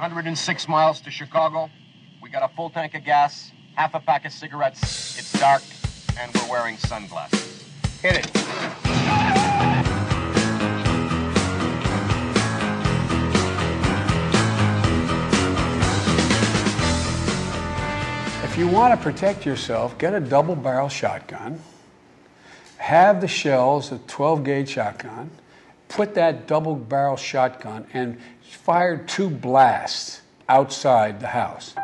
106 0.00 0.66
miles 0.66 0.98
to 1.02 1.10
Chicago. 1.10 1.68
We 2.22 2.30
got 2.30 2.42
a 2.42 2.48
full 2.56 2.70
tank 2.70 2.94
of 2.94 3.04
gas, 3.04 3.52
half 3.74 3.94
a 3.94 4.00
pack 4.00 4.24
of 4.24 4.32
cigarettes. 4.32 5.18
It's 5.18 5.38
dark, 5.38 5.60
and 6.18 6.34
we're 6.34 6.50
wearing 6.50 6.78
sunglasses. 6.78 7.66
Hit 8.00 8.16
it. 8.16 8.30
If 18.42 18.56
you 18.56 18.68
want 18.68 18.98
to 18.98 19.02
protect 19.02 19.44
yourself, 19.44 19.98
get 19.98 20.14
a 20.14 20.20
double 20.20 20.56
barrel 20.56 20.88
shotgun, 20.88 21.60
have 22.78 23.20
the 23.20 23.28
shells, 23.28 23.92
a 23.92 23.98
12 23.98 24.44
gauge 24.44 24.70
shotgun, 24.70 25.30
put 25.90 26.14
that 26.14 26.46
double 26.46 26.74
barrel 26.76 27.16
shotgun 27.16 27.86
and 27.92 28.18
fired 28.40 29.06
two 29.08 29.28
blasts 29.28 30.22
outside 30.48 31.20
the 31.20 31.26
house. 31.26 31.74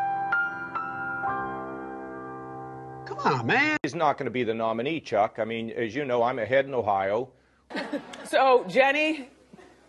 Come 3.06 3.18
on, 3.18 3.46
man. 3.46 3.76
He's 3.82 3.94
not 3.94 4.16
going 4.16 4.24
to 4.26 4.30
be 4.30 4.44
the 4.44 4.54
nominee, 4.54 5.00
Chuck. 5.00 5.38
I 5.38 5.44
mean, 5.44 5.70
as 5.70 5.94
you 5.94 6.04
know, 6.04 6.22
I'm 6.22 6.38
ahead 6.38 6.64
in 6.64 6.74
Ohio. 6.74 7.28
So, 8.24 8.64
Jenny, 8.68 9.28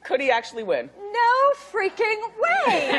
could 0.03 0.21
he 0.21 0.29
actually 0.29 0.61
win? 0.61 0.91
No 0.99 1.53
freaking 1.71 2.21
way! 2.39 2.91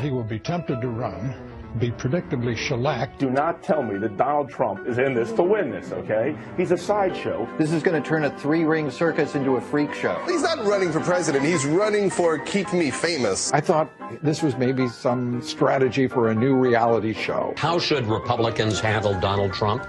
He 0.02 0.10
will 0.10 0.24
be 0.24 0.40
tempted 0.40 0.80
to 0.80 0.88
run, 0.88 1.32
be 1.78 1.90
predictably 1.90 2.56
shellacked. 2.56 3.18
Do 3.18 3.30
not 3.30 3.62
tell 3.62 3.82
me 3.82 3.98
that 3.98 4.16
Donald 4.16 4.50
Trump 4.50 4.86
is 4.86 4.98
in 4.98 5.14
this 5.14 5.32
to 5.32 5.42
win 5.42 5.70
this, 5.70 5.92
okay? 5.92 6.36
He's 6.56 6.70
a 6.70 6.78
sideshow. 6.78 7.48
This 7.58 7.72
is 7.72 7.82
going 7.82 8.00
to 8.00 8.06
turn 8.06 8.24
a 8.24 8.38
three 8.38 8.64
ring 8.64 8.90
circus 8.90 9.34
into 9.34 9.56
a 9.56 9.60
freak 9.60 9.94
show. 9.94 10.20
He's 10.26 10.42
not 10.42 10.64
running 10.64 10.92
for 10.92 11.00
president. 11.00 11.44
He's 11.44 11.64
running 11.64 12.10
for 12.10 12.38
Keep 12.38 12.72
Me 12.72 12.90
Famous. 12.90 13.52
I 13.52 13.60
thought 13.60 13.90
this 14.22 14.42
was 14.42 14.56
maybe 14.56 14.88
some 14.88 15.40
strategy 15.42 16.08
for 16.08 16.28
a 16.28 16.34
new 16.34 16.54
reality 16.54 17.12
show. 17.12 17.54
How 17.56 17.78
should 17.78 18.06
Republicans 18.06 18.80
handle 18.80 19.18
Donald 19.20 19.52
Trump? 19.52 19.86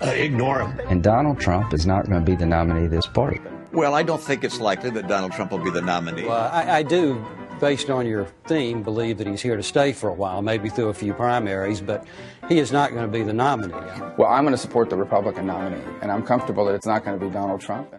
Uh, 0.00 0.06
ignore 0.10 0.60
him. 0.60 0.80
And 0.88 1.02
Donald 1.02 1.40
Trump 1.40 1.72
is 1.72 1.86
not 1.86 2.06
going 2.06 2.24
to 2.24 2.24
be 2.24 2.36
the 2.36 2.46
nominee 2.46 2.84
of 2.84 2.90
this 2.90 3.06
party. 3.06 3.40
Well, 3.72 3.94
I 3.94 4.02
don't 4.02 4.20
think 4.20 4.44
it's 4.44 4.60
likely 4.60 4.90
that 4.90 5.08
Donald 5.08 5.32
Trump 5.32 5.50
will 5.50 5.58
be 5.58 5.70
the 5.70 5.82
nominee. 5.82 6.24
Well, 6.24 6.50
I, 6.52 6.78
I 6.78 6.82
do, 6.82 7.24
based 7.60 7.90
on 7.90 8.06
your 8.06 8.26
theme, 8.46 8.82
believe 8.82 9.18
that 9.18 9.26
he's 9.26 9.42
here 9.42 9.56
to 9.56 9.62
stay 9.62 9.92
for 9.92 10.08
a 10.08 10.14
while, 10.14 10.42
maybe 10.42 10.68
through 10.68 10.88
a 10.88 10.94
few 10.94 11.12
primaries, 11.14 11.80
but 11.80 12.06
he 12.48 12.58
is 12.58 12.72
not 12.72 12.90
going 12.90 13.02
to 13.02 13.10
be 13.10 13.22
the 13.22 13.32
nominee. 13.32 13.74
Well, 14.18 14.28
I'm 14.28 14.44
going 14.44 14.54
to 14.54 14.58
support 14.58 14.90
the 14.90 14.96
Republican 14.96 15.46
nominee, 15.46 15.82
and 16.02 16.10
I'm 16.10 16.22
comfortable 16.22 16.64
that 16.66 16.74
it's 16.74 16.86
not 16.86 17.04
going 17.04 17.18
to 17.18 17.24
be 17.24 17.32
Donald 17.32 17.60
Trump. 17.60 17.94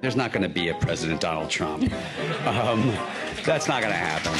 There's 0.00 0.16
not 0.16 0.32
going 0.32 0.42
to 0.42 0.48
be 0.48 0.68
a 0.68 0.74
President 0.74 1.20
Donald 1.20 1.50
Trump. 1.50 1.82
Um, 2.46 2.92
that's 3.44 3.68
not 3.68 3.82
going 3.82 3.92
to 3.92 3.98
happen. 3.98 4.32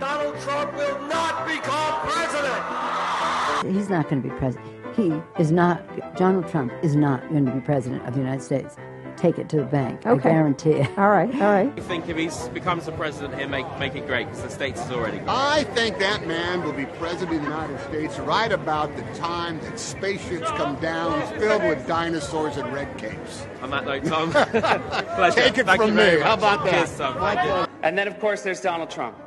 Donald 0.00 0.38
Trump 0.40 0.72
will 0.74 1.00
not 1.06 1.46
become 1.46 2.00
president. 2.08 3.76
He's 3.76 3.90
not 3.90 4.08
going 4.08 4.22
to 4.22 4.28
be 4.28 4.34
president. 4.36 4.96
He 4.96 5.12
is 5.38 5.52
not, 5.52 6.16
Donald 6.16 6.48
Trump 6.48 6.72
is 6.82 6.96
not 6.96 7.28
going 7.28 7.44
to 7.44 7.52
be 7.52 7.60
president 7.60 8.06
of 8.06 8.14
the 8.14 8.20
United 8.20 8.42
States. 8.42 8.76
Take 9.20 9.38
it 9.38 9.50
to 9.50 9.58
the 9.58 9.64
bank. 9.64 10.06
Okay. 10.06 10.30
I 10.30 10.32
guarantee 10.32 10.70
it. 10.70 10.98
All 10.98 11.10
right, 11.10 11.30
all 11.34 11.52
right. 11.52 11.70
I 11.76 11.80
think 11.82 12.08
if 12.08 12.16
he 12.16 12.30
becomes 12.54 12.86
the 12.86 12.92
president, 12.92 13.38
he'll 13.38 13.50
make, 13.50 13.66
make 13.78 13.94
it 13.94 14.06
great 14.06 14.24
because 14.24 14.42
the 14.42 14.48
states 14.48 14.80
is 14.80 14.90
already 14.90 15.18
great. 15.18 15.28
I 15.28 15.64
think 15.64 15.98
that 15.98 16.26
man 16.26 16.62
will 16.62 16.72
be 16.72 16.86
president 16.86 17.36
of 17.36 17.42
the 17.42 17.50
United 17.50 17.80
States 17.80 18.18
right 18.20 18.50
about 18.50 18.96
the 18.96 19.02
time 19.18 19.60
that 19.60 19.78
spaceships 19.78 20.48
come 20.52 20.80
down 20.80 21.20
filled 21.38 21.62
with 21.64 21.86
dinosaurs 21.86 22.56
and 22.56 22.72
red 22.72 22.96
capes. 22.96 23.46
On 23.60 23.68
that 23.68 23.84
note, 23.84 24.06
Tom, 24.06 24.32
Take 25.34 25.58
it 25.58 25.66
Thank 25.66 25.82
from 25.82 25.94
me. 25.94 26.18
How 26.20 26.32
about 26.32 26.64
that? 26.64 26.86
Cheers, 26.86 26.96
Tom. 26.96 27.68
And 27.82 27.98
then, 27.98 28.08
of 28.08 28.18
course, 28.20 28.40
there's 28.40 28.62
Donald 28.62 28.88
Trump. 28.88 29.18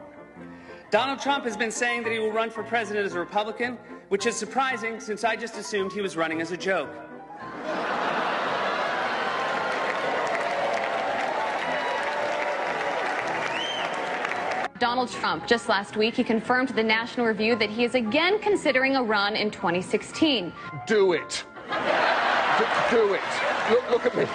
Donald 0.90 1.20
Trump 1.20 1.44
has 1.44 1.56
been 1.56 1.72
saying 1.72 2.02
that 2.02 2.12
he 2.12 2.18
will 2.18 2.32
run 2.32 2.50
for 2.50 2.64
president 2.64 3.06
as 3.06 3.14
a 3.14 3.20
Republican, 3.20 3.78
which 4.10 4.26
is 4.26 4.36
surprising 4.36 5.00
since 5.00 5.24
I 5.24 5.36
just 5.36 5.56
assumed 5.56 5.92
he 5.92 6.02
was 6.02 6.18
running 6.18 6.42
as 6.42 6.52
a 6.52 6.58
joke. 6.58 6.90
Donald 14.80 15.10
Trump, 15.10 15.48
just 15.48 15.70
last 15.70 15.96
week, 15.96 16.16
he 16.16 16.24
confirmed 16.24 16.68
to 16.68 16.74
the 16.74 16.84
National 16.84 17.26
Review 17.28 17.56
that 17.56 17.70
he 17.70 17.84
is 17.84 17.96
again 17.96 18.40
considering 18.40 18.96
a 18.96 19.04
run 19.04 19.36
in 19.36 19.52
2016. 19.52 20.52
Do 20.88 21.14
it. 21.14 21.46
D- 21.70 22.66
do 22.92 23.14
it. 23.14 23.22
Look, 23.70 23.90
look 23.92 24.06
at 24.06 24.16
me. 24.16 24.26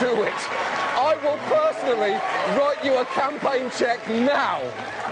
Do 0.00 0.22
it. 0.22 0.32
I 0.94 1.16
will 1.22 1.38
personally 1.48 2.12
write 2.56 2.84
you 2.84 2.96
a 2.98 3.04
campaign 3.06 3.70
check 3.76 4.08
now 4.08 4.60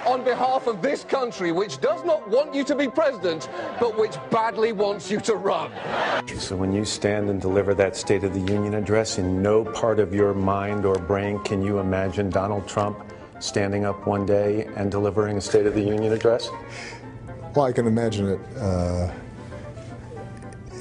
on 0.07 0.25
behalf 0.25 0.67
of 0.67 0.81
this 0.81 1.05
country, 1.05 1.53
which 1.53 1.81
does 1.81 2.05
not 2.05 2.29
want 2.29 2.55
you 2.55 2.65
to 2.65 2.75
be 2.75 2.89
president, 2.89 3.49
but 3.79 3.99
which 3.99 4.15
badly 4.31 4.73
wants 4.73 5.11
you 5.11 5.21
to 5.21 5.35
run. 5.35 5.71
So 6.39 6.57
when 6.57 6.73
you 6.73 6.85
stand 6.85 7.29
and 7.29 7.41
deliver 7.41 7.75
that 7.75 7.97
State 7.97 8.25
of 8.25 8.33
the 8.33 8.53
Union 8.53 8.75
address, 8.75 9.19
in 9.19 9.43
no 9.43 9.65
part 9.65 9.99
of 9.99 10.15
your 10.15 10.33
mind 10.33 10.87
or 10.87 10.99
brain 10.99 11.39
can 11.41 11.63
you 11.63 11.81
imagine 11.81 12.31
Donald 12.31 12.67
Trump 12.67 13.10
standing 13.41 13.85
up 13.85 14.07
one 14.07 14.25
day 14.25 14.69
and 14.77 14.91
delivering 14.91 15.37
a 15.37 15.41
State 15.41 15.67
of 15.67 15.75
the 15.75 15.83
Union 15.83 16.13
address? 16.13 16.49
Well, 17.55 17.67
I 17.67 17.73
can 17.73 17.87
imagine 17.87 18.29
it 18.29 18.41
uh, 18.57 19.11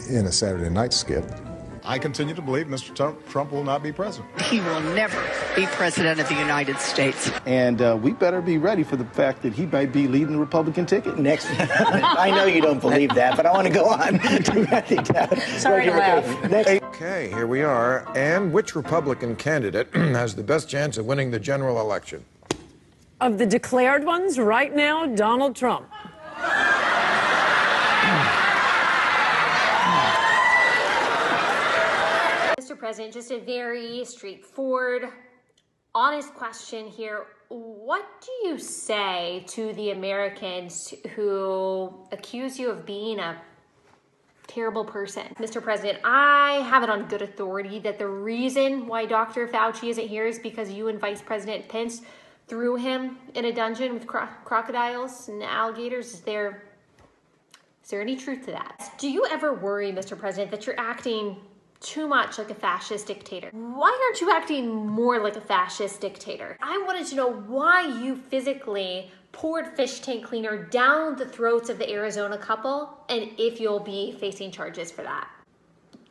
in 0.10 0.26
a 0.28 0.32
Saturday 0.32 0.70
night 0.70 0.94
skit. 0.94 1.24
I 1.90 1.98
continue 1.98 2.36
to 2.36 2.42
believe 2.44 2.68
Mr. 2.68 2.96
Trump, 2.96 3.28
Trump 3.30 3.52
will 3.52 3.64
not 3.64 3.82
be 3.82 3.92
president. 3.92 4.40
He 4.44 4.60
will 4.60 4.80
never 4.80 5.20
be 5.56 5.66
president 5.66 6.20
of 6.20 6.30
the 6.30 6.36
United 6.36 6.78
States. 6.80 7.32
And 7.48 7.82
uh, 7.82 7.98
we 8.00 8.12
better 8.12 8.42
be 8.42 8.60
ready 8.60 8.84
for 8.84 8.96
the 8.96 9.06
fact 9.06 9.42
that 9.42 9.54
he 9.54 9.66
might 9.66 9.92
be 9.92 10.08
leading 10.08 10.34
the 10.34 10.38
Republican 10.38 10.86
ticket 10.86 11.18
next. 11.18 11.48
I 11.60 12.30
know 12.30 12.46
you 12.46 12.62
don't 12.62 12.80
believe 12.80 13.16
that, 13.16 13.36
but 13.36 13.48
I 13.48 13.52
want 13.52 13.66
to 13.66 13.74
go 13.74 13.86
on. 13.86 14.20
Sorry 15.60 15.86
to 15.86 15.92
laugh. 15.92 16.52
Next. 16.52 16.84
Okay, 16.84 17.30
here 17.30 17.48
we 17.48 17.64
are. 17.64 18.06
And 18.16 18.54
which 18.54 18.76
Republican 18.76 19.36
candidate 19.36 19.92
has 19.96 20.36
the 20.36 20.44
best 20.44 20.70
chance 20.70 21.00
of 21.00 21.08
winning 21.08 21.32
the 21.32 21.40
general 21.40 21.80
election? 21.80 22.24
Of 23.22 23.38
the 23.38 23.46
declared 23.46 24.06
ones, 24.06 24.40
right 24.40 24.74
now, 24.74 25.06
Donald 25.06 25.54
Trump. 25.54 25.90
Mr. 32.58 32.80
President, 32.80 33.14
just 33.14 33.32
a 33.32 33.40
very 33.42 34.06
straightforward, 34.06 35.10
honest 35.94 36.34
question 36.34 36.88
here. 36.88 37.26
What 37.50 38.06
do 38.22 38.48
you 38.48 38.58
say 38.58 39.44
to 39.48 39.74
the 39.74 39.92
Americans 39.92 40.94
who 41.14 42.08
accuse 42.14 42.58
you 42.58 42.70
of 42.70 42.86
being 42.86 43.20
a 43.20 43.42
terrible 44.48 44.86
person? 44.86 45.24
Mr. 45.40 45.62
President, 45.62 46.00
I 46.06 46.66
have 46.70 46.84
it 46.84 46.90
on 46.90 47.06
good 47.10 47.22
authority 47.22 47.80
that 47.80 48.00
the 48.00 48.08
reason 48.08 48.88
why 48.88 49.06
Dr. 49.06 49.46
Fauci 49.46 49.90
isn't 49.90 50.08
here 50.08 50.26
is 50.26 50.40
because 50.40 50.72
you 50.72 50.88
and 50.88 51.02
Vice 51.02 51.22
President 51.22 51.68
Pence 51.68 52.02
threw 52.50 52.76
him 52.76 53.18
in 53.36 53.46
a 53.46 53.54
dungeon 53.54 53.94
with 53.94 54.08
cro- 54.08 54.28
crocodiles 54.44 55.30
and 55.30 55.42
alligators. 55.44 56.14
Is 56.14 56.22
there 56.22 56.64
is 57.84 57.92
there 57.92 58.02
any 58.02 58.16
truth 58.16 58.46
to 58.46 58.52
that? 58.52 58.92
Do 58.98 59.10
you 59.10 59.26
ever 59.32 59.54
worry, 59.54 59.92
Mr. 59.92 60.18
President, 60.18 60.52
that 60.52 60.68
you're 60.68 60.80
acting 60.80 61.38
too 61.80 62.08
much 62.08 62.38
like 62.38 62.52
a 62.52 62.56
fascist 62.56 63.08
dictator? 63.08 63.50
Why 63.52 63.98
aren't 64.04 64.22
you 64.22 64.32
acting 64.32 64.68
more 64.86 65.20
like 65.20 65.36
a 65.36 65.42
fascist 65.42 66.02
dictator? 66.02 66.58
I 66.62 66.78
wanted 66.86 67.08
to 67.08 67.16
know 67.16 67.32
why 67.32 67.88
you 68.02 68.16
physically 68.16 69.12
poured 69.32 69.68
fish 69.76 70.02
tank 70.02 70.26
cleaner 70.26 70.66
down 70.66 71.16
the 71.16 71.26
throats 71.26 71.70
of 71.70 71.78
the 71.78 71.90
Arizona 71.90 72.38
couple 72.38 72.96
and 73.10 73.32
if 73.38 73.60
you'll 73.60 73.80
be 73.80 74.12
facing 74.20 74.52
charges 74.52 74.92
for 74.92 75.04
that. 75.04 75.28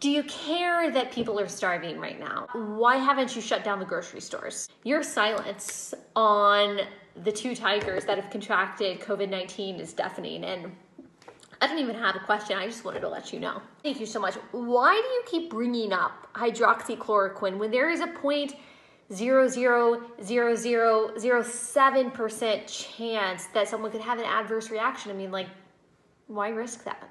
Do 0.00 0.10
you 0.10 0.22
care 0.24 0.92
that 0.92 1.10
people 1.10 1.40
are 1.40 1.48
starving 1.48 1.98
right 1.98 2.20
now? 2.20 2.46
Why 2.52 2.96
haven't 2.96 3.34
you 3.34 3.42
shut 3.42 3.64
down 3.64 3.80
the 3.80 3.84
grocery 3.84 4.20
stores? 4.20 4.68
Your 4.84 5.02
silence 5.02 5.92
on 6.14 6.80
the 7.24 7.32
two 7.32 7.56
tigers 7.56 8.04
that 8.04 8.16
have 8.16 8.30
contracted 8.30 9.00
COVID 9.00 9.28
19 9.28 9.80
is 9.80 9.92
deafening 9.92 10.44
and 10.44 10.70
I 11.60 11.66
don't 11.66 11.80
even 11.80 11.96
have 11.96 12.14
a 12.14 12.20
question. 12.20 12.56
I 12.56 12.66
just 12.66 12.84
wanted 12.84 13.00
to 13.00 13.08
let 13.08 13.32
you 13.32 13.40
know. 13.40 13.60
Thank 13.82 13.98
you 13.98 14.06
so 14.06 14.20
much. 14.20 14.36
Why 14.52 14.94
do 14.94 15.08
you 15.08 15.22
keep 15.26 15.50
bringing 15.50 15.92
up 15.92 16.28
hydroxychloroquine 16.34 17.58
when 17.58 17.72
there 17.72 17.90
is 17.90 18.00
a 18.00 18.06
point 18.06 18.54
zero 19.12 19.48
zero 19.48 20.02
zero 20.22 20.54
zero 20.54 21.18
zero 21.18 21.42
seven 21.42 22.12
percent 22.12 22.68
chance 22.68 23.46
that 23.46 23.66
someone 23.66 23.90
could 23.90 24.02
have 24.02 24.20
an 24.20 24.26
adverse 24.26 24.70
reaction? 24.70 25.10
I 25.10 25.14
mean, 25.14 25.32
like, 25.32 25.48
why 26.28 26.50
risk 26.50 26.84
that? 26.84 27.10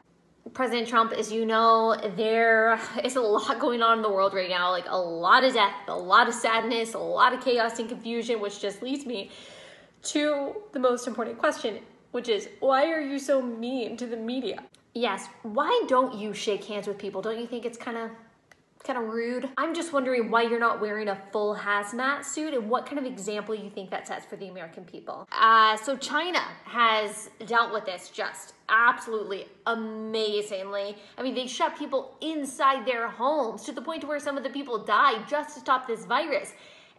President 0.53 0.88
Trump, 0.88 1.11
as 1.13 1.31
you 1.31 1.45
know, 1.45 1.95
there 2.15 2.79
is 3.03 3.15
a 3.15 3.21
lot 3.21 3.59
going 3.59 3.81
on 3.81 3.97
in 3.97 4.01
the 4.01 4.11
world 4.11 4.33
right 4.33 4.49
now. 4.49 4.71
Like 4.71 4.85
a 4.88 4.97
lot 4.97 5.44
of 5.44 5.53
death, 5.53 5.73
a 5.88 5.97
lot 5.97 6.27
of 6.27 6.33
sadness, 6.33 6.94
a 6.94 6.99
lot 6.99 7.33
of 7.33 7.44
chaos 7.44 7.79
and 7.79 7.89
confusion, 7.89 8.39
which 8.39 8.61
just 8.61 8.81
leads 8.81 9.05
me 9.05 9.31
to 10.03 10.55
the 10.73 10.79
most 10.79 11.07
important 11.07 11.38
question 11.38 11.79
which 12.11 12.29
is 12.29 12.49
why 12.59 12.89
are 12.91 13.01
you 13.01 13.19
so 13.19 13.41
mean 13.41 13.97
to 13.97 14.07
the 14.07 14.17
media? 14.17 14.63
Yes, 14.94 15.27
why 15.44 15.83
don't 15.88 16.15
you 16.15 16.33
shake 16.33 16.63
hands 16.65 16.88
with 16.88 16.97
people? 16.97 17.21
Don't 17.21 17.39
you 17.39 17.45
think 17.47 17.65
it's 17.65 17.77
kind 17.77 17.97
of 17.97 18.09
kind 18.83 19.00
of 19.00 19.06
rude. 19.13 19.50
I'm 19.57 19.74
just 19.74 19.94
wondering 19.94 20.29
why 20.31 20.44
you're 20.44 20.59
not 20.59 20.79
wearing 20.81 21.09
a 21.09 21.21
full 21.31 21.56
hazmat 21.56 22.24
suit 22.24 22.53
and 22.53 22.69
what 22.69 22.85
kind 22.85 23.00
of 23.00 23.06
example 23.06 23.56
you 23.56 23.69
think 23.69 23.89
that 23.91 24.07
sets 24.07 24.25
for 24.25 24.35
the 24.35 24.47
American 24.47 24.83
people. 24.85 25.27
Uh, 25.31 25.77
so, 25.77 25.95
China 25.97 26.39
has 26.65 27.29
dealt 27.45 27.74
with 27.74 27.85
this 27.85 28.09
just 28.09 28.53
absolutely 28.69 29.47
amazingly. 29.65 30.97
I 31.18 31.24
mean, 31.24 31.35
they 31.35 31.47
shut 31.47 31.77
people 31.77 32.18
inside 32.21 32.85
their 32.85 33.07
homes 33.07 33.63
to 33.63 33.71
the 33.71 33.81
point 33.81 34.03
where 34.03 34.19
some 34.19 34.38
of 34.38 34.44
the 34.44 34.50
people 34.50 34.83
died 34.83 35.27
just 35.27 35.56
to 35.56 35.59
stop 35.59 35.88
this 35.88 36.06
virus. 36.06 36.53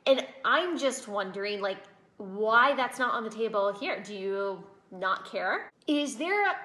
And 0.06 0.26
I'm 0.44 0.78
just 0.78 1.08
wondering, 1.08 1.60
like, 1.60 1.78
why 2.16 2.74
that's 2.74 2.98
not 2.98 3.14
on 3.14 3.24
the 3.24 3.30
table 3.30 3.72
here. 3.72 4.02
Do 4.02 4.14
you 4.14 4.64
not 4.90 5.30
care? 5.30 5.70
Is 5.86 6.16
there 6.16 6.56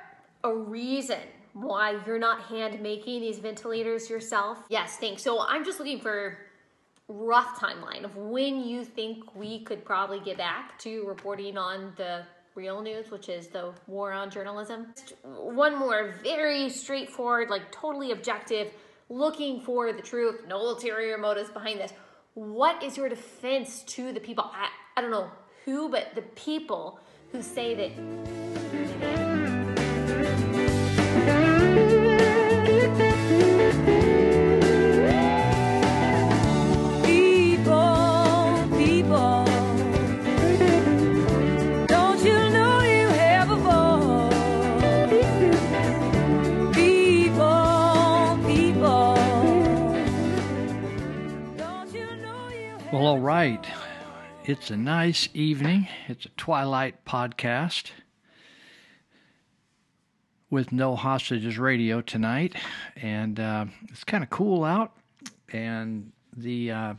a 0.44 0.54
reason 0.54 1.20
why 1.54 2.00
you're 2.06 2.20
not 2.20 2.42
hand 2.42 2.82
making 2.82 3.22
these 3.22 3.40
ventilators 3.40 4.10
yourself? 4.10 4.58
Yes, 4.70 4.98
thanks. 4.98 5.24
So 5.24 5.42
I'm 5.42 5.64
just 5.64 5.80
looking 5.80 6.00
for 6.00 6.38
rough 7.08 7.60
timeline 7.60 8.04
of 8.04 8.16
when 8.16 8.64
you 8.64 8.84
think 8.84 9.36
we 9.36 9.64
could 9.64 9.86
probably 9.86 10.20
get 10.20 10.38
back 10.38 10.80
to 10.80 11.06
reporting 11.06 11.58
on 11.58 11.94
the 11.98 12.24
real 12.56 12.82
news, 12.82 13.12
which 13.12 13.30
is 13.30 13.48
the 13.48 13.74
war 13.88 14.12
on 14.12 14.30
journalism. 14.30 14.88
Just 14.96 15.16
One 15.24 15.78
more 15.78 16.14
very 16.24 16.70
straightforward, 16.70 17.50
like 17.50 17.72
totally 17.72 18.12
objective, 18.12 18.72
looking 19.10 19.62
for 19.62 19.92
the 19.92 20.02
truth, 20.02 20.42
no 20.48 20.58
ulterior 20.58 21.18
motives 21.18 21.50
behind 21.50 21.80
this. 21.80 21.94
What 22.36 22.82
is 22.82 22.98
your 22.98 23.10
defense 23.10 23.84
to 23.84 24.12
the 24.12 24.20
people? 24.20 24.46
I, 24.46 24.70
I 24.98 25.02
don't 25.02 25.12
know 25.12 25.30
who, 25.66 25.90
but 25.90 26.16
the 26.16 26.22
people 26.22 27.00
who 27.32 27.42
say 27.42 27.76
that 27.76 28.63
all 53.14 53.20
right. 53.20 53.64
It's 54.44 54.72
a 54.72 54.76
nice 54.76 55.30
evening. 55.36 55.88
It's 56.08 56.26
a 56.26 56.30
Twilight 56.30 57.06
podcast 57.06 57.92
with 60.50 60.72
No 60.72 60.96
Hostages 60.96 61.60
Radio 61.60 62.02
tonight, 62.02 62.56
and 62.96 63.40
uh, 63.40 63.66
it's 63.90 64.04
kind 64.04 64.24
of 64.24 64.32
cool 64.32 64.64
out. 64.64 64.94
And 65.52 66.12
the 66.36 66.72
uh, 66.72 66.94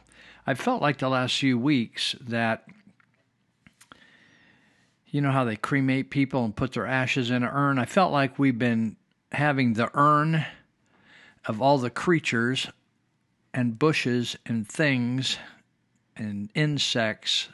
I 0.46 0.54
felt 0.54 0.80
like 0.80 0.98
the 0.98 1.08
last 1.08 1.36
few 1.36 1.58
weeks 1.58 2.14
that 2.20 2.64
you 5.08 5.20
know 5.20 5.32
how 5.32 5.42
they 5.42 5.56
cremate 5.56 6.10
people 6.10 6.44
and 6.44 6.54
put 6.54 6.74
their 6.74 6.86
ashes 6.86 7.28
in 7.30 7.42
an 7.42 7.50
urn. 7.52 7.76
I 7.76 7.86
felt 7.86 8.12
like 8.12 8.38
we've 8.38 8.56
been 8.56 8.94
having 9.32 9.72
the 9.72 9.90
urn 9.94 10.46
of 11.46 11.60
all 11.60 11.78
the 11.78 11.90
creatures 11.90 12.68
and 13.52 13.76
bushes 13.80 14.36
and 14.46 14.68
things 14.68 15.38
and 16.16 16.50
insects 16.54 17.48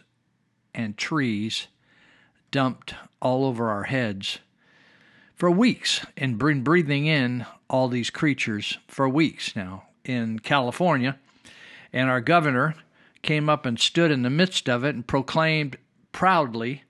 and 0.74 0.96
trees 0.96 1.68
dumped 2.50 2.94
all 3.20 3.44
over 3.44 3.70
our 3.70 3.84
heads 3.84 4.38
for 5.34 5.50
weeks 5.50 6.04
and 6.16 6.38
been 6.38 6.62
breathing 6.62 7.06
in 7.06 7.46
all 7.68 7.88
these 7.88 8.10
creatures 8.10 8.78
for 8.88 9.08
weeks 9.08 9.56
now 9.56 9.84
in 10.04 10.38
California. 10.38 11.18
And 11.92 12.10
our 12.10 12.20
governor 12.20 12.74
came 13.22 13.48
up 13.48 13.66
and 13.66 13.78
stood 13.78 14.10
in 14.10 14.22
the 14.22 14.30
midst 14.30 14.68
of 14.68 14.84
it 14.84 14.94
and 14.94 15.06
proclaimed 15.06 15.76
proudly 16.12 16.84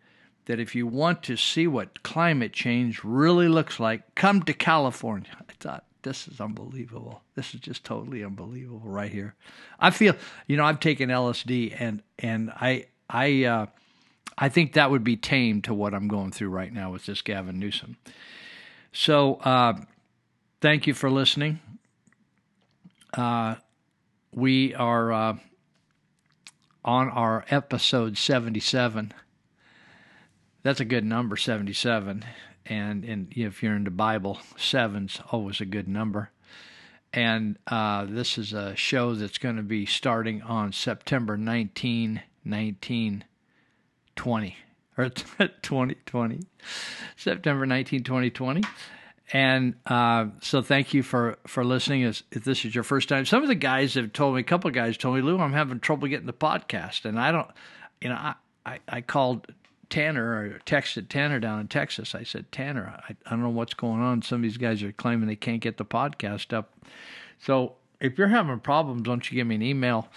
that 0.46 0.58
if 0.58 0.75
you 0.75 0.87
want 0.87 1.23
to 1.23 1.37
see 1.37 1.66
what 1.66 2.02
climate 2.02 2.52
change 2.52 3.05
really 3.05 3.49
looks 3.49 3.78
like, 3.78 4.14
come 4.14 4.43
to 4.43 4.52
California. 4.52 5.37
This 6.02 6.29
is 6.29 6.41
unbelievable. 6.41 7.23
This 7.35 7.55
is 7.55 7.61
just 7.61 7.85
totally 7.85 8.25
unbelievable 8.25 8.81
right 8.85 9.11
here. 9.11 9.35
I 9.79 9.91
feel, 9.91 10.14
you 10.47 10.56
know, 10.56 10.64
I've 10.64 10.81
taken 10.81 11.11
LSD 11.11 11.76
and 11.79 12.02
and 12.19 12.50
I 12.50 12.87
I 13.08 13.44
uh, 13.44 13.67
I 14.38 14.49
think 14.49 14.73
that 14.73 14.91
would 14.91 15.05
be 15.05 15.17
tame 15.17 15.61
to 15.62 15.75
what 15.75 15.94
I'm 15.94 16.08
going 16.08 16.32
through 16.32 16.49
right 16.49 16.73
now 16.73 16.91
with 16.93 17.06
this 17.06 17.23
Gavin 17.23 17.58
Newsom. 17.58 17.97
So, 18.93 19.35
uh, 19.37 19.75
thank 20.61 20.87
you 20.87 20.94
for 20.94 21.11
listening. 21.11 21.61
Uh, 23.12 23.56
we 24.32 24.75
are 24.75 25.12
uh, 25.12 25.37
on 26.85 27.11
our 27.11 27.44
episode 27.50 28.17
77. 28.17 29.12
That's 30.62 30.81
a 30.81 30.85
good 30.85 31.05
number, 31.05 31.37
77 31.37 32.25
and 32.70 33.05
and 33.05 33.31
if 33.37 33.62
you're 33.62 33.76
into 33.76 33.90
Bible, 33.90 34.38
seven's 34.56 35.20
always 35.31 35.61
a 35.61 35.67
good 35.67 35.88
number. 35.88 36.31
And 37.12 37.58
uh, 37.67 38.06
this 38.08 38.38
is 38.38 38.52
a 38.52 38.76
show 38.76 39.17
that's 39.17 39.38
going 39.38 39.56
to 39.56 39.64
be 39.64 39.84
starting 39.84 40.43
on 40.43 40.72
September 40.72 41.37
19, 41.37 42.22
1920, 42.44 44.56
or 44.96 45.08
2020, 45.62 46.40
September 47.17 47.67
19, 47.67 48.05
2020. 48.05 48.62
And 49.32 49.75
uh, 49.87 50.26
so, 50.40 50.62
thank 50.62 50.94
you 50.94 51.02
for 51.02 51.37
for 51.49 51.64
listening. 51.64 52.02
If, 52.02 52.23
if 52.31 52.44
this 52.44 52.64
is 52.64 52.73
your 52.75 52.84
first 52.84 53.08
time, 53.08 53.26
some 53.26 53.43
of 53.43 53.49
the 53.49 53.56
guys 53.56 53.94
have 53.94 54.12
told 54.12 54.37
me, 54.37 54.40
a 54.40 54.44
couple 54.44 54.69
of 54.69 54.75
guys 54.75 54.96
told 54.96 55.16
me, 55.16 55.23
Lou, 55.23 55.38
I'm 55.38 55.52
having 55.52 55.81
trouble 55.81 56.06
getting 56.06 56.26
the 56.26 56.32
podcast, 56.32 57.05
and 57.05 57.19
I 57.19 57.32
don't, 57.32 57.50
you 58.00 58.08
know, 58.08 58.16
I 58.16 58.34
I, 58.64 58.78
I 58.88 59.00
called 59.00 59.49
Tanner 59.90 60.32
or 60.32 60.60
texted 60.64 61.08
Tanner 61.08 61.40
down 61.40 61.60
in 61.60 61.69
Texas. 61.69 62.14
I 62.14 62.22
said, 62.22 62.50
Tanner, 62.52 63.02
I, 63.08 63.16
I 63.26 63.31
don't 63.31 63.42
know 63.42 63.50
what's 63.50 63.75
going 63.75 64.00
on. 64.00 64.22
Some 64.22 64.37
of 64.37 64.42
these 64.42 64.56
guys 64.56 64.82
are 64.82 64.92
claiming 64.92 65.26
they 65.28 65.37
can't 65.37 65.60
get 65.60 65.76
the 65.76 65.84
podcast 65.84 66.52
up. 66.56 66.72
So 67.40 67.75
if 68.00 68.16
you're 68.16 68.28
having 68.28 68.60
problems, 68.60 69.02
don't 69.02 69.31
you 69.31 69.37
give 69.37 69.46
me 69.46 69.56
an 69.56 69.62
email. 69.62 70.08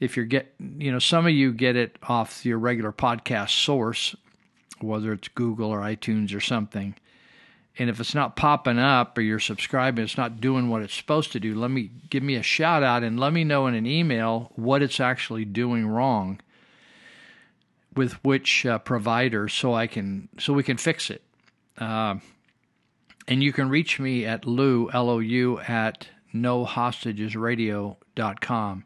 If 0.00 0.16
you're 0.16 0.26
get, 0.26 0.52
you 0.58 0.90
know, 0.90 0.98
some 0.98 1.26
of 1.26 1.32
you 1.32 1.52
get 1.52 1.76
it 1.76 1.96
off 2.02 2.44
your 2.44 2.58
regular 2.58 2.92
podcast 2.92 3.50
source, 3.50 4.16
whether 4.80 5.12
it's 5.12 5.28
Google 5.28 5.70
or 5.70 5.80
iTunes 5.80 6.34
or 6.34 6.40
something. 6.40 6.96
And 7.78 7.88
if 7.88 8.00
it's 8.00 8.14
not 8.14 8.36
popping 8.36 8.78
up 8.78 9.16
or 9.16 9.22
you're 9.22 9.38
subscribing, 9.38 10.04
it's 10.04 10.18
not 10.18 10.40
doing 10.40 10.68
what 10.68 10.82
it's 10.82 10.94
supposed 10.94 11.32
to 11.32 11.40
do. 11.40 11.54
Let 11.54 11.70
me 11.70 11.90
give 12.10 12.22
me 12.22 12.34
a 12.34 12.42
shout 12.42 12.82
out 12.82 13.02
and 13.02 13.18
let 13.18 13.32
me 13.32 13.44
know 13.44 13.66
in 13.66 13.74
an 13.74 13.86
email 13.86 14.52
what 14.56 14.82
it's 14.82 15.00
actually 15.00 15.44
doing 15.44 15.86
wrong 15.86 16.40
with 17.94 18.12
which 18.24 18.66
uh, 18.66 18.78
provider 18.78 19.48
so 19.48 19.74
I 19.74 19.86
can 19.86 20.28
so 20.38 20.52
we 20.52 20.62
can 20.62 20.76
fix 20.76 21.10
it. 21.10 21.22
Uh, 21.78 22.16
and 23.28 23.42
you 23.42 23.52
can 23.52 23.68
reach 23.68 24.00
me 24.00 24.24
at 24.26 24.46
Lou 24.46 24.90
L 24.92 25.10
O 25.10 25.18
U 25.18 25.58
at 25.60 26.08
nohostagesradio.com. 26.34 28.84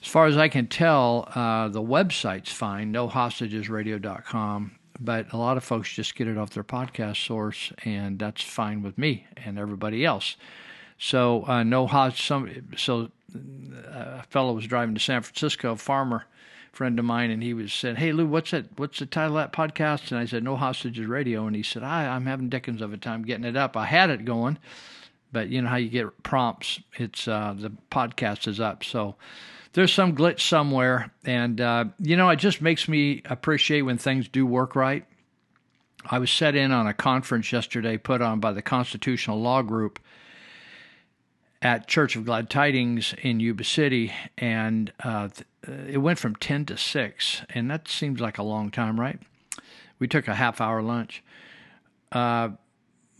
As 0.00 0.08
far 0.08 0.26
as 0.26 0.36
I 0.36 0.48
can 0.48 0.66
tell, 0.66 1.28
uh, 1.34 1.68
the 1.68 1.80
website's 1.80 2.50
fine, 2.50 2.92
nohostagesradio.com, 2.92 4.72
but 4.98 5.32
a 5.32 5.36
lot 5.36 5.56
of 5.56 5.62
folks 5.62 5.92
just 5.92 6.16
get 6.16 6.26
it 6.26 6.36
off 6.36 6.50
their 6.50 6.64
podcast 6.64 7.24
source, 7.24 7.72
and 7.84 8.18
that's 8.18 8.42
fine 8.42 8.82
with 8.82 8.98
me 8.98 9.28
and 9.36 9.60
everybody 9.60 10.04
else. 10.04 10.36
So, 10.98 11.46
uh, 11.46 11.62
no 11.62 11.86
host, 11.86 12.20
so 12.20 12.46
uh, 12.46 13.06
a 13.94 14.24
fellow 14.28 14.54
was 14.54 14.66
driving 14.66 14.96
to 14.96 15.00
San 15.00 15.22
Francisco, 15.22 15.76
farmer 15.76 16.24
friend 16.72 16.98
of 16.98 17.04
mine, 17.04 17.30
and 17.30 17.42
he 17.42 17.54
was 17.54 17.72
said, 17.72 17.98
"Hey 17.98 18.12
Lou, 18.12 18.26
what's 18.26 18.50
that? 18.50 18.66
What's 18.78 18.98
the 18.98 19.06
title 19.06 19.38
of 19.38 19.50
that 19.50 19.56
podcast?" 19.56 20.10
And 20.10 20.18
I 20.18 20.24
said, 20.24 20.42
"No 20.42 20.56
Hostages 20.56 21.06
Radio." 21.06 21.46
And 21.46 21.54
he 21.54 21.62
said, 21.62 21.82
I, 21.82 22.08
"I'm 22.08 22.26
having 22.26 22.48
dickens 22.48 22.82
of 22.82 22.92
a 22.92 22.96
time 22.96 23.22
getting 23.22 23.44
it 23.44 23.56
up. 23.56 23.76
I 23.76 23.84
had 23.84 24.10
it 24.10 24.24
going, 24.24 24.58
but 25.30 25.48
you 25.48 25.62
know 25.62 25.68
how 25.68 25.76
you 25.76 25.88
get 25.88 26.22
prompts. 26.22 26.80
It's 26.94 27.28
uh, 27.28 27.54
the 27.56 27.72
podcast 27.90 28.48
is 28.48 28.60
up, 28.60 28.84
so." 28.84 29.16
There's 29.74 29.90
some 29.90 30.14
glitch 30.14 30.40
somewhere, 30.40 31.10
and 31.24 31.58
uh, 31.58 31.86
you 31.98 32.14
know 32.14 32.28
it 32.28 32.36
just 32.36 32.60
makes 32.60 32.88
me 32.88 33.22
appreciate 33.24 33.80
when 33.80 33.96
things 33.96 34.28
do 34.28 34.44
work 34.44 34.76
right. 34.76 35.06
I 36.04 36.18
was 36.18 36.30
set 36.30 36.54
in 36.54 36.72
on 36.72 36.86
a 36.86 36.92
conference 36.92 37.52
yesterday 37.52 37.96
put 37.96 38.20
on 38.20 38.40
by 38.40 38.52
the 38.52 38.60
Constitutional 38.60 39.40
Law 39.40 39.62
Group 39.62 39.98
at 41.62 41.86
Church 41.86 42.16
of 42.16 42.24
Glad 42.26 42.50
Tidings 42.50 43.14
in 43.22 43.40
Yuba 43.40 43.64
City, 43.64 44.12
and 44.36 44.92
uh, 45.02 45.28
it 45.68 45.98
went 45.98 46.18
from 46.18 46.34
10 46.36 46.66
to 46.66 46.76
6, 46.76 47.42
and 47.50 47.70
that 47.70 47.88
seems 47.88 48.20
like 48.20 48.38
a 48.38 48.42
long 48.42 48.70
time, 48.70 48.98
right? 48.98 49.18
We 49.98 50.08
took 50.08 50.26
a 50.28 50.34
half 50.34 50.60
hour 50.60 50.82
lunch. 50.82 51.22
Uh, 52.10 52.50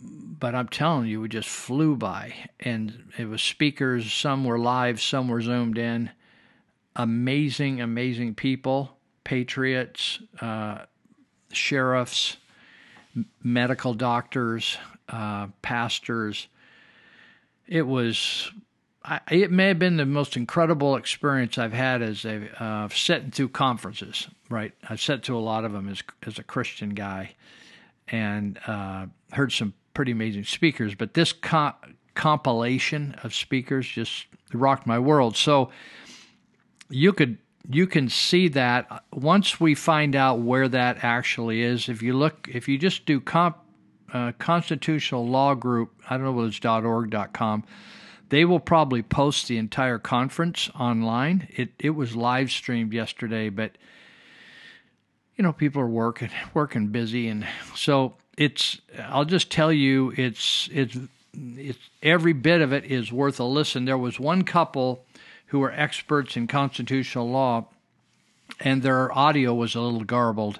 but 0.01 0.53
I'm 0.53 0.67
telling 0.67 1.07
you, 1.07 1.21
we 1.21 1.29
just 1.29 1.47
flew 1.47 1.95
by, 1.95 2.33
and 2.59 3.11
it 3.17 3.25
was 3.25 3.41
speakers. 3.41 4.11
Some 4.11 4.43
were 4.43 4.59
live, 4.59 5.01
some 5.01 5.29
were 5.29 5.41
zoomed 5.41 5.77
in. 5.77 6.09
Amazing, 6.95 7.81
amazing 7.81 8.35
people, 8.35 8.97
patriots, 9.23 10.19
uh, 10.41 10.79
sheriffs, 11.51 12.37
medical 13.41 13.93
doctors, 13.93 14.77
uh, 15.09 15.47
pastors. 15.61 16.47
It 17.67 17.87
was 17.87 18.51
I, 19.05 19.19
it 19.29 19.51
may 19.51 19.67
have 19.67 19.79
been 19.79 19.97
the 19.97 20.05
most 20.05 20.37
incredible 20.37 20.95
experience 20.95 21.57
I've 21.57 21.73
had 21.73 22.01
as 22.01 22.23
a 22.23 22.63
uh, 22.63 22.87
sitting 22.89 23.31
through 23.31 23.49
conferences. 23.49 24.27
Right, 24.49 24.73
I've 24.89 25.01
sat 25.01 25.23
to 25.23 25.37
a 25.37 25.39
lot 25.39 25.65
of 25.65 25.73
them 25.73 25.89
as 25.89 26.03
as 26.23 26.39
a 26.39 26.43
Christian 26.43 26.91
guy, 26.91 27.35
and 28.07 28.59
uh, 28.65 29.07
heard 29.31 29.51
some 29.51 29.73
pretty 29.93 30.11
amazing 30.13 30.45
speakers. 30.45 30.95
But 30.95 31.13
this 31.15 31.33
co- 31.33 31.73
compilation 32.15 33.15
of 33.23 33.33
speakers 33.33 33.87
just 33.87 34.25
rocked 34.53 34.87
my 34.87 34.99
world. 34.99 35.35
So 35.35 35.69
you 36.89 37.11
could 37.11 37.37
you 37.69 37.87
can 37.87 38.09
see 38.09 38.47
that 38.49 39.03
once 39.11 39.59
we 39.59 39.75
find 39.75 40.15
out 40.15 40.39
where 40.39 40.67
that 40.69 41.03
actually 41.03 41.61
is. 41.61 41.89
If 41.89 42.01
you 42.01 42.13
look, 42.13 42.49
if 42.51 42.67
you 42.67 42.77
just 42.77 43.05
do 43.05 43.19
comp, 43.19 43.57
uh, 44.13 44.33
constitutional 44.37 45.27
law 45.27 45.55
group, 45.55 45.93
I 46.09 46.15
don't 46.15 46.25
know 46.25 46.31
whether 46.31 46.49
it's 46.49 46.63
.org.com 46.63 47.63
they 48.33 48.45
will 48.45 48.59
probably 48.59 49.03
post 49.03 49.47
the 49.47 49.59
entire 49.59 49.99
conference 49.99 50.67
online. 50.73 51.47
It 51.55 51.69
it 51.77 51.91
was 51.91 52.15
live 52.15 52.49
streamed 52.49 52.91
yesterday, 52.91 53.49
but 53.49 53.73
you 55.37 55.43
know 55.43 55.53
people 55.53 55.83
are 55.83 55.87
working 55.87 56.31
working 56.51 56.87
busy, 56.87 57.27
and 57.27 57.47
so 57.75 58.15
it's. 58.35 58.81
I'll 58.97 59.23
just 59.23 59.51
tell 59.51 59.71
you, 59.71 60.15
it's 60.17 60.67
it's 60.73 60.97
it's 61.35 61.77
every 62.01 62.33
bit 62.33 62.61
of 62.61 62.73
it 62.73 62.85
is 62.85 63.11
worth 63.11 63.39
a 63.39 63.43
listen. 63.43 63.85
There 63.85 63.99
was 63.99 64.19
one 64.19 64.41
couple 64.41 65.05
who 65.47 65.59
were 65.59 65.71
experts 65.71 66.35
in 66.35 66.47
constitutional 66.47 67.29
law, 67.29 67.67
and 68.59 68.81
their 68.81 69.15
audio 69.15 69.53
was 69.53 69.75
a 69.75 69.81
little 69.81 70.05
garbled, 70.05 70.59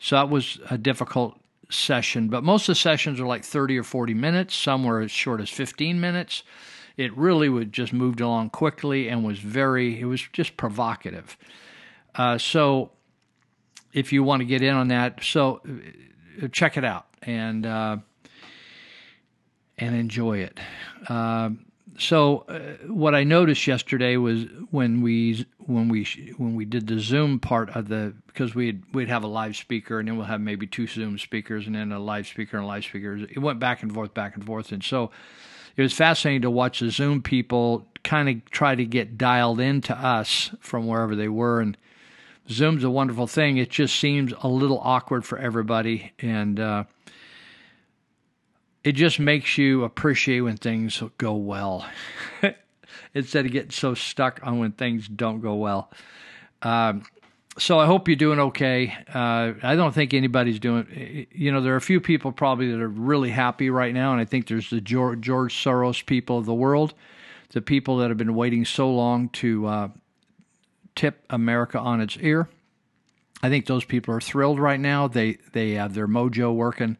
so 0.00 0.16
that 0.16 0.30
was 0.30 0.58
a 0.70 0.78
difficult 0.78 1.38
session. 1.68 2.28
But 2.28 2.44
most 2.44 2.62
of 2.62 2.76
the 2.76 2.80
sessions 2.80 3.20
are 3.20 3.26
like 3.26 3.44
thirty 3.44 3.76
or 3.76 3.84
forty 3.84 4.14
minutes. 4.14 4.54
Some 4.54 4.84
were 4.84 5.02
as 5.02 5.10
short 5.10 5.42
as 5.42 5.50
fifteen 5.50 6.00
minutes 6.00 6.44
it 7.00 7.16
really 7.16 7.48
would 7.48 7.72
just 7.72 7.94
moved 7.94 8.20
along 8.20 8.50
quickly 8.50 9.08
and 9.08 9.24
was 9.24 9.38
very 9.38 9.98
it 9.98 10.04
was 10.04 10.20
just 10.32 10.56
provocative. 10.58 11.38
Uh, 12.14 12.36
so 12.36 12.90
if 13.92 14.12
you 14.12 14.22
want 14.22 14.40
to 14.40 14.44
get 14.44 14.60
in 14.60 14.74
on 14.74 14.88
that 14.88 15.24
so 15.24 15.62
uh, 16.42 16.48
check 16.48 16.76
it 16.76 16.84
out 16.84 17.06
and 17.22 17.64
uh, 17.64 17.96
and 19.78 19.96
enjoy 19.96 20.38
it. 20.38 20.60
Uh, 21.08 21.50
so 21.98 22.44
what 22.86 23.14
I 23.14 23.24
noticed 23.24 23.66
yesterday 23.66 24.16
was 24.16 24.44
when 24.70 25.00
we 25.00 25.46
when 25.58 25.88
we 25.88 26.04
when 26.36 26.54
we 26.54 26.64
did 26.64 26.86
the 26.86 26.98
Zoom 26.98 27.38
part 27.38 27.70
of 27.70 27.88
the 27.88 28.14
because 28.26 28.54
we'd 28.54 28.82
we'd 28.94 29.08
have 29.08 29.24
a 29.24 29.26
live 29.26 29.56
speaker 29.56 29.98
and 29.98 30.08
then 30.08 30.16
we'll 30.16 30.26
have 30.26 30.40
maybe 30.40 30.66
two 30.66 30.86
Zoom 30.86 31.18
speakers 31.18 31.66
and 31.66 31.74
then 31.74 31.92
a 31.92 31.98
live 31.98 32.26
speaker 32.26 32.58
and 32.58 32.66
live 32.66 32.84
speakers. 32.84 33.22
It 33.22 33.38
went 33.38 33.58
back 33.58 33.82
and 33.82 33.92
forth, 33.92 34.12
back 34.12 34.34
and 34.34 34.44
forth, 34.44 34.72
and 34.72 34.84
so 34.84 35.10
it 35.76 35.82
was 35.82 35.92
fascinating 35.92 36.42
to 36.42 36.50
watch 36.50 36.80
the 36.80 36.90
Zoom 36.90 37.22
people 37.22 37.86
kind 38.02 38.28
of 38.28 38.50
try 38.50 38.74
to 38.74 38.84
get 38.84 39.18
dialed 39.18 39.60
into 39.60 39.94
us 39.94 40.50
from 40.60 40.86
wherever 40.86 41.14
they 41.14 41.28
were. 41.28 41.60
And 41.60 41.76
Zoom's 42.48 42.84
a 42.84 42.90
wonderful 42.90 43.26
thing. 43.26 43.58
It 43.58 43.70
just 43.70 43.96
seems 43.96 44.32
a 44.40 44.48
little 44.48 44.80
awkward 44.82 45.24
for 45.24 45.38
everybody. 45.38 46.12
And 46.18 46.58
uh, 46.58 46.84
it 48.82 48.92
just 48.92 49.20
makes 49.20 49.58
you 49.58 49.84
appreciate 49.84 50.40
when 50.40 50.56
things 50.56 51.02
go 51.18 51.34
well 51.34 51.86
instead 53.14 53.46
of 53.46 53.52
getting 53.52 53.70
so 53.70 53.94
stuck 53.94 54.40
on 54.42 54.58
when 54.58 54.72
things 54.72 55.06
don't 55.08 55.40
go 55.40 55.54
well. 55.54 55.90
Um, 56.62 57.04
so 57.60 57.78
I 57.78 57.86
hope 57.86 58.08
you're 58.08 58.16
doing 58.16 58.40
okay. 58.40 58.96
Uh, 59.12 59.52
I 59.62 59.76
don't 59.76 59.94
think 59.94 60.14
anybody's 60.14 60.58
doing. 60.58 61.26
You 61.30 61.52
know, 61.52 61.60
there 61.60 61.74
are 61.74 61.76
a 61.76 61.80
few 61.82 62.00
people 62.00 62.32
probably 62.32 62.70
that 62.70 62.80
are 62.80 62.88
really 62.88 63.30
happy 63.30 63.68
right 63.68 63.92
now, 63.92 64.12
and 64.12 64.20
I 64.20 64.24
think 64.24 64.46
there's 64.46 64.70
the 64.70 64.80
George, 64.80 65.20
George 65.20 65.54
Soros 65.54 66.04
people 66.04 66.38
of 66.38 66.46
the 66.46 66.54
world, 66.54 66.94
the 67.50 67.60
people 67.60 67.98
that 67.98 68.08
have 68.08 68.16
been 68.16 68.34
waiting 68.34 68.64
so 68.64 68.90
long 68.90 69.28
to 69.30 69.66
uh, 69.66 69.88
tip 70.94 71.22
America 71.28 71.78
on 71.78 72.00
its 72.00 72.16
ear. 72.18 72.48
I 73.42 73.50
think 73.50 73.66
those 73.66 73.84
people 73.84 74.14
are 74.14 74.20
thrilled 74.20 74.58
right 74.58 74.80
now. 74.80 75.06
They 75.06 75.38
they 75.52 75.72
have 75.72 75.94
their 75.94 76.08
mojo 76.08 76.54
working. 76.54 76.96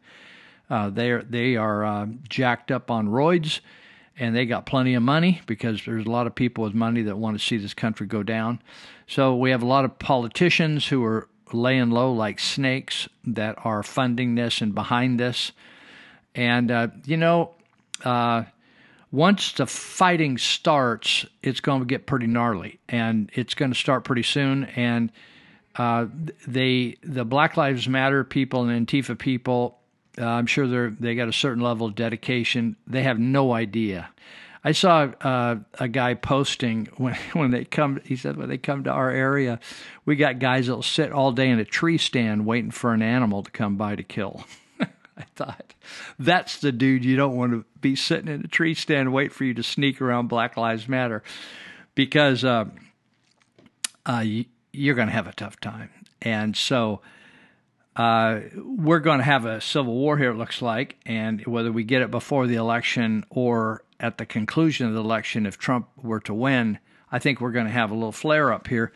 Uh, 0.69 0.89
they 0.91 1.11
are 1.11 1.23
they 1.23 1.55
are 1.55 1.83
uh, 1.83 2.05
jacked 2.29 2.69
up 2.71 2.91
on 2.91 3.07
roids, 3.07 3.61
and 4.15 4.35
they 4.35 4.45
got 4.45 4.67
plenty 4.67 4.93
of 4.93 5.01
money 5.01 5.41
because 5.47 5.83
there's 5.85 6.05
a 6.05 6.11
lot 6.11 6.27
of 6.27 6.35
people 6.35 6.63
with 6.63 6.75
money 6.75 7.01
that 7.01 7.17
want 7.17 7.39
to 7.39 7.43
see 7.43 7.57
this 7.57 7.73
country 7.73 8.05
go 8.05 8.21
down. 8.21 8.61
So 9.11 9.35
we 9.35 9.51
have 9.51 9.61
a 9.61 9.65
lot 9.65 9.83
of 9.83 9.99
politicians 9.99 10.87
who 10.87 11.03
are 11.03 11.27
laying 11.51 11.89
low 11.89 12.13
like 12.13 12.39
snakes 12.39 13.09
that 13.25 13.57
are 13.65 13.83
funding 13.83 14.35
this 14.35 14.61
and 14.61 14.73
behind 14.73 15.19
this. 15.19 15.51
And, 16.33 16.71
uh, 16.71 16.87
you 17.03 17.17
know, 17.17 17.51
uh, 18.05 18.43
once 19.11 19.51
the 19.51 19.65
fighting 19.65 20.37
starts, 20.37 21.25
it's 21.43 21.59
going 21.59 21.81
to 21.81 21.85
get 21.85 22.05
pretty 22.05 22.25
gnarly, 22.25 22.79
and 22.87 23.29
it's 23.33 23.53
going 23.53 23.73
to 23.73 23.77
start 23.77 24.05
pretty 24.05 24.23
soon. 24.23 24.63
And 24.77 25.11
uh, 25.75 26.05
they, 26.47 26.95
the 27.03 27.25
Black 27.25 27.57
Lives 27.57 27.89
Matter 27.89 28.23
people 28.23 28.63
and 28.63 28.87
Antifa 28.87 29.19
people, 29.19 29.77
uh, 30.17 30.25
I'm 30.25 30.45
sure 30.45 30.67
they're 30.67 30.89
they 30.89 31.15
got 31.15 31.27
a 31.27 31.33
certain 31.33 31.61
level 31.61 31.85
of 31.85 31.95
dedication. 31.95 32.77
They 32.87 33.03
have 33.03 33.19
no 33.19 33.51
idea 33.51 34.09
I 34.63 34.73
saw 34.73 35.11
uh, 35.21 35.55
a 35.79 35.87
guy 35.87 36.13
posting 36.13 36.87
when 36.97 37.15
when 37.33 37.51
they 37.51 37.65
come. 37.65 37.99
He 38.05 38.15
said 38.15 38.37
when 38.37 38.49
they 38.49 38.57
come 38.57 38.83
to 38.83 38.91
our 38.91 39.09
area, 39.09 39.59
we 40.05 40.15
got 40.15 40.39
guys 40.39 40.67
that'll 40.67 40.83
sit 40.83 41.11
all 41.11 41.31
day 41.31 41.49
in 41.49 41.59
a 41.59 41.65
tree 41.65 41.97
stand 41.97 42.45
waiting 42.45 42.71
for 42.71 42.93
an 42.93 43.01
animal 43.01 43.43
to 43.43 43.51
come 43.51 43.75
by 43.75 43.95
to 43.95 44.03
kill. 44.03 44.45
I 44.79 45.23
thought 45.35 45.73
that's 46.17 46.59
the 46.59 46.71
dude 46.71 47.05
you 47.05 47.15
don't 47.15 47.35
want 47.35 47.51
to 47.51 47.65
be 47.79 47.95
sitting 47.95 48.27
in 48.27 48.41
a 48.41 48.47
tree 48.47 48.73
stand 48.73 49.01
and 49.01 49.13
wait 49.13 49.31
for 49.31 49.43
you 49.43 49.53
to 49.55 49.63
sneak 49.63 50.01
around 50.01 50.27
Black 50.27 50.57
Lives 50.57 50.87
Matter, 50.87 51.23
because 51.95 52.43
uh, 52.43 52.65
uh, 54.05 54.23
you're 54.71 54.95
going 54.95 55.07
to 55.07 55.13
have 55.13 55.27
a 55.27 55.33
tough 55.33 55.59
time. 55.59 55.89
And 56.21 56.55
so 56.55 57.01
uh, 57.95 58.41
we're 58.55 58.99
going 58.99 59.19
to 59.19 59.25
have 59.25 59.45
a 59.45 59.59
civil 59.59 59.93
war 59.93 60.17
here, 60.17 60.31
it 60.31 60.37
looks 60.37 60.61
like, 60.61 60.97
and 61.05 61.45
whether 61.45 61.71
we 61.71 61.83
get 61.83 62.01
it 62.01 62.11
before 62.11 62.47
the 62.47 62.55
election 62.55 63.25
or 63.29 63.83
at 64.01 64.17
the 64.17 64.25
conclusion 64.25 64.87
of 64.87 64.93
the 64.93 64.99
election, 64.99 65.45
if 65.45 65.57
Trump 65.57 65.87
were 66.01 66.19
to 66.21 66.33
win, 66.33 66.79
I 67.11 67.19
think 67.19 67.39
we're 67.39 67.51
going 67.51 67.67
to 67.67 67.71
have 67.71 67.91
a 67.91 67.93
little 67.93 68.11
flare 68.11 68.51
up 68.51 68.67
here, 68.67 68.91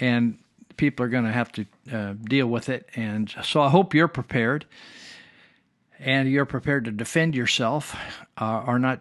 and 0.00 0.38
people 0.76 1.06
are 1.06 1.08
going 1.08 1.24
to 1.24 1.32
have 1.32 1.52
to 1.52 1.66
uh, 1.92 2.14
deal 2.24 2.48
with 2.48 2.68
it. 2.68 2.88
And 2.96 3.32
so 3.42 3.62
I 3.62 3.68
hope 3.70 3.94
you're 3.94 4.08
prepared, 4.08 4.66
and 5.98 6.28
you're 6.28 6.44
prepared 6.44 6.84
to 6.86 6.90
defend 6.90 7.34
yourself, 7.34 7.96
uh, 8.36 8.64
or 8.66 8.78
not 8.78 9.00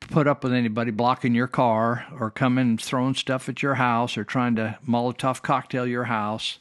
put 0.00 0.26
up 0.26 0.44
with 0.44 0.52
anybody 0.52 0.90
blocking 0.90 1.34
your 1.34 1.46
car, 1.48 2.06
or 2.18 2.30
coming 2.30 2.76
throwing 2.76 3.14
stuff 3.14 3.48
at 3.48 3.62
your 3.62 3.74
house, 3.74 4.18
or 4.18 4.24
trying 4.24 4.56
to 4.56 4.78
Molotov 4.86 5.40
cocktail 5.42 5.86
your 5.86 6.04
house, 6.04 6.58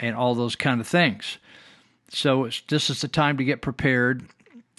and 0.00 0.16
all 0.16 0.34
those 0.34 0.56
kind 0.56 0.80
of 0.80 0.86
things. 0.86 1.38
So 2.10 2.48
this 2.68 2.88
is 2.88 3.02
the 3.02 3.08
time 3.08 3.36
to 3.36 3.44
get 3.44 3.60
prepared 3.60 4.24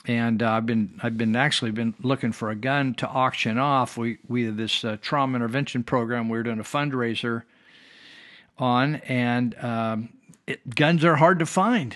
and 0.09 0.41
uh, 0.41 0.53
I've 0.53 0.65
been 0.65 0.99
I've 1.03 1.19
been 1.19 1.35
actually 1.35 1.69
been 1.69 1.93
looking 2.01 2.31
for 2.31 2.49
a 2.49 2.55
gun 2.55 2.95
to 2.95 3.07
auction 3.07 3.59
off. 3.59 3.95
We 3.95 4.17
we 4.27 4.45
this 4.45 4.83
uh, 4.83 4.97
trauma 4.99 5.35
intervention 5.35 5.83
program 5.83 6.29
we 6.29 6.39
are 6.39 6.43
doing 6.43 6.59
a 6.59 6.63
fundraiser 6.63 7.43
on, 8.57 8.95
and 8.95 9.55
um, 9.63 10.09
it, 10.47 10.67
guns 10.73 11.05
are 11.05 11.15
hard 11.15 11.37
to 11.39 11.45
find. 11.45 11.95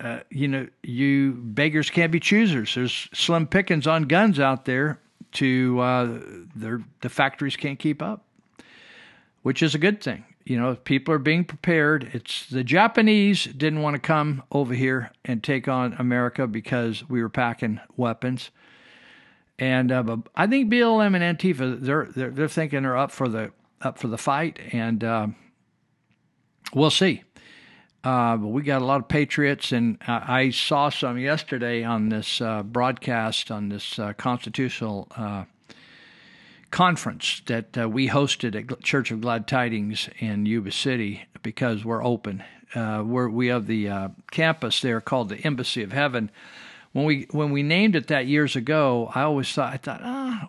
Uh, 0.00 0.20
you 0.30 0.48
know, 0.48 0.66
you 0.82 1.32
beggars 1.32 1.90
can't 1.90 2.10
be 2.10 2.18
choosers. 2.18 2.74
There's 2.74 3.10
slim 3.12 3.46
pickings 3.46 3.86
on 3.86 4.04
guns 4.04 4.40
out 4.40 4.64
there. 4.64 4.98
To 5.32 5.80
uh, 5.80 6.18
the 6.56 7.08
factories 7.08 7.56
can't 7.56 7.78
keep 7.78 8.02
up, 8.02 8.24
which 9.42 9.62
is 9.62 9.74
a 9.74 9.78
good 9.78 10.02
thing 10.02 10.24
you 10.44 10.58
know, 10.58 10.74
people 10.74 11.14
are 11.14 11.18
being 11.18 11.44
prepared. 11.44 12.10
It's 12.12 12.48
the 12.48 12.64
Japanese 12.64 13.44
didn't 13.44 13.82
want 13.82 13.94
to 13.94 14.00
come 14.00 14.42
over 14.50 14.74
here 14.74 15.12
and 15.24 15.42
take 15.42 15.68
on 15.68 15.94
America 15.94 16.46
because 16.46 17.08
we 17.08 17.22
were 17.22 17.28
packing 17.28 17.80
weapons. 17.96 18.50
And 19.58 19.92
uh, 19.92 20.16
I 20.34 20.46
think 20.46 20.72
BLM 20.72 21.14
and 21.20 21.38
Antifa 21.38 21.80
they're, 21.80 22.06
they're 22.06 22.30
they're 22.30 22.48
thinking 22.48 22.82
they're 22.82 22.96
up 22.96 23.12
for 23.12 23.28
the 23.28 23.52
up 23.80 23.98
for 23.98 24.08
the 24.08 24.18
fight, 24.18 24.58
and 24.72 25.04
uh, 25.04 25.26
we'll 26.74 26.90
see. 26.90 27.22
Uh, 28.04 28.36
but 28.36 28.48
we 28.48 28.62
got 28.62 28.82
a 28.82 28.84
lot 28.84 29.00
of 29.00 29.06
patriots, 29.06 29.70
and 29.70 29.96
I 30.08 30.50
saw 30.50 30.88
some 30.88 31.18
yesterday 31.18 31.84
on 31.84 32.08
this 32.08 32.40
uh, 32.40 32.64
broadcast 32.64 33.52
on 33.52 33.68
this 33.68 33.98
uh, 33.98 34.12
constitutional 34.14 35.06
uh, 35.16 35.44
conference 36.72 37.42
that 37.46 37.78
uh, 37.78 37.88
we 37.88 38.08
hosted 38.08 38.56
at 38.56 38.82
Church 38.82 39.12
of 39.12 39.20
Glad 39.20 39.46
Tidings 39.46 40.08
in 40.18 40.46
Yuba 40.46 40.72
City 40.72 41.26
because 41.42 41.84
we're 41.84 42.02
open. 42.02 42.42
Uh, 42.74 43.04
we're, 43.06 43.28
we 43.28 43.48
have 43.48 43.66
the 43.66 43.88
uh, 43.88 44.08
campus 44.30 44.80
there 44.80 45.00
called 45.00 45.28
the 45.28 45.36
Embassy 45.36 45.82
of 45.82 45.92
Heaven. 45.92 46.30
When 46.92 47.04
we 47.04 47.26
when 47.30 47.52
we 47.52 47.62
named 47.62 47.94
it 47.94 48.08
that 48.08 48.26
years 48.26 48.56
ago, 48.56 49.10
I 49.14 49.22
always 49.22 49.50
thought 49.52 49.72
I 49.72 49.76
thought 49.76 50.00
ah, 50.02 50.48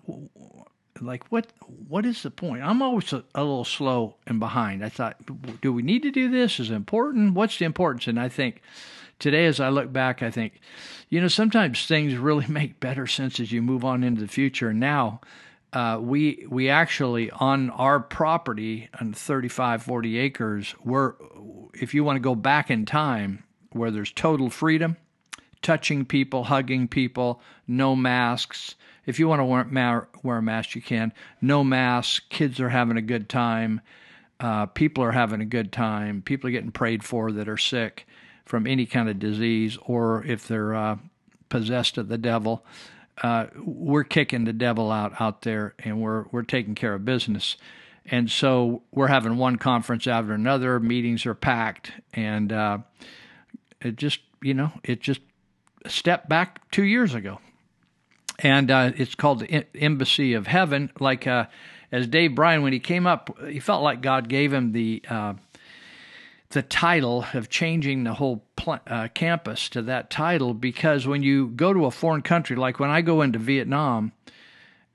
like 1.00 1.26
what 1.32 1.48
what 1.88 2.06
is 2.06 2.24
the 2.24 2.32
point? 2.32 2.64
I'm 2.64 2.82
always 2.82 3.14
a, 3.14 3.24
a 3.36 3.42
little 3.42 3.66
slow 3.66 4.16
and 4.26 4.40
behind. 4.40 4.84
I 4.84 4.90
thought, 4.90 5.18
do 5.62 5.72
we 5.72 5.84
need 5.84 6.04
to 6.04 6.12
do 6.12 6.30
this? 6.30 6.60
Is 6.60 6.70
important? 6.70 7.34
What's 7.34 7.60
the 7.60 7.66
importance? 7.66 8.08
And 8.08 8.20
I 8.20 8.28
think 8.28 8.62
today, 9.20 9.46
as 9.46 9.60
I 9.60 9.70
look 9.70 9.94
back, 9.94 10.22
I 10.22 10.32
think, 10.32 10.60
you 11.10 11.22
know, 11.22 11.30
sometimes 11.30 11.86
things 11.86 12.16
really 12.16 12.48
make 12.50 12.80
better 12.80 13.08
sense 13.08 13.40
as 13.40 13.52
you 13.52 13.62
move 13.62 13.86
on 13.86 14.04
into 14.04 14.22
the 14.22 14.28
future. 14.28 14.70
And 14.70 14.80
now 14.80 15.22
uh, 15.74 16.00
we 16.00 16.46
we 16.50 16.70
actually 16.70 17.30
on 17.32 17.70
our 17.72 18.00
property 18.00 18.90
on 19.00 19.14
35 19.14 19.84
40 19.84 20.18
acres 20.18 20.76
we're 20.84 21.14
if 21.74 21.94
you 21.94 22.04
want 22.04 22.16
to 22.16 22.22
go 22.22 22.36
back 22.36 22.70
in 22.70 22.86
time 22.86 23.44
where 23.72 23.92
there's 23.92 24.12
total 24.12 24.50
freedom 24.50 24.98
touching 25.62 26.06
people 26.06 26.46
hugging 26.46 26.88
people 26.88 27.42
no 27.68 27.96
masks 27.96 28.76
if 29.06 29.20
you 29.20 29.28
want 29.28 29.42
to 29.42 29.46
wear, 29.46 29.66
ma- 29.66 30.06
wear 30.22 30.38
a 30.38 30.42
mask 30.42 30.76
you 30.76 30.82
can. 30.82 31.12
No 31.42 31.62
masks 31.62 32.22
kids 32.30 32.62
are 32.62 32.70
having 32.70 32.96
a 32.96 33.02
good 33.02 33.28
time 33.28 33.82
uh, 34.40 34.66
people 34.66 35.04
are 35.04 35.12
having 35.12 35.42
a 35.42 35.46
good 35.46 35.72
time 35.72 36.22
people 36.22 36.48
are 36.48 36.52
getting 36.52 36.72
prayed 36.72 37.04
for 37.04 37.32
that 37.32 37.48
are 37.48 37.58
sick 37.58 38.06
from 38.46 38.68
any 38.68 38.86
kind 38.86 39.08
of 39.08 39.20
disease 39.20 39.78
or 39.86 40.24
if 40.26 40.48
they're 40.48 40.76
uh, 40.76 40.98
possessed 41.50 41.98
of 41.98 42.10
the 42.10 42.18
devil 42.18 42.66
uh, 43.22 43.48
we're 43.58 44.04
kicking 44.04 44.46
the 44.46 44.54
devil 44.54 44.92
out 44.92 45.20
out 45.20 45.44
there, 45.44 45.76
and 45.80 46.02
we're 46.02 46.26
we're 46.32 46.44
taking 46.44 46.76
care 46.76 46.94
of 46.94 47.06
business. 47.06 47.58
And 48.06 48.30
so 48.30 48.82
we're 48.92 49.08
having 49.08 49.38
one 49.38 49.58
conference 49.58 50.08
after 50.08 50.34
another. 50.34 50.80
Meetings 50.80 51.26
are 51.26 51.36
packed, 51.36 51.92
and 52.14 52.52
uh, 52.52 52.80
it 53.82 53.96
just 53.96 54.20
you 54.42 54.54
know 54.54 54.72
it 54.84 55.02
just 55.02 55.22
stepped 55.88 56.28
back 56.28 56.70
two 56.72 56.84
years 56.84 57.14
ago, 57.14 57.40
and 58.40 58.72
uh, 58.72 58.92
it's 58.96 59.16
called 59.16 59.40
the 59.40 59.66
Embassy 59.76 60.34
of 60.34 60.48
Heaven. 60.48 60.92
Like 61.00 61.28
uh, 61.28 61.46
as 61.92 62.08
Dave 62.08 62.36
Bryan, 62.36 62.64
when 62.64 62.74
he 62.74 62.80
came 62.80 63.06
up, 63.06 63.38
he 63.48 63.60
felt 63.60 63.84
like 63.84 64.02
God 64.02 64.28
gave 64.28 64.52
him 64.52 64.72
the 64.72 65.04
uh, 65.08 65.34
the 66.54 66.62
title 66.62 67.26
of 67.34 67.50
changing 67.50 68.04
the 68.04 68.14
whole 68.14 68.46
pl- 68.56 68.80
uh, 68.88 69.08
campus 69.14 69.70
to 69.70 69.82
that 69.84 70.10
title 70.10 70.54
because 70.54 71.06
when 71.06 71.24
you 71.24 71.48
go 71.48 71.74
to 71.74 71.86
a 71.86 71.92
foreign 71.92 72.22
country, 72.22 72.56
like 72.56 72.80
when 72.80 72.90
I 72.90 73.02
go 73.02 73.22
into 73.22 73.40
Vietnam, 73.40 74.12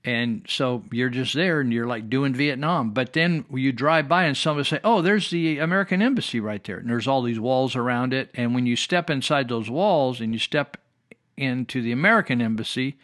and 0.04 0.46
so 0.48 0.84
you're 0.92 1.10
just 1.10 1.34
there 1.34 1.60
and 1.60 1.72
you're 1.72 1.86
like 1.86 2.08
doing 2.08 2.32
Vietnam, 2.32 2.92
but 2.92 3.12
then 3.12 3.44
you 3.52 3.72
drive 3.72 4.08
by 4.08 4.24
and 4.24 4.36
somebody 4.36 4.68
say, 4.68 4.80
"Oh, 4.84 5.02
there's 5.02 5.30
the 5.30 5.58
American 5.58 6.00
embassy 6.00 6.40
right 6.40 6.62
there," 6.64 6.78
and 6.78 6.88
there's 6.88 7.08
all 7.08 7.22
these 7.22 7.40
walls 7.40 7.76
around 7.76 8.14
it, 8.14 8.30
and 8.34 8.54
when 8.54 8.64
you 8.64 8.76
step 8.76 9.10
inside 9.10 9.48
those 9.48 9.68
walls 9.68 10.20
and 10.20 10.32
you 10.32 10.38
step 10.38 10.76
into 11.36 11.82
the 11.82 11.92
American 11.92 12.40
embassy, 12.40 12.96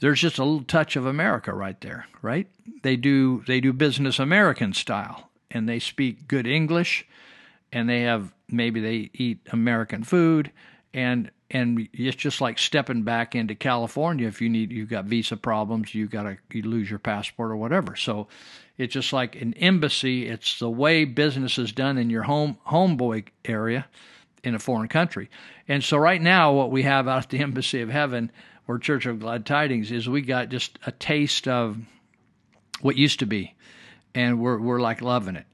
there's 0.00 0.20
just 0.20 0.38
a 0.38 0.44
little 0.44 0.64
touch 0.64 0.96
of 0.96 1.06
America 1.06 1.54
right 1.54 1.80
there, 1.80 2.06
right? 2.20 2.48
They 2.82 2.96
do 2.96 3.44
they 3.46 3.60
do 3.60 3.72
business 3.72 4.18
American 4.18 4.72
style, 4.72 5.30
and 5.50 5.68
they 5.68 5.78
speak 5.78 6.26
good 6.28 6.46
English 6.46 7.06
and 7.72 7.88
they 7.88 8.02
have 8.02 8.32
maybe 8.48 8.80
they 8.80 9.10
eat 9.14 9.40
American 9.50 10.04
food 10.04 10.52
and 10.94 11.30
and 11.50 11.88
it's 11.92 12.16
just 12.16 12.40
like 12.40 12.58
stepping 12.58 13.02
back 13.02 13.34
into 13.34 13.54
California. 13.54 14.26
If 14.26 14.40
you 14.40 14.48
need 14.48 14.72
you've 14.72 14.88
got 14.88 15.04
visa 15.04 15.36
problems 15.36 15.94
you 15.94 16.06
got 16.06 16.24
to 16.24 16.36
you 16.52 16.62
lose 16.62 16.88
your 16.90 16.98
passport 16.98 17.50
or 17.50 17.56
whatever. 17.56 17.96
So 17.96 18.28
it's 18.78 18.94
just 18.94 19.12
like 19.12 19.36
an 19.40 19.54
embassy. 19.54 20.26
It's 20.28 20.58
the 20.58 20.70
way 20.70 21.04
business 21.04 21.58
is 21.58 21.72
done 21.72 21.98
in 21.98 22.10
your 22.10 22.22
home 22.22 22.58
homeboy 22.68 23.26
area 23.44 23.86
in 24.44 24.54
a 24.54 24.58
foreign 24.58 24.88
country. 24.88 25.30
And 25.68 25.84
so 25.84 25.96
right 25.96 26.20
now 26.20 26.52
what 26.52 26.70
we 26.70 26.82
have 26.82 27.06
out 27.06 27.24
at 27.24 27.30
the 27.30 27.38
embassy 27.42 27.80
of 27.80 27.90
heaven 27.90 28.30
or 28.66 28.78
church 28.78 29.06
of 29.06 29.20
glad 29.20 29.46
tidings 29.46 29.90
is 29.92 30.08
we 30.08 30.22
got 30.22 30.48
just 30.48 30.78
a 30.86 30.92
taste 30.92 31.48
of 31.48 31.78
what 32.80 32.96
used 32.96 33.20
to 33.20 33.26
be 33.26 33.54
and 34.14 34.40
we're 34.40 34.58
we're 34.58 34.80
like 34.80 35.00
loving 35.00 35.36
it 35.36 35.46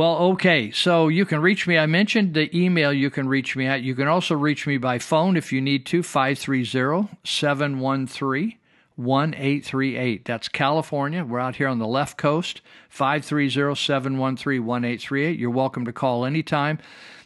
well, 0.00 0.16
okay. 0.32 0.70
So 0.70 1.08
you 1.08 1.26
can 1.26 1.42
reach 1.42 1.66
me. 1.66 1.76
I 1.76 1.84
mentioned 1.84 2.32
the 2.32 2.48
email 2.56 2.90
you 2.90 3.10
can 3.10 3.28
reach 3.28 3.54
me 3.54 3.66
at. 3.66 3.82
You 3.82 3.94
can 3.94 4.08
also 4.08 4.34
reach 4.34 4.66
me 4.66 4.78
by 4.78 4.98
phone 4.98 5.36
if 5.36 5.52
you 5.52 5.60
need 5.60 5.84
to, 5.88 6.02
530 6.02 7.18
713 7.22 8.56
1838. 8.96 10.24
That's 10.24 10.48
California. 10.48 11.22
We're 11.22 11.38
out 11.38 11.56
here 11.56 11.68
on 11.68 11.80
the 11.80 11.86
left 11.86 12.16
coast, 12.16 12.62
530 12.88 13.74
713 13.74 14.64
1838. 14.64 15.38
You're 15.38 15.50
welcome 15.50 15.84
to 15.84 15.92
call 15.92 16.24
anytime. 16.24 16.78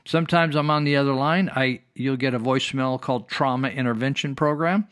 Sometimes 0.04 0.56
I'm 0.56 0.68
on 0.68 0.82
the 0.82 0.96
other 0.96 1.14
line. 1.14 1.50
I 1.54 1.82
You'll 1.94 2.16
get 2.16 2.34
a 2.34 2.40
voicemail 2.40 3.00
called 3.00 3.28
Trauma 3.28 3.68
Intervention 3.68 4.34
Program. 4.34 4.88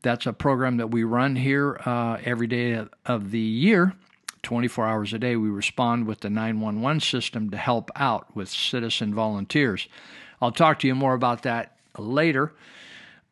That's 0.00 0.24
a 0.24 0.32
program 0.32 0.78
that 0.78 0.90
we 0.90 1.04
run 1.04 1.36
here 1.36 1.78
uh, 1.84 2.16
every 2.24 2.46
day 2.46 2.82
of 3.04 3.30
the 3.30 3.38
year 3.38 3.94
24 4.42 4.86
hours 4.86 5.12
a 5.12 5.18
day, 5.18 5.36
we 5.36 5.48
respond 5.48 6.06
with 6.06 6.20
the 6.20 6.30
911 6.30 7.00
system 7.00 7.50
to 7.50 7.56
help 7.56 7.90
out 7.96 8.34
with 8.34 8.48
citizen 8.48 9.14
volunteers. 9.14 9.88
I'll 10.40 10.52
talk 10.52 10.78
to 10.80 10.86
you 10.86 10.94
more 10.94 11.14
about 11.14 11.42
that 11.42 11.76
later. 11.98 12.52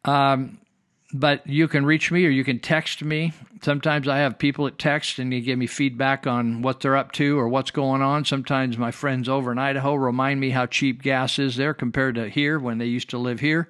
Um, 0.05 0.59
but 1.13 1.47
you 1.47 1.69
can 1.69 1.87
reach 1.87 2.11
me 2.11 2.27
or 2.27 2.31
you 2.31 2.45
can 2.45 2.59
text 2.59 3.03
me. 3.03 3.33
Sometimes 3.63 4.07
I 4.09 4.19
have 4.19 4.39
people 4.39 4.67
that 4.67 4.79
text 4.79 5.19
and 5.19 5.33
they 5.33 5.41
give 5.41 5.59
me 5.59 5.67
feedback 5.67 6.27
on 6.27 6.61
what 6.61 6.81
they're 6.81 6.97
up 6.97 7.13
to 7.13 7.39
or 7.39 7.49
what's 7.49 7.71
going 7.71 8.03
on. 8.03 8.25
Sometimes 8.25 8.77
my 8.77 8.91
friends 8.91 9.29
over 9.29 9.51
in 9.51 9.59
Idaho 9.59 9.95
remind 9.95 10.39
me 10.39 10.51
how 10.51 10.67
cheap 10.67 11.03
gas 11.03 11.39
is 11.39 11.57
there 11.57 11.73
compared 11.73 12.17
to 12.17 12.29
here 12.29 12.59
when 12.59 12.79
they 12.79 12.87
used 12.87 13.11
to 13.11 13.19
live 13.19 13.41
here. 13.41 13.69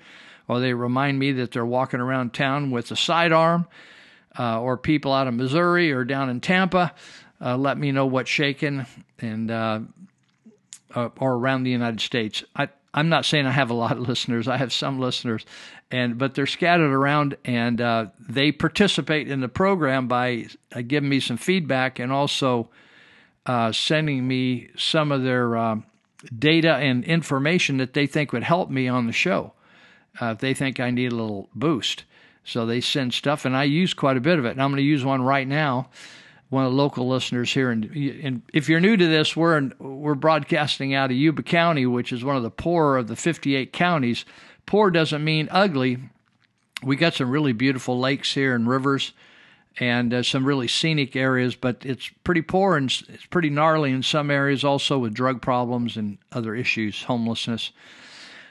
Or 0.49 0.61
they 0.61 0.75
remind 0.75 1.19
me 1.19 1.33
that 1.33 1.53
they're 1.53 1.65
walking 1.65 2.01
around 2.01 2.35
town 2.35 2.71
with 2.71 2.91
a 2.91 2.97
sidearm. 2.97 3.69
Uh, 4.39 4.61
or 4.61 4.77
people 4.77 5.13
out 5.13 5.27
of 5.27 5.35
Missouri 5.35 5.91
or 5.91 6.05
down 6.05 6.31
in 6.31 6.41
Tampa 6.41 6.95
uh, 7.41 7.57
let 7.57 7.79
me 7.79 7.93
know 7.93 8.07
what's 8.07 8.31
shaking 8.31 8.87
and 9.21 9.51
uh, 9.51 9.81
uh, 10.95 11.09
or 11.19 11.35
around 11.35 11.63
the 11.63 11.71
United 11.71 12.01
States. 12.01 12.43
I, 12.57 12.69
I'm 12.93 13.09
not 13.09 13.25
saying 13.25 13.47
I 13.47 13.53
have 13.53 13.71
a 13.71 13.75
lot 13.75 13.93
of 13.93 14.01
listeners. 14.09 14.49
I 14.49 14.57
have 14.57 14.73
some 14.73 14.99
listeners, 14.99 15.45
and 15.91 16.19
but 16.19 16.35
they're 16.35 16.47
scattered 16.47 16.93
around, 16.93 17.37
and 17.45 17.81
uh, 17.81 18.07
they 18.19 18.53
participate 18.53 19.31
in 19.31 19.41
the 19.41 19.49
program 19.49 20.09
by 20.09 20.47
uh, 20.73 20.83
giving 20.83 21.09
me 21.09 21.21
some 21.21 21.37
feedback 21.37 21.99
and 21.99 22.13
also 22.13 22.71
sending 23.73 24.29
me 24.29 24.69
some 24.77 25.11
of 25.11 25.23
their 25.23 25.81
data 26.39 26.75
and 26.75 27.03
information 27.05 27.79
that 27.79 27.95
they 27.95 28.07
think 28.07 28.31
would 28.31 28.43
help 28.43 28.69
me 28.69 28.89
on 28.89 29.07
the 29.07 29.13
show. 29.13 29.55
If 30.21 30.39
they 30.39 30.53
think 30.53 30.81
I 30.81 30.91
need 30.91 31.13
a 31.13 31.15
little 31.15 31.49
boost, 31.55 32.05
so 32.45 32.67
they 32.67 32.83
send 32.83 33.15
stuff, 33.15 33.47
and 33.47 33.57
I 33.57 33.65
use 33.65 33.95
quite 33.95 34.19
a 34.19 34.21
bit 34.21 34.39
of 34.39 34.45
it. 34.45 34.51
And 34.51 34.63
I'm 34.63 34.71
going 34.71 34.79
to 34.79 34.83
use 34.83 35.03
one 35.03 35.23
right 35.23 35.49
now 35.49 35.89
one 36.51 36.65
of 36.65 36.73
the 36.73 36.77
local 36.77 37.09
listeners 37.09 37.53
here. 37.53 37.71
And, 37.71 37.85
and 37.85 38.43
if 38.53 38.69
you're 38.69 38.81
new 38.81 38.97
to 38.97 39.07
this, 39.07 39.37
we're 39.37 39.59
in, 39.59 39.75
we're 39.79 40.15
broadcasting 40.15 40.95
out 40.95 41.11
of 41.11 41.17
Yuba 41.17 41.43
County, 41.43 41.87
which 41.87 42.13
is 42.13 42.25
one 42.25 42.37
of 42.37 42.43
the 42.43 42.51
poorer 42.51 42.97
of 42.97 43.09
the 43.09 43.17
58 43.17 43.73
counties. 43.73 44.25
Poor 44.67 44.91
doesn't 44.91 45.23
mean 45.23 45.49
ugly. 45.51 45.99
We 46.83 46.97
got 46.97 47.15
some 47.15 47.31
really 47.31 47.53
beautiful 47.53 47.99
lakes 47.99 48.35
here 48.35 48.55
and 48.55 48.69
rivers, 48.69 49.13
and 49.81 50.13
uh, 50.15 50.23
some 50.23 50.45
really 50.45 50.69
scenic 50.69 51.17
areas, 51.17 51.55
but 51.55 51.85
it's 51.85 52.09
pretty 52.25 52.43
poor 52.43 52.77
and 52.77 52.91
it's 53.09 53.27
pretty 53.27 53.51
gnarly 53.51 53.91
in 53.91 54.03
some 54.03 54.31
areas, 54.31 54.65
also 54.65 54.99
with 54.99 55.15
drug 55.15 55.43
problems 55.43 55.97
and 55.97 56.19
other 56.33 56.55
issues, 56.55 57.03
homelessness. 57.05 57.73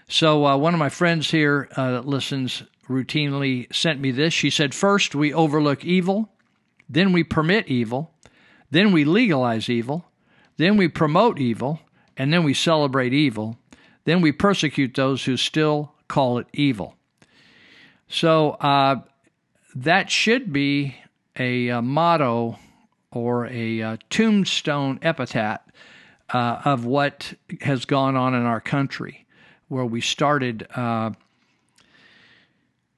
So 0.07 0.45
uh, 0.45 0.57
one 0.57 0.73
of 0.73 0.79
my 0.79 0.89
friends 0.89 1.31
here 1.31 1.67
uh, 1.75 1.91
that 1.91 2.05
listens 2.05 2.63
routinely 2.87 3.73
sent 3.75 3.99
me 3.99 4.11
this. 4.11 4.33
She 4.33 4.49
said, 4.49 4.73
First, 4.73 5.15
we 5.15 5.33
overlook 5.33 5.83
evil 5.83 6.29
then 6.89 7.11
we 7.11 7.23
permit 7.23 7.67
evil. 7.67 8.13
Then 8.71 8.91
we 8.91 9.05
legalize 9.05 9.69
evil. 9.69 10.05
Then 10.57 10.77
we 10.77 10.87
promote 10.87 11.39
evil. 11.39 11.81
And 12.15 12.33
then 12.33 12.43
we 12.43 12.53
celebrate 12.53 13.13
evil. 13.13 13.57
Then 14.05 14.21
we 14.21 14.31
persecute 14.31 14.93
those 14.95 15.25
who 15.25 15.37
still 15.37 15.93
call 16.07 16.37
it 16.37 16.47
evil. 16.53 16.95
So 18.07 18.51
uh, 18.51 19.01
that 19.75 20.09
should 20.09 20.53
be 20.53 20.95
a, 21.37 21.67
a, 21.69 21.81
motto 21.81 22.57
or 23.11 23.47
a, 23.47 23.79
a 23.81 23.99
tombstone 24.09 24.99
epitaph 25.01 25.61
uh, 26.33 26.61
of 26.65 26.85
what 26.85 27.33
has 27.61 27.85
gone 27.85 28.15
on 28.15 28.33
in 28.33 28.43
our 28.43 28.61
country, 28.61 29.25
where 29.67 29.85
we 29.85 30.01
started 30.01 30.67
uh, 30.75 31.11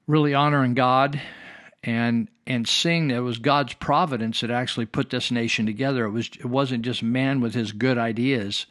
really 0.08 0.34
honoring 0.34 0.74
God 0.74 1.20
and 1.84 2.28
and 2.46 2.68
seeing 2.68 3.08
that 3.08 3.18
it 3.18 3.22
was 3.22 3.38
God's 3.38 3.74
providence 3.74 4.42
that 4.42 4.52
actually 4.52 4.86
put 4.86 5.10
this 5.10 5.32
nation 5.32 5.66
together. 5.66 6.06
It 6.06 6.12
was 6.12 6.30
it 6.40 6.46
wasn't 6.46 6.84
just 6.84 7.04
man 7.04 7.42
with 7.42 7.54
his 7.54 7.72
good 7.72 7.98
ideas. 7.98 8.66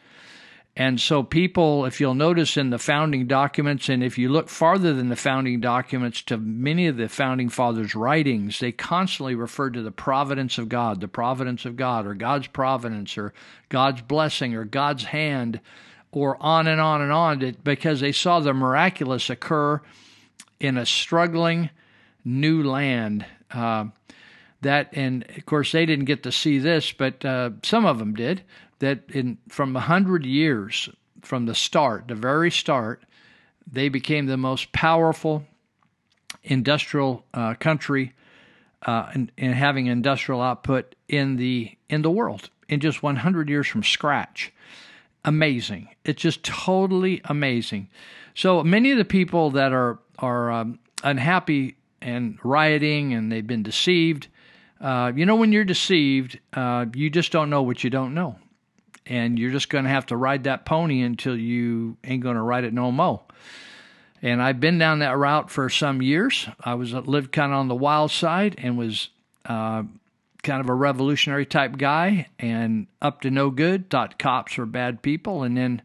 And 0.78 1.00
so 1.00 1.24
people, 1.24 1.86
if 1.86 2.00
you'll 2.00 2.14
notice 2.14 2.56
in 2.56 2.70
the 2.70 2.78
founding 2.78 3.26
documents, 3.26 3.88
and 3.88 4.00
if 4.00 4.16
you 4.16 4.28
look 4.28 4.48
farther 4.48 4.94
than 4.94 5.08
the 5.08 5.16
founding 5.16 5.60
documents 5.60 6.22
to 6.22 6.36
many 6.36 6.86
of 6.86 6.96
the 6.96 7.08
founding 7.08 7.48
fathers' 7.48 7.96
writings, 7.96 8.60
they 8.60 8.70
constantly 8.70 9.34
referred 9.34 9.74
to 9.74 9.82
the 9.82 9.90
providence 9.90 10.56
of 10.56 10.68
God, 10.68 11.00
the 11.00 11.08
providence 11.08 11.64
of 11.64 11.74
God, 11.74 12.06
or 12.06 12.14
God's 12.14 12.46
providence, 12.46 13.18
or 13.18 13.34
God's 13.70 14.02
blessing, 14.02 14.54
or 14.54 14.64
God's 14.64 15.02
hand, 15.02 15.58
or 16.12 16.40
on 16.40 16.68
and 16.68 16.80
on 16.80 17.02
and 17.02 17.10
on, 17.10 17.56
because 17.64 17.98
they 17.98 18.12
saw 18.12 18.38
the 18.38 18.54
miraculous 18.54 19.28
occur 19.30 19.80
in 20.60 20.76
a 20.76 20.86
struggling, 20.86 21.70
new 22.24 22.62
land. 22.62 23.26
Uh, 23.50 23.86
that 24.60 24.90
and 24.92 25.24
of 25.36 25.46
course 25.46 25.72
they 25.72 25.86
didn't 25.86 26.06
get 26.06 26.22
to 26.24 26.32
see 26.32 26.58
this, 26.58 26.92
but 26.92 27.24
uh, 27.24 27.50
some 27.62 27.86
of 27.86 27.98
them 27.98 28.14
did. 28.14 28.42
That 28.80 29.02
in 29.08 29.38
from 29.48 29.74
a 29.76 29.80
hundred 29.80 30.24
years 30.24 30.88
from 31.22 31.46
the 31.46 31.54
start, 31.54 32.08
the 32.08 32.14
very 32.14 32.50
start, 32.50 33.02
they 33.70 33.88
became 33.88 34.26
the 34.26 34.36
most 34.36 34.72
powerful 34.72 35.44
industrial 36.44 37.24
uh, 37.34 37.54
country 37.54 38.14
uh, 38.82 39.12
having 39.38 39.86
industrial 39.86 40.40
output 40.40 40.94
in 41.08 41.36
the 41.36 41.76
in 41.88 42.02
the 42.02 42.10
world 42.10 42.50
in 42.68 42.80
just 42.80 43.02
100 43.02 43.48
years 43.48 43.66
from 43.66 43.82
scratch. 43.82 44.52
Amazing! 45.24 45.88
It's 46.04 46.22
just 46.22 46.44
totally 46.44 47.20
amazing. 47.24 47.88
So 48.34 48.62
many 48.62 48.92
of 48.92 48.98
the 48.98 49.04
people 49.04 49.50
that 49.50 49.72
are 49.72 49.98
are 50.18 50.50
um, 50.50 50.78
unhappy 51.02 51.77
and 52.00 52.38
rioting 52.42 53.14
and 53.14 53.30
they've 53.30 53.46
been 53.46 53.62
deceived. 53.62 54.28
Uh, 54.80 55.12
you 55.14 55.26
know, 55.26 55.36
when 55.36 55.52
you're 55.52 55.64
deceived, 55.64 56.38
uh, 56.52 56.86
you 56.94 57.10
just 57.10 57.32
don't 57.32 57.50
know 57.50 57.62
what 57.62 57.82
you 57.82 57.90
don't 57.90 58.14
know. 58.14 58.36
And 59.06 59.38
you're 59.38 59.50
just 59.50 59.70
going 59.70 59.84
to 59.84 59.90
have 59.90 60.06
to 60.06 60.16
ride 60.16 60.44
that 60.44 60.64
pony 60.64 61.00
until 61.00 61.36
you 61.36 61.96
ain't 62.04 62.22
going 62.22 62.36
to 62.36 62.42
ride 62.42 62.64
it 62.64 62.74
no 62.74 62.92
more. 62.92 63.22
And 64.20 64.42
I've 64.42 64.60
been 64.60 64.78
down 64.78 64.98
that 64.98 65.16
route 65.16 65.50
for 65.50 65.68
some 65.68 66.02
years. 66.02 66.48
I 66.60 66.74
was 66.74 66.92
lived 66.92 67.32
kind 67.32 67.52
of 67.52 67.58
on 67.58 67.68
the 67.68 67.74
wild 67.74 68.10
side 68.10 68.56
and 68.58 68.76
was 68.76 69.08
uh, 69.46 69.84
kind 70.42 70.60
of 70.60 70.68
a 70.68 70.74
revolutionary 70.74 71.46
type 71.46 71.78
guy 71.78 72.26
and 72.38 72.86
up 73.00 73.20
to 73.22 73.30
no 73.30 73.50
good. 73.50 73.88
Thought 73.90 74.18
cops 74.18 74.56
were 74.56 74.66
bad 74.66 75.02
people, 75.02 75.42
and 75.42 75.56
then 75.56 75.82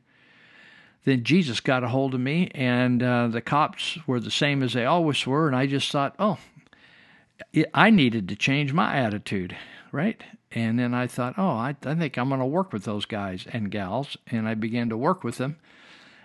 then 1.05 1.23
Jesus 1.23 1.59
got 1.59 1.83
a 1.83 1.89
hold 1.89 2.13
of 2.13 2.21
me, 2.21 2.49
and 2.55 3.03
uh, 3.03 3.27
the 3.27 3.41
cops 3.41 3.97
were 4.07 4.19
the 4.19 4.31
same 4.31 4.63
as 4.63 4.73
they 4.73 4.85
always 4.85 5.25
were. 5.27 5.47
And 5.47 5.55
I 5.55 5.67
just 5.67 5.91
thought, 5.91 6.15
oh, 6.17 6.37
I 7.73 7.89
needed 7.89 8.29
to 8.29 8.35
change 8.35 8.73
my 8.73 8.95
attitude, 8.95 9.55
right? 9.91 10.21
And 10.51 10.79
then 10.79 10.93
I 10.93 11.07
thought, 11.07 11.33
oh, 11.37 11.49
I, 11.49 11.75
I 11.85 11.95
think 11.95 12.17
I'm 12.17 12.29
going 12.29 12.39
to 12.39 12.45
work 12.45 12.71
with 12.71 12.83
those 12.83 13.05
guys 13.05 13.45
and 13.51 13.71
gals. 13.71 14.17
And 14.27 14.47
I 14.47 14.53
began 14.53 14.89
to 14.89 14.97
work 14.97 15.23
with 15.23 15.37
them 15.37 15.57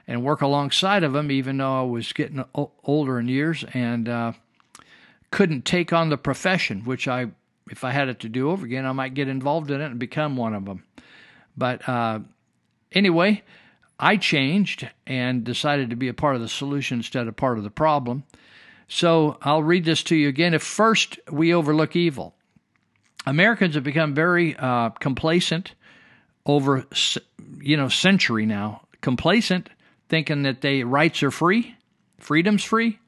and 0.07 0.23
work 0.23 0.43
alongside 0.43 1.03
of 1.03 1.13
them, 1.13 1.31
even 1.31 1.59
though 1.59 1.81
I 1.81 1.83
was 1.83 2.13
getting 2.13 2.45
older 2.55 3.19
in 3.19 3.29
years 3.29 3.65
and 3.75 4.09
uh, 4.09 4.33
couldn't 5.31 5.65
take 5.65 5.93
on 5.93 6.11
the 6.11 6.19
profession, 6.19 6.85
which 6.85 7.09
I, 7.09 7.29
if 7.71 7.85
I 7.85 7.93
had 7.93 8.09
it 8.09 8.21
to 8.21 8.29
do 8.29 8.51
over 8.51 8.65
again, 8.65 8.87
I 8.87 8.93
might 8.93 9.15
get 9.15 9.29
involved 9.29 9.71
in 9.71 9.81
it 9.81 9.87
and 9.87 9.99
become 9.99 10.37
one 10.37 10.55
of 10.55 10.67
them. 10.67 10.85
But 11.57 11.89
uh, 11.89 12.21
anyway, 12.93 13.43
I 13.99 14.17
changed 14.17 14.89
and 15.07 15.43
decided 15.43 15.91
to 15.91 15.97
be 15.97 16.09
a 16.09 16.15
part 16.15 16.37
of 16.37 16.41
the 16.41 16.49
solution 16.49 16.99
instead 16.99 17.27
of 17.27 17.37
part 17.37 17.59
of 17.59 17.65
the 17.65 17.71
problem. 17.71 18.25
So 18.87 19.39
I'll 19.43 19.63
read 19.63 19.85
this 19.85 20.03
to 20.05 20.17
you 20.17 20.29
again. 20.29 20.55
If 20.55 20.63
first 20.63 21.19
we 21.31 21.53
overlook 21.53 21.97
evil, 21.97 22.35
Americans 23.27 23.75
have 23.75 23.85
become 23.85 24.15
very 24.15 24.57
uh, 24.57 24.91
complacent 24.91 25.75
over 26.47 26.87
you 27.61 27.77
know 27.77 27.89
century 27.89 28.47
now. 28.47 28.83
Complacent, 29.01 29.69
thinking 30.09 30.43
that 30.43 30.61
they 30.61 30.83
rights 30.83 31.23
are 31.23 31.31
free, 31.31 31.77
freedom's 32.19 32.65
free, 32.65 32.99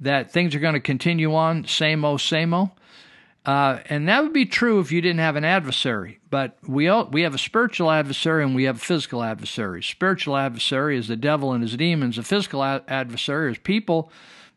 that 0.00 0.32
things 0.32 0.54
are 0.54 0.60
going 0.60 0.74
to 0.74 0.80
continue 0.80 1.34
on 1.34 1.66
same 1.66 2.04
old 2.04 2.20
same 2.20 2.52
old. 2.52 2.70
Uh, 3.46 3.78
and 3.86 4.06
that 4.08 4.22
would 4.22 4.34
be 4.34 4.44
true 4.44 4.80
if 4.80 4.92
you 4.92 5.00
didn't 5.00 5.20
have 5.20 5.36
an 5.36 5.44
adversary. 5.44 6.20
But 6.28 6.58
we 6.66 6.88
all, 6.88 7.06
we 7.06 7.22
have 7.22 7.34
a 7.34 7.38
spiritual 7.38 7.90
adversary 7.90 8.44
and 8.44 8.54
we 8.54 8.64
have 8.64 8.76
a 8.76 8.80
physical 8.80 9.22
adversary. 9.22 9.82
Spiritual 9.82 10.36
adversary 10.36 10.98
is 10.98 11.08
the 11.08 11.16
devil 11.16 11.52
and 11.52 11.62
his 11.62 11.76
demons. 11.76 12.18
A 12.18 12.22
physical 12.22 12.62
ad- 12.62 12.84
adversary 12.86 13.52
is 13.52 13.58
people 13.58 14.12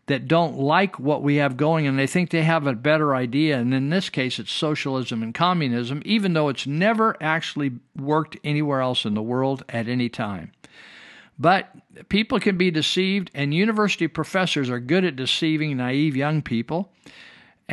that 0.08 0.28
don't 0.28 0.60
like 0.60 1.00
what 1.00 1.24
we 1.24 1.38
have 1.38 1.56
going 1.56 1.88
and 1.88 1.98
they 1.98 2.08
think 2.08 2.30
they 2.30 2.44
have 2.44 2.68
a 2.68 2.74
better 2.74 3.16
idea. 3.16 3.58
And 3.58 3.74
in 3.74 3.90
this 3.90 4.10
case, 4.10 4.38
it's 4.38 4.52
socialism 4.52 5.24
and 5.24 5.34
communism, 5.34 6.02
even 6.04 6.34
though 6.34 6.50
it's 6.50 6.68
never 6.68 7.16
actually 7.22 7.72
worked 7.96 8.36
anywhere 8.44 8.82
else 8.82 9.06
in 9.06 9.14
the 9.14 9.22
world 9.22 9.64
at 9.70 9.88
any 9.88 10.10
time. 10.10 10.52
But 11.40 11.70
people 12.10 12.40
can 12.40 12.58
be 12.58 12.70
deceived, 12.70 13.32
and 13.34 13.54
university 13.54 14.08
professors 14.08 14.70
are 14.70 14.80
good 14.80 15.04
at 15.04 15.16
deceiving 15.16 15.78
naive 15.78 16.16
young 16.16 16.42
people. 16.42 16.92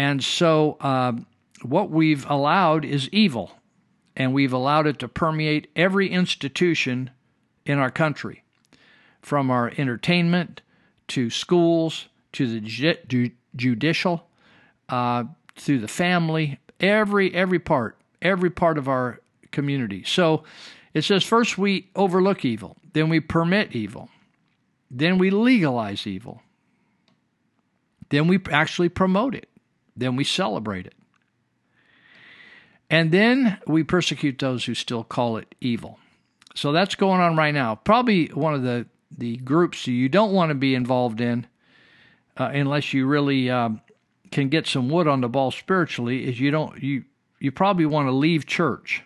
And 0.01 0.25
so, 0.25 0.79
uh, 0.81 1.13
what 1.61 1.91
we've 1.91 2.25
allowed 2.27 2.87
is 2.87 3.11
evil, 3.11 3.51
and 4.17 4.33
we've 4.33 4.55
allowed 4.55 4.87
it 4.87 4.99
to 5.01 5.09
permeate 5.09 5.71
every 5.77 6.09
institution 6.09 7.11
in 7.67 7.79
our 7.79 7.91
country, 7.91 8.43
from 9.21 9.51
our 9.51 9.71
entertainment 9.77 10.63
to 11.09 11.29
schools 11.29 12.09
to 12.33 12.47
the 12.47 12.61
ju- 12.61 13.31
judicial, 13.55 14.27
uh, 14.89 15.25
to 15.57 15.79
the 15.79 15.87
family, 15.87 16.59
every 16.81 17.35
every 17.35 17.59
part, 17.59 17.99
every 18.23 18.49
part 18.49 18.79
of 18.79 18.89
our 18.89 19.21
community. 19.51 20.03
So 20.05 20.45
it 20.95 21.03
says 21.03 21.25
first 21.25 21.59
we 21.59 21.91
overlook 21.95 22.43
evil, 22.43 22.79
then 22.95 23.11
we 23.11 23.21
permit 23.21 23.77
evil, 23.77 24.09
then 24.91 25.19
we 25.19 25.29
legalize 25.29 26.07
evil, 26.07 26.41
then 28.09 28.29
we 28.29 28.41
actually 28.51 28.89
promote 28.89 29.35
it, 29.35 29.50
then 30.01 30.17
we 30.17 30.25
celebrate 30.25 30.87
it. 30.87 30.95
And 32.89 33.13
then 33.13 33.59
we 33.67 33.85
persecute 33.85 34.39
those 34.39 34.65
who 34.65 34.75
still 34.75 35.05
call 35.05 35.37
it 35.37 35.55
evil. 35.61 35.99
So 36.55 36.73
that's 36.73 36.97
going 36.97 37.21
on 37.21 37.37
right 37.37 37.55
now. 37.55 37.77
Probably 37.77 38.27
one 38.29 38.55
of 38.55 38.63
the, 38.63 38.87
the 39.17 39.37
groups 39.37 39.87
you 39.87 40.09
don't 40.09 40.33
want 40.33 40.51
to 40.51 40.55
be 40.57 40.75
involved 40.75 41.21
in 41.21 41.47
uh, 42.37 42.51
unless 42.53 42.93
you 42.93 43.07
really 43.07 43.49
uh, 43.49 43.71
can 44.33 44.49
get 44.49 44.67
some 44.67 44.89
wood 44.89 45.07
on 45.07 45.21
the 45.21 45.29
ball 45.29 45.51
spiritually 45.51 46.25
is 46.25 46.41
you 46.41 46.51
don't 46.51 46.83
you 46.83 47.05
you 47.39 47.51
probably 47.51 47.87
want 47.87 48.07
to 48.07 48.13
leave 48.13 48.47
church 48.47 49.03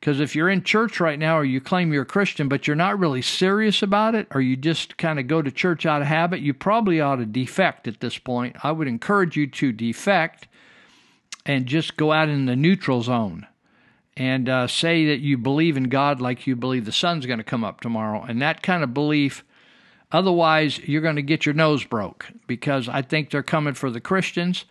because 0.00 0.18
if 0.18 0.34
you're 0.34 0.48
in 0.48 0.64
church 0.64 0.98
right 0.98 1.18
now 1.18 1.38
or 1.38 1.44
you 1.44 1.60
claim 1.60 1.92
you're 1.92 2.04
a 2.04 2.06
Christian, 2.06 2.48
but 2.48 2.66
you're 2.66 2.74
not 2.74 2.98
really 2.98 3.20
serious 3.20 3.82
about 3.82 4.14
it, 4.14 4.26
or 4.30 4.40
you 4.40 4.56
just 4.56 4.96
kind 4.96 5.18
of 5.18 5.26
go 5.26 5.42
to 5.42 5.50
church 5.50 5.84
out 5.84 6.00
of 6.00 6.08
habit, 6.08 6.40
you 6.40 6.54
probably 6.54 7.02
ought 7.02 7.16
to 7.16 7.26
defect 7.26 7.86
at 7.86 8.00
this 8.00 8.16
point. 8.16 8.56
I 8.64 8.72
would 8.72 8.88
encourage 8.88 9.36
you 9.36 9.46
to 9.46 9.72
defect 9.72 10.48
and 11.44 11.66
just 11.66 11.98
go 11.98 12.12
out 12.12 12.30
in 12.30 12.46
the 12.46 12.56
neutral 12.56 13.02
zone 13.02 13.46
and 14.16 14.48
uh, 14.48 14.66
say 14.66 15.06
that 15.06 15.20
you 15.20 15.36
believe 15.36 15.76
in 15.76 15.84
God 15.84 16.18
like 16.18 16.46
you 16.46 16.56
believe 16.56 16.86
the 16.86 16.92
sun's 16.92 17.26
going 17.26 17.38
to 17.38 17.44
come 17.44 17.62
up 17.62 17.82
tomorrow. 17.82 18.22
And 18.22 18.40
that 18.40 18.62
kind 18.62 18.82
of 18.82 18.94
belief, 18.94 19.44
otherwise, 20.10 20.78
you're 20.78 21.02
going 21.02 21.16
to 21.16 21.22
get 21.22 21.44
your 21.44 21.54
nose 21.54 21.84
broke 21.84 22.26
because 22.46 22.88
I 22.88 23.02
think 23.02 23.28
they're 23.30 23.42
coming 23.42 23.74
for 23.74 23.90
the 23.90 24.00
Christians 24.00 24.64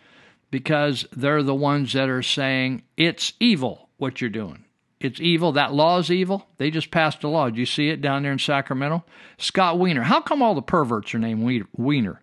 because 0.49 1.05
they're 1.11 1.43
the 1.43 1.53
ones 1.53 1.93
that 1.93 2.09
are 2.09 2.23
saying 2.23 2.81
it's 2.97 3.33
evil 3.39 3.89
what 3.97 4.21
you're 4.21 4.31
doing 4.31 4.65
it's 4.99 5.19
evil. 5.21 5.53
That 5.53 5.73
law 5.73 5.97
is 5.97 6.12
evil. 6.12 6.47
They 6.57 6.71
just 6.71 6.91
passed 6.91 7.23
a 7.23 7.29
law. 7.29 7.49
Do 7.49 7.59
you 7.59 7.65
see 7.65 7.89
it 7.89 8.01
down 8.01 8.23
there 8.23 8.33
in 8.33 8.39
Sacramento? 8.39 9.05
Scott 9.38 9.79
Wiener. 9.79 10.03
How 10.03 10.19
come 10.19 10.41
all 10.41 10.55
the 10.55 10.62
perverts 10.62 11.13
are 11.13 11.19
named 11.19 11.67
Weiner? 11.77 12.21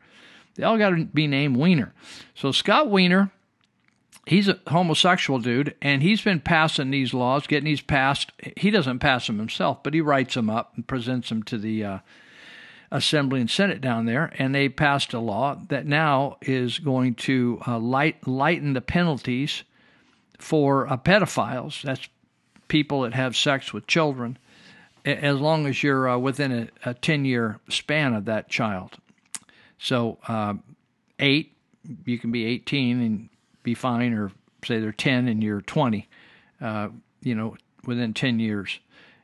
They 0.54 0.62
all 0.62 0.78
got 0.78 0.90
to 0.90 1.04
be 1.04 1.26
named 1.26 1.56
Weiner. 1.56 1.94
So 2.34 2.52
Scott 2.52 2.90
Wiener, 2.90 3.30
he's 4.26 4.48
a 4.48 4.58
homosexual 4.68 5.38
dude, 5.38 5.74
and 5.80 6.02
he's 6.02 6.20
been 6.20 6.40
passing 6.40 6.90
these 6.90 7.14
laws, 7.14 7.46
getting 7.46 7.64
these 7.64 7.80
passed. 7.80 8.32
He 8.56 8.70
doesn't 8.70 8.98
pass 8.98 9.26
them 9.26 9.38
himself, 9.38 9.82
but 9.82 9.94
he 9.94 10.00
writes 10.00 10.34
them 10.34 10.50
up 10.50 10.72
and 10.76 10.86
presents 10.86 11.30
them 11.30 11.42
to 11.44 11.56
the 11.56 11.84
uh, 11.84 11.98
Assembly 12.90 13.40
and 13.40 13.50
Senate 13.50 13.80
down 13.80 14.06
there, 14.06 14.32
and 14.38 14.54
they 14.54 14.68
passed 14.68 15.12
a 15.12 15.18
law 15.18 15.60
that 15.68 15.86
now 15.86 16.36
is 16.42 16.78
going 16.78 17.14
to 17.14 17.60
uh, 17.66 17.78
light, 17.78 18.26
lighten 18.26 18.74
the 18.74 18.80
penalties 18.80 19.64
for 20.38 20.86
uh, 20.86 20.96
pedophiles. 20.96 21.82
That's 21.82 22.08
people 22.68 23.02
that 23.02 23.14
have 23.14 23.36
sex 23.36 23.72
with 23.72 23.86
children, 23.86 24.38
as 25.04 25.40
long 25.40 25.66
as 25.66 25.82
you're 25.82 26.08
uh, 26.08 26.18
within 26.18 26.70
a, 26.84 26.90
a 26.90 26.94
10 26.94 27.24
year 27.24 27.60
span 27.68 28.14
of 28.14 28.24
that 28.24 28.48
child. 28.48 28.96
So, 29.78 30.18
uh, 30.26 30.54
eight, 31.18 31.56
you 32.04 32.18
can 32.18 32.32
be 32.32 32.44
18 32.44 33.00
and 33.00 33.28
be 33.62 33.74
fine, 33.74 34.12
or 34.12 34.32
say 34.64 34.80
they're 34.80 34.92
10 34.92 35.28
and 35.28 35.42
you're 35.42 35.60
20, 35.60 36.08
uh, 36.60 36.88
you 37.22 37.34
know, 37.34 37.56
within 37.84 38.14
10 38.14 38.40
years. 38.40 38.80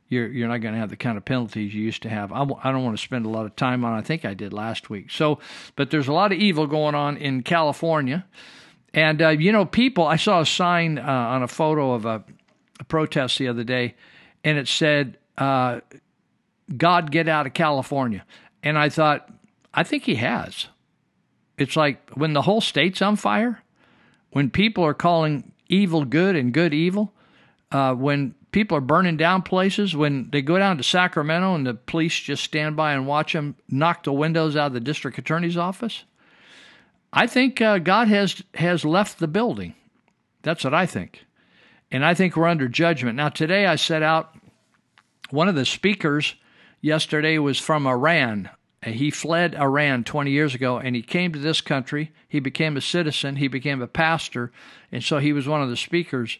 You're, 0.09 0.29
you're 0.29 0.49
not 0.49 0.59
going 0.59 0.75
to 0.75 0.81
have 0.81 0.91
the 0.91 0.97
kind 0.97 1.17
of 1.17 1.25
penalties 1.25 1.75
you 1.75 1.83
used 1.83 2.03
to 2.03 2.11
have. 2.11 2.33
I 2.33 2.41
w- 2.41 2.61
I 2.63 2.71
don't 2.71 2.85
want 2.85 2.99
to 2.99 3.03
spend 3.03 3.25
a 3.25 3.31
lot 3.31 3.47
of 3.47 3.57
time 3.57 3.83
on. 3.83 3.95
I 3.95 4.03
think 4.03 4.27
I 4.27 4.35
did 4.35 4.53
last 4.53 4.91
week. 4.91 5.11
So, 5.11 5.39
but 5.75 5.91
there's 5.91 6.07
a 6.07 6.13
lot 6.13 6.33
of 6.33 6.39
evil 6.39 6.67
going 6.67 6.95
on 6.95 7.17
in 7.17 7.43
California, 7.43 8.27
and 8.93 9.23
uh, 9.23 9.31
you 9.31 9.53
know, 9.53 9.65
people. 9.65 10.07
I 10.07 10.17
saw 10.17 10.43
a 10.43 10.47
sign 10.47 10.99
uh, 10.99 11.03
on 11.03 11.43
a 11.43 11.49
photo 11.49 11.93
of 11.93 12.05
a 12.05 12.23
a 12.83 12.85
protest 12.85 13.39
the 13.39 13.49
other 13.49 13.65
day, 13.65 13.95
and 14.45 14.59
it 14.59 14.69
said, 14.69 15.17
uh, 15.39 15.81
God, 16.77 17.11
get 17.11 17.29
out 17.29 17.47
of 17.47 17.55
California. 17.55 18.25
And 18.63 18.77
I 18.77 18.89
thought, 18.89 19.31
I 19.73 19.85
think 19.85 20.03
he 20.05 20.17
has. 20.17 20.67
It's 21.57 21.77
like 21.77 22.11
when 22.11 22.33
the 22.33 22.43
whole 22.43 22.61
state's 22.61 23.01
on 23.01 23.17
fire, 23.17 23.63
when 24.33 24.51
people 24.51 24.85
are 24.85 24.95
calling 24.95 25.53
evil 25.69 26.05
good 26.05 26.35
and 26.35 26.53
good 26.53 26.75
evil, 26.75 27.13
uh, 27.71 27.95
when 27.95 28.35
people 28.51 28.77
are 28.77 28.83
burning 28.83 29.17
down 29.17 29.43
places, 29.43 29.95
when 29.95 30.29
they 30.31 30.43
go 30.43 30.59
down 30.59 30.77
to 30.77 30.83
Sacramento 30.83 31.55
and 31.55 31.67
the 31.67 31.75
police 31.75 32.19
just 32.19 32.43
stand 32.43 32.77
by 32.77 32.93
and 32.95 33.07
watch 33.07 33.33
them 33.33 33.55
knock 33.69 34.03
the 34.03 34.13
windows 34.13 34.57
out 34.57 34.69
of 34.69 34.73
the 34.73 34.81
district 34.81 35.19
attorney's 35.19 35.57
office. 35.57 36.05
I 37.13 37.27
think 37.27 37.61
uh, 37.61 37.79
God 37.79 38.09
has 38.09 38.43
has 38.55 38.85
left 38.85 39.19
the 39.19 39.29
building. 39.29 39.75
That's 40.43 40.65
what 40.65 40.75
I 40.75 40.87
think. 40.87 41.25
And 41.93 42.07
I 42.07 42.15
think 42.15 42.37
we're 42.37 42.49
under 42.49 42.69
judgment. 42.69 43.17
Now, 43.17 43.29
today 43.29 43.67
I 43.67 43.77
set 43.77 44.03
out, 44.03 44.35
one 45.29 45.49
of 45.49 45.55
the 45.55 45.67
speakers 45.67 46.35
yesterday 46.81 47.37
was 47.37 47.59
from 47.59 47.87
Iran. 47.87 48.49
He 48.83 49.11
fled 49.11 49.55
Iran 49.55 50.03
20 50.03 50.31
years 50.31 50.55
ago 50.55 50.79
and 50.79 50.97
he 50.97 51.03
came 51.03 51.35
to 51.35 51.39
this 51.39 51.61
country. 51.61 52.11
He 52.27 52.41
became 52.41 52.79
a 52.79 52.81
citizen. 52.81 53.37
He 53.37 53.47
became 53.47 53.83
a 53.83 53.87
pastor. 53.87 54.51
And 54.91 55.05
so 55.05 55.19
he 55.19 55.35
was 55.35 55.47
one 55.47 55.63
of 55.63 55.69
the 55.69 55.77
speakers. 55.77 56.39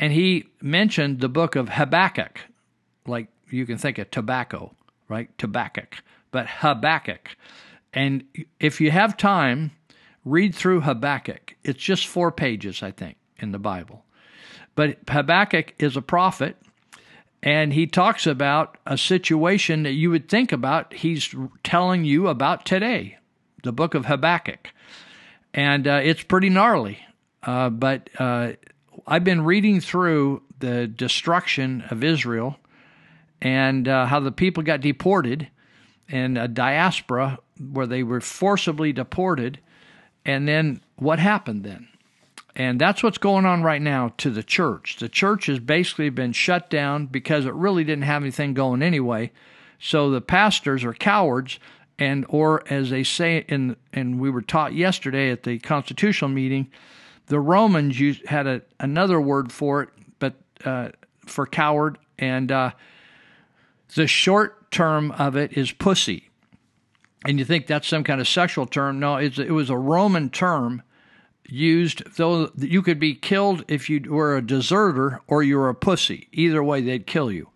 And 0.00 0.12
he 0.12 0.48
mentioned 0.60 1.20
the 1.20 1.28
book 1.28 1.54
of 1.54 1.70
Habakkuk, 1.70 2.40
like 3.06 3.28
you 3.50 3.64
can 3.66 3.78
think 3.78 3.98
of 3.98 4.10
tobacco, 4.10 4.74
right? 5.08 5.30
Habakkuk, 5.40 6.02
but 6.32 6.48
Habakkuk. 6.48 7.36
And 7.92 8.24
if 8.58 8.80
you 8.80 8.90
have 8.90 9.16
time, 9.16 9.70
read 10.24 10.56
through 10.56 10.80
Habakkuk. 10.80 11.54
It's 11.62 11.82
just 11.82 12.08
four 12.08 12.32
pages, 12.32 12.82
I 12.82 12.90
think, 12.90 13.16
in 13.38 13.52
the 13.52 13.60
Bible. 13.60 14.04
But 14.74 14.98
Habakkuk 15.08 15.74
is 15.78 15.96
a 15.96 16.02
prophet 16.02 16.56
and 17.42 17.72
he 17.72 17.86
talks 17.86 18.26
about 18.26 18.78
a 18.86 18.96
situation 18.96 19.82
that 19.82 19.92
you 19.92 20.10
would 20.10 20.28
think 20.28 20.52
about 20.52 20.94
he's 20.94 21.34
telling 21.64 22.04
you 22.04 22.28
about 22.28 22.64
today 22.64 23.18
the 23.64 23.72
book 23.72 23.94
of 23.94 24.06
habakkuk. 24.06 24.68
And 25.54 25.86
uh, 25.86 26.00
it's 26.02 26.22
pretty 26.22 26.48
gnarly. 26.48 26.98
Uh, 27.42 27.70
but 27.70 28.08
uh, 28.18 28.52
i've 29.06 29.24
been 29.24 29.42
reading 29.42 29.80
through 29.80 30.42
the 30.60 30.86
destruction 30.86 31.82
of 31.90 32.04
israel 32.04 32.56
and 33.40 33.88
uh, 33.88 34.06
how 34.06 34.20
the 34.20 34.30
people 34.30 34.62
got 34.62 34.80
deported 34.80 35.48
in 36.08 36.36
a 36.36 36.46
diaspora 36.46 37.38
where 37.72 37.86
they 37.86 38.02
were 38.02 38.20
forcibly 38.20 38.92
deported. 38.92 39.58
And 40.24 40.46
then 40.46 40.80
what 40.96 41.18
happened 41.18 41.64
then 41.64 41.88
and 42.54 42.80
that's 42.80 43.02
what's 43.02 43.18
going 43.18 43.46
on 43.46 43.62
right 43.62 43.80
now 43.80 44.12
to 44.18 44.30
the 44.30 44.42
church. 44.42 44.96
The 44.96 45.08
church 45.08 45.46
has 45.46 45.58
basically 45.58 46.10
been 46.10 46.32
shut 46.32 46.68
down 46.68 47.06
because 47.06 47.46
it 47.46 47.54
really 47.54 47.84
didn't 47.84 48.04
have 48.04 48.22
anything 48.22 48.52
going 48.52 48.82
anyway. 48.82 49.32
So 49.78 50.10
the 50.10 50.20
pastors 50.20 50.84
are 50.84 50.92
cowards 50.92 51.58
and 51.98 52.26
or 52.28 52.62
as 52.68 52.90
they 52.90 53.04
say 53.04 53.44
in 53.48 53.76
and 53.92 54.20
we 54.20 54.30
were 54.30 54.42
taught 54.42 54.74
yesterday 54.74 55.30
at 55.30 55.44
the 55.44 55.58
constitutional 55.58 56.30
meeting, 56.30 56.70
the 57.26 57.40
Romans 57.40 57.98
used, 57.98 58.26
had 58.26 58.46
a, 58.46 58.62
another 58.80 59.20
word 59.20 59.52
for 59.52 59.82
it, 59.82 59.88
but 60.18 60.34
uh, 60.64 60.90
for 61.24 61.46
coward 61.46 61.98
and 62.18 62.52
uh, 62.52 62.70
the 63.94 64.06
short 64.06 64.70
term 64.70 65.10
of 65.12 65.36
it 65.36 65.56
is 65.56 65.72
pussy. 65.72 66.28
And 67.24 67.38
you 67.38 67.44
think 67.44 67.66
that's 67.66 67.86
some 67.86 68.04
kind 68.04 68.20
of 68.20 68.28
sexual 68.28 68.66
term. 68.66 68.98
No, 68.98 69.16
it 69.16 69.50
was 69.50 69.70
a 69.70 69.76
Roman 69.76 70.28
term 70.28 70.82
used, 71.48 72.02
though 72.16 72.50
you 72.56 72.82
could 72.82 72.98
be 72.98 73.14
killed 73.14 73.64
if 73.68 73.90
you 73.90 74.02
were 74.10 74.36
a 74.36 74.42
deserter 74.42 75.20
or 75.26 75.42
you 75.42 75.58
were 75.58 75.68
a 75.68 75.74
pussy. 75.74 76.28
Either 76.32 76.62
way, 76.62 76.80
they'd 76.80 77.06
kill 77.06 77.30
you. 77.30 77.48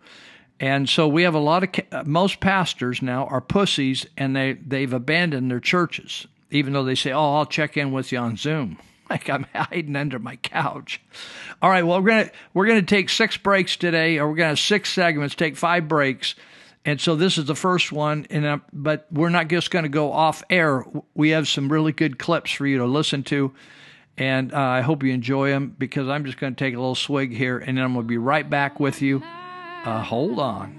And 0.59 0.89
so 0.89 1.07
we 1.07 1.23
have 1.23 1.35
a 1.35 1.39
lot 1.39 1.77
of 1.91 2.07
most 2.07 2.39
pastors 2.39 3.01
now 3.01 3.25
are 3.25 3.41
pussies, 3.41 4.07
and 4.17 4.35
they 4.35 4.53
they've 4.53 4.91
abandoned 4.91 5.51
their 5.51 5.59
churches, 5.59 6.25
even 6.49 6.73
though 6.73 6.83
they 6.83 6.95
say, 6.95 7.11
"Oh, 7.11 7.35
I'll 7.35 7.45
check 7.45 7.77
in 7.77 7.91
with 7.91 8.11
you 8.11 8.19
on 8.19 8.37
Zoom." 8.37 8.77
Like 9.09 9.29
I'm 9.29 9.45
hiding 9.55 9.95
under 9.95 10.19
my 10.19 10.35
couch. 10.35 11.01
All 11.61 11.69
right, 11.69 11.87
well 11.87 12.01
we're 12.01 12.09
gonna 12.09 12.31
we're 12.53 12.67
gonna 12.67 12.81
take 12.81 13.07
six 13.07 13.37
breaks 13.37 13.77
today, 13.77 14.17
or 14.17 14.27
we're 14.27 14.35
gonna 14.35 14.49
have 14.49 14.59
six 14.59 14.91
segments. 14.91 15.33
Take 15.33 15.55
five 15.55 15.87
breaks. 15.87 16.35
And 16.83 16.99
so 16.99 17.15
this 17.15 17.37
is 17.37 17.45
the 17.45 17.55
first 17.55 17.93
one, 17.93 18.27
and 18.29 18.45
uh, 18.45 18.57
but 18.73 19.07
we're 19.09 19.29
not 19.29 19.47
just 19.47 19.71
going 19.71 19.83
to 19.83 19.89
go 19.89 20.11
off 20.11 20.43
air. 20.49 20.85
We 21.15 21.29
have 21.29 21.47
some 21.47 21.71
really 21.71 21.93
good 21.93 22.19
clips 22.19 22.51
for 22.51 22.67
you 22.67 22.77
to 22.79 22.85
listen 22.85 23.23
to 23.23 23.53
and 24.17 24.53
uh, 24.53 24.57
I 24.57 24.81
hope 24.81 25.03
you 25.03 25.13
enjoy 25.13 25.49
them 25.49 25.75
because 25.77 26.07
I'm 26.07 26.25
just 26.25 26.39
going 26.39 26.55
to 26.55 26.57
take 26.57 26.73
a 26.73 26.77
little 26.77 26.95
swig 26.95 27.35
here 27.35 27.57
and 27.57 27.77
then 27.77 27.85
I'm 27.85 27.93
going 27.93 28.05
to 28.05 28.07
be 28.07 28.17
right 28.17 28.49
back 28.49 28.79
with 28.79 29.01
you. 29.01 29.21
Uh, 29.85 30.01
hold 30.01 30.39
on. 30.39 30.73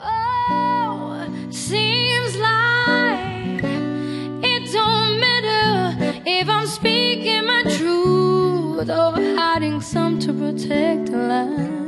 Oh, 0.00 1.48
seems 1.50 2.36
like 2.36 3.64
it 4.44 4.72
don't 4.72 5.20
matter 5.20 6.22
if 6.26 6.48
I'm 6.48 6.66
speaking 6.66 7.46
my 7.46 7.62
truth 7.76 8.90
or 8.90 9.12
hiding 9.36 9.80
some 9.80 10.18
to 10.20 10.32
protect 10.32 11.06
the. 11.06 11.81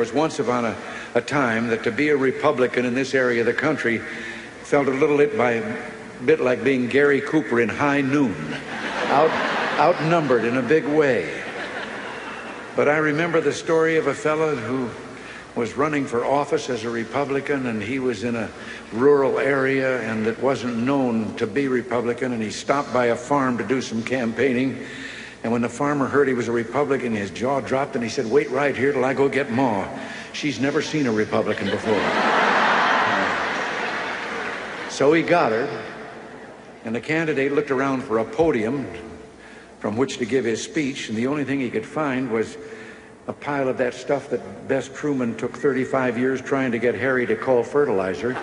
Was 0.00 0.14
once 0.14 0.38
upon 0.38 0.64
a, 0.64 0.74
a 1.14 1.20
time 1.20 1.68
that 1.68 1.84
to 1.84 1.92
be 1.92 2.08
a 2.08 2.16
Republican 2.16 2.86
in 2.86 2.94
this 2.94 3.12
area 3.12 3.40
of 3.40 3.46
the 3.46 3.52
country 3.52 3.98
felt 4.62 4.88
a 4.88 4.90
little 4.90 5.18
bit 5.18 5.36
by 5.36 5.62
bit 6.24 6.40
like 6.40 6.64
being 6.64 6.88
Gary 6.88 7.20
Cooper 7.20 7.60
in 7.60 7.68
high 7.68 8.00
noon, 8.00 8.34
out 9.08 9.30
outnumbered 9.78 10.46
in 10.46 10.56
a 10.56 10.62
big 10.62 10.86
way. 10.86 11.42
But 12.76 12.88
I 12.88 12.96
remember 12.96 13.42
the 13.42 13.52
story 13.52 13.98
of 13.98 14.06
a 14.06 14.14
fellow 14.14 14.56
who 14.56 14.88
was 15.54 15.76
running 15.76 16.06
for 16.06 16.24
office 16.24 16.70
as 16.70 16.84
a 16.84 16.90
Republican, 16.90 17.66
and 17.66 17.82
he 17.82 17.98
was 17.98 18.24
in 18.24 18.36
a 18.36 18.48
rural 18.94 19.38
area 19.38 20.00
and 20.00 20.26
it 20.26 20.40
wasn't 20.40 20.78
known 20.78 21.36
to 21.36 21.46
be 21.46 21.68
Republican, 21.68 22.32
and 22.32 22.42
he 22.42 22.50
stopped 22.50 22.90
by 22.94 23.06
a 23.06 23.16
farm 23.16 23.58
to 23.58 23.64
do 23.64 23.82
some 23.82 24.02
campaigning. 24.02 24.78
And 25.42 25.52
when 25.52 25.62
the 25.62 25.68
farmer 25.68 26.06
heard 26.06 26.28
he 26.28 26.34
was 26.34 26.48
a 26.48 26.52
Republican, 26.52 27.14
his 27.14 27.30
jaw 27.30 27.60
dropped, 27.60 27.94
and 27.94 28.04
he 28.04 28.10
said, 28.10 28.30
"Wait 28.30 28.50
right 28.50 28.76
here 28.76 28.92
till 28.92 29.04
I 29.04 29.14
go 29.14 29.28
get 29.28 29.50
Ma. 29.50 29.86
She's 30.32 30.60
never 30.60 30.82
seen 30.82 31.06
a 31.06 31.12
Republican 31.12 31.70
before." 31.70 31.94
so 34.90 35.12
he 35.12 35.22
got 35.22 35.52
her, 35.52 35.66
and 36.84 36.94
the 36.94 37.00
candidate 37.00 37.52
looked 37.52 37.70
around 37.70 38.02
for 38.02 38.18
a 38.18 38.24
podium 38.24 38.86
from 39.78 39.96
which 39.96 40.18
to 40.18 40.26
give 40.26 40.44
his 40.44 40.62
speech, 40.62 41.08
and 41.08 41.16
the 41.16 41.26
only 41.26 41.44
thing 41.44 41.58
he 41.58 41.70
could 41.70 41.86
find 41.86 42.30
was 42.30 42.58
a 43.26 43.32
pile 43.32 43.68
of 43.68 43.78
that 43.78 43.94
stuff 43.94 44.28
that 44.28 44.68
Bess 44.68 44.88
Truman 44.88 45.34
took 45.36 45.56
35 45.56 46.18
years 46.18 46.42
trying 46.42 46.72
to 46.72 46.78
get 46.78 46.94
Harry 46.94 47.26
to 47.26 47.36
call 47.36 47.62
fertilizer. 47.62 48.34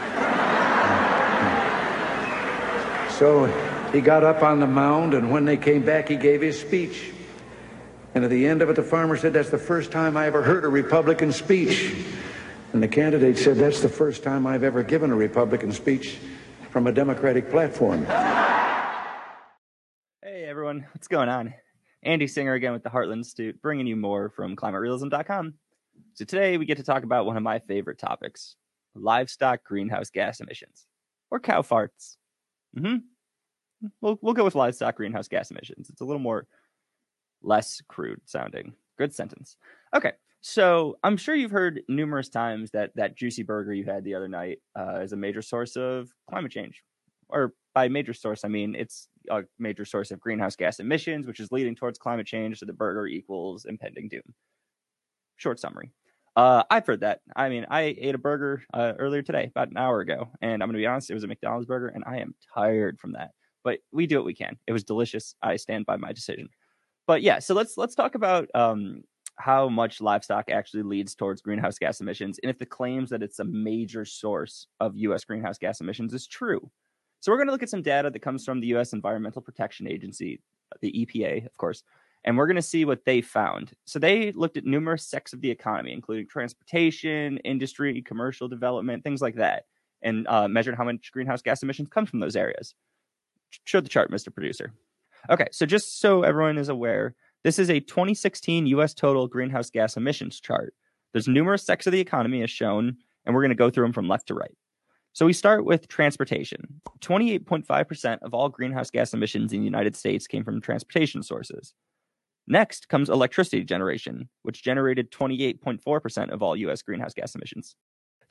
so 3.12 3.46
he 3.91 4.02
got 4.02 4.23
up 4.23 4.43
on 4.43 4.60
the 4.60 4.67
mound, 4.67 5.13
and 5.13 5.32
when 5.32 5.45
they 5.45 5.58
came 5.58 5.84
back, 5.84 6.10
he 6.10 6.15
gave 6.15 6.41
his 6.41 6.60
speech. 6.60 7.12
And 8.13 8.23
at 8.23 8.30
the 8.30 8.47
end 8.47 8.62
of 8.62 8.69
it, 8.69 8.76
the 8.76 8.84
farmer 8.84 9.15
said, 9.15 9.34
That's 9.34 9.50
the 9.50 9.58
first 9.58 9.91
time 9.91 10.17
I 10.17 10.26
ever 10.26 10.41
heard 10.41 10.65
a 10.65 10.69
Republican 10.69 11.32
speech. 11.32 11.93
And 12.73 12.82
the 12.82 12.88
candidate 12.88 13.38
said, 13.38 13.58
That's 13.58 13.82
the 13.82 13.89
first 13.89 14.23
time 14.23 14.47
I've 14.47 14.63
ever 14.63 14.84
given 14.84 15.12
a 15.12 15.15
Republican 15.15 15.71
speech 15.71 16.17
from 16.71 16.88
a 16.88 16.91
Democratic 16.91 17.50
platform. 17.50 18.06
Hey 20.21 20.45
everyone, 20.45 20.86
what's 20.93 21.08
going 21.08 21.30
on? 21.30 21.54
Andy 22.04 22.28
Singer 22.28 22.54
again 22.54 22.73
with 22.73 22.84
the 22.84 22.89
Heartland 22.89 23.17
Institute, 23.17 23.62
bringing 23.62 23.88
you 23.88 23.95
more 23.95 24.30
from 24.30 24.56
climaterealism.com. 24.56 25.54
So 26.13 26.26
today 26.26 26.58
we 26.58 26.65
get 26.65 26.78
to 26.78 26.84
talk 26.84 27.04
about 27.04 27.26
one 27.26 27.38
of 27.38 27.43
my 27.43 27.60
favorite 27.60 28.00
topics 28.00 28.56
livestock 28.95 29.63
greenhouse 29.63 30.10
gas 30.10 30.39
emissions, 30.39 30.88
or 31.30 31.39
cow 31.39 31.62
farts. 31.62 32.17
hmm 32.76 32.97
We'll, 34.02 34.18
we'll 34.22 34.34
go 34.34 34.44
with 34.44 34.56
livestock 34.56 34.96
greenhouse 34.96 35.28
gas 35.28 35.52
emissions. 35.52 35.90
It's 35.90 36.02
a 36.02 36.06
little 36.06 36.22
more 36.22 36.48
less 37.42 37.82
crude 37.88 38.22
sounding. 38.26 38.74
Good 38.98 39.13
sentence. 39.13 39.58
Okay, 39.96 40.13
so 40.42 40.98
I'm 41.04 41.18
sure 41.18 41.36
you've 41.36 41.52
heard 41.52 41.82
numerous 41.88 42.30
times 42.30 42.72
that 42.72 42.92
that 42.96 43.16
juicy 43.16 43.44
burger 43.44 43.74
you 43.74 43.86
had 43.86 44.04
the 44.04 44.16
other 44.16 44.28
night 44.28 44.60
uh, 44.78 45.00
is 45.02 45.13
a 45.13 45.18
major 45.18 45.42
source 45.42 45.76
of 45.76 46.10
climate 46.30 46.52
change. 46.52 46.84
Or 47.30 47.54
by 47.76 47.90
major 47.90 48.13
source, 48.13 48.44
I 48.44 48.48
mean 48.48 48.74
it's 48.74 49.10
a 49.30 49.44
major 49.60 49.86
source 49.86 50.12
of 50.12 50.20
greenhouse 50.20 50.56
gas 50.56 50.80
emissions, 50.80 51.28
which 51.28 51.40
is 51.40 51.52
leading 51.52 51.76
towards 51.76 52.00
climate 52.00 52.26
change. 52.26 52.60
So 52.60 52.66
the 52.66 52.74
burger 52.74 53.06
equals 53.06 53.66
impending 53.66 54.08
doom. 54.08 54.22
Short 55.36 55.60
summary. 55.60 55.92
Uh, 56.36 56.63
I've 56.70 56.86
heard 56.86 57.02
that. 57.02 57.22
I 57.36 57.50
mean, 57.50 57.66
I 57.70 57.96
ate 57.98 58.13
a 58.16 58.20
burger 58.20 58.63
uh, 58.74 58.94
earlier 59.00 59.24
today, 59.24 59.46
about 59.46 59.70
an 59.70 59.78
hour 59.78 60.02
ago, 60.02 60.30
and 60.40 60.62
I'm 60.62 60.70
going 60.70 60.74
to 60.74 60.80
be 60.80 60.86
honest, 60.86 61.10
it 61.10 61.16
was 61.16 61.24
a 61.24 61.28
McDonald's 61.28 61.66
burger, 61.66 61.88
and 61.88 62.04
I 62.06 62.20
am 62.20 62.36
tired 62.54 63.00
from 63.00 63.13
that. 63.13 63.32
But 63.68 63.80
we 63.92 64.08
do 64.08 64.16
what 64.16 64.24
we 64.24 64.34
can. 64.34 64.58
It 64.66 64.72
was 64.72 64.86
delicious. 64.86 65.36
I 65.42 65.58
stand 65.58 65.86
by 65.86 65.98
my 65.98 66.14
decision. 66.14 66.48
But 67.06 67.22
yeah, 67.22 67.40
so 67.40 67.54
let's 67.54 67.76
let's 67.76 67.96
talk 67.96 68.16
about 68.16 68.48
um, 68.56 69.04
how 69.36 69.68
much 69.68 70.00
livestock 70.00 70.50
actually 70.50 70.84
leads 70.84 71.16
towards 71.16 71.42
greenhouse 71.42 71.78
gas 71.78 72.00
emissions, 72.00 72.40
and 72.42 72.50
if 72.50 72.60
the 72.60 72.66
claims 72.66 73.10
that 73.10 73.22
it's 73.22 73.40
a 73.40 73.44
major 73.44 74.06
source 74.06 74.68
of 74.80 74.96
U.S. 74.96 75.26
greenhouse 75.26 75.58
gas 75.58 75.82
emissions 75.82 76.14
is 76.14 76.28
true. 76.28 76.72
So 77.20 77.30
we're 77.30 77.40
going 77.40 77.48
to 77.48 77.52
look 77.52 77.62
at 77.62 77.70
some 77.70 77.82
data 77.82 78.10
that 78.10 78.22
comes 78.22 78.46
from 78.46 78.62
the 78.62 78.68
U.S. 78.68 78.94
Environmental 78.94 79.42
Protection 79.42 79.86
Agency, 79.86 80.40
the 80.80 81.06
EPA, 81.06 81.46
of 81.46 81.58
course, 81.58 81.84
and 82.24 82.38
we're 82.38 82.48
going 82.48 82.56
to 82.56 82.62
see 82.62 82.86
what 82.86 83.04
they 83.04 83.20
found. 83.20 83.74
So 83.84 84.00
they 84.00 84.32
looked 84.32 84.56
at 84.56 84.64
numerous 84.64 85.06
sectors 85.06 85.34
of 85.34 85.42
the 85.42 85.52
economy, 85.52 85.92
including 85.92 86.30
transportation, 86.30 87.38
industry, 87.40 88.02
commercial 88.02 88.48
development, 88.48 89.04
things 89.04 89.22
like 89.22 89.36
that, 89.36 89.66
and 90.04 90.26
uh, 90.30 90.48
measured 90.48 90.76
how 90.76 90.86
much 90.86 91.12
greenhouse 91.12 91.42
gas 91.42 91.64
emissions 91.64 91.90
come 91.90 92.06
from 92.06 92.22
those 92.22 92.38
areas. 92.38 92.74
Show 93.66 93.82
the 93.82 93.90
chart, 93.90 94.12
Mr. 94.12 94.34
Producer. 94.34 94.72
Okay, 95.30 95.48
so 95.52 95.66
just 95.66 96.00
so 96.00 96.24
everyone 96.24 96.58
is 96.58 96.70
aware, 96.70 97.16
this 97.44 97.60
is 97.60 97.70
a 97.70 97.80
2016 97.80 98.68
U.S. 98.68 98.94
total 98.94 99.28
greenhouse 99.28 99.70
gas 99.70 99.98
emissions 99.98 100.40
chart. 100.40 100.74
There's 101.14 101.28
numerous 101.28 101.66
sectors 101.66 101.88
of 101.88 101.94
the 101.94 102.00
economy 102.00 102.44
as 102.44 102.52
shown, 102.52 102.98
and 103.26 103.34
we're 103.34 103.42
going 103.42 103.50
to 103.50 103.56
go 103.56 103.70
through 103.70 103.86
them 103.86 103.94
from 103.94 104.08
left 104.08 104.28
to 104.28 104.34
right. 104.34 104.56
So 105.14 105.26
we 105.26 105.34
start 105.34 105.66
with 105.66 105.88
transportation. 105.88 106.82
28.5% 107.02 108.20
of 108.22 108.34
all 108.34 108.50
greenhouse 108.50 108.92
gas 108.92 109.14
emissions 109.14 109.52
in 109.52 109.60
the 109.60 109.66
United 109.66 109.96
States 109.96 110.28
came 110.28 110.44
from 110.44 110.62
transportation 110.62 111.24
sources. 111.24 111.74
Next 112.48 112.88
comes 112.88 113.10
electricity 113.10 113.64
generation, 113.64 114.30
which 114.44 114.64
generated 114.64 115.12
28.4% 115.12 116.30
of 116.30 116.44
all 116.44 116.56
US 116.56 116.82
greenhouse 116.82 117.14
gas 117.14 117.34
emissions. 117.36 117.76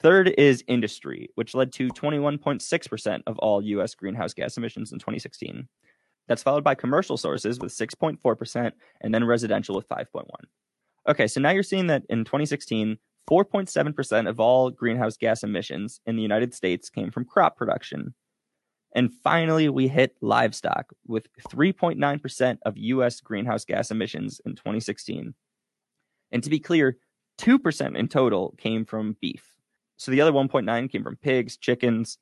Third 0.06 0.32
is 0.38 0.62
industry, 0.68 1.30
which 1.34 1.52
led 1.52 1.72
to 1.72 1.88
21.6% 1.88 3.22
of 3.26 3.38
all 3.40 3.60
US 3.60 3.96
greenhouse 3.96 4.32
gas 4.34 4.56
emissions 4.56 4.92
in 4.92 5.00
2016. 5.00 5.66
That's 6.28 6.44
followed 6.44 6.62
by 6.62 6.76
commercial 6.76 7.16
sources 7.16 7.58
with 7.58 7.72
6.4% 7.72 8.72
and 9.00 9.12
then 9.12 9.24
residential 9.24 9.74
with 9.74 9.88
5.1. 9.88 10.28
Okay, 11.08 11.26
so 11.26 11.40
now 11.40 11.50
you're 11.50 11.64
seeing 11.64 11.88
that 11.88 12.04
in 12.08 12.24
2016, 12.24 12.98
4.7% 13.28 14.28
of 14.28 14.38
all 14.38 14.70
greenhouse 14.70 15.16
gas 15.16 15.42
emissions 15.42 16.00
in 16.06 16.14
the 16.14 16.22
United 16.22 16.54
States 16.54 16.88
came 16.88 17.10
from 17.10 17.24
crop 17.24 17.56
production. 17.56 18.14
And 18.94 19.12
finally, 19.12 19.68
we 19.68 19.88
hit 19.88 20.14
livestock 20.20 20.86
with 21.08 21.26
3.9% 21.50 22.58
of 22.64 22.76
US 22.76 23.20
greenhouse 23.20 23.64
gas 23.64 23.90
emissions 23.90 24.40
in 24.46 24.54
2016. 24.54 25.34
And 26.30 26.44
to 26.44 26.50
be 26.50 26.60
clear, 26.60 26.96
2% 27.40 27.96
in 27.96 28.06
total 28.06 28.54
came 28.56 28.84
from 28.84 29.16
beef. 29.20 29.55
So 29.96 30.10
the 30.10 30.20
other 30.20 30.32
1.9 30.32 30.90
came 30.90 31.02
from 31.02 31.16
pigs, 31.16 31.56
chickens, 31.56 32.18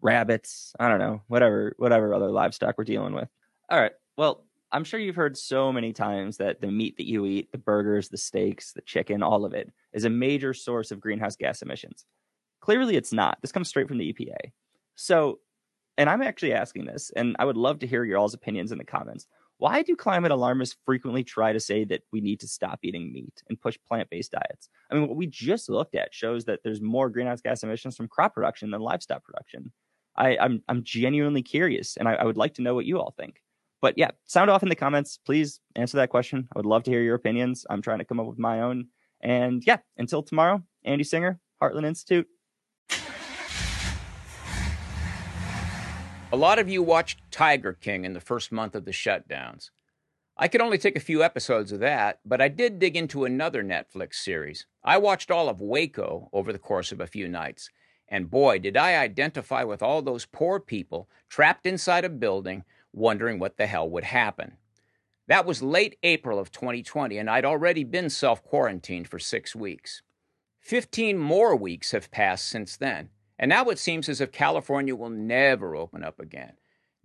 rabbits, 0.00 0.74
I 0.78 0.88
don't 0.88 0.98
know, 0.98 1.22
whatever 1.28 1.74
whatever 1.78 2.14
other 2.14 2.30
livestock 2.30 2.76
we're 2.78 2.84
dealing 2.84 3.14
with. 3.14 3.28
All 3.70 3.80
right. 3.80 3.92
Well, 4.16 4.44
I'm 4.70 4.84
sure 4.84 5.00
you've 5.00 5.16
heard 5.16 5.36
so 5.36 5.72
many 5.72 5.92
times 5.92 6.36
that 6.36 6.60
the 6.60 6.70
meat 6.70 6.96
that 6.98 7.08
you 7.08 7.24
eat, 7.24 7.50
the 7.52 7.58
burgers, 7.58 8.08
the 8.08 8.18
steaks, 8.18 8.72
the 8.72 8.82
chicken, 8.82 9.22
all 9.22 9.44
of 9.44 9.54
it 9.54 9.72
is 9.92 10.04
a 10.04 10.10
major 10.10 10.52
source 10.52 10.90
of 10.90 11.00
greenhouse 11.00 11.36
gas 11.36 11.62
emissions. 11.62 12.04
Clearly 12.60 12.96
it's 12.96 13.12
not. 13.12 13.38
This 13.40 13.52
comes 13.52 13.68
straight 13.68 13.88
from 13.88 13.98
the 13.98 14.12
EPA. 14.12 14.52
So, 14.94 15.38
and 15.96 16.10
I'm 16.10 16.22
actually 16.22 16.52
asking 16.52 16.84
this 16.84 17.10
and 17.16 17.34
I 17.38 17.44
would 17.44 17.56
love 17.56 17.78
to 17.80 17.86
hear 17.86 18.04
your 18.04 18.18
all's 18.18 18.34
opinions 18.34 18.72
in 18.72 18.78
the 18.78 18.84
comments. 18.84 19.26
Why 19.58 19.82
do 19.82 19.96
climate 19.96 20.30
alarmists 20.30 20.76
frequently 20.86 21.24
try 21.24 21.52
to 21.52 21.60
say 21.60 21.84
that 21.84 22.02
we 22.12 22.20
need 22.20 22.40
to 22.40 22.48
stop 22.48 22.78
eating 22.82 23.12
meat 23.12 23.42
and 23.48 23.60
push 23.60 23.76
plant 23.86 24.08
based 24.08 24.32
diets? 24.32 24.68
I 24.90 24.94
mean, 24.94 25.08
what 25.08 25.16
we 25.16 25.26
just 25.26 25.68
looked 25.68 25.96
at 25.96 26.14
shows 26.14 26.44
that 26.44 26.60
there's 26.62 26.80
more 26.80 27.10
greenhouse 27.10 27.40
gas 27.40 27.64
emissions 27.64 27.96
from 27.96 28.08
crop 28.08 28.34
production 28.34 28.70
than 28.70 28.80
livestock 28.80 29.24
production. 29.24 29.72
I, 30.16 30.30
am 30.30 30.38
I'm, 30.40 30.62
I'm 30.68 30.84
genuinely 30.84 31.42
curious, 31.42 31.96
and 31.96 32.08
I, 32.08 32.14
I 32.14 32.24
would 32.24 32.36
like 32.36 32.54
to 32.54 32.62
know 32.62 32.74
what 32.74 32.86
you 32.86 32.98
all 33.00 33.14
think. 33.16 33.42
But 33.80 33.94
yeah, 33.96 34.10
sound 34.26 34.50
off 34.50 34.62
in 34.62 34.68
the 34.68 34.76
comments. 34.76 35.18
Please 35.24 35.60
answer 35.76 35.96
that 35.98 36.10
question. 36.10 36.48
I 36.54 36.58
would 36.58 36.66
love 36.66 36.84
to 36.84 36.90
hear 36.90 37.02
your 37.02 37.14
opinions. 37.14 37.66
I'm 37.68 37.82
trying 37.82 37.98
to 37.98 38.04
come 38.04 38.18
up 38.18 38.26
with 38.26 38.38
my 38.38 38.60
own. 38.60 38.88
And 39.20 39.62
yeah, 39.66 39.78
until 39.96 40.22
tomorrow, 40.22 40.62
Andy 40.84 41.04
Singer, 41.04 41.40
Heartland 41.62 41.86
Institute. 41.86 42.26
A 46.30 46.36
lot 46.36 46.58
of 46.58 46.68
you 46.68 46.82
watched 46.82 47.22
Tiger 47.30 47.72
King 47.72 48.04
in 48.04 48.12
the 48.12 48.20
first 48.20 48.52
month 48.52 48.74
of 48.74 48.84
the 48.84 48.90
shutdowns. 48.90 49.70
I 50.36 50.46
could 50.46 50.60
only 50.60 50.76
take 50.76 50.94
a 50.94 51.00
few 51.00 51.22
episodes 51.22 51.72
of 51.72 51.80
that, 51.80 52.20
but 52.22 52.42
I 52.42 52.48
did 52.48 52.78
dig 52.78 52.96
into 52.98 53.24
another 53.24 53.64
Netflix 53.64 54.16
series. 54.16 54.66
I 54.84 54.98
watched 54.98 55.30
all 55.30 55.48
of 55.48 55.62
Waco 55.62 56.28
over 56.34 56.52
the 56.52 56.58
course 56.58 56.92
of 56.92 57.00
a 57.00 57.06
few 57.06 57.28
nights, 57.28 57.70
and 58.08 58.30
boy, 58.30 58.58
did 58.58 58.76
I 58.76 58.96
identify 58.96 59.64
with 59.64 59.82
all 59.82 60.02
those 60.02 60.26
poor 60.26 60.60
people 60.60 61.08
trapped 61.30 61.64
inside 61.64 62.04
a 62.04 62.10
building 62.10 62.64
wondering 62.92 63.38
what 63.38 63.56
the 63.56 63.66
hell 63.66 63.88
would 63.88 64.04
happen. 64.04 64.58
That 65.28 65.46
was 65.46 65.62
late 65.62 65.96
April 66.02 66.38
of 66.38 66.52
2020, 66.52 67.16
and 67.16 67.30
I'd 67.30 67.46
already 67.46 67.84
been 67.84 68.10
self 68.10 68.44
quarantined 68.44 69.08
for 69.08 69.18
six 69.18 69.56
weeks. 69.56 70.02
Fifteen 70.60 71.16
more 71.16 71.56
weeks 71.56 71.92
have 71.92 72.10
passed 72.10 72.46
since 72.46 72.76
then. 72.76 73.08
And 73.38 73.48
now 73.48 73.66
it 73.66 73.78
seems 73.78 74.08
as 74.08 74.20
if 74.20 74.32
California 74.32 74.96
will 74.96 75.10
never 75.10 75.76
open 75.76 76.02
up 76.02 76.18
again. 76.18 76.54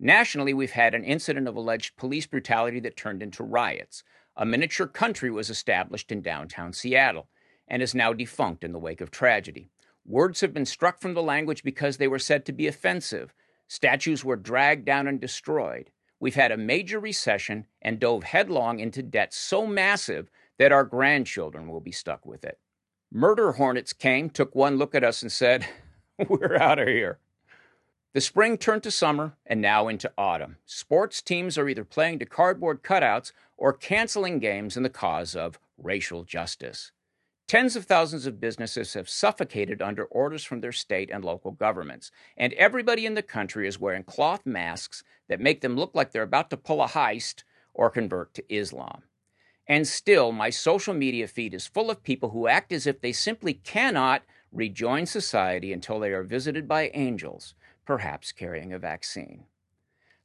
Nationally, 0.00 0.52
we've 0.52 0.72
had 0.72 0.94
an 0.94 1.04
incident 1.04 1.46
of 1.46 1.56
alleged 1.56 1.96
police 1.96 2.26
brutality 2.26 2.80
that 2.80 2.96
turned 2.96 3.22
into 3.22 3.44
riots. 3.44 4.02
A 4.36 4.44
miniature 4.44 4.88
country 4.88 5.30
was 5.30 5.48
established 5.48 6.10
in 6.10 6.20
downtown 6.20 6.72
Seattle 6.72 7.28
and 7.68 7.80
is 7.80 7.94
now 7.94 8.12
defunct 8.12 8.64
in 8.64 8.72
the 8.72 8.78
wake 8.78 9.00
of 9.00 9.10
tragedy. 9.10 9.70
Words 10.04 10.40
have 10.40 10.52
been 10.52 10.66
struck 10.66 11.00
from 11.00 11.14
the 11.14 11.22
language 11.22 11.62
because 11.62 11.96
they 11.96 12.08
were 12.08 12.18
said 12.18 12.44
to 12.46 12.52
be 12.52 12.66
offensive. 12.66 13.32
Statues 13.68 14.24
were 14.24 14.36
dragged 14.36 14.84
down 14.84 15.06
and 15.06 15.20
destroyed. 15.20 15.90
We've 16.20 16.34
had 16.34 16.52
a 16.52 16.56
major 16.56 16.98
recession 16.98 17.66
and 17.80 18.00
dove 18.00 18.24
headlong 18.24 18.80
into 18.80 19.02
debt 19.02 19.32
so 19.32 19.66
massive 19.66 20.30
that 20.58 20.72
our 20.72 20.84
grandchildren 20.84 21.68
will 21.68 21.80
be 21.80 21.92
stuck 21.92 22.26
with 22.26 22.44
it. 22.44 22.58
Murder 23.10 23.52
hornets 23.52 23.92
came, 23.92 24.28
took 24.28 24.54
one 24.54 24.76
look 24.76 24.94
at 24.94 25.04
us, 25.04 25.22
and 25.22 25.30
said, 25.30 25.66
We're 26.28 26.56
out 26.56 26.78
of 26.78 26.86
here. 26.88 27.18
The 28.12 28.20
spring 28.20 28.56
turned 28.56 28.84
to 28.84 28.92
summer 28.92 29.36
and 29.44 29.60
now 29.60 29.88
into 29.88 30.12
autumn. 30.16 30.58
Sports 30.64 31.20
teams 31.20 31.58
are 31.58 31.68
either 31.68 31.84
playing 31.84 32.20
to 32.20 32.26
cardboard 32.26 32.84
cutouts 32.84 33.32
or 33.56 33.72
canceling 33.72 34.38
games 34.38 34.76
in 34.76 34.84
the 34.84 34.88
cause 34.88 35.34
of 35.34 35.58
racial 35.76 36.22
justice. 36.22 36.92
Tens 37.48 37.74
of 37.74 37.84
thousands 37.84 38.26
of 38.26 38.40
businesses 38.40 38.94
have 38.94 39.08
suffocated 39.08 39.82
under 39.82 40.04
orders 40.04 40.44
from 40.44 40.60
their 40.60 40.72
state 40.72 41.10
and 41.10 41.24
local 41.24 41.50
governments, 41.50 42.10
and 42.36 42.52
everybody 42.54 43.04
in 43.04 43.14
the 43.14 43.22
country 43.22 43.66
is 43.66 43.80
wearing 43.80 44.04
cloth 44.04 44.46
masks 44.46 45.02
that 45.28 45.40
make 45.40 45.60
them 45.60 45.76
look 45.76 45.94
like 45.94 46.12
they're 46.12 46.22
about 46.22 46.48
to 46.50 46.56
pull 46.56 46.80
a 46.82 46.88
heist 46.88 47.42
or 47.74 47.90
convert 47.90 48.32
to 48.34 48.54
Islam. 48.54 49.02
And 49.66 49.88
still, 49.88 50.30
my 50.30 50.50
social 50.50 50.94
media 50.94 51.26
feed 51.26 51.52
is 51.52 51.66
full 51.66 51.90
of 51.90 52.02
people 52.02 52.30
who 52.30 52.46
act 52.46 52.72
as 52.72 52.86
if 52.86 53.00
they 53.00 53.12
simply 53.12 53.54
cannot 53.54 54.22
rejoin 54.54 55.06
society 55.06 55.72
until 55.72 55.98
they 55.98 56.12
are 56.12 56.22
visited 56.22 56.66
by 56.68 56.90
angels, 56.94 57.54
perhaps 57.84 58.32
carrying 58.32 58.72
a 58.72 58.78
vaccine. 58.78 59.44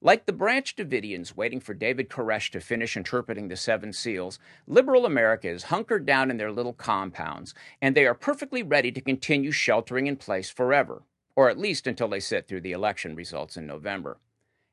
Like 0.01 0.25
the 0.25 0.33
Branch 0.33 0.73
Davidians 0.75 1.35
waiting 1.35 1.59
for 1.59 1.73
David 1.73 2.07
Koresh 2.07 2.51
to 2.51 2.61
finish 2.61 2.95
interpreting 2.95 3.49
the 3.49 3.57
seven 3.57 3.91
seals, 3.91 4.39
liberal 4.65 5.05
America 5.05 5.49
is 5.49 5.63
hunkered 5.63 6.05
down 6.05 6.31
in 6.31 6.37
their 6.37 6.53
little 6.53 6.71
compounds, 6.71 7.53
and 7.81 7.95
they 7.95 8.05
are 8.05 8.13
perfectly 8.13 8.63
ready 8.63 8.93
to 8.93 9.01
continue 9.01 9.51
sheltering 9.51 10.07
in 10.07 10.15
place 10.15 10.49
forever, 10.49 11.03
or 11.35 11.49
at 11.49 11.57
least 11.57 11.85
until 11.85 12.07
they 12.07 12.21
sit 12.21 12.47
through 12.47 12.61
the 12.61 12.71
election 12.71 13.13
results 13.13 13.57
in 13.57 13.67
November. 13.67 14.19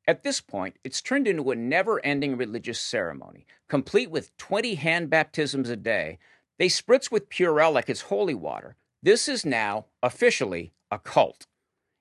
At 0.06 0.22
this 0.22 0.40
point, 0.40 0.76
it's 0.84 1.02
turned 1.02 1.26
into 1.26 1.50
a 1.50 1.56
never 1.56 2.04
ending 2.06 2.36
religious 2.36 2.78
ceremony, 2.78 3.46
complete 3.66 4.10
with 4.10 4.36
20 4.36 4.76
hand 4.76 5.10
baptisms 5.10 5.68
a 5.68 5.76
day. 5.76 6.20
They 6.58 6.68
spritz 6.68 7.10
with 7.10 7.28
Purell 7.28 7.72
like 7.72 7.90
it's 7.90 8.02
holy 8.02 8.34
water, 8.34 8.76
this 9.02 9.28
is 9.28 9.44
now 9.44 9.86
officially 10.02 10.72
a 10.90 10.98
cult. 10.98 11.46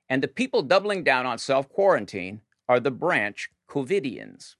And 0.07 0.21
the 0.21 0.27
people 0.27 0.61
doubling 0.61 1.03
down 1.03 1.25
on 1.25 1.37
self 1.37 1.67
quarantine 1.69 2.41
are 2.69 2.79
the 2.79 2.91
branch 2.91 3.49
Covidians. 3.69 4.55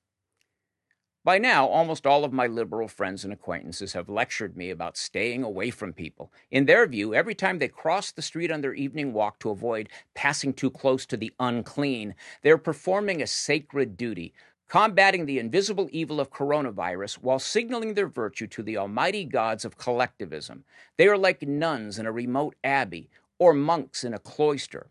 By 1.23 1.39
now, 1.39 1.65
almost 1.65 2.05
all 2.05 2.23
of 2.23 2.31
my 2.31 2.45
liberal 2.45 2.87
friends 2.87 3.23
and 3.23 3.33
acquaintances 3.33 3.93
have 3.93 4.09
lectured 4.09 4.55
me 4.55 4.69
about 4.69 4.95
staying 4.95 5.41
away 5.41 5.71
from 5.71 5.91
people. 5.91 6.31
In 6.51 6.65
their 6.65 6.85
view, 6.85 7.15
every 7.15 7.33
time 7.33 7.57
they 7.57 7.67
cross 7.67 8.11
the 8.11 8.21
street 8.21 8.51
on 8.51 8.61
their 8.61 8.75
evening 8.75 9.11
walk 9.11 9.39
to 9.39 9.49
avoid 9.49 9.89
passing 10.13 10.53
too 10.53 10.69
close 10.69 11.03
to 11.07 11.17
the 11.17 11.33
unclean, 11.39 12.13
they're 12.43 12.59
performing 12.59 13.23
a 13.23 13.27
sacred 13.27 13.97
duty, 13.97 14.35
combating 14.67 15.25
the 15.25 15.39
invisible 15.39 15.87
evil 15.91 16.19
of 16.19 16.31
coronavirus 16.31 17.15
while 17.15 17.39
signaling 17.39 17.93
their 17.93 18.07
virtue 18.07 18.47
to 18.47 18.63
the 18.63 18.77
almighty 18.77 19.23
gods 19.23 19.65
of 19.65 19.77
collectivism. 19.77 20.63
They 20.97 21.07
are 21.07 21.17
like 21.17 21.41
nuns 21.41 21.99
in 21.99 22.05
a 22.05 22.11
remote 22.11 22.55
abbey 22.63 23.09
or 23.37 23.53
monks 23.53 24.03
in 24.03 24.13
a 24.13 24.19
cloister. 24.19 24.87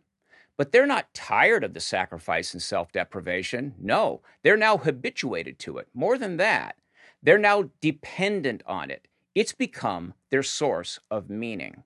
But 0.56 0.70
they're 0.70 0.86
not 0.86 1.12
tired 1.14 1.64
of 1.64 1.74
the 1.74 1.80
sacrifice 1.80 2.52
and 2.52 2.62
self 2.62 2.92
deprivation. 2.92 3.74
No, 3.78 4.20
they're 4.42 4.56
now 4.56 4.76
habituated 4.78 5.58
to 5.60 5.78
it. 5.78 5.88
More 5.92 6.16
than 6.16 6.36
that, 6.36 6.76
they're 7.22 7.38
now 7.38 7.70
dependent 7.80 8.62
on 8.66 8.90
it. 8.90 9.08
It's 9.34 9.52
become 9.52 10.14
their 10.30 10.44
source 10.44 11.00
of 11.10 11.28
meaning. 11.28 11.82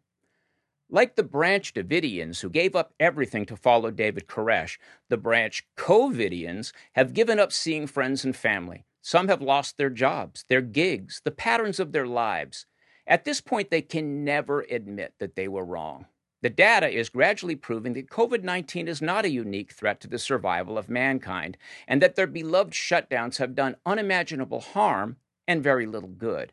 Like 0.91 1.17
the 1.17 1.23
branch 1.23 1.75
Davidians, 1.75 2.41
who 2.41 2.49
gave 2.49 2.75
up 2.75 2.95
everything 2.99 3.45
to 3.47 3.57
follow 3.57 3.91
David 3.91 4.27
Koresh, 4.27 4.79
the 5.11 5.19
branch 5.19 5.67
Covidians 5.77 6.73
have 6.93 7.13
given 7.13 7.39
up 7.39 7.53
seeing 7.53 7.87
friends 7.87 8.25
and 8.25 8.35
family. 8.35 8.87
Some 9.03 9.29
have 9.29 9.43
lost 9.43 9.77
their 9.77 9.91
jobs, 9.91 10.47
their 10.49 10.63
gigs, 10.63 11.21
the 11.25 11.31
patterns 11.31 11.79
of 11.79 11.93
their 11.93 12.07
lives. 12.07 12.65
At 13.07 13.25
this 13.25 13.43
point, 13.43 13.71
they 13.71 13.83
can 13.83 14.25
never 14.25 14.63
admit 14.63 15.13
that 15.19 15.35
they 15.35 15.47
were 15.47 15.65
wrong. 15.65 16.07
The 16.41 16.51
data 16.51 16.89
is 16.89 17.11
gradually 17.11 17.57
proving 17.57 17.93
that 17.95 18.09
COVID 18.09 18.43
19 18.43 18.89
is 18.89 19.03
not 19.03 19.27
a 19.27 19.31
unique 19.31 19.73
threat 19.73 20.01
to 20.01 20.09
the 20.09 20.19
survival 20.19 20.79
of 20.79 20.89
mankind, 20.89 21.59
and 21.87 22.01
that 22.01 22.17
their 22.17 22.27
beloved 22.27 22.73
shutdowns 22.73 23.37
have 23.39 23.55
done 23.55 23.77
unimaginable 23.85 24.61
harm 24.61 25.17
and 25.47 25.63
very 25.63 25.85
little 25.85 26.09
good. 26.09 26.53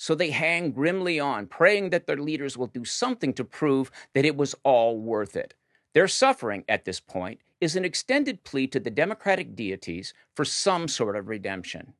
So 0.00 0.14
they 0.14 0.30
hang 0.30 0.72
grimly 0.72 1.20
on, 1.20 1.46
praying 1.46 1.90
that 1.90 2.06
their 2.06 2.16
leaders 2.16 2.56
will 2.56 2.68
do 2.68 2.86
something 2.86 3.34
to 3.34 3.44
prove 3.44 3.90
that 4.14 4.24
it 4.24 4.34
was 4.34 4.54
all 4.64 4.98
worth 4.98 5.36
it. 5.36 5.52
Their 5.92 6.08
suffering 6.08 6.64
at 6.66 6.86
this 6.86 7.00
point 7.00 7.40
is 7.60 7.76
an 7.76 7.84
extended 7.84 8.42
plea 8.42 8.66
to 8.68 8.80
the 8.80 8.88
democratic 8.88 9.54
deities 9.54 10.14
for 10.34 10.46
some 10.46 10.88
sort 10.88 11.16
of 11.16 11.28
redemption. 11.28 11.92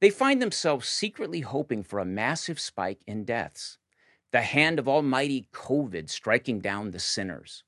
They 0.00 0.08
find 0.08 0.40
themselves 0.40 0.88
secretly 0.88 1.40
hoping 1.40 1.82
for 1.82 1.98
a 1.98 2.04
massive 2.04 2.60
spike 2.60 3.00
in 3.08 3.24
deaths, 3.24 3.76
the 4.30 4.42
hand 4.42 4.78
of 4.78 4.88
almighty 4.88 5.48
COVID 5.52 6.08
striking 6.08 6.60
down 6.60 6.92
the 6.92 7.00
sinners. 7.00 7.64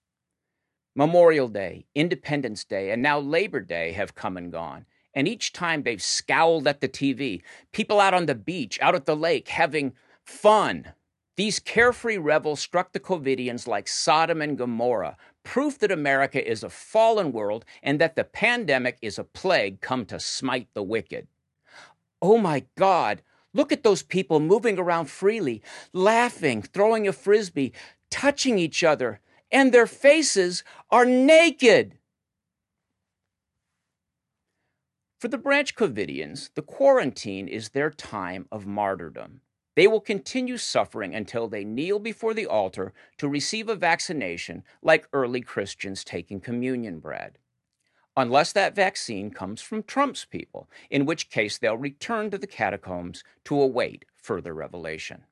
Memorial 0.94 1.48
Day, 1.48 1.86
Independence 1.96 2.64
Day, 2.64 2.92
and 2.92 3.02
now 3.02 3.18
Labor 3.18 3.60
Day 3.60 3.90
have 3.90 4.14
come 4.14 4.36
and 4.36 4.52
gone. 4.52 4.86
And 5.16 5.26
each 5.26 5.54
time 5.54 5.82
they've 5.82 6.02
scowled 6.02 6.68
at 6.68 6.82
the 6.82 6.88
TV, 6.88 7.42
people 7.72 8.00
out 8.00 8.12
on 8.12 8.26
the 8.26 8.34
beach, 8.34 8.78
out 8.82 8.94
at 8.94 9.06
the 9.06 9.16
lake, 9.16 9.48
having 9.48 9.94
fun. 10.22 10.92
These 11.36 11.58
carefree 11.58 12.18
revels 12.18 12.60
struck 12.60 12.92
the 12.92 13.00
COVIDians 13.00 13.66
like 13.66 13.88
Sodom 13.88 14.42
and 14.42 14.58
Gomorrah, 14.58 15.16
proof 15.42 15.78
that 15.78 15.90
America 15.90 16.46
is 16.46 16.62
a 16.62 16.68
fallen 16.68 17.32
world 17.32 17.64
and 17.82 17.98
that 17.98 18.14
the 18.14 18.24
pandemic 18.24 18.98
is 19.00 19.18
a 19.18 19.24
plague 19.24 19.80
come 19.80 20.04
to 20.06 20.20
smite 20.20 20.68
the 20.74 20.82
wicked. 20.82 21.28
Oh 22.20 22.36
my 22.36 22.64
God, 22.76 23.22
look 23.54 23.72
at 23.72 23.84
those 23.84 24.02
people 24.02 24.38
moving 24.38 24.78
around 24.78 25.06
freely, 25.06 25.62
laughing, 25.94 26.60
throwing 26.60 27.08
a 27.08 27.12
frisbee, 27.12 27.72
touching 28.10 28.58
each 28.58 28.84
other, 28.84 29.20
and 29.50 29.72
their 29.72 29.86
faces 29.86 30.62
are 30.90 31.06
naked. 31.06 31.96
For 35.18 35.28
the 35.28 35.38
Branch 35.38 35.74
Covidians, 35.74 36.50
the 36.54 36.62
quarantine 36.62 37.48
is 37.48 37.70
their 37.70 37.88
time 37.88 38.46
of 38.52 38.66
martyrdom. 38.66 39.40
They 39.74 39.86
will 39.86 40.00
continue 40.00 40.58
suffering 40.58 41.14
until 41.14 41.48
they 41.48 41.64
kneel 41.64 41.98
before 41.98 42.34
the 42.34 42.46
altar 42.46 42.92
to 43.16 43.28
receive 43.28 43.70
a 43.70 43.76
vaccination, 43.76 44.62
like 44.82 45.08
early 45.14 45.40
Christians 45.40 46.04
taking 46.04 46.38
communion 46.40 46.98
bread. 46.98 47.38
Unless 48.14 48.52
that 48.52 48.74
vaccine 48.74 49.30
comes 49.30 49.62
from 49.62 49.82
Trump's 49.82 50.26
people, 50.26 50.68
in 50.90 51.06
which 51.06 51.30
case 51.30 51.56
they'll 51.56 51.78
return 51.78 52.30
to 52.30 52.38
the 52.38 52.46
catacombs 52.46 53.24
to 53.44 53.58
await 53.58 54.04
further 54.22 54.52
revelation. 54.52 55.24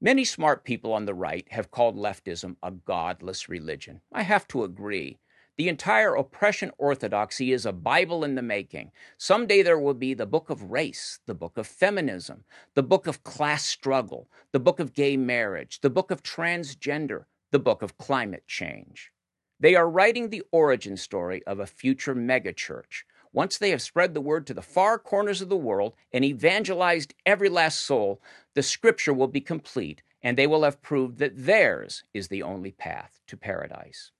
Many 0.00 0.24
smart 0.24 0.64
people 0.64 0.92
on 0.94 1.04
the 1.04 1.14
right 1.14 1.46
have 1.50 1.70
called 1.70 1.96
leftism 1.96 2.56
a 2.62 2.70
godless 2.70 3.48
religion. 3.48 4.00
I 4.10 4.22
have 4.22 4.48
to 4.48 4.64
agree. 4.64 5.18
The 5.58 5.68
entire 5.68 6.14
oppression 6.14 6.72
orthodoxy 6.78 7.52
is 7.52 7.66
a 7.66 7.72
Bible 7.72 8.24
in 8.24 8.36
the 8.36 8.42
making. 8.42 8.90
Someday 9.18 9.62
there 9.62 9.78
will 9.78 9.94
be 9.94 10.14
the 10.14 10.24
book 10.24 10.48
of 10.48 10.70
race, 10.70 11.18
the 11.26 11.34
book 11.34 11.58
of 11.58 11.66
feminism, 11.66 12.44
the 12.74 12.82
book 12.82 13.06
of 13.06 13.22
class 13.22 13.66
struggle, 13.66 14.30
the 14.52 14.60
book 14.60 14.80
of 14.80 14.94
gay 14.94 15.18
marriage, 15.18 15.80
the 15.80 15.90
book 15.90 16.10
of 16.10 16.22
transgender, 16.22 17.24
the 17.50 17.58
book 17.58 17.82
of 17.82 17.98
climate 17.98 18.46
change. 18.46 19.12
They 19.60 19.74
are 19.74 19.90
writing 19.90 20.30
the 20.30 20.42
origin 20.52 20.96
story 20.96 21.42
of 21.46 21.60
a 21.60 21.66
future 21.66 22.14
megachurch. 22.14 23.04
Once 23.30 23.58
they 23.58 23.70
have 23.70 23.82
spread 23.82 24.14
the 24.14 24.20
word 24.22 24.46
to 24.46 24.54
the 24.54 24.62
far 24.62 24.98
corners 24.98 25.42
of 25.42 25.50
the 25.50 25.56
world 25.56 25.94
and 26.12 26.24
evangelized 26.24 27.14
every 27.26 27.50
last 27.50 27.80
soul, 27.80 28.22
the 28.54 28.62
scripture 28.62 29.12
will 29.12 29.28
be 29.28 29.40
complete 29.40 30.02
and 30.22 30.38
they 30.38 30.46
will 30.46 30.64
have 30.64 30.80
proved 30.80 31.18
that 31.18 31.44
theirs 31.44 32.04
is 32.14 32.28
the 32.28 32.42
only 32.42 32.72
path 32.72 33.20
to 33.26 33.36
paradise. 33.36 34.12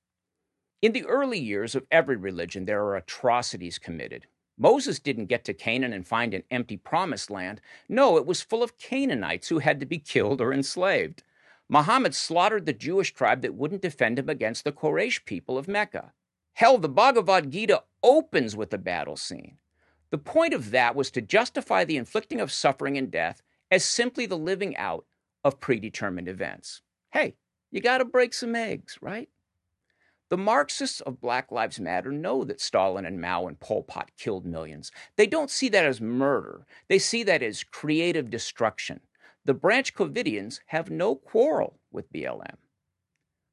In 0.82 0.90
the 0.90 1.04
early 1.04 1.38
years 1.38 1.76
of 1.76 1.86
every 1.92 2.16
religion, 2.16 2.64
there 2.64 2.82
are 2.82 2.96
atrocities 2.96 3.78
committed. 3.78 4.26
Moses 4.58 4.98
didn't 4.98 5.26
get 5.26 5.44
to 5.44 5.54
Canaan 5.54 5.92
and 5.92 6.04
find 6.04 6.34
an 6.34 6.42
empty 6.50 6.76
promised 6.76 7.30
land. 7.30 7.60
No, 7.88 8.16
it 8.16 8.26
was 8.26 8.42
full 8.42 8.64
of 8.64 8.78
Canaanites 8.78 9.48
who 9.48 9.60
had 9.60 9.78
to 9.78 9.86
be 9.86 9.98
killed 9.98 10.40
or 10.40 10.52
enslaved. 10.52 11.22
Muhammad 11.68 12.16
slaughtered 12.16 12.66
the 12.66 12.72
Jewish 12.72 13.14
tribe 13.14 13.42
that 13.42 13.54
wouldn't 13.54 13.80
defend 13.80 14.18
him 14.18 14.28
against 14.28 14.64
the 14.64 14.72
Quraysh 14.72 15.24
people 15.24 15.56
of 15.56 15.68
Mecca. 15.68 16.12
Hell, 16.54 16.78
the 16.78 16.88
Bhagavad 16.88 17.52
Gita 17.52 17.84
opens 18.02 18.56
with 18.56 18.74
a 18.74 18.78
battle 18.78 19.16
scene. 19.16 19.58
The 20.10 20.18
point 20.18 20.52
of 20.52 20.72
that 20.72 20.96
was 20.96 21.12
to 21.12 21.22
justify 21.22 21.84
the 21.84 21.96
inflicting 21.96 22.40
of 22.40 22.50
suffering 22.50 22.98
and 22.98 23.08
death 23.08 23.40
as 23.70 23.84
simply 23.84 24.26
the 24.26 24.36
living 24.36 24.76
out 24.76 25.06
of 25.44 25.60
predetermined 25.60 26.28
events. 26.28 26.82
Hey, 27.12 27.36
you 27.70 27.80
got 27.80 27.98
to 27.98 28.04
break 28.04 28.34
some 28.34 28.56
eggs, 28.56 28.98
right? 29.00 29.28
The 30.32 30.38
Marxists 30.38 31.02
of 31.02 31.20
Black 31.20 31.52
Lives 31.52 31.78
Matter 31.78 32.10
know 32.10 32.42
that 32.42 32.58
Stalin 32.58 33.04
and 33.04 33.20
Mao 33.20 33.46
and 33.46 33.60
Pol 33.60 33.82
Pot 33.82 34.12
killed 34.16 34.46
millions. 34.46 34.90
They 35.16 35.26
don't 35.26 35.50
see 35.50 35.68
that 35.68 35.84
as 35.84 36.00
murder, 36.00 36.66
they 36.88 36.98
see 36.98 37.22
that 37.24 37.42
as 37.42 37.62
creative 37.62 38.30
destruction. 38.30 39.00
The 39.44 39.52
Branch 39.52 39.92
Covidians 39.92 40.60
have 40.68 40.90
no 40.90 41.16
quarrel 41.16 41.80
with 41.90 42.10
BLM. 42.10 42.56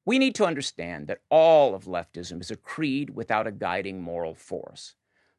We 0.05 0.19
need 0.19 0.35
to 0.35 0.45
understand 0.45 1.07
that 1.07 1.19
all 1.29 1.75
of 1.75 1.83
leftism 1.83 2.39
is 2.39 2.49
a 2.49 2.55
creed 2.55 3.09
without 3.09 3.45
a 3.45 3.51
guiding 3.51 4.01
moral 4.01 4.33
force. 4.33 4.95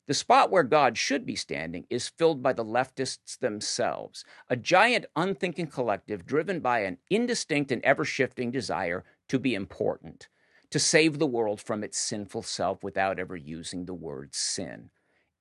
The 0.09 0.13
spot 0.13 0.51
where 0.51 0.63
God 0.63 0.99
should 0.99 1.25
be 1.25 1.37
standing 1.37 1.87
is 1.89 2.07
filled 2.07 2.43
by 2.43 2.53
the 2.53 2.67
leftists 2.67 3.39
themselves, 3.39 4.27
a 4.51 4.57
giant 4.57 5.07
unthinking 5.17 5.69
collective 5.69 6.27
driven 6.27 6.61
by 6.61 6.81
an 6.81 6.99
indistinct 7.09 7.73
and 7.73 7.83
ever 7.83 8.05
shifting 8.05 8.51
desire 8.51 9.05
to 9.29 9.39
be 9.39 9.55
important 9.55 10.29
to 10.71 10.79
save 10.79 11.19
the 11.19 11.27
world 11.27 11.61
from 11.61 11.83
its 11.85 11.99
sinful 11.99 12.43
self 12.43 12.83
without 12.83 13.19
ever 13.19 13.37
using 13.37 13.85
the 13.87 13.95
word 13.95 14.35
sin. 14.35 14.91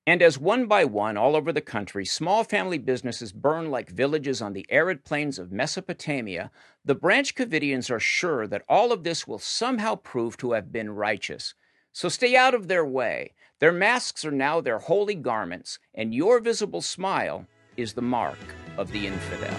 And 0.07 0.23
as 0.23 0.39
one 0.39 0.65
by 0.65 0.85
one, 0.85 1.17
all 1.17 1.35
over 1.35 1.53
the 1.53 1.61
country, 1.61 2.03
small 2.03 2.43
family 2.43 2.79
businesses 2.79 3.31
burn 3.31 3.69
like 3.69 3.91
villages 3.91 4.41
on 4.41 4.53
the 4.53 4.65
arid 4.69 5.05
plains 5.05 5.37
of 5.37 5.51
Mesopotamia, 5.51 6.49
the 6.83 6.95
Branch 6.95 7.35
Covidians 7.35 7.91
are 7.91 7.99
sure 7.99 8.47
that 8.47 8.63
all 8.67 8.91
of 8.91 9.03
this 9.03 9.27
will 9.27 9.37
somehow 9.37 9.93
prove 9.95 10.35
to 10.37 10.53
have 10.53 10.71
been 10.71 10.89
righteous. 10.95 11.53
So 11.91 12.09
stay 12.09 12.35
out 12.35 12.55
of 12.55 12.67
their 12.67 12.85
way. 12.85 13.33
Their 13.59 13.71
masks 13.71 14.25
are 14.25 14.31
now 14.31 14.61
their 14.61 14.79
holy 14.79 15.15
garments, 15.15 15.77
and 15.93 16.15
your 16.15 16.39
visible 16.39 16.81
smile 16.81 17.45
is 17.77 17.93
the 17.93 18.01
mark 18.01 18.39
of 18.77 18.91
the 18.91 19.05
infidel. 19.05 19.53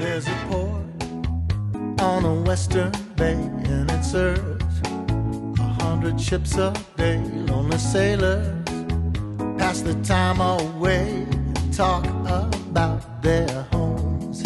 There's 0.00 0.26
a 0.26 0.34
port 0.48 2.00
on 2.00 2.22
the 2.22 2.42
western 2.44 2.92
bay, 3.14 3.34
and 3.34 3.90
it 3.90 4.02
serves 4.02 4.40
a 4.40 4.53
hundred 6.04 6.20
ships 6.20 6.56
a 6.58 6.70
day. 6.98 7.16
Lonely 7.48 7.78
sailors 7.78 8.62
pass 9.56 9.80
the 9.80 9.94
time 10.04 10.38
away, 10.38 11.26
talk 11.72 12.04
about 12.06 13.22
their 13.22 13.48
homes. 13.72 14.42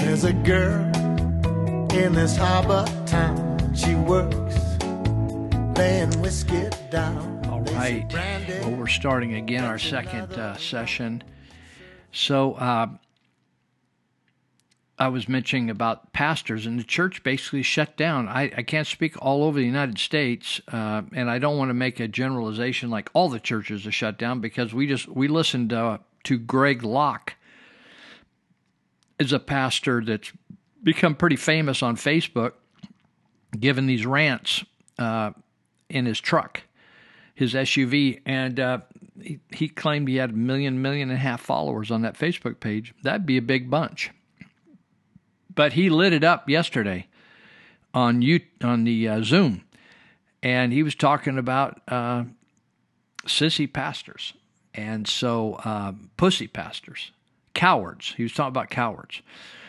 There's 0.00 0.22
a 0.22 0.32
girl 0.32 0.84
in 1.92 2.12
this 2.12 2.36
harbor 2.36 2.84
town. 3.06 3.74
She 3.74 3.96
works 3.96 4.54
laying 5.76 6.12
whiskey 6.20 6.68
down. 6.92 7.44
All 7.50 7.62
right. 7.74 8.06
Well, 8.62 8.76
we're 8.76 8.86
starting 8.86 9.34
again 9.34 9.64
our 9.64 9.80
second 9.80 10.32
uh, 10.34 10.56
session. 10.58 11.24
So, 12.12 12.52
uh, 12.52 12.86
I 14.98 15.08
was 15.08 15.28
mentioning 15.28 15.70
about 15.70 16.12
pastors, 16.12 16.66
and 16.66 16.78
the 16.78 16.84
church 16.84 17.22
basically 17.22 17.62
shut 17.62 17.96
down. 17.96 18.28
I, 18.28 18.52
I 18.56 18.62
can't 18.62 18.86
speak 18.86 19.20
all 19.20 19.42
over 19.42 19.58
the 19.58 19.64
United 19.64 19.98
States, 19.98 20.60
uh, 20.68 21.02
and 21.12 21.30
I 21.30 21.38
don't 21.38 21.56
want 21.56 21.70
to 21.70 21.74
make 21.74 21.98
a 21.98 22.08
generalization 22.08 22.90
like 22.90 23.10
all 23.14 23.28
the 23.28 23.40
churches 23.40 23.86
are 23.86 23.92
shut 23.92 24.18
down 24.18 24.40
because 24.40 24.74
we 24.74 24.86
just 24.86 25.08
we 25.08 25.28
listened 25.28 25.72
uh, 25.72 25.98
to 26.24 26.38
Greg 26.38 26.84
Locke, 26.84 27.34
is 29.18 29.32
a 29.32 29.38
pastor 29.38 30.04
that's 30.04 30.30
become 30.82 31.14
pretty 31.14 31.36
famous 31.36 31.82
on 31.82 31.96
Facebook, 31.96 32.52
giving 33.58 33.86
these 33.86 34.04
rants 34.04 34.64
uh, 34.98 35.30
in 35.88 36.04
his 36.04 36.20
truck, 36.20 36.62
his 37.34 37.54
SUV, 37.54 38.20
and 38.26 38.60
uh, 38.60 38.78
he, 39.20 39.40
he 39.50 39.68
claimed 39.68 40.06
he 40.06 40.16
had 40.16 40.30
a 40.30 40.34
million, 40.34 40.82
million 40.82 41.08
and 41.08 41.18
a 41.18 41.20
half 41.20 41.40
followers 41.40 41.90
on 41.90 42.02
that 42.02 42.18
Facebook 42.18 42.60
page. 42.60 42.94
That'd 43.02 43.26
be 43.26 43.38
a 43.38 43.42
big 43.42 43.70
bunch 43.70 44.10
but 45.54 45.74
he 45.74 45.90
lit 45.90 46.12
it 46.12 46.24
up 46.24 46.48
yesterday 46.48 47.06
on 47.94 48.22
you 48.22 48.40
on 48.62 48.84
the 48.84 49.08
uh, 49.08 49.22
Zoom, 49.22 49.64
and 50.42 50.72
he 50.72 50.82
was 50.82 50.94
talking 50.94 51.38
about 51.38 51.80
uh, 51.88 52.24
sissy 53.26 53.70
pastors 53.70 54.32
and 54.74 55.06
so 55.06 55.54
uh, 55.64 55.92
pussy 56.16 56.46
pastors, 56.46 57.12
cowards. 57.54 58.14
He 58.16 58.22
was 58.22 58.32
talking 58.32 58.48
about 58.48 58.70
cowards. 58.70 59.22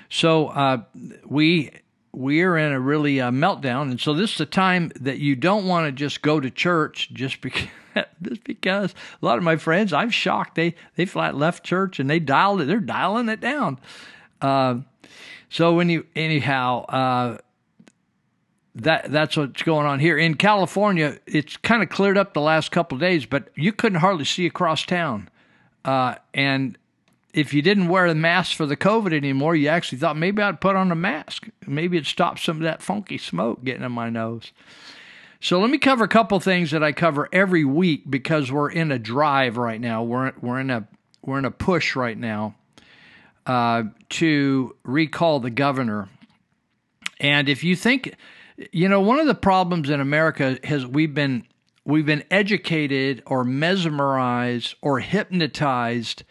So 0.10 0.48
uh, 0.48 0.84
we 1.26 1.72
we 2.12 2.44
are 2.44 2.58
in 2.58 2.72
a 2.72 2.80
really 2.80 3.20
uh, 3.20 3.32
meltdown, 3.32 3.90
and 3.90 4.00
so 4.00 4.14
this 4.14 4.36
is 4.36 4.42
a 4.42 4.46
time 4.46 4.92
that 5.00 5.18
you 5.18 5.36
don't 5.36 5.66
want 5.66 5.88
to 5.88 5.92
just 5.92 6.22
go 6.22 6.40
to 6.40 6.50
church 6.50 7.10
just 7.14 7.42
because. 7.42 7.68
just 8.24 8.44
because 8.44 8.96
a 9.22 9.24
lot 9.24 9.38
of 9.38 9.44
my 9.44 9.56
friends, 9.56 9.94
I'm 9.94 10.10
shocked 10.10 10.56
they 10.56 10.74
they 10.96 11.06
flat 11.06 11.36
left 11.36 11.64
church 11.64 12.00
and 12.00 12.10
they 12.10 12.18
dialed 12.18 12.60
it. 12.62 12.66
They're 12.66 12.80
dialing 12.80 13.30
it 13.30 13.40
down. 13.40 13.78
Uh, 14.42 14.80
so 15.54 15.72
when 15.76 15.88
you 15.88 16.08
anyhow, 16.16 16.84
uh, 16.86 17.38
that 18.74 19.12
that's 19.12 19.38
what's 19.38 19.62
going 19.62 19.86
on 19.86 20.00
here 20.00 20.18
in 20.18 20.34
California. 20.34 21.20
It's 21.28 21.58
kind 21.58 21.84
of 21.84 21.90
cleared 21.90 22.18
up 22.18 22.34
the 22.34 22.42
last 22.42 22.72
couple 22.72 22.96
of 22.96 23.02
days, 23.02 23.28
but 23.28 23.50
you 23.54 23.72
couldn't 23.72 24.00
hardly 24.00 24.26
see 24.26 24.48
across 24.48 24.84
town. 24.84 25.30
Uh, 25.86 26.16
and 26.34 26.76
if 27.36 27.54
you 27.54 27.62
didn't 27.62 27.88
wear 27.88 28.10
the 28.10 28.16
mask 28.16 28.58
for 28.58 28.66
the 28.66 28.76
COVID 28.76 29.14
anymore, 29.14 29.56
you 29.56 29.68
actually 29.68 30.00
thought 30.00 30.18
maybe 30.18 30.42
I'd 30.42 30.60
put 30.60 30.76
on 30.76 30.92
a 30.92 30.96
mask. 30.96 31.48
Maybe 31.68 31.98
it'd 31.98 32.08
stop 32.08 32.40
some 32.40 32.58
of 32.58 32.64
that 32.64 32.82
funky 32.82 33.20
smoke 33.20 33.64
getting 33.64 33.84
in 33.84 33.92
my 33.92 34.10
nose. 34.10 34.54
So 35.40 35.60
let 35.60 35.70
me 35.70 35.78
cover 35.78 36.06
a 36.06 36.08
couple 36.10 36.40
things 36.40 36.72
that 36.72 36.84
I 36.84 36.94
cover 36.94 37.30
every 37.32 37.64
week 37.64 38.10
because 38.10 38.52
we're 38.52 38.72
in 38.72 38.92
a 38.92 38.98
drive 38.98 39.58
right 39.58 39.80
now. 39.80 40.02
We're 40.02 40.34
we're 40.42 40.60
in 40.60 40.72
a 40.72 40.88
we're 41.22 41.38
in 41.38 41.46
a 41.46 41.52
push 41.52 41.96
right 41.96 42.18
now 42.18 42.56
uh, 43.46 43.84
to 44.14 44.76
recall 44.84 45.40
the 45.40 45.50
governor. 45.50 46.10
And 47.20 47.50
if 47.50 47.64
you 47.64 47.76
think 47.76 48.16
You 48.72 48.88
know, 48.88 49.02
one 49.02 49.20
of 49.20 49.28
the 49.28 49.36
problems 49.36 49.90
in 49.90 50.00
America 50.00 50.60
has 50.64 50.86
we've 50.86 51.14
been 51.14 51.46
we've 51.86 52.06
been 52.06 52.24
educated 52.30 53.24
or 53.26 53.44
mesmerized 53.44 54.76
or 54.82 55.00
hypnotized 55.00 56.24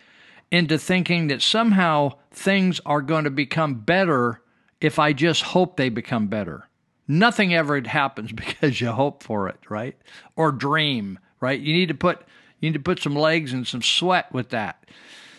into 0.51 0.79
thinking 0.79 1.29
that 1.29 1.43
somehow 1.43 2.13
things 2.31 2.81
are 2.87 3.03
going 3.03 3.25
to 3.25 3.31
become 3.31 3.75
better 3.75 4.43
if 4.81 4.99
I 4.99 5.13
just 5.13 5.43
hope 5.43 5.77
they 5.77 5.89
become 5.89 6.29
better. 6.29 6.69
Nothing 7.09 7.55
ever 7.55 7.81
happens 7.81 8.33
because 8.43 8.81
you 8.81 8.93
hope 8.93 9.23
for 9.23 9.49
it, 9.49 9.59
right? 9.69 9.97
Or 10.37 10.53
dream, 10.53 11.19
right? 11.41 11.59
You 11.61 11.73
need 11.75 11.89
to 11.89 11.95
put 11.95 12.23
you 12.61 12.71
need 12.71 12.75
to 12.75 12.81
put 12.91 13.01
some 13.03 13.17
legs 13.17 13.53
and 13.53 13.67
some 13.67 13.83
sweat 13.83 14.33
with 14.33 14.51
that. 14.51 14.87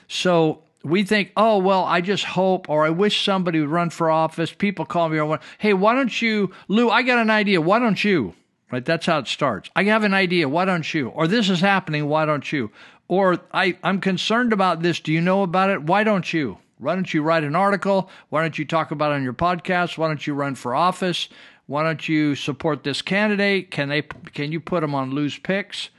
So 0.10 0.64
we 0.84 1.04
think, 1.04 1.32
oh 1.38 1.58
well, 1.58 1.84
I 1.86 2.02
just 2.02 2.26
hope, 2.26 2.70
or 2.70 2.86
I 2.86 2.90
wish 2.90 3.24
somebody 3.24 3.60
would 3.60 3.70
run 3.70 3.90
for 3.90 4.12
office. 4.12 4.52
People 4.52 4.86
call 4.86 5.10
me 5.10 5.20
or 5.20 5.40
hey, 5.58 5.74
why 5.74 5.96
don't 5.96 6.22
you, 6.22 6.52
Lou? 6.68 6.90
I 6.90 7.04
got 7.04 7.20
an 7.20 7.30
idea. 7.30 7.62
Why 7.62 7.80
don't 7.80 8.04
you? 8.04 8.36
Right? 8.72 8.84
That's 8.84 9.06
how 9.06 9.20
it 9.20 9.28
starts. 9.28 9.70
I 9.76 9.84
have 9.84 10.04
an 10.04 10.14
idea. 10.14 10.50
Why 10.50 10.66
don't 10.66 10.94
you? 10.94 11.10
Or 11.10 11.28
this 11.28 11.50
is 11.50 11.62
happening. 11.62 12.08
Why 12.08 12.26
don't 12.26 12.52
you? 12.52 12.72
Or 13.08 13.40
I, 13.54 13.78
I'm 13.84 14.02
concerned 14.02 14.52
about 14.52 14.82
this. 14.82 15.00
Do 15.00 15.14
you 15.14 15.22
know 15.22 15.44
about 15.44 15.70
it? 15.70 15.84
Why 15.84 16.04
don't 16.04 16.34
you? 16.34 16.58
Why 16.80 16.96
don't 16.96 17.14
you 17.14 17.22
write 17.22 17.44
an 17.44 17.56
article? 17.56 18.10
Why 18.30 18.42
don't 18.42 18.58
you 18.58 18.66
talk 18.66 18.92
about 18.92 19.12
it 19.12 19.16
on 19.16 19.24
your 19.24 19.34
podcast? 19.34 19.98
Why 19.98 20.08
don't 20.08 20.26
you 20.26 20.34
run 20.34 20.56
for 20.56 20.76
office? 20.76 21.30
Why 21.68 21.84
don't 21.84 22.10
you 22.10 22.36
support 22.36 22.84
this 22.84 23.02
candidate? 23.02 23.72
Can 23.72 23.90
they? 23.90 24.02
Can 24.02 24.52
you 24.52 24.60
put 24.60 24.82
them 24.82 24.96
on 24.96 25.12
Lou's 25.12 25.38
picks? 25.38 25.90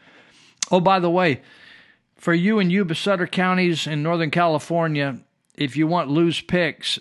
Oh, 0.70 0.80
by 0.80 0.98
the 0.98 1.10
way, 1.10 1.42
for 2.24 2.32
you 2.32 2.58
and 2.58 2.72
Yuba 2.72 2.94
Sutter 2.94 3.26
counties 3.26 3.86
in 3.86 4.02
Northern 4.02 4.30
California, 4.30 5.18
if 5.56 5.76
you 5.76 5.86
want 5.86 6.08
Lou's 6.08 6.40
picks, 6.40 6.98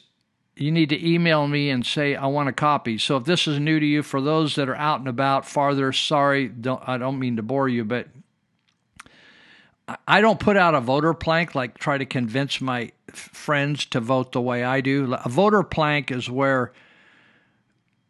you 0.57 0.69
need 0.69 0.89
to 0.89 1.09
email 1.09 1.47
me 1.47 1.69
and 1.69 1.85
say 1.85 2.13
I 2.13 2.25
want 2.25 2.49
a 2.49 2.51
copy. 2.51 2.97
So 2.97 3.15
if 3.15 3.23
this 3.23 3.47
is 3.47 3.57
new 3.57 3.79
to 3.79 3.85
you, 3.85 4.03
for 4.03 4.19
those 4.19 4.55
that 4.55 4.67
are 4.67 4.75
out 4.75 4.99
and 4.99 5.07
about 5.07 5.47
farther, 5.47 5.93
sorry, 5.93 6.49
don't, 6.49 6.83
I 6.85 6.97
don't 6.97 7.19
mean 7.19 7.37
to 7.37 7.41
bore 7.41 7.69
you, 7.69 7.85
but 7.85 8.09
I 10.05 10.19
don't 10.19 10.41
put 10.41 10.57
out 10.57 10.75
a 10.75 10.81
voter 10.81 11.13
plank 11.13 11.55
like 11.55 11.77
try 11.77 11.97
to 11.97 12.05
convince 12.05 12.59
my 12.59 12.91
friends 13.07 13.85
to 13.85 14.01
vote 14.01 14.33
the 14.33 14.41
way 14.41 14.65
I 14.65 14.81
do. 14.81 15.13
A 15.23 15.29
voter 15.29 15.63
plank 15.63 16.11
is 16.11 16.29
where 16.29 16.73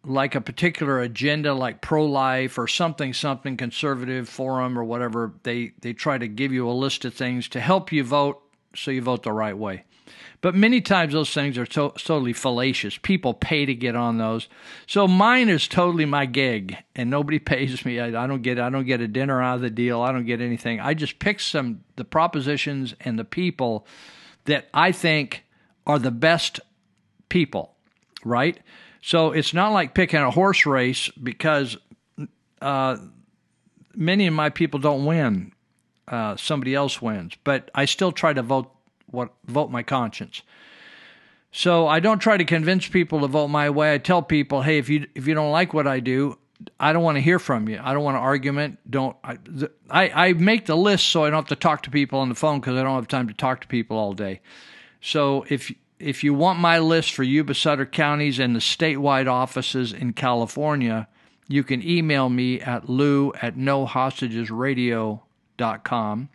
like 0.05 0.35
a 0.35 0.41
particular 0.41 0.99
agenda 0.99 1.53
like 1.53 1.81
pro-life 1.81 2.57
or 2.57 2.67
something 2.67 3.13
something 3.13 3.55
conservative 3.55 4.27
forum 4.27 4.77
or 4.77 4.83
whatever 4.83 5.33
they 5.43 5.71
they 5.81 5.93
try 5.93 6.17
to 6.17 6.27
give 6.27 6.51
you 6.51 6.69
a 6.69 6.71
list 6.71 7.05
of 7.05 7.13
things 7.13 7.47
to 7.47 7.59
help 7.59 7.91
you 7.91 8.03
vote 8.03 8.41
so 8.75 8.91
you 8.91 9.01
vote 9.01 9.23
the 9.23 9.31
right 9.31 9.57
way. 9.57 9.85
But 10.41 10.55
many 10.55 10.81
times 10.81 11.13
those 11.13 11.33
things 11.33 11.57
are 11.57 11.65
to- 11.67 11.93
totally 11.95 12.33
fallacious. 12.33 12.97
People 12.97 13.33
pay 13.33 13.65
to 13.65 13.73
get 13.73 13.95
on 13.95 14.17
those. 14.17 14.49
So 14.87 15.07
mine 15.07 15.47
is 15.47 15.69
totally 15.69 16.05
my 16.05 16.25
gig 16.25 16.75
and 16.95 17.09
nobody 17.09 17.39
pays 17.53 17.85
me. 17.85 17.99
I, 17.99 18.23
I 18.23 18.27
don't 18.27 18.41
get 18.41 18.59
i 18.59 18.69
don't 18.69 18.85
get 18.85 18.99
a 18.99 19.07
dinner 19.07 19.41
out 19.41 19.55
of 19.55 19.61
the 19.61 19.69
deal. 19.69 20.01
I 20.01 20.11
don't 20.11 20.25
get 20.25 20.41
anything. 20.41 20.79
I 20.79 20.93
just 20.93 21.19
pick 21.19 21.39
some 21.39 21.83
the 21.95 22.03
propositions 22.03 22.93
and 23.01 23.17
the 23.17 23.23
people 23.23 23.87
that 24.45 24.67
i 24.73 24.91
think 24.91 25.45
are 25.85 25.99
the 25.99 26.11
best 26.11 26.59
people 27.29 27.75
right 28.23 28.59
so 29.05 29.33
it's 29.33 29.53
not 29.53 29.73
like 29.73 29.93
picking 29.93 30.21
a 30.21 30.31
horse 30.31 30.65
race 30.65 31.09
because 31.21 31.75
uh, 32.61 32.97
many 33.93 34.27
of 34.27 34.33
my 34.33 34.49
people 34.49 34.79
don't 34.79 35.03
win. 35.03 35.51
Uh, 36.07 36.37
somebody 36.37 36.73
else 36.73 37.01
wins, 37.01 37.33
but 37.43 37.69
I 37.75 37.83
still 37.83 38.13
try 38.13 38.31
to 38.31 38.41
vote 38.41 38.71
what 39.07 39.33
vote 39.45 39.69
my 39.71 39.83
conscience. 39.83 40.41
So 41.51 41.85
I 41.85 41.99
don't 41.99 42.19
try 42.19 42.37
to 42.37 42.45
convince 42.45 42.87
people 42.87 43.19
to 43.21 43.27
vote 43.27 43.49
my 43.49 43.69
way. 43.69 43.93
I 43.93 43.97
tell 43.97 44.21
people, 44.21 44.61
hey, 44.61 44.77
if 44.77 44.87
you 44.87 45.05
if 45.15 45.27
you 45.27 45.33
don't 45.33 45.51
like 45.51 45.73
what 45.73 45.85
I 45.85 45.99
do, 45.99 46.37
I 46.79 46.93
don't 46.93 47.03
want 47.03 47.17
to 47.17 47.21
hear 47.21 47.39
from 47.39 47.67
you. 47.67 47.81
I 47.83 47.93
don't 47.93 48.03
want 48.03 48.15
an 48.15 48.23
argument. 48.23 48.79
Don't 48.89 49.17
I? 49.21 49.37
I, 49.89 50.27
I 50.27 50.33
make 50.33 50.65
the 50.65 50.77
list 50.77 51.09
so 51.09 51.25
I 51.25 51.29
don't 51.29 51.39
have 51.39 51.47
to 51.47 51.55
talk 51.57 51.83
to 51.83 51.89
people 51.89 52.19
on 52.19 52.29
the 52.29 52.35
phone 52.35 52.61
because 52.61 52.77
I 52.77 52.83
don't 52.83 52.95
have 52.95 53.09
time 53.09 53.27
to 53.27 53.33
talk 53.33 53.59
to 53.61 53.67
people 53.67 53.97
all 53.97 54.13
day. 54.13 54.39
So 55.01 55.45
if 55.49 55.73
if 56.03 56.23
you 56.23 56.33
want 56.33 56.57
my 56.59 56.79
list 56.79 57.13
for 57.13 57.21
Yuba 57.23 57.53
Sutter 57.53 57.85
counties 57.85 58.39
and 58.39 58.55
the 58.55 58.59
statewide 58.59 59.31
offices 59.31 59.93
in 59.93 60.13
California, 60.13 61.07
you 61.47 61.63
can 61.63 61.87
email 61.87 62.29
me 62.29 62.59
at 62.61 62.89
lou 62.89 63.31
at 63.41 63.55
nohostagesradio.com, 63.55 66.29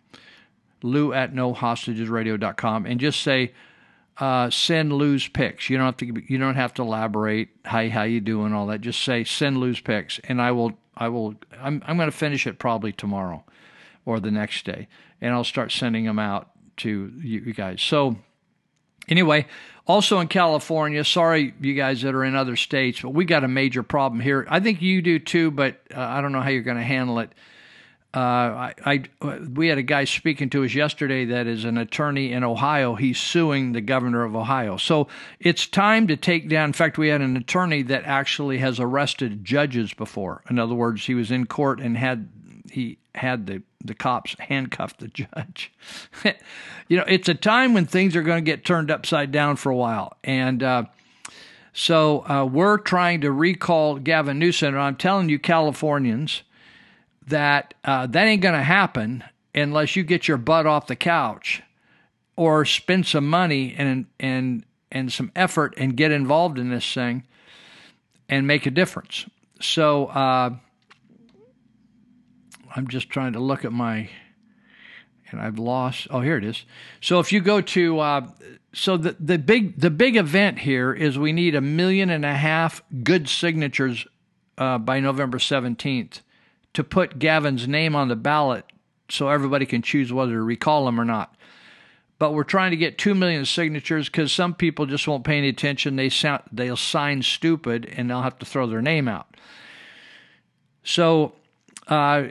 lou 0.81 1.13
at 1.13 1.33
nohostagesradio.com, 1.33 2.85
and 2.85 2.99
just 2.99 3.21
say, 3.21 3.53
uh, 4.17 4.49
send 4.49 4.91
Lou's 4.91 5.27
picks. 5.29 5.69
You 5.69 5.77
don't 5.77 5.85
have 5.85 5.97
to. 5.97 6.23
You 6.27 6.37
don't 6.37 6.55
have 6.55 6.73
to 6.73 6.81
elaborate. 6.81 7.47
Hi, 7.65 7.87
how 7.87 8.03
you 8.03 8.19
doing? 8.19 8.53
All 8.53 8.67
that. 8.67 8.81
Just 8.81 9.01
say 9.01 9.23
send 9.23 9.59
Lou's 9.59 9.79
picks, 9.79 10.19
and 10.19 10.41
I 10.41 10.51
will. 10.51 10.73
I 10.97 11.07
will. 11.07 11.35
I'm. 11.57 11.81
I'm 11.85 11.95
going 11.95 12.11
to 12.11 12.17
finish 12.17 12.45
it 12.45 12.59
probably 12.59 12.91
tomorrow, 12.91 13.45
or 14.05 14.19
the 14.19 14.31
next 14.31 14.65
day, 14.65 14.89
and 15.21 15.33
I'll 15.33 15.45
start 15.45 15.71
sending 15.71 16.03
them 16.03 16.19
out 16.19 16.49
to 16.77 17.13
you 17.21 17.53
guys. 17.53 17.81
So 17.81 18.17
Anyway, 19.09 19.47
also 19.87 20.19
in 20.19 20.27
California, 20.27 21.03
sorry 21.03 21.53
you 21.59 21.73
guys 21.73 22.03
that 22.03 22.13
are 22.13 22.23
in 22.23 22.35
other 22.35 22.55
states, 22.55 23.01
but 23.01 23.09
we 23.09 23.25
got 23.25 23.43
a 23.43 23.47
major 23.47 23.83
problem 23.83 24.21
here. 24.21 24.45
I 24.49 24.59
think 24.59 24.81
you 24.81 25.01
do 25.01 25.19
too, 25.19 25.51
but 25.51 25.81
uh, 25.93 25.99
I 25.99 26.21
don't 26.21 26.31
know 26.31 26.41
how 26.41 26.49
you're 26.49 26.61
going 26.61 26.77
to 26.77 26.83
handle 26.83 27.19
it. 27.19 27.31
Uh, 28.11 28.73
I, 28.85 29.03
I, 29.21 29.37
we 29.53 29.67
had 29.67 29.77
a 29.77 29.83
guy 29.83 30.05
speaking 30.05 30.49
to 30.51 30.63
us 30.63 30.73
yesterday 30.73 31.25
that 31.25 31.45
is 31.45 31.63
an 31.63 31.77
attorney 31.77 32.31
in 32.31 32.43
Ohio. 32.43 32.95
He's 32.95 33.19
suing 33.19 33.73
the 33.73 33.81
governor 33.81 34.23
of 34.23 34.35
Ohio. 34.35 34.77
So 34.77 35.07
it's 35.39 35.67
time 35.67 36.07
to 36.07 36.17
take 36.17 36.49
down. 36.49 36.69
In 36.69 36.73
fact, 36.73 36.97
we 36.97 37.09
had 37.09 37.21
an 37.21 37.37
attorney 37.37 37.83
that 37.83 38.05
actually 38.05 38.57
has 38.59 38.79
arrested 38.79 39.45
judges 39.45 39.93
before. 39.93 40.43
In 40.49 40.57
other 40.57 40.73
words, 40.73 41.05
he 41.05 41.13
was 41.13 41.29
in 41.29 41.45
court 41.45 41.79
and 41.79 41.95
had 41.95 42.29
he 42.69 42.97
had 43.15 43.47
the 43.47 43.61
the 43.83 43.93
cops 43.93 44.35
handcuff 44.39 44.97
the 44.97 45.07
judge. 45.07 45.71
you 46.87 46.97
know, 46.97 47.05
it's 47.07 47.29
a 47.29 47.33
time 47.33 47.73
when 47.73 47.85
things 47.85 48.15
are 48.15 48.23
going 48.23 48.43
to 48.43 48.51
get 48.51 48.65
turned 48.65 48.91
upside 48.91 49.31
down 49.31 49.55
for 49.55 49.71
a 49.71 49.75
while, 49.75 50.17
and 50.23 50.61
uh, 50.63 50.83
so 51.73 52.27
uh, 52.29 52.45
we're 52.45 52.77
trying 52.77 53.21
to 53.21 53.31
recall 53.31 53.95
Gavin 53.95 54.39
Newsom. 54.39 54.69
And 54.69 54.79
I'm 54.83 54.95
telling 54.95 55.29
you, 55.29 55.39
Californians, 55.39 56.43
that 57.27 57.73
uh, 57.83 58.07
that 58.07 58.25
ain't 58.25 58.41
going 58.41 58.57
to 58.57 58.63
happen 58.63 59.23
unless 59.55 59.95
you 59.95 60.03
get 60.03 60.27
your 60.27 60.37
butt 60.37 60.65
off 60.65 60.87
the 60.87 60.95
couch 60.95 61.61
or 62.35 62.65
spend 62.65 63.05
some 63.05 63.27
money 63.27 63.75
and 63.77 64.05
and 64.19 64.65
and 64.91 65.11
some 65.11 65.31
effort 65.35 65.73
and 65.77 65.95
get 65.95 66.11
involved 66.11 66.57
in 66.57 66.69
this 66.69 66.93
thing 66.93 67.23
and 68.27 68.47
make 68.47 68.65
a 68.65 68.71
difference. 68.71 69.25
So 69.61 70.07
uh, 70.07 70.55
I'm 72.75 72.87
just 72.87 73.09
trying 73.09 73.33
to 73.33 73.39
look 73.39 73.65
at 73.65 73.71
my, 73.71 74.09
and 75.31 75.41
I've 75.41 75.57
lost. 75.57 76.07
Oh, 76.11 76.21
here 76.21 76.37
it 76.37 76.43
is. 76.43 76.65
So 77.01 77.19
if 77.19 77.31
you 77.31 77.39
go 77.39 77.61
to, 77.61 77.99
uh, 77.99 78.27
so 78.73 78.97
the 78.97 79.15
the 79.19 79.37
big 79.37 79.79
the 79.79 79.89
big 79.89 80.15
event 80.15 80.59
here 80.59 80.93
is 80.93 81.17
we 81.17 81.33
need 81.33 81.55
a 81.55 81.61
million 81.61 82.09
and 82.09 82.25
a 82.25 82.35
half 82.35 82.83
good 83.03 83.27
signatures 83.27 84.05
uh, 84.57 84.77
by 84.77 84.99
November 84.99 85.37
17th 85.37 86.21
to 86.73 86.83
put 86.83 87.17
Gavin's 87.17 87.67
name 87.67 87.95
on 87.95 88.09
the 88.09 88.15
ballot, 88.15 88.65
so 89.09 89.29
everybody 89.29 89.65
can 89.65 89.81
choose 89.81 90.13
whether 90.13 90.33
to 90.33 90.41
recall 90.41 90.87
him 90.87 91.01
or 91.01 91.05
not. 91.05 91.35
But 92.19 92.33
we're 92.33 92.43
trying 92.43 92.71
to 92.71 92.77
get 92.77 92.97
two 92.97 93.15
million 93.15 93.45
signatures 93.45 94.09
because 94.09 94.31
some 94.31 94.53
people 94.53 94.85
just 94.85 95.07
won't 95.07 95.23
pay 95.23 95.37
any 95.37 95.47
attention. 95.47 95.95
They 95.95 96.09
sound, 96.09 96.43
they'll 96.51 96.75
sign 96.75 97.23
stupid 97.23 97.91
and 97.95 98.09
they'll 98.09 98.21
have 98.21 98.37
to 98.39 98.45
throw 98.45 98.67
their 98.67 98.81
name 98.81 99.07
out. 99.07 99.35
So. 100.83 101.33
Uh, 101.87 102.27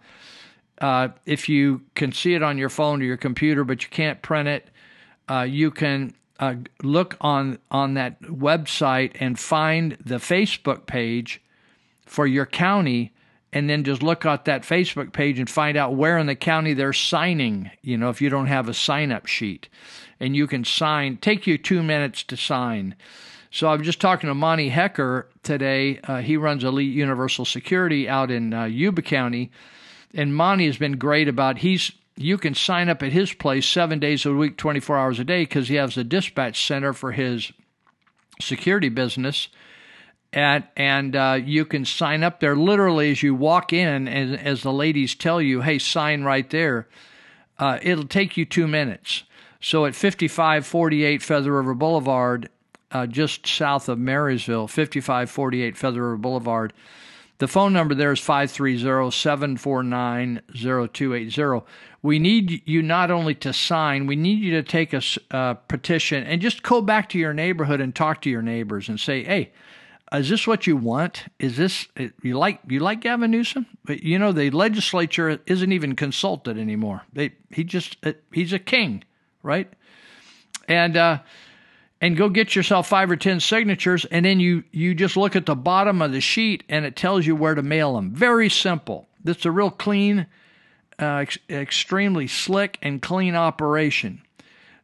Uh, 0.81 1.09
if 1.25 1.49
you 1.49 1.81
can 1.95 2.11
see 2.11 2.33
it 2.33 2.43
on 2.43 2.57
your 2.57 2.69
phone 2.69 3.01
or 3.01 3.05
your 3.05 3.17
computer, 3.17 3.63
but 3.63 3.83
you 3.83 3.89
can't 3.89 4.21
print 4.21 4.49
it, 4.49 4.69
uh, 5.29 5.45
you 5.47 5.71
can 5.71 6.13
uh, 6.39 6.55
look 6.83 7.15
on 7.21 7.57
on 7.71 7.93
that 7.93 8.21
website 8.23 9.13
and 9.19 9.39
find 9.39 9.97
the 10.03 10.15
Facebook 10.15 10.87
page 10.87 11.41
for 12.05 12.27
your 12.27 12.45
county 12.45 13.13
and 13.51 13.69
then 13.69 13.83
just 13.83 14.03
look 14.03 14.25
at 14.25 14.45
that 14.45 14.61
Facebook 14.61 15.11
page 15.11 15.39
and 15.39 15.49
find 15.49 15.77
out 15.77 15.95
where 15.95 16.17
in 16.17 16.27
the 16.27 16.35
county 16.35 16.73
they're 16.73 16.93
signing, 16.93 17.71
you 17.81 17.97
know, 17.97 18.09
if 18.09 18.21
you 18.21 18.29
don't 18.29 18.47
have 18.47 18.69
a 18.69 18.73
sign 18.73 19.11
up 19.11 19.25
sheet. 19.25 19.69
And 20.19 20.35
you 20.35 20.47
can 20.47 20.65
sign, 20.65 21.17
take 21.17 21.47
you 21.47 21.57
two 21.57 21.81
minutes 21.81 22.23
to 22.23 22.37
sign. 22.37 22.95
So 23.51 23.69
I'm 23.69 23.83
just 23.83 23.99
talking 23.99 24.27
to 24.27 24.35
Monty 24.35 24.69
Hecker 24.69 25.27
today. 25.41 25.99
Uh, 26.03 26.17
he 26.17 26.37
runs 26.37 26.63
Elite 26.63 26.93
Universal 26.93 27.45
Security 27.45 28.07
out 28.07 28.29
in 28.29 28.53
uh, 28.53 28.65
Yuba 28.65 29.01
County. 29.01 29.49
And 30.13 30.35
Monty 30.35 30.65
has 30.67 30.77
been 30.77 30.97
great 30.97 31.27
about 31.27 31.59
he's 31.59 31.91
you 32.15 32.37
can 32.37 32.53
sign 32.53 32.89
up 32.89 33.01
at 33.01 33.13
his 33.13 33.31
place 33.31 33.65
seven 33.65 33.97
days 33.97 34.25
a 34.25 34.33
week, 34.33 34.57
24 34.57 34.97
hours 34.97 35.19
a 35.19 35.23
day, 35.23 35.43
because 35.43 35.69
he 35.69 35.75
has 35.75 35.95
a 35.95 36.03
dispatch 36.03 36.67
center 36.67 36.91
for 36.91 37.13
his 37.13 37.53
security 38.41 38.89
business 38.89 39.47
and 40.31 40.63
and 40.75 41.15
uh, 41.15 41.39
you 41.43 41.65
can 41.65 41.85
sign 41.85 42.23
up 42.23 42.39
there 42.39 42.55
literally 42.55 43.11
as 43.11 43.23
you 43.23 43.33
walk 43.33 43.73
in, 43.73 44.07
and 44.07 44.39
as 44.39 44.63
the 44.63 44.73
ladies 44.73 45.15
tell 45.15 45.41
you, 45.41 45.61
"Hey, 45.61 45.79
sign 45.79 46.23
right 46.23 46.49
there." 46.49 46.87
Uh, 47.57 47.77
it'll 47.81 48.07
take 48.07 48.37
you 48.37 48.45
two 48.45 48.67
minutes. 48.67 49.23
So 49.59 49.85
at 49.85 49.93
5548 49.93 51.21
Feather 51.21 51.51
River 51.51 51.73
Boulevard, 51.73 52.49
uh, 52.91 53.05
just 53.05 53.45
south 53.45 53.89
of 53.89 53.99
Marysville, 53.99 54.67
5548 54.67 55.77
Feather 55.77 56.01
River 56.01 56.17
Boulevard. 56.17 56.73
The 57.39 57.47
phone 57.47 57.71
number 57.73 57.95
there 57.95 58.11
is 58.11 58.19
530 58.19 59.11
749 59.11 60.41
0280. 60.53 61.65
We 62.01 62.19
need 62.19 62.61
you 62.65 62.81
not 62.81 63.11
only 63.11 63.35
to 63.35 63.53
sign, 63.53 64.07
we 64.07 64.15
need 64.15 64.39
you 64.39 64.51
to 64.51 64.63
take 64.63 64.93
a 64.93 65.01
uh, 65.31 65.53
petition 65.53 66.23
and 66.23 66.41
just 66.41 66.63
go 66.63 66.81
back 66.81 67.09
to 67.09 67.19
your 67.19 67.33
neighborhood 67.33 67.81
and 67.81 67.93
talk 67.93 68.21
to 68.21 68.29
your 68.29 68.41
neighbors 68.41 68.87
and 68.87 68.99
say, 68.99 69.23
hey, 69.23 69.51
is 70.13 70.29
this 70.29 70.47
what 70.47 70.65
you 70.65 70.75
want? 70.75 71.25
Is 71.37 71.57
this 71.57 71.87
you 72.23 72.37
like 72.37 72.59
you 72.67 72.79
like 72.79 73.01
Gavin 73.01 73.31
Newsom? 73.31 73.67
But 73.85 74.01
you 74.03 74.17
know 74.17 74.31
the 74.31 74.49
legislature 74.49 75.39
isn't 75.45 75.71
even 75.71 75.95
consulted 75.95 76.57
anymore. 76.57 77.03
They 77.13 77.33
he 77.51 77.63
just 77.63 77.97
he's 78.31 78.53
a 78.53 78.59
king, 78.59 79.03
right? 79.43 79.71
And 80.67 80.97
uh, 80.97 81.19
and 82.01 82.17
go 82.17 82.29
get 82.29 82.55
yourself 82.55 82.87
five 82.87 83.11
or 83.11 83.17
ten 83.17 83.39
signatures, 83.39 84.05
and 84.05 84.25
then 84.25 84.39
you 84.39 84.63
you 84.71 84.95
just 84.95 85.15
look 85.15 85.35
at 85.35 85.45
the 85.45 85.55
bottom 85.55 86.01
of 86.01 86.11
the 86.11 86.21
sheet, 86.21 86.63
and 86.69 86.85
it 86.85 86.95
tells 86.95 87.25
you 87.25 87.35
where 87.35 87.55
to 87.55 87.61
mail 87.61 87.95
them. 87.95 88.11
Very 88.11 88.49
simple. 88.49 89.07
This 89.23 89.37
is 89.37 89.45
a 89.45 89.51
real 89.51 89.71
clean, 89.71 90.25
uh, 90.99 91.17
ex- 91.17 91.37
extremely 91.49 92.27
slick 92.27 92.77
and 92.81 93.01
clean 93.01 93.35
operation. 93.35 94.21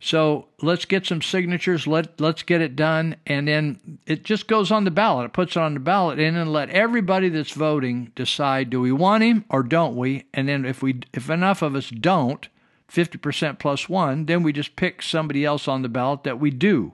So 0.06 0.50
let's 0.62 0.86
get 0.86 1.08
some 1.08 1.24
signatures. 1.24 1.88
Let 1.88 2.22
let's 2.22 2.44
get 2.44 2.62
it 2.62 2.76
done, 2.76 3.16
and 3.26 3.48
then 3.48 3.98
it 4.06 4.24
just 4.24 4.48
goes 4.48 4.72
on 4.72 4.84
the 4.84 4.92
ballot. 4.92 5.26
It 5.26 5.34
puts 5.34 5.56
it 5.56 5.60
on 5.60 5.74
the 5.74 5.80
ballot, 5.80 6.20
and 6.20 6.38
then 6.38 6.54
let 6.54 6.70
everybody 6.70 7.28
that's 7.30 7.54
voting 7.54 8.12
decide: 8.14 8.70
do 8.70 8.80
we 8.80 8.92
want 8.92 9.24
him 9.24 9.46
or 9.50 9.64
don't 9.64 9.96
we? 9.96 10.26
And 10.32 10.48
then 10.48 10.64
if 10.64 10.84
we 10.84 11.00
if 11.12 11.28
enough 11.28 11.64
of 11.64 11.74
us 11.74 11.90
don't, 11.90 12.48
fifty 12.88 13.18
percent 13.18 13.58
plus 13.58 13.90
one, 13.90 14.28
then 14.28 14.44
we 14.44 14.54
just 14.54 14.76
pick 14.76 15.02
somebody 15.02 15.44
else 15.44 15.68
on 15.68 15.82
the 15.82 15.90
ballot 15.90 16.22
that 16.22 16.40
we 16.40 16.52
do, 16.52 16.94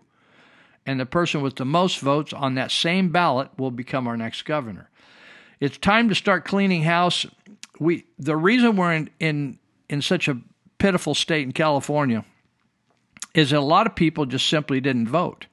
and 0.85 0.97
the 0.97 1.05
person 1.05 1.41
with 1.41 1.57
the 1.57 1.65
most 1.65 1.99
votes 1.99 2.31
on 2.31 2.55
that 2.55 2.71
same 2.71 3.09
ballot 3.09 3.49
will 3.57 3.71
become 3.71 4.07
our 4.07 4.15
next 4.15 4.43
governor. 4.43 4.89
It's 5.59 5.77
time 5.77 6.07
to 6.07 6.15
start 6.15 6.45
cleaning 6.45 6.83
house. 6.83 7.25
We 7.77 8.05
the 8.17 8.37
reason 8.37 8.77
we're 8.77 8.93
in 8.93 9.09
in, 9.19 9.59
in 9.89 10.01
such 10.01 10.29
a 10.29 10.39
pitiful 10.77 11.13
state 11.13 11.43
in 11.43 11.51
California 11.51 12.23
is 13.33 13.53
a 13.53 13.61
lot 13.61 13.87
of 13.87 13.95
people 13.95 14.25
just 14.25 14.47
simply 14.47 14.81
didn't 14.81 15.07
vote. 15.07 15.47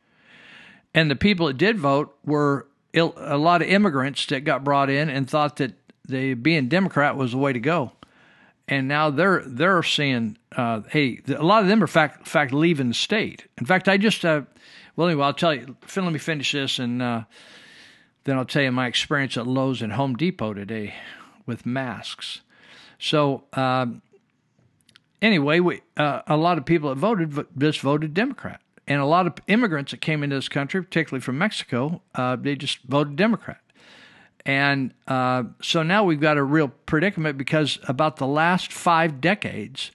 And 0.94 1.10
the 1.10 1.16
people 1.16 1.46
that 1.46 1.58
did 1.58 1.78
vote 1.78 2.16
were 2.24 2.66
Ill, 2.92 3.14
a 3.16 3.36
lot 3.36 3.62
of 3.62 3.68
immigrants 3.68 4.26
that 4.26 4.44
got 4.44 4.64
brought 4.64 4.90
in 4.90 5.08
and 5.10 5.28
thought 5.28 5.56
that 5.56 5.74
the 6.06 6.34
being 6.34 6.68
Democrat 6.68 7.16
was 7.16 7.32
the 7.32 7.38
way 7.38 7.52
to 7.52 7.60
go. 7.60 7.92
And 8.66 8.88
now 8.88 9.10
they're 9.10 9.42
they're 9.46 9.82
seeing, 9.82 10.36
uh, 10.56 10.82
hey, 10.88 11.20
a 11.28 11.42
lot 11.42 11.62
of 11.62 11.68
them 11.68 11.82
are 11.82 11.86
fact 11.86 12.26
fact 12.26 12.52
leaving 12.52 12.88
the 12.88 12.94
state. 12.94 13.46
In 13.58 13.66
fact, 13.66 13.88
I 13.88 13.96
just, 13.96 14.24
uh, 14.24 14.42
well, 14.96 15.08
anyway, 15.08 15.24
I'll 15.24 15.34
tell 15.34 15.54
you. 15.54 15.76
Let 15.96 16.12
me 16.12 16.18
finish 16.18 16.52
this, 16.52 16.78
and 16.78 17.00
uh, 17.00 17.22
then 18.24 18.36
I'll 18.36 18.44
tell 18.44 18.62
you 18.62 18.72
my 18.72 18.86
experience 18.86 19.36
at 19.36 19.46
Lowe's 19.46 19.80
and 19.80 19.92
Home 19.92 20.16
Depot 20.16 20.52
today 20.52 20.94
with 21.46 21.64
masks. 21.64 22.40
So 22.98 23.44
um, 23.52 24.02
anyway, 25.22 25.60
we, 25.60 25.80
uh, 25.96 26.22
a 26.26 26.36
lot 26.36 26.58
of 26.58 26.64
people 26.64 26.88
that 26.90 26.96
voted 26.96 27.46
just 27.56 27.80
voted 27.80 28.14
Democrat, 28.14 28.60
and 28.86 29.00
a 29.00 29.06
lot 29.06 29.26
of 29.26 29.34
immigrants 29.46 29.90
that 29.90 30.00
came 30.00 30.22
into 30.22 30.36
this 30.36 30.48
country, 30.48 30.82
particularly 30.82 31.20
from 31.20 31.38
Mexico, 31.38 32.02
uh, 32.14 32.36
they 32.36 32.56
just 32.56 32.78
voted 32.84 33.16
Democrat. 33.16 33.60
And 34.46 34.94
uh, 35.06 35.44
so 35.60 35.82
now 35.82 36.04
we've 36.04 36.20
got 36.20 36.38
a 36.38 36.42
real 36.42 36.68
predicament 36.68 37.36
because 37.36 37.78
about 37.86 38.16
the 38.16 38.26
last 38.26 38.72
five 38.72 39.20
decades, 39.20 39.90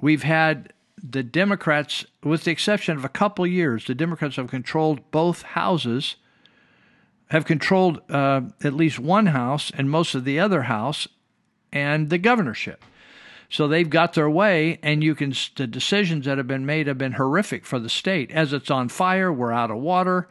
we've 0.00 0.22
had 0.22 0.72
the 1.02 1.24
Democrats, 1.24 2.06
with 2.22 2.44
the 2.44 2.52
exception 2.52 2.96
of 2.96 3.04
a 3.04 3.08
couple 3.08 3.44
years, 3.44 3.86
the 3.86 3.94
Democrats 3.94 4.36
have 4.36 4.48
controlled 4.48 5.10
both 5.10 5.42
houses, 5.42 6.14
have 7.30 7.44
controlled 7.44 8.00
uh, 8.08 8.42
at 8.62 8.74
least 8.74 9.00
one 9.00 9.26
house 9.26 9.72
and 9.76 9.90
most 9.90 10.14
of 10.14 10.24
the 10.24 10.38
other 10.38 10.62
house, 10.62 11.08
and 11.72 12.08
the 12.08 12.18
governorship. 12.18 12.84
So 13.52 13.68
they've 13.68 13.88
got 13.88 14.14
their 14.14 14.30
way, 14.30 14.78
and 14.82 15.04
you 15.04 15.14
can 15.14 15.34
the 15.56 15.66
decisions 15.66 16.24
that 16.24 16.38
have 16.38 16.46
been 16.46 16.64
made 16.64 16.86
have 16.86 16.96
been 16.96 17.12
horrific 17.12 17.66
for 17.66 17.78
the 17.78 17.90
state. 17.90 18.30
As 18.32 18.54
it's 18.54 18.70
on 18.70 18.88
fire, 18.88 19.30
we're 19.30 19.52
out 19.52 19.70
of 19.70 19.76
water. 19.76 20.26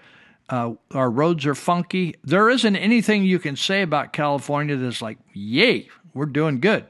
Uh, 0.50 0.74
our 0.96 1.12
roads 1.12 1.46
are 1.46 1.54
funky. 1.54 2.16
There 2.24 2.50
isn't 2.50 2.76
anything 2.76 3.24
you 3.24 3.38
can 3.38 3.56
say 3.56 3.84
about 3.84 4.12
California 4.12 4.76
that's 4.76 5.04
like, 5.04 5.20
yay, 5.34 5.88
we're 6.16 6.26
doing 6.26 6.60
good, 6.60 6.88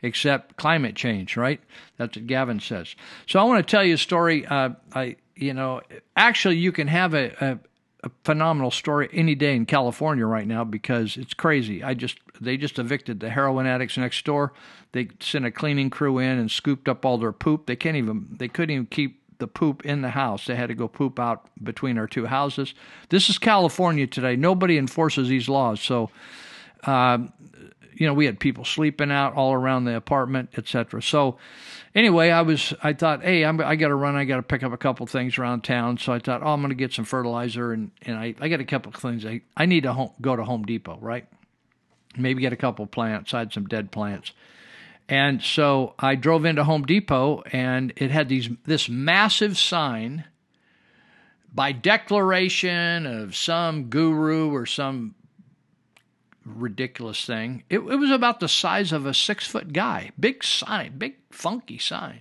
except 0.00 0.56
climate 0.56 0.96
change, 0.96 1.36
right? 1.36 1.60
That's 1.98 2.16
what 2.16 2.26
Gavin 2.26 2.60
says. 2.60 2.96
So 3.26 3.38
I 3.38 3.44
want 3.44 3.64
to 3.64 3.70
tell 3.70 3.84
you 3.84 3.94
a 3.94 3.98
story. 3.98 4.46
Uh, 4.46 4.70
I, 4.94 5.16
you 5.36 5.52
know, 5.52 5.82
actually, 6.16 6.56
you 6.56 6.72
can 6.72 6.88
have 6.88 7.12
a, 7.12 7.32
a 7.44 7.58
a 8.04 8.10
phenomenal 8.22 8.70
story 8.70 9.08
any 9.12 9.34
day 9.34 9.56
in 9.56 9.64
California 9.64 10.26
right 10.26 10.46
now 10.46 10.62
because 10.62 11.16
it's 11.16 11.32
crazy. 11.32 11.82
I 11.82 11.94
just 11.94 12.18
they 12.38 12.58
just 12.58 12.78
evicted 12.78 13.20
the 13.20 13.30
heroin 13.30 13.66
addicts 13.66 13.96
next 13.96 14.24
door. 14.26 14.52
They 14.94 15.08
sent 15.18 15.44
a 15.44 15.50
cleaning 15.50 15.90
crew 15.90 16.18
in 16.18 16.38
and 16.38 16.48
scooped 16.48 16.88
up 16.88 17.04
all 17.04 17.18
their 17.18 17.32
poop. 17.32 17.66
They 17.66 17.74
can't 17.74 17.96
even 17.96 18.28
they 18.38 18.46
couldn't 18.46 18.72
even 18.72 18.86
keep 18.86 19.20
the 19.38 19.48
poop 19.48 19.84
in 19.84 20.02
the 20.02 20.10
house. 20.10 20.46
They 20.46 20.54
had 20.54 20.68
to 20.68 20.74
go 20.76 20.86
poop 20.86 21.18
out 21.18 21.48
between 21.60 21.98
our 21.98 22.06
two 22.06 22.26
houses. 22.26 22.74
This 23.08 23.28
is 23.28 23.36
California 23.36 24.06
today. 24.06 24.36
Nobody 24.36 24.78
enforces 24.78 25.28
these 25.28 25.48
laws. 25.48 25.80
So, 25.80 26.10
uh, 26.84 27.18
you 27.92 28.06
know, 28.06 28.14
we 28.14 28.24
had 28.24 28.38
people 28.38 28.64
sleeping 28.64 29.10
out 29.10 29.34
all 29.34 29.52
around 29.52 29.84
the 29.84 29.96
apartment, 29.96 30.50
etc. 30.56 31.02
So, 31.02 31.38
anyway, 31.96 32.30
I 32.30 32.42
was 32.42 32.72
I 32.80 32.92
thought, 32.92 33.24
hey, 33.24 33.44
I'm, 33.44 33.60
i 33.60 33.74
got 33.74 33.88
to 33.88 33.96
run. 33.96 34.14
I 34.14 34.24
got 34.24 34.36
to 34.36 34.42
pick 34.44 34.62
up 34.62 34.72
a 34.72 34.76
couple 34.76 35.06
things 35.08 35.38
around 35.38 35.64
town. 35.64 35.98
So 35.98 36.12
I 36.12 36.20
thought, 36.20 36.40
oh, 36.40 36.50
I'm 36.50 36.60
going 36.60 36.68
to 36.68 36.76
get 36.76 36.92
some 36.92 37.04
fertilizer, 37.04 37.72
and 37.72 37.90
and 38.02 38.16
I, 38.16 38.36
I 38.38 38.46
got 38.46 38.60
a 38.60 38.64
couple 38.64 38.92
things. 38.92 39.26
I 39.26 39.40
I 39.56 39.66
need 39.66 39.82
to 39.82 39.92
home, 39.92 40.12
go 40.20 40.36
to 40.36 40.44
Home 40.44 40.62
Depot, 40.62 40.98
right? 41.00 41.26
Maybe 42.16 42.42
get 42.42 42.52
a 42.52 42.56
couple 42.56 42.86
plants. 42.86 43.34
I 43.34 43.40
had 43.40 43.52
some 43.52 43.66
dead 43.66 43.90
plants. 43.90 44.30
And 45.08 45.42
so 45.42 45.94
I 45.98 46.14
drove 46.14 46.44
into 46.44 46.64
Home 46.64 46.84
Depot 46.84 47.42
and 47.52 47.92
it 47.96 48.10
had 48.10 48.28
these 48.28 48.48
this 48.64 48.88
massive 48.88 49.58
sign 49.58 50.24
by 51.52 51.72
declaration 51.72 53.06
of 53.06 53.36
some 53.36 53.84
guru 53.84 54.50
or 54.50 54.66
some 54.66 55.14
ridiculous 56.44 57.24
thing. 57.24 57.64
It, 57.70 57.78
it 57.78 57.96
was 57.96 58.10
about 58.10 58.40
the 58.40 58.48
size 58.48 58.92
of 58.92 59.06
a 59.06 59.14
six 59.14 59.46
foot 59.46 59.72
guy. 59.72 60.10
Big 60.18 60.42
sign, 60.42 60.98
big 60.98 61.16
funky 61.30 61.78
sign. 61.78 62.20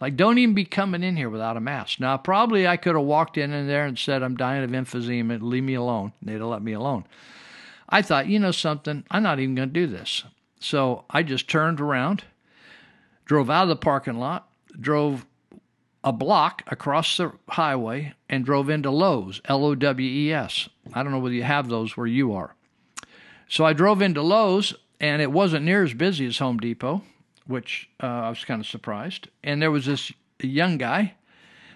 Like, 0.00 0.16
don't 0.16 0.38
even 0.38 0.54
be 0.54 0.64
coming 0.64 1.04
in 1.04 1.16
here 1.16 1.30
without 1.30 1.56
a 1.56 1.60
mask. 1.60 2.00
Now, 2.00 2.16
probably 2.16 2.66
I 2.66 2.76
could 2.76 2.96
have 2.96 3.04
walked 3.04 3.38
in, 3.38 3.52
in 3.52 3.68
there 3.68 3.86
and 3.86 3.96
said, 3.96 4.24
I'm 4.24 4.36
dying 4.36 4.64
of 4.64 4.70
emphysema, 4.70 5.40
leave 5.40 5.62
me 5.62 5.74
alone. 5.74 6.12
They'd 6.20 6.32
have 6.32 6.42
let 6.42 6.62
me 6.62 6.72
alone. 6.72 7.04
I 7.88 8.02
thought, 8.02 8.26
you 8.26 8.40
know 8.40 8.50
something, 8.50 9.04
I'm 9.12 9.22
not 9.22 9.38
even 9.38 9.54
going 9.54 9.68
to 9.68 9.72
do 9.72 9.86
this. 9.86 10.24
So 10.62 11.04
I 11.10 11.22
just 11.22 11.48
turned 11.48 11.80
around, 11.80 12.24
drove 13.24 13.50
out 13.50 13.64
of 13.64 13.68
the 13.68 13.76
parking 13.76 14.18
lot, 14.18 14.48
drove 14.78 15.26
a 16.04 16.12
block 16.12 16.62
across 16.66 17.16
the 17.16 17.32
highway, 17.48 18.14
and 18.28 18.44
drove 18.44 18.70
into 18.70 18.90
Lowe's, 18.90 19.40
L 19.44 19.64
O 19.64 19.74
W 19.74 20.08
E 20.08 20.32
S. 20.32 20.68
I 20.92 21.02
don't 21.02 21.12
know 21.12 21.18
whether 21.18 21.34
you 21.34 21.42
have 21.42 21.68
those 21.68 21.96
where 21.96 22.06
you 22.06 22.32
are. 22.32 22.54
So 23.48 23.64
I 23.64 23.72
drove 23.72 24.02
into 24.02 24.22
Lowe's, 24.22 24.74
and 25.00 25.20
it 25.20 25.32
wasn't 25.32 25.64
near 25.64 25.82
as 25.82 25.94
busy 25.94 26.26
as 26.26 26.38
Home 26.38 26.58
Depot, 26.58 27.02
which 27.46 27.88
uh, 28.02 28.06
I 28.06 28.28
was 28.28 28.44
kind 28.44 28.60
of 28.60 28.66
surprised. 28.66 29.28
And 29.42 29.60
there 29.60 29.70
was 29.70 29.86
this 29.86 30.12
young 30.40 30.78
guy, 30.78 31.14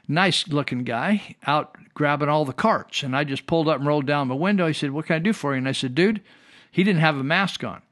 nice 0.08 0.48
looking 0.48 0.84
guy, 0.84 1.36
out 1.46 1.76
grabbing 1.94 2.28
all 2.28 2.44
the 2.44 2.52
carts. 2.52 3.02
And 3.02 3.16
I 3.16 3.24
just 3.24 3.46
pulled 3.46 3.68
up 3.68 3.78
and 3.78 3.86
rolled 3.86 4.06
down 4.06 4.28
my 4.28 4.34
window. 4.34 4.66
He 4.66 4.72
said, 4.72 4.92
What 4.92 5.06
can 5.06 5.16
I 5.16 5.20
do 5.20 5.32
for 5.32 5.52
you? 5.52 5.58
And 5.58 5.68
I 5.68 5.72
said, 5.72 5.94
Dude, 5.94 6.22
he 6.70 6.84
didn't 6.84 7.00
have 7.00 7.16
a 7.16 7.24
mask 7.24 7.64
on. 7.64 7.82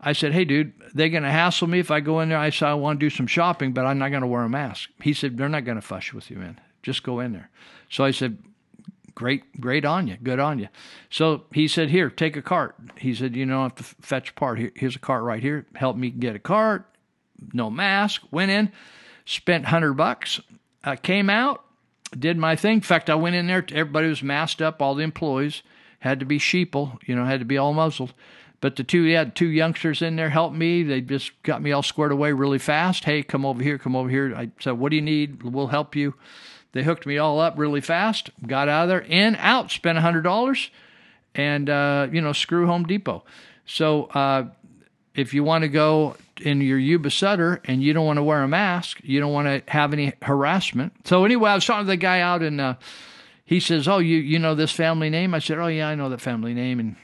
I 0.00 0.12
said, 0.12 0.32
Hey, 0.32 0.44
dude, 0.44 0.72
they're 0.94 1.08
going 1.08 1.22
to 1.22 1.30
hassle 1.30 1.68
me 1.68 1.78
if 1.78 1.90
I 1.90 2.00
go 2.00 2.20
in 2.20 2.28
there. 2.28 2.38
I 2.38 2.50
said, 2.50 2.68
I 2.68 2.74
want 2.74 3.00
to 3.00 3.06
do 3.06 3.10
some 3.10 3.26
shopping, 3.26 3.72
but 3.72 3.86
I'm 3.86 3.98
not 3.98 4.10
going 4.10 4.22
to 4.22 4.26
wear 4.26 4.42
a 4.42 4.48
mask. 4.48 4.90
He 5.02 5.12
said, 5.12 5.36
They're 5.36 5.48
not 5.48 5.64
going 5.64 5.76
to 5.76 5.82
fuss 5.82 6.12
with 6.12 6.30
you 6.30 6.36
man. 6.36 6.60
Just 6.82 7.02
go 7.02 7.20
in 7.20 7.32
there. 7.32 7.50
So 7.90 8.04
I 8.04 8.10
said, 8.10 8.38
Great, 9.14 9.60
great 9.60 9.86
on 9.86 10.06
you. 10.06 10.16
Good 10.22 10.38
on 10.38 10.58
you. 10.58 10.68
So 11.08 11.44
he 11.50 11.68
said, 11.68 11.88
Here, 11.88 12.10
take 12.10 12.36
a 12.36 12.42
cart. 12.42 12.76
He 12.98 13.14
said, 13.14 13.34
You 13.34 13.46
don't 13.46 13.62
have 13.62 13.74
to 13.76 13.82
fetch 13.82 14.30
a 14.30 14.34
part. 14.34 14.58
Here, 14.58 14.72
here's 14.76 14.96
a 14.96 15.00
cart 15.00 15.24
right 15.24 15.42
here. 15.42 15.66
Help 15.74 15.96
me 15.96 16.10
get 16.10 16.36
a 16.36 16.38
cart. 16.38 16.84
No 17.52 17.70
mask. 17.70 18.22
Went 18.30 18.50
in, 18.50 18.70
spent 19.24 19.64
100 19.64 19.94
bucks. 19.94 20.40
I 20.84 20.96
came 20.96 21.30
out, 21.30 21.64
did 22.16 22.36
my 22.36 22.56
thing. 22.56 22.74
In 22.74 22.80
fact, 22.82 23.08
I 23.08 23.14
went 23.14 23.36
in 23.36 23.46
there. 23.46 23.64
Everybody 23.72 24.08
was 24.08 24.22
masked 24.22 24.60
up, 24.60 24.82
all 24.82 24.94
the 24.94 25.02
employees. 25.02 25.62
Had 26.00 26.20
to 26.20 26.26
be 26.26 26.38
sheeple, 26.38 26.98
you 27.06 27.16
know, 27.16 27.24
had 27.24 27.40
to 27.40 27.46
be 27.46 27.58
all 27.58 27.72
muzzled. 27.72 28.12
But 28.60 28.76
the 28.76 28.84
two, 28.84 29.04
had 29.12 29.36
two 29.36 29.48
youngsters 29.48 30.02
in 30.02 30.16
there 30.16 30.30
help 30.30 30.52
me. 30.52 30.82
They 30.82 31.00
just 31.00 31.30
got 31.42 31.62
me 31.62 31.72
all 31.72 31.82
squared 31.82 32.12
away 32.12 32.32
really 32.32 32.58
fast. 32.58 33.04
Hey, 33.04 33.22
come 33.22 33.44
over 33.44 33.62
here, 33.62 33.78
come 33.78 33.94
over 33.94 34.08
here. 34.08 34.34
I 34.34 34.50
said, 34.60 34.72
What 34.72 34.90
do 34.90 34.96
you 34.96 35.02
need? 35.02 35.42
We'll 35.42 35.66
help 35.68 35.94
you. 35.94 36.14
They 36.72 36.82
hooked 36.82 37.06
me 37.06 37.18
all 37.18 37.40
up 37.40 37.54
really 37.56 37.80
fast, 37.80 38.30
got 38.46 38.68
out 38.68 38.84
of 38.84 38.88
there, 38.88 39.00
in, 39.00 39.36
out, 39.36 39.70
spent 39.70 39.98
$100. 39.98 40.68
and 41.34 41.70
uh, 41.70 42.08
you 42.10 42.20
know, 42.20 42.32
screw 42.32 42.66
Home 42.66 42.84
Depot. 42.84 43.24
So 43.66 44.04
uh, 44.06 44.48
if 45.14 45.34
you 45.34 45.44
want 45.44 45.62
to 45.62 45.68
go 45.68 46.16
in 46.40 46.60
your 46.60 46.78
Yuba 46.78 47.10
Sutter 47.10 47.60
and 47.64 47.82
you 47.82 47.92
don't 47.92 48.06
want 48.06 48.18
to 48.18 48.22
wear 48.22 48.42
a 48.42 48.48
mask, 48.48 49.00
you 49.02 49.20
don't 49.20 49.32
want 49.32 49.48
to 49.48 49.70
have 49.70 49.92
any 49.92 50.12
harassment. 50.22 50.92
So 51.06 51.24
anyway, 51.24 51.50
I 51.50 51.54
was 51.54 51.64
talking 51.64 51.86
to 51.86 51.90
the 51.90 51.96
guy 51.96 52.20
out 52.20 52.42
and 52.42 52.60
uh, 52.60 52.74
he 53.44 53.60
says, 53.60 53.88
"Oh, 53.88 53.98
you 53.98 54.18
you 54.18 54.38
know 54.38 54.54
this 54.54 54.72
family 54.72 55.08
name?" 55.08 55.34
I 55.34 55.38
said, 55.38 55.58
"Oh 55.58 55.68
yeah, 55.68 55.88
I 55.88 55.94
know 55.94 56.08
that 56.10 56.20
family 56.20 56.52
name." 56.52 56.80
And 56.80 56.96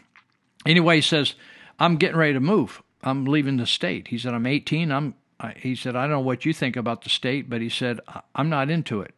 anyway, 0.67 0.97
he 0.97 1.03
says, 1.03 1.35
"I'm 1.79 1.97
getting 1.97 2.17
ready 2.17 2.35
to 2.35 2.41
move. 2.41 2.83
I'm 3.03 3.25
leaving 3.25 3.57
the 3.57 3.67
state." 3.67 4.09
He 4.09 4.19
said, 4.19 4.35
"I'm 4.35 4.47
18. 4.47 4.91
I'm." 4.91 5.15
I, 5.41 5.55
he 5.59 5.75
said, 5.75 5.97
"I 5.97 6.03
don't 6.03 6.11
know 6.11 6.21
what 6.21 6.45
you 6.45 6.53
think 6.53 6.77
about 6.77 7.03
the 7.03 7.11
state, 7.11 7.49
but 7.51 7.61
he 7.61 7.69
said 7.69 8.01
"I- 8.09 8.23
I'm 8.35 8.49
not 8.49 8.71
into 8.71 9.01
it." 9.01 9.15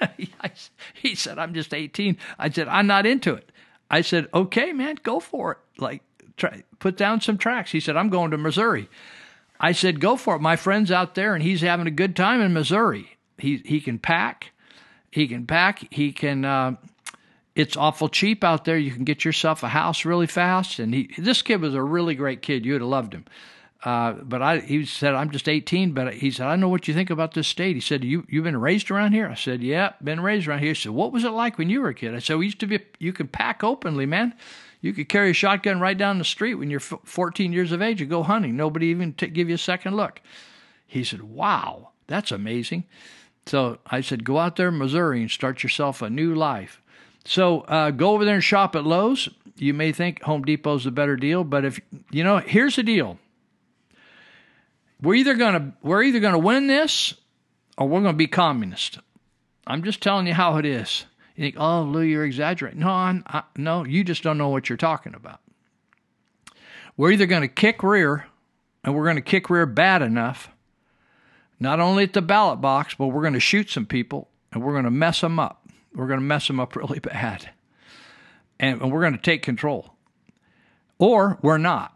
he 0.94 1.14
said, 1.14 1.38
"I'm 1.38 1.54
just 1.54 1.74
18." 1.74 2.16
I 2.38 2.50
said, 2.50 2.68
"I'm 2.68 2.86
not 2.86 3.06
into 3.06 3.34
it." 3.34 3.50
I 3.90 4.00
said, 4.02 4.28
"Okay, 4.32 4.72
man, 4.72 4.96
go 5.02 5.20
for 5.20 5.52
it. 5.52 5.58
Like, 5.80 6.02
try, 6.36 6.62
put 6.78 6.96
down 6.96 7.20
some 7.20 7.38
tracks." 7.38 7.72
He 7.72 7.80
said, 7.80 7.96
"I'm 7.96 8.08
going 8.08 8.30
to 8.30 8.38
Missouri." 8.38 8.88
I 9.60 9.72
said, 9.72 10.00
"Go 10.00 10.16
for 10.16 10.36
it. 10.36 10.40
My 10.40 10.56
friend's 10.56 10.90
out 10.90 11.14
there, 11.14 11.34
and 11.34 11.42
he's 11.42 11.60
having 11.60 11.86
a 11.86 11.90
good 11.92 12.16
time 12.16 12.40
in 12.40 12.52
Missouri. 12.52 13.16
He 13.38 13.62
he 13.64 13.80
can 13.80 13.98
pack, 13.98 14.52
he 15.10 15.28
can 15.28 15.46
pack, 15.46 15.92
he 15.92 16.12
can. 16.12 16.44
Uh, 16.44 16.76
it's 17.60 17.76
awful 17.76 18.08
cheap 18.08 18.42
out 18.44 18.64
there. 18.64 18.78
You 18.78 18.90
can 18.90 19.04
get 19.04 19.24
yourself 19.24 19.62
a 19.62 19.68
house 19.68 20.04
really 20.04 20.26
fast." 20.26 20.78
And 20.78 20.94
he 20.94 21.10
this 21.18 21.42
kid 21.42 21.60
was 21.60 21.74
a 21.74 21.82
really 21.82 22.14
great 22.14 22.42
kid. 22.42 22.64
You'd 22.64 22.80
have 22.80 22.90
loved 22.90 23.12
him. 23.12 23.24
Uh, 23.82 24.12
but 24.12 24.42
I, 24.42 24.58
he 24.58 24.84
said, 24.84 25.14
I'm 25.14 25.30
just 25.30 25.48
18. 25.48 25.92
But 25.92 26.14
he 26.14 26.30
said, 26.30 26.46
I 26.46 26.56
know 26.56 26.68
what 26.68 26.86
you 26.86 26.92
think 26.92 27.08
about 27.08 27.32
this 27.32 27.48
state. 27.48 27.76
He 27.76 27.80
said, 27.80 28.04
you 28.04 28.26
you've 28.28 28.44
been 28.44 28.60
raised 28.60 28.90
around 28.90 29.12
here. 29.12 29.26
I 29.28 29.34
said, 29.34 29.62
Yeah, 29.62 29.92
been 30.02 30.20
raised 30.20 30.46
around 30.46 30.58
here. 30.58 30.68
He 30.68 30.74
said, 30.74 30.92
What 30.92 31.12
was 31.12 31.24
it 31.24 31.30
like 31.30 31.56
when 31.56 31.70
you 31.70 31.80
were 31.80 31.88
a 31.88 31.94
kid? 31.94 32.14
I 32.14 32.18
said, 32.18 32.36
We 32.36 32.46
used 32.46 32.60
to 32.60 32.66
be. 32.66 32.80
You 32.98 33.12
could 33.12 33.32
pack 33.32 33.64
openly, 33.64 34.06
man. 34.06 34.34
You 34.82 34.92
could 34.92 35.08
carry 35.08 35.30
a 35.30 35.34
shotgun 35.34 35.80
right 35.80 35.96
down 35.96 36.18
the 36.18 36.24
street 36.24 36.54
when 36.54 36.70
you're 36.70 36.80
14 36.80 37.52
years 37.52 37.70
of 37.72 37.82
age 37.82 38.00
and 38.00 38.08
go 38.08 38.22
hunting. 38.22 38.56
Nobody 38.56 38.86
even 38.86 39.12
t- 39.12 39.26
give 39.26 39.48
you 39.48 39.56
a 39.56 39.58
second 39.58 39.94
look. 39.96 40.20
He 40.86 41.04
said, 41.04 41.22
Wow, 41.22 41.90
that's 42.06 42.32
amazing. 42.32 42.84
So 43.46 43.78
I 43.86 44.02
said, 44.02 44.24
Go 44.24 44.38
out 44.38 44.56
there 44.56 44.68
in 44.68 44.78
Missouri 44.78 45.22
and 45.22 45.30
start 45.30 45.62
yourself 45.62 46.02
a 46.02 46.10
new 46.10 46.34
life. 46.34 46.82
So 47.24 47.60
uh, 47.62 47.90
go 47.90 48.12
over 48.12 48.24
there 48.24 48.34
and 48.34 48.44
shop 48.44 48.74
at 48.74 48.84
Lowe's. 48.84 49.28
You 49.56 49.74
may 49.74 49.92
think 49.92 50.22
Home 50.22 50.42
Depot's 50.42 50.86
a 50.86 50.90
better 50.90 51.16
deal, 51.16 51.44
but 51.44 51.64
if 51.64 51.80
you 52.10 52.24
know, 52.24 52.38
here's 52.38 52.76
the 52.76 52.82
deal. 52.82 53.18
We're 55.02 55.14
either 55.14 55.34
gonna 55.34 55.74
we're 55.82 56.02
either 56.02 56.20
gonna 56.20 56.38
win 56.38 56.66
this 56.66 57.14
or 57.76 57.88
we're 57.88 58.00
gonna 58.00 58.14
be 58.14 58.26
communist. 58.26 58.98
I'm 59.66 59.82
just 59.82 60.02
telling 60.02 60.26
you 60.26 60.34
how 60.34 60.56
it 60.56 60.64
is. 60.64 61.04
You 61.36 61.44
think, 61.44 61.56
oh, 61.58 61.82
Lou, 61.82 62.02
you're 62.02 62.24
exaggerating. 62.24 62.80
No, 62.80 62.90
I, 62.90 63.42
no, 63.56 63.84
you 63.84 64.04
just 64.04 64.22
don't 64.22 64.36
know 64.36 64.48
what 64.48 64.68
you're 64.68 64.76
talking 64.76 65.14
about. 65.14 65.40
We're 66.96 67.12
either 67.12 67.24
going 67.24 67.40
to 67.42 67.48
kick 67.48 67.82
rear, 67.82 68.26
and 68.84 68.94
we're 68.94 69.04
going 69.04 69.16
to 69.16 69.22
kick 69.22 69.48
rear 69.48 69.64
bad 69.64 70.02
enough, 70.02 70.50
not 71.58 71.80
only 71.80 72.04
at 72.04 72.12
the 72.12 72.20
ballot 72.20 72.60
box, 72.60 72.94
but 72.94 73.06
we're 73.06 73.22
going 73.22 73.32
to 73.32 73.40
shoot 73.40 73.70
some 73.70 73.86
people, 73.86 74.28
and 74.52 74.62
we're 74.62 74.72
going 74.72 74.84
to 74.84 74.90
mess 74.90 75.22
them 75.22 75.38
up. 75.38 75.59
We're 75.94 76.06
going 76.06 76.20
to 76.20 76.24
mess 76.24 76.46
them 76.46 76.60
up 76.60 76.76
really 76.76 76.98
bad, 76.98 77.50
and, 78.58 78.92
we're 78.92 79.00
going 79.00 79.16
to 79.16 79.22
take 79.22 79.42
control. 79.42 79.94
Or 80.98 81.38
we're 81.40 81.58
not, 81.58 81.94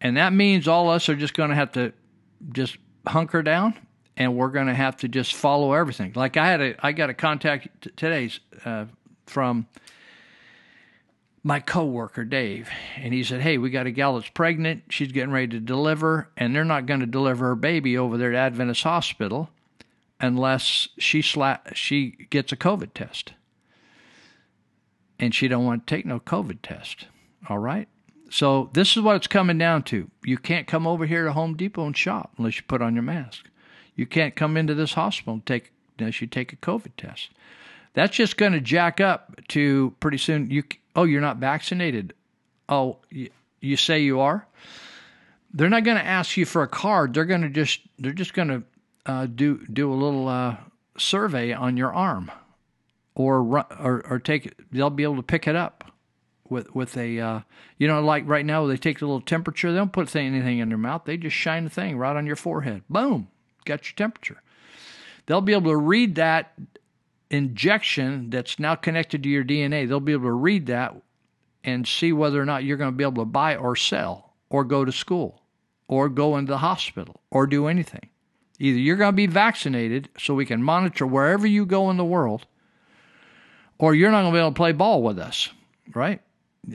and 0.00 0.16
that 0.16 0.32
means 0.32 0.66
all 0.66 0.90
of 0.90 0.96
us 0.96 1.08
are 1.08 1.14
just 1.14 1.34
going 1.34 1.50
to 1.50 1.54
have 1.54 1.72
to 1.72 1.92
just 2.52 2.76
hunker 3.06 3.40
down 3.42 3.74
and 4.16 4.36
we're 4.36 4.48
going 4.48 4.66
to 4.66 4.74
have 4.74 4.96
to 4.98 5.08
just 5.08 5.34
follow 5.34 5.72
everything. 5.72 6.12
Like 6.14 6.36
I 6.36 6.46
had 6.46 6.60
a, 6.60 6.86
I 6.86 6.92
got 6.92 7.10
a 7.10 7.14
contact 7.14 7.68
t- 7.82 7.90
today 7.96 8.30
uh, 8.64 8.86
from 9.26 9.66
my 11.42 11.60
coworker 11.60 12.24
Dave, 12.24 12.68
and 12.96 13.12
he 13.12 13.22
said, 13.22 13.40
"Hey, 13.40 13.58
we 13.58 13.70
got 13.70 13.86
a 13.86 13.90
gal 13.90 14.18
that's 14.18 14.30
pregnant. 14.30 14.84
She's 14.90 15.12
getting 15.12 15.30
ready 15.30 15.48
to 15.48 15.60
deliver, 15.60 16.28
and 16.36 16.54
they're 16.54 16.64
not 16.64 16.86
going 16.86 17.00
to 17.00 17.06
deliver 17.06 17.48
her 17.48 17.54
baby 17.54 17.96
over 17.96 18.16
there 18.16 18.32
at 18.32 18.46
Adventist 18.52 18.82
Hospital 18.82 19.50
unless 20.20 20.88
she 20.98 21.20
sla- 21.20 21.74
she 21.74 22.26
gets 22.30 22.52
a 22.52 22.56
COVID 22.56 22.94
test, 22.94 23.32
and 25.18 25.34
she 25.34 25.48
don't 25.48 25.64
want 25.64 25.86
to 25.86 25.94
take 25.94 26.06
no 26.06 26.20
COVID 26.20 26.58
test. 26.62 27.06
All 27.48 27.58
right." 27.58 27.88
So 28.30 28.70
this 28.72 28.96
is 28.96 29.02
what 29.02 29.16
it's 29.16 29.26
coming 29.26 29.58
down 29.58 29.82
to. 29.84 30.10
You 30.24 30.36
can't 30.38 30.66
come 30.66 30.86
over 30.86 31.06
here 31.06 31.24
to 31.24 31.32
Home 31.32 31.56
Depot 31.56 31.86
and 31.86 31.96
shop 31.96 32.32
unless 32.38 32.56
you 32.56 32.62
put 32.66 32.82
on 32.82 32.94
your 32.94 33.02
mask. 33.02 33.48
You 33.94 34.06
can't 34.06 34.36
come 34.36 34.56
into 34.56 34.74
this 34.74 34.94
hospital 34.94 35.34
and 35.34 35.46
take 35.46 35.72
unless 35.98 36.20
you 36.20 36.26
take 36.26 36.52
a 36.52 36.56
COVID 36.56 36.96
test. 36.96 37.30
That's 37.94 38.16
just 38.16 38.36
going 38.36 38.52
to 38.52 38.60
jack 38.60 39.00
up 39.00 39.40
to 39.48 39.94
pretty 40.00 40.18
soon. 40.18 40.50
You 40.50 40.64
oh 40.94 41.04
you're 41.04 41.20
not 41.20 41.38
vaccinated. 41.38 42.14
Oh 42.68 42.98
you, 43.10 43.30
you 43.60 43.76
say 43.76 44.00
you 44.00 44.20
are. 44.20 44.46
They're 45.54 45.70
not 45.70 45.84
going 45.84 45.96
to 45.96 46.04
ask 46.04 46.36
you 46.36 46.44
for 46.44 46.62
a 46.62 46.68
card. 46.68 47.14
They're 47.14 47.24
going 47.24 47.42
to 47.42 47.48
just 47.48 47.80
they're 47.98 48.12
just 48.12 48.34
going 48.34 48.48
to 48.48 48.62
uh, 49.06 49.26
do 49.26 49.66
do 49.72 49.92
a 49.92 49.94
little 49.94 50.28
uh, 50.28 50.56
survey 50.98 51.52
on 51.52 51.76
your 51.76 51.92
arm, 51.92 52.30
or 53.14 53.40
or 53.80 54.04
or 54.08 54.18
take. 54.18 54.52
They'll 54.70 54.90
be 54.90 55.04
able 55.04 55.16
to 55.16 55.22
pick 55.22 55.46
it 55.46 55.56
up 55.56 55.92
with 56.48 56.74
with 56.74 56.96
a 56.96 57.18
uh, 57.18 57.40
you 57.78 57.88
know 57.88 58.02
like 58.02 58.24
right 58.26 58.44
now 58.44 58.66
they 58.66 58.76
take 58.76 58.98
the 58.98 59.06
little 59.06 59.20
temperature. 59.20 59.72
They 59.72 59.78
don't 59.78 59.92
put 59.92 60.14
anything 60.14 60.58
in 60.58 60.68
their 60.68 60.78
mouth. 60.78 61.02
They 61.04 61.16
just 61.16 61.36
shine 61.36 61.64
the 61.64 61.70
thing 61.70 61.96
right 61.96 62.16
on 62.16 62.26
your 62.26 62.36
forehead. 62.36 62.82
Boom 62.90 63.28
got 63.66 63.86
your 63.86 63.96
temperature. 63.96 64.40
They'll 65.26 65.42
be 65.42 65.52
able 65.52 65.70
to 65.72 65.76
read 65.76 66.14
that 66.14 66.54
injection 67.30 68.30
that's 68.30 68.58
now 68.58 68.76
connected 68.76 69.22
to 69.24 69.28
your 69.28 69.44
DNA. 69.44 69.86
They'll 69.86 70.00
be 70.00 70.12
able 70.12 70.28
to 70.28 70.32
read 70.32 70.66
that 70.66 70.94
and 71.62 71.86
see 71.86 72.12
whether 72.12 72.40
or 72.40 72.46
not 72.46 72.64
you're 72.64 72.76
going 72.76 72.92
to 72.92 72.96
be 72.96 73.04
able 73.04 73.24
to 73.24 73.30
buy 73.30 73.56
or 73.56 73.76
sell 73.76 74.34
or 74.48 74.64
go 74.64 74.84
to 74.84 74.92
school 74.92 75.42
or 75.88 76.08
go 76.08 76.36
into 76.36 76.50
the 76.50 76.58
hospital 76.58 77.20
or 77.30 77.46
do 77.46 77.66
anything. 77.66 78.08
Either 78.58 78.78
you're 78.78 78.96
going 78.96 79.12
to 79.12 79.16
be 79.16 79.26
vaccinated 79.26 80.08
so 80.18 80.34
we 80.34 80.46
can 80.46 80.62
monitor 80.62 81.06
wherever 81.06 81.46
you 81.46 81.66
go 81.66 81.90
in 81.90 81.96
the 81.96 82.04
world, 82.04 82.46
or 83.78 83.94
you're 83.94 84.10
not 84.10 84.22
going 84.22 84.32
to 84.32 84.36
be 84.36 84.40
able 84.40 84.50
to 84.50 84.54
play 84.54 84.72
ball 84.72 85.02
with 85.02 85.18
us, 85.18 85.50
right? 85.94 86.20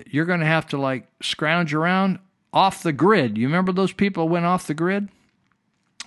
You're 0.07 0.25
going 0.25 0.41
to 0.41 0.45
have 0.45 0.67
to 0.67 0.77
like 0.77 1.07
scrounge 1.21 1.73
around 1.73 2.19
off 2.53 2.83
the 2.83 2.93
grid. 2.93 3.37
You 3.37 3.47
remember 3.47 3.71
those 3.71 3.93
people 3.93 4.29
went 4.29 4.45
off 4.45 4.67
the 4.67 4.73
grid? 4.73 5.09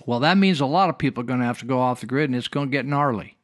Well, 0.05 0.19
that 0.21 0.37
means 0.37 0.59
a 0.59 0.65
lot 0.65 0.89
of 0.89 0.97
people 0.97 1.21
are 1.21 1.27
going 1.27 1.39
to 1.39 1.45
have 1.45 1.59
to 1.59 1.65
go 1.65 1.79
off 1.79 2.01
the 2.01 2.05
grid 2.05 2.29
and 2.29 2.35
it's 2.35 2.47
going 2.47 2.67
to 2.67 2.71
get 2.71 2.85
gnarly. 2.85 3.37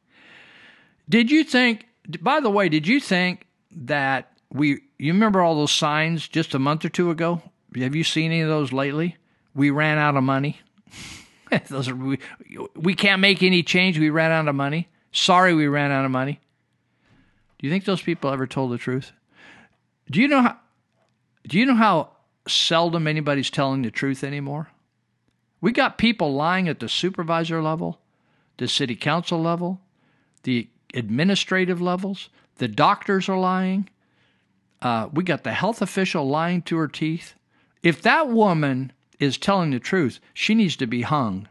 Did 1.08 1.30
you 1.30 1.44
think, 1.44 1.86
by 2.20 2.40
the 2.40 2.50
way, 2.50 2.68
did 2.68 2.86
you 2.86 3.00
think 3.00 3.46
that 3.72 4.32
we, 4.50 4.82
you 4.98 5.12
remember 5.12 5.40
all 5.40 5.54
those 5.54 5.72
signs 5.72 6.28
just 6.28 6.54
a 6.54 6.58
month 6.58 6.84
or 6.84 6.88
two 6.88 7.10
ago? 7.10 7.42
Have 7.76 7.94
you 7.94 8.04
seen 8.04 8.32
any 8.32 8.42
of 8.42 8.48
those 8.48 8.72
lately? 8.72 9.16
We 9.54 9.70
ran 9.70 9.98
out 9.98 10.16
of 10.16 10.24
money. 10.24 10.60
those 11.68 11.88
are, 11.88 11.96
we, 11.96 12.18
we 12.74 12.94
can't 12.94 13.20
make 13.20 13.42
any 13.42 13.62
change. 13.62 13.98
We 13.98 14.10
ran 14.10 14.30
out 14.30 14.48
of 14.48 14.54
money. 14.54 14.88
Sorry, 15.12 15.54
we 15.54 15.66
ran 15.66 15.90
out 15.90 16.04
of 16.04 16.10
money. 16.10 16.40
Do 17.58 17.66
you 17.66 17.72
think 17.72 17.84
those 17.84 18.02
people 18.02 18.30
ever 18.30 18.46
told 18.46 18.72
the 18.72 18.78
truth? 18.78 19.12
Do 20.10 20.20
you 20.20 20.28
know 20.28 20.42
how, 20.42 20.56
do 21.46 21.58
you 21.58 21.66
know 21.66 21.74
how 21.74 22.10
seldom 22.48 23.06
anybody's 23.06 23.50
telling 23.50 23.82
the 23.82 23.90
truth 23.90 24.24
anymore? 24.24 24.68
We 25.60 25.70
got 25.70 25.96
people 25.96 26.34
lying 26.34 26.68
at 26.68 26.80
the 26.80 26.88
supervisor 26.88 27.62
level, 27.62 28.00
the 28.56 28.66
city 28.66 28.96
council 28.96 29.40
level, 29.40 29.80
the 30.42 30.68
administrative 30.94 31.80
levels. 31.80 32.30
The 32.56 32.68
doctors 32.68 33.28
are 33.28 33.38
lying. 33.38 33.88
Uh, 34.80 35.08
we 35.12 35.22
got 35.22 35.44
the 35.44 35.52
health 35.52 35.80
official 35.80 36.28
lying 36.28 36.62
to 36.62 36.76
her 36.78 36.88
teeth. 36.88 37.34
If 37.82 38.02
that 38.02 38.28
woman 38.28 38.92
is 39.22 39.38
telling 39.38 39.70
the 39.70 39.80
truth, 39.80 40.20
she 40.34 40.54
needs 40.54 40.76
to 40.76 40.86
be 40.86 41.02
hung 41.02 41.48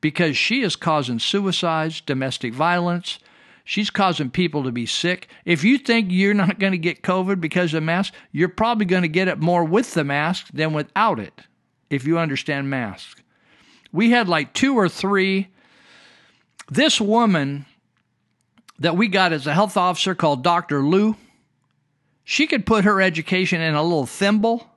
because 0.00 0.36
she 0.36 0.62
is 0.62 0.76
causing 0.76 1.18
suicides, 1.18 2.00
domestic 2.00 2.52
violence. 2.52 3.18
She's 3.64 3.90
causing 3.90 4.30
people 4.30 4.62
to 4.64 4.72
be 4.72 4.84
sick. 4.84 5.28
If 5.44 5.64
you 5.64 5.78
think 5.78 6.08
you're 6.10 6.34
not 6.34 6.58
going 6.58 6.72
to 6.72 6.78
get 6.78 7.02
COVID 7.02 7.40
because 7.40 7.72
of 7.72 7.78
the 7.78 7.86
mask, 7.86 8.12
you're 8.30 8.48
probably 8.48 8.84
going 8.84 9.02
to 9.02 9.08
get 9.08 9.28
it 9.28 9.40
more 9.40 9.64
with 9.64 9.94
the 9.94 10.04
mask 10.04 10.48
than 10.52 10.74
without 10.74 11.18
it, 11.18 11.40
if 11.88 12.06
you 12.06 12.18
understand 12.18 12.68
masks 12.68 13.22
we 13.94 14.10
had 14.10 14.28
like 14.28 14.52
two 14.52 14.76
or 14.76 14.88
three. 14.88 15.48
This 16.68 17.00
woman 17.00 17.64
that 18.80 18.96
we 18.96 19.06
got 19.06 19.32
as 19.32 19.46
a 19.46 19.54
health 19.54 19.76
officer 19.76 20.14
called 20.14 20.42
Dr. 20.42 20.80
Luu, 20.80 21.16
she 22.24 22.46
could 22.46 22.66
put 22.66 22.84
her 22.84 23.00
education 23.00 23.60
in 23.60 23.74
a 23.74 23.82
little 23.82 24.06
thimble 24.06 24.68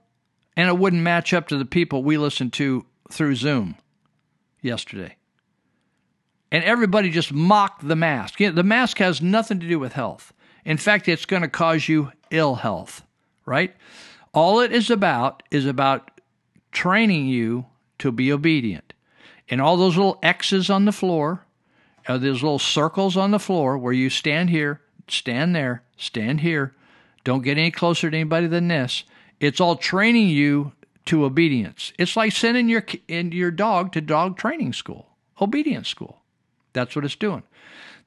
and 0.57 0.67
it 0.67 0.77
wouldn't 0.77 1.03
match 1.03 1.33
up 1.33 1.47
to 1.47 1.57
the 1.57 1.65
people 1.65 2.03
we 2.03 2.17
listened 2.17 2.51
to 2.51 2.83
through 3.11 3.35
Zoom 3.35 3.75
yesterday. 4.61 5.15
And 6.51 6.63
everybody 6.63 7.11
just 7.11 7.31
mocked 7.31 7.87
the 7.87 7.95
mask. 7.95 8.39
The 8.39 8.63
mask 8.63 8.97
has 8.97 9.21
nothing 9.21 9.59
to 9.59 9.67
do 9.67 9.77
with 9.77 9.93
health. 9.93 10.33
In 10.65 10.77
fact, 10.77 11.07
it's 11.07 11.25
going 11.25 11.43
to 11.43 11.47
cause 11.47 11.87
you 11.87 12.11
ill 12.31 12.55
health, 12.55 13.03
right? 13.45 13.75
All 14.33 14.59
it 14.59 14.71
is 14.71 14.89
about 14.89 15.43
is 15.51 15.65
about 15.65 16.19
training 16.71 17.27
you 17.27 17.67
to 17.99 18.11
be 18.11 18.31
obedient. 18.31 18.93
And 19.49 19.61
all 19.61 19.77
those 19.77 19.95
little 19.95 20.19
X's 20.23 20.69
on 20.69 20.85
the 20.85 20.91
floor, 20.91 21.45
uh, 22.07 22.17
those 22.17 22.41
little 22.41 22.59
circles 22.59 23.15
on 23.15 23.31
the 23.31 23.39
floor 23.39 23.77
where 23.77 23.93
you 23.93 24.09
stand 24.09 24.49
here, 24.49 24.81
stand 25.07 25.55
there, 25.55 25.83
stand 25.97 26.41
here, 26.41 26.73
Don't 27.23 27.43
get 27.43 27.57
any 27.57 27.71
closer 27.71 28.09
to 28.09 28.17
anybody 28.17 28.47
than 28.47 28.69
this. 28.69 29.03
It's 29.39 29.59
all 29.59 29.75
training 29.75 30.29
you 30.29 30.73
to 31.05 31.25
obedience. 31.25 31.93
It's 31.97 32.15
like 32.15 32.31
sending 32.31 32.69
your 32.69 32.85
in 33.07 33.31
your 33.31 33.51
dog 33.51 33.93
to 33.93 34.01
dog 34.01 34.37
training 34.37 34.73
school, 34.73 35.07
obedience 35.39 35.87
school. 35.87 36.21
That's 36.73 36.95
what 36.95 37.05
it's 37.05 37.15
doing. 37.15 37.43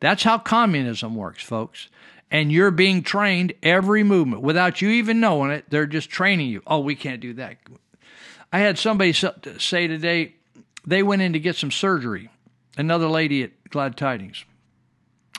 That's 0.00 0.22
how 0.22 0.38
communism 0.38 1.14
works, 1.14 1.42
folks. 1.42 1.88
And 2.30 2.52
you're 2.52 2.70
being 2.70 3.02
trained 3.02 3.52
every 3.62 4.04
movement 4.04 4.42
without 4.42 4.80
you 4.80 4.88
even 4.90 5.18
knowing 5.18 5.50
it. 5.50 5.64
They're 5.68 5.86
just 5.86 6.10
training 6.10 6.48
you. 6.48 6.62
Oh, 6.66 6.78
we 6.78 6.94
can't 6.94 7.20
do 7.20 7.34
that. 7.34 7.56
I 8.52 8.60
had 8.60 8.78
somebody 8.78 9.12
say 9.12 9.86
today 9.86 10.34
they 10.86 11.02
went 11.02 11.22
in 11.22 11.32
to 11.32 11.40
get 11.40 11.56
some 11.56 11.70
surgery. 11.70 12.30
Another 12.76 13.08
lady 13.08 13.42
at 13.42 13.50
Glad 13.70 13.96
Tidings. 13.96 14.44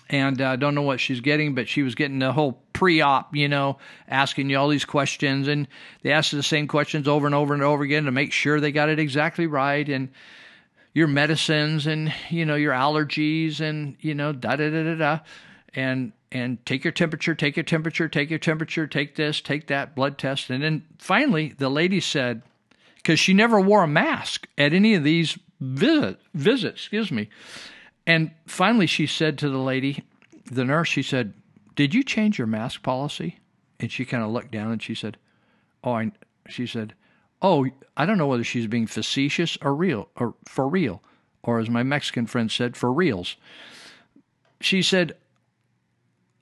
And 0.10 0.42
I 0.42 0.54
uh, 0.54 0.56
don't 0.58 0.76
know 0.76 0.82
what 0.82 1.00
she's 1.00 1.22
getting, 1.22 1.56
but 1.56 1.70
she 1.70 1.84
was 1.84 1.96
getting 1.96 2.20
the 2.20 2.34
whole 2.34 2.61
pre-op, 2.82 3.36
you 3.36 3.48
know, 3.48 3.78
asking 4.08 4.50
you 4.50 4.58
all 4.58 4.68
these 4.68 4.86
questions, 4.86 5.48
and 5.48 5.68
they 6.02 6.12
asked 6.12 6.32
the 6.32 6.42
same 6.42 6.68
questions 6.68 7.08
over 7.08 7.28
and 7.28 7.36
over 7.36 7.54
and 7.54 7.62
over 7.62 7.84
again 7.84 8.06
to 8.06 8.12
make 8.12 8.32
sure 8.32 8.60
they 8.60 8.72
got 8.72 8.90
it 8.90 8.98
exactly 8.98 9.46
right, 9.46 9.88
and 9.88 10.10
your 10.92 11.06
medicines, 11.08 11.86
and 11.86 12.12
you 12.32 12.44
know 12.44 12.56
your 12.56 12.74
allergies, 12.74 13.60
and 13.60 13.96
you 14.00 14.16
know 14.16 14.34
da 14.34 14.56
da 14.56 14.72
da 14.72 14.84
da 14.84 14.96
da, 14.96 15.20
and 15.76 16.12
and 16.32 16.66
take 16.66 16.84
your 16.84 16.92
temperature, 16.92 17.36
take 17.36 17.56
your 17.56 17.64
temperature, 17.64 18.10
take 18.10 18.32
your 18.32 18.40
temperature, 18.40 18.88
take 18.88 19.14
this, 19.14 19.42
take 19.42 19.68
that 19.68 19.94
blood 19.94 20.18
test, 20.18 20.50
and 20.50 20.64
then 20.64 20.84
finally 20.98 21.54
the 21.60 21.70
lady 21.70 22.00
said, 22.00 22.42
because 22.96 23.20
she 23.20 23.32
never 23.32 23.62
wore 23.62 23.84
a 23.84 23.88
mask 23.88 24.48
at 24.58 24.74
any 24.74 24.96
of 24.96 25.04
these 25.04 25.38
visit 25.60 26.20
visits, 26.34 26.80
excuse 26.80 27.12
me. 27.12 27.30
And 28.08 28.32
finally, 28.48 28.88
she 28.88 29.06
said 29.06 29.38
to 29.38 29.50
the 29.50 29.60
lady, 29.60 30.04
the 30.46 30.66
nurse, 30.66 30.88
she 30.88 31.04
said, 31.04 31.36
Did 31.76 31.94
you 31.94 32.04
change 32.04 32.38
your 32.38 32.48
mask 32.48 32.84
policy? 32.84 33.40
And 33.80 33.92
she 33.92 34.06
kind 34.06 34.24
of 34.24 34.32
looked 34.32 34.52
down 34.52 34.72
and 34.72 34.82
she 34.82 34.96
said, 34.96 35.18
Oh, 35.84 35.94
I, 35.94 36.12
she 36.48 36.68
said, 36.68 36.94
Oh, 37.42 37.68
I 37.98 38.06
don't 38.06 38.18
know 38.18 38.28
whether 38.28 38.44
she's 38.44 38.68
being 38.68 38.88
facetious 38.88 39.58
or 39.62 39.74
real, 39.74 40.10
or 40.16 40.36
for 40.46 40.68
real, 40.68 41.02
or 41.44 41.60
as 41.60 41.70
my 41.70 41.84
Mexican 41.84 42.28
friend 42.28 42.52
said, 42.52 42.78
for 42.78 42.94
reals. 42.94 43.36
She 44.60 44.82
said, 44.82 45.16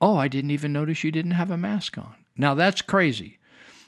Oh, 0.00 0.16
I 0.16 0.28
didn't 0.28 0.50
even 0.50 0.72
notice 0.72 1.04
you 1.04 1.10
didn't 1.10 1.32
have 1.32 1.50
a 1.50 1.56
mask 1.56 1.96
on. 1.98 2.14
Now 2.36 2.54
that's 2.54 2.82
crazy. 2.82 3.38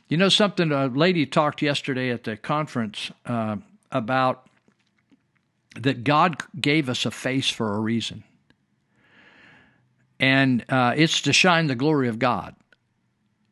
You 0.08 0.16
know 0.16 0.28
something? 0.28 0.70
A 0.72 0.86
lady 0.86 1.24
talked 1.24 1.62
yesterday 1.62 2.10
at 2.10 2.24
the 2.24 2.36
conference 2.36 3.10
uh, 3.24 3.56
about 3.90 4.46
that 5.74 6.04
God 6.04 6.42
gave 6.60 6.88
us 6.88 7.06
a 7.06 7.10
face 7.10 7.48
for 7.48 7.74
a 7.74 7.80
reason. 7.80 8.24
And 10.22 10.64
uh, 10.68 10.94
it's 10.96 11.20
to 11.22 11.32
shine 11.32 11.66
the 11.66 11.74
glory 11.74 12.08
of 12.08 12.20
God. 12.20 12.54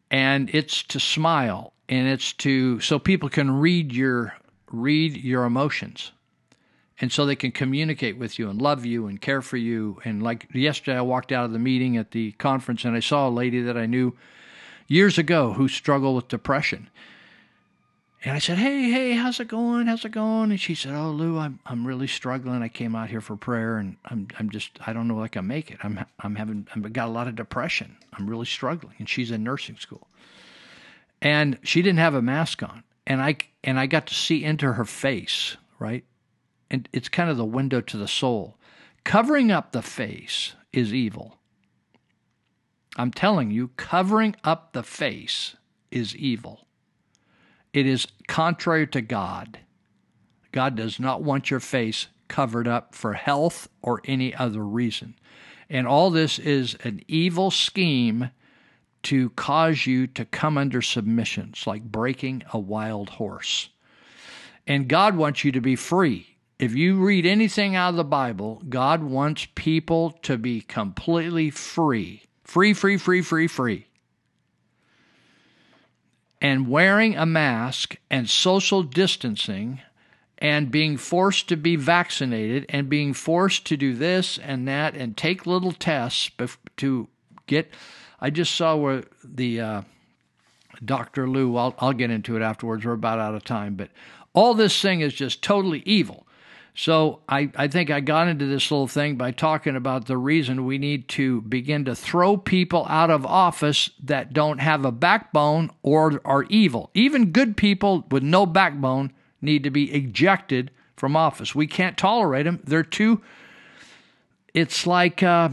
And 0.08 0.48
it's 0.54 0.84
to 0.84 1.00
smile. 1.00 1.74
And 1.88 2.06
it's 2.06 2.32
to, 2.34 2.78
so 2.80 3.00
people 3.00 3.28
can 3.28 3.50
read 3.50 3.92
your, 3.92 4.36
read 4.70 5.16
your 5.16 5.44
emotions. 5.44 6.12
And 7.00 7.10
so 7.10 7.26
they 7.26 7.34
can 7.34 7.50
communicate 7.50 8.18
with 8.18 8.38
you 8.38 8.48
and 8.48 8.62
love 8.62 8.86
you 8.86 9.08
and 9.08 9.20
care 9.20 9.42
for 9.42 9.56
you. 9.56 9.98
And 10.04 10.22
like 10.22 10.46
yesterday, 10.54 10.96
I 10.96 11.02
walked 11.02 11.32
out 11.32 11.44
of 11.44 11.52
the 11.52 11.58
meeting 11.58 11.96
at 11.96 12.12
the 12.12 12.32
conference 12.32 12.84
and 12.84 12.94
I 12.94 13.00
saw 13.00 13.28
a 13.28 13.30
lady 13.30 13.60
that 13.62 13.76
I 13.76 13.86
knew 13.86 14.16
years 14.86 15.18
ago 15.18 15.54
who 15.54 15.66
struggled 15.66 16.14
with 16.14 16.28
depression 16.28 16.88
and 18.22 18.34
I 18.34 18.38
said, 18.38 18.58
"Hey, 18.58 18.90
hey, 18.90 19.12
how's 19.12 19.40
it 19.40 19.48
going? 19.48 19.86
How's 19.86 20.04
it 20.04 20.12
going?" 20.12 20.50
And 20.50 20.60
she 20.60 20.74
said, 20.74 20.94
"Oh, 20.94 21.10
Lou, 21.10 21.38
I'm 21.38 21.58
I'm 21.64 21.86
really 21.86 22.06
struggling. 22.06 22.62
I 22.62 22.68
came 22.68 22.94
out 22.94 23.08
here 23.10 23.20
for 23.20 23.36
prayer, 23.36 23.78
and 23.78 23.96
I'm 24.04 24.28
I'm 24.38 24.50
just 24.50 24.78
I 24.86 24.92
don't 24.92 25.08
know 25.08 25.20
if 25.20 25.24
I 25.24 25.28
can 25.28 25.46
make 25.46 25.70
it. 25.70 25.78
I'm 25.82 26.04
I'm 26.20 26.36
having 26.36 26.66
I've 26.74 26.92
got 26.92 27.08
a 27.08 27.12
lot 27.12 27.28
of 27.28 27.34
depression. 27.34 27.96
I'm 28.12 28.28
really 28.28 28.46
struggling." 28.46 28.94
And 28.98 29.08
she's 29.08 29.30
in 29.30 29.42
nursing 29.42 29.76
school, 29.76 30.08
and 31.22 31.58
she 31.62 31.82
didn't 31.82 31.98
have 31.98 32.14
a 32.14 32.22
mask 32.22 32.62
on, 32.62 32.84
and 33.06 33.22
I 33.22 33.36
and 33.64 33.78
I 33.78 33.86
got 33.86 34.06
to 34.08 34.14
see 34.14 34.44
into 34.44 34.74
her 34.74 34.84
face, 34.84 35.56
right? 35.78 36.04
And 36.70 36.88
it's 36.92 37.08
kind 37.08 37.30
of 37.30 37.36
the 37.36 37.44
window 37.44 37.80
to 37.80 37.96
the 37.96 38.08
soul. 38.08 38.56
Covering 39.02 39.50
up 39.50 39.72
the 39.72 39.82
face 39.82 40.54
is 40.72 40.92
evil. 40.92 41.38
I'm 42.96 43.12
telling 43.12 43.50
you, 43.50 43.68
covering 43.76 44.36
up 44.44 44.72
the 44.72 44.82
face 44.82 45.56
is 45.90 46.14
evil. 46.14 46.66
It 47.72 47.86
is 47.86 48.08
contrary 48.26 48.86
to 48.88 49.00
God. 49.00 49.58
God 50.52 50.74
does 50.74 50.98
not 50.98 51.22
want 51.22 51.50
your 51.50 51.60
face 51.60 52.08
covered 52.28 52.66
up 52.66 52.94
for 52.94 53.12
health 53.12 53.68
or 53.82 54.00
any 54.04 54.34
other 54.34 54.64
reason. 54.64 55.14
And 55.68 55.86
all 55.86 56.10
this 56.10 56.38
is 56.38 56.76
an 56.82 57.02
evil 57.06 57.50
scheme 57.50 58.30
to 59.04 59.30
cause 59.30 59.86
you 59.86 60.06
to 60.08 60.24
come 60.24 60.58
under 60.58 60.82
submission. 60.82 61.50
It's 61.52 61.66
like 61.66 61.82
breaking 61.84 62.42
a 62.52 62.58
wild 62.58 63.10
horse. 63.10 63.68
And 64.66 64.88
God 64.88 65.16
wants 65.16 65.44
you 65.44 65.52
to 65.52 65.60
be 65.60 65.76
free. 65.76 66.26
If 66.58 66.74
you 66.74 66.96
read 66.96 67.24
anything 67.24 67.74
out 67.76 67.90
of 67.90 67.96
the 67.96 68.04
Bible, 68.04 68.62
God 68.68 69.02
wants 69.02 69.46
people 69.54 70.10
to 70.22 70.36
be 70.36 70.60
completely 70.60 71.50
free. 71.50 72.24
Free, 72.44 72.74
free, 72.74 72.96
free, 72.96 73.22
free, 73.22 73.46
free 73.46 73.86
and 76.40 76.68
wearing 76.68 77.16
a 77.16 77.26
mask 77.26 77.96
and 78.10 78.28
social 78.28 78.82
distancing 78.82 79.80
and 80.38 80.70
being 80.70 80.96
forced 80.96 81.48
to 81.48 81.56
be 81.56 81.76
vaccinated 81.76 82.64
and 82.70 82.88
being 82.88 83.12
forced 83.12 83.66
to 83.66 83.76
do 83.76 83.94
this 83.94 84.38
and 84.38 84.66
that 84.66 84.94
and 84.94 85.16
take 85.16 85.46
little 85.46 85.72
tests 85.72 86.30
to 86.78 87.08
get. 87.46 87.70
I 88.20 88.30
just 88.30 88.54
saw 88.54 88.76
where 88.76 89.04
the 89.22 89.60
uh, 89.60 89.82
Dr. 90.82 91.26
Luu, 91.26 91.58
I'll, 91.58 91.74
I'll 91.78 91.92
get 91.92 92.10
into 92.10 92.36
it 92.36 92.42
afterwards. 92.42 92.84
We're 92.84 92.92
about 92.92 93.18
out 93.18 93.34
of 93.34 93.44
time, 93.44 93.74
but 93.74 93.90
all 94.32 94.54
this 94.54 94.80
thing 94.80 95.00
is 95.00 95.12
just 95.12 95.42
totally 95.42 95.82
evil. 95.84 96.26
So 96.74 97.20
I, 97.28 97.50
I 97.56 97.68
think 97.68 97.90
I 97.90 98.00
got 98.00 98.28
into 98.28 98.46
this 98.46 98.70
little 98.70 98.86
thing 98.86 99.16
by 99.16 99.32
talking 99.32 99.76
about 99.76 100.06
the 100.06 100.16
reason 100.16 100.64
we 100.64 100.78
need 100.78 101.08
to 101.08 101.42
begin 101.42 101.84
to 101.86 101.94
throw 101.94 102.36
people 102.36 102.86
out 102.88 103.10
of 103.10 103.26
office 103.26 103.90
that 104.04 104.32
don't 104.32 104.58
have 104.58 104.84
a 104.84 104.92
backbone 104.92 105.70
or 105.82 106.20
are 106.24 106.44
evil. 106.44 106.90
Even 106.94 107.32
good 107.32 107.56
people 107.56 108.06
with 108.10 108.22
no 108.22 108.46
backbone 108.46 109.12
need 109.42 109.64
to 109.64 109.70
be 109.70 109.92
ejected 109.92 110.70
from 110.96 111.16
office. 111.16 111.54
We 111.54 111.66
can't 111.66 111.96
tolerate 111.96 112.44
them. 112.44 112.60
They're 112.64 112.82
too. 112.82 113.20
It's 114.54 114.86
like 114.86 115.22
uh, 115.22 115.50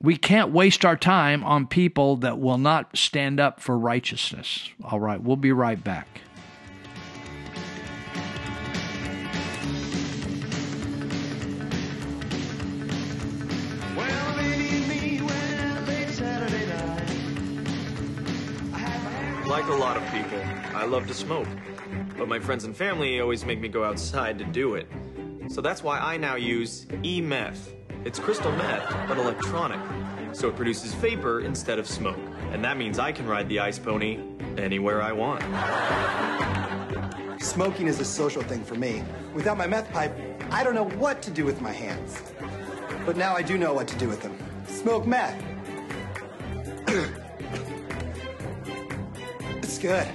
we 0.00 0.16
can't 0.16 0.50
waste 0.50 0.84
our 0.84 0.96
time 0.96 1.42
on 1.42 1.66
people 1.66 2.16
that 2.16 2.38
will 2.38 2.58
not 2.58 2.96
stand 2.96 3.40
up 3.40 3.60
for 3.60 3.78
righteousness. 3.78 4.70
All 4.84 5.00
right, 5.00 5.20
we'll 5.20 5.36
be 5.36 5.52
right 5.52 5.82
back. 5.82 6.20
Like 19.56 19.68
a 19.68 19.74
lot 19.74 19.96
of 19.96 20.02
people, 20.12 20.38
I 20.76 20.84
love 20.84 21.06
to 21.06 21.14
smoke. 21.14 21.48
But 22.18 22.28
my 22.28 22.38
friends 22.38 22.64
and 22.64 22.76
family 22.76 23.20
always 23.20 23.46
make 23.46 23.58
me 23.58 23.68
go 23.68 23.84
outside 23.84 24.38
to 24.38 24.44
do 24.44 24.74
it. 24.74 24.86
So 25.48 25.62
that's 25.62 25.82
why 25.82 25.98
I 25.98 26.18
now 26.18 26.34
use 26.34 26.86
e-meth. 27.02 27.72
It's 28.04 28.18
crystal 28.18 28.52
meth, 28.52 29.08
but 29.08 29.16
electronic. 29.16 29.80
So 30.34 30.48
it 30.48 30.56
produces 30.56 30.92
vapor 30.92 31.40
instead 31.40 31.78
of 31.78 31.86
smoke. 31.86 32.18
And 32.52 32.62
that 32.66 32.76
means 32.76 32.98
I 32.98 33.12
can 33.12 33.26
ride 33.26 33.48
the 33.48 33.60
ice 33.60 33.78
pony 33.78 34.20
anywhere 34.58 35.00
I 35.00 35.12
want. 35.12 35.40
Smoking 37.40 37.86
is 37.86 37.98
a 37.98 38.04
social 38.04 38.42
thing 38.42 38.62
for 38.62 38.74
me. 38.74 39.02
Without 39.32 39.56
my 39.56 39.66
meth 39.66 39.90
pipe, 39.90 40.14
I 40.50 40.64
don't 40.64 40.74
know 40.74 40.90
what 40.98 41.22
to 41.22 41.30
do 41.30 41.46
with 41.46 41.62
my 41.62 41.72
hands. 41.72 42.22
But 43.06 43.16
now 43.16 43.34
I 43.34 43.40
do 43.40 43.56
know 43.56 43.72
what 43.72 43.88
to 43.88 43.96
do 43.96 44.06
with 44.06 44.20
them. 44.20 44.36
Smoke 44.66 45.06
meth. 45.06 45.42
It's 49.76 49.82
good. 49.82 50.08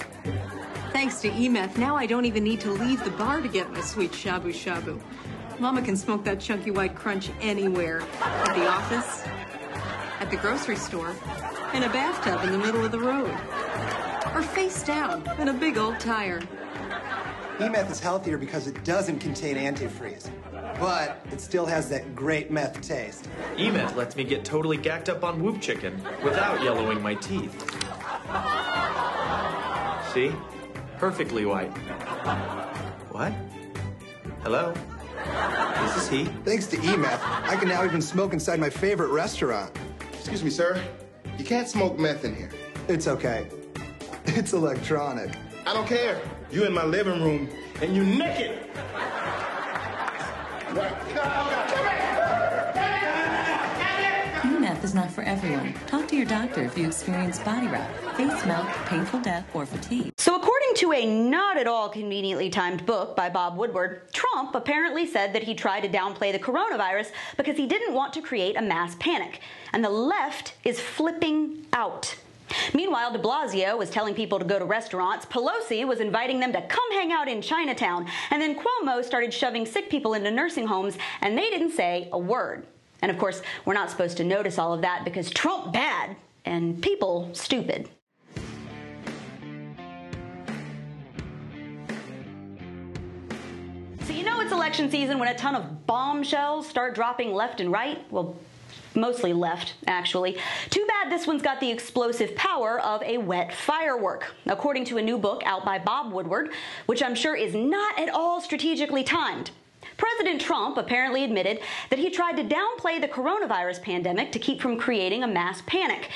Thanks 0.91 1.21
to 1.21 1.29
eMeth, 1.29 1.77
now 1.77 1.95
I 1.95 2.07
don't 2.07 2.25
even 2.25 2.43
need 2.43 2.61
to 2.61 2.71
leave 2.71 3.03
the 3.03 3.11
bar 3.11 3.41
to 3.41 3.47
get 3.47 3.71
my 3.71 3.81
sweet 3.81 4.11
shabu 4.11 4.47
shabu. 4.47 4.99
Mama 5.59 5.83
can 5.83 5.95
smoke 5.95 6.23
that 6.23 6.39
chunky 6.39 6.71
white 6.71 6.95
crunch 6.95 7.29
anywhere. 7.41 8.01
At 8.21 8.55
the 8.55 8.67
office, 8.67 9.23
at 10.19 10.31
the 10.31 10.37
grocery 10.37 10.77
store, 10.77 11.15
in 11.75 11.83
a 11.83 11.89
bathtub 11.89 12.43
in 12.43 12.51
the 12.51 12.57
middle 12.57 12.83
of 12.83 12.91
the 12.91 12.97
road. 12.97 13.29
Or 14.33 14.41
face 14.41 14.81
down 14.81 15.29
in 15.39 15.49
a 15.49 15.53
big 15.53 15.77
old 15.77 15.99
tire. 15.99 16.41
E-meth 17.61 17.91
is 17.91 17.99
healthier 17.99 18.39
because 18.39 18.65
it 18.65 18.83
doesn't 18.83 19.19
contain 19.19 19.57
antifreeze. 19.57 20.31
But 20.79 21.23
it 21.31 21.39
still 21.39 21.67
has 21.67 21.87
that 21.89 22.15
great 22.15 22.49
meth 22.49 22.81
taste. 22.81 23.27
E-meth 23.59 23.95
lets 23.95 24.15
me 24.15 24.23
get 24.23 24.43
totally 24.43 24.77
gacked 24.77 25.07
up 25.07 25.23
on 25.23 25.39
whoop 25.39 25.61
chicken 25.61 26.01
without 26.23 26.63
yellowing 26.63 26.99
my 27.03 27.13
teeth. 27.13 27.80
See? 30.13 30.33
Perfectly 30.97 31.45
white. 31.45 31.69
What? 33.11 33.31
Hello? 34.43 34.73
This 35.85 35.95
is 36.03 36.09
he. 36.09 36.25
Thanks 36.43 36.67
to 36.67 36.77
E-meth, 36.77 37.23
I 37.23 37.55
can 37.55 37.69
now 37.69 37.85
even 37.85 38.01
smoke 38.01 38.33
inside 38.33 38.59
my 38.59 38.69
favorite 38.69 39.07
restaurant. 39.07 39.71
Excuse 40.11 40.43
me, 40.43 40.49
sir. 40.49 40.83
You 41.37 41.45
can't 41.45 41.69
smoke 41.69 41.97
meth 41.97 42.25
in 42.25 42.35
here. 42.35 42.49
It's 42.89 43.07
okay. 43.07 43.47
It's 44.25 44.51
electronic. 44.51 45.33
I 45.65 45.73
don't 45.73 45.87
care. 45.87 46.21
You 46.51 46.65
in 46.65 46.73
my 46.73 46.83
living 46.83 47.23
room 47.23 47.47
and 47.81 47.95
you 47.95 48.03
naked. 48.03 48.59
E-meth 50.71 51.60
is 54.91 54.95
not 54.95 55.09
for 55.09 55.21
everyone. 55.21 55.73
Talk 55.87 56.09
to 56.09 56.17
your 56.17 56.25
doctor 56.25 56.63
if 56.63 56.77
you 56.77 56.85
experience 56.85 57.39
body 57.39 57.67
rot, 57.67 57.89
face 58.17 58.45
melt, 58.45 58.67
painful 58.87 59.21
death, 59.21 59.45
or 59.53 59.65
fatigue. 59.65 60.11
So, 60.17 60.35
according 60.35 60.73
to 60.75 60.91
a 60.91 61.05
not 61.05 61.55
at 61.55 61.65
all 61.65 61.87
conveniently 61.87 62.49
timed 62.49 62.85
book 62.85 63.15
by 63.15 63.29
Bob 63.29 63.55
Woodward, 63.55 64.11
Trump 64.11 64.53
apparently 64.53 65.07
said 65.07 65.31
that 65.31 65.43
he 65.43 65.55
tried 65.55 65.81
to 65.81 65.89
downplay 65.89 66.33
the 66.33 66.39
coronavirus 66.39 67.11
because 67.37 67.55
he 67.55 67.67
didn't 67.67 67.93
want 67.93 68.11
to 68.13 68.21
create 68.21 68.57
a 68.57 68.61
mass 68.61 68.95
panic. 68.95 69.39
And 69.71 69.81
the 69.81 69.89
left 69.89 70.55
is 70.65 70.81
flipping 70.81 71.65
out. 71.71 72.13
Meanwhile, 72.73 73.13
de 73.13 73.19
Blasio 73.19 73.77
was 73.77 73.89
telling 73.89 74.13
people 74.13 74.39
to 74.39 74.45
go 74.45 74.59
to 74.59 74.65
restaurants, 74.65 75.25
Pelosi 75.25 75.87
was 75.87 76.01
inviting 76.01 76.41
them 76.41 76.51
to 76.51 76.61
come 76.63 76.91
hang 76.91 77.13
out 77.13 77.29
in 77.29 77.41
Chinatown, 77.41 78.07
and 78.29 78.41
then 78.41 78.59
Cuomo 78.59 79.05
started 79.05 79.33
shoving 79.33 79.65
sick 79.65 79.89
people 79.89 80.15
into 80.15 80.31
nursing 80.31 80.67
homes, 80.67 80.97
and 81.21 81.37
they 81.37 81.49
didn't 81.49 81.71
say 81.71 82.09
a 82.11 82.19
word. 82.19 82.67
And 83.01 83.11
of 83.11 83.17
course, 83.17 83.41
we're 83.65 83.73
not 83.73 83.89
supposed 83.89 84.17
to 84.17 84.23
notice 84.23 84.59
all 84.59 84.73
of 84.73 84.81
that 84.81 85.03
because 85.03 85.29
Trump 85.29 85.73
bad 85.73 86.15
and 86.45 86.81
people 86.81 87.29
stupid. 87.33 87.89
So 94.01 94.13
you 94.13 94.23
know 94.23 94.41
it's 94.41 94.51
election 94.51 94.89
season 94.89 95.19
when 95.19 95.29
a 95.29 95.37
ton 95.37 95.55
of 95.55 95.85
bombshells 95.85 96.67
start 96.67 96.95
dropping 96.95 97.33
left 97.33 97.59
and 97.59 97.71
right? 97.71 97.99
Well, 98.11 98.35
mostly 98.95 99.33
left, 99.33 99.75
actually. 99.87 100.37
Too 100.69 100.85
bad 100.87 101.11
this 101.11 101.27
one's 101.27 101.41
got 101.41 101.59
the 101.59 101.71
explosive 101.71 102.35
power 102.35 102.79
of 102.81 103.01
a 103.03 103.17
wet 103.17 103.53
firework, 103.53 104.33
according 104.45 104.85
to 104.85 104.97
a 104.97 105.01
new 105.01 105.17
book 105.17 105.43
out 105.45 105.63
by 105.63 105.79
Bob 105.79 106.11
Woodward, 106.11 106.49
which 106.85 107.01
I'm 107.01 107.15
sure 107.15 107.35
is 107.35 107.55
not 107.55 107.99
at 107.99 108.09
all 108.09 108.41
strategically 108.41 109.03
timed. 109.03 109.51
President 110.01 110.41
Trump 110.41 110.77
apparently 110.77 111.23
admitted 111.23 111.59
that 111.91 111.99
he 111.99 112.09
tried 112.09 112.35
to 112.35 112.43
downplay 112.43 112.99
the 112.99 113.07
coronavirus 113.07 113.83
pandemic 113.83 114.31
to 114.31 114.39
keep 114.39 114.59
from 114.59 114.75
creating 114.75 115.23
a 115.23 115.27
mass 115.27 115.61
panic. 115.67 116.09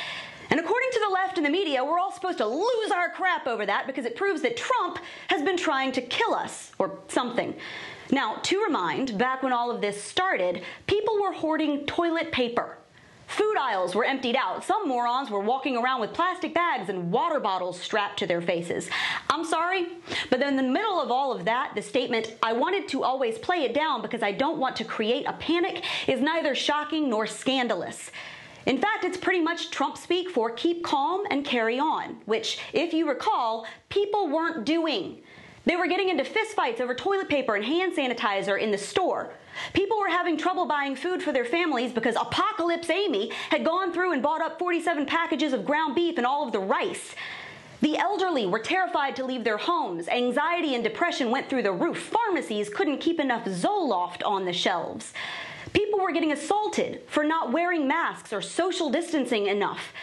And 0.50 0.60
according 0.60 0.90
to 0.94 1.02
the 1.06 1.14
left 1.14 1.38
and 1.38 1.46
the 1.46 1.52
media, 1.52 1.86
we're 1.86 2.00
all 2.00 2.12
supposed 2.12 2.40
to 2.40 2.48
lose 2.48 2.92
our 2.92 3.12
crap 3.12 3.46
over 3.46 3.64
that 3.68 3.86
because 3.86 4.06
it 4.06 4.16
proves 4.16 4.42
that 4.42 4.58
Trump 4.58 4.98
has 5.28 5.44
been 5.44 5.56
trying 5.56 5.92
to 5.92 6.02
kill 6.02 6.34
us 6.34 6.72
or 6.80 6.98
something. 7.10 7.54
Now, 8.12 8.38
to 8.42 8.64
remind, 8.64 9.20
back 9.20 9.44
when 9.44 9.54
all 9.54 9.70
of 9.70 9.82
this 9.82 10.02
started, 10.02 10.64
people 10.88 11.22
were 11.22 11.34
hoarding 11.34 11.86
toilet 11.86 12.32
paper. 12.32 12.80
Food 13.28 13.58
aisles 13.58 13.96
were 13.96 14.06
emptied 14.06 14.36
out. 14.36 14.64
Some 14.64 14.88
morons 14.88 15.30
were 15.30 15.40
walking 15.40 15.76
around 15.76 16.02
with 16.02 16.14
plastic 16.14 16.54
bags 16.54 16.90
and 16.90 17.12
water 17.12 17.40
bottles 17.40 17.80
strapped 17.80 18.20
to 18.20 18.28
their 18.28 18.42
faces. 18.42 18.90
I'm 19.30 19.44
sorry, 19.44 19.88
but 20.30 20.42
in 20.42 20.56
the 20.56 20.64
middle 20.64 21.02
of 21.02 21.12
all 21.12 21.32
of 21.32 21.46
that, 21.46 21.74
the 21.76 21.82
statement, 21.82 22.36
I 22.44 22.54
wanted 22.54 22.88
to 22.90 23.04
always 23.04 23.38
play 23.38 23.64
it 23.64 23.74
down 23.74 24.02
because 24.02 24.22
I 24.22 24.32
don't 24.32 24.60
want 24.60 24.76
to 24.78 24.84
create 24.84 25.26
a 25.28 25.34
panic, 25.34 25.84
is 26.08 26.22
neither 26.22 26.54
shocking 26.54 27.10
nor 27.10 27.26
scandalous. 27.26 28.12
In 28.66 28.80
fact, 28.80 29.04
it's 29.04 29.18
pretty 29.18 29.42
much 29.42 29.70
Trump 29.70 29.98
speak 29.98 30.30
for 30.30 30.52
keep 30.52 30.84
calm 30.84 31.24
and 31.30 31.46
carry 31.46 31.80
on, 31.80 32.18
which, 32.26 32.60
if 32.74 32.94
you 32.94 33.08
recall, 33.08 33.66
people 33.90 34.28
weren't 34.28 34.66
doing. 34.66 35.22
They 35.66 35.76
were 35.76 35.88
getting 35.88 36.10
into 36.10 36.24
fistfights 36.24 36.80
over 36.80 36.94
toilet 36.94 37.30
paper 37.30 37.56
and 37.56 37.66
hand 37.66 37.96
sanitizer 37.96 38.60
in 38.60 38.72
the 38.72 38.78
store. 38.78 39.34
People 39.74 40.00
were 40.00 40.10
having 40.10 40.38
trouble 40.38 40.66
buying 40.66 40.96
food 40.96 41.22
for 41.22 41.32
their 41.32 41.46
families 41.46 41.92
because 41.92 42.16
Apocalypse 42.16 42.90
Amy 42.90 43.32
had 43.50 43.66
gone 43.66 43.94
through 43.94 44.14
and 44.14 44.22
bought 44.22 44.42
up 44.42 44.60
47 44.60 45.06
packages 45.06 45.54
of 45.54 45.66
ground 45.66 45.96
beef 45.96 46.18
and 46.18 46.26
all 46.26 46.46
of 46.46 46.52
the 46.52 46.60
rice. 46.60 47.16
The 47.82 47.98
elderly 47.98 48.46
were 48.48 48.60
terrified 48.60 49.16
to 49.18 49.26
leave 49.26 49.44
their 49.44 49.58
homes. 49.58 50.08
Anxiety 50.08 50.76
and 50.76 50.84
depression 50.84 51.30
went 51.30 51.50
through 51.50 51.64
the 51.64 51.72
roof. 51.72 52.00
Pharmacies 52.00 52.70
couldn't 52.70 53.00
keep 53.00 53.20
enough 53.20 53.46
Zoloft 53.46 54.26
on 54.26 54.46
the 54.46 54.54
shelves. 54.54 55.14
People 55.74 56.00
were 56.00 56.12
getting 56.12 56.32
assaulted 56.32 57.02
for 57.08 57.24
not 57.24 57.52
wearing 57.52 57.88
masks 57.88 58.32
or 58.32 58.42
social 58.42 58.90
distancing 58.90 59.48
enough. 59.48 59.94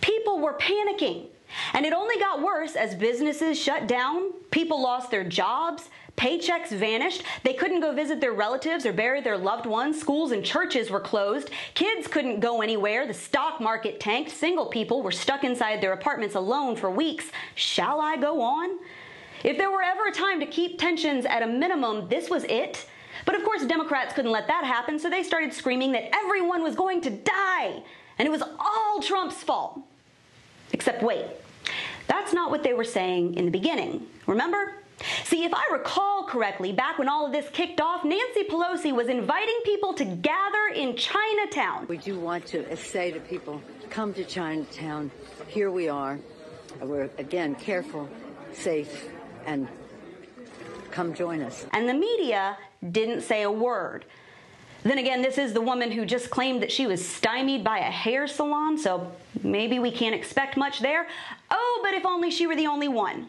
People 0.00 0.40
were 0.40 0.54
panicking. 0.54 1.26
And 1.74 1.86
it 1.86 1.92
only 1.92 2.18
got 2.18 2.42
worse 2.42 2.76
as 2.76 2.94
businesses 2.94 3.58
shut 3.58 3.86
down, 3.86 4.32
people 4.50 4.82
lost 4.82 5.10
their 5.10 5.24
jobs, 5.24 5.88
paychecks 6.16 6.70
vanished, 6.70 7.22
they 7.42 7.52
couldn't 7.52 7.80
go 7.80 7.92
visit 7.92 8.20
their 8.20 8.32
relatives 8.32 8.86
or 8.86 8.92
bury 8.92 9.20
their 9.20 9.38
loved 9.38 9.66
ones, 9.66 10.00
schools 10.00 10.32
and 10.32 10.44
churches 10.44 10.90
were 10.90 11.00
closed, 11.00 11.50
kids 11.74 12.06
couldn't 12.06 12.40
go 12.40 12.62
anywhere, 12.62 13.06
the 13.06 13.14
stock 13.14 13.60
market 13.60 14.00
tanked, 14.00 14.30
single 14.30 14.66
people 14.66 15.02
were 15.02 15.12
stuck 15.12 15.44
inside 15.44 15.80
their 15.80 15.92
apartments 15.92 16.34
alone 16.34 16.76
for 16.76 16.90
weeks. 16.90 17.26
Shall 17.54 18.00
I 18.00 18.16
go 18.16 18.40
on? 18.40 18.78
If 19.44 19.58
there 19.58 19.70
were 19.70 19.82
ever 19.82 20.06
a 20.06 20.12
time 20.12 20.40
to 20.40 20.46
keep 20.46 20.78
tensions 20.78 21.26
at 21.26 21.42
a 21.42 21.46
minimum, 21.46 22.08
this 22.08 22.30
was 22.30 22.44
it. 22.44 22.86
But 23.24 23.34
of 23.34 23.44
course, 23.44 23.64
Democrats 23.64 24.14
couldn't 24.14 24.30
let 24.30 24.46
that 24.46 24.64
happen, 24.64 24.98
so 24.98 25.08
they 25.10 25.22
started 25.22 25.52
screaming 25.52 25.92
that 25.92 26.14
everyone 26.14 26.62
was 26.62 26.74
going 26.74 27.00
to 27.02 27.10
die, 27.10 27.82
and 28.18 28.26
it 28.26 28.30
was 28.30 28.42
all 28.58 29.00
Trump's 29.00 29.42
fault. 29.42 29.80
Except 30.72 31.02
wait, 31.02 31.26
that's 32.06 32.32
not 32.32 32.50
what 32.50 32.62
they 32.62 32.72
were 32.72 32.84
saying 32.84 33.34
in 33.34 33.44
the 33.44 33.50
beginning. 33.50 34.06
Remember? 34.26 34.74
See, 35.24 35.44
if 35.44 35.52
I 35.52 35.62
recall 35.72 36.24
correctly, 36.24 36.72
back 36.72 36.98
when 36.98 37.08
all 37.08 37.26
of 37.26 37.32
this 37.32 37.48
kicked 37.50 37.80
off, 37.80 38.04
Nancy 38.04 38.44
Pelosi 38.44 38.92
was 38.92 39.08
inviting 39.08 39.58
people 39.64 39.92
to 39.94 40.04
gather 40.04 40.68
in 40.74 40.96
Chinatown. 40.96 41.86
We 41.88 41.98
do 41.98 42.18
want 42.18 42.46
to 42.46 42.76
say 42.76 43.10
to 43.10 43.20
people, 43.20 43.60
come 43.90 44.14
to 44.14 44.24
Chinatown. 44.24 45.10
Here 45.48 45.70
we 45.70 45.88
are. 45.88 46.18
We're, 46.80 47.10
again, 47.18 47.54
careful, 47.54 48.08
safe, 48.52 49.08
and 49.46 49.68
come 50.90 51.14
join 51.14 51.42
us. 51.42 51.66
And 51.72 51.88
the 51.88 51.94
media 51.94 52.56
didn't 52.90 53.20
say 53.20 53.42
a 53.42 53.50
word. 53.50 54.04
Then 54.82 54.98
again, 54.98 55.20
this 55.20 55.36
is 55.36 55.52
the 55.52 55.60
woman 55.60 55.90
who 55.90 56.04
just 56.04 56.30
claimed 56.30 56.62
that 56.62 56.70
she 56.70 56.86
was 56.86 57.06
stymied 57.06 57.64
by 57.64 57.78
a 57.78 57.90
hair 57.90 58.26
salon, 58.26 58.78
so 58.78 59.10
maybe 59.42 59.78
we 59.78 59.90
can't 59.90 60.14
expect 60.14 60.56
much 60.56 60.80
there. 60.80 61.06
Oh, 61.50 61.80
but 61.82 61.94
if 61.94 62.06
only 62.06 62.30
she 62.30 62.46
were 62.46 62.56
the 62.56 62.66
only 62.66 62.88
one. 62.88 63.26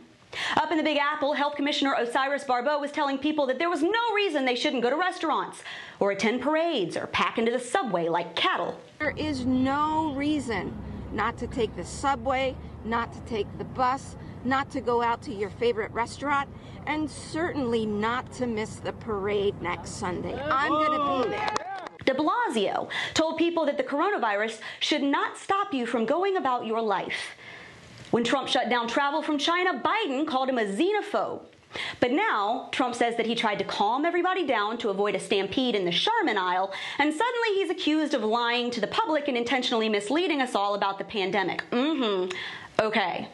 Up 0.55 0.71
in 0.71 0.77
the 0.77 0.83
Big 0.83 0.97
Apple, 0.97 1.33
Health 1.33 1.55
Commissioner 1.55 1.95
Oxiris 1.95 2.45
Barbot 2.45 2.79
was 2.79 2.91
telling 2.91 3.17
people 3.17 3.45
that 3.47 3.59
there 3.59 3.69
was 3.69 3.83
no 3.83 4.13
reason 4.15 4.45
they 4.45 4.55
shouldn't 4.55 4.83
go 4.83 4.89
to 4.89 4.95
restaurants 4.95 5.63
or 5.99 6.11
attend 6.11 6.41
parades 6.41 6.97
or 6.97 7.07
pack 7.07 7.38
into 7.38 7.51
the 7.51 7.59
subway 7.59 8.07
like 8.07 8.35
cattle. 8.35 8.79
There 8.99 9.15
is 9.17 9.45
no 9.45 10.13
reason 10.13 10.75
not 11.11 11.38
to 11.38 11.47
take 11.47 11.75
the 11.75 11.85
subway, 11.85 12.55
not 12.85 13.13
to 13.13 13.19
take 13.21 13.47
the 13.57 13.63
bus, 13.63 14.15
not 14.43 14.69
to 14.71 14.81
go 14.81 15.01
out 15.01 15.21
to 15.23 15.33
your 15.33 15.49
favorite 15.49 15.91
restaurant, 15.91 16.49
and 16.85 17.09
certainly 17.09 17.85
not 17.85 18.31
to 18.33 18.47
miss 18.47 18.75
the 18.77 18.93
parade 18.93 19.59
next 19.61 19.91
Sunday. 19.91 20.39
I'm 20.39 20.71
going 20.71 21.23
to 21.23 21.23
be 21.23 21.35
there. 21.35 21.53
De 22.05 22.13
Blasio 22.13 22.89
told 23.13 23.38
people 23.38 23.65
that 23.65 23.77
the 23.77 23.83
coronavirus 23.83 24.61
should 24.79 25.03
not 25.03 25.38
stop 25.38 25.73
you 25.73 25.85
from 25.85 26.05
going 26.05 26.38
about 26.38 26.65
your 26.65 26.81
life. 26.81 27.35
When 28.12 28.24
Trump 28.24 28.47
shut 28.47 28.70
down 28.70 28.88
travel 28.88 29.22
from 29.22 29.38
China, 29.38 29.82
Biden 29.84 30.26
called 30.26 30.49
him 30.49 30.58
a 30.58 30.66
xenophobe. 30.66 31.41
But 31.99 32.12
now, 32.12 32.70
Trump 32.72 32.95
says 32.95 33.18
that 33.18 33.26
he 33.26 33.36
tried 33.36 33.60
to 33.60 33.66
calm 33.66 34.05
everybody 34.05 34.45
down 34.45 34.78
to 34.80 34.89
avoid 34.89 35.16
a 35.16 35.20
stampede 35.20 35.76
in 35.76 35.86
the 35.86 35.91
Charmin 35.91 36.38
aisle, 36.38 36.74
and 36.97 37.14
suddenly 37.14 37.49
he's 37.55 37.70
accused 37.70 38.14
of 38.14 38.24
lying 38.24 38.72
to 38.72 38.82
the 38.82 38.88
public 38.88 39.28
and 39.28 39.36
intentionally 39.38 39.89
misleading 39.89 40.41
us 40.41 40.55
all 40.55 40.76
about 40.76 40.97
the 40.97 41.03
pandemic. 41.03 41.64
Mm 41.72 42.30
hmm. 42.30 42.38
Okay. 42.80 43.28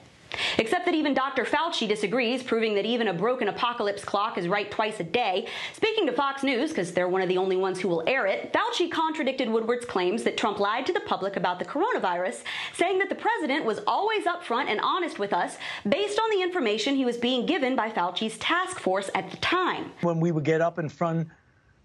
Except 0.58 0.86
that 0.86 0.96
even 0.96 1.14
Dr. 1.14 1.44
Fauci 1.44 1.88
disagrees, 1.88 2.44
proving 2.44 2.76
that 2.76 2.86
even 2.86 3.08
a 3.08 3.14
broken 3.14 3.48
apocalypse 3.48 4.04
clock 4.04 4.38
is 4.38 4.48
right 4.48 4.70
twice 4.70 5.00
a 5.00 5.04
day. 5.04 5.48
Speaking 5.74 6.06
to 6.06 6.12
Fox 6.12 6.44
News, 6.44 6.70
because 6.70 6.92
they're 6.92 7.08
one 7.08 7.22
of 7.22 7.30
the 7.30 7.38
only 7.38 7.56
ones 7.56 7.80
who 7.80 7.88
will 7.88 8.04
air 8.08 8.26
it, 8.26 8.54
Fauci 8.54 8.92
contradicted 8.92 9.50
Woodward's 9.50 9.86
claims 9.86 10.24
that 10.24 10.38
Trump 10.38 10.60
lied 10.60 10.86
to 10.86 10.94
the 10.94 11.02
public 11.02 11.36
about 11.36 11.60
the 11.60 11.66
coronavirus, 11.66 12.44
saying 12.74 13.00
that 13.00 13.10
the 13.10 13.16
president 13.16 13.66
was 13.66 13.80
always 13.88 14.26
upfront 14.26 14.68
and 14.68 14.80
honest 14.82 15.20
with 15.20 15.34
us 15.34 15.58
based 15.88 16.20
on 16.20 16.30
the 16.32 16.42
information 16.42 16.96
he 16.96 17.06
was 17.06 17.18
being 17.18 17.46
given 17.46 17.76
by 17.76 17.90
Fauci's 17.90 18.38
task 18.38 18.80
force 18.80 19.10
at 19.16 19.30
the 19.32 19.38
time. 19.38 19.92
When 20.02 20.20
we 20.20 20.32
would 20.32 20.44
get 20.44 20.62
up 20.62 20.80
in 20.80 20.90
front 20.90 21.28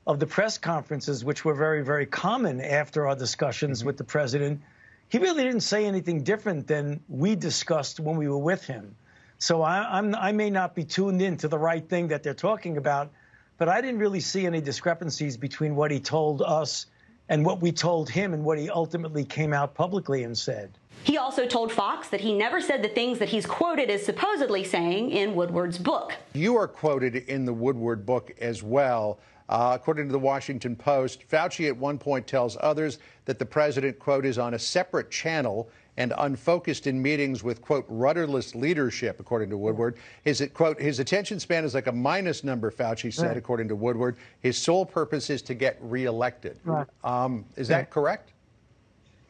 of 0.07 0.18
the 0.18 0.26
press 0.26 0.57
conferences, 0.57 1.24
which 1.24 1.44
were 1.44 1.55
very, 1.55 1.84
very 1.84 2.07
common 2.07 2.61
after 2.61 3.07
our 3.07 3.14
discussions 3.14 3.80
mm-hmm. 3.80 3.88
with 3.88 3.99
the 3.99 4.05
president, 4.05 4.61
he 5.09 5.18
really 5.18 5.42
didn't 5.42 5.61
say 5.61 5.86
anything 5.86 6.22
different 6.22 6.66
than 6.66 7.00
we 7.09 7.34
discussed 7.34 8.00
when 8.00 8.16
we 8.16 8.28
were 8.28 8.38
with 8.38 8.64
him. 8.64 8.94
So 9.38 9.62
I, 9.62 9.98
am 9.98 10.14
I 10.14 10.32
may 10.32 10.50
not 10.50 10.74
be 10.74 10.84
tuned 10.84 11.22
in 11.22 11.36
to 11.38 11.48
the 11.48 11.59
right 11.59 11.88
thing 11.88 12.09
that 12.09 12.22
they're 12.22 12.34
talking 12.34 12.76
about, 12.76 13.11
but 13.56 13.68
I 13.68 13.80
didn't 13.80 14.00
really 14.00 14.20
see 14.20 14.46
any 14.46 14.61
discrepancies 14.61 15.36
between 15.36 15.76
what 15.76 15.90
he 15.90 16.00
told 16.00 16.42
us 16.42 16.86
and 17.28 17.44
what 17.44 17.61
we 17.61 17.72
told 17.72 18.09
him 18.11 18.34
and 18.34 18.44
what 18.44 18.59
he 18.59 18.68
ultimately 18.68 19.24
came 19.24 19.52
out 19.52 19.74
publicly 19.74 20.24
and 20.24 20.36
said. 20.36 20.70
He 21.04 21.16
also 21.16 21.46
told 21.46 21.70
Fox 21.70 22.09
that 22.09 22.20
he 22.20 22.34
never 22.34 22.61
said 22.61 22.82
the 22.82 22.88
things 22.88 23.18
that 23.18 23.28
he's 23.28 23.46
quoted 23.46 23.90
as 23.90 24.04
supposedly 24.04 24.64
saying 24.64 25.11
in 25.11 25.34
Woodward's 25.34 25.78
book. 25.78 26.14
You 26.32 26.56
are 26.56 26.66
quoted 26.66 27.16
in 27.16 27.44
the 27.44 27.52
Woodward 27.52 28.04
book 28.04 28.32
as 28.40 28.62
well. 28.62 29.18
Uh, 29.49 29.72
according 29.74 30.07
to 30.07 30.12
the 30.12 30.18
Washington 30.18 30.76
Post, 30.76 31.26
Fauci 31.28 31.68
at 31.68 31.76
one 31.76 31.99
point 31.99 32.26
tells 32.26 32.57
others 32.61 32.99
that 33.24 33.38
the 33.38 33.46
president, 33.46 33.99
quote, 33.99 34.26
is 34.26 34.38
on 34.38 34.55
a 34.55 34.59
separate 34.59 35.11
channel 35.11 35.70
and 35.96 36.12
unfocused 36.18 36.86
in 36.86 37.01
meetings 37.01 37.42
with, 37.42 37.61
quote, 37.61 37.84
rudderless 37.88 38.55
leadership, 38.55 39.18
according 39.18 39.51
to 39.51 39.57
Woodward. 39.57 39.96
His, 40.22 40.46
quote, 40.55 40.80
his 40.80 41.01
attention 41.01 41.40
span 41.40 41.64
is 41.64 41.74
like 41.74 41.88
a 41.88 41.92
minus 41.92 42.44
number, 42.44 42.70
Fauci 42.70 43.12
said, 43.12 43.28
Right. 43.28 43.36
according 43.36 43.68
to 43.68 43.74
Woodward. 43.74 44.16
His 44.40 44.57
sole 44.57 44.86
purpose 44.86 45.28
is 45.30 45.42
to 45.42 45.55
get 45.55 45.76
reelected. 45.80 46.61
Right. 46.64 46.86
Um, 47.03 47.46
is 47.57 47.68
that 47.68 47.76
Right. 47.76 47.90
correct? 47.90 48.32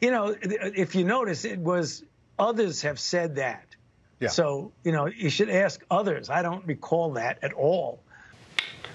You 0.01 0.11
know, 0.11 0.35
if 0.41 0.95
you 0.95 1.05
notice, 1.05 1.43
it 1.43 1.59
was 1.59 2.03
others 2.37 2.81
have 2.83 2.99
said 2.99 3.35
that. 3.35 3.65
Yeah. 4.19 4.27
So, 4.29 4.71
you 4.83 4.91
know, 4.91 5.07
you 5.07 5.29
should 5.29 5.49
ask 5.49 5.83
others. 5.89 6.29
I 6.29 6.41
don't 6.41 6.65
recall 6.67 7.13
that 7.13 7.39
at 7.41 7.53
all. 7.53 7.99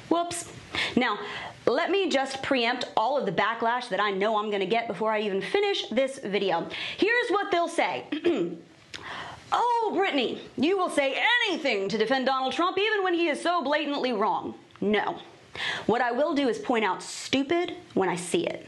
Whoops. 0.09 0.51
Now, 0.97 1.18
let 1.66 1.91
me 1.91 2.09
just 2.11 2.43
preempt 2.43 2.91
all 2.97 3.16
of 3.16 3.26
the 3.26 3.32
backlash 3.32 3.89
that 3.89 4.01
I 4.01 4.11
know 4.11 4.39
I'm 4.39 4.51
to 4.61 4.66
get 4.66 4.87
before 4.87 5.12
I 5.12 5.20
even 5.20 5.41
finish 5.41 5.89
this 5.89 6.18
video. 6.18 6.68
Here's 6.99 7.30
what 7.30 7.51
they'll 7.51 7.68
say. 7.68 8.05
oh, 9.53 9.93
Brittany, 9.95 10.41
you 10.57 10.76
will 10.76 10.91
say 10.91 11.20
anything 11.49 11.89
to 11.89 11.99
defend 11.99 12.26
Donald 12.26 12.53
Trump 12.53 12.78
even 12.78 13.03
when 13.03 13.14
he 13.14 13.28
is 13.28 13.41
so 13.41 13.62
blatantly 13.62 14.12
wrong. 14.12 14.55
No. 14.80 15.20
What 15.87 16.01
I 16.03 16.12
will 16.12 16.35
do 16.35 16.49
is 16.49 16.59
point 16.59 16.85
out 16.85 17.03
stupid 17.03 17.76
when 17.95 18.09
I 18.09 18.16
see 18.16 18.47
it. 18.47 18.66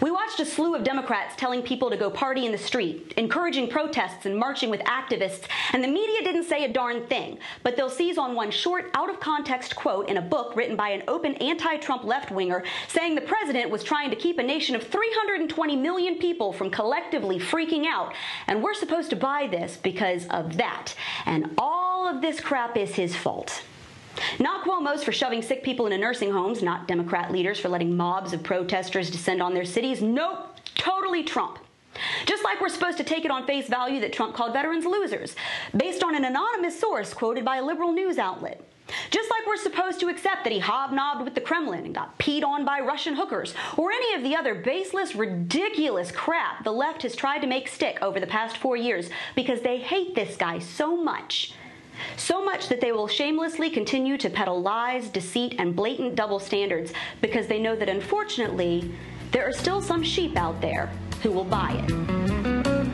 We 0.00 0.10
watched 0.10 0.40
a 0.40 0.44
slew 0.44 0.74
of 0.74 0.84
Democrats 0.84 1.34
telling 1.36 1.62
people 1.62 1.90
to 1.90 1.96
go 1.96 2.10
party 2.10 2.46
in 2.46 2.52
the 2.52 2.58
street, 2.58 3.14
encouraging 3.16 3.68
protests 3.68 4.26
and 4.26 4.36
marching 4.36 4.70
with 4.70 4.80
activists, 4.82 5.44
and 5.72 5.82
the 5.82 5.88
media 5.88 6.22
didn't 6.22 6.44
say 6.44 6.64
a 6.64 6.72
darn 6.72 7.06
thing. 7.06 7.38
But 7.62 7.76
they'll 7.76 7.90
seize 7.90 8.18
on 8.18 8.34
one 8.34 8.50
short, 8.50 8.90
out 8.94 9.10
of 9.10 9.20
context 9.20 9.76
quote 9.76 10.08
in 10.08 10.16
a 10.16 10.22
book 10.22 10.56
written 10.56 10.76
by 10.76 10.90
an 10.90 11.02
open 11.08 11.34
anti 11.34 11.76
Trump 11.78 12.04
left 12.04 12.30
winger 12.30 12.64
saying 12.88 13.14
the 13.14 13.20
president 13.20 13.70
was 13.70 13.82
trying 13.82 14.10
to 14.10 14.16
keep 14.16 14.38
a 14.38 14.42
nation 14.42 14.74
of 14.74 14.82
320 14.82 15.76
million 15.76 16.18
people 16.18 16.52
from 16.52 16.70
collectively 16.70 17.38
freaking 17.38 17.86
out. 17.86 18.14
And 18.46 18.62
we're 18.62 18.74
supposed 18.74 19.10
to 19.10 19.16
buy 19.16 19.46
this 19.50 19.76
because 19.76 20.26
of 20.28 20.56
that. 20.56 20.94
And 21.26 21.54
all 21.58 22.08
of 22.08 22.22
this 22.22 22.40
crap 22.40 22.76
is 22.76 22.94
his 22.94 23.14
fault. 23.14 23.62
Not 24.38 24.64
Cuomo's 24.64 25.04
for 25.04 25.12
shoving 25.12 25.42
sick 25.42 25.62
people 25.62 25.86
into 25.86 25.98
nursing 25.98 26.30
homes, 26.30 26.62
not 26.62 26.88
Democrat 26.88 27.30
leaders 27.30 27.58
for 27.58 27.68
letting 27.68 27.96
mobs 27.96 28.32
of 28.32 28.42
protesters 28.42 29.10
descend 29.10 29.42
on 29.42 29.54
their 29.54 29.64
cities. 29.64 30.02
Nope, 30.02 30.58
totally 30.74 31.22
Trump. 31.22 31.58
Just 32.26 32.44
like 32.44 32.60
we're 32.60 32.68
supposed 32.68 32.98
to 32.98 33.04
take 33.04 33.24
it 33.24 33.30
on 33.30 33.46
face 33.46 33.68
value 33.68 34.00
that 34.00 34.12
Trump 34.12 34.34
called 34.34 34.52
veterans 34.52 34.84
losers, 34.84 35.34
based 35.76 36.02
on 36.02 36.14
an 36.14 36.24
anonymous 36.24 36.78
source 36.78 37.14
quoted 37.14 37.44
by 37.44 37.56
a 37.56 37.64
liberal 37.64 37.92
news 37.92 38.18
outlet. 38.18 38.60
Just 39.10 39.30
like 39.30 39.46
we're 39.46 39.56
supposed 39.56 39.98
to 40.00 40.08
accept 40.08 40.44
that 40.44 40.52
he 40.52 40.60
hobnobbed 40.60 41.24
with 41.24 41.34
the 41.34 41.40
Kremlin 41.40 41.84
and 41.84 41.94
got 41.94 42.16
peed 42.18 42.44
on 42.44 42.64
by 42.64 42.80
Russian 42.80 43.16
hookers, 43.16 43.54
or 43.76 43.90
any 43.90 44.14
of 44.14 44.22
the 44.22 44.36
other 44.36 44.54
baseless, 44.54 45.16
ridiculous 45.16 46.12
crap 46.12 46.62
the 46.62 46.72
left 46.72 47.02
has 47.02 47.16
tried 47.16 47.40
to 47.40 47.46
make 47.46 47.66
stick 47.66 47.98
over 48.00 48.20
the 48.20 48.26
past 48.26 48.58
four 48.58 48.76
years 48.76 49.10
because 49.34 49.60
they 49.62 49.78
hate 49.78 50.14
this 50.14 50.36
guy 50.36 50.58
so 50.58 50.96
much. 50.96 51.52
So 52.16 52.44
much 52.44 52.68
that 52.68 52.80
they 52.80 52.92
will 52.92 53.08
shamelessly 53.08 53.70
continue 53.70 54.16
to 54.18 54.30
peddle 54.30 54.60
lies, 54.60 55.08
deceit, 55.08 55.56
and 55.58 55.74
blatant 55.74 56.14
double 56.14 56.38
standards 56.38 56.92
because 57.20 57.46
they 57.46 57.58
know 57.58 57.76
that 57.76 57.88
unfortunately, 57.88 58.92
there 59.32 59.46
are 59.46 59.52
still 59.52 59.82
some 59.82 60.02
sheep 60.02 60.36
out 60.36 60.60
there 60.60 60.90
who 61.22 61.30
will 61.30 61.44
buy 61.44 61.72
it. 61.86 62.86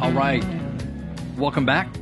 All 0.00 0.12
right. 0.12 0.44
Welcome 1.36 1.64
back. 1.64 2.01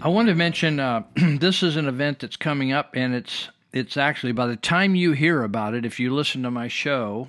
I 0.00 0.08
wanted 0.08 0.30
to 0.30 0.36
mention 0.36 0.78
uh, 0.78 1.02
this 1.16 1.64
is 1.64 1.74
an 1.76 1.88
event 1.88 2.20
that's 2.20 2.36
coming 2.36 2.72
up, 2.72 2.94
and 2.94 3.14
it's 3.14 3.48
it's 3.72 3.96
actually 3.96 4.32
by 4.32 4.46
the 4.46 4.56
time 4.56 4.94
you 4.94 5.12
hear 5.12 5.42
about 5.42 5.74
it, 5.74 5.84
if 5.84 5.98
you 5.98 6.14
listen 6.14 6.42
to 6.44 6.50
my 6.50 6.68
show 6.68 7.28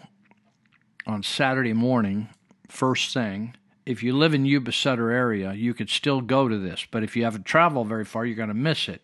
on 1.07 1.23
Saturday 1.23 1.73
morning, 1.73 2.29
first 2.67 3.11
thing, 3.11 3.55
if 3.87 4.03
you 4.03 4.15
live 4.15 4.35
in 4.35 4.45
Yuba 4.45 4.71
Sutter 4.71 5.09
area, 5.09 5.53
you 5.53 5.73
could 5.73 5.89
still 5.89 6.21
go 6.21 6.47
to 6.47 6.59
this. 6.59 6.85
But 6.89 7.03
if 7.03 7.15
you 7.15 7.23
haven't 7.23 7.45
traveled 7.45 7.87
very 7.87 8.05
far, 8.05 8.23
you're 8.23 8.35
going 8.35 8.49
to 8.49 8.53
miss 8.53 8.87
it. 8.87 9.01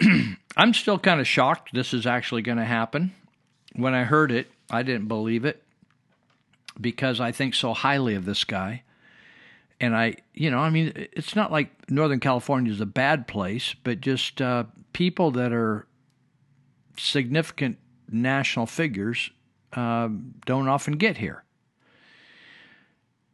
I'm 0.56 0.72
still 0.72 0.98
kind 0.98 1.20
of 1.20 1.28
shocked 1.28 1.74
this 1.74 1.92
is 1.92 2.06
actually 2.06 2.42
going 2.42 2.58
to 2.58 2.64
happen. 2.64 3.12
When 3.74 3.94
I 3.94 4.04
heard 4.04 4.32
it, 4.32 4.50
I 4.70 4.82
didn't 4.82 5.08
believe 5.08 5.44
it 5.44 5.62
because 6.80 7.20
I 7.20 7.30
think 7.30 7.54
so 7.54 7.74
highly 7.74 8.14
of 8.14 8.24
this 8.24 8.44
guy. 8.44 8.84
And 9.84 9.94
I, 9.94 10.14
you 10.32 10.50
know, 10.50 10.60
I 10.60 10.70
mean, 10.70 10.94
it's 10.94 11.36
not 11.36 11.52
like 11.52 11.90
Northern 11.90 12.18
California 12.18 12.72
is 12.72 12.80
a 12.80 12.86
bad 12.86 13.28
place, 13.28 13.74
but 13.84 14.00
just 14.00 14.40
uh, 14.40 14.64
people 14.94 15.30
that 15.32 15.52
are 15.52 15.86
significant 16.96 17.76
national 18.10 18.64
figures 18.64 19.30
uh, 19.74 20.08
don't 20.46 20.68
often 20.68 20.94
get 20.94 21.18
here. 21.18 21.44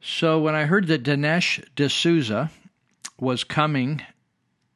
So 0.00 0.40
when 0.40 0.56
I 0.56 0.64
heard 0.64 0.88
that 0.88 1.04
Dinesh 1.04 1.64
D'Souza 1.76 2.50
was 3.16 3.44
coming 3.44 4.02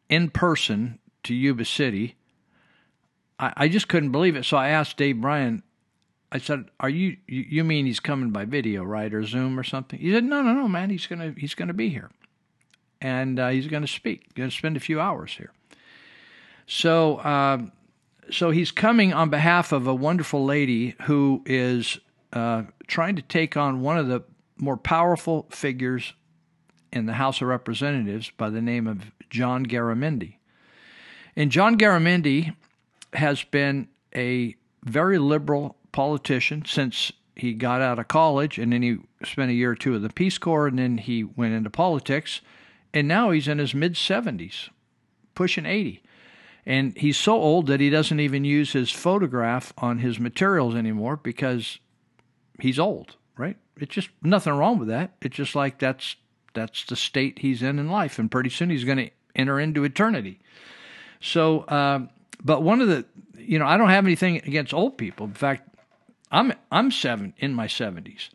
in 0.09 0.31
person 0.31 1.01
to 1.25 1.35
Yuba 1.35 1.64
City, 1.64 2.14
I, 3.41 3.53
I 3.57 3.68
just 3.68 3.89
couldn't 3.89 4.12
believe 4.12 4.37
it. 4.37 4.45
So 4.45 4.57
I 4.57 4.68
asked 4.68 4.97
Dave 4.97 5.20
Bryan, 5.20 5.64
I 6.35 6.39
said, 6.39 6.64
"Are 6.80 6.89
you, 6.89 7.16
you 7.28 7.62
mean 7.62 7.87
he's 7.87 8.01
coming 8.01 8.30
by 8.30 8.45
video, 8.45 8.82
right, 8.82 9.14
or 9.14 9.22
Zoom 9.22 9.59
or 9.59 9.62
something?" 9.62 10.01
He 10.01 10.12
said, 10.12 10.24
"No, 10.24 10.43
no, 10.43 10.53
no, 10.53 10.66
man. 10.66 10.91
He's 10.91 11.07
gonna 11.07 11.32
he's 11.39 11.55
gonna 11.55 11.72
be 11.72 11.91
here, 11.91 12.11
and 13.01 13.39
uh, 13.39 13.49
he's 13.51 13.68
gonna 13.68 13.87
speak. 13.87 14.35
To 14.35 14.51
spend 14.51 14.76
a 14.76 14.80
few 14.80 15.01
hours 15.01 15.35
here." 15.35 15.53
So, 16.66 17.24
um, 17.24 17.70
so 18.30 18.51
he's 18.51 18.72
coming 18.72 19.14
on 19.14 19.30
behalf 19.30 19.70
of 19.70 19.87
a 19.87 19.95
wonderful 19.95 20.45
lady 20.45 20.97
who 21.03 21.43
is 21.47 22.01
uh, 22.32 22.64
trying 22.89 23.14
to 23.14 23.22
take 23.22 23.57
on 23.57 23.80
one 23.80 23.97
of 23.97 24.09
the 24.09 24.24
more 24.59 24.76
powerful 24.76 25.47
figures 25.51 26.14
in 26.93 27.07
the 27.07 27.12
House 27.12 27.41
of 27.41 27.47
Representatives 27.47 28.30
by 28.30 28.51
the 28.51 28.61
name 28.61 28.89
of 28.89 29.12
John 29.30 29.64
Garamendi. 29.64 30.37
And 31.37 31.53
John 31.53 31.78
Garamendi 31.78 32.55
has 33.12 33.45
been 33.45 33.89
a 34.16 34.57
very 34.85 35.18
liberal 35.18 35.76
politician 35.95 36.64
since 36.66 37.12
he 37.36 37.55
got 37.55 37.80
out 37.80 37.99
of 37.99 38.09
college, 38.09 38.59
and 38.59 38.72
then 38.72 38.82
he 38.82 38.99
spent 39.24 39.51
a 39.51 39.55
year 39.55 39.70
or 39.70 39.74
two 39.74 39.95
in 39.95 40.03
the 40.03 40.11
Peace 40.11 40.38
Corps, 40.38 40.66
and 40.66 40.78
then 40.78 40.99
he 40.99 41.24
went 41.24 41.55
into 41.55 41.70
politics, 41.70 42.40
and 42.92 43.09
now 43.09 43.30
he's 43.30 43.49
in 43.49 43.59
his 43.59 43.74
mid 43.74 43.95
70s, 43.95 44.68
pushing 45.34 45.64
80. 45.64 46.03
And 46.66 46.97
he's 46.97 47.18
so 47.18 47.34
old 47.34 47.66
that 47.66 47.80
he 47.80 47.90
doesn't 47.90 48.20
even 48.20 48.45
use 48.45 48.72
his 48.72 48.91
photograph 48.91 49.72
on 49.79 49.99
his 49.99 50.18
materials 50.18 50.75
anymore 50.75 51.16
because 51.16 51.79
he's 52.61 52.79
old, 52.79 53.16
right? 53.37 53.57
It's 53.76 53.95
just 53.95 54.08
nothing 54.22 54.54
wrong 54.54 54.79
with 54.79 54.88
that. 54.88 55.14
It's 55.21 55.37
just 55.37 55.54
like 55.54 55.79
that's 55.79 56.16
that's 56.54 56.84
the 56.87 56.96
state 56.96 57.41
he's 57.41 57.62
in 57.62 57.79
in 57.79 57.91
life, 57.91 58.18
and 58.18 58.30
pretty 58.30 58.50
soon 58.50 58.71
he's 58.71 58.84
going 58.84 58.99
to 58.99 59.11
enter 59.34 59.58
into 59.58 59.84
eternity. 59.84 60.38
So, 61.21 61.68
um, 61.68 62.11
but 62.42 62.62
one 62.62 62.80
of 62.80 62.88
the, 62.88 63.04
you 63.37 63.58
know, 63.58 63.66
I 63.66 63.76
don't 63.76 63.88
have 63.88 64.04
anything 64.04 64.37
against 64.37 64.72
old 64.72 64.96
people. 64.96 65.26
In 65.26 65.33
fact, 65.33 65.74
I'm 66.35 66.53
I'm 66.71 66.91
seven 66.91 67.35
in 67.39 67.55
my 67.55 67.67
seventies. 67.67 68.31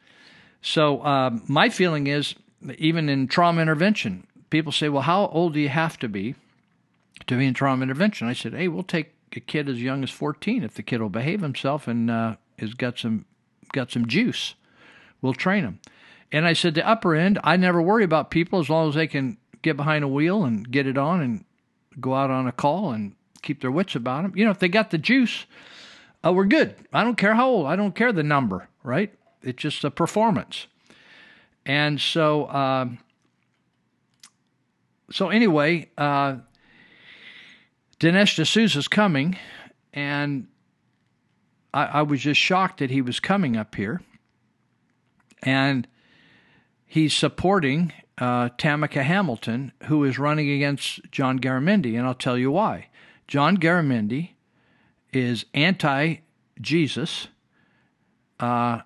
So 0.61 1.03
um, 1.05 1.43
my 1.47 1.69
feeling 1.69 2.07
is, 2.07 2.35
even 2.77 3.07
in 3.09 3.27
trauma 3.27 3.61
intervention, 3.61 4.25
people 4.49 4.71
say, 4.71 4.89
"Well, 4.89 5.03
how 5.03 5.27
old 5.27 5.53
do 5.53 5.59
you 5.59 5.69
have 5.69 5.97
to 5.99 6.09
be 6.09 6.35
to 7.27 7.37
be 7.37 7.45
in 7.45 7.53
trauma 7.53 7.83
intervention?" 7.83 8.27
I 8.27 8.33
said, 8.33 8.53
"Hey, 8.53 8.67
we'll 8.67 8.83
take 8.83 9.13
a 9.35 9.39
kid 9.39 9.69
as 9.69 9.81
young 9.81 10.03
as 10.03 10.09
14 10.09 10.63
if 10.63 10.73
the 10.73 10.83
kid 10.83 11.01
will 11.01 11.09
behave 11.09 11.41
himself 11.41 11.87
and 11.87 12.09
uh, 12.09 12.35
has 12.57 12.73
got 12.73 12.97
some 12.97 13.25
got 13.73 13.91
some 13.91 14.07
juice. 14.07 14.55
We'll 15.21 15.33
train 15.33 15.63
him." 15.63 15.79
And 16.31 16.45
I 16.45 16.53
said, 16.53 16.75
the 16.75 16.87
upper 16.87 17.15
end, 17.15 17.39
I 17.43 17.57
never 17.57 17.81
worry 17.81 18.03
about 18.03 18.29
people 18.29 18.59
as 18.59 18.69
long 18.69 18.89
as 18.89 18.95
they 18.95 19.07
can 19.07 19.37
get 19.61 19.77
behind 19.77 20.03
a 20.03 20.07
wheel 20.07 20.43
and 20.43 20.69
get 20.69 20.85
it 20.85 20.97
on 20.97 21.21
and 21.21 21.43
go 21.99 22.13
out 22.13 22.29
on 22.29 22.47
a 22.47 22.51
call 22.51 22.91
and 22.91 23.15
keep 23.41 23.61
their 23.61 23.71
wits 23.71 23.95
about 23.95 24.23
them. 24.23 24.33
You 24.35 24.45
know, 24.45 24.51
if 24.51 24.59
they 24.59 24.69
got 24.69 24.91
the 24.91 24.97
juice, 24.97 25.45
uh, 26.25 26.33
we're 26.33 26.45
good. 26.45 26.75
I 26.91 27.03
don't 27.03 27.17
care 27.17 27.35
how 27.35 27.49
old. 27.49 27.67
I 27.67 27.75
don't 27.75 27.95
care 27.95 28.11
the 28.11 28.23
number, 28.23 28.67
right? 28.83 29.13
It's 29.41 29.61
just 29.61 29.83
a 29.83 29.91
performance. 29.91 30.67
And 31.65 31.99
so, 31.99 32.49
um, 32.49 32.99
so 35.11 35.29
anyway, 35.29 35.89
uh, 35.97 36.37
Dinesh 37.99 38.41
D'Souza's 38.41 38.87
coming, 38.87 39.37
and 39.93 40.47
I, 41.73 41.85
I 41.85 42.01
was 42.01 42.21
just 42.21 42.39
shocked 42.39 42.79
that 42.79 42.89
he 42.89 43.01
was 43.01 43.19
coming 43.19 43.55
up 43.55 43.75
here. 43.75 44.01
And 45.43 45.87
he's 46.85 47.13
supporting 47.13 47.93
uh, 48.17 48.49
Tamika 48.57 49.03
Hamilton, 49.03 49.71
who 49.85 50.03
is 50.03 50.19
running 50.19 50.49
against 50.49 51.11
John 51.11 51.39
Garamendi, 51.39 51.97
and 51.97 52.05
I'll 52.05 52.13
tell 52.13 52.37
you 52.37 52.51
why. 52.51 52.87
John 53.27 53.57
Garamendi 53.57 54.31
is 55.13 55.45
anti 55.53 56.17
Jesus, 56.61 57.27
uh, 58.39 58.81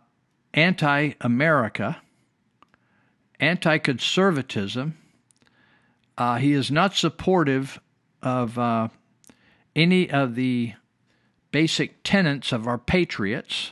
anti 0.54 1.14
America, 1.22 2.02
anti 3.40 3.78
conservatism. 3.78 4.98
Uh, 6.18 6.38
he 6.38 6.54
is 6.54 6.70
not 6.70 6.96
supportive 6.96 7.80
of 8.22 8.58
uh, 8.60 8.88
any 9.76 10.10
of 10.10 10.36
the 10.36 10.74
basic 11.52 12.04
tenets 12.04 12.52
of 12.52 12.68
our 12.68 12.78
patriots. 12.78 13.72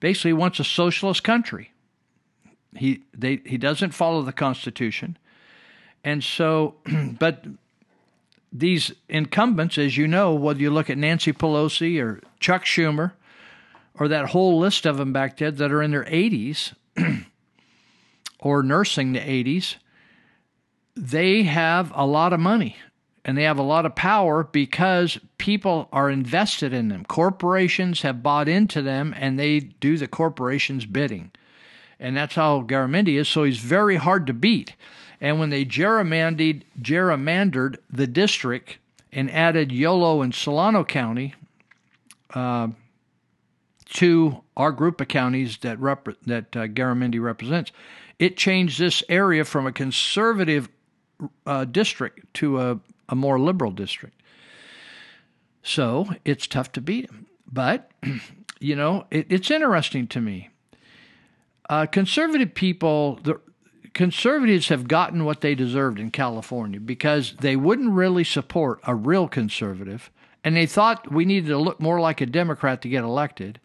Basically, 0.00 0.32
wants 0.32 0.60
a 0.60 0.64
socialist 0.64 1.24
country. 1.24 1.72
He 2.76 3.04
they 3.14 3.40
he 3.46 3.56
doesn't 3.56 3.92
follow 3.92 4.22
the 4.22 4.32
Constitution, 4.32 5.16
and 6.04 6.22
so, 6.22 6.76
but 7.18 7.46
these 8.52 8.92
incumbents, 9.08 9.78
as 9.78 9.96
you 9.96 10.06
know, 10.06 10.34
whether 10.34 10.60
you 10.60 10.70
look 10.70 10.88
at 10.88 10.98
Nancy 10.98 11.32
Pelosi 11.32 12.00
or 12.00 12.20
Chuck 12.40 12.64
Schumer, 12.64 13.12
or 13.98 14.08
that 14.08 14.30
whole 14.30 14.58
list 14.58 14.86
of 14.86 14.98
them 14.98 15.12
back 15.12 15.36
then 15.38 15.56
that 15.56 15.72
are 15.72 15.82
in 15.82 15.90
their 15.90 16.04
80s 16.04 16.74
or 18.38 18.62
nursing 18.62 19.12
the 19.12 19.20
80s, 19.20 19.76
they 20.94 21.42
have 21.44 21.92
a 21.94 22.06
lot 22.06 22.32
of 22.32 22.40
money 22.40 22.76
and 23.24 23.36
they 23.36 23.42
have 23.42 23.58
a 23.58 23.62
lot 23.62 23.84
of 23.84 23.94
power 23.94 24.44
because 24.44 25.18
people 25.36 25.88
are 25.92 26.08
invested 26.08 26.72
in 26.72 26.88
them. 26.88 27.04
Corporations 27.04 28.02
have 28.02 28.22
bought 28.22 28.48
into 28.48 28.80
them 28.82 29.14
and 29.16 29.38
they 29.38 29.58
do 29.60 29.98
the 29.98 30.06
corporation's 30.06 30.86
bidding. 30.86 31.32
And 31.98 32.16
that's 32.16 32.34
how 32.34 32.62
Garamendi 32.62 33.18
is. 33.18 33.28
So 33.28 33.44
he's 33.44 33.58
very 33.58 33.96
hard 33.96 34.26
to 34.26 34.32
beat. 34.34 34.74
And 35.20 35.38
when 35.38 35.50
they 35.50 35.64
gerrymandered, 35.64 36.62
gerrymandered 36.80 37.76
the 37.90 38.06
district 38.06 38.78
and 39.12 39.30
added 39.30 39.72
Yolo 39.72 40.22
and 40.22 40.34
Solano 40.34 40.84
County 40.84 41.34
uh, 42.34 42.68
to 43.94 44.42
our 44.56 44.72
group 44.72 45.00
of 45.00 45.08
counties 45.08 45.58
that 45.58 45.78
rep- 45.80 46.20
that 46.26 46.56
uh, 46.56 46.66
Garamendi 46.66 47.20
represents, 47.20 47.72
it 48.18 48.36
changed 48.36 48.78
this 48.78 49.02
area 49.08 49.44
from 49.44 49.66
a 49.66 49.72
conservative 49.72 50.68
uh, 51.46 51.64
district 51.64 52.32
to 52.34 52.60
a, 52.60 52.80
a 53.08 53.14
more 53.14 53.38
liberal 53.38 53.70
district. 53.70 54.20
So 55.62 56.08
it's 56.24 56.46
tough 56.46 56.72
to 56.72 56.80
beat 56.80 57.10
him. 57.10 57.26
But, 57.50 57.90
you 58.60 58.76
know, 58.76 59.06
it, 59.10 59.26
it's 59.30 59.50
interesting 59.50 60.06
to 60.08 60.20
me. 60.20 60.50
Uh, 61.68 61.86
conservative 61.86 62.54
people, 62.54 63.18
the 63.22 63.40
conservatives 63.96 64.68
have 64.68 64.86
gotten 64.86 65.24
what 65.24 65.40
they 65.40 65.54
deserved 65.54 65.98
in 65.98 66.10
California 66.10 66.78
because 66.78 67.34
they 67.40 67.56
wouldn't 67.56 67.94
really 67.94 68.24
support 68.24 68.78
a 68.84 68.94
real 68.94 69.26
conservative, 69.26 70.10
and 70.44 70.54
they 70.54 70.66
thought 70.66 71.10
we 71.10 71.24
needed 71.24 71.48
to 71.48 71.56
look 71.56 71.80
more 71.80 71.98
like 71.98 72.20
a 72.20 72.26
Democrat 72.26 72.82
to 72.82 72.90
get 72.90 73.02
elected. 73.02 73.58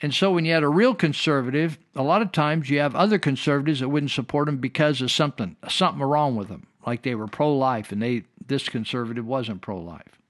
And 0.00 0.14
so 0.14 0.30
when 0.30 0.44
you 0.44 0.52
had 0.52 0.62
a 0.62 0.68
real 0.68 0.94
conservative, 0.94 1.78
a 1.96 2.02
lot 2.04 2.22
of 2.22 2.30
times 2.30 2.70
you 2.70 2.78
have 2.78 2.94
other 2.94 3.18
conservatives 3.18 3.80
that 3.80 3.88
wouldn't 3.88 4.12
support 4.12 4.46
them 4.46 4.58
because 4.58 5.02
of 5.02 5.10
something 5.10 5.56
something 5.68 6.02
wrong 6.02 6.36
with 6.36 6.46
them, 6.46 6.68
like 6.86 7.02
they 7.02 7.16
were 7.16 7.26
pro-life 7.26 7.90
and 7.90 8.00
they 8.00 8.22
this 8.46 8.68
conservative 8.68 9.26
wasn't 9.26 9.62
pro-life. 9.62 10.20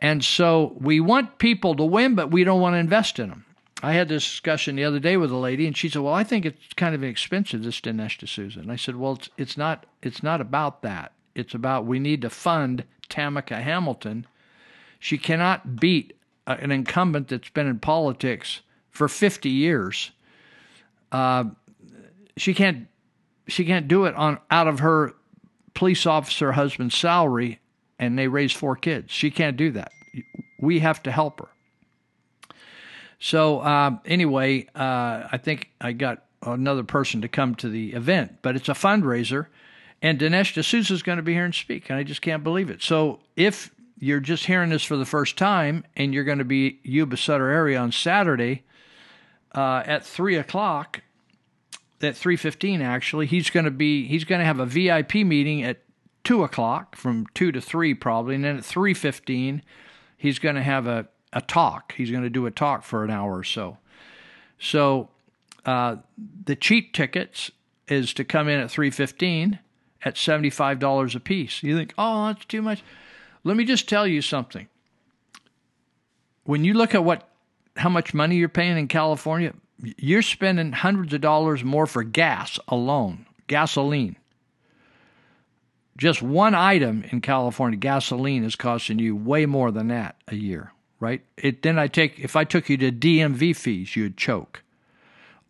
And 0.00 0.24
so 0.24 0.76
we 0.80 0.98
want 0.98 1.38
people 1.38 1.76
to 1.76 1.84
win, 1.84 2.16
but 2.16 2.32
we 2.32 2.42
don't 2.42 2.60
want 2.60 2.74
to 2.74 2.78
invest 2.78 3.20
in 3.20 3.28
them. 3.28 3.44
I 3.84 3.94
had 3.94 4.08
this 4.08 4.24
discussion 4.24 4.76
the 4.76 4.84
other 4.84 5.00
day 5.00 5.16
with 5.16 5.32
a 5.32 5.36
lady, 5.36 5.66
and 5.66 5.76
she 5.76 5.88
said, 5.88 6.02
"Well, 6.02 6.14
I 6.14 6.22
think 6.22 6.46
it's 6.46 6.72
kind 6.76 6.94
of 6.94 7.02
expensive 7.02 7.64
this 7.64 7.80
Dinesh 7.80 8.18
D'Souza." 8.18 8.60
And 8.60 8.70
I 8.70 8.76
said, 8.76 8.94
"Well, 8.94 9.14
it's 9.14 9.28
it's 9.36 9.56
not 9.56 9.86
it's 10.02 10.22
not 10.22 10.40
about 10.40 10.82
that. 10.82 11.12
It's 11.34 11.52
about 11.52 11.84
we 11.84 11.98
need 11.98 12.22
to 12.22 12.30
fund 12.30 12.84
Tamika 13.10 13.60
Hamilton. 13.60 14.26
She 15.00 15.18
cannot 15.18 15.80
beat 15.80 16.16
an 16.46 16.70
incumbent 16.70 17.28
that's 17.28 17.48
been 17.48 17.66
in 17.66 17.80
politics 17.80 18.60
for 18.90 19.08
50 19.08 19.48
years. 19.50 20.12
Uh, 21.10 21.44
she 22.36 22.54
can't 22.54 22.86
she 23.48 23.64
can't 23.64 23.88
do 23.88 24.04
it 24.04 24.14
on 24.14 24.38
out 24.48 24.68
of 24.68 24.78
her 24.78 25.14
police 25.74 26.06
officer 26.06 26.52
husband's 26.52 26.96
salary, 26.96 27.58
and 27.98 28.16
they 28.16 28.28
raise 28.28 28.52
four 28.52 28.76
kids. 28.76 29.10
She 29.10 29.32
can't 29.32 29.56
do 29.56 29.72
that. 29.72 29.90
We 30.60 30.78
have 30.78 31.02
to 31.02 31.10
help 31.10 31.40
her." 31.40 31.48
So 33.22 33.60
uh, 33.60 33.98
anyway, 34.04 34.66
uh, 34.74 35.28
I 35.30 35.38
think 35.40 35.70
I 35.80 35.92
got 35.92 36.24
another 36.44 36.82
person 36.82 37.20
to 37.22 37.28
come 37.28 37.54
to 37.54 37.68
the 37.68 37.92
event, 37.92 38.38
but 38.42 38.56
it's 38.56 38.68
a 38.68 38.72
fundraiser, 38.72 39.46
and 40.02 40.18
Dinesh 40.18 40.60
D'Souza 40.60 40.92
is 40.92 41.04
going 41.04 41.18
to 41.18 41.22
be 41.22 41.32
here 41.32 41.44
and 41.44 41.54
speak, 41.54 41.88
and 41.88 41.96
I 41.96 42.02
just 42.02 42.20
can't 42.20 42.42
believe 42.42 42.68
it. 42.68 42.82
So 42.82 43.20
if 43.36 43.72
you're 43.96 44.18
just 44.18 44.46
hearing 44.46 44.70
this 44.70 44.82
for 44.82 44.96
the 44.96 45.04
first 45.04 45.36
time, 45.38 45.84
and 45.94 46.12
you're 46.12 46.24
going 46.24 46.38
to 46.38 46.44
be 46.44 46.80
Yuba 46.82 47.16
Sutter 47.16 47.48
area 47.48 47.78
on 47.78 47.92
Saturday 47.92 48.64
uh, 49.54 49.84
at 49.86 50.04
three 50.04 50.34
o'clock, 50.34 51.02
at 52.00 52.16
three 52.16 52.36
fifteen 52.36 52.82
actually, 52.82 53.26
he's 53.26 53.50
going 53.50 53.66
to 53.66 53.70
be 53.70 54.04
he's 54.08 54.24
going 54.24 54.40
to 54.40 54.44
have 54.44 54.58
a 54.58 54.66
VIP 54.66 55.14
meeting 55.14 55.62
at 55.62 55.78
two 56.24 56.42
o'clock 56.42 56.96
from 56.96 57.26
two 57.34 57.52
to 57.52 57.60
three 57.60 57.94
probably, 57.94 58.34
and 58.34 58.42
then 58.42 58.56
at 58.56 58.64
three 58.64 58.94
fifteen, 58.94 59.62
he's 60.16 60.40
going 60.40 60.56
to 60.56 60.62
have 60.64 60.88
a 60.88 61.06
a 61.32 61.40
talk. 61.40 61.94
He's 61.96 62.10
going 62.10 62.22
to 62.22 62.30
do 62.30 62.46
a 62.46 62.50
talk 62.50 62.84
for 62.84 63.04
an 63.04 63.10
hour 63.10 63.38
or 63.38 63.44
so. 63.44 63.78
So 64.58 65.08
uh, 65.64 65.96
the 66.44 66.56
cheap 66.56 66.92
tickets 66.92 67.50
is 67.88 68.14
to 68.14 68.24
come 68.24 68.48
in 68.48 68.60
at 68.60 68.70
three 68.70 68.90
fifteen 68.90 69.58
at 70.04 70.16
seventy 70.16 70.50
five 70.50 70.78
dollars 70.78 71.14
a 71.14 71.20
piece. 71.20 71.62
You 71.62 71.76
think, 71.76 71.94
oh, 71.98 72.26
that's 72.26 72.44
too 72.44 72.62
much. 72.62 72.82
Let 73.44 73.56
me 73.56 73.64
just 73.64 73.88
tell 73.88 74.06
you 74.06 74.22
something. 74.22 74.68
When 76.44 76.64
you 76.64 76.74
look 76.74 76.94
at 76.94 77.04
what 77.04 77.28
how 77.76 77.88
much 77.88 78.14
money 78.14 78.36
you're 78.36 78.48
paying 78.48 78.76
in 78.76 78.88
California, 78.88 79.54
you're 79.96 80.22
spending 80.22 80.72
hundreds 80.72 81.12
of 81.14 81.20
dollars 81.20 81.64
more 81.64 81.86
for 81.86 82.02
gas 82.02 82.58
alone, 82.68 83.26
gasoline. 83.46 84.16
Just 85.96 86.22
one 86.22 86.54
item 86.54 87.04
in 87.10 87.20
California, 87.20 87.78
gasoline 87.78 88.44
is 88.44 88.56
costing 88.56 88.98
you 88.98 89.14
way 89.14 89.46
more 89.46 89.70
than 89.70 89.88
that 89.88 90.16
a 90.26 90.34
year 90.34 90.72
right? 91.02 91.20
It 91.36 91.62
then 91.62 91.80
I 91.80 91.88
take 91.88 92.20
if 92.20 92.36
I 92.36 92.44
took 92.44 92.68
you 92.68 92.76
to 92.76 92.92
DMV 92.92 93.56
fees, 93.56 93.96
you'd 93.96 94.16
choke. 94.16 94.62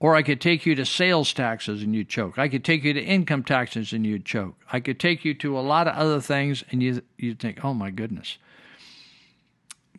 Or 0.00 0.16
I 0.16 0.22
could 0.22 0.40
take 0.40 0.64
you 0.64 0.74
to 0.74 0.86
sales 0.86 1.34
taxes 1.34 1.82
and 1.82 1.94
you'd 1.94 2.08
choke. 2.08 2.38
I 2.38 2.48
could 2.48 2.64
take 2.64 2.82
you 2.82 2.94
to 2.94 3.00
income 3.00 3.44
taxes 3.44 3.92
and 3.92 4.04
you'd 4.06 4.24
choke. 4.24 4.56
I 4.72 4.80
could 4.80 4.98
take 4.98 5.26
you 5.26 5.34
to 5.34 5.58
a 5.58 5.60
lot 5.60 5.86
of 5.86 5.94
other 5.94 6.22
things 6.22 6.64
and 6.70 6.82
you 6.82 7.02
you'd 7.18 7.38
think, 7.38 7.62
"Oh 7.62 7.74
my 7.74 7.90
goodness." 7.90 8.38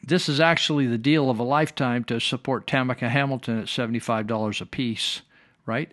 This 0.02 0.28
is 0.28 0.40
actually 0.40 0.88
the 0.88 0.98
deal 0.98 1.30
of 1.30 1.38
a 1.38 1.44
lifetime 1.44 2.04
to 2.06 2.20
support 2.20 2.66
Tamika 2.66 3.10
Hamilton 3.10 3.60
at 3.60 3.68
$75 3.68 4.60
a 4.60 4.66
piece, 4.66 5.22
right? 5.68 5.92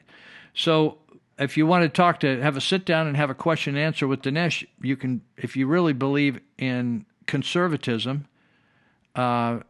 So 0.55 0.99
if 1.39 1.59
you 1.59 1.67
want 1.67 1.83
to 1.83 1.89
talk 1.91 2.19
to 2.21 2.43
have 2.43 2.57
a 2.57 2.63
sit 2.63 2.87
down 2.87 3.07
and 3.07 3.17
have 3.17 3.31
a 3.31 3.35
question 3.35 3.77
and 3.77 3.85
answer 3.85 4.09
with 4.09 4.23
Dinesh, 4.23 4.67
you 4.81 4.97
can 4.97 5.21
if 5.37 5.55
you 5.55 5.67
really 5.67 5.93
believe 5.93 6.41
in 6.57 7.05
conservatism 7.27 8.27
uh, 9.15 9.61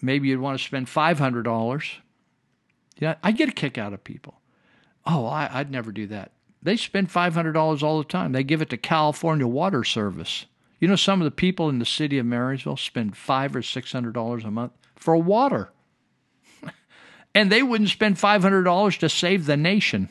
maybe 0.00 0.28
you'd 0.28 0.40
want 0.40 0.58
to 0.58 0.64
spend 0.64 0.86
$500. 0.86 1.90
Yeah, 2.98 3.16
I 3.22 3.32
get 3.32 3.48
a 3.48 3.52
kick 3.52 3.78
out 3.78 3.92
of 3.92 4.04
people. 4.04 4.40
Oh, 5.06 5.26
I, 5.26 5.58
would 5.58 5.70
never 5.70 5.92
do 5.92 6.06
that. 6.08 6.32
They 6.62 6.76
spend 6.76 7.10
$500 7.10 7.82
all 7.82 7.98
the 7.98 8.04
time. 8.04 8.32
They 8.32 8.44
give 8.44 8.62
it 8.62 8.70
to 8.70 8.76
California 8.76 9.46
Water 9.46 9.84
Service. 9.84 10.46
You 10.80 10.88
know, 10.88 10.96
some 10.96 11.20
of 11.20 11.24
the 11.24 11.30
people 11.30 11.68
in 11.68 11.78
the 11.78 11.84
city 11.84 12.18
of 12.18 12.26
Marysville 12.26 12.76
spend 12.76 13.16
five 13.16 13.54
or 13.56 13.62
six 13.62 13.92
hundred 13.92 14.12
dollars 14.12 14.44
a 14.44 14.50
month 14.50 14.72
for 14.96 15.16
water, 15.16 15.72
and 17.34 17.50
they 17.50 17.62
wouldn't 17.62 17.88
spend 17.88 18.18
five 18.18 18.42
hundred 18.42 18.64
dollars 18.64 18.98
to 18.98 19.08
save 19.08 19.46
the 19.46 19.56
nation, 19.56 20.10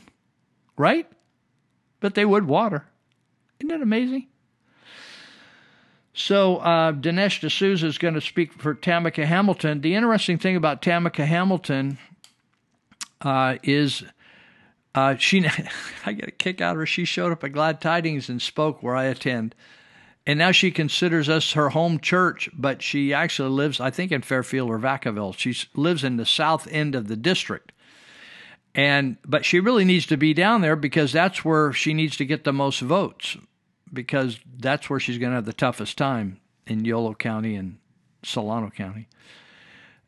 right? 0.75 1.07
But 1.99 2.15
they 2.15 2.25
would 2.25 2.47
water. 2.47 2.87
Isn't 3.59 3.69
that 3.69 3.83
amazing? 3.83 4.27
So 6.13 6.57
uh, 6.57 6.93
Dinesh 6.93 7.39
D'Souza 7.39 7.87
is 7.87 7.97
going 7.97 8.13
to 8.13 8.21
speak 8.21 8.53
for 8.53 8.75
Tamika 8.75 9.25
Hamilton. 9.25 9.81
The 9.81 9.95
interesting 9.95 10.37
thing 10.37 10.55
about 10.55 10.81
Tamika 10.81 11.25
Hamilton 11.25 11.97
uh, 13.21 13.57
is 13.63 14.03
uh, 14.93 15.15
she. 15.15 15.45
I 16.05 16.13
get 16.13 16.27
a 16.27 16.31
kick 16.31 16.61
out 16.61 16.75
of 16.75 16.77
her. 16.77 16.85
She 16.85 17.05
showed 17.05 17.31
up 17.31 17.43
at 17.43 17.51
Glad 17.51 17.81
Tidings 17.81 18.29
and 18.29 18.41
spoke 18.41 18.83
where 18.83 18.95
I 18.95 19.05
attend, 19.05 19.55
and 20.27 20.37
now 20.37 20.51
she 20.51 20.69
considers 20.69 21.29
us 21.29 21.53
her 21.53 21.69
home 21.69 21.99
church. 21.99 22.47
But 22.53 22.83
she 22.83 23.11
actually 23.11 23.49
lives, 23.49 23.79
I 23.79 23.89
think, 23.89 24.11
in 24.11 24.21
Fairfield 24.21 24.69
or 24.69 24.77
Vacaville. 24.77 25.35
She 25.35 25.55
lives 25.73 26.03
in 26.03 26.17
the 26.17 26.27
south 26.27 26.67
end 26.69 26.93
of 26.93 27.07
the 27.07 27.15
district, 27.15 27.71
and 28.75 29.17
but 29.25 29.45
she 29.45 29.59
really 29.59 29.85
needs 29.85 30.05
to 30.07 30.17
be 30.17 30.35
down 30.35 30.61
there 30.61 30.75
because 30.75 31.11
that's 31.11 31.43
where 31.43 31.73
she 31.73 31.95
needs 31.95 32.17
to 32.17 32.25
get 32.25 32.43
the 32.43 32.53
most 32.53 32.81
votes 32.81 33.35
because 33.93 34.39
that's 34.57 34.89
where 34.89 34.99
she's 34.99 35.17
going 35.17 35.31
to 35.31 35.35
have 35.35 35.45
the 35.45 35.53
toughest 35.53 35.97
time 35.97 36.39
in 36.65 36.85
Yolo 36.85 37.13
County 37.13 37.55
and 37.55 37.77
Solano 38.23 38.69
County. 38.69 39.07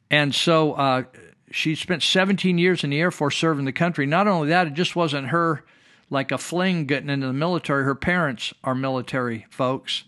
And 0.09 0.33
so 0.33 0.73
uh, 0.73 1.03
she 1.51 1.75
spent 1.75 2.03
17 2.03 2.57
years 2.57 2.83
in 2.83 2.89
the 2.89 2.99
Air 2.99 3.11
Force 3.11 3.37
serving 3.37 3.65
the 3.65 3.71
country. 3.71 4.05
Not 4.05 4.27
only 4.27 4.49
that, 4.49 4.67
it 4.67 4.73
just 4.73 4.95
wasn't 4.95 5.27
her 5.27 5.63
like 6.09 6.31
a 6.31 6.37
fling 6.37 6.85
getting 6.85 7.09
into 7.09 7.27
the 7.27 7.33
military. 7.33 7.83
Her 7.83 7.95
parents 7.95 8.53
are 8.63 8.75
military 8.75 9.45
folks, 9.49 10.03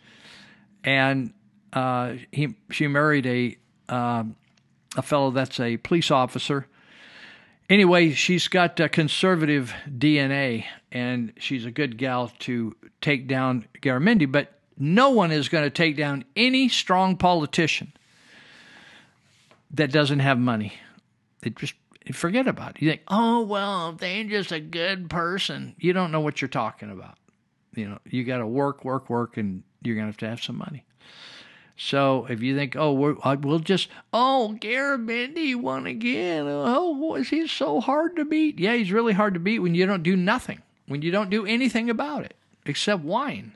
and 0.83 1.33
uh, 1.73 2.13
he 2.31 2.55
she 2.69 2.87
married 2.87 3.25
a 3.25 3.57
uh, 3.89 4.23
a 4.95 5.01
fellow 5.01 5.31
that's 5.31 5.59
a 5.59 5.77
police 5.77 6.11
officer. 6.11 6.67
Anyway, 7.69 8.11
she's 8.11 8.47
got 8.47 8.79
uh, 8.79 8.87
conservative 8.87 9.73
DNA, 9.89 10.65
and 10.91 11.33
she's 11.37 11.65
a 11.65 11.71
good 11.71 11.97
gal 11.97 12.31
to 12.39 12.75
take 13.01 13.27
down 13.27 13.67
Garamendi. 13.81 14.31
But 14.31 14.53
no 14.77 15.09
one 15.09 15.31
is 15.31 15.49
going 15.49 15.65
to 15.65 15.69
take 15.69 15.97
down 15.97 16.23
any 16.35 16.69
strong 16.69 17.17
politician 17.17 17.91
that 19.71 19.91
doesn't 19.91 20.19
have 20.19 20.39
money. 20.39 20.73
It 21.43 21.57
just 21.57 21.73
forget 22.13 22.47
about 22.47 22.77
it. 22.77 22.81
You 22.81 22.89
think, 22.89 23.01
oh 23.09 23.41
well, 23.41 23.91
they're 23.93 24.23
just 24.23 24.53
a 24.53 24.61
good 24.61 25.09
person. 25.09 25.75
You 25.77 25.91
don't 25.91 26.11
know 26.11 26.21
what 26.21 26.41
you're 26.41 26.47
talking 26.47 26.89
about. 26.89 27.17
You 27.75 27.89
know, 27.89 27.99
you 28.05 28.23
got 28.23 28.37
to 28.37 28.47
work, 28.47 28.85
work, 28.85 29.09
work, 29.09 29.37
and 29.37 29.63
you're 29.83 29.95
going 29.95 30.05
to 30.05 30.11
have 30.11 30.17
to 30.17 30.29
have 30.29 30.41
some 30.41 30.57
money. 30.57 30.85
So 31.77 32.25
if 32.27 32.41
you 32.41 32.55
think, 32.55 32.75
oh, 32.75 32.91
we're, 32.91 33.15
uh, 33.23 33.37
we'll 33.39 33.59
just, 33.59 33.87
oh, 34.11 34.57
Garamendi 34.59 35.55
won 35.55 35.85
again. 35.85 36.45
Oh, 36.47 36.95
boy 36.95 37.17
is 37.17 37.29
he 37.29 37.47
so 37.47 37.79
hard 37.79 38.15
to 38.15 38.25
beat? 38.25 38.57
Yeah, 38.57 38.73
he's 38.73 38.91
really 38.91 39.13
hard 39.13 39.35
to 39.35 39.39
beat 39.39 39.59
when 39.59 39.75
you 39.75 39.85
don't 39.85 40.01
do 40.01 40.15
nothing, 40.15 40.63
when 40.87 41.03
you 41.03 41.11
don't 41.11 41.29
do 41.29 41.45
anything 41.45 41.89
about 41.89 42.25
it 42.25 42.33
except 42.65 43.03
whine 43.03 43.55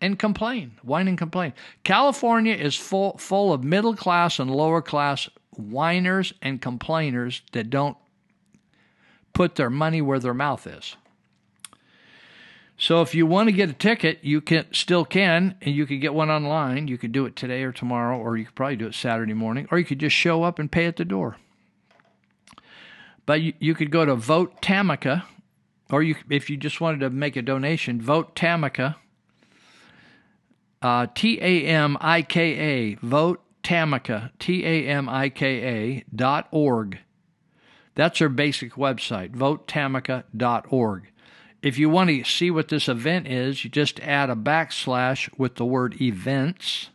and 0.00 0.18
complain, 0.18 0.72
whine 0.82 1.08
and 1.08 1.18
complain. 1.18 1.54
California 1.84 2.54
is 2.54 2.76
full 2.76 3.16
full 3.16 3.52
of 3.52 3.64
middle 3.64 3.96
class 3.96 4.38
and 4.38 4.50
lower 4.50 4.82
class 4.82 5.28
whiners 5.56 6.32
and 6.40 6.60
complainers 6.60 7.42
that 7.52 7.70
don't 7.70 7.96
put 9.32 9.56
their 9.56 9.70
money 9.70 10.00
where 10.00 10.18
their 10.18 10.34
mouth 10.34 10.66
is. 10.66 10.96
So 12.80 13.02
if 13.02 13.12
you 13.12 13.26
want 13.26 13.48
to 13.48 13.52
get 13.52 13.68
a 13.68 13.72
ticket, 13.72 14.20
you 14.22 14.40
can 14.40 14.66
still 14.72 15.04
can, 15.04 15.56
and 15.60 15.74
you 15.74 15.84
could 15.84 16.00
get 16.00 16.14
one 16.14 16.30
online. 16.30 16.86
You 16.86 16.96
could 16.96 17.10
do 17.10 17.26
it 17.26 17.34
today 17.34 17.64
or 17.64 17.72
tomorrow, 17.72 18.16
or 18.16 18.36
you 18.36 18.44
could 18.44 18.54
probably 18.54 18.76
do 18.76 18.86
it 18.86 18.94
Saturday 18.94 19.34
morning, 19.34 19.66
or 19.72 19.78
you 19.80 19.84
could 19.84 19.98
just 19.98 20.14
show 20.14 20.44
up 20.44 20.60
and 20.60 20.70
pay 20.70 20.86
at 20.86 20.96
the 20.96 21.04
door. 21.04 21.38
But 23.26 23.42
you, 23.42 23.52
you 23.58 23.74
could 23.74 23.90
go 23.90 24.06
to 24.06 24.14
Vote 24.14 24.62
Tamika, 24.62 25.24
or 25.90 26.04
you 26.04 26.14
if 26.30 26.48
you 26.48 26.56
just 26.56 26.80
wanted 26.80 27.00
to 27.00 27.10
make 27.10 27.34
a 27.34 27.42
donation, 27.42 28.00
Vote 28.00 28.36
Tamika, 28.36 28.94
uh, 30.80 31.08
T 31.16 31.40
A 31.42 31.66
M 31.66 31.98
I 32.00 32.22
K 32.22 32.40
A, 32.40 32.94
Vote 32.94 33.42
Tamika, 33.64 34.30
T 34.38 34.64
A 34.64 34.86
M 34.86 35.08
I 35.08 35.30
K 35.30 35.46
A 35.46 36.04
dot 36.14 36.46
org. 36.52 37.00
That's 37.96 38.20
our 38.22 38.28
basic 38.28 38.74
website, 38.74 39.32
votetamika.org. 39.32 41.10
If 41.60 41.78
you 41.78 41.90
want 41.90 42.10
to 42.10 42.24
see 42.24 42.50
what 42.50 42.68
this 42.68 42.88
event 42.88 43.26
is, 43.26 43.64
you 43.64 43.70
just 43.70 43.98
add 44.00 44.30
a 44.30 44.36
backslash 44.36 45.28
with 45.38 45.56
the 45.56 45.64
word 45.64 46.00
events. 46.00 46.90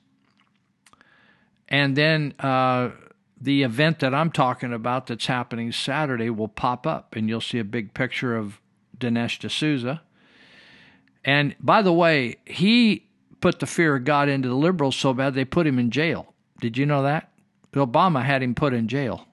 And 1.67 1.95
then 1.95 2.33
uh, 2.39 2.91
the 3.39 3.63
event 3.63 3.99
that 3.99 4.13
I'm 4.13 4.31
talking 4.31 4.71
about 4.71 5.07
that's 5.07 5.25
happening 5.25 5.71
Saturday 5.71 6.29
will 6.29 6.47
pop 6.47 6.87
up, 6.87 7.15
and 7.15 7.27
you'll 7.27 7.41
see 7.41 7.59
a 7.59 7.65
big 7.65 7.93
picture 7.93 8.35
of 8.35 8.61
Dinesh 8.97 9.39
D'Souza. 9.39 10.01
And 11.25 11.55
by 11.59 11.81
the 11.81 11.93
way, 11.93 12.37
he 12.45 13.07
put 13.41 13.59
the 13.59 13.65
fear 13.65 13.97
of 13.97 14.05
God 14.05 14.29
into 14.29 14.47
the 14.47 14.55
liberals 14.55 14.95
so 14.95 15.13
bad 15.13 15.33
they 15.33 15.45
put 15.45 15.67
him 15.67 15.77
in 15.77 15.91
jail. 15.91 16.33
Did 16.61 16.77
you 16.77 16.85
know 16.85 17.03
that? 17.03 17.31
Obama 17.73 18.23
had 18.23 18.43
him 18.43 18.55
put 18.55 18.73
in 18.73 18.87
jail 18.87 19.27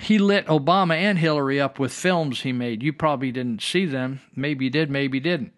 he 0.00 0.18
lit 0.18 0.46
Obama 0.46 0.94
and 0.94 1.18
Hillary 1.18 1.60
up 1.60 1.78
with 1.78 1.92
films 1.92 2.42
he 2.42 2.52
made. 2.52 2.82
You 2.82 2.92
probably 2.92 3.32
didn't 3.32 3.62
see 3.62 3.84
them. 3.84 4.20
Maybe 4.34 4.66
you 4.66 4.70
did, 4.70 4.90
maybe 4.90 5.18
you 5.18 5.22
didn't. 5.22 5.52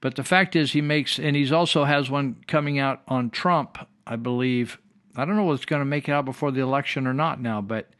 But 0.00 0.14
the 0.14 0.24
fact 0.24 0.56
is, 0.56 0.72
he 0.72 0.80
makes, 0.80 1.18
and 1.18 1.36
he's 1.36 1.52
also 1.52 1.84
has 1.84 2.08
one 2.08 2.36
coming 2.46 2.78
out 2.78 3.02
on 3.08 3.30
Trump, 3.30 3.78
I 4.06 4.16
believe. 4.16 4.78
I 5.16 5.24
don't 5.24 5.36
know 5.36 5.44
what's 5.44 5.64
going 5.64 5.80
to 5.80 5.86
make 5.86 6.08
it 6.08 6.12
out 6.12 6.24
before 6.24 6.52
the 6.52 6.60
election 6.60 7.06
or 7.06 7.12
not 7.12 7.40
now, 7.40 7.60
but 7.60 7.90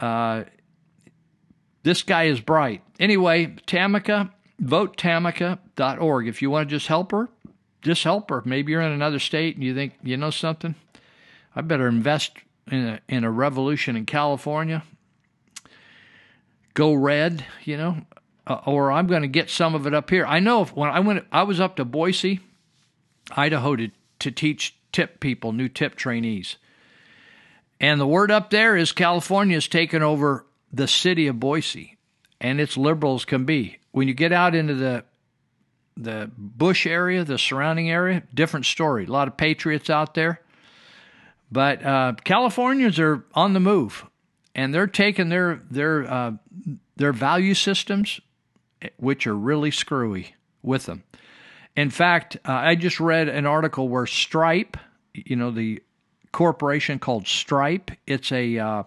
uh, 0.00 0.44
this 1.84 2.02
guy 2.02 2.24
is 2.24 2.40
bright. 2.40 2.82
Anyway, 2.98 3.54
Tamika, 3.66 4.30
votetamika.org. 4.60 6.28
If 6.28 6.42
you 6.42 6.50
want 6.50 6.68
to 6.68 6.74
just 6.74 6.88
help 6.88 7.12
her, 7.12 7.28
just 7.80 8.02
help 8.02 8.28
her. 8.28 8.42
Maybe 8.44 8.72
you're 8.72 8.82
in 8.82 8.92
another 8.92 9.20
state 9.20 9.54
and 9.54 9.64
you 9.64 9.74
think, 9.74 9.94
you 10.02 10.16
know 10.16 10.30
something? 10.30 10.74
I 11.54 11.62
better 11.62 11.86
invest 11.86 12.38
in 12.70 12.86
a, 12.86 13.00
in 13.08 13.22
a 13.22 13.30
revolution 13.30 13.96
in 13.96 14.04
California 14.04 14.82
go 16.76 16.92
red, 16.92 17.44
you 17.64 17.76
know, 17.76 18.02
uh, 18.46 18.60
or 18.66 18.92
I'm 18.92 19.08
going 19.08 19.22
to 19.22 19.28
get 19.28 19.50
some 19.50 19.74
of 19.74 19.86
it 19.86 19.94
up 19.94 20.10
here. 20.10 20.24
I 20.26 20.38
know 20.38 20.66
when 20.66 20.90
I 20.90 21.00
went, 21.00 21.24
I 21.32 21.42
was 21.42 21.58
up 21.58 21.74
to 21.76 21.84
Boise, 21.84 22.40
Idaho 23.32 23.74
to, 23.74 23.90
to 24.20 24.30
teach 24.30 24.76
tip 24.92 25.18
people, 25.18 25.52
new 25.52 25.68
tip 25.68 25.96
trainees. 25.96 26.56
And 27.80 28.00
the 28.00 28.06
word 28.06 28.30
up 28.30 28.50
there 28.50 28.76
is 28.76 28.92
California's 28.92 29.66
taken 29.66 30.02
over 30.02 30.44
the 30.72 30.86
city 30.86 31.26
of 31.26 31.40
Boise, 31.40 31.96
and 32.40 32.60
it's 32.60 32.76
liberals 32.76 33.24
can 33.24 33.44
be. 33.44 33.78
When 33.92 34.06
you 34.06 34.14
get 34.14 34.32
out 34.32 34.54
into 34.54 34.74
the 34.74 35.04
the 35.98 36.30
bush 36.36 36.86
area, 36.86 37.24
the 37.24 37.38
surrounding 37.38 37.90
area, 37.90 38.22
different 38.34 38.66
story. 38.66 39.06
A 39.06 39.10
lot 39.10 39.28
of 39.28 39.38
patriots 39.38 39.88
out 39.88 40.12
there, 40.12 40.42
but 41.50 41.82
uh, 41.82 42.12
Californians 42.22 42.98
are 42.98 43.24
on 43.34 43.54
the 43.54 43.60
move 43.60 44.04
and 44.56 44.74
they're 44.74 44.88
taking 44.88 45.28
their 45.28 45.60
their 45.70 46.10
uh, 46.10 46.32
their 46.96 47.12
value 47.12 47.54
systems, 47.54 48.20
which 48.96 49.26
are 49.26 49.36
really 49.36 49.70
screwy, 49.70 50.34
with 50.62 50.86
them. 50.86 51.04
In 51.76 51.90
fact, 51.90 52.38
uh, 52.44 52.52
I 52.52 52.74
just 52.74 52.98
read 52.98 53.28
an 53.28 53.44
article 53.44 53.88
where 53.88 54.06
Stripe, 54.06 54.78
you 55.12 55.36
know, 55.36 55.50
the 55.50 55.82
corporation 56.32 56.98
called 56.98 57.28
Stripe, 57.28 57.90
it's 58.06 58.32
a 58.32 58.58
uh, 58.58 58.82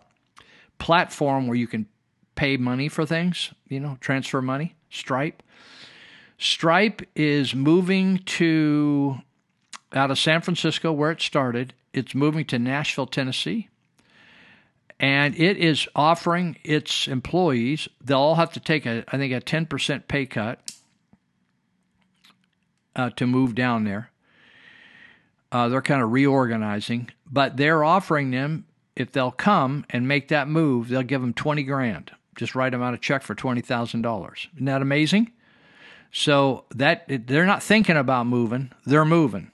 platform 0.79 1.45
where 1.45 1.55
you 1.55 1.67
can 1.67 1.85
pay 2.33 2.57
money 2.57 2.89
for 2.89 3.05
things, 3.05 3.53
you 3.67 3.79
know, 3.79 3.97
transfer 4.01 4.41
money. 4.41 4.75
Stripe. 4.89 5.43
Stripe 6.39 7.03
is 7.15 7.53
moving 7.53 8.17
to 8.25 9.17
out 9.93 10.09
of 10.09 10.17
San 10.17 10.41
Francisco, 10.41 10.91
where 10.91 11.11
it 11.11 11.21
started. 11.21 11.75
It's 11.93 12.15
moving 12.15 12.45
to 12.45 12.57
Nashville, 12.57 13.07
Tennessee 13.07 13.69
and 14.99 15.33
it 15.39 15.57
is 15.57 15.87
offering 15.95 16.57
its 16.63 17.07
employees 17.07 17.87
they'll 18.03 18.17
all 18.17 18.35
have 18.35 18.51
to 18.51 18.59
take 18.59 18.85
a 18.85 19.03
i 19.09 19.17
think 19.17 19.33
a 19.33 19.41
10% 19.41 20.07
pay 20.07 20.25
cut 20.25 20.59
uh, 22.95 23.09
to 23.11 23.25
move 23.25 23.55
down 23.55 23.83
there. 23.83 24.11
Uh, 25.51 25.67
they're 25.67 25.81
kind 25.81 26.01
of 26.01 26.11
reorganizing 26.11 27.09
but 27.31 27.57
they're 27.57 27.83
offering 27.83 28.29
them 28.29 28.65
if 28.95 29.11
they'll 29.11 29.31
come 29.31 29.83
and 29.89 30.07
make 30.07 30.27
that 30.27 30.47
move 30.47 30.89
they'll 30.89 31.01
give 31.01 31.21
them 31.21 31.33
20 31.33 31.63
grand. 31.63 32.11
Just 32.35 32.53
write 32.53 32.71
them 32.71 32.83
out 32.83 32.93
a 32.93 32.97
check 32.97 33.23
for 33.23 33.33
$20000 33.33 34.47
isn't 34.53 34.65
that 34.65 34.81
amazing? 34.81 35.31
So 36.11 36.65
that 36.75 37.05
they're 37.07 37.45
not 37.45 37.63
thinking 37.63 37.97
about 37.97 38.27
moving 38.27 38.71
they're 38.85 39.05
moving 39.05 39.51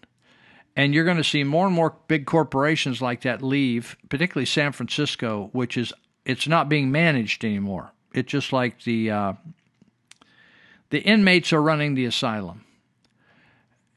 and 0.75 0.93
you're 0.93 1.05
going 1.05 1.17
to 1.17 1.23
see 1.23 1.43
more 1.43 1.65
and 1.67 1.75
more 1.75 1.95
big 2.07 2.25
corporations 2.25 3.01
like 3.01 3.21
that 3.21 3.41
leave, 3.41 3.95
particularly 4.09 4.45
San 4.45 4.71
Francisco, 4.71 5.49
which 5.53 5.77
is 5.77 5.93
it's 6.25 6.47
not 6.47 6.67
being 6.67 6.91
managed 6.91 7.45
anymore. 7.45 7.91
It's 8.13 8.31
just 8.31 8.51
like 8.51 8.83
the 8.83 9.11
uh, 9.11 9.33
the 10.89 10.99
inmates 10.99 11.53
are 11.53 11.61
running 11.61 11.95
the 11.95 12.05
asylum. 12.05 12.64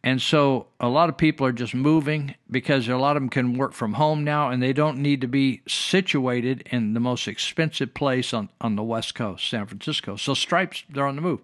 And 0.05 0.23
so 0.23 0.69
a 0.79 0.89
lot 0.89 1.09
of 1.09 1.17
people 1.17 1.45
are 1.45 1.53
just 1.53 1.75
moving 1.75 2.37
because 2.49 2.87
a 2.87 2.97
lot 2.97 3.17
of 3.17 3.23
them 3.23 3.29
can 3.29 3.59
work 3.59 3.73
from 3.73 3.95
home 3.95 4.23
now 4.23 4.49
and 4.49 4.63
they 4.63 4.73
don't 4.73 4.99
need 4.99 5.21
to 5.23 5.27
be 5.27 5.61
situated 5.67 6.67
in 6.71 6.95
the 6.95 7.01
most 7.01 7.27
expensive 7.27 7.95
place 7.95 8.33
on, 8.33 8.49
on 8.61 8.77
the 8.77 8.83
West 8.83 9.17
Coast, 9.17 9.49
San 9.49 9.67
Francisco. 9.67 10.15
So 10.15 10.35
Stripes, 10.35 10.85
they're 10.89 11.07
on 11.07 11.17
the 11.17 11.23
move. 11.23 11.41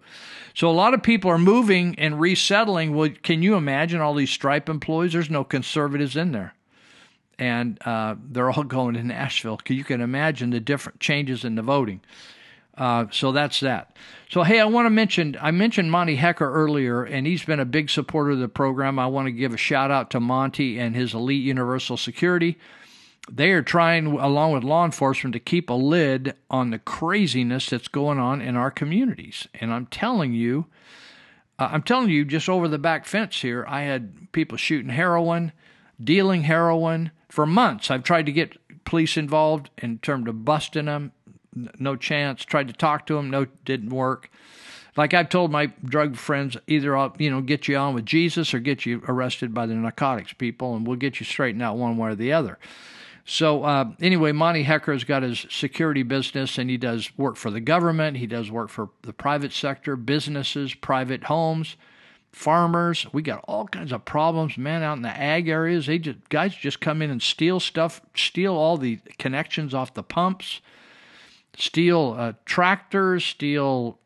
So 0.54 0.70
a 0.70 0.72
lot 0.72 0.94
of 0.94 1.02
people 1.02 1.30
are 1.32 1.38
moving 1.38 1.98
and 1.98 2.20
resettling. 2.20 2.94
Well, 2.94 3.10
can 3.22 3.42
you 3.42 3.56
imagine 3.56 4.00
all 4.00 4.14
these 4.14 4.30
Stripe 4.30 4.68
employees? 4.68 5.12
There's 5.12 5.30
no 5.30 5.42
conservatives 5.42 6.16
in 6.16 6.30
there. 6.30 6.54
And 7.36 7.84
uh, 7.84 8.14
they're 8.30 8.52
all 8.52 8.62
going 8.62 8.94
to 8.94 9.02
Nashville. 9.02 9.60
You 9.66 9.82
can 9.82 10.00
imagine 10.00 10.50
the 10.50 10.60
different 10.60 11.00
changes 11.00 11.44
in 11.44 11.56
the 11.56 11.62
voting. 11.62 12.02
Uh, 12.76 13.06
so 13.10 13.32
that's 13.32 13.60
that. 13.60 13.96
So 14.30 14.42
hey, 14.42 14.58
I 14.58 14.64
want 14.64 14.86
to 14.86 14.90
mention 14.90 15.36
I 15.40 15.50
mentioned 15.52 15.90
Monty 15.90 16.16
Hecker 16.16 16.52
earlier, 16.52 17.04
and 17.04 17.26
he's 17.26 17.44
been 17.44 17.60
a 17.60 17.64
big 17.64 17.88
supporter 17.88 18.30
of 18.30 18.40
the 18.40 18.48
program. 18.48 18.98
I 18.98 19.06
want 19.06 19.26
to 19.26 19.32
give 19.32 19.54
a 19.54 19.58
shout 19.58 19.90
out 19.90 20.10
to 20.10 20.20
Monty 20.20 20.78
and 20.78 20.96
his 20.96 21.14
Elite 21.14 21.42
Universal 21.42 21.98
Security. 21.98 22.58
They 23.30 23.52
are 23.52 23.62
trying, 23.62 24.06
along 24.06 24.52
with 24.52 24.64
law 24.64 24.84
enforcement, 24.84 25.32
to 25.32 25.40
keep 25.40 25.70
a 25.70 25.74
lid 25.74 26.34
on 26.50 26.70
the 26.70 26.78
craziness 26.78 27.70
that's 27.70 27.88
going 27.88 28.18
on 28.18 28.42
in 28.42 28.56
our 28.56 28.70
communities. 28.70 29.48
And 29.54 29.72
I'm 29.72 29.86
telling 29.86 30.34
you, 30.34 30.66
uh, 31.58 31.70
I'm 31.72 31.82
telling 31.82 32.10
you, 32.10 32.24
just 32.24 32.48
over 32.48 32.68
the 32.68 32.78
back 32.78 33.06
fence 33.06 33.40
here, 33.40 33.64
I 33.66 33.82
had 33.82 34.30
people 34.32 34.58
shooting 34.58 34.90
heroin, 34.90 35.52
dealing 36.02 36.42
heroin 36.42 37.12
for 37.30 37.46
months. 37.46 37.90
I've 37.90 38.02
tried 38.02 38.26
to 38.26 38.32
get 38.32 38.58
police 38.84 39.16
involved 39.16 39.70
in 39.78 39.98
terms 39.98 40.28
of 40.28 40.44
busting 40.44 40.86
them 40.86 41.12
no 41.78 41.96
chance. 41.96 42.44
Tried 42.44 42.68
to 42.68 42.74
talk 42.74 43.06
to 43.06 43.16
him, 43.16 43.30
no, 43.30 43.46
didn't 43.64 43.90
work. 43.90 44.30
Like 44.96 45.12
I've 45.12 45.28
told 45.28 45.50
my 45.50 45.66
drug 45.84 46.16
friends, 46.16 46.56
either 46.66 46.96
I'll 46.96 47.14
you 47.18 47.30
know 47.30 47.40
get 47.40 47.66
you 47.66 47.76
on 47.76 47.94
with 47.94 48.06
Jesus 48.06 48.54
or 48.54 48.60
get 48.60 48.86
you 48.86 49.02
arrested 49.08 49.52
by 49.52 49.66
the 49.66 49.74
narcotics 49.74 50.32
people, 50.32 50.76
and 50.76 50.86
we'll 50.86 50.96
get 50.96 51.18
you 51.18 51.26
straightened 51.26 51.62
out 51.62 51.76
one 51.76 51.96
way 51.96 52.10
or 52.10 52.14
the 52.14 52.32
other. 52.32 52.58
So 53.24 53.64
uh, 53.64 53.90
anyway, 54.00 54.32
Monty 54.32 54.64
Hecker's 54.64 55.02
got 55.02 55.22
his 55.22 55.46
security 55.50 56.02
business, 56.02 56.58
and 56.58 56.68
he 56.68 56.76
does 56.76 57.10
work 57.16 57.36
for 57.36 57.50
the 57.50 57.60
government. 57.60 58.18
He 58.18 58.26
does 58.26 58.50
work 58.50 58.68
for 58.68 58.90
the 59.02 59.14
private 59.14 59.52
sector, 59.52 59.96
businesses, 59.96 60.74
private 60.74 61.24
homes, 61.24 61.76
farmers. 62.32 63.06
We 63.12 63.22
got 63.22 63.42
all 63.48 63.66
kinds 63.66 63.92
of 63.92 64.04
problems, 64.04 64.58
man. 64.58 64.82
Out 64.82 64.98
in 64.98 65.02
the 65.02 65.08
ag 65.08 65.48
areas, 65.48 65.86
they 65.86 65.98
just 65.98 66.28
guys 66.28 66.54
just 66.54 66.80
come 66.80 67.00
in 67.00 67.10
and 67.10 67.22
steal 67.22 67.60
stuff, 67.60 68.02
steal 68.14 68.54
all 68.54 68.76
the 68.76 69.00
connections 69.18 69.72
off 69.72 69.94
the 69.94 70.02
pumps, 70.02 70.60
steal 71.56 72.16
uh, 72.18 72.32
tractors, 72.44 73.24
steal 73.24 73.98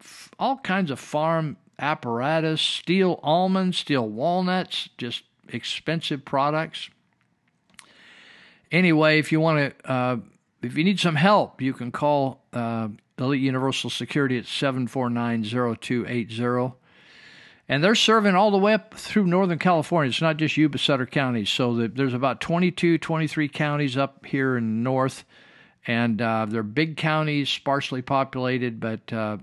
f- 0.00 0.30
all 0.38 0.58
kinds 0.58 0.90
of 0.90 1.00
farm 1.00 1.56
apparatus, 1.78 2.60
steal 2.60 3.18
almonds, 3.22 3.78
steal 3.78 4.06
walnuts, 4.08 4.90
just 4.98 5.22
expensive 5.48 6.22
products. 6.24 6.90
Anyway, 8.70 9.18
if 9.18 9.32
you 9.32 9.40
want 9.40 9.58
to, 9.58 9.74
uh, 9.90 10.16
if 10.62 10.78
you 10.78 10.84
need 10.84 11.00
some 11.00 11.16
help, 11.16 11.60
you 11.60 11.74
can 11.74 11.92
call 11.92 12.44
uh, 12.52 12.88
Elite 13.18 13.40
Universal 13.40 13.90
Security 13.90 14.38
at 14.38 14.44
749-0280. 14.44 16.74
And 17.68 17.84
they're 17.84 17.94
serving 17.94 18.34
all 18.34 18.50
the 18.50 18.58
way 18.58 18.74
up 18.74 18.94
through 18.94 19.26
Northern 19.26 19.58
California. 19.58 20.10
It's 20.10 20.20
not 20.20 20.36
just 20.36 20.56
Yuba 20.56 20.78
Sutter 20.78 21.06
counties. 21.06 21.48
So 21.48 21.74
the, 21.74 21.86
there's 21.88 22.14
about 22.14 22.40
22, 22.40 22.98
23 22.98 23.48
counties 23.48 23.96
up 23.96 24.26
here 24.26 24.56
in 24.56 24.82
north. 24.82 25.24
And 25.86 26.22
uh, 26.22 26.46
they're 26.48 26.62
big 26.62 26.96
counties, 26.96 27.48
sparsely 27.48 28.02
populated, 28.02 28.78
but 28.78 29.12
uh, 29.12 29.38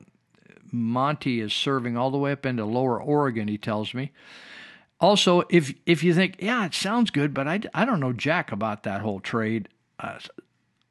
Monty 0.72 1.42
is 1.42 1.54
serving 1.54 1.98
all 1.98 2.12
the 2.12 2.18
way 2.18 2.32
up 2.32 2.46
into 2.46 2.66
lower 2.66 3.02
Oregon, 3.02 3.48
he 3.48 3.58
tells 3.58 3.94
me. 3.94 4.12
Also, 5.02 5.44
if 5.50 5.74
if 5.86 6.04
you 6.04 6.14
think, 6.14 6.36
yeah, 6.40 6.66
it 6.66 6.74
sounds 6.74 7.10
good, 7.10 7.34
but 7.34 7.48
I, 7.48 7.62
I 7.74 7.86
don't 7.86 8.00
know 8.02 8.14
jack 8.14 8.52
about 8.52 8.84
that 8.84 9.02
whole 9.02 9.20
trade, 9.20 9.70
uh, 10.00 10.20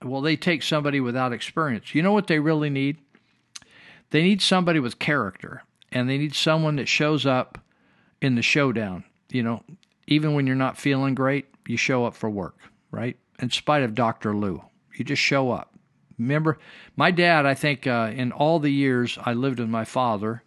well, 0.03 0.21
they 0.23 0.37
take 0.37 0.63
somebody 0.63 1.01
without 1.01 1.33
experience. 1.33 1.95
You 1.95 2.03
know 2.03 2.13
what 2.13 2.27
they 2.27 2.39
really 2.39 2.71
need? 2.71 2.99
They 4.11 4.23
need 4.23 4.41
somebody 4.41 4.81
with 4.81 4.99
character, 4.99 5.63
and 5.93 6.09
they 6.09 6.17
need 6.17 6.35
someone 6.35 6.77
that 6.77 6.89
shows 6.89 7.27
up 7.27 7.59
in 8.23 8.35
the 8.35 8.43
showdown. 8.43 9.05
You 9.31 9.43
know, 9.43 9.63
even 10.07 10.35
when 10.35 10.47
you're 10.47 10.57
not 10.57 10.79
feeling 10.79 11.15
great, 11.15 11.47
you 11.67 11.77
show 11.77 12.07
up 12.07 12.15
for 12.15 12.31
work, 12.31 12.57
right? 12.91 13.19
In 13.41 13.51
spite 13.51 13.83
of 13.83 13.95
Dr. 13.95 14.35
Lou, 14.35 14.63
you 14.95 15.05
just 15.05 15.23
show 15.23 15.51
up. 15.51 15.75
Remember, 16.19 16.59
my 16.97 17.11
dad, 17.11 17.47
I 17.47 17.55
think 17.55 17.87
uh, 17.87 18.11
in 18.15 18.33
all 18.33 18.59
the 18.59 18.73
years 18.73 19.19
I 19.25 19.33
lived 19.35 19.61
with 19.61 19.69
my 19.69 19.85
father 19.85 20.43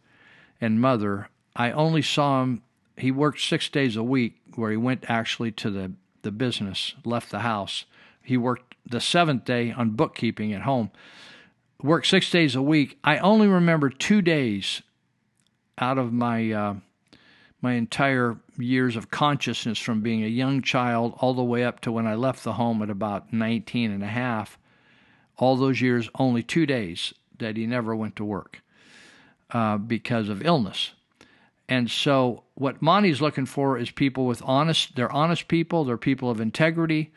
and 0.60 0.82
mother, 0.82 1.30
I 1.56 1.72
only 1.72 2.02
saw 2.02 2.42
him 2.42 2.62
he 3.02 3.12
worked 3.12 3.42
six 3.42 3.68
days 3.68 3.96
a 3.96 4.04
week 4.04 4.42
where 4.56 4.70
he 4.70 4.78
went 4.78 5.06
actually 5.08 5.52
to 5.54 5.72
the, 5.72 5.94
the 6.22 6.32
business, 6.32 6.94
left 7.04 7.32
the 7.32 7.40
house. 7.40 7.86
He 8.22 8.38
worked 8.38 8.76
the 8.86 9.02
seventh 9.02 9.46
day 9.46 9.72
on 9.72 9.92
bookkeeping 9.92 10.54
at 10.54 10.62
home. 10.62 10.92
Worked 11.82 12.08
six 12.08 12.30
days 12.30 12.56
a 12.56 12.62
week. 12.62 13.00
I 13.04 13.18
only 13.18 13.48
remember 13.48 13.90
two 13.90 14.22
days 14.22 14.84
out 15.80 15.98
of 15.98 16.14
my 16.14 16.52
uh, 16.52 16.76
my 17.62 17.74
entire 17.74 18.38
years 18.58 18.96
of 18.96 19.12
consciousness 19.12 19.78
from 19.78 20.02
being 20.02 20.24
a 20.24 20.28
young 20.28 20.62
child 20.62 21.14
all 21.20 21.34
the 21.34 21.44
way 21.44 21.64
up 21.64 21.80
to 21.82 21.92
when 21.92 22.08
I 22.08 22.16
left 22.16 22.44
the 22.44 22.54
home 22.54 22.82
at 22.82 22.90
about 22.90 23.32
19 23.32 23.92
and 23.92 24.04
a 24.04 24.08
half. 24.08 24.58
All 25.38 25.56
those 25.56 25.82
years, 25.82 26.10
only 26.16 26.44
two 26.44 26.66
days 26.66 27.14
that 27.40 27.58
he 27.58 27.66
never 27.66 27.96
went 27.96 28.16
to 28.18 28.26
work 28.26 28.62
uh, 29.52 29.78
because 29.78 30.30
of 30.30 30.46
illness. 30.46 30.92
And 31.70 31.90
so 31.90 32.44
what 32.56 32.82
Monty's 32.82 33.22
looking 33.22 33.46
for 33.46 33.78
is 33.78 33.92
people 33.92 34.26
with 34.26 34.42
honest, 34.44 34.96
they're 34.96 35.12
honest 35.12 35.48
people, 35.48 35.86
they're 35.86 35.98
people 35.98 36.30
of 36.30 36.42
integrity, 36.42 37.12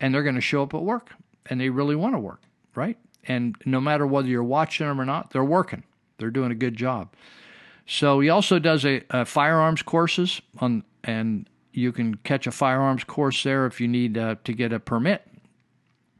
and 0.00 0.14
they're 0.14 0.22
going 0.22 0.34
to 0.34 0.40
show 0.40 0.62
up 0.62 0.74
at 0.74 0.82
work 0.82 1.10
and 1.46 1.60
they 1.60 1.70
really 1.70 1.96
want 1.96 2.14
to 2.14 2.18
work, 2.18 2.42
right? 2.74 2.96
And 3.24 3.56
no 3.64 3.80
matter 3.80 4.06
whether 4.06 4.28
you're 4.28 4.42
watching 4.42 4.86
them 4.86 5.00
or 5.00 5.04
not, 5.04 5.30
they're 5.30 5.44
working. 5.44 5.82
They're 6.18 6.30
doing 6.30 6.50
a 6.50 6.56
good 6.56 6.76
job. 6.76 7.12
So 7.90 8.20
he 8.20 8.28
also 8.28 8.58
does 8.58 8.84
a, 8.84 9.02
a 9.08 9.24
firearms 9.24 9.80
courses 9.80 10.42
on, 10.58 10.84
and 11.02 11.48
you 11.72 11.90
can 11.90 12.16
catch 12.18 12.46
a 12.46 12.52
firearms 12.52 13.02
course 13.02 13.42
there 13.42 13.64
if 13.64 13.80
you 13.80 13.88
need 13.88 14.18
uh, 14.18 14.36
to 14.44 14.52
get 14.52 14.74
a 14.74 14.78
permit, 14.78 15.26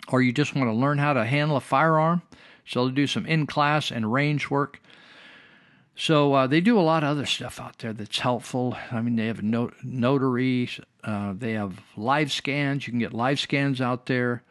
or 0.09 0.23
you 0.23 0.33
just 0.33 0.55
want 0.55 0.71
to 0.71 0.73
learn 0.73 0.97
how 0.97 1.13
to 1.13 1.27
handle 1.27 1.59
a 1.59 1.61
firearm. 1.61 2.23
So 2.65 2.81
they'll 2.81 2.95
do 2.95 3.07
some 3.07 3.27
in 3.27 3.47
class 3.47 3.91
and 3.91 4.11
range 4.11 4.49
work. 4.49 4.81
So 5.95 6.33
uh, 6.33 6.47
they 6.47 6.63
do 6.63 6.79
a 6.79 6.81
lot 6.81 7.05
of 7.05 7.11
other 7.11 7.27
stuff 7.27 7.61
out 7.61 7.79
there 7.81 7.93
that's 7.93 8.21
helpful. 8.21 8.75
I 8.91 9.03
mean, 9.03 9.17
they 9.17 9.27
have 9.27 9.43
not- 9.43 9.85
notary, 9.85 10.71
uh, 11.05 11.35
they 11.37 11.53
have 11.53 11.81
live 11.99 12.33
scans. 12.33 12.87
You 12.87 12.93
can 12.93 13.01
get 13.01 13.13
live 13.13 13.41
scans 13.41 13.81
out 13.81 14.07
there, 14.07 14.43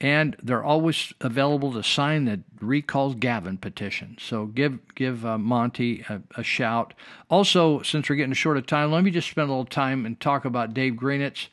and 0.00 0.36
they're 0.42 0.64
always 0.64 1.12
available 1.20 1.72
to 1.72 1.82
sign 1.82 2.24
the 2.24 2.40
recalls 2.60 3.14
Gavin 3.14 3.58
petition. 3.58 4.16
So 4.20 4.46
give 4.46 4.78
give 4.94 5.24
uh, 5.24 5.38
Monty 5.38 6.04
a, 6.08 6.20
a, 6.36 6.42
shout. 6.42 6.94
Also, 7.30 7.82
since 7.82 8.08
we're 8.08 8.16
getting 8.16 8.34
short 8.34 8.56
of 8.56 8.66
time, 8.66 8.90
let 8.90 9.04
me 9.04 9.10
just 9.10 9.30
spend 9.30 9.48
a 9.48 9.52
little 9.52 9.64
time 9.64 10.04
and 10.04 10.18
talk 10.18 10.44
about 10.44 10.74
Dave 10.74 10.94
Greenitz. 10.94 11.48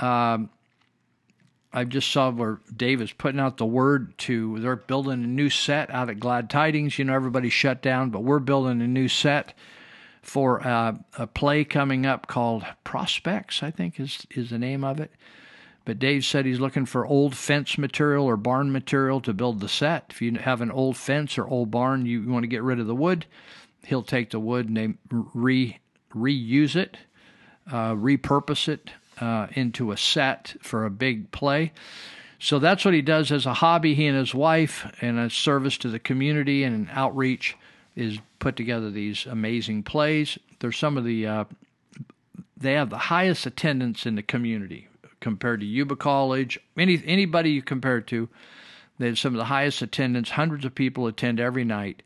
Um, 0.00 0.50
I 1.72 1.84
just 1.84 2.10
saw 2.10 2.30
where 2.30 2.60
Dave 2.74 3.02
is 3.02 3.12
putting 3.12 3.40
out 3.40 3.58
the 3.58 3.66
word 3.66 4.16
to 4.18 4.58
they're 4.60 4.76
building 4.76 5.22
a 5.24 5.26
new 5.26 5.50
set 5.50 5.90
out 5.90 6.08
at 6.08 6.18
Glad 6.18 6.48
Tidings. 6.48 6.98
You 6.98 7.04
know, 7.04 7.14
everybody 7.14 7.50
shut 7.50 7.82
down, 7.82 8.10
but 8.10 8.20
we're 8.24 8.38
building 8.38 8.80
a 8.80 8.86
new 8.86 9.08
set 9.08 9.52
for 10.22 10.66
uh, 10.66 10.96
a 11.18 11.26
play 11.26 11.64
coming 11.64 12.06
up 12.06 12.26
called 12.26 12.64
Prospects, 12.82 13.62
I 13.62 13.70
think 13.70 14.00
is 14.00 14.26
is 14.30 14.50
the 14.50 14.58
name 14.58 14.82
of 14.82 15.00
it. 15.00 15.12
But 15.86 16.00
Dave 16.00 16.24
said 16.24 16.44
he's 16.44 16.58
looking 16.58 16.84
for 16.84 17.06
old 17.06 17.36
fence 17.36 17.78
material 17.78 18.26
or 18.26 18.36
barn 18.36 18.72
material 18.72 19.20
to 19.20 19.32
build 19.32 19.60
the 19.60 19.68
set. 19.68 20.06
If 20.10 20.20
you 20.20 20.32
have 20.32 20.60
an 20.60 20.72
old 20.72 20.96
fence 20.96 21.38
or 21.38 21.46
old 21.46 21.70
barn, 21.70 22.06
you 22.06 22.28
want 22.28 22.42
to 22.42 22.48
get 22.48 22.64
rid 22.64 22.80
of 22.80 22.88
the 22.88 22.94
wood, 22.94 23.24
he'll 23.86 24.02
take 24.02 24.30
the 24.30 24.40
wood 24.40 24.68
and 24.68 24.76
they 24.76 24.94
re 25.10 25.78
reuse 26.12 26.74
it, 26.74 26.96
uh, 27.70 27.92
repurpose 27.92 28.68
it, 28.68 28.90
uh, 29.20 29.46
into 29.52 29.92
a 29.92 29.96
set 29.96 30.56
for 30.60 30.84
a 30.84 30.90
big 30.90 31.30
play. 31.30 31.72
So 32.40 32.58
that's 32.58 32.84
what 32.84 32.94
he 32.94 33.02
does 33.02 33.30
as 33.30 33.46
a 33.46 33.54
hobby. 33.54 33.94
He 33.94 34.06
and 34.06 34.18
his 34.18 34.34
wife, 34.34 34.92
and 35.00 35.20
a 35.20 35.30
service 35.30 35.78
to 35.78 35.88
the 35.88 36.00
community 36.00 36.64
and 36.64 36.74
an 36.74 36.90
outreach, 36.92 37.56
is 37.94 38.18
put 38.40 38.56
together 38.56 38.90
these 38.90 39.24
amazing 39.24 39.84
plays. 39.84 40.36
They're 40.58 40.72
some 40.72 40.96
of 40.96 41.04
the 41.04 41.26
uh, 41.26 41.44
they 42.56 42.72
have 42.72 42.90
the 42.90 42.98
highest 42.98 43.46
attendance 43.46 44.04
in 44.04 44.16
the 44.16 44.22
community 44.22 44.88
compared 45.20 45.60
to 45.60 45.66
Yuba 45.66 45.96
College. 45.96 46.58
Any 46.76 47.02
anybody 47.04 47.50
you 47.50 47.62
compare 47.62 47.98
it 47.98 48.06
to, 48.08 48.28
they 48.98 49.06
have 49.06 49.18
some 49.18 49.34
of 49.34 49.38
the 49.38 49.44
highest 49.44 49.82
attendance. 49.82 50.30
Hundreds 50.30 50.64
of 50.64 50.74
people 50.74 51.06
attend 51.06 51.40
every 51.40 51.64
night, 51.64 52.02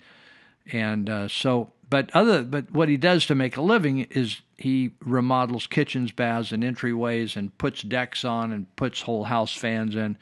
and 0.73 1.09
uh, 1.09 1.29
so 1.29 1.73
but 1.91 2.09
other 2.15 2.43
but 2.43 2.71
what 2.71 2.89
he 2.89 2.97
does 2.97 3.27
to 3.27 3.35
make 3.35 3.57
a 3.57 3.63
living 3.63 4.07
is 4.11 4.41
he 4.57 4.93
remodels 5.05 5.67
kitchens, 5.67 6.13
baths, 6.13 6.53
and 6.53 6.63
entryways, 6.63 7.37
and 7.37 7.57
puts 7.59 7.83
decks 7.83 8.25
on 8.25 8.53
and 8.53 8.75
puts 8.77 9.03
whole 9.03 9.25
house 9.25 9.55
fans 9.55 9.97
in. 9.97 10.17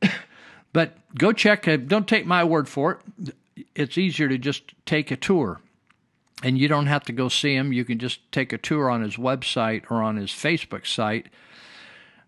but 0.72 0.96
go 1.16 1.32
check. 1.32 1.66
Don't 1.88 2.06
take 2.06 2.24
my 2.24 2.44
word 2.44 2.68
for 2.68 3.00
it. 3.16 3.34
It's 3.74 3.98
easier 3.98 4.28
to 4.28 4.38
just 4.38 4.74
take 4.86 5.10
a 5.10 5.16
tour, 5.16 5.60
and 6.42 6.56
you 6.56 6.68
don't 6.68 6.86
have 6.86 7.04
to 7.04 7.12
go 7.12 7.28
see 7.28 7.54
him. 7.54 7.72
You 7.72 7.84
can 7.84 7.98
just 7.98 8.20
take 8.30 8.52
a 8.52 8.58
tour 8.58 8.88
on 8.88 9.02
his 9.02 9.16
website 9.16 9.90
or 9.90 10.02
on 10.02 10.16
his 10.16 10.30
Facebook 10.30 10.86
site. 10.86 11.26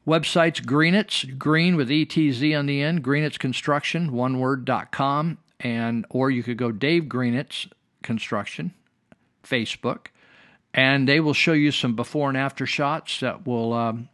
Website's 0.06 0.60
Greenitz, 0.60 1.38
green 1.38 1.76
with 1.76 1.88
ETZ 1.88 2.58
on 2.58 2.66
the 2.66 2.82
end, 2.82 3.04
Greenitz 3.04 3.38
Construction, 3.38 4.12
one 4.12 4.64
com. 4.90 5.38
And, 5.60 6.06
or 6.08 6.30
you 6.30 6.42
could 6.42 6.56
go 6.56 6.72
Dave 6.72 7.04
Greenitz 7.04 7.70
Construction, 8.02 8.72
Facebook, 9.44 10.06
and 10.72 11.06
they 11.06 11.20
will 11.20 11.34
show 11.34 11.52
you 11.52 11.70
some 11.70 11.94
before 11.94 12.28
and 12.28 12.38
after 12.38 12.64
shots 12.64 13.20
that 13.20 13.46
will. 13.46 13.74
Um, 13.74 14.08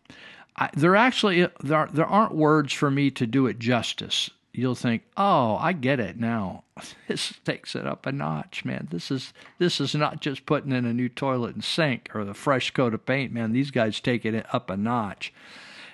I, 0.57 0.71
there 0.75 0.97
actually 0.97 1.49
there 1.63 1.89
there 1.93 2.07
aren't 2.07 2.35
words 2.35 2.73
for 2.73 2.91
me 2.91 3.11
to 3.13 3.27
do 3.27 3.47
it 3.47 3.59
justice. 3.59 4.31
You'll 4.53 4.75
think, 4.75 5.03
oh, 5.19 5.57
I 5.61 5.73
get 5.73 6.01
it 6.01 6.19
now. 6.19 6.65
This 7.09 7.35
takes 7.45 7.77
it 7.77 7.87
up 7.87 8.07
a 8.07 8.13
notch, 8.13 8.65
man. 8.65 8.89
This 8.91 9.11
is 9.11 9.33
this 9.59 9.81
is 9.81 9.95
not 9.95 10.21
just 10.21 10.47
putting 10.47 10.73
in 10.73 10.85
a 10.85 10.93
new 10.93 11.09
toilet 11.09 11.55
and 11.55 11.63
sink 11.63 12.11
or 12.15 12.25
the 12.25 12.35
fresh 12.35 12.73
coat 12.73 12.93
of 12.93 13.07
paint, 13.07 13.33
man. 13.33 13.53
These 13.53 13.71
guys 13.71 14.01
take 14.01 14.25
it 14.25 14.47
up 14.53 14.69
a 14.69 14.77
notch. 14.77 15.33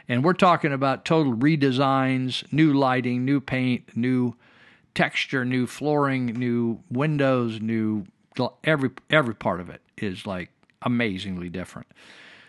And 0.09 0.25
we're 0.25 0.33
talking 0.33 0.73
about 0.73 1.05
total 1.05 1.35
redesigns, 1.35 2.51
new 2.53 2.73
lighting, 2.73 3.25
new 3.25 3.41
paint, 3.41 3.97
new 3.97 4.35
texture, 4.95 5.45
new 5.45 5.67
flooring, 5.67 6.27
new 6.27 6.81
windows, 6.91 7.61
new 7.61 8.05
every 8.65 8.91
every 9.11 9.35
part 9.35 9.61
of 9.61 9.69
it 9.69 9.83
is 9.97 10.27
like 10.27 10.51
amazingly 10.83 11.49
different. 11.49 11.89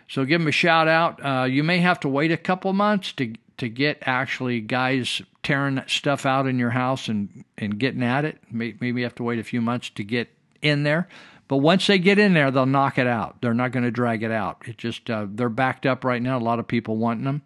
So 0.07 0.25
give 0.25 0.41
them 0.41 0.47
a 0.47 0.51
shout 0.51 0.87
out. 0.87 1.23
Uh, 1.23 1.45
you 1.45 1.63
may 1.63 1.79
have 1.79 1.99
to 2.01 2.09
wait 2.09 2.31
a 2.31 2.37
couple 2.37 2.73
months 2.73 3.11
to 3.13 3.33
to 3.57 3.69
get 3.69 3.99
actually 4.01 4.61
guys 4.61 5.21
tearing 5.43 5.81
stuff 5.87 6.25
out 6.25 6.47
in 6.47 6.59
your 6.59 6.71
house 6.71 7.07
and 7.07 7.45
and 7.57 7.77
getting 7.77 8.03
at 8.03 8.25
it. 8.25 8.39
Maybe 8.51 8.87
you 8.87 9.03
have 9.03 9.15
to 9.15 9.23
wait 9.23 9.39
a 9.39 9.43
few 9.43 9.61
months 9.61 9.89
to 9.91 10.03
get 10.03 10.29
in 10.61 10.83
there. 10.83 11.07
But 11.47 11.57
once 11.57 11.87
they 11.87 11.99
get 11.99 12.19
in 12.19 12.33
there, 12.33 12.51
they'll 12.51 12.65
knock 12.65 12.97
it 12.97 13.07
out. 13.07 13.41
They're 13.41 13.53
not 13.53 13.71
going 13.71 13.83
to 13.83 13.91
drag 13.91 14.23
it 14.23 14.31
out. 14.31 14.61
It 14.65 14.77
just 14.77 15.09
uh, 15.09 15.27
they're 15.29 15.49
backed 15.49 15.85
up 15.85 16.03
right 16.03 16.21
now. 16.21 16.37
A 16.37 16.39
lot 16.39 16.59
of 16.59 16.67
people 16.67 16.97
wanting 16.97 17.25
them. 17.25 17.41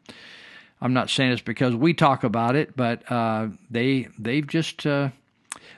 I'm 0.80 0.94
not 0.94 1.10
saying 1.10 1.32
it's 1.32 1.41
because 1.41 1.76
we 1.76 1.94
talk 1.94 2.24
about 2.24 2.56
it, 2.56 2.76
but 2.76 3.10
uh, 3.11 3.48
they 3.69 4.07
they've 4.19 4.45
just 4.45 4.86
uh, 4.86 5.10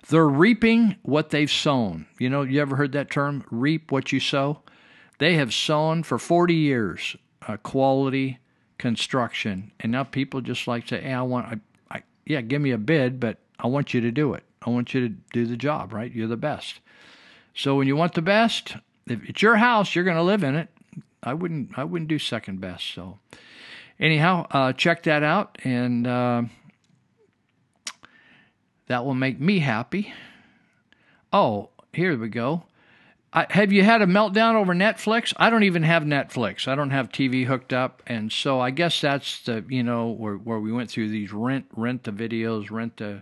they're 0.10 0.28
reaping 0.28 0.98
what 1.04 1.30
they've 1.30 1.50
sown. 1.50 2.08
You 2.20 2.30
know, 2.30 2.42
you 2.42 2.62
ever 2.62 2.76
heard 2.76 2.92
that 2.94 3.10
term? 3.10 3.46
Reap 3.50 3.92
what 3.92 4.12
you 4.12 4.20
sow. 4.20 4.62
They 5.20 5.36
have 5.36 5.54
sown 5.54 6.04
for 6.04 6.18
40 6.18 6.54
years 6.54 7.16
uh, 7.48 7.58
quality 7.58 8.40
construction, 8.78 9.72
and 9.80 9.92
now 9.92 10.04
people 10.04 10.42
just 10.42 10.68
like 10.68 10.88
say, 10.88 11.02
"Hey, 11.02 11.14
I 11.14 11.22
want, 11.22 11.48
I, 11.48 11.98
I, 11.98 12.04
yeah, 12.26 12.42
give 12.42 12.62
me 12.62 12.72
a 12.72 12.78
bid, 12.78 13.20
but 13.20 13.38
I 13.58 13.68
want 13.68 13.94
you 13.94 14.02
to 14.02 14.12
do 14.12 14.34
it. 14.34 14.44
I 14.62 14.70
want 14.70 14.94
you 14.94 15.08
to 15.08 15.16
do 15.32 15.46
the 15.46 15.58
job, 15.58 15.94
right? 15.94 16.12
You're 16.12 16.28
the 16.28 16.38
best." 16.38 16.82
So 17.60 17.76
when 17.76 17.88
you 17.88 17.98
want 17.98 18.14
the 18.14 18.22
best, 18.22 18.78
if 19.06 19.20
it's 19.28 19.42
your 19.42 19.58
house, 19.58 19.94
you're 19.94 20.06
going 20.06 20.16
to 20.16 20.24
live 20.24 20.46
in 20.46 20.56
it. 20.56 20.70
I 21.22 21.34
wouldn't, 21.34 21.78
I 21.78 21.84
wouldn't 21.84 22.08
do 22.08 22.18
second 22.18 22.62
best. 22.62 22.86
So 22.94 23.20
anyhow, 24.00 24.48
uh, 24.50 24.72
check 24.72 25.04
that 25.04 25.24
out, 25.24 25.58
and 25.66 26.08
uh, 26.08 26.44
that 28.88 29.04
will 29.04 29.14
make 29.14 29.42
me 29.42 29.60
happy. 29.60 30.14
Oh, 31.34 31.72
here 31.92 32.18
we 32.18 32.30
go. 32.30 32.64
I, 33.34 33.46
have 33.50 33.74
you 33.74 33.84
had 33.84 34.02
a 34.02 34.08
meltdown 34.08 34.56
over 34.56 34.74
Netflix? 34.74 35.34
I 35.36 35.50
don't 35.50 35.64
even 35.64 35.84
have 35.84 36.04
Netflix. 36.04 36.66
I 36.66 36.76
don't 36.76 36.92
have 36.92 37.10
TV 37.10 37.46
hooked 37.46 37.74
up, 37.74 38.02
and 38.08 38.32
so 38.32 38.62
I 38.62 38.72
guess 38.72 39.02
that's 39.02 39.42
the 39.44 39.66
you 39.68 39.84
know 39.84 40.08
where 40.08 40.36
where 40.36 40.62
we 40.62 40.72
went 40.72 40.90
through 40.90 41.10
these 41.10 41.34
rent 41.34 41.66
rent 41.76 42.06
the 42.06 42.12
videos, 42.12 42.72
rent 42.72 42.96
the 42.96 43.22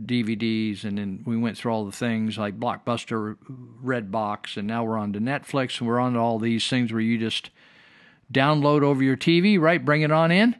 DVDs, 0.00 0.84
and 0.84 0.98
then 0.98 1.22
we 1.26 1.36
went 1.36 1.58
through 1.58 1.72
all 1.72 1.84
the 1.84 1.92
things 1.92 2.38
like 2.38 2.58
Blockbuster, 2.58 3.36
Redbox, 3.84 4.56
and 4.56 4.66
now 4.66 4.84
we're 4.84 4.96
on 4.96 5.12
to 5.12 5.20
Netflix, 5.20 5.78
and 5.78 5.88
we're 5.88 6.00
on 6.00 6.14
to 6.14 6.18
all 6.18 6.38
these 6.38 6.66
things 6.68 6.92
where 6.92 7.00
you 7.00 7.18
just 7.18 7.50
download 8.32 8.82
over 8.82 9.02
your 9.02 9.16
TV, 9.16 9.60
right? 9.60 9.84
Bring 9.84 10.02
it 10.02 10.10
on 10.10 10.30
in. 10.30 10.56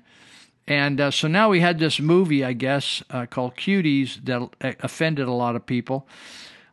And 0.67 1.01
uh, 1.01 1.11
so 1.11 1.29
now 1.29 1.49
we 1.49 1.61
had 1.61 1.79
this 1.79 1.99
movie, 1.99 2.45
I 2.45 2.53
guess, 2.53 3.03
uh, 3.11 3.27
called 3.27 3.57
Cuties 3.57 4.25
that 4.25 4.49
uh, 4.61 4.73
offended 4.81 5.27
a 5.27 5.33
lot 5.33 5.57
of 5.57 5.67
people. 5.67 6.07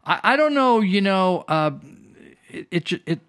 I, 0.06 0.20
I 0.24 0.36
don't 0.36 0.54
know, 0.54 0.82
you 0.82 1.02
know, 1.02 1.46
uh, 1.48 1.72
it, 2.50 2.68
it, 2.72 3.02
it, 3.06 3.20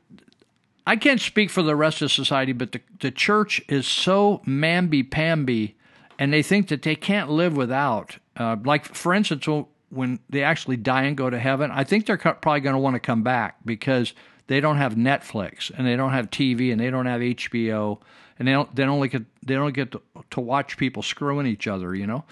I 0.87 0.97
can't 0.97 1.21
speak 1.21 1.51
for 1.51 1.63
the 1.63 1.77
rest 1.77 2.03
of 2.03 2.13
society, 2.13 2.53
but 2.53 2.73
the, 2.73 2.81
the 3.01 3.11
church 3.11 3.63
is 3.69 3.87
so 3.87 4.43
mamby-pamby, 4.47 5.77
and 6.19 6.33
they 6.33 6.43
think 6.43 6.69
that 6.69 6.83
they 6.83 6.97
can't 6.97 7.31
live 7.31 7.57
without. 7.57 8.19
Uh, 8.41 8.57
like, 8.65 8.87
for 8.87 9.15
instance, 9.15 9.47
when 9.91 10.19
they 10.29 10.43
actually 10.43 10.77
die 10.77 11.05
and 11.05 11.17
go 11.17 11.31
to 11.31 11.39
heaven, 11.39 11.71
I 11.71 11.85
think 11.85 12.07
they're 12.07 12.17
probably 12.17 12.61
going 12.61 12.75
to 12.75 12.81
want 12.81 12.95
to 12.95 13.01
come 13.01 13.23
back 13.23 13.59
because– 13.65 14.15
they 14.51 14.59
don't 14.59 14.79
have 14.79 14.97
Netflix 14.97 15.71
and 15.71 15.87
they 15.87 15.95
don't 15.95 16.11
have 16.11 16.29
TV 16.29 16.73
and 16.73 16.81
they 16.81 16.91
don't 16.91 17.07
have 17.07 17.21
HBO 17.21 18.01
and 18.37 18.49
they 18.49 18.53
don't 18.53 18.75
they 18.75 18.85
don't 18.85 19.01
get 19.09 19.23
they 19.47 19.55
don't 19.55 19.73
get 19.73 19.93
to, 19.93 20.03
to 20.31 20.41
watch 20.41 20.77
people 20.77 21.05
screwing 21.05 21.47
each 21.47 21.69
other, 21.69 21.95
you 21.95 22.07
know, 22.07 22.25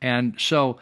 and 0.00 0.40
so. 0.40 0.78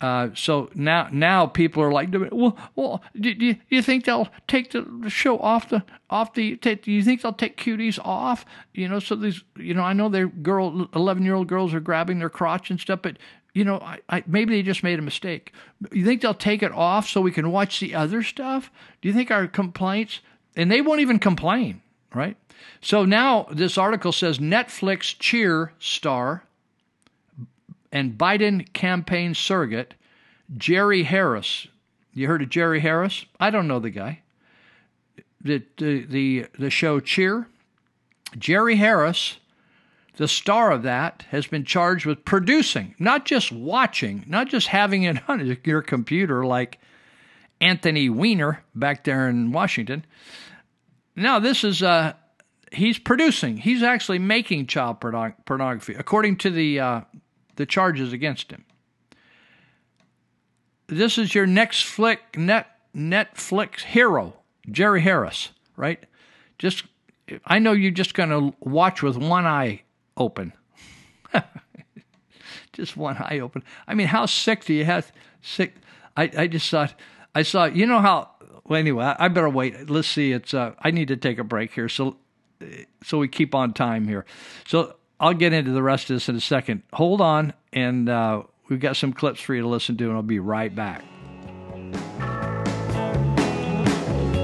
Uh, 0.00 0.28
so 0.32 0.70
now, 0.76 1.08
now 1.10 1.44
people 1.44 1.82
are 1.82 1.90
like, 1.90 2.08
well, 2.30 2.56
well, 2.76 3.02
do, 3.18 3.30
you, 3.30 3.54
do 3.54 3.60
you 3.68 3.82
think 3.82 4.04
they'll 4.04 4.28
take 4.46 4.70
the, 4.70 4.82
the 4.82 5.10
show 5.10 5.40
off 5.40 5.70
the 5.70 5.82
off 6.08 6.34
the? 6.34 6.54
Take, 6.54 6.84
do 6.84 6.92
you 6.92 7.02
think 7.02 7.20
they'll 7.20 7.32
take 7.32 7.56
cuties 7.56 7.98
off? 8.04 8.46
You 8.72 8.86
know, 8.86 9.00
so 9.00 9.16
these, 9.16 9.42
you 9.56 9.74
know, 9.74 9.82
I 9.82 9.94
know 9.94 10.08
their 10.08 10.28
girl, 10.28 10.88
eleven 10.94 11.24
year 11.24 11.34
old 11.34 11.48
girls 11.48 11.74
are 11.74 11.80
grabbing 11.80 12.20
their 12.20 12.30
crotch 12.30 12.70
and 12.70 12.78
stuff, 12.78 13.00
but 13.02 13.16
you 13.58 13.64
know, 13.64 13.80
I, 13.80 13.98
I, 14.08 14.24
maybe 14.24 14.54
they 14.54 14.62
just 14.62 14.84
made 14.84 15.00
a 15.00 15.02
mistake. 15.02 15.52
You 15.90 16.04
think 16.04 16.20
they'll 16.20 16.32
take 16.32 16.62
it 16.62 16.70
off 16.70 17.08
so 17.08 17.20
we 17.20 17.32
can 17.32 17.50
watch 17.50 17.80
the 17.80 17.92
other 17.92 18.22
stuff? 18.22 18.70
Do 19.02 19.08
you 19.08 19.12
think 19.12 19.32
our 19.32 19.48
complaints, 19.48 20.20
and 20.54 20.70
they 20.70 20.80
won't 20.80 21.00
even 21.00 21.18
complain, 21.18 21.82
right? 22.14 22.36
So 22.80 23.04
now 23.04 23.48
this 23.50 23.76
article 23.76 24.12
says 24.12 24.38
Netflix 24.38 25.18
cheer 25.18 25.72
star 25.80 26.44
and 27.90 28.16
Biden 28.16 28.72
campaign 28.74 29.34
surrogate 29.34 29.94
Jerry 30.56 31.02
Harris. 31.02 31.66
You 32.14 32.28
heard 32.28 32.42
of 32.42 32.50
Jerry 32.50 32.78
Harris? 32.78 33.24
I 33.40 33.50
don't 33.50 33.66
know 33.66 33.80
the 33.80 33.90
guy. 33.90 34.20
The 35.40 35.64
the 35.78 36.04
the, 36.04 36.46
the 36.56 36.70
show 36.70 37.00
Cheer. 37.00 37.48
Jerry 38.38 38.76
Harris 38.76 39.38
the 40.18 40.28
star 40.28 40.72
of 40.72 40.82
that 40.82 41.24
has 41.30 41.46
been 41.46 41.64
charged 41.64 42.04
with 42.04 42.24
producing, 42.24 42.92
not 42.98 43.24
just 43.24 43.52
watching, 43.52 44.24
not 44.26 44.48
just 44.48 44.66
having 44.66 45.04
it 45.04 45.16
on 45.28 45.56
your 45.64 45.80
computer 45.80 46.44
like 46.44 46.78
Anthony 47.60 48.10
Weiner 48.10 48.64
back 48.74 49.04
there 49.04 49.28
in 49.28 49.52
Washington. 49.52 50.04
Now, 51.14 51.38
this 51.38 51.62
is, 51.62 51.84
uh, 51.84 52.14
he's 52.72 52.98
producing, 52.98 53.58
he's 53.58 53.84
actually 53.84 54.18
making 54.18 54.66
child 54.66 55.00
pornography, 55.00 55.94
according 55.94 56.38
to 56.38 56.50
the, 56.50 56.80
uh, 56.80 57.00
the 57.54 57.64
charges 57.64 58.12
against 58.12 58.50
him. 58.50 58.64
This 60.88 61.16
is 61.16 61.32
your 61.32 61.46
next 61.46 61.84
flick, 61.84 62.36
net, 62.36 62.66
Netflix 62.92 63.82
hero, 63.82 64.34
Jerry 64.68 65.02
Harris, 65.02 65.50
right? 65.76 66.02
Just, 66.58 66.86
I 67.46 67.60
know 67.60 67.70
you're 67.70 67.92
just 67.92 68.14
going 68.14 68.30
to 68.30 68.52
watch 68.60 69.00
with 69.00 69.16
one 69.16 69.46
eye 69.46 69.82
open. 70.18 70.52
just 72.72 72.96
one 72.96 73.16
eye 73.16 73.40
open. 73.40 73.62
I 73.86 73.94
mean, 73.94 74.08
how 74.08 74.26
sick 74.26 74.64
do 74.64 74.74
you 74.74 74.84
have? 74.84 75.12
Sick. 75.42 75.74
I, 76.16 76.30
I 76.36 76.46
just 76.46 76.68
thought, 76.70 76.94
I 77.34 77.42
saw, 77.42 77.64
you 77.64 77.86
know 77.86 78.00
how, 78.00 78.30
well, 78.64 78.78
anyway, 78.78 79.14
I 79.18 79.28
better 79.28 79.48
wait. 79.48 79.88
Let's 79.88 80.08
see. 80.08 80.32
It's, 80.32 80.54
uh, 80.54 80.74
I 80.80 80.90
need 80.90 81.08
to 81.08 81.16
take 81.16 81.38
a 81.38 81.44
break 81.44 81.72
here. 81.72 81.88
So, 81.88 82.16
so 83.02 83.18
we 83.18 83.28
keep 83.28 83.54
on 83.54 83.72
time 83.72 84.08
here. 84.08 84.26
So 84.66 84.96
I'll 85.20 85.34
get 85.34 85.52
into 85.52 85.72
the 85.72 85.82
rest 85.82 86.10
of 86.10 86.16
this 86.16 86.28
in 86.28 86.36
a 86.36 86.40
second. 86.40 86.82
Hold 86.92 87.20
on. 87.20 87.52
And, 87.72 88.08
uh, 88.08 88.42
we've 88.68 88.80
got 88.80 88.96
some 88.96 89.12
clips 89.12 89.40
for 89.40 89.54
you 89.54 89.62
to 89.62 89.68
listen 89.68 89.96
to, 89.96 90.04
and 90.04 90.14
I'll 90.14 90.22
be 90.22 90.38
right 90.38 90.74
back. 90.74 91.02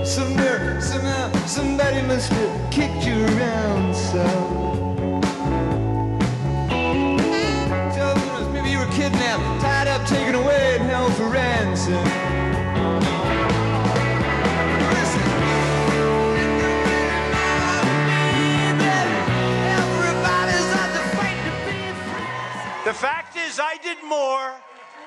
Somewhere, 0.04 0.80
somehow, 0.80 1.32
somebody 1.46 2.02
must 2.06 2.30
have 2.30 2.70
kicked 2.70 3.06
you 3.06 3.24
around 3.24 3.94
so. 3.94 4.63
Taken 10.14 10.34
away, 10.36 10.76
and 10.78 10.84
held 10.84 11.12
for 11.14 11.28
ransom. 11.28 12.04
The 22.84 22.92
fact 22.92 23.36
is, 23.36 23.58
I 23.58 23.78
did 23.82 23.96
more 24.04 24.52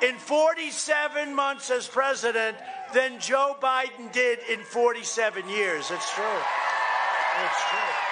in 0.02 0.18
47 0.18 1.34
months 1.34 1.70
as 1.70 1.88
president 1.88 2.58
than 2.94 3.20
Joe 3.20 3.56
Biden 3.62 4.12
did 4.12 4.40
in 4.50 4.60
47 4.60 5.48
years. 5.48 5.92
It's 5.92 6.14
true. 6.14 6.42
It's 7.46 7.70
true. 7.70 8.07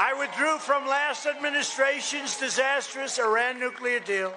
I 0.00 0.14
withdrew 0.14 0.58
from 0.58 0.86
last 0.86 1.26
administration's 1.26 2.38
disastrous 2.38 3.18
Iran 3.18 3.58
nuclear 3.58 3.98
deal. 3.98 4.32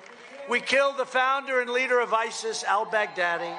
We 0.49 0.59
killed 0.59 0.97
the 0.97 1.05
founder 1.05 1.61
and 1.61 1.69
leader 1.69 1.99
of 1.99 2.15
ISIS, 2.15 2.63
al 2.63 2.87
Baghdadi. 2.87 3.55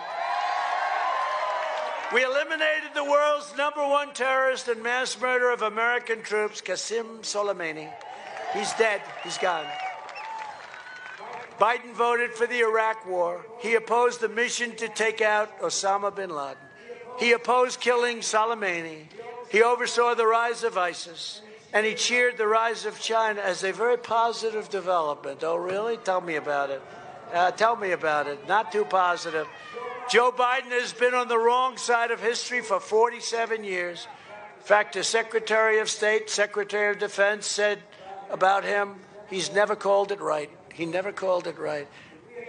We 2.12 2.24
eliminated 2.24 2.90
the 2.96 3.04
world's 3.04 3.56
number 3.56 3.86
one 3.86 4.12
terrorist 4.14 4.66
and 4.66 4.82
mass 4.82 5.18
murderer 5.20 5.52
of 5.52 5.62
American 5.62 6.22
troops, 6.22 6.60
Qasem 6.60 7.20
Soleimani. 7.20 7.88
He's 8.52 8.72
dead, 8.72 9.00
he's 9.22 9.38
gone. 9.38 9.66
Biden 11.60 11.92
voted 11.92 12.32
for 12.32 12.48
the 12.48 12.62
Iraq 12.62 13.06
war. 13.06 13.46
He 13.60 13.76
opposed 13.76 14.20
the 14.20 14.28
mission 14.28 14.74
to 14.76 14.88
take 14.88 15.20
out 15.20 15.60
Osama 15.60 16.12
bin 16.12 16.30
Laden. 16.30 16.56
He 17.20 17.30
opposed 17.30 17.78
killing 17.78 18.18
Soleimani. 18.18 19.04
He 19.50 19.62
oversaw 19.62 20.14
the 20.14 20.26
rise 20.26 20.64
of 20.64 20.76
ISIS 20.76 21.42
and 21.72 21.86
he 21.86 21.94
cheered 21.94 22.36
the 22.36 22.46
rise 22.46 22.84
of 22.84 23.00
China 23.00 23.40
as 23.40 23.64
a 23.64 23.72
very 23.72 23.96
positive 23.96 24.68
development. 24.68 25.42
Oh, 25.42 25.56
really? 25.56 25.96
Tell 25.96 26.20
me 26.20 26.36
about 26.36 26.70
it. 26.70 26.82
Uh, 27.32 27.50
tell 27.50 27.76
me 27.76 27.92
about 27.92 28.26
it. 28.26 28.46
Not 28.46 28.72
too 28.72 28.84
positive. 28.84 29.46
Joe 30.10 30.30
Biden 30.30 30.70
has 30.70 30.92
been 30.92 31.14
on 31.14 31.28
the 31.28 31.38
wrong 31.38 31.78
side 31.78 32.10
of 32.10 32.20
history 32.20 32.60
for 32.60 32.78
47 32.78 33.64
years. 33.64 34.06
In 34.58 34.64
fact, 34.64 34.94
the 34.94 35.02
Secretary 35.02 35.78
of 35.78 35.88
State, 35.88 36.28
Secretary 36.28 36.92
of 36.92 36.98
Defense 36.98 37.46
said 37.46 37.78
about 38.30 38.64
him, 38.64 38.96
he's 39.30 39.52
never 39.52 39.74
called 39.74 40.12
it 40.12 40.20
right. 40.20 40.50
He 40.74 40.84
never 40.84 41.12
called 41.12 41.46
it 41.46 41.58
right. 41.58 41.88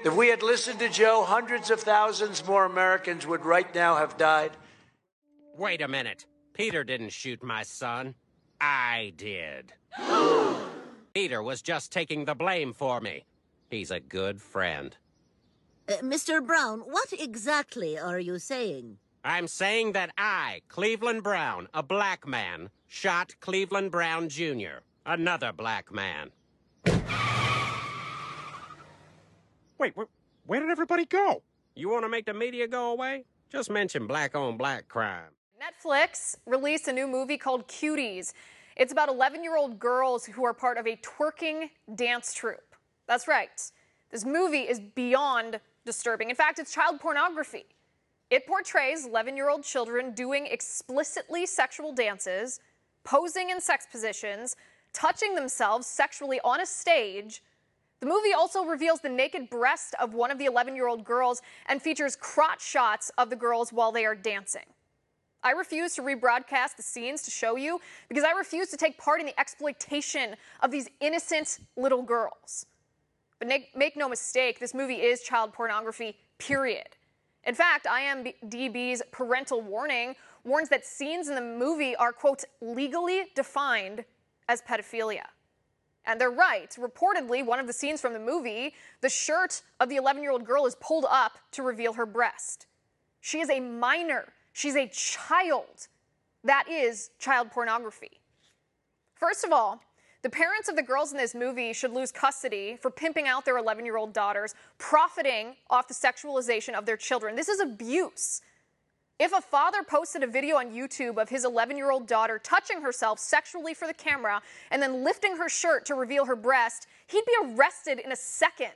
If 0.04 0.14
we 0.16 0.28
had 0.28 0.44
listened 0.44 0.80
to 0.80 0.90
Joe, 0.90 1.24
hundreds 1.24 1.72
of 1.72 1.80
thousands 1.80 2.46
more 2.46 2.66
Americans 2.66 3.26
would 3.26 3.46
right 3.46 3.74
now 3.74 3.96
have 3.96 4.18
died. 4.18 4.52
Wait 5.56 5.82
a 5.82 5.88
minute. 5.88 6.26
Peter 6.54 6.84
didn't 6.84 7.12
shoot 7.14 7.42
my 7.42 7.64
son. 7.64 8.16
I 8.66 9.12
did. 9.18 9.74
Peter 11.14 11.44
was 11.44 11.62
just 11.62 11.92
taking 11.92 12.24
the 12.24 12.34
blame 12.34 12.72
for 12.72 13.02
me. 13.02 13.26
He's 13.70 13.92
a 13.92 14.00
good 14.00 14.42
friend. 14.42 14.96
Uh, 15.90 15.96
Mr. 15.96 16.46
Brown, 16.46 16.80
what 16.80 17.12
exactly 17.12 18.00
are 18.00 18.22
you 18.22 18.40
saying? 18.40 19.00
I'm 19.26 19.50
saying 19.50 19.92
that 19.94 20.12
I, 20.18 20.62
Cleveland 20.70 21.24
Brown, 21.24 21.68
a 21.74 21.84
black 21.84 22.26
man, 22.26 22.70
shot 22.88 23.36
Cleveland 23.42 23.92
Brown 23.92 24.30
Jr. 24.30 24.80
Another 25.06 25.52
black 25.52 25.92
man. 25.92 26.32
Wait, 29.78 29.94
wh- 29.98 30.48
where 30.48 30.62
did 30.62 30.70
everybody 30.70 31.06
go? 31.06 31.44
You 31.76 31.90
want 31.90 32.06
to 32.06 32.10
make 32.10 32.26
the 32.26 32.34
media 32.34 32.70
go 32.70 32.94
away? 32.94 33.26
Just 33.52 33.70
mention 33.70 34.08
black 34.08 34.36
on 34.36 34.56
black 34.56 34.88
crime. 34.88 35.32
Netflix 35.64 36.36
released 36.46 36.88
a 36.88 36.94
new 36.94 37.08
movie 37.08 37.38
called 37.38 37.68
Cuties. 37.68 38.34
It's 38.76 38.92
about 38.92 39.10
11 39.10 39.44
year 39.44 39.56
old 39.56 39.80
girls 39.80 40.26
who 40.26 40.44
are 40.46 40.54
part 40.54 40.78
of 40.78 40.88
a 40.88 40.96
twerking 40.98 41.70
dance 41.96 42.34
troupe. 42.34 42.76
That's 43.08 43.28
right. 43.28 43.50
This 44.12 44.26
movie 44.26 44.62
is 44.62 44.80
beyond 44.80 45.60
disturbing. 45.86 46.30
In 46.30 46.36
fact, 46.36 46.60
it's 46.60 46.74
child 46.74 47.00
pornography. 47.00 47.66
It 48.30 48.48
portrays 48.48 49.06
11 49.06 49.38
year 49.38 49.50
old 49.50 49.64
children 49.64 50.14
doing 50.14 50.48
explicitly 50.48 51.46
sexual 51.46 51.94
dances, 51.94 52.60
posing 53.04 53.50
in 53.50 53.62
sex 53.62 53.86
positions, 53.92 54.56
touching 54.94 55.36
themselves 55.36 55.86
sexually 55.86 56.40
on 56.44 56.62
a 56.62 56.66
stage. 56.66 57.44
The 58.00 58.08
movie 58.08 58.34
also 58.34 58.66
reveals 58.66 59.02
the 59.02 59.10
naked 59.10 59.50
breast 59.50 59.96
of 60.00 60.14
one 60.14 60.32
of 60.32 60.38
the 60.38 60.46
11 60.46 60.76
year 60.76 60.88
old 60.88 61.04
girls 61.04 61.42
and 61.68 61.82
features 61.82 62.16
crotch 62.16 62.64
shots 62.64 63.12
of 63.18 63.30
the 63.30 63.36
girls 63.36 63.72
while 63.72 63.92
they 63.92 64.06
are 64.06 64.16
dancing. 64.16 64.66
I 65.44 65.52
refuse 65.52 65.96
to 65.96 66.02
rebroadcast 66.02 66.78
the 66.78 66.84
scenes 66.84 67.22
to 67.24 67.32
show 67.32 67.56
you 67.56 67.80
because 68.10 68.24
I 68.24 68.32
refuse 68.32 68.70
to 68.70 68.78
take 68.78 68.98
part 68.98 69.20
in 69.20 69.26
the 69.26 69.38
exploitation 69.40 70.36
of 70.62 70.72
these 70.72 70.90
innocent 71.02 71.60
little 71.76 72.02
girls. 72.02 72.66
But 73.40 73.48
make, 73.76 73.98
no 73.98 74.08
mistake, 74.08 74.60
this 74.60 74.74
movie 74.74 75.02
is 75.02 75.22
child 75.22 75.52
pornography, 75.52 76.16
period. 76.38 76.88
In 77.46 77.56
fact, 77.56 77.86
IMDb's 77.86 79.02
parental 79.12 79.62
warning 79.62 80.16
warns 80.46 80.70
that 80.70 80.86
scenes 80.86 81.28
in 81.28 81.36
the 81.36 81.42
movie 81.42 81.96
are, 81.96 82.14
quote, 82.14 82.46
legally 82.62 83.24
defined 83.36 84.06
as 84.48 84.62
pedophilia. 84.62 85.26
And 86.06 86.20
they're 86.20 86.32
right. 86.32 86.70
Reportedly, 86.80 87.46
one 87.46 87.60
of 87.60 87.68
the 87.68 87.74
scenes 87.74 88.02
from 88.02 88.14
the 88.14 88.20
movie, 88.20 88.74
the 89.02 89.10
shirt 89.10 89.62
of 89.80 89.90
the 89.90 89.96
11 89.96 90.22
year 90.22 90.32
old 90.32 90.46
girl 90.46 90.66
is 90.66 90.76
pulled 90.76 91.06
up 91.10 91.38
to 91.52 91.64
reveal 91.64 91.94
her 91.94 92.06
breast. 92.06 92.68
She 93.22 93.40
is 93.40 93.50
a 93.50 93.60
minor, 93.60 94.34
she's 94.54 94.76
a 94.76 94.88
child. 94.88 95.88
That 96.44 96.66
is 96.70 97.12
child 97.20 97.52
pornography. 97.52 98.22
First 99.16 99.44
of 99.44 99.52
all, 99.52 99.82
the 100.24 100.30
parents 100.30 100.70
of 100.70 100.78
the 100.78 100.82
girls 100.82 101.12
in 101.12 101.18
this 101.18 101.36
movie 101.36 101.74
should 101.74 101.92
lose 101.92 102.12
custody 102.12 102.78
for 102.82 102.90
pimping 102.90 103.28
out 103.28 103.44
their 103.44 103.58
11 103.58 103.84
year 103.84 103.98
old 103.98 104.14
daughters, 104.14 104.56
profiting 104.78 105.56
off 105.70 105.90
the 105.90 105.94
sexualization 105.94 106.74
of 106.74 106.86
their 106.86 106.96
children. 106.96 107.36
This 107.36 107.50
is 107.50 107.60
abuse. 107.60 108.42
If 109.20 109.32
a 109.32 109.42
father 109.42 109.84
posted 109.84 110.24
a 110.24 110.28
video 110.28 110.56
on 110.56 110.72
YouTube 110.72 111.22
of 111.22 111.30
his 111.30 111.46
11 111.46 111.78
year 111.78 111.92
old 111.92 112.08
daughter 112.08 112.40
touching 112.40 112.82
herself 112.82 113.20
sexually 113.20 113.74
for 113.74 113.88
the 113.88 113.94
camera 113.94 114.42
and 114.72 114.82
then 114.82 115.04
lifting 115.04 115.38
her 115.38 115.50
shirt 115.50 115.86
to 115.88 115.96
reveal 115.96 116.26
her 116.26 116.36
breast, 116.36 116.88
he'd 117.08 117.26
be 117.26 117.56
arrested 117.56 118.00
in 118.00 118.12
a 118.12 118.16
second. 118.16 118.72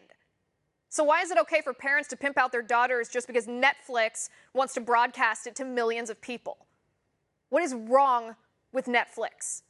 So, 0.89 1.03
why 1.03 1.21
is 1.21 1.31
it 1.31 1.37
okay 1.39 1.61
for 1.61 1.73
parents 1.73 2.07
to 2.09 2.17
pimp 2.17 2.37
out 2.37 2.51
their 2.51 2.61
daughters 2.61 3.09
just 3.09 3.27
because 3.27 3.45
Netflix 3.45 4.29
wants 4.53 4.73
to 4.75 4.81
broadcast 4.81 5.47
it 5.47 5.55
to 5.57 5.65
millions 5.65 6.09
of 6.09 6.21
people? 6.21 6.57
What 7.49 7.63
is 7.63 7.73
wrong 7.73 8.35
with 8.71 8.85
Netflix? 8.85 9.63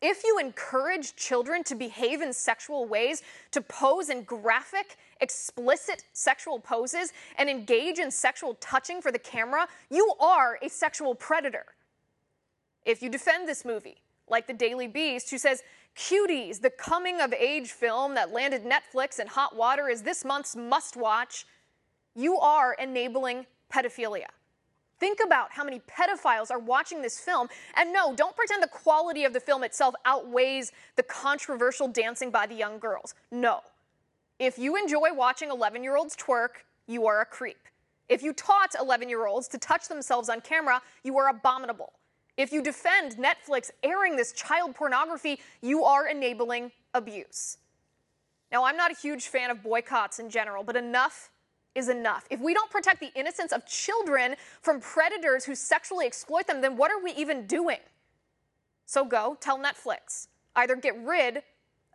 If 0.00 0.22
you 0.22 0.38
encourage 0.38 1.16
children 1.16 1.64
to 1.64 1.74
behave 1.74 2.22
in 2.22 2.32
sexual 2.32 2.86
ways, 2.86 3.22
to 3.50 3.60
pose 3.60 4.10
in 4.10 4.22
graphic, 4.22 4.96
explicit 5.20 6.04
sexual 6.12 6.60
poses, 6.60 7.12
and 7.36 7.50
engage 7.50 7.98
in 7.98 8.12
sexual 8.12 8.54
touching 8.60 9.02
for 9.02 9.10
the 9.10 9.18
camera, 9.18 9.66
you 9.90 10.12
are 10.20 10.58
a 10.62 10.68
sexual 10.68 11.16
predator. 11.16 11.64
If 12.84 13.02
you 13.02 13.08
defend 13.08 13.48
this 13.48 13.64
movie, 13.64 13.96
like 14.28 14.46
the 14.46 14.52
Daily 14.52 14.86
Beast, 14.86 15.30
who 15.30 15.38
says, 15.38 15.62
Cuties, 15.98 16.60
the 16.60 16.70
coming 16.70 17.20
of 17.20 17.32
age 17.32 17.72
film 17.72 18.14
that 18.14 18.32
landed 18.32 18.62
Netflix 18.64 19.18
in 19.18 19.26
hot 19.26 19.56
water, 19.56 19.88
is 19.88 20.02
this 20.02 20.24
month's 20.24 20.54
must 20.54 20.96
watch, 20.96 21.44
you 22.14 22.38
are 22.38 22.74
enabling 22.74 23.46
pedophilia. 23.72 24.28
Think 25.00 25.18
about 25.24 25.50
how 25.50 25.64
many 25.64 25.80
pedophiles 25.80 26.52
are 26.52 26.58
watching 26.60 27.02
this 27.02 27.18
film. 27.18 27.48
And 27.76 27.92
no, 27.92 28.14
don't 28.14 28.36
pretend 28.36 28.62
the 28.62 28.68
quality 28.68 29.24
of 29.24 29.32
the 29.32 29.40
film 29.40 29.64
itself 29.64 29.96
outweighs 30.04 30.70
the 30.94 31.02
controversial 31.02 31.88
dancing 31.88 32.30
by 32.30 32.46
the 32.46 32.54
young 32.54 32.78
girls. 32.78 33.14
No. 33.32 33.60
If 34.38 34.56
you 34.56 34.76
enjoy 34.76 35.12
watching 35.12 35.50
11 35.50 35.82
year 35.82 35.96
olds 35.96 36.16
twerk, 36.16 36.62
you 36.86 37.06
are 37.06 37.20
a 37.20 37.26
creep. 37.26 37.58
If 38.08 38.22
you 38.22 38.32
taught 38.32 38.74
11 38.80 39.08
year 39.08 39.26
olds 39.26 39.48
to 39.48 39.58
touch 39.58 39.88
themselves 39.88 40.28
on 40.28 40.42
camera, 40.42 40.80
you 41.02 41.18
are 41.18 41.28
abominable. 41.28 41.92
If 42.38 42.52
you 42.52 42.62
defend 42.62 43.16
Netflix 43.16 43.72
airing 43.82 44.14
this 44.14 44.32
child 44.32 44.76
pornography, 44.76 45.40
you 45.60 45.82
are 45.82 46.06
enabling 46.06 46.70
abuse. 46.94 47.58
Now, 48.52 48.64
I'm 48.64 48.76
not 48.76 48.92
a 48.92 48.94
huge 48.94 49.26
fan 49.26 49.50
of 49.50 49.60
boycotts 49.60 50.20
in 50.20 50.30
general, 50.30 50.62
but 50.62 50.76
enough 50.76 51.30
is 51.74 51.88
enough. 51.88 52.26
If 52.30 52.40
we 52.40 52.54
don't 52.54 52.70
protect 52.70 53.00
the 53.00 53.10
innocence 53.16 53.52
of 53.52 53.66
children 53.66 54.36
from 54.62 54.80
predators 54.80 55.44
who 55.44 55.56
sexually 55.56 56.06
exploit 56.06 56.46
them, 56.46 56.60
then 56.60 56.76
what 56.76 56.92
are 56.92 57.02
we 57.02 57.10
even 57.12 57.44
doing? 57.46 57.80
So 58.86 59.04
go 59.04 59.36
tell 59.40 59.58
Netflix. 59.58 60.28
Either 60.54 60.76
get 60.76 60.96
rid 61.04 61.42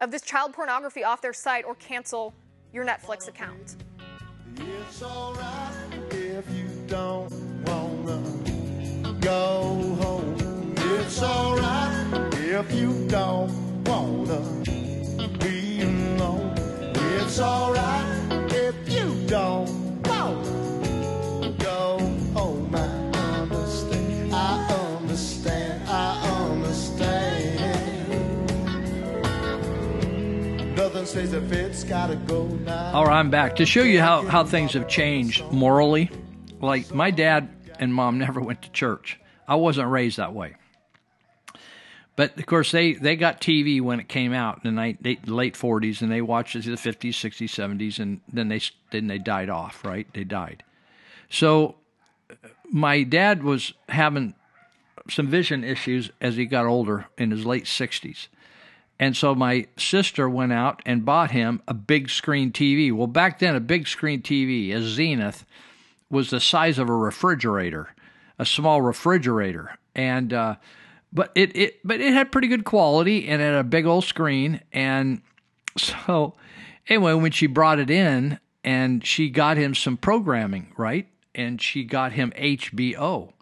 of 0.01 0.11
this 0.11 0.21
child 0.23 0.51
pornography 0.51 1.05
off 1.05 1.21
their 1.21 1.33
site 1.33 1.63
or 1.63 1.75
cancel 1.75 2.33
your 2.73 2.85
Netflix 2.85 3.29
account. 3.29 3.77
It's 4.57 5.01
alright 5.01 6.11
if 6.11 6.45
you 6.51 6.67
don't 6.87 7.31
wanna 7.65 8.21
go 9.21 9.95
home. 10.01 10.22
It's 11.05 11.21
alright 11.21 12.33
if 12.37 12.71
you 12.73 13.05
don't 13.07 13.51
wanna 13.83 14.39
be 15.37 15.81
alone. 15.81 16.53
It's 16.95 17.39
alright 17.41 18.05
if 18.51 18.75
you 18.89 19.13
don't 19.27 19.69
wanna 20.07 21.51
go 21.59 21.99
home. 22.33 22.73
I 22.73 22.87
understand. 23.41 24.33
I 24.33 24.65
understand. 25.01 25.89
I 25.89 26.49
understand. 26.49 27.59
Nothing 30.77 31.05
says 31.05 31.33
if 31.33 31.51
it's 31.51 31.83
gotta 31.83 32.15
go 32.15 32.47
now. 32.47 32.93
All 32.93 33.05
right, 33.05 33.19
I'm 33.19 33.29
back 33.29 33.57
to 33.57 33.65
show 33.65 33.83
you 33.83 33.99
how, 33.99 34.25
how 34.25 34.45
things 34.45 34.71
have 34.73 34.87
changed 34.87 35.43
morally. 35.51 36.09
Like, 36.61 36.93
my 36.93 37.11
dad 37.11 37.49
and 37.77 37.93
mom 37.93 38.17
never 38.17 38.39
went 38.39 38.61
to 38.63 38.71
church. 38.71 39.19
I 39.47 39.55
wasn't 39.55 39.89
raised 39.89 40.15
that 40.17 40.33
way. 40.33 40.55
But 42.15 42.37
of 42.37 42.45
course, 42.45 42.71
they, 42.71 42.93
they 42.93 43.15
got 43.15 43.41
TV 43.41 43.81
when 43.81 43.99
it 43.99 44.07
came 44.07 44.33
out 44.33 44.63
in 44.65 44.75
the 44.75 45.17
late 45.25 45.55
40s, 45.55 46.01
and 46.01 46.11
they 46.11 46.21
watched 46.21 46.55
it 46.55 46.65
in 46.65 46.71
the 46.71 46.77
50s, 46.77 47.09
60s, 47.09 47.49
70s, 47.49 47.99
and 47.99 48.21
then 48.31 48.49
they 48.49 48.61
then 48.91 49.07
they 49.07 49.17
died 49.17 49.49
off. 49.49 49.83
Right? 49.83 50.07
They 50.13 50.23
died. 50.23 50.63
So 51.29 51.75
my 52.71 53.03
dad 53.03 53.43
was 53.43 53.73
having 53.89 54.35
some 55.09 55.27
vision 55.27 55.63
issues 55.63 56.11
as 56.21 56.35
he 56.35 56.45
got 56.45 56.65
older 56.65 57.07
in 57.17 57.31
his 57.31 57.45
late 57.45 57.65
60s. 57.65 58.27
And 58.99 59.17
so 59.17 59.35
my 59.35 59.67
sister 59.77 60.29
went 60.29 60.53
out 60.53 60.81
and 60.85 61.03
bought 61.03 61.31
him 61.31 61.61
a 61.67 61.73
big 61.73 62.09
screen 62.09 62.51
TV. 62.51 62.91
Well, 62.91 63.07
back 63.07 63.39
then, 63.39 63.55
a 63.55 63.59
big 63.59 63.87
screen 63.87 64.21
TV, 64.21 64.73
a 64.73 64.81
Zenith, 64.81 65.45
was 66.09 66.29
the 66.29 66.39
size 66.39 66.77
of 66.79 66.89
a 66.89 66.95
refrigerator, 66.95 67.93
a 68.37 68.45
small 68.45 68.81
refrigerator. 68.81 69.77
And, 69.95 70.31
uh, 70.31 70.55
but 71.13 71.31
it, 71.35 71.55
it, 71.55 71.79
but 71.83 72.01
it 72.01 72.11
had 72.11 72.31
pretty 72.31 72.47
good 72.47 72.65
quality 72.65 73.27
and 73.27 73.41
it 73.41 73.45
had 73.45 73.55
a 73.55 73.63
big 73.63 73.85
old 73.85 74.03
screen. 74.03 74.61
And 74.71 75.21
so, 75.77 76.33
anyway, 76.87 77.13
when 77.13 77.31
she 77.31 77.47
brought 77.47 77.79
it 77.79 77.89
in 77.89 78.39
and 78.63 79.05
she 79.05 79.29
got 79.29 79.57
him 79.57 79.75
some 79.75 79.97
programming, 79.97 80.73
right? 80.77 81.07
And 81.35 81.61
she 81.61 81.83
got 81.83 82.13
him 82.13 82.33
HBO. 82.35 83.33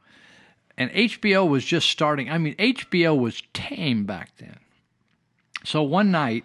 And 0.78 0.92
HBO 0.92 1.48
was 1.48 1.64
just 1.64 1.90
starting. 1.90 2.30
I 2.30 2.38
mean, 2.38 2.56
HBO 2.56 3.18
was 3.18 3.44
tame 3.54 4.06
back 4.06 4.32
then. 4.38 4.58
So 5.64 5.84
one 5.84 6.12
night, 6.12 6.44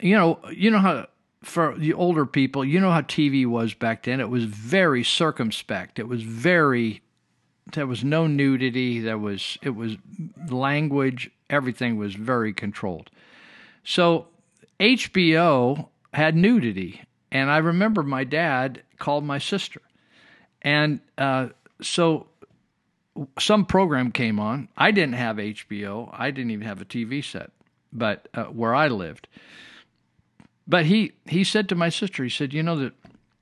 you 0.00 0.16
know, 0.16 0.40
you 0.50 0.70
know 0.70 0.78
how 0.78 1.06
for 1.42 1.76
the 1.76 1.92
older 1.92 2.24
people, 2.24 2.64
you 2.64 2.80
know 2.80 2.90
how 2.90 3.02
TV 3.02 3.46
was 3.46 3.74
back 3.74 4.04
then. 4.04 4.20
It 4.20 4.30
was 4.30 4.44
very 4.44 5.04
circumspect. 5.04 5.98
It 5.98 6.08
was 6.08 6.22
very 6.22 7.02
there 7.72 7.86
was 7.86 8.04
no 8.04 8.26
nudity. 8.26 9.00
There 9.00 9.18
was 9.18 9.58
it 9.62 9.70
was 9.70 9.96
language. 10.48 11.30
Everything 11.48 11.96
was 11.96 12.14
very 12.14 12.52
controlled. 12.52 13.10
So 13.84 14.28
HBO 14.78 15.88
had 16.12 16.36
nudity, 16.36 17.02
and 17.30 17.50
I 17.50 17.58
remember 17.58 18.02
my 18.02 18.24
dad 18.24 18.82
called 18.98 19.24
my 19.24 19.38
sister, 19.38 19.80
and 20.62 21.00
uh, 21.18 21.48
so 21.80 22.26
some 23.38 23.64
program 23.64 24.12
came 24.12 24.38
on. 24.38 24.68
I 24.76 24.90
didn't 24.90 25.14
have 25.14 25.36
HBO. 25.36 26.08
I 26.12 26.30
didn't 26.30 26.50
even 26.50 26.66
have 26.66 26.80
a 26.80 26.84
TV 26.84 27.24
set, 27.24 27.50
but 27.92 28.28
uh, 28.34 28.44
where 28.44 28.74
I 28.74 28.88
lived. 28.88 29.28
But 30.66 30.86
he 30.86 31.12
he 31.26 31.44
said 31.44 31.68
to 31.68 31.74
my 31.74 31.88
sister, 31.88 32.22
he 32.22 32.30
said, 32.30 32.52
you 32.52 32.62
know 32.62 32.76
that 32.76 32.92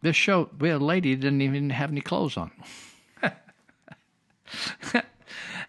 this 0.02 0.16
show 0.16 0.48
we 0.58 0.68
had 0.68 0.80
a 0.80 0.84
lady 0.84 1.14
didn't 1.14 1.42
even 1.42 1.70
have 1.70 1.90
any 1.90 2.00
clothes 2.00 2.36
on, 2.36 2.50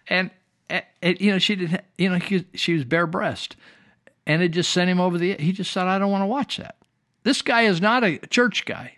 and 0.08 0.30
eh, 0.68 0.80
eh, 1.02 1.14
you 1.18 1.32
know, 1.32 1.38
she 1.38 1.56
didn't, 1.56 1.82
you 1.98 2.08
know, 2.10 2.18
he, 2.18 2.46
she 2.54 2.74
was 2.74 2.84
bare 2.84 3.06
breast, 3.06 3.56
and 4.26 4.42
it 4.42 4.50
just 4.50 4.70
sent 4.70 4.90
him 4.90 5.00
over 5.00 5.18
the. 5.18 5.34
He 5.34 5.52
just 5.52 5.70
said, 5.70 5.86
"I 5.86 5.98
don't 5.98 6.10
want 6.10 6.22
to 6.22 6.26
watch 6.26 6.56
that." 6.56 6.76
This 7.22 7.42
guy 7.42 7.62
is 7.62 7.80
not 7.80 8.04
a 8.04 8.18
church 8.18 8.64
guy, 8.64 8.96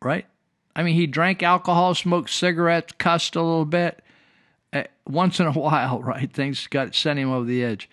right? 0.00 0.26
I 0.74 0.82
mean, 0.82 0.94
he 0.94 1.06
drank 1.06 1.42
alcohol, 1.42 1.94
smoked 1.94 2.30
cigarettes, 2.30 2.92
cussed 2.98 3.36
a 3.36 3.42
little 3.42 3.64
bit. 3.64 4.02
Uh, 4.72 4.84
once 5.06 5.38
in 5.38 5.46
a 5.46 5.52
while, 5.52 6.02
right? 6.02 6.32
Things 6.32 6.66
got 6.66 6.94
sent 6.94 7.18
him 7.18 7.30
over 7.30 7.44
the 7.44 7.62
edge. 7.62 7.90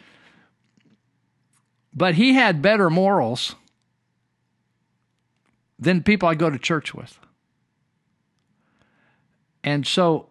But 1.94 2.16
he 2.16 2.34
had 2.34 2.62
better 2.62 2.90
morals 2.90 3.56
than 5.78 6.04
people 6.04 6.30
I 6.30 6.36
go 6.36 6.50
to 6.50 6.60
church 6.60 6.94
with. 6.94 7.20
And 9.64 9.86
so 9.86 10.29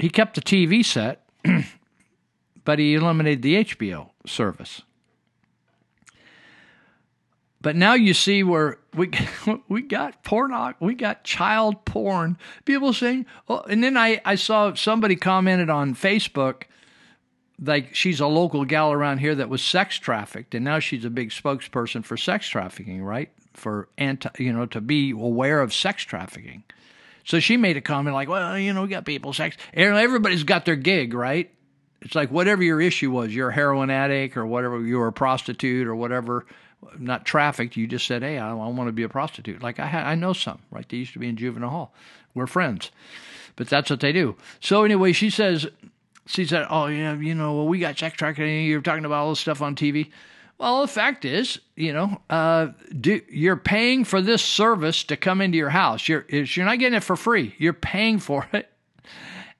he 0.00 0.08
kept 0.08 0.34
the 0.34 0.40
TV 0.40 0.84
set, 0.84 1.26
but 2.64 2.78
he 2.78 2.94
eliminated 2.94 3.42
the 3.42 3.64
HBO 3.64 4.10
service. 4.26 4.82
But 7.62 7.76
now 7.76 7.92
you 7.92 8.14
see 8.14 8.42
where 8.42 8.78
we 8.94 9.10
we 9.68 9.82
got 9.82 10.24
porn, 10.24 10.74
we 10.80 10.94
got 10.94 11.24
child 11.24 11.84
porn. 11.84 12.38
People 12.64 12.92
saying, 12.92 13.26
oh, 13.48 13.60
and 13.60 13.84
then 13.84 13.96
I 13.96 14.20
I 14.24 14.36
saw 14.36 14.72
somebody 14.74 15.16
commented 15.16 15.68
on 15.68 15.94
Facebook, 15.94 16.62
like 17.62 17.94
she's 17.94 18.20
a 18.20 18.26
local 18.26 18.64
gal 18.64 18.92
around 18.92 19.18
here 19.18 19.34
that 19.34 19.50
was 19.50 19.62
sex 19.62 19.98
trafficked, 19.98 20.54
and 20.54 20.64
now 20.64 20.78
she's 20.78 21.04
a 21.04 21.10
big 21.10 21.30
spokesperson 21.30 22.02
for 22.04 22.16
sex 22.16 22.48
trafficking, 22.48 23.04
right? 23.04 23.30
For 23.52 23.88
anti, 23.98 24.30
you 24.42 24.52
know, 24.52 24.64
to 24.66 24.80
be 24.80 25.10
aware 25.10 25.60
of 25.60 25.74
sex 25.74 26.02
trafficking. 26.04 26.64
So 27.30 27.38
she 27.38 27.56
made 27.56 27.76
a 27.76 27.80
comment 27.80 28.12
like, 28.12 28.28
well, 28.28 28.58
you 28.58 28.72
know, 28.72 28.82
we 28.82 28.88
got 28.88 29.04
people 29.04 29.32
sex. 29.32 29.56
Everybody's 29.72 30.42
got 30.42 30.64
their 30.64 30.74
gig, 30.74 31.14
right? 31.14 31.48
It's 32.02 32.16
like 32.16 32.32
whatever 32.32 32.60
your 32.60 32.80
issue 32.80 33.12
was, 33.12 33.32
you're 33.32 33.50
a 33.50 33.54
heroin 33.54 33.88
addict 33.88 34.36
or 34.36 34.44
whatever, 34.44 34.84
you 34.84 34.98
were 34.98 35.06
a 35.06 35.12
prostitute 35.12 35.86
or 35.86 35.94
whatever, 35.94 36.44
not 36.98 37.24
trafficked. 37.24 37.76
You 37.76 37.86
just 37.86 38.04
said, 38.08 38.22
hey, 38.24 38.36
I, 38.36 38.50
I 38.50 38.54
want 38.54 38.88
to 38.88 38.92
be 38.92 39.04
a 39.04 39.08
prostitute. 39.08 39.62
Like 39.62 39.78
I, 39.78 39.86
ha- 39.86 40.08
I 40.08 40.16
know 40.16 40.32
some, 40.32 40.58
right? 40.72 40.84
They 40.88 40.96
used 40.96 41.12
to 41.12 41.20
be 41.20 41.28
in 41.28 41.36
juvenile 41.36 41.70
hall. 41.70 41.94
We're 42.34 42.48
friends, 42.48 42.90
but 43.54 43.68
that's 43.68 43.90
what 43.90 44.00
they 44.00 44.10
do. 44.10 44.34
So 44.58 44.82
anyway, 44.82 45.12
she 45.12 45.30
says, 45.30 45.68
she 46.26 46.44
said, 46.44 46.66
oh 46.68 46.86
yeah, 46.86 47.14
you 47.14 47.36
know, 47.36 47.54
well, 47.54 47.68
we 47.68 47.78
got 47.78 47.96
sex 47.96 48.16
trafficking. 48.16 48.64
You're 48.64 48.80
talking 48.80 49.04
about 49.04 49.20
all 49.22 49.30
this 49.30 49.38
stuff 49.38 49.62
on 49.62 49.76
TV. 49.76 50.10
Well, 50.60 50.82
the 50.82 50.88
fact 50.88 51.24
is, 51.24 51.58
you 51.74 51.94
know, 51.94 52.20
uh, 52.28 52.68
do, 53.00 53.22
you're 53.30 53.56
paying 53.56 54.04
for 54.04 54.20
this 54.20 54.42
service 54.42 55.04
to 55.04 55.16
come 55.16 55.40
into 55.40 55.56
your 55.56 55.70
house. 55.70 56.06
You're 56.06 56.26
you're 56.28 56.66
not 56.66 56.78
getting 56.78 56.98
it 56.98 57.02
for 57.02 57.16
free. 57.16 57.54
You're 57.56 57.72
paying 57.72 58.18
for 58.18 58.46
it. 58.52 58.70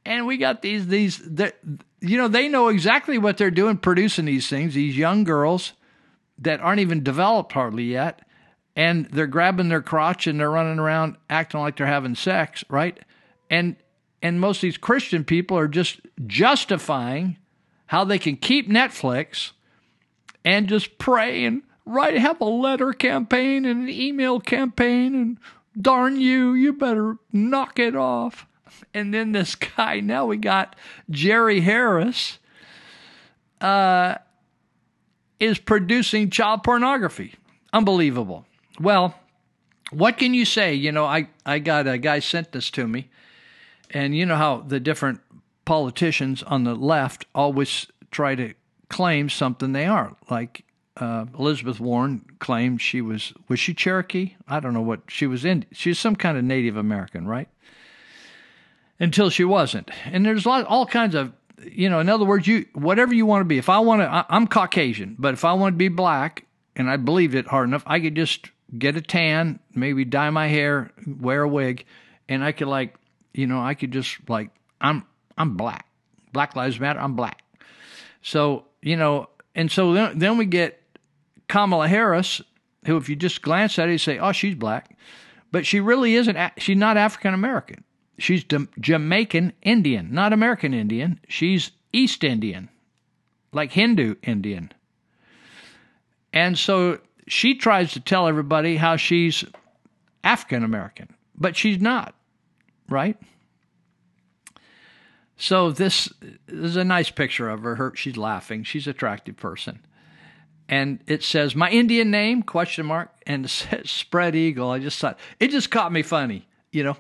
And 0.05 0.27
we 0.27 0.37
got 0.37 0.61
these 0.61 0.89
these 0.89 1.17
that 1.37 1.57
you 2.03 2.19
know 2.19 2.29
they 2.29 2.49
know 2.49 2.69
exactly 2.69 3.17
what 3.17 3.39
they're 3.39 3.51
doing 3.51 3.79
producing 3.79 4.27
these 4.27 4.47
things. 4.47 4.75
These 4.75 4.95
young 4.95 5.25
girls 5.25 5.73
that 6.39 6.61
aren't 6.61 6.81
even 6.81 7.03
developed 7.03 7.53
hardly 7.53 7.85
yet, 7.85 8.21
and 8.77 9.07
they're 9.07 9.27
grabbing 9.27 9.71
their 9.71 9.81
crotch 9.81 10.27
and 10.27 10.39
they're 10.39 10.51
running 10.51 10.79
around 10.79 11.17
acting 11.31 11.61
like 11.61 11.79
they're 11.79 11.87
having 11.87 12.15
sex, 12.15 12.63
right? 12.69 13.01
And 13.49 13.77
and 14.21 14.39
most 14.39 14.59
of 14.59 14.63
these 14.63 14.77
Christian 14.77 15.25
people 15.25 15.57
are 15.57 15.67
just 15.67 16.03
justifying 16.27 17.39
how 17.87 18.05
they 18.05 18.19
can 18.19 18.37
keep 18.37 18.69
Netflix 18.69 19.53
and 20.45 20.69
just 20.69 20.99
pray 20.99 21.45
and 21.45 21.63
write 21.85 22.17
have 22.17 22.41
a 22.41 22.45
letter 22.45 22.93
campaign 22.93 23.65
and 23.65 23.83
an 23.83 23.89
email 23.89 24.41
campaign 24.41 25.15
and 25.15 25.39
darn 25.81 26.21
you 26.21 26.55
you 26.55 26.73
better 26.73 27.17
knock 27.33 27.79
it 27.79 27.97
off. 27.97 28.47
And 28.95 29.13
then 29.13 29.33
this 29.33 29.55
guy 29.55 30.01
now 30.01 30.27
we 30.27 30.37
got 30.37 30.77
jerry 31.11 31.61
harris 31.61 32.39
uh, 33.61 34.15
is 35.39 35.59
producing 35.59 36.31
child 36.31 36.63
pornography. 36.63 37.35
Unbelievable. 37.73 38.47
Well 38.81 39.15
what 39.91 40.19
can 40.19 40.35
you 40.35 40.45
say? 40.45 40.75
You 40.75 40.93
know 40.93 41.05
i 41.05 41.29
i 41.45 41.59
got 41.59 41.87
a 41.87 41.99
guy 41.99 42.21
sent 42.21 42.53
this 42.53 42.71
to 42.73 42.87
me 42.87 43.09
and 43.91 44.15
you 44.15 44.25
know 44.25 44.37
how 44.37 44.59
the 44.61 44.81
different 44.81 45.21
politicians 45.65 46.43
on 46.45 46.65
the 46.65 46.75
left 46.75 47.27
always 47.35 47.87
try 48.11 48.35
to 48.35 48.55
claim 48.91 49.31
something 49.31 49.73
they 49.73 49.87
aren't. 49.87 50.17
Like 50.31 50.65
uh, 50.97 51.25
Elizabeth 51.39 51.81
Warren 51.81 52.27
claimed 52.41 52.83
she 52.83 53.01
was 53.01 53.33
was 53.49 53.59
she 53.59 53.73
Cherokee? 53.73 54.35
I 54.47 54.61
don't 54.61 54.75
know 54.75 54.83
what 54.83 55.01
she 55.09 55.27
was 55.27 55.45
in. 55.45 55.65
She's 55.73 55.99
some 55.99 56.17
kind 56.17 56.37
of 56.37 56.45
Native 56.45 56.77
American, 56.77 57.27
right? 57.27 57.49
Until 58.99 59.31
she 59.31 59.45
wasn't. 59.45 59.91
And 60.05 60.27
there's 60.27 60.45
lot, 60.45 60.67
all 60.67 60.85
kinds 60.85 61.15
of 61.15 61.33
you 61.65 61.89
know. 61.89 62.01
In 62.01 62.11
other 62.11 62.27
words, 62.27 62.47
you 62.47 62.67
whatever 62.75 63.15
you 63.15 63.25
want 63.25 63.41
to 63.41 63.47
be. 63.47 63.57
If 63.57 63.71
I 63.71 63.79
want 63.79 64.03
to, 64.03 64.27
I'm 64.29 64.47
Caucasian, 64.47 65.17
but 65.19 65.33
if 65.33 65.45
I 65.45 65.55
want 65.55 65.75
to 65.75 65.79
be 65.79 65.89
black, 65.89 66.45
and 66.77 66.91
I 66.91 66.97
believed 66.97 67.35
it 67.35 67.47
hard 67.47 67.69
enough, 67.69 67.83
I 67.87 68.01
could 68.01 68.15
just 68.15 68.51
get 68.79 68.97
a 68.97 69.01
tan, 69.01 69.59
maybe 69.75 70.05
dye 70.05 70.31
my 70.31 70.49
hair, 70.49 70.91
wear 71.07 71.43
a 71.43 71.49
wig, 71.49 71.87
and 72.29 72.45
I 72.45 72.53
could 72.53 72.69
like, 72.69 72.95
you 73.33 73.47
know, 73.47 73.61
I 73.63 73.75
could 73.75 73.93
just 73.93 74.29
like 74.29 74.51
I'm 74.81 75.05
I'm 75.39 75.57
black. 75.57 75.87
Black 76.33 76.55
Lives 76.55 76.79
Matter. 76.79 77.01
I'm 77.01 77.17
black. 77.17 77.43
So 78.23 78.67
you 78.83 78.97
know, 78.97 79.29
and 79.55 79.71
so 79.71 79.93
then, 79.93 80.19
then 80.19 80.39
we 80.39 80.47
get 80.47 80.81
Kamala 81.49 81.89
Harris, 81.89 82.41
who, 82.87 82.97
if 82.97 83.09
you 83.09 83.17
just 83.17 83.43
glance 83.43 83.79
at 83.79 83.89
it, 83.89 83.93
you 83.93 83.99
say, 83.99 84.19
oh, 84.19 84.33
she's 84.33 84.55
black. 84.55 84.97
But 85.53 85.67
she 85.67 85.81
really 85.81 86.15
isn't, 86.15 86.39
she's 86.59 86.77
not 86.77 86.97
African 86.97 87.35
American. 87.35 87.85
She's 88.19 88.45
Jamaican 88.79 89.55
Indian, 89.63 90.13
not 90.13 90.33
American 90.33 90.75
Indian. 90.75 91.21
She's 91.29 91.73
East 91.93 92.23
Indian, 92.23 92.69
like 93.53 93.73
Hindu 93.73 94.17
Indian. 94.23 94.73
And 96.33 96.57
so 96.57 96.99
she 97.27 97.55
tries 97.55 97.93
to 97.93 98.01
tell 98.01 98.29
everybody 98.29 98.77
how 98.77 98.97
she's 98.97 99.45
African 100.23 100.63
American, 100.63 101.15
but 101.35 101.57
she's 101.57 101.81
not, 101.81 102.15
right? 102.89 103.17
So 105.41 105.71
this, 105.71 106.13
this 106.21 106.67
is 106.67 106.77
a 106.77 106.85
nice 106.85 107.11
picture 107.11 107.49
of 107.49 107.63
her. 107.63 107.77
her. 107.77 107.97
She's 107.97 108.19
laughing. 108.19 108.63
She's 108.63 108.87
an 108.87 108.91
attractive 108.91 109.39
person. 109.39 109.81
And 110.69 111.01
it 111.07 111.25
says, 111.25 111.57
my 111.57 111.71
Indian 111.71 112.11
name, 112.11 112.43
question 112.43 112.85
mark, 112.85 113.11
and 113.27 113.47
it 113.47 113.49
says 113.49 113.91
spread 113.91 114.37
eagle. 114.37 114.71
I 114.71 114.81
just 114.81 114.99
thought, 114.99 115.19
it 115.41 115.51
just 115.51 115.71
caught 115.71 115.93
me 115.93 116.03
funny, 116.03 116.47
you 116.73 116.85
know. 116.85 116.99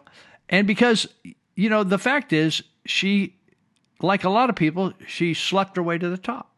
And 0.49 0.67
because, 0.67 1.07
you 1.55 1.69
know, 1.69 1.85
the 1.85 1.99
fact 1.99 2.33
is, 2.33 2.63
she, 2.87 3.37
like 4.01 4.25
a 4.25 4.31
lot 4.31 4.49
of 4.49 4.57
people, 4.57 4.95
she 5.07 5.35
slept 5.35 5.77
her 5.77 5.83
way 5.83 5.99
to 5.99 6.09
the 6.09 6.17
top. 6.17 6.57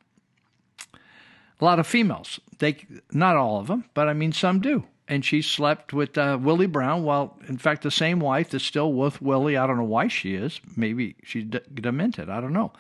A 1.61 1.65
lot 1.65 1.81
of 1.81 1.87
females, 1.89 2.39
they, 2.61 2.77
not 3.11 3.37
all 3.37 3.59
of 3.59 3.67
them, 3.67 3.87
but 3.93 4.09
I 4.09 4.13
mean, 4.13 4.31
some 4.31 4.61
do 4.61 4.85
and 5.09 5.25
she 5.25 5.43
slept 5.43 5.93
with 5.93 6.17
uh, 6.17 6.39
Willie 6.41 6.67
Brown. 6.67 7.05
Well, 7.05 7.39
in 7.49 7.59
fact, 7.59 7.83
the 7.83 7.91
same 7.91 8.21
wife 8.21 8.51
that's 8.51 8.65
still 8.65 8.93
with 8.93 9.21
Willie. 9.21 9.57
I 9.57 9.67
don't 9.67 9.77
know 9.77 9.85
why 9.85 10.09
she 10.09 10.35
is. 10.35 10.61
Maybe 10.77 11.17
she's 11.25 11.45
d- 11.45 11.61
demented. 11.73 12.31
I 12.31 12.41
don't 12.41 12.53
know. 12.53 12.73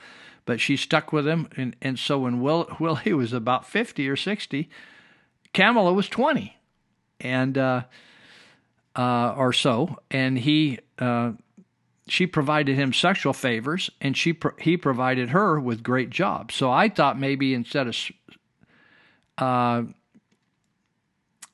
But 0.45 0.61
she 0.61 0.77
stuck 0.77 1.13
with 1.13 1.27
him. 1.27 1.49
And, 1.57 1.77
and 1.83 1.99
so 1.99 2.21
when 2.21 2.41
Will, 2.41 2.69
Willie 2.81 3.13
was 3.13 3.33
about 3.33 3.67
50 3.67 4.09
or 4.09 4.17
60, 4.17 4.71
Kamala 5.53 5.93
was 5.93 6.09
20 6.09 6.57
and 7.21 7.59
uh, 7.59 7.83
uh, 8.97 9.35
or 9.37 9.53
so. 9.53 9.99
And 10.11 10.39
he. 10.39 10.79
Uh, 10.99 11.33
she 12.09 12.27
provided 12.27 12.77
him 12.77 12.93
sexual 12.93 13.33
favors, 13.33 13.89
and 14.01 14.17
she 14.17 14.33
pro- 14.33 14.57
he 14.59 14.77
provided 14.77 15.31
her 15.31 15.59
with 15.59 15.85
great 15.85 16.11
jobs. 16.11 16.55
So 16.55 16.71
I 16.71 16.89
thought 16.89 17.19
maybe 17.19 17.55
instead 17.55 17.87
of 17.87 17.97
uh, 19.39 19.85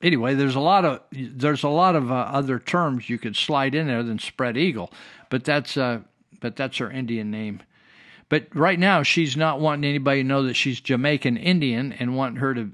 anyway, 0.01 0.35
there's 0.35 0.55
a 0.55 0.59
lot 0.59 0.85
of 0.85 1.01
there's 1.11 1.63
a 1.63 1.69
lot 1.69 1.95
of 1.95 2.11
uh, 2.11 2.15
other 2.15 2.59
terms 2.59 3.09
you 3.09 3.17
could 3.17 3.35
slide 3.35 3.75
in 3.75 3.87
there 3.87 4.03
than 4.03 4.19
spread 4.19 4.57
eagle, 4.57 4.91
but 5.29 5.43
that's 5.43 5.77
uh, 5.77 5.99
but 6.39 6.55
that's 6.55 6.77
her 6.77 6.91
Indian 6.91 7.31
name. 7.31 7.61
But 8.29 8.47
right 8.53 8.77
now, 8.77 9.01
she's 9.03 9.35
not 9.35 9.59
wanting 9.59 9.89
anybody 9.89 10.21
to 10.21 10.27
know 10.27 10.43
that 10.43 10.53
she's 10.53 10.79
Jamaican 10.79 11.37
Indian 11.37 11.93
and 11.93 12.15
wanting 12.15 12.37
her 12.37 12.53
to 12.53 12.71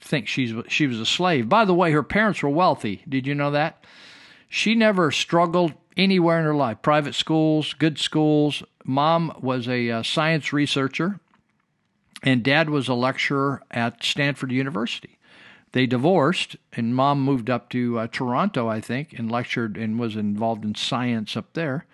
think 0.00 0.28
she's 0.28 0.54
she 0.68 0.86
was 0.86 1.00
a 1.00 1.06
slave. 1.06 1.48
By 1.48 1.64
the 1.64 1.74
way, 1.74 1.92
her 1.92 2.02
parents 2.02 2.42
were 2.42 2.48
wealthy. 2.48 3.02
Did 3.08 3.26
you 3.26 3.34
know 3.34 3.50
that? 3.50 3.84
She 4.48 4.74
never 4.74 5.10
struggled 5.10 5.74
anywhere 5.96 6.38
in 6.38 6.44
her 6.44 6.54
life. 6.54 6.80
Private 6.80 7.14
schools, 7.14 7.74
good 7.74 7.98
schools. 7.98 8.62
Mom 8.84 9.36
was 9.42 9.68
a 9.68 9.90
uh, 9.90 10.02
science 10.02 10.52
researcher, 10.52 11.20
and 12.22 12.42
dad 12.42 12.70
was 12.70 12.88
a 12.88 12.94
lecturer 12.94 13.62
at 13.70 14.02
Stanford 14.02 14.50
University 14.50 15.17
they 15.72 15.86
divorced, 15.86 16.56
and 16.72 16.94
mom 16.94 17.22
moved 17.22 17.50
up 17.50 17.68
to 17.70 17.98
uh, 17.98 18.06
Toronto, 18.10 18.68
I 18.68 18.80
think, 18.80 19.12
and 19.12 19.30
lectured 19.30 19.76
and 19.76 19.98
was 19.98 20.16
involved 20.16 20.64
in 20.64 20.74
science 20.74 21.36
up 21.36 21.52
there. 21.52 21.86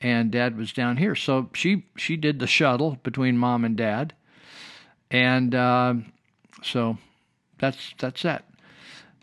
And 0.00 0.30
dad 0.30 0.56
was 0.56 0.72
down 0.72 0.96
here, 0.96 1.14
so 1.14 1.50
she 1.52 1.84
she 1.96 2.16
did 2.16 2.38
the 2.38 2.46
shuttle 2.46 2.98
between 3.02 3.36
mom 3.36 3.64
and 3.66 3.76
dad, 3.76 4.14
and 5.10 5.54
uh, 5.54 5.94
so 6.62 6.96
that's 7.58 7.94
that's 7.98 8.22
that. 8.22 8.44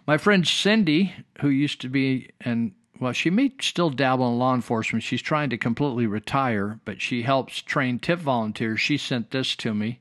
My 0.06 0.18
friend 0.18 0.48
Cindy, 0.48 1.14
who 1.42 1.50
used 1.50 1.82
to 1.82 1.90
be 1.90 2.30
and 2.40 2.74
well, 3.00 3.14
she 3.14 3.30
may 3.30 3.52
still 3.62 3.90
dabble 3.90 4.32
in 4.32 4.40
law 4.40 4.56
enforcement. 4.56 5.04
She's 5.04 5.22
trying 5.22 5.50
to 5.50 5.58
completely 5.58 6.08
retire, 6.08 6.80
but 6.86 7.02
she 7.02 7.24
helps 7.24 7.62
train 7.62 8.00
tip 8.00 8.20
volunteers. 8.20 8.82
She 8.82 8.98
sent 8.98 9.32
this 9.32 9.56
to 9.58 9.74
me. 9.74 10.00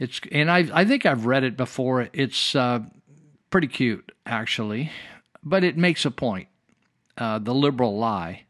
It's 0.00 0.18
and 0.32 0.50
I 0.50 0.66
I 0.72 0.84
think 0.84 1.04
I've 1.06 1.26
read 1.26 1.44
it 1.44 1.56
before. 1.56 2.08
It's 2.14 2.56
uh, 2.56 2.80
pretty 3.50 3.68
cute 3.68 4.10
actually, 4.24 4.90
but 5.44 5.62
it 5.62 5.76
makes 5.76 6.04
a 6.04 6.10
point. 6.10 6.48
Uh, 7.18 7.38
the 7.38 7.54
liberal 7.54 7.98
lie, 7.98 8.44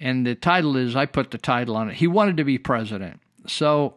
and 0.00 0.26
the 0.26 0.34
title 0.34 0.76
is 0.76 0.96
I 0.96 1.06
put 1.06 1.30
the 1.30 1.38
title 1.38 1.76
on 1.76 1.90
it. 1.90 1.94
He 1.94 2.08
wanted 2.08 2.36
to 2.38 2.44
be 2.44 2.58
president, 2.58 3.20
so 3.46 3.94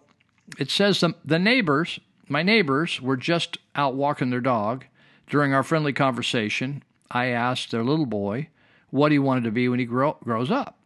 it 0.60 0.70
says 0.70 1.00
the, 1.00 1.16
the 1.26 1.40
neighbors, 1.40 2.00
my 2.30 2.44
neighbors, 2.44 3.02
were 3.02 3.18
just 3.18 3.58
out 3.76 3.96
walking 3.96 4.30
their 4.30 4.40
dog. 4.40 4.86
During 5.30 5.54
our 5.54 5.64
friendly 5.64 5.92
conversation, 5.92 6.84
I 7.12 7.26
asked 7.28 7.72
their 7.72 7.84
little 7.84 8.06
boy 8.06 8.50
what 8.92 9.12
he 9.12 9.20
wanted 9.20 9.44
to 9.46 9.52
be 9.52 9.68
when 9.68 9.80
he 9.80 9.86
grow, 9.86 10.18
grows 10.24 10.52
up. 10.52 10.80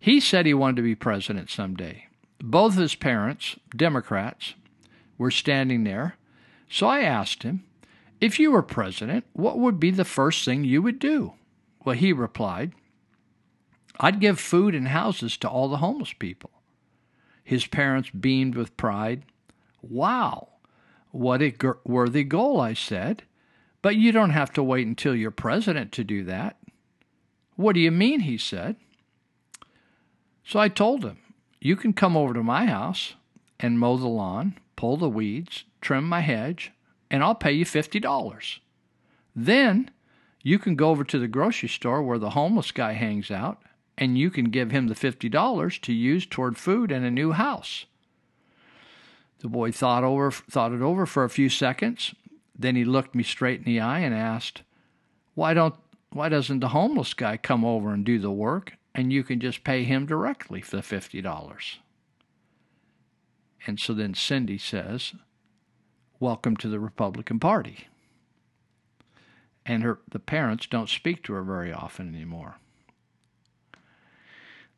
He 0.00 0.18
said 0.18 0.46
he 0.46 0.54
wanted 0.54 0.76
to 0.76 0.82
be 0.82 0.94
president 0.94 1.50
someday. 1.50 2.06
Both 2.42 2.74
his 2.74 2.94
parents, 2.94 3.56
Democrats, 3.76 4.54
were 5.20 5.30
standing 5.30 5.84
there. 5.84 6.16
So 6.70 6.86
I 6.86 7.02
asked 7.02 7.42
him, 7.42 7.62
If 8.22 8.40
you 8.40 8.52
were 8.52 8.62
president, 8.62 9.26
what 9.34 9.58
would 9.58 9.78
be 9.78 9.90
the 9.90 10.06
first 10.06 10.46
thing 10.46 10.64
you 10.64 10.80
would 10.80 10.98
do? 10.98 11.34
Well, 11.84 11.94
he 11.94 12.14
replied, 12.14 12.72
I'd 14.00 14.18
give 14.18 14.40
food 14.40 14.74
and 14.74 14.88
houses 14.88 15.36
to 15.38 15.48
all 15.48 15.68
the 15.68 15.76
homeless 15.76 16.14
people. 16.14 16.50
His 17.44 17.66
parents 17.66 18.08
beamed 18.08 18.54
with 18.54 18.78
pride. 18.78 19.24
Wow, 19.82 20.48
what 21.10 21.42
a 21.42 21.52
worthy 21.84 22.24
goal, 22.24 22.58
I 22.58 22.72
said. 22.72 23.24
But 23.82 23.96
you 23.96 24.12
don't 24.12 24.30
have 24.30 24.54
to 24.54 24.62
wait 24.62 24.86
until 24.86 25.14
you're 25.14 25.30
president 25.30 25.92
to 25.92 26.04
do 26.04 26.24
that. 26.24 26.56
What 27.56 27.74
do 27.74 27.80
you 27.80 27.90
mean? 27.90 28.20
He 28.20 28.38
said. 28.38 28.76
So 30.46 30.58
I 30.58 30.68
told 30.68 31.04
him, 31.04 31.18
You 31.60 31.76
can 31.76 31.92
come 31.92 32.16
over 32.16 32.32
to 32.32 32.42
my 32.42 32.64
house 32.64 33.16
and 33.58 33.78
mow 33.78 33.98
the 33.98 34.08
lawn, 34.08 34.56
pull 34.80 34.96
the 34.96 35.10
weeds, 35.10 35.64
trim 35.82 36.08
my 36.08 36.20
hedge, 36.20 36.72
and 37.10 37.22
I'll 37.22 37.34
pay 37.34 37.52
you 37.52 37.66
$50. 37.66 38.60
Then 39.36 39.90
you 40.42 40.58
can 40.58 40.74
go 40.74 40.88
over 40.88 41.04
to 41.04 41.18
the 41.18 41.28
grocery 41.28 41.68
store 41.68 42.02
where 42.02 42.18
the 42.18 42.30
homeless 42.30 42.72
guy 42.72 42.94
hangs 42.94 43.30
out 43.30 43.60
and 43.98 44.16
you 44.16 44.30
can 44.30 44.46
give 44.46 44.70
him 44.70 44.88
the 44.88 44.94
$50 44.94 45.80
to 45.82 45.92
use 45.92 46.24
toward 46.24 46.56
food 46.56 46.90
and 46.90 47.04
a 47.04 47.10
new 47.10 47.32
house. 47.32 47.84
The 49.40 49.48
boy 49.48 49.70
thought 49.70 50.02
over 50.02 50.30
thought 50.30 50.72
it 50.72 50.80
over 50.80 51.04
for 51.04 51.24
a 51.24 51.30
few 51.30 51.50
seconds 51.50 52.14
then 52.58 52.74
he 52.74 52.84
looked 52.86 53.14
me 53.14 53.22
straight 53.22 53.58
in 53.58 53.64
the 53.64 53.80
eye 53.80 54.00
and 54.00 54.14
asked, 54.14 54.62
"Why 55.34 55.52
don't 55.52 55.74
why 56.10 56.30
doesn't 56.30 56.60
the 56.60 56.68
homeless 56.68 57.12
guy 57.12 57.36
come 57.36 57.66
over 57.66 57.92
and 57.92 58.02
do 58.02 58.18
the 58.18 58.30
work 58.30 58.78
and 58.94 59.12
you 59.12 59.24
can 59.24 59.40
just 59.40 59.62
pay 59.62 59.84
him 59.84 60.06
directly 60.06 60.62
for 60.62 60.76
the 60.76 60.82
$50?" 60.82 61.80
And 63.66 63.78
so 63.78 63.92
then 63.92 64.14
Cindy 64.14 64.58
says, 64.58 65.14
"Welcome 66.18 66.56
to 66.58 66.68
the 66.68 66.80
Republican 66.80 67.38
Party." 67.38 67.86
And 69.66 69.82
her 69.82 70.00
the 70.10 70.18
parents 70.18 70.66
don't 70.66 70.88
speak 70.88 71.22
to 71.24 71.34
her 71.34 71.42
very 71.42 71.72
often 71.72 72.14
anymore. 72.14 72.56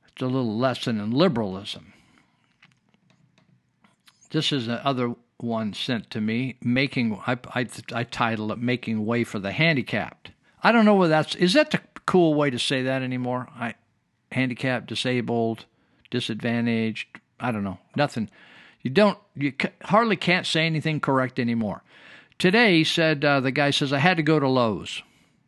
It's 0.09 0.23
a 0.23 0.27
little 0.27 0.59
lesson 0.59 1.01
in 1.01 1.11
liberalism. 1.11 1.93
This 4.31 4.53
is 4.53 4.67
another 4.67 5.15
one 5.39 5.73
sent 5.73 6.11
to 6.11 6.21
me, 6.21 6.57
making 6.61 7.19
I, 7.27 7.39
I, 7.55 7.67
I 7.95 8.05
titled 8.05 8.53
it 8.53 8.59
"Making 8.59 9.07
Way 9.07 9.25
for 9.25 9.39
the 9.39 9.53
Handicapped." 9.53 10.33
I 10.63 10.73
don't 10.73 10.85
know 10.85 10.95
whether 10.95 11.11
that's 11.11 11.35
is 11.35 11.55
that 11.55 11.71
the 11.71 11.81
cool 12.07 12.35
way 12.35 12.51
to 12.51 12.59
say 12.59 12.83
that 12.83 13.03
anymore. 13.03 13.49
I 13.55 13.75
handicapped, 14.33 14.87
disabled, 14.87 15.67
disadvantaged. 16.11 17.07
I 17.41 17.51
don't 17.53 17.65
know. 17.65 17.79
Nothing. 17.97 18.31
You 18.83 18.91
don't. 18.91 19.19
You 19.35 19.53
hardly 19.85 20.17
can't 20.17 20.47
say 20.47 20.67
anything 20.67 21.01
correct 21.01 21.39
anymore. 21.39 21.83
Today, 22.39 22.79
he 22.79 22.85
said 22.85 23.25
uh, 23.25 23.41
the 23.41 23.53
guy 23.53 23.71
says 23.71 23.93
I 23.93 23.99
had 23.99 24.17
to 24.17 24.23
go 24.23 24.41
to 24.41 24.49
Lowe's. 24.49 25.03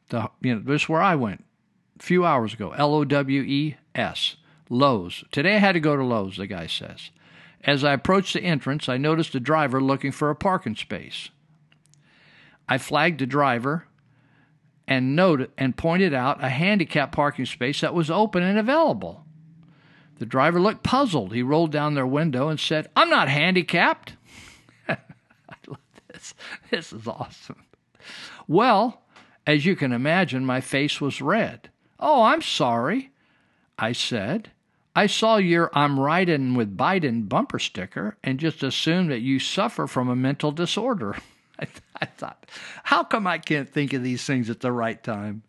The 0.09 0.31
you 0.41 0.55
know 0.55 0.63
this 0.65 0.83
is 0.83 0.89
where 0.89 1.03
I 1.03 1.17
went 1.17 1.45
a 1.99 2.03
few 2.03 2.25
hours 2.25 2.55
ago. 2.55 2.71
L 2.71 2.95
O 2.95 3.05
W 3.05 3.43
E 3.43 3.77
S. 3.95 4.37
Lowe's. 4.71 5.25
Today 5.31 5.57
I 5.57 5.59
had 5.59 5.73
to 5.73 5.81
go 5.81 5.97
to 5.97 6.05
Lowe's. 6.05 6.37
The 6.37 6.47
guy 6.47 6.67
says. 6.67 7.11
As 7.65 7.83
I 7.83 7.95
approached 7.95 8.35
the 8.35 8.43
entrance, 8.43 8.89
I 8.89 8.99
noticed 8.99 9.35
a 9.35 9.41
driver 9.41 9.81
looking 9.81 10.13
for 10.13 10.29
a 10.29 10.37
parking 10.37 10.77
space. 10.77 11.31
I 12.69 12.79
flagged 12.79 13.21
the 13.21 13.27
driver 13.27 13.87
and 14.87 15.17
noted 15.17 15.51
and 15.57 15.77
pointed 15.77 16.13
out 16.13 16.45
a 16.45 16.51
handicap 16.51 17.13
parking 17.13 17.47
space 17.47 17.81
that 17.81 17.95
was 17.95 18.11
open 18.11 18.43
and 18.43 18.59
available. 18.59 19.24
The 20.19 20.27
driver 20.27 20.61
looked 20.61 20.83
puzzled. 20.83 21.33
He 21.33 21.43
rolled 21.43 21.73
down 21.73 21.95
their 21.95 22.07
window 22.07 22.49
and 22.49 22.59
said, 22.59 22.89
"I'm 22.95 23.11
not 23.11 23.29
handicapped." 23.29 24.17
I 24.89 24.97
love 25.67 25.79
this. 26.09 26.35
This 26.71 26.93
is 26.93 27.07
awesome. 27.07 27.65
Well, 28.47 29.03
as 29.47 29.67
you 29.67 29.77
can 29.77 29.93
imagine, 29.93 30.47
my 30.47 30.61
face 30.61 31.01
was 31.01 31.21
red. 31.21 31.71
"Oh, 31.99 32.23
I'm 32.23 32.43
sorry," 32.43 33.11
I 33.79 33.93
said. 33.93 34.51
I 34.97 35.07
saw 35.07 35.37
your 35.37 35.71
I'm 35.75 35.99
riding 35.99 36.55
with 36.55 36.77
Biden 36.77 37.29
bumper 37.29 37.59
sticker 37.59 38.17
and 38.23 38.39
just 38.39 38.63
assumed 38.63 39.11
that 39.11 39.23
you 39.23 39.41
suffer 39.41 39.87
from 39.89 40.09
a 40.09 40.17
mental 40.17 40.53
disorder. 40.53 41.17
I, 41.59 41.65
th- 41.65 41.83
I 42.01 42.07
thought, 42.07 42.47
how 42.85 43.05
come 43.05 43.27
I 43.27 43.39
can't 43.39 43.69
think 43.69 43.93
of 43.93 44.03
these 44.03 44.25
things 44.25 44.51
at 44.51 44.61
the 44.61 44.73
right 44.73 45.03
time? 45.03 45.43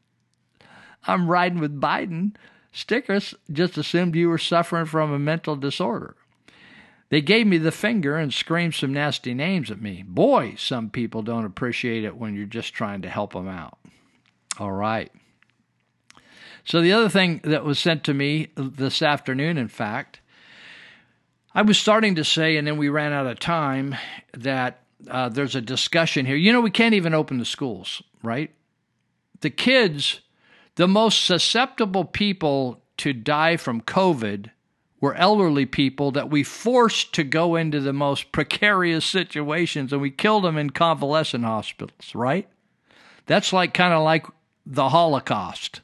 I'm 1.08 1.30
riding 1.30 1.60
with 1.60 1.80
Biden 1.80 2.36
stickers, 2.76 3.34
just 3.52 3.78
assumed 3.78 4.16
you 4.16 4.30
were 4.30 4.38
suffering 4.38 4.86
from 4.86 5.12
a 5.12 5.18
mental 5.18 5.56
disorder. 5.56 6.16
They 7.10 7.22
gave 7.22 7.48
me 7.48 7.58
the 7.58 7.72
finger 7.72 8.18
and 8.18 8.34
screamed 8.34 8.76
some 8.76 8.94
nasty 8.94 9.34
names 9.34 9.72
at 9.72 9.82
me. 9.82 10.04
Boy, 10.06 10.56
some 10.58 10.90
people 10.90 11.22
don't 11.22 11.46
appreciate 11.46 12.04
it 12.04 12.18
when 12.18 12.36
you're 12.36 12.46
just 12.46 12.74
trying 12.74 13.02
to 13.04 13.10
help 13.10 13.34
them 13.34 13.48
out. 13.48 13.78
All 14.60 14.72
right. 14.72 15.12
So 16.66 16.82
the 16.82 16.94
other 16.94 17.10
thing 17.10 17.42
that 17.44 17.64
was 17.64 17.80
sent 17.80 18.04
to 18.06 18.14
me 18.14 18.50
this 18.56 19.02
afternoon, 19.02 19.58
in 19.58 19.68
fact, 19.68 20.20
I 21.54 21.62
was 21.62 21.78
starting 21.78 22.16
to 22.16 22.26
say, 22.26 22.58
and 22.58 22.68
then 22.68 22.78
we 22.78 22.90
ran 22.90 23.14
out 23.14 23.28
of 23.28 23.40
time, 23.40 23.96
that 24.34 24.82
uh, 25.10 25.30
there's 25.30 25.56
a 25.56 25.62
discussion 25.62 26.26
here. 26.26 26.36
You 26.36 26.52
know, 26.52 26.62
we 26.62 26.72
can't 26.72 26.96
even 26.96 27.14
open 27.14 27.38
the 27.38 27.46
schools, 27.46 28.02
right? 28.24 28.52
The 29.42 29.52
kids, 29.52 30.22
the 30.76 30.88
most 30.88 31.26
susceptible 31.26 32.06
people 32.06 32.82
to 32.98 33.14
die 33.14 33.58
from 33.58 33.82
COVID 33.82 34.52
were 35.02 35.16
elderly 35.16 35.66
people 35.66 36.12
that 36.12 36.30
we 36.30 36.44
forced 36.44 37.14
to 37.14 37.24
go 37.24 37.56
into 37.56 37.80
the 37.80 37.94
most 37.94 38.32
precarious 38.32 39.06
situations 39.06 39.92
and 39.92 40.02
we 40.02 40.10
killed 40.10 40.44
them 40.44 40.58
in 40.58 40.70
convalescent 40.70 41.44
hospitals, 41.44 42.14
right? 42.16 42.48
That's 43.26 43.54
like 43.54 43.74
kind 43.74 43.94
of 43.94 44.04
like 44.04 44.26
the 44.66 44.90
Holocaust. 44.90 45.82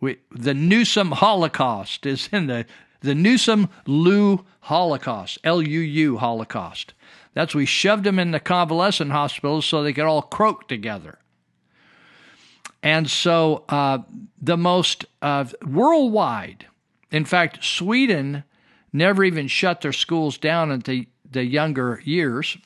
We, 0.00 0.18
the 0.30 0.54
Newsom 0.54 1.12
Holocaust 1.12 2.06
is 2.06 2.28
in 2.32 2.46
the 2.46 2.66
the 3.00 3.14
Newsom 3.16 3.68
Luu 3.86 4.44
Holocaust, 4.60 5.38
L 5.42 5.60
U 5.60 5.80
U 5.80 6.16
Holocaust. 6.18 6.94
That's 7.34 7.54
we 7.54 7.66
shoved 7.66 8.04
them 8.04 8.18
in 8.18 8.30
the 8.30 8.40
convalescent 8.40 9.10
hospitals 9.10 9.66
so 9.66 9.82
they 9.82 9.92
could 9.92 10.04
all 10.04 10.22
croak 10.22 10.68
together. 10.68 11.18
And 12.82 13.08
so 13.08 13.64
uh, 13.68 13.98
the 14.40 14.56
most 14.56 15.06
uh, 15.20 15.44
worldwide, 15.64 16.66
in 17.10 17.24
fact, 17.24 17.64
Sweden 17.64 18.44
never 18.92 19.24
even 19.24 19.48
shut 19.48 19.80
their 19.80 19.92
schools 19.92 20.36
down 20.36 20.72
at 20.72 20.84
the, 20.84 21.06
the 21.30 21.44
younger 21.44 22.00
years 22.04 22.56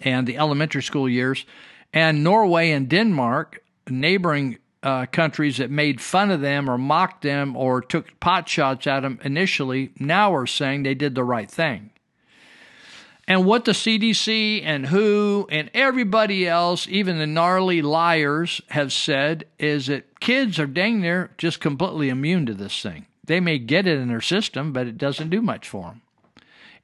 and 0.00 0.26
the 0.26 0.36
elementary 0.36 0.82
school 0.82 1.08
years. 1.08 1.46
And 1.92 2.24
Norway 2.24 2.70
and 2.70 2.88
Denmark, 2.88 3.62
neighboring 3.88 4.58
uh, 4.82 5.06
countries 5.06 5.56
that 5.58 5.70
made 5.70 6.00
fun 6.00 6.30
of 6.30 6.40
them 6.40 6.68
or 6.68 6.76
mocked 6.76 7.22
them 7.22 7.56
or 7.56 7.80
took 7.80 8.18
pot 8.20 8.48
shots 8.48 8.86
at 8.86 9.00
them 9.00 9.18
initially 9.24 9.92
now 9.98 10.34
are 10.34 10.46
saying 10.46 10.82
they 10.82 10.94
did 10.94 11.14
the 11.14 11.24
right 11.24 11.50
thing. 11.50 11.90
And 13.26 13.46
what 13.46 13.64
the 13.64 13.72
CDC 13.72 14.62
and 14.64 14.86
WHO 14.86 15.48
and 15.50 15.70
everybody 15.72 16.46
else, 16.46 16.86
even 16.88 17.18
the 17.18 17.26
gnarly 17.26 17.80
liars, 17.80 18.60
have 18.68 18.92
said 18.92 19.46
is 19.58 19.86
that 19.86 20.20
kids 20.20 20.58
are 20.58 20.66
dang 20.66 21.00
near 21.00 21.30
just 21.38 21.60
completely 21.60 22.10
immune 22.10 22.44
to 22.46 22.54
this 22.54 22.82
thing. 22.82 23.06
They 23.24 23.40
may 23.40 23.58
get 23.58 23.86
it 23.86 23.98
in 23.98 24.08
their 24.08 24.20
system, 24.20 24.72
but 24.72 24.86
it 24.86 24.98
doesn't 24.98 25.30
do 25.30 25.40
much 25.40 25.68
for 25.68 25.84
them. 25.84 26.02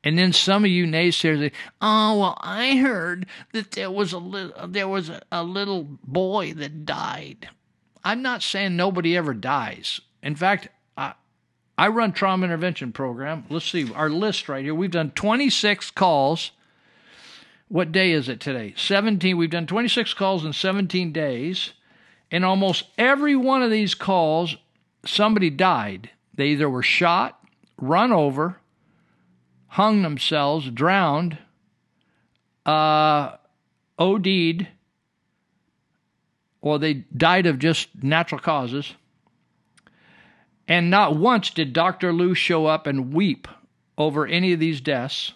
And 0.02 0.18
then 0.18 0.32
some 0.32 0.64
of 0.64 0.70
you 0.70 0.86
naysayers 0.86 1.40
say, 1.40 1.52
"Oh 1.82 2.18
well, 2.18 2.38
I 2.40 2.76
heard 2.76 3.26
that 3.52 3.72
there 3.72 3.90
was 3.90 4.14
a 4.14 4.18
little 4.18 4.66
there 4.66 4.88
was 4.88 5.10
a, 5.10 5.20
a 5.30 5.44
little 5.44 5.86
boy 6.02 6.54
that 6.54 6.86
died." 6.86 7.50
I'm 8.02 8.22
not 8.22 8.42
saying 8.42 8.76
nobody 8.76 9.14
ever 9.14 9.34
dies. 9.34 10.00
In 10.22 10.34
fact, 10.34 10.68
I, 11.80 11.88
run 11.88 12.12
trauma 12.12 12.44
intervention 12.44 12.92
program. 12.92 13.46
Let's 13.48 13.64
see 13.64 13.90
our 13.94 14.10
list 14.10 14.50
right 14.50 14.62
here. 14.62 14.74
We've 14.74 14.90
done 14.90 15.12
26 15.12 15.90
calls. 15.92 16.50
What 17.68 17.90
day 17.90 18.12
is 18.12 18.28
it 18.28 18.38
today? 18.38 18.74
17. 18.76 19.34
We've 19.34 19.48
done 19.48 19.66
26 19.66 20.12
calls 20.12 20.44
in 20.44 20.52
17 20.52 21.10
days, 21.10 21.70
In 22.30 22.44
almost 22.44 22.84
every 22.98 23.34
one 23.34 23.62
of 23.62 23.70
these 23.70 23.94
calls, 23.94 24.56
somebody 25.06 25.48
died. 25.48 26.10
They 26.34 26.48
either 26.48 26.68
were 26.68 26.82
shot, 26.82 27.40
run 27.78 28.12
over, 28.12 28.58
hung 29.68 30.02
themselves, 30.02 30.68
drowned, 30.68 31.38
uh, 32.66 33.36
OD'd, 33.98 34.66
or 36.60 36.78
they 36.78 37.06
died 37.16 37.46
of 37.46 37.58
just 37.58 37.88
natural 38.02 38.38
causes. 38.38 38.94
And 40.70 40.88
not 40.88 41.16
once 41.16 41.50
did 41.50 41.72
Dr. 41.72 42.12
Luu 42.12 42.32
show 42.32 42.66
up 42.66 42.86
and 42.86 43.12
weep 43.12 43.48
over 43.98 44.24
any 44.24 44.52
of 44.52 44.60
these 44.60 44.80
deaths. 44.80 45.32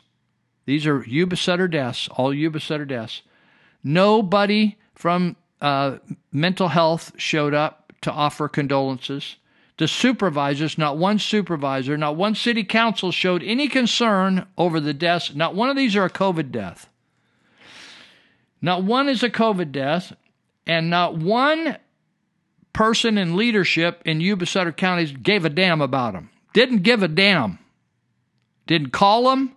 These 0.64 0.86
are 0.86 1.04
Yuba 1.04 1.34
Sutter 1.34 1.66
deaths, 1.66 2.08
all 2.12 2.32
Yuba 2.32 2.60
Sutter 2.60 2.84
deaths. 2.84 3.22
Nobody 3.82 4.78
from 4.94 5.34
uh, 5.60 5.96
mental 6.30 6.68
health 6.68 7.14
showed 7.16 7.52
up 7.52 7.92
to 8.02 8.12
offer 8.12 8.48
condolences. 8.48 9.34
The 9.76 9.88
supervisors, 9.88 10.78
not 10.78 10.98
one 10.98 11.18
supervisor, 11.18 11.96
not 11.96 12.14
one 12.14 12.36
city 12.36 12.62
council 12.62 13.10
showed 13.10 13.42
any 13.42 13.66
concern 13.66 14.46
over 14.56 14.78
the 14.78 14.94
deaths. 14.94 15.34
Not 15.34 15.56
one 15.56 15.68
of 15.68 15.74
these 15.74 15.96
are 15.96 16.04
a 16.04 16.10
COVID 16.10 16.52
death. 16.52 16.88
Not 18.62 18.84
one 18.84 19.08
is 19.08 19.24
a 19.24 19.30
COVID 19.30 19.72
death, 19.72 20.12
and 20.64 20.88
not 20.88 21.18
one 21.18 21.78
person 22.74 23.16
in 23.16 23.36
leadership 23.36 24.02
in 24.04 24.20
Yuba 24.20 24.44
Sutter 24.44 24.72
counties 24.72 25.12
gave 25.12 25.46
a 25.46 25.48
damn 25.48 25.80
about 25.80 26.12
them. 26.12 26.28
Didn't 26.52 26.82
give 26.82 27.02
a 27.02 27.08
damn. 27.08 27.58
Didn't 28.66 28.90
call 28.90 29.30
them. 29.30 29.56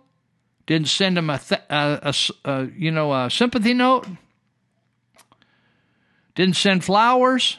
Didn't 0.66 0.88
send 0.88 1.16
them 1.16 1.28
a, 1.28 1.38
th- 1.38 1.60
a, 1.68 2.14
a, 2.44 2.50
a 2.50 2.68
you 2.74 2.90
know 2.90 3.12
a 3.12 3.30
sympathy 3.30 3.74
note. 3.74 4.06
Didn't 6.34 6.56
send 6.56 6.84
flowers. 6.84 7.58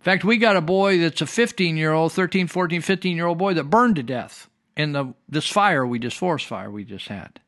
In 0.00 0.04
fact, 0.04 0.24
we 0.24 0.36
got 0.36 0.56
a 0.56 0.60
boy 0.60 0.98
that's 0.98 1.20
a 1.20 1.26
15 1.26 1.76
year 1.76 1.92
old, 1.92 2.12
13, 2.12 2.48
14, 2.48 2.80
15 2.82 3.16
year 3.16 3.26
old 3.26 3.38
boy 3.38 3.54
that 3.54 3.70
burned 3.70 3.96
to 3.96 4.02
death 4.02 4.50
in 4.76 4.92
the 4.92 5.14
this 5.28 5.46
fire 5.46 5.86
we 5.86 5.98
just 5.98 6.16
forest 6.16 6.46
fire 6.46 6.70
we 6.70 6.84
just 6.84 7.08
had. 7.08 7.40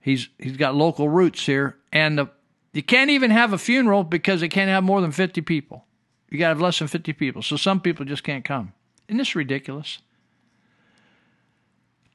He's 0.00 0.28
he's 0.38 0.56
got 0.56 0.74
local 0.74 1.08
roots 1.08 1.46
here, 1.46 1.76
and 1.92 2.18
the, 2.18 2.30
you 2.74 2.82
can't 2.82 3.10
even 3.10 3.30
have 3.30 3.52
a 3.52 3.58
funeral 3.58 4.02
because 4.02 4.40
they 4.40 4.48
can't 4.48 4.68
have 4.68 4.82
more 4.82 5.00
than 5.00 5.12
50 5.12 5.40
people. 5.42 5.84
You 6.28 6.38
got 6.38 6.46
to 6.46 6.48
have 6.48 6.60
less 6.60 6.80
than 6.80 6.88
50 6.88 7.12
people, 7.12 7.40
so 7.40 7.56
some 7.56 7.80
people 7.80 8.04
just 8.04 8.24
can't 8.24 8.44
come. 8.44 8.72
Isn't 9.08 9.18
this 9.18 9.36
ridiculous? 9.36 9.98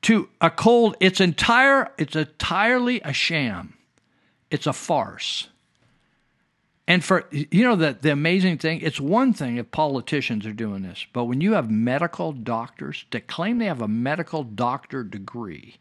To 0.03 0.29
a 0.41 0.49
cold, 0.49 0.97
it's 0.99 1.21
entire, 1.21 1.91
it's 1.97 2.15
entirely 2.15 2.99
a 3.01 3.13
sham. 3.13 3.75
It's 4.51 4.67
a 4.67 4.73
farce. 4.73 5.47
And 6.89 7.05
for 7.05 7.27
you 7.29 7.63
know 7.63 7.75
the 7.75 7.95
the 8.01 8.11
amazing 8.11 8.57
thing, 8.57 8.81
it's 8.81 8.99
one 8.99 9.31
thing 9.31 9.57
if 9.57 9.69
politicians 9.69 10.45
are 10.47 10.53
doing 10.53 10.81
this, 10.81 11.05
but 11.13 11.25
when 11.25 11.39
you 11.39 11.53
have 11.53 11.69
medical 11.69 12.31
doctors 12.31 13.05
that 13.11 13.27
claim 13.27 13.59
they 13.59 13.65
have 13.65 13.81
a 13.81 13.87
medical 13.87 14.43
doctor 14.43 15.03
degree 15.03 15.75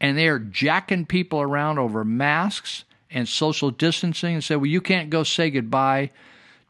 and 0.00 0.16
they 0.16 0.26
are 0.26 0.38
jacking 0.38 1.04
people 1.04 1.42
around 1.42 1.78
over 1.78 2.02
masks 2.02 2.84
and 3.10 3.28
social 3.28 3.70
distancing 3.70 4.34
and 4.34 4.44
say, 4.44 4.56
well, 4.56 4.66
you 4.66 4.80
can't 4.80 5.10
go 5.10 5.22
say 5.22 5.50
goodbye 5.50 6.10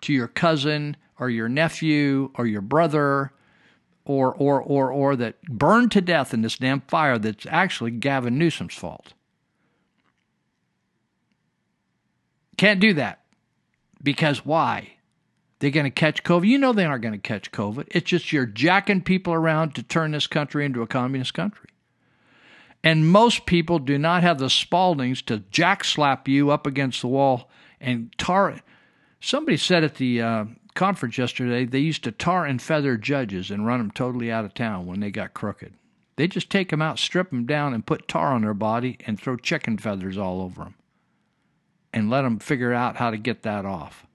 to 0.02 0.12
your 0.12 0.28
cousin 0.28 0.96
or 1.18 1.30
your 1.30 1.48
nephew 1.48 2.30
or 2.34 2.46
your 2.46 2.60
brother 2.60 3.32
or 4.04 4.34
or 4.34 4.60
or 4.62 4.90
or 4.90 5.16
that 5.16 5.40
burned 5.42 5.92
to 5.92 6.00
death 6.00 6.32
in 6.32 6.42
this 6.42 6.56
damn 6.56 6.80
fire 6.82 7.18
that's 7.18 7.46
actually 7.46 7.90
Gavin 7.90 8.38
Newsom's 8.38 8.74
fault. 8.74 9.12
Can't 12.56 12.80
do 12.80 12.94
that. 12.94 13.20
Because 14.02 14.44
why? 14.44 14.94
They're 15.58 15.70
going 15.70 15.84
to 15.84 15.90
catch 15.90 16.22
COVID. 16.22 16.46
You 16.46 16.58
know 16.58 16.72
they 16.72 16.84
aren't 16.84 17.02
going 17.02 17.14
to 17.14 17.18
catch 17.18 17.50
COVID. 17.50 17.88
It's 17.88 18.08
just 18.08 18.32
you're 18.32 18.46
jacking 18.46 19.02
people 19.02 19.32
around 19.32 19.74
to 19.74 19.82
turn 19.82 20.12
this 20.12 20.26
country 20.26 20.64
into 20.64 20.82
a 20.82 20.86
communist 20.86 21.34
country. 21.34 21.67
And 22.84 23.10
most 23.10 23.46
people 23.46 23.78
do 23.78 23.98
not 23.98 24.22
have 24.22 24.38
the 24.38 24.46
Spaldings 24.46 25.24
to 25.26 25.42
jack 25.50 25.84
slap 25.84 26.28
you 26.28 26.50
up 26.50 26.66
against 26.66 27.00
the 27.00 27.08
wall 27.08 27.50
and 27.80 28.12
tar. 28.18 28.60
Somebody 29.20 29.56
said 29.56 29.82
at 29.82 29.96
the 29.96 30.22
uh, 30.22 30.44
conference 30.74 31.18
yesterday 31.18 31.64
they 31.64 31.80
used 31.80 32.04
to 32.04 32.12
tar 32.12 32.46
and 32.46 32.62
feather 32.62 32.96
judges 32.96 33.50
and 33.50 33.66
run 33.66 33.78
them 33.78 33.90
totally 33.90 34.30
out 34.30 34.44
of 34.44 34.54
town 34.54 34.86
when 34.86 35.00
they 35.00 35.10
got 35.10 35.34
crooked. 35.34 35.74
They 36.16 36.28
just 36.28 36.50
take 36.50 36.70
them 36.70 36.82
out, 36.82 36.98
strip 36.98 37.30
them 37.30 37.46
down, 37.46 37.74
and 37.74 37.86
put 37.86 38.08
tar 38.08 38.32
on 38.32 38.42
their 38.42 38.54
body 38.54 38.96
and 39.06 39.20
throw 39.20 39.36
chicken 39.36 39.78
feathers 39.78 40.18
all 40.18 40.40
over 40.40 40.64
them 40.64 40.74
and 41.92 42.10
let 42.10 42.22
them 42.22 42.38
figure 42.38 42.72
out 42.72 42.96
how 42.96 43.10
to 43.10 43.16
get 43.16 43.42
that 43.42 43.64
off. 43.64 44.06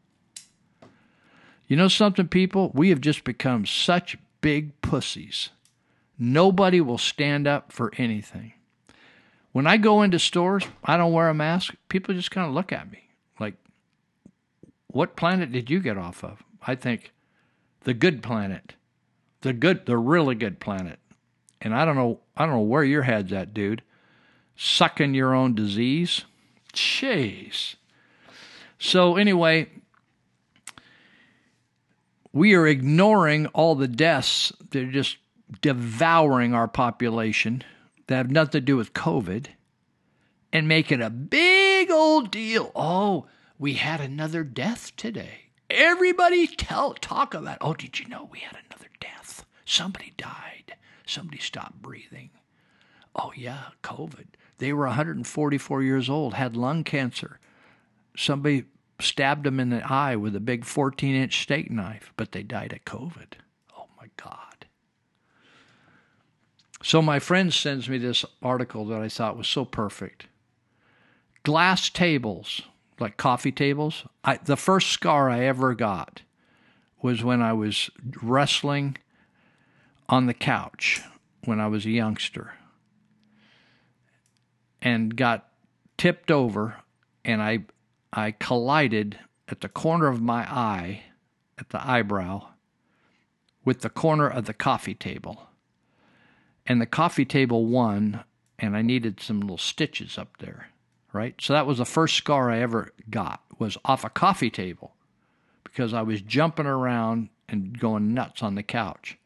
You 1.67 1.77
know 1.77 1.87
something, 1.87 2.27
people? 2.27 2.71
We 2.73 2.89
have 2.89 3.01
just 3.01 3.23
become 3.23 3.65
such 3.65 4.17
big 4.41 4.79
pussies. 4.81 5.49
Nobody 6.17 6.79
will 6.81 6.97
stand 6.97 7.47
up 7.47 7.71
for 7.71 7.91
anything. 7.97 8.53
When 9.51 9.67
I 9.67 9.77
go 9.77 10.01
into 10.01 10.19
stores, 10.19 10.65
I 10.83 10.97
don't 10.97 11.13
wear 11.13 11.29
a 11.29 11.33
mask. 11.33 11.75
People 11.89 12.13
just 12.13 12.31
kind 12.31 12.47
of 12.47 12.53
look 12.53 12.71
at 12.71 12.91
me 12.91 13.09
like, 13.39 13.55
what 14.87 15.15
planet 15.15 15.51
did 15.51 15.69
you 15.69 15.79
get 15.79 15.97
off 15.97 16.23
of? 16.23 16.43
I 16.65 16.75
think 16.75 17.11
the 17.81 17.93
good 17.93 18.23
planet, 18.23 18.73
the 19.41 19.53
good, 19.53 19.85
the 19.85 19.97
really 19.97 20.35
good 20.35 20.59
planet. 20.59 20.99
And 21.61 21.73
I 21.73 21.85
don't 21.85 21.95
know, 21.95 22.19
I 22.35 22.45
don't 22.45 22.55
know 22.55 22.61
where 22.61 22.83
your 22.83 23.03
head's 23.03 23.31
at, 23.33 23.53
dude. 23.53 23.81
Sucking 24.55 25.13
your 25.13 25.33
own 25.33 25.55
disease. 25.55 26.25
Jeez. 26.73 27.75
So 28.77 29.15
anyway, 29.15 29.69
we 32.31 32.53
are 32.53 32.67
ignoring 32.67 33.47
all 33.47 33.75
the 33.75 33.87
deaths. 33.87 34.51
They're 34.71 34.91
just 34.91 35.17
devouring 35.61 36.53
our 36.53 36.67
population 36.67 37.63
that 38.07 38.15
have 38.17 38.31
nothing 38.31 38.51
to 38.51 38.61
do 38.61 38.77
with 38.77 38.93
COVID 38.93 39.47
and 40.51 40.67
making 40.67 41.01
a 41.01 41.09
big 41.09 41.89
old 41.89 42.31
deal. 42.31 42.71
Oh, 42.75 43.27
we 43.57 43.73
had 43.73 44.01
another 44.01 44.43
death 44.43 44.95
today. 44.95 45.49
Everybody 45.69 46.47
tell 46.47 46.93
talk 46.93 47.33
about, 47.33 47.57
oh, 47.61 47.73
did 47.73 47.99
you 47.99 48.07
know 48.07 48.29
we 48.31 48.39
had 48.39 48.57
another 48.69 48.89
death? 48.99 49.45
Somebody 49.65 50.13
died. 50.17 50.75
Somebody 51.05 51.39
stopped 51.39 51.81
breathing. 51.81 52.29
Oh 53.15 53.31
yeah, 53.35 53.69
COVID. 53.83 54.27
They 54.57 54.73
were 54.73 54.85
144 54.85 55.83
years 55.83 56.09
old, 56.09 56.35
had 56.35 56.55
lung 56.55 56.83
cancer. 56.83 57.39
Somebody 58.15 58.65
stabbed 58.99 59.45
them 59.45 59.59
in 59.59 59.69
the 59.69 59.91
eye 59.91 60.15
with 60.15 60.35
a 60.35 60.39
big 60.39 60.65
14 60.65 61.15
inch 61.15 61.41
steak 61.41 61.71
knife, 61.71 62.13
but 62.15 62.31
they 62.31 62.43
died 62.43 62.73
of 62.73 62.85
COVID. 62.85 63.33
Oh 63.77 63.87
my 63.99 64.07
God. 64.17 64.52
So 66.83 67.01
my 67.01 67.17
friend 67.19 67.51
sends 67.53 67.87
me 67.87 67.97
this 67.97 68.25
article 68.41 68.85
that 68.87 69.01
I 69.01 69.07
thought 69.07 69.37
was 69.37 69.47
so 69.47 69.63
perfect. 69.63 70.27
Glass 71.43 71.89
tables, 71.89 72.61
like 72.99 73.15
coffee 73.15 73.53
tables. 73.53 74.03
I, 74.25 74.37
the 74.37 74.57
first 74.57 74.89
scar 74.89 75.29
I 75.29 75.45
ever 75.45 75.73
got 75.75 76.21
was 77.01 77.23
when 77.23 77.41
I 77.41 77.53
was 77.53 77.89
wrestling 78.21 78.97
on 80.09 80.25
the 80.25 80.33
couch 80.33 81.01
when 81.45 81.61
I 81.61 81.67
was 81.67 81.85
a 81.85 81.89
youngster 81.89 82.53
and 84.81 85.15
got 85.15 85.47
tipped 85.97 86.31
over 86.31 86.81
and 87.23 87.41
I 87.41 87.59
I 88.11 88.31
collided 88.31 89.19
at 89.47 89.61
the 89.61 89.69
corner 89.69 90.07
of 90.07 90.21
my 90.21 90.43
eye 90.43 91.03
at 91.57 91.69
the 91.69 91.85
eyebrow 91.85 92.49
with 93.63 93.79
the 93.79 93.89
corner 93.89 94.27
of 94.29 94.45
the 94.45 94.53
coffee 94.53 94.93
table. 94.93 95.47
And 96.65 96.81
the 96.81 96.85
coffee 96.85 97.25
table 97.25 97.65
won 97.65 98.23
and 98.59 98.77
I 98.77 98.81
needed 98.81 99.19
some 99.19 99.41
little 99.41 99.57
stitches 99.57 100.17
up 100.17 100.37
there, 100.37 100.69
right? 101.11 101.35
So 101.41 101.53
that 101.53 101.67
was 101.67 101.79
the 101.79 101.85
first 101.85 102.15
scar 102.15 102.49
I 102.49 102.59
ever 102.59 102.93
got 103.09 103.41
was 103.59 103.77
off 103.83 104.03
a 104.03 104.09
coffee 104.09 104.49
table 104.49 104.93
because 105.63 105.93
I 105.93 106.01
was 106.01 106.21
jumping 106.21 106.65
around 106.65 107.29
and 107.49 107.77
going 107.77 108.13
nuts 108.13 108.41
on 108.41 108.55
the 108.55 108.63
couch. 108.63 109.17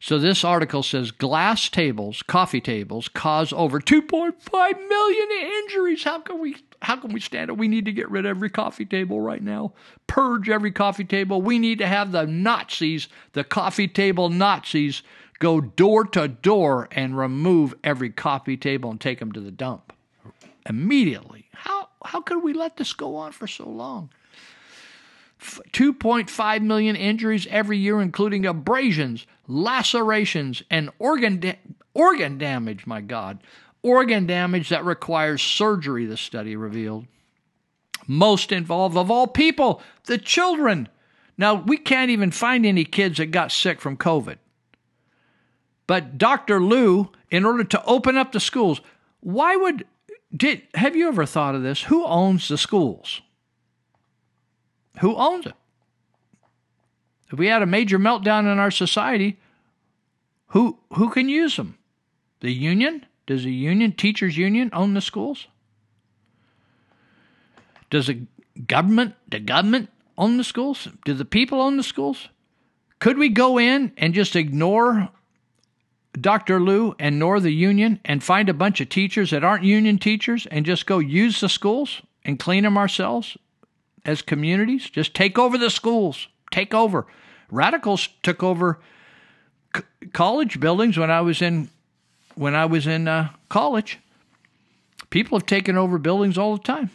So 0.00 0.18
this 0.18 0.42
article 0.42 0.82
says 0.82 1.12
glass 1.12 1.68
tables, 1.68 2.22
coffee 2.24 2.60
tables, 2.60 3.08
cause 3.08 3.52
over 3.52 3.80
2.5 3.80 4.88
million 4.88 5.28
injuries. 5.30 6.02
How 6.02 6.18
can 6.20 6.40
we 6.40 6.56
how 6.82 6.96
can 6.96 7.12
we 7.12 7.20
stand 7.20 7.50
it? 7.50 7.56
We 7.56 7.68
need 7.68 7.84
to 7.84 7.92
get 7.92 8.10
rid 8.10 8.26
of 8.26 8.30
every 8.30 8.50
coffee 8.50 8.84
table 8.84 9.20
right 9.20 9.42
now. 9.42 9.74
Purge 10.08 10.48
every 10.48 10.72
coffee 10.72 11.04
table. 11.04 11.40
We 11.40 11.60
need 11.60 11.78
to 11.78 11.86
have 11.86 12.10
the 12.10 12.26
Nazis, 12.26 13.06
the 13.32 13.44
coffee 13.44 13.86
table 13.86 14.28
Nazis, 14.28 15.04
go 15.42 15.60
door 15.60 16.04
to 16.04 16.28
door 16.28 16.88
and 16.92 17.18
remove 17.18 17.74
every 17.82 18.10
coffee 18.10 18.56
table 18.56 18.92
and 18.92 19.00
take 19.00 19.18
them 19.18 19.32
to 19.32 19.40
the 19.40 19.50
dump 19.50 19.92
immediately. 20.68 21.48
How 21.52 21.88
how 22.04 22.20
could 22.20 22.44
we 22.44 22.52
let 22.52 22.76
this 22.76 22.92
go 22.92 23.16
on 23.16 23.32
for 23.32 23.48
so 23.48 23.68
long? 23.68 24.10
2.5 25.40 26.62
million 26.62 26.94
injuries 26.94 27.48
every 27.50 27.76
year, 27.76 28.00
including 28.00 28.46
abrasions, 28.46 29.26
lacerations, 29.48 30.62
and 30.70 30.88
organ, 31.00 31.40
da- 31.40 31.58
organ 31.92 32.38
damage. 32.38 32.86
My 32.86 33.00
God. 33.00 33.40
Organ 33.82 34.26
damage 34.26 34.68
that 34.68 34.84
requires 34.84 35.42
surgery, 35.42 36.06
the 36.06 36.16
study 36.16 36.54
revealed. 36.54 37.06
most 38.06 38.52
involved 38.52 38.96
of 38.96 39.10
all 39.10 39.26
people, 39.26 39.82
the 40.04 40.18
children. 40.18 40.88
Now, 41.36 41.54
we 41.54 41.76
can't 41.76 42.12
even 42.12 42.30
find 42.30 42.64
any 42.64 42.84
kids 42.84 43.18
that 43.18 43.32
got 43.32 43.50
sick 43.50 43.80
from 43.80 43.96
COVID. 43.96 44.36
But 45.92 46.16
Dr. 46.16 46.58
Luu, 46.58 47.10
in 47.30 47.44
order 47.44 47.64
to 47.64 47.84
open 47.84 48.16
up 48.16 48.32
the 48.32 48.40
schools, 48.40 48.80
why 49.20 49.56
would 49.56 49.84
did 50.34 50.62
have 50.72 50.96
you 50.96 51.06
ever 51.06 51.26
thought 51.26 51.54
of 51.54 51.62
this? 51.62 51.82
Who 51.82 52.06
owns 52.06 52.48
the 52.48 52.56
schools? 52.56 53.20
Who 55.00 55.14
owns 55.16 55.44
it? 55.44 55.52
If 57.30 57.38
we 57.38 57.48
had 57.48 57.60
a 57.60 57.66
major 57.66 57.98
meltdown 57.98 58.50
in 58.50 58.58
our 58.58 58.70
society, 58.70 59.38
who 60.46 60.78
who 60.94 61.10
can 61.10 61.28
use 61.28 61.56
them? 61.56 61.76
The 62.40 62.54
union? 62.54 63.04
Does 63.26 63.44
the 63.44 63.52
union, 63.52 63.92
teachers 63.92 64.38
union, 64.38 64.70
own 64.72 64.94
the 64.94 65.02
schools? 65.02 65.46
Does 67.90 68.06
the 68.06 68.22
government, 68.66 69.14
the 69.28 69.40
government 69.40 69.90
own 70.16 70.38
the 70.38 70.44
schools? 70.44 70.88
Do 71.04 71.12
the 71.12 71.26
people 71.26 71.60
own 71.60 71.76
the 71.76 71.82
schools? 71.82 72.30
Could 72.98 73.18
we 73.18 73.28
go 73.28 73.58
in 73.58 73.92
and 73.98 74.14
just 74.14 74.34
ignore 74.34 75.10
Dr. 76.20 76.60
Luu 76.60 76.94
and 76.98 77.18
nor 77.18 77.40
the 77.40 77.52
union 77.52 77.98
and 78.04 78.22
find 78.22 78.48
a 78.48 78.54
bunch 78.54 78.80
of 78.80 78.88
teachers 78.88 79.30
that 79.30 79.44
aren't 79.44 79.64
union 79.64 79.98
teachers 79.98 80.46
and 80.46 80.66
just 80.66 80.86
go 80.86 80.98
use 80.98 81.40
the 81.40 81.48
schools 81.48 82.02
and 82.24 82.38
clean 82.38 82.64
them 82.64 82.76
ourselves 82.76 83.36
as 84.04 84.20
communities? 84.20 84.90
Just 84.90 85.14
take 85.14 85.38
over 85.38 85.56
the 85.56 85.70
schools. 85.70 86.28
Take 86.50 86.74
over. 86.74 87.06
Radicals 87.50 88.08
took 88.22 88.42
over 88.42 88.78
c- 89.74 89.82
college 90.12 90.60
buildings 90.60 90.98
when 90.98 91.10
I 91.10 91.22
was 91.22 91.40
in 91.40 91.70
when 92.34 92.54
I 92.54 92.66
was 92.66 92.86
in 92.86 93.08
uh, 93.08 93.30
college. 93.48 93.98
People 95.10 95.38
have 95.38 95.46
taken 95.46 95.76
over 95.76 95.98
buildings 95.98 96.38
all 96.38 96.56
the 96.56 96.62
time. 96.62 96.90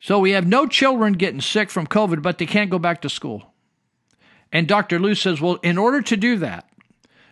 So 0.00 0.18
we 0.18 0.32
have 0.32 0.46
no 0.46 0.66
children 0.66 1.12
getting 1.14 1.40
sick 1.40 1.70
from 1.70 1.86
COVID, 1.86 2.22
but 2.22 2.38
they 2.38 2.44
can't 2.44 2.70
go 2.70 2.78
back 2.78 3.00
to 3.02 3.08
school. 3.08 3.51
And 4.52 4.68
Dr. 4.68 4.98
Luu 4.98 5.14
says, 5.14 5.40
well, 5.40 5.58
in 5.62 5.78
order 5.78 6.02
to 6.02 6.16
do 6.16 6.36
that, 6.38 6.68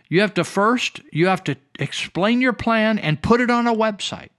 you 0.09 0.21
have 0.21 0.33
to 0.33 0.43
first, 0.43 1.01
you 1.11 1.27
have 1.27 1.43
to 1.45 1.55
explain 1.79 2.41
your 2.41 2.53
plan 2.53 2.99
and 2.99 3.21
put 3.21 3.39
it 3.39 3.49
on 3.49 3.67
a 3.67 3.73
website. 3.73 4.29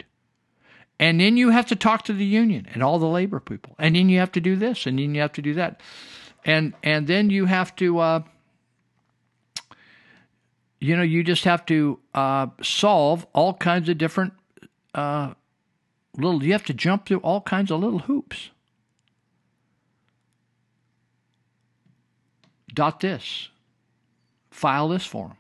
And 0.99 1.21
then 1.21 1.37
you 1.37 1.51
have 1.51 1.67
to 1.67 1.77
talk 1.77 2.05
to 2.05 2.13
the 2.13 2.27
union 2.27 2.67
and 2.73 2.83
all 2.83 2.99
the 2.99 3.07
labor 3.07 3.41
people. 3.41 3.75
And 3.79 3.97
then 3.97 4.09
you 4.09 4.19
have 4.19 4.33
to 4.33 4.41
do 4.41 4.57
this 4.57 4.87
and 4.87 4.99
then 4.99 5.15
you 5.15 5.21
have 5.21 5.33
to 5.33 5.43
do 5.43 5.55
that. 5.55 5.81
And 6.45 6.75
and 6.83 7.07
then 7.07 7.31
you 7.31 7.47
have 7.47 7.75
to 7.77 7.99
uh, 7.99 8.23
you 10.83 10.97
know, 10.97 11.05
you 11.05 11.23
just 11.23 11.45
have 11.45 11.65
to 11.67 12.01
uh, 12.13 12.49
solve 12.61 13.25
all 13.33 13.55
kinds 13.55 13.89
of 13.89 13.99
different 13.99 14.33
uh, 14.97 15.33
little, 16.17 16.43
you 16.43 16.51
have 16.53 16.65
to 16.65 16.75
jump 16.75 17.07
through 17.07 17.19
all 17.19 17.41
kinds 17.41 17.71
of 17.71 17.81
little 17.81 18.01
hoops. 18.01 18.51
Dot 22.75 23.01
this, 23.01 23.49
file 24.51 24.89
this 24.89 25.05
form, 25.05 25.37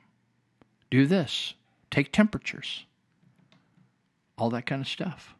do 0.90 1.06
this, 1.06 1.54
take 1.90 2.12
temperatures, 2.12 2.84
all 4.36 4.50
that 4.50 4.66
kind 4.66 4.82
of 4.82 4.88
stuff. 4.88 5.34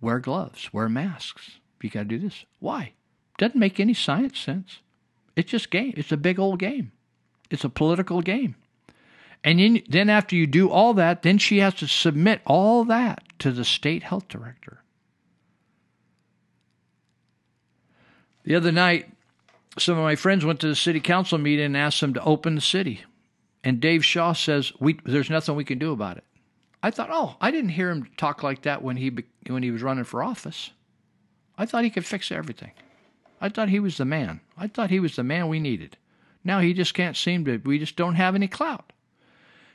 Wear 0.00 0.18
gloves, 0.18 0.72
wear 0.72 0.88
masks. 0.88 1.58
You 1.80 1.90
got 1.90 2.00
to 2.00 2.04
do 2.06 2.18
this. 2.18 2.44
Why? 2.58 2.92
Doesn't 3.38 3.58
make 3.58 3.78
any 3.78 3.94
science 3.94 4.38
sense. 4.38 4.80
It's 5.36 5.50
just 5.50 5.70
game. 5.70 5.94
It's 5.96 6.12
a 6.12 6.16
big 6.16 6.38
old 6.38 6.58
game. 6.58 6.92
It's 7.50 7.64
a 7.64 7.68
political 7.68 8.20
game. 8.20 8.56
And 9.44 9.58
then, 9.58 9.82
then 9.88 10.08
after 10.08 10.36
you 10.36 10.46
do 10.46 10.70
all 10.70 10.94
that, 10.94 11.22
then 11.22 11.38
she 11.38 11.58
has 11.58 11.74
to 11.74 11.88
submit 11.88 12.40
all 12.46 12.84
that 12.84 13.22
to 13.40 13.50
the 13.50 13.64
state 13.64 14.04
health 14.04 14.28
director. 14.28 14.82
The 18.44 18.54
other 18.54 18.72
night, 18.72 19.12
some 19.78 19.96
of 19.96 20.04
my 20.04 20.16
friends 20.16 20.44
went 20.44 20.60
to 20.60 20.68
the 20.68 20.76
city 20.76 21.00
council 21.00 21.38
meeting 21.38 21.66
and 21.66 21.76
asked 21.76 22.00
them 22.00 22.14
to 22.14 22.24
open 22.24 22.54
the 22.54 22.60
city. 22.60 23.02
And 23.64 23.80
Dave 23.80 24.04
Shaw 24.04 24.32
says, 24.32 24.72
we, 24.80 24.98
There's 25.04 25.30
nothing 25.30 25.54
we 25.54 25.64
can 25.64 25.78
do 25.78 25.92
about 25.92 26.18
it. 26.18 26.24
I 26.82 26.90
thought, 26.90 27.10
oh, 27.12 27.36
I 27.40 27.50
didn't 27.50 27.70
hear 27.70 27.90
him 27.90 28.08
talk 28.16 28.42
like 28.42 28.62
that 28.62 28.82
when 28.82 28.96
he 28.96 29.16
when 29.46 29.62
he 29.62 29.70
was 29.70 29.82
running 29.82 30.04
for 30.04 30.22
office. 30.22 30.70
I 31.56 31.64
thought 31.64 31.84
he 31.84 31.90
could 31.90 32.04
fix 32.04 32.32
everything. 32.32 32.72
I 33.40 33.48
thought 33.48 33.68
he 33.68 33.80
was 33.80 33.96
the 33.96 34.04
man. 34.04 34.40
I 34.56 34.66
thought 34.66 34.90
he 34.90 35.00
was 35.00 35.16
the 35.16 35.22
man 35.22 35.48
we 35.48 35.60
needed. 35.60 35.96
Now 36.44 36.60
he 36.60 36.72
just 36.74 36.94
can't 36.94 37.16
seem 37.16 37.44
to. 37.44 37.58
We 37.58 37.78
just 37.78 37.96
don't 37.96 38.16
have 38.16 38.34
any 38.34 38.48
clout. 38.48 38.92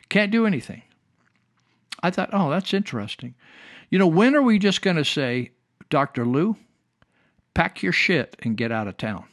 Can't 0.09 0.31
do 0.31 0.45
anything. 0.45 0.83
I 2.03 2.11
thought, 2.11 2.29
oh, 2.33 2.49
that's 2.49 2.73
interesting. 2.73 3.35
You 3.89 3.99
know, 3.99 4.07
when 4.07 4.35
are 4.35 4.41
we 4.41 4.59
just 4.59 4.81
going 4.81 4.97
to 4.97 5.05
say, 5.05 5.51
Dr. 5.89 6.25
Luu, 6.25 6.55
pack 7.53 7.81
your 7.81 7.93
shit 7.93 8.35
and 8.43 8.57
get 8.57 8.71
out 8.71 8.87
of 8.87 8.97
town? 8.97 9.25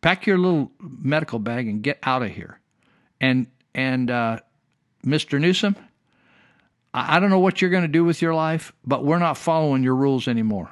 Pack 0.00 0.26
your 0.26 0.38
little 0.38 0.70
medical 0.80 1.38
bag 1.38 1.66
and 1.68 1.82
get 1.82 1.98
out 2.02 2.22
of 2.22 2.30
here. 2.30 2.60
And 3.20 3.48
and 3.74 4.10
uh, 4.10 4.38
Mr. 5.04 5.40
Newsom, 5.40 5.76
I 6.94 7.20
don't 7.20 7.30
know 7.30 7.38
what 7.38 7.60
you're 7.60 7.70
going 7.70 7.82
to 7.82 7.88
do 7.88 8.04
with 8.04 8.22
your 8.22 8.34
life, 8.34 8.72
but 8.84 9.04
we're 9.04 9.18
not 9.18 9.36
following 9.36 9.82
your 9.82 9.94
rules 9.94 10.26
anymore. 10.26 10.70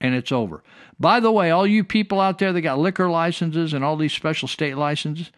And 0.00 0.14
it's 0.14 0.32
over. 0.32 0.62
By 0.98 1.20
the 1.20 1.32
way, 1.32 1.50
all 1.50 1.66
you 1.66 1.84
people 1.84 2.20
out 2.20 2.38
there 2.38 2.52
that 2.52 2.60
got 2.60 2.78
liquor 2.78 3.08
licenses 3.08 3.72
and 3.72 3.84
all 3.84 3.96
these 3.96 4.12
special 4.12 4.48
state 4.48 4.76
licenses, 4.76 5.30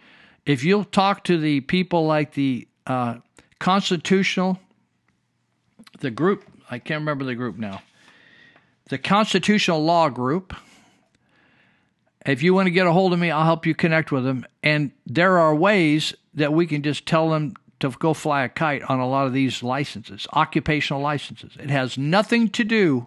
if 0.46 0.64
you'll 0.64 0.84
talk 0.84 1.24
to 1.24 1.38
the 1.38 1.60
people 1.60 2.06
like 2.06 2.32
the 2.32 2.66
uh, 2.86 3.16
constitutional, 3.58 4.58
the 6.00 6.10
group, 6.10 6.44
I 6.70 6.78
can't 6.78 7.00
remember 7.00 7.24
the 7.24 7.34
group 7.34 7.56
now, 7.56 7.82
the 8.88 8.98
constitutional 8.98 9.84
law 9.84 10.08
group, 10.08 10.54
if 12.28 12.42
you 12.42 12.52
want 12.52 12.66
to 12.66 12.70
get 12.70 12.86
a 12.86 12.92
hold 12.92 13.12
of 13.12 13.18
me, 13.18 13.30
I'll 13.30 13.44
help 13.44 13.64
you 13.64 13.74
connect 13.74 14.12
with 14.12 14.24
them. 14.24 14.44
And 14.62 14.92
there 15.06 15.38
are 15.38 15.54
ways 15.54 16.14
that 16.34 16.52
we 16.52 16.66
can 16.66 16.82
just 16.82 17.06
tell 17.06 17.30
them 17.30 17.54
to 17.80 17.90
go 17.90 18.12
fly 18.12 18.44
a 18.44 18.48
kite 18.48 18.82
on 18.82 19.00
a 19.00 19.08
lot 19.08 19.26
of 19.26 19.32
these 19.32 19.62
licenses, 19.62 20.26
occupational 20.32 21.00
licenses. 21.00 21.56
It 21.58 21.70
has 21.70 21.96
nothing 21.96 22.48
to 22.50 22.64
do 22.64 23.06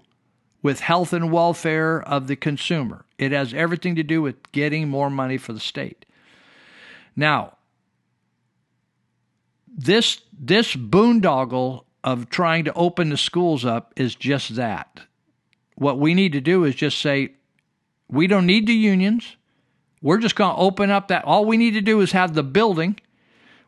with 0.63 0.79
health 0.79 1.13
and 1.13 1.31
welfare 1.31 2.01
of 2.01 2.27
the 2.27 2.35
consumer. 2.35 3.05
It 3.17 3.31
has 3.31 3.53
everything 3.53 3.95
to 3.95 4.03
do 4.03 4.21
with 4.21 4.51
getting 4.51 4.89
more 4.89 5.09
money 5.09 5.37
for 5.37 5.53
the 5.53 5.59
state. 5.59 6.05
Now, 7.15 7.57
this 9.67 10.21
this 10.37 10.75
boondoggle 10.75 11.85
of 12.03 12.29
trying 12.29 12.65
to 12.65 12.73
open 12.73 13.09
the 13.09 13.17
schools 13.17 13.65
up 13.65 13.93
is 13.95 14.15
just 14.15 14.55
that. 14.55 15.01
What 15.75 15.99
we 15.99 16.13
need 16.13 16.31
to 16.33 16.41
do 16.41 16.63
is 16.63 16.75
just 16.75 16.99
say 16.99 17.33
we 18.11 18.27
don't 18.27 18.45
need 18.45 18.67
the 18.67 18.73
unions. 18.73 19.35
We're 20.01 20.17
just 20.17 20.35
going 20.35 20.53
to 20.53 20.61
open 20.61 20.89
up 20.89 21.07
that 21.07 21.23
all 21.23 21.45
we 21.45 21.57
need 21.57 21.71
to 21.71 21.81
do 21.81 22.01
is 22.01 22.11
have 22.11 22.33
the 22.33 22.43
building. 22.43 22.99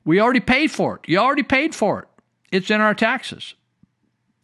We 0.04 0.20
already 0.20 0.40
paid 0.40 0.72
for 0.72 0.96
it. 0.96 1.02
You 1.08 1.20
already 1.20 1.44
paid 1.44 1.74
for 1.74 2.00
it. 2.00 2.08
It's 2.52 2.70
in 2.70 2.82
our 2.82 2.94
taxes. 2.94 3.56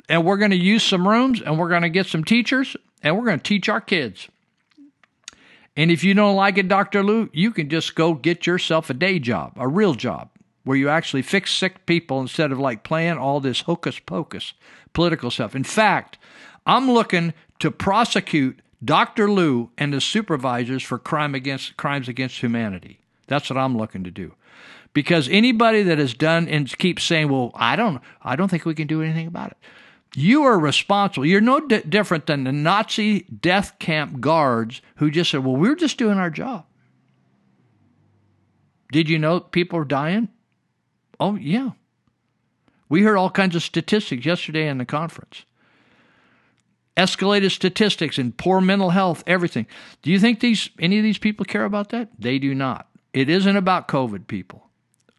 And 0.08 0.26
we're 0.26 0.38
going 0.38 0.52
to 0.52 0.58
use 0.58 0.84
some 0.84 1.08
rooms 1.08 1.42
and 1.42 1.60
we're 1.60 1.70
going 1.70 1.84
to 1.84 1.90
get 1.90 2.08
some 2.08 2.24
teachers 2.24 2.76
and 3.04 3.18
we're 3.18 3.26
going 3.26 3.40
to 3.40 3.44
teach 3.44 3.70
our 3.70 3.82
kids. 3.82 4.28
And 5.76 5.92
if 5.92 6.04
you 6.04 6.14
don't 6.14 6.36
like 6.36 6.58
it, 6.58 6.68
Dr. 6.68 7.04
Luu, 7.04 7.30
you 7.32 7.52
can 7.52 7.70
just 7.70 7.96
go 7.96 8.14
get 8.14 8.48
yourself 8.48 8.90
a 8.90 8.94
day 8.94 9.20
job, 9.20 9.54
a 9.56 9.68
real 9.68 9.94
job, 9.94 10.30
where 10.64 10.78
you 10.78 10.90
actually 10.90 11.22
fix 11.22 11.54
sick 11.54 11.86
people 11.86 12.20
instead 12.20 12.52
of 12.52 12.60
like 12.60 12.84
playing 12.84 13.18
all 13.18 13.40
this 13.40 13.62
hocus 13.62 14.00
pocus 14.00 14.54
political 14.94 15.32
stuff. 15.32 15.56
In 15.56 15.64
fact, 15.64 16.18
I'm 16.66 16.92
looking 16.92 17.34
to 17.60 17.72
prosecute 17.72 18.62
Dr. 18.84 19.28
Luu 19.28 19.70
and 19.78 19.94
the 19.94 20.02
supervisors 20.02 20.84
for 20.84 20.98
crime 20.98 21.36
against 21.36 21.78
crimes 21.78 22.08
against 22.08 22.40
humanity. 22.40 23.00
That's 23.28 23.50
what 23.50 23.58
I'm 23.58 23.78
looking 23.78 24.04
to 24.06 24.12
do. 24.12 24.34
Because 24.94 25.30
anybody 25.30 25.84
that 25.84 26.00
has 26.00 26.14
done 26.14 26.48
and 26.48 26.76
keeps 26.78 27.04
saying, 27.04 27.30
"Well, 27.30 27.52
I 27.56 27.76
don't 27.76 28.02
I 28.22 28.36
don't 28.36 28.48
think 28.50 28.66
we 28.66 28.74
can 28.74 28.88
do 28.88 29.02
anything 29.02 29.28
about 29.28 29.52
it." 29.52 29.58
You 30.16 30.44
are 30.44 30.60
responsible. 30.60 31.26
You're 31.26 31.42
no 31.42 31.60
di- 31.60 31.82
different 31.82 32.26
than 32.26 32.44
the 32.44 32.52
Nazi 32.52 33.22
death 33.22 33.78
camp 33.80 34.20
guards 34.20 34.82
who 34.96 35.12
just 35.12 35.32
said, 35.32 35.44
Well, 35.44 35.56
we're 35.56 35.76
just 35.76 35.98
doing 35.98 36.18
our 36.18 36.32
job. 36.32 36.66
Did 38.92 39.08
you 39.08 39.20
know 39.20 39.40
people 39.40 39.78
are 39.80 39.86
dying? 39.86 40.30
Oh, 41.20 41.36
yeah. 41.36 41.72
We 42.88 43.04
heard 43.04 43.18
all 43.18 43.30
kinds 43.30 43.56
of 43.56 43.62
statistics 43.62 44.26
yesterday 44.26 44.68
in 44.68 44.80
the 44.80 44.86
conference. 44.86 45.46
Escalated 46.98 47.52
statistics 47.52 48.18
and 48.18 48.36
poor 48.36 48.60
mental 48.60 48.90
health, 48.90 49.24
everything. 49.26 49.68
Do 50.02 50.12
you 50.12 50.20
think 50.20 50.40
these 50.40 50.70
any 50.80 50.98
of 50.98 51.04
these 51.04 51.18
people 51.18 51.46
care 51.46 51.64
about 51.64 51.90
that? 51.90 52.10
They 52.20 52.40
do 52.40 52.54
not. 52.54 52.88
It 53.14 53.30
isn't 53.30 53.56
about 53.56 53.88
COVID, 53.88 54.28
people. 54.28 54.70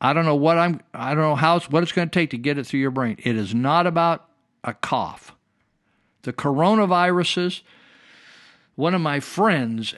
I 0.01 0.13
don't 0.13 0.25
know 0.25 0.37
what 0.37 0.59
I'm 0.59 0.81
I 0.95 1.15
don't 1.15 1.23
know 1.23 1.37
how 1.37 1.57
it's 1.57 1.71
what 1.71 1.83
it's 1.83 1.93
going 1.93 2.09
to 2.09 2.13
take 2.13 2.31
to 2.31 2.39
get 2.39 2.59
it 2.59 2.67
through 2.67 2.81
your 2.81 2.91
brain. 2.91 3.17
It 3.19 3.37
is 3.37 3.55
not 3.55 3.87
about 3.87 4.29
a 4.63 4.75
cough. 4.75 5.35
The 6.23 6.33
coronaviruses, 6.33 7.63
one 8.75 8.95
of 8.95 9.01
my 9.01 9.21
friends 9.21 9.95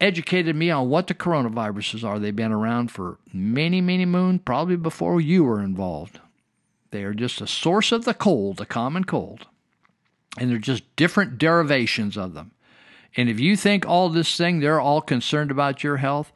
educated 0.00 0.56
me 0.56 0.70
on 0.70 0.88
what 0.88 1.06
the 1.06 1.14
coronaviruses 1.14 2.04
are. 2.04 2.18
They've 2.18 2.34
been 2.34 2.52
around 2.52 2.90
for 2.90 3.18
many, 3.32 3.80
many 3.80 4.04
moons, 4.04 4.40
probably 4.44 4.76
before 4.76 5.20
you 5.20 5.44
were 5.44 5.62
involved. 5.62 6.20
They 6.90 7.04
are 7.04 7.14
just 7.14 7.40
a 7.40 7.46
source 7.46 7.92
of 7.92 8.04
the 8.04 8.14
cold, 8.14 8.56
the 8.56 8.66
common 8.66 9.04
cold. 9.04 9.46
And 10.38 10.50
they're 10.50 10.58
just 10.58 10.84
different 10.96 11.38
derivations 11.38 12.16
of 12.16 12.34
them. 12.34 12.52
And 13.16 13.28
if 13.28 13.40
you 13.40 13.56
think 13.56 13.86
all 13.86 14.08
this 14.08 14.36
thing, 14.36 14.60
they're 14.60 14.80
all 14.80 15.00
concerned 15.00 15.50
about 15.50 15.82
your 15.82 15.96
health, 15.96 16.32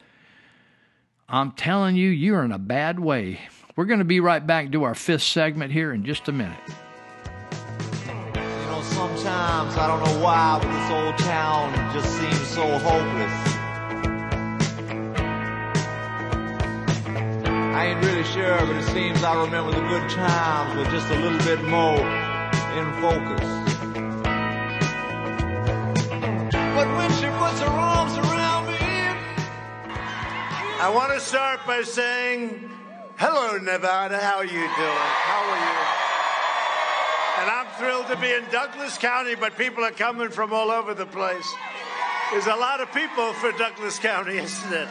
I'm 1.29 1.53
telling 1.53 1.97
you, 1.97 2.11
you're 2.11 2.45
in 2.45 2.53
a 2.53 2.59
bad 2.59 2.99
way. 2.99 3.41
We're 3.77 3.87
going 3.87 4.01
to 4.01 4.05
be 4.05 4.21
right 4.21 4.45
back 4.45 4.71
to 4.73 4.83
our 4.85 4.95
fifth 4.95 5.23
segment 5.23 5.73
here 5.73 5.93
in 5.93 6.05
just 6.05 6.29
a 6.29 6.33
minute. 6.33 6.59
You 6.67 8.43
know, 8.43 8.83
sometimes 8.83 9.77
I 9.77 9.87
don't 9.87 10.05
know 10.05 10.23
why, 10.23 10.59
but 10.61 10.71
this 10.71 10.91
old 10.91 11.19
town 11.19 11.73
just 11.95 12.09
seems 12.19 12.47
so 12.49 12.79
hopeless. 12.79 13.55
I 17.75 17.87
ain't 17.87 18.05
really 18.05 18.25
sure, 18.25 18.59
but 18.59 18.77
it 18.77 18.85
seems 18.93 19.23
I 19.25 19.35
remember 19.45 19.73
the 19.73 19.81
good 19.89 20.11
times 20.11 20.77
with 20.77 20.91
just 20.91 21.09
a 21.11 21.19
little 21.19 21.39
bit 21.39 21.63
more 21.65 21.99
in 22.79 22.93
focus. 23.01 23.74
But 26.75 26.89
when 26.97 27.11
she 27.13 27.27
puts 27.39 27.61
her 27.61 27.71
arms 27.71 28.19
around 28.19 28.67
me, 28.67 28.75
I 30.81 30.91
want 30.93 31.13
to 31.13 31.21
start 31.21 31.61
by 31.69 31.83
saying, 31.83 32.69
hello, 33.17 33.59
Nevada. 33.59 34.19
How 34.19 34.39
are 34.39 34.45
you 34.45 34.51
doing? 34.51 34.69
How 34.75 35.43
are 35.55 35.63
you? 35.63 36.05
And 37.39 37.51
I'm 37.51 37.67
thrilled 37.79 38.09
to 38.09 38.17
be 38.17 38.33
in 38.33 38.45
Douglas 38.51 38.99
County, 38.99 39.37
but 39.37 39.57
people 39.57 39.85
are 39.85 39.93
coming 39.93 40.31
from 40.31 40.53
all 40.53 40.73
over 40.73 40.95
the 40.95 41.07
place. 41.07 41.49
There's 42.33 42.47
a 42.49 42.57
lot 42.57 42.81
of 42.81 42.93
people 42.93 43.33
for 43.35 43.53
Douglas 43.53 44.01
County, 44.01 44.39
isn't 44.39 44.73
it? 44.73 44.89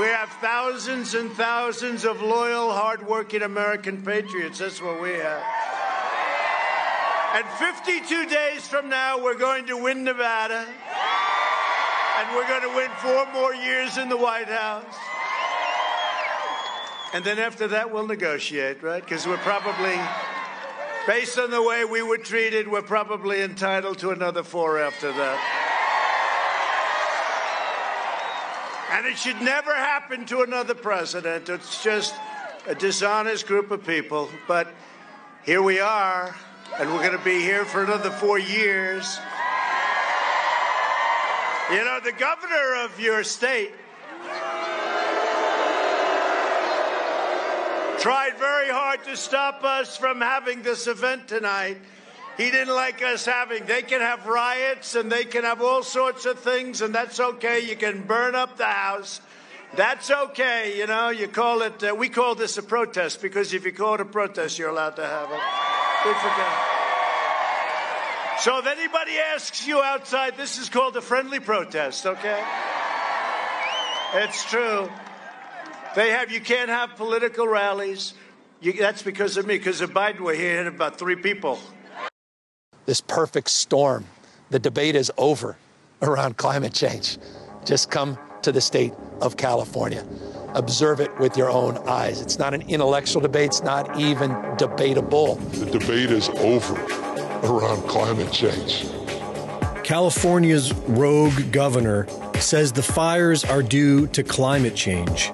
We 0.00 0.06
have 0.06 0.30
thousands 0.40 1.14
and 1.14 1.30
thousands 1.30 2.04
of 2.04 2.22
loyal, 2.22 2.72
hardworking 2.72 3.42
American 3.42 4.02
patriots. 4.02 4.58
That's 4.58 4.82
what 4.82 5.00
we 5.00 5.10
have. 5.10 5.44
And 7.32 7.46
52 7.46 8.26
days 8.26 8.66
from 8.66 8.88
now, 8.88 9.22
we're 9.22 9.38
going 9.38 9.66
to 9.66 9.76
win 9.76 10.02
Nevada. 10.02 10.66
And 12.18 12.36
we're 12.36 12.48
going 12.48 12.62
to 12.62 12.74
win 12.74 12.90
four 12.98 13.32
more 13.32 13.54
years 13.54 13.98
in 13.98 14.08
the 14.08 14.16
White 14.16 14.48
House. 14.48 14.84
And 17.14 17.24
then 17.24 17.38
after 17.38 17.68
that, 17.68 17.92
we'll 17.92 18.08
negotiate, 18.08 18.82
right? 18.82 19.02
Because 19.02 19.28
we're 19.28 19.36
probably, 19.38 19.96
based 21.06 21.38
on 21.38 21.50
the 21.50 21.62
way 21.62 21.84
we 21.84 22.02
were 22.02 22.18
treated, 22.18 22.66
we're 22.66 22.82
probably 22.82 23.42
entitled 23.42 23.98
to 23.98 24.10
another 24.10 24.42
four 24.42 24.80
after 24.80 25.12
that. 25.12 25.66
And 28.92 29.06
it 29.06 29.16
should 29.16 29.40
never 29.40 29.72
happen 29.72 30.26
to 30.26 30.42
another 30.42 30.74
president. 30.74 31.48
It's 31.48 31.82
just 31.82 32.12
a 32.66 32.74
dishonest 32.74 33.46
group 33.46 33.70
of 33.70 33.86
people. 33.86 34.28
But 34.48 34.66
here 35.44 35.62
we 35.62 35.78
are, 35.78 36.34
and 36.78 36.92
we're 36.92 37.02
going 37.02 37.16
to 37.16 37.24
be 37.24 37.40
here 37.40 37.64
for 37.64 37.82
another 37.82 38.10
four 38.10 38.38
years. 38.38 39.18
You 41.70 41.84
know, 41.84 42.00
the 42.02 42.12
governor 42.12 42.84
of 42.84 42.98
your 42.98 43.22
state 43.24 43.72
tried 47.98 48.36
very 48.38 48.68
hard 48.68 49.04
to 49.04 49.16
stop 49.16 49.62
us 49.62 49.96
from 49.96 50.20
having 50.20 50.62
this 50.62 50.86
event 50.86 51.28
tonight. 51.28 51.78
He 52.36 52.50
didn't 52.50 52.74
like 52.74 53.02
us 53.02 53.26
having. 53.26 53.66
They 53.66 53.82
can 53.82 54.00
have 54.00 54.26
riots 54.26 54.94
and 54.94 55.12
they 55.12 55.24
can 55.24 55.44
have 55.44 55.60
all 55.60 55.82
sorts 55.82 56.24
of 56.24 56.38
things, 56.38 56.80
and 56.80 56.94
that's 56.94 57.20
okay. 57.20 57.60
You 57.60 57.76
can 57.76 58.02
burn 58.02 58.34
up 58.34 58.56
the 58.56 58.64
house. 58.64 59.20
That's 59.76 60.10
okay. 60.10 60.76
You 60.78 60.86
know, 60.86 61.10
you 61.10 61.28
call 61.28 61.62
it, 61.62 61.82
uh, 61.82 61.94
we 61.94 62.08
call 62.08 62.34
this 62.34 62.58
a 62.58 62.62
protest 62.62 63.22
because 63.22 63.54
if 63.54 63.64
you 63.64 63.72
call 63.72 63.94
it 63.94 64.00
a 64.00 64.04
protest, 64.04 64.58
you're 64.58 64.68
allowed 64.68 64.96
to 64.96 65.06
have 65.06 65.30
it. 65.30 65.40
Good 66.04 66.16
for. 66.16 66.30
So 68.42 68.58
if 68.58 68.66
anybody 68.66 69.12
asks 69.34 69.66
you 69.66 69.80
outside, 69.80 70.36
this 70.36 70.58
is 70.58 70.68
called 70.68 70.96
a 70.96 71.02
friendly 71.02 71.40
protest, 71.40 72.06
okay? 72.06 72.42
It's 74.14 74.44
true. 74.50 74.90
They 75.94 76.10
have, 76.10 76.30
you 76.30 76.40
can't 76.40 76.70
have 76.70 76.96
political 76.96 77.46
rallies. 77.46 78.14
You, 78.60 78.72
that's 78.72 79.02
because 79.02 79.36
of 79.36 79.46
me, 79.46 79.58
because 79.58 79.82
of 79.82 79.90
Biden, 79.90 80.20
we're 80.20 80.34
here 80.34 80.66
about 80.66 80.98
three 80.98 81.16
people 81.16 81.58
this 82.90 83.00
perfect 83.00 83.48
storm. 83.48 84.04
The 84.50 84.58
debate 84.58 84.96
is 84.96 85.12
over 85.16 85.56
around 86.02 86.36
climate 86.36 86.74
change. 86.74 87.18
Just 87.64 87.88
come 87.88 88.18
to 88.42 88.50
the 88.50 88.60
state 88.60 88.92
of 89.20 89.36
California. 89.36 90.04
Observe 90.54 91.00
it 91.00 91.16
with 91.18 91.36
your 91.36 91.50
own 91.50 91.78
eyes. 91.88 92.20
It's 92.20 92.38
not 92.38 92.54
an 92.54 92.62
intellectual 92.62 93.22
debate, 93.22 93.46
it's 93.46 93.62
not 93.62 93.98
even 93.98 94.36
debatable. 94.58 95.36
The 95.36 95.78
debate 95.78 96.10
is 96.10 96.28
over 96.30 96.74
around 97.44 97.82
climate 97.88 98.32
change. 98.32 98.86
California's 99.84 100.72
rogue 100.88 101.52
governor 101.52 102.06
says 102.40 102.72
the 102.72 102.82
fires 102.82 103.44
are 103.44 103.62
due 103.62 104.06
to 104.08 104.22
climate 104.22 104.74
change. 104.74 105.30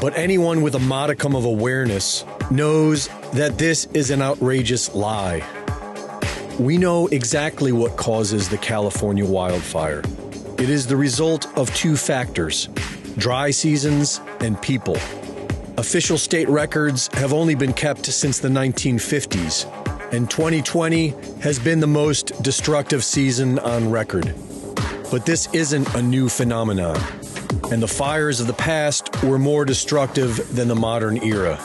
But 0.00 0.16
anyone 0.16 0.62
with 0.62 0.74
a 0.74 0.78
modicum 0.78 1.34
of 1.34 1.44
awareness 1.44 2.24
knows 2.50 3.08
that 3.32 3.58
this 3.58 3.86
is 3.94 4.10
an 4.10 4.22
outrageous 4.22 4.94
lie. 4.94 5.42
We 6.58 6.78
know 6.78 7.06
exactly 7.08 7.72
what 7.72 7.96
causes 7.96 8.48
the 8.48 8.58
California 8.58 9.24
wildfire. 9.24 10.02
It 10.58 10.70
is 10.70 10.86
the 10.86 10.96
result 10.96 11.46
of 11.58 11.74
two 11.74 11.96
factors 11.96 12.68
dry 13.18 13.50
seasons 13.50 14.20
and 14.40 14.60
people. 14.60 14.96
Official 15.78 16.18
state 16.18 16.48
records 16.48 17.08
have 17.14 17.32
only 17.32 17.54
been 17.54 17.72
kept 17.72 18.06
since 18.06 18.38
the 18.38 18.48
1950s, 18.48 19.64
and 20.12 20.30
2020 20.30 21.14
has 21.40 21.58
been 21.58 21.80
the 21.80 21.86
most 21.86 22.42
destructive 22.42 23.04
season 23.04 23.58
on 23.58 23.90
record. 23.90 24.34
But 25.10 25.24
this 25.24 25.48
isn't 25.54 25.94
a 25.94 26.02
new 26.02 26.28
phenomenon, 26.28 26.96
and 27.70 27.82
the 27.82 27.88
fires 27.88 28.40
of 28.40 28.46
the 28.46 28.54
past 28.54 29.22
were 29.22 29.38
more 29.38 29.64
destructive 29.64 30.54
than 30.54 30.68
the 30.68 30.74
modern 30.74 31.22
era. 31.22 31.56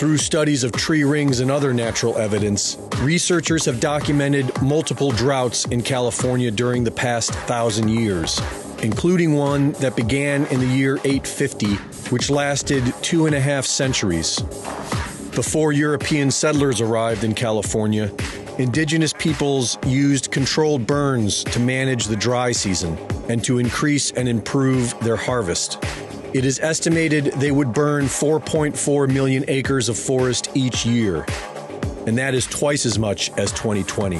Through 0.00 0.18
studies 0.18 0.64
of 0.64 0.72
tree 0.72 1.04
rings 1.04 1.40
and 1.40 1.50
other 1.50 1.74
natural 1.74 2.16
evidence, 2.16 2.78
researchers 3.00 3.66
have 3.66 3.80
documented 3.80 4.62
multiple 4.62 5.10
droughts 5.10 5.66
in 5.66 5.82
California 5.82 6.50
during 6.50 6.84
the 6.84 6.90
past 6.90 7.32
thousand 7.32 7.88
years, 7.88 8.40
including 8.82 9.34
one 9.34 9.72
that 9.72 9.96
began 9.96 10.46
in 10.46 10.60
the 10.60 10.66
year 10.66 10.96
850, 11.04 11.74
which 12.10 12.30
lasted 12.30 12.94
two 13.02 13.26
and 13.26 13.34
a 13.34 13.40
half 13.40 13.64
centuries. 13.66 14.40
Before 15.34 15.72
European 15.72 16.30
settlers 16.30 16.80
arrived 16.80 17.24
in 17.24 17.34
California, 17.34 18.12
indigenous 18.58 19.12
peoples 19.12 19.78
used 19.86 20.30
controlled 20.30 20.86
burns 20.86 21.44
to 21.44 21.60
manage 21.60 22.06
the 22.06 22.16
dry 22.16 22.52
season 22.52 22.96
and 23.28 23.44
to 23.44 23.58
increase 23.58 24.10
and 24.12 24.28
improve 24.28 24.98
their 25.00 25.16
harvest. 25.16 25.82
It 26.32 26.44
is 26.44 26.60
estimated 26.60 27.26
they 27.36 27.50
would 27.50 27.72
burn 27.72 28.04
4.4 28.04 29.12
million 29.12 29.44
acres 29.48 29.88
of 29.88 29.98
forest 29.98 30.50
each 30.54 30.86
year, 30.86 31.26
and 32.06 32.18
that 32.18 32.34
is 32.34 32.46
twice 32.46 32.86
as 32.86 32.98
much 32.98 33.30
as 33.36 33.50
2020. 33.52 34.18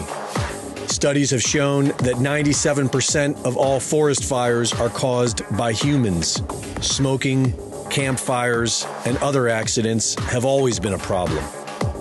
Studies 0.91 1.31
have 1.31 1.41
shown 1.41 1.85
that 1.85 2.17
97% 2.17 3.45
of 3.45 3.57
all 3.57 3.79
forest 3.79 4.25
fires 4.25 4.73
are 4.73 4.89
caused 4.89 5.43
by 5.57 5.73
humans. 5.73 6.43
Smoking, 6.81 7.55
campfires, 7.91 8.87
and 9.07 9.17
other 9.19 9.49
accidents 9.49 10.17
have 10.25 10.45
always 10.45 10.81
been 10.81 10.93
a 10.93 10.99
problem. 10.99 11.43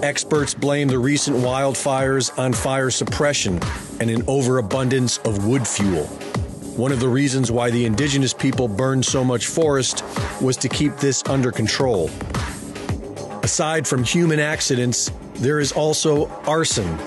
Experts 0.02 0.56
blame 0.56 0.88
the 0.88 0.98
recent 0.98 1.38
wildfires 1.38 2.38
on 2.38 2.52
fire 2.52 2.90
suppression 2.90 3.60
and 4.02 4.10
an 4.10 4.24
overabundance 4.28 5.20
of 5.20 5.46
wood 5.46 5.68
fuel. 5.68 6.06
One 6.76 6.92
of 6.92 7.00
the 7.00 7.10
reasons 7.10 7.52
why 7.52 7.70
the 7.70 7.86
indigenous 7.86 8.34
people 8.34 8.68
burned 8.68 9.06
so 9.06 9.24
much 9.24 9.46
forest 9.46 10.04
was 10.42 10.58
to 10.58 10.68
keep 10.68 10.98
this 10.98 11.24
under 11.28 11.52
control. 11.52 12.10
Aside 13.44 13.88
from 13.88 14.04
human 14.04 14.40
accidents, 14.40 15.12
there 15.36 15.60
is 15.60 15.72
also 15.72 16.28
arson, 16.48 16.98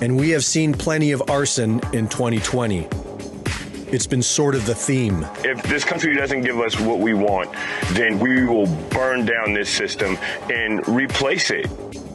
and 0.00 0.18
we 0.18 0.30
have 0.30 0.44
seen 0.44 0.72
plenty 0.72 1.12
of 1.12 1.22
arson 1.28 1.80
in 1.92 2.08
2020. 2.08 2.86
It's 3.90 4.06
been 4.06 4.22
sort 4.22 4.54
of 4.54 4.66
the 4.66 4.74
theme. 4.74 5.26
If 5.44 5.62
this 5.64 5.84
country 5.84 6.14
doesn't 6.14 6.42
give 6.42 6.58
us 6.58 6.78
what 6.78 6.98
we 6.98 7.14
want, 7.14 7.50
then 7.92 8.18
we 8.18 8.44
will 8.44 8.66
burn 8.90 9.24
down 9.24 9.54
this 9.54 9.70
system 9.70 10.18
and 10.50 10.86
replace 10.88 11.50
it. 11.50 11.66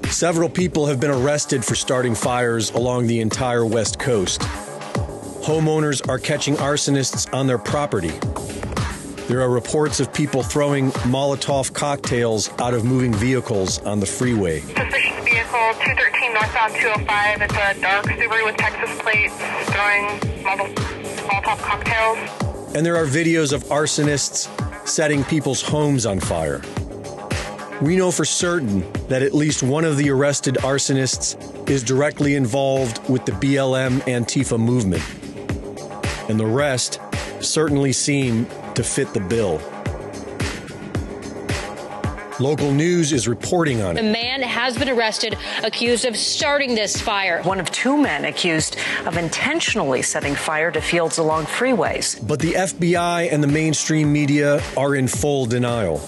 Several 0.06 0.50
people 0.50 0.86
have 0.86 1.00
been 1.00 1.12
arrested 1.12 1.66
for 1.66 1.76
starting 1.76 2.14
fires 2.14 2.72
along 2.72 3.08
the 3.08 3.20
entire 3.22 3.66
West 3.66 3.98
Coast 4.00 4.42
homeowners 5.44 6.08
are 6.08 6.20
catching 6.20 6.56
arsonists 6.56 7.32
on 7.34 7.48
their 7.48 7.58
property. 7.58 8.14
There 9.28 9.42
are 9.42 9.50
reports 9.50 10.00
of 10.00 10.14
people 10.14 10.42
throwing 10.42 10.92
Molotov 11.02 11.74
cocktails 11.74 12.50
out 12.60 12.74
of 12.74 12.86
moving 12.86 13.14
vehicles 13.14 13.80
on 13.80 14.00
the 14.00 14.06
freeway. 14.06 14.62
Vehicle 15.54 15.84
213 15.86 16.34
northbound 16.34 16.74
205. 16.74 17.42
It's 17.44 17.54
a 17.54 17.80
dark 17.80 18.06
Subaru 18.06 18.46
with 18.46 18.58
Texas 18.58 19.00
plates 19.04 19.36
throwing 19.70 20.20
cocktails. 21.44 22.18
And 22.76 22.84
there 22.84 22.96
are 22.96 23.06
videos 23.06 23.54
of 23.54 23.64
arsonists 23.66 24.50
setting 24.88 25.24
people's 25.24 25.62
homes 25.62 26.08
on 26.08 26.20
fire. 26.20 26.64
We 27.84 27.98
know 27.98 28.10
for 28.10 28.26
certain 28.26 28.80
that 29.10 29.22
at 29.22 29.36
least 29.36 29.62
one 29.62 29.86
of 29.86 29.98
the 29.98 30.10
arrested 30.10 30.56
arsonists 30.56 31.38
is 31.70 31.84
directly 31.84 32.34
involved 32.34 33.08
with 33.08 33.24
the 33.28 33.34
BLM 33.34 34.00
Antifa 34.08 34.60
movement. 34.60 35.04
And 36.30 36.40
the 36.40 36.48
rest 36.48 37.00
certainly 37.42 37.94
seem 37.94 38.48
to 38.74 38.84
fit 38.84 39.14
the 39.14 39.20
bill. 39.20 39.62
Local 42.40 42.72
news 42.72 43.12
is 43.12 43.28
reporting 43.28 43.82
on 43.84 43.96
it. 43.96 44.00
A 44.00 44.04
man 44.04 44.42
has 44.42 44.76
been 44.78 44.90
arrested 44.90 45.38
accused 45.64 46.06
of 46.06 46.18
starting 46.18 46.74
this 46.74 47.00
fire. 47.00 47.44
One 47.44 47.60
of 47.60 47.70
two 47.72 47.96
men 47.96 48.26
accused 48.26 48.78
of 49.06 49.18
intentionally 49.18 50.02
setting 50.02 50.34
fire 50.34 50.72
to 50.72 50.82
fields 50.82 51.20
along 51.20 51.46
freeways. 51.46 52.26
But 52.26 52.40
the 52.40 52.54
FBI 52.54 53.32
and 53.32 53.44
the 53.44 53.48
mainstream 53.48 54.12
media 54.12 54.62
are 54.76 54.96
in 54.96 55.08
full 55.08 55.46
denial. 55.46 56.02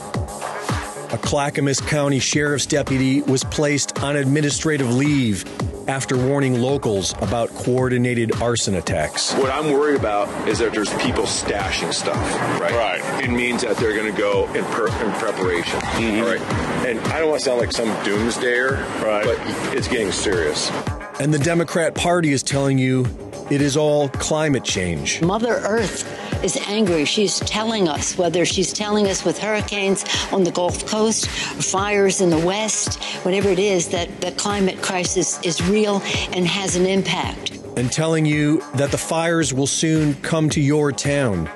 A 1.12 1.18
Clackamas 1.18 1.80
County 1.80 2.20
Sheriff's 2.20 2.66
deputy 2.66 3.22
was 3.22 3.44
placed 3.44 4.02
on 4.04 4.16
administrative 4.16 4.94
leave 4.94 5.46
after 5.88 6.18
warning 6.18 6.60
locals 6.62 7.14
about 7.22 7.50
coordinated 7.50 8.42
arson 8.42 8.76
attacks. 8.76 9.34
What 9.34 9.52
I'm 9.52 9.72
worried 9.72 10.00
about 10.00 10.48
is 10.48 10.60
that 10.60 10.74
there's 10.74 10.90
people 10.96 11.26
stashing 11.26 11.94
stuff, 11.94 12.18
right? 12.60 12.72
Right. 12.72 13.24
It 13.24 13.30
means 13.30 13.62
that 13.62 13.78
they're 13.78 13.96
going 13.96 14.12
to 14.12 14.20
go 14.20 14.52
in, 14.54 14.66
per- 14.66 14.88
in 14.88 15.12
preparation. 15.14 15.80
Mm-hmm. 15.80 16.22
All 16.22 16.26
right. 16.26 16.42
And 16.88 17.00
I 17.14 17.20
don't 17.20 17.30
want 17.30 17.42
to 17.42 17.46
sound 17.46 17.60
like 17.60 17.72
some 17.72 17.90
doomsdayer, 18.04 18.78
right. 19.04 19.24
but 19.24 19.38
it's 19.78 19.88
getting 19.88 20.12
serious. 20.12 20.72
And 21.20 21.34
the 21.34 21.40
Democrat 21.40 21.96
Party 21.96 22.34
is 22.34 22.42
telling 22.44 22.78
you 22.78 23.06
it 23.52 23.62
is 23.62 23.78
all 23.78 24.10
climate 24.10 24.64
change. 24.64 25.22
Mother 25.22 25.54
Earth 25.54 26.25
is 26.46 26.56
angry. 26.68 27.06
She's 27.06 27.40
telling 27.40 27.90
us, 27.90 28.18
whether 28.20 28.46
she's 28.46 28.72
telling 28.72 29.08
us 29.08 29.26
with 29.26 29.40
hurricanes 29.40 30.06
on 30.32 30.44
the 30.44 30.52
Gulf 30.52 30.86
Coast, 30.86 31.28
fires 31.28 32.22
in 32.22 32.30
the 32.30 32.38
West, 32.38 33.04
whatever 33.26 33.50
it 33.50 33.58
is, 33.58 33.90
that 33.90 34.22
the 34.22 34.32
climate 34.34 34.80
crisis 34.80 35.42
is 35.42 35.60
real 35.68 36.04
and 36.34 36.48
has 36.48 36.76
an 36.76 36.86
impact. 36.86 37.60
And 37.78 37.92
telling 37.92 38.28
you 38.28 38.62
that 38.76 38.92
the 38.92 38.98
fires 38.98 39.54
will 39.56 39.68
soon 39.68 40.14
come 40.22 40.48
to 40.52 40.62
your 40.62 40.92
town 40.92 41.50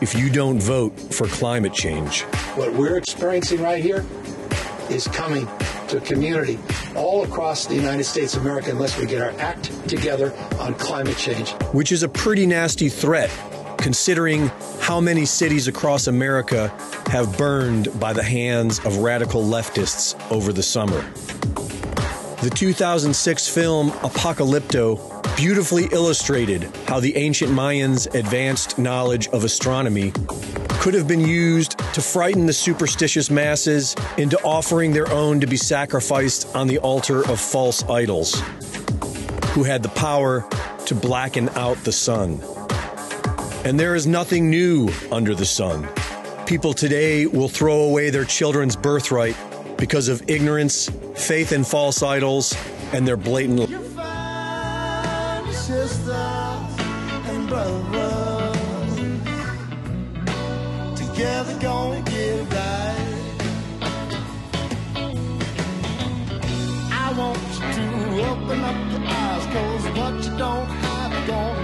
if 0.00 0.14
you 0.14 0.30
don't 0.30 0.62
vote 0.62 0.92
for 1.12 1.26
climate 1.26 1.74
change. 1.74 2.22
What 2.54 2.72
we're 2.72 2.98
experiencing 2.98 3.60
right 3.60 3.82
here 3.82 4.06
is 4.88 5.08
coming 5.08 5.48
to 5.88 5.96
a 5.96 6.00
community 6.00 6.58
all 6.94 7.24
across 7.24 7.66
the 7.66 7.74
United 7.74 8.04
States 8.04 8.36
of 8.36 8.42
America 8.42 8.70
unless 8.70 8.96
we 8.98 9.06
get 9.06 9.20
our 9.20 9.32
act 9.40 9.72
together 9.88 10.32
on 10.60 10.74
climate 10.74 11.16
change. 11.16 11.50
which 11.72 11.90
is 11.90 12.04
a 12.04 12.08
pretty 12.08 12.46
nasty 12.46 12.88
threat 12.88 13.30
considering 13.86 14.48
how 14.80 15.00
many 15.00 15.24
cities 15.24 15.68
across 15.68 16.08
America 16.08 16.76
have 17.06 17.38
burned 17.38 17.88
by 18.00 18.12
the 18.12 18.20
hands 18.20 18.80
of 18.80 18.96
radical 18.96 19.44
leftists 19.44 20.16
over 20.28 20.52
the 20.52 20.60
summer. 20.60 21.02
The 22.42 22.50
2006 22.52 23.48
film 23.48 23.92
Apocalypto 24.02 25.36
beautifully 25.36 25.84
illustrated 25.92 26.64
how 26.88 26.98
the 26.98 27.16
ancient 27.16 27.52
Mayans' 27.52 28.12
advanced 28.12 28.76
knowledge 28.76 29.28
of 29.28 29.44
astronomy 29.44 30.12
could 30.80 30.94
have 30.94 31.06
been 31.06 31.20
used 31.20 31.78
to 31.94 32.00
frighten 32.00 32.44
the 32.44 32.52
superstitious 32.52 33.30
masses 33.30 33.94
into 34.18 34.36
offering 34.42 34.94
their 34.94 35.08
own 35.12 35.38
to 35.38 35.46
be 35.46 35.56
sacrificed 35.56 36.52
on 36.56 36.66
the 36.66 36.78
altar 36.78 37.24
of 37.30 37.38
false 37.38 37.84
idols, 37.84 38.34
who 39.50 39.62
had 39.62 39.84
the 39.84 39.90
power 39.90 40.44
to 40.86 40.94
blacken 40.96 41.48
out 41.50 41.76
the 41.84 41.92
sun. 41.92 42.42
And 43.66 43.80
there 43.80 43.96
is 43.96 44.06
nothing 44.06 44.48
new 44.48 44.88
under 45.10 45.34
the 45.34 45.44
sun. 45.44 45.88
People 46.46 46.72
today 46.72 47.26
will 47.26 47.48
throw 47.48 47.80
away 47.80 48.10
their 48.10 48.24
children's 48.24 48.76
birthright 48.76 49.36
because 49.76 50.06
of 50.06 50.22
ignorance, 50.30 50.88
faith 51.16 51.50
in 51.50 51.64
false 51.64 52.00
idols, 52.00 52.56
and 52.92 53.08
their 53.08 53.16
blatant 53.16 53.68
open 68.18 68.60
up 68.60 68.92
your 68.92 69.00
eyes, 69.06 69.46
cause 69.52 69.84
what 69.98 70.14
you 70.24 70.38
don't 70.38 70.66
have 70.66 70.96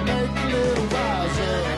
make 0.05 0.31
a 0.31 0.47
little 0.49 0.87
wiser. 0.87 1.72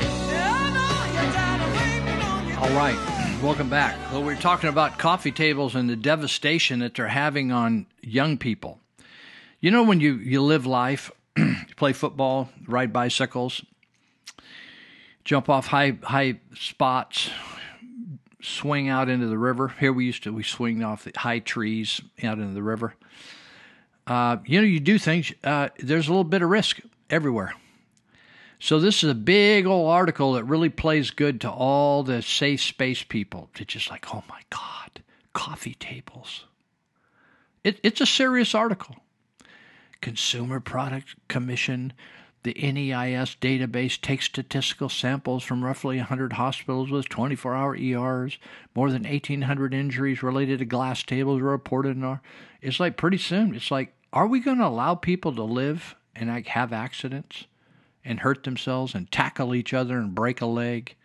All 2.65 2.71
right, 2.71 2.97
welcome 3.43 3.69
back. 3.69 3.95
Well, 4.11 4.25
we're 4.25 4.37
talking 4.37 4.71
about 4.71 4.99
coffee 4.99 5.31
tables 5.31 5.75
and 5.75 5.89
the 5.89 5.97
devastation 5.97 6.79
that 6.79 6.95
they're 6.95 7.09
having 7.09 7.53
on 7.53 7.85
young 8.01 8.39
people. 8.39 8.81
You 9.61 9.71
know, 9.71 9.83
when 9.83 10.01
you, 10.01 10.15
you 10.15 10.41
live 10.41 10.65
life, 10.65 11.11
you 11.37 11.55
play 11.77 11.93
football, 11.93 12.49
ride 12.67 12.91
bicycles, 12.91 13.63
jump 15.25 15.51
off 15.51 15.67
high 15.67 15.99
high 16.03 16.41
spots, 16.55 17.29
swing 18.41 18.89
out 18.89 19.11
into 19.11 19.27
the 19.27 19.39
river. 19.39 19.69
Here 19.79 19.93
we 19.93 20.07
used 20.07 20.23
to 20.23 20.33
we 20.33 20.43
swing 20.43 20.83
off 20.83 21.05
the 21.05 21.13
high 21.15 21.41
trees 21.41 22.01
out 22.23 22.39
into 22.39 22.55
the 22.55 22.63
river. 22.63 22.95
Uh, 24.07 24.39
you 24.47 24.59
know, 24.59 24.67
you 24.67 24.81
do 24.81 24.99
things. 24.99 25.35
Uh, 25.45 25.69
there's 25.81 26.09
a 26.09 26.11
little 26.11 26.25
bit 26.25 26.41
of 26.41 26.49
risk 26.49 26.81
everywhere. 27.11 27.53
So 28.65 28.81
this 28.81 29.05
is 29.05 29.11
a 29.11 29.15
big 29.15 29.67
old 29.67 29.91
article 29.91 30.33
that 30.33 30.45
really 30.45 30.71
plays 30.71 31.11
good 31.11 31.39
to 31.43 31.51
all 31.51 32.03
the 32.03 32.23
safe 32.23 32.63
space 32.63 33.03
people. 33.03 33.51
It's 33.59 33.75
just 33.75 33.91
like, 33.91 34.15
oh 34.15 34.25
my 34.27 34.41
God, 34.49 35.03
coffee 35.35 35.75
tables. 35.75 36.47
It, 37.63 37.79
it's 37.83 38.01
a 38.01 38.07
serious 38.07 38.55
article. 38.55 38.97
Consumer 40.01 40.61
Product 40.61 41.15
Commission, 41.29 41.93
the 42.43 42.55
NEIS 42.55 43.37
database 43.39 44.01
takes 44.01 44.25
statistical 44.25 44.89
samples 44.89 45.45
from 45.45 45.63
roughly 45.63 45.99
100 45.99 46.33
hospitals 46.33 46.91
with 46.91 47.11
24 47.11 47.55
hour 47.55 47.77
ERs. 47.77 48.39
More 48.75 48.91
than 48.91 49.03
1,800 49.03 49.75
injuries 49.75 50.23
related 50.23 50.61
to 50.61 50.65
glass 50.65 51.03
tables 51.03 51.43
were 51.43 51.51
reported 51.51 51.99
in 51.99 52.05
our. 52.05 52.23
It's 52.63 52.81
like 52.81 52.97
pretty 52.97 53.19
soon, 53.19 53.55
it's 53.55 53.71
like, 53.71 53.93
are 54.11 54.27
we 54.27 54.41
going 54.41 54.57
to 54.57 54.67
allow 54.67 54.95
people 54.95 55.35
to 55.35 55.43
live 55.43 55.97
and 56.17 56.31
like 56.31 56.47
have 56.47 56.73
accidents 56.73 57.45
and 58.05 58.21
hurt 58.21 58.45
themselves 58.45 58.95
and 58.95 59.11
tackle 59.11 59.55
each 59.55 59.73
other 59.73 59.99
and 59.99 60.15
break 60.15 60.41
a 60.41 60.47
leg? 60.47 60.97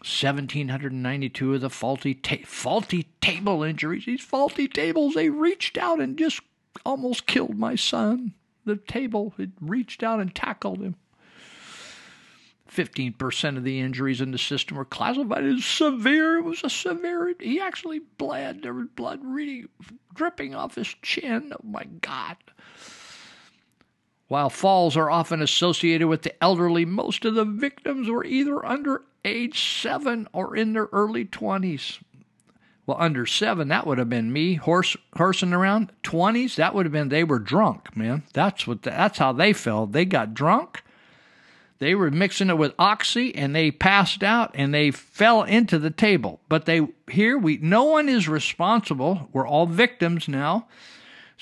1,792 0.00 1.54
of 1.54 1.60
the 1.60 1.68
faulty 1.68 2.14
ta- 2.14 2.36
faulty 2.44 3.08
table 3.20 3.62
injuries. 3.62 4.06
These 4.06 4.22
faulty 4.22 4.66
tables, 4.66 5.14
they 5.14 5.28
reached 5.28 5.76
out 5.76 6.00
and 6.00 6.16
just 6.18 6.40
almost 6.86 7.26
killed 7.26 7.58
my 7.58 7.74
son. 7.74 8.32
The 8.64 8.76
table 8.76 9.34
had 9.36 9.52
reached 9.60 10.02
out 10.02 10.20
and 10.20 10.34
tackled 10.34 10.80
him. 10.80 10.96
15% 12.70 13.56
of 13.56 13.64
the 13.64 13.80
injuries 13.80 14.20
in 14.20 14.30
the 14.30 14.38
system 14.38 14.76
were 14.76 14.84
classified 14.84 15.44
as 15.44 15.64
severe. 15.64 16.38
It 16.38 16.44
was 16.44 16.62
a 16.62 16.70
severe. 16.70 17.34
He 17.40 17.60
actually 17.60 18.00
bled. 18.16 18.62
There 18.62 18.72
was 18.72 18.86
blood 18.94 19.20
really 19.22 19.66
dripping 20.14 20.54
off 20.54 20.76
his 20.76 20.94
chin. 21.02 21.52
Oh 21.52 21.66
my 21.66 21.84
God. 22.00 22.36
While 24.30 24.48
falls 24.48 24.96
are 24.96 25.10
often 25.10 25.42
associated 25.42 26.06
with 26.06 26.22
the 26.22 26.40
elderly, 26.40 26.84
most 26.84 27.24
of 27.24 27.34
the 27.34 27.44
victims 27.44 28.08
were 28.08 28.24
either 28.24 28.64
under 28.64 29.02
age 29.24 29.60
seven 29.82 30.28
or 30.32 30.54
in 30.54 30.72
their 30.72 30.88
early 30.92 31.24
20s. 31.24 31.98
Well, 32.86 32.96
under 33.00 33.26
seven, 33.26 33.66
that 33.66 33.88
would 33.88 33.98
have 33.98 34.08
been 34.08 34.32
me 34.32 34.54
horse 34.54 34.96
horsing 35.16 35.52
around. 35.52 35.90
Twenties, 36.04 36.54
that 36.54 36.76
would 36.76 36.86
have 36.86 36.92
been 36.92 37.08
they 37.08 37.24
were 37.24 37.40
drunk, 37.40 37.96
man. 37.96 38.22
That's 38.32 38.68
what 38.68 38.82
the, 38.82 38.90
that's 38.90 39.18
how 39.18 39.32
they 39.32 39.52
felt. 39.52 39.90
They 39.90 40.04
got 40.04 40.32
drunk. 40.32 40.84
They 41.80 41.96
were 41.96 42.12
mixing 42.12 42.50
it 42.50 42.58
with 42.58 42.72
oxy, 42.78 43.34
and 43.34 43.52
they 43.52 43.72
passed 43.72 44.22
out, 44.22 44.52
and 44.54 44.72
they 44.72 44.92
fell 44.92 45.42
into 45.42 45.76
the 45.76 45.90
table. 45.90 46.38
But 46.48 46.66
they 46.66 46.86
here 47.10 47.36
we 47.36 47.56
no 47.56 47.82
one 47.82 48.08
is 48.08 48.28
responsible. 48.28 49.28
We're 49.32 49.48
all 49.48 49.66
victims 49.66 50.28
now. 50.28 50.68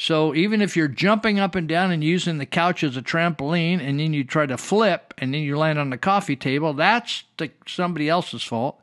So 0.00 0.32
even 0.32 0.62
if 0.62 0.76
you're 0.76 0.86
jumping 0.86 1.40
up 1.40 1.56
and 1.56 1.66
down 1.66 1.90
and 1.90 2.04
using 2.04 2.38
the 2.38 2.46
couch 2.46 2.84
as 2.84 2.96
a 2.96 3.02
trampoline, 3.02 3.80
and 3.80 3.98
then 3.98 4.14
you 4.14 4.22
try 4.22 4.46
to 4.46 4.56
flip, 4.56 5.12
and 5.18 5.34
then 5.34 5.40
you 5.40 5.58
land 5.58 5.76
on 5.76 5.90
the 5.90 5.98
coffee 5.98 6.36
table, 6.36 6.72
that's 6.72 7.24
the, 7.36 7.50
somebody 7.66 8.08
else's 8.08 8.44
fault. 8.44 8.80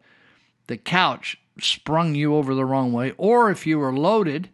The 0.68 0.76
couch 0.76 1.38
sprung 1.58 2.16
you 2.16 2.36
over 2.36 2.54
the 2.54 2.66
wrong 2.66 2.92
way, 2.92 3.14
or 3.18 3.50
if 3.50 3.66
you 3.66 3.80
were 3.80 3.94
loaded, 3.94 4.50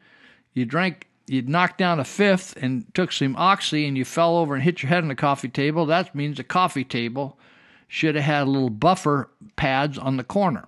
you 0.53 0.65
drank, 0.65 1.07
you 1.25 1.41
knocked 1.41 1.79
down 1.79 1.99
a 1.99 2.03
fifth 2.03 2.55
and 2.61 2.85
took 2.93 3.11
some 3.11 3.35
oxy, 3.37 3.87
and 3.87 3.97
you 3.97 4.05
fell 4.05 4.37
over 4.37 4.53
and 4.53 4.63
hit 4.63 4.83
your 4.83 4.89
head 4.91 5.01
on 5.01 5.07
the 5.07 5.15
coffee 5.15 5.49
table. 5.49 5.87
That 5.87 6.13
means 6.13 6.37
the 6.37 6.43
coffee 6.43 6.83
table 6.83 7.39
should 7.87 8.13
have 8.13 8.23
had 8.23 8.47
little 8.47 8.69
buffer 8.69 9.31
pads 9.55 9.97
on 9.97 10.17
the 10.17 10.23
corner. 10.23 10.67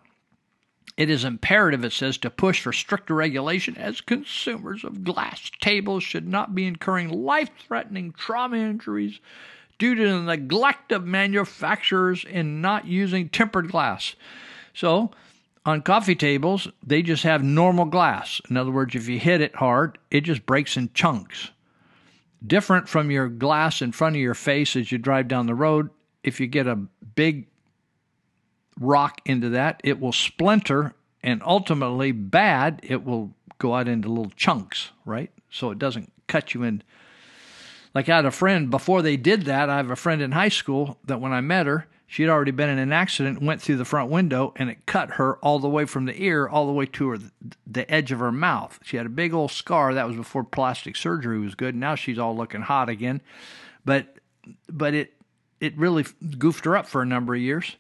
It 0.96 1.10
is 1.10 1.24
imperative, 1.26 1.84
it 1.84 1.92
says, 1.92 2.18
to 2.20 2.30
push 2.30 2.62
for 2.62 2.72
stricter 2.72 3.16
regulation 3.16 3.76
as 3.78 4.00
consumers 4.00 4.84
of 4.84 5.04
glass 5.04 5.50
tables 5.60 6.04
should 6.04 6.28
not 6.28 6.54
be 6.54 6.66
incurring 6.68 7.10
life 7.10 7.50
threatening 7.68 8.12
trauma 8.12 8.58
injuries 8.58 9.20
due 9.80 9.96
to 9.96 10.08
the 10.08 10.22
neglect 10.22 10.92
of 10.92 11.04
manufacturers 11.04 12.24
in 12.24 12.62
not 12.62 12.86
using 12.86 13.28
tempered 13.28 13.72
glass. 13.72 14.16
So, 14.76 15.10
on 15.66 15.82
coffee 15.82 16.14
tables, 16.16 16.68
they 16.86 17.02
just 17.02 17.24
have 17.24 17.42
normal 17.44 17.86
glass. 17.86 18.40
In 18.50 18.56
other 18.58 18.70
words, 18.72 18.94
if 18.94 19.08
you 19.08 19.18
hit 19.18 19.42
it 19.42 19.56
hard, 19.56 19.98
it 20.12 20.22
just 20.22 20.46
breaks 20.46 20.78
in 20.78 20.92
chunks. 20.94 21.50
different 22.46 22.90
from 22.90 23.10
your 23.10 23.30
glass 23.30 23.82
in 23.82 23.92
front 23.92 24.16
of 24.16 24.22
your 24.22 24.34
face 24.34 24.76
as 24.76 24.92
you 24.92 24.98
drive 24.98 25.28
down 25.28 25.46
the 25.48 25.56
road. 25.56 25.90
If 26.24 26.40
you 26.40 26.48
get 26.48 26.68
a 26.68 26.76
big 26.76 27.48
rock 28.80 29.22
into 29.26 29.50
that, 29.50 29.82
it 29.84 30.00
will 30.00 30.12
splinter 30.12 30.94
and 31.24 31.42
ultimately 31.46 32.12
bad, 32.12 32.82
it 32.84 33.06
will 33.06 33.34
go 33.58 33.76
out 33.76 33.88
into 33.88 34.10
little 34.10 34.32
chunks, 34.36 34.92
right? 35.06 35.32
So 35.50 35.72
it 35.72 35.80
doesn't 35.80 36.12
cut 36.28 36.54
you 36.54 36.64
in. 36.64 36.84
Like 37.96 38.10
I 38.10 38.18
had 38.18 38.26
a 38.26 38.32
friend 38.32 38.70
before 38.70 39.02
they 39.02 39.18
did 39.18 39.44
that. 39.44 39.70
I 39.70 39.78
have 39.78 39.92
a 39.92 39.96
friend 39.96 40.22
in 40.22 40.32
high 40.32 40.50
school 40.50 40.98
that 41.06 41.22
when 41.22 41.32
I 41.32 41.42
met 41.42 41.68
her, 41.68 41.88
she 42.08 42.22
had 42.22 42.30
already 42.30 42.52
been 42.52 42.70
in 42.70 42.78
an 42.78 42.92
accident, 42.92 43.42
went 43.42 43.62
through 43.62 43.78
the 43.78 43.86
front 43.86 44.12
window, 44.12 44.54
and 44.56 44.70
it 44.70 44.86
cut 44.86 45.12
her 45.12 45.38
all 45.38 45.58
the 45.58 45.70
way 45.70 45.86
from 45.86 46.06
the 46.06 46.22
ear 46.22 46.48
all 46.48 46.68
the 46.68 46.74
way 46.74 46.86
to 46.86 47.10
her 47.10 47.18
the 47.66 47.92
edge 47.92 48.12
of 48.12 48.20
her 48.20 48.32
mouth. 48.32 48.80
She 48.84 48.98
had 48.98 49.06
a 49.06 49.10
big 49.10 49.34
old 49.34 49.52
scar. 49.52 49.94
That 49.94 50.08
was 50.08 50.16
before 50.16 50.44
plastic 50.44 50.96
surgery 50.96 51.40
was 51.40 51.56
good. 51.56 51.76
Now 51.76 51.96
she's 51.96 52.20
all 52.20 52.36
looking 52.36 52.62
hot 52.62 52.90
again, 52.90 53.22
but 53.86 54.18
but 54.70 54.94
it 54.94 55.14
it 55.60 55.76
really 55.78 56.06
goofed 56.38 56.66
her 56.66 56.78
up 56.78 56.86
for 56.86 57.02
a 57.02 57.06
number 57.06 57.34
of 57.34 57.42
years. 57.42 57.78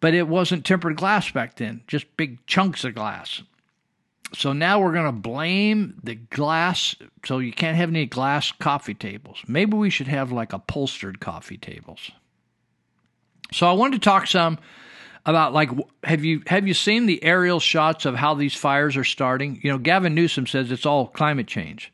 But 0.00 0.14
it 0.14 0.28
wasn't 0.28 0.64
tempered 0.64 0.96
glass 0.96 1.30
back 1.30 1.56
then, 1.56 1.82
just 1.86 2.16
big 2.16 2.44
chunks 2.46 2.84
of 2.84 2.94
glass. 2.94 3.42
So 4.34 4.52
now 4.52 4.80
we're 4.80 4.92
going 4.92 5.06
to 5.06 5.12
blame 5.12 6.00
the 6.02 6.16
glass. 6.16 6.96
So 7.24 7.38
you 7.38 7.52
can't 7.52 7.76
have 7.76 7.88
any 7.88 8.06
glass 8.06 8.52
coffee 8.52 8.94
tables. 8.94 9.42
Maybe 9.46 9.76
we 9.76 9.90
should 9.90 10.08
have 10.08 10.32
like 10.32 10.52
upholstered 10.52 11.20
coffee 11.20 11.56
tables. 11.56 12.10
So 13.52 13.68
I 13.68 13.72
wanted 13.72 14.02
to 14.02 14.04
talk 14.04 14.26
some 14.26 14.58
about 15.24 15.52
like 15.52 15.70
have 16.04 16.24
you 16.24 16.42
have 16.46 16.66
you 16.66 16.74
seen 16.74 17.06
the 17.06 17.22
aerial 17.22 17.60
shots 17.60 18.04
of 18.04 18.14
how 18.14 18.34
these 18.34 18.54
fires 18.54 18.96
are 18.96 19.04
starting? 19.04 19.60
You 19.62 19.72
know, 19.72 19.78
Gavin 19.78 20.14
Newsom 20.14 20.46
says 20.46 20.70
it's 20.70 20.86
all 20.86 21.08
climate 21.08 21.46
change. 21.46 21.92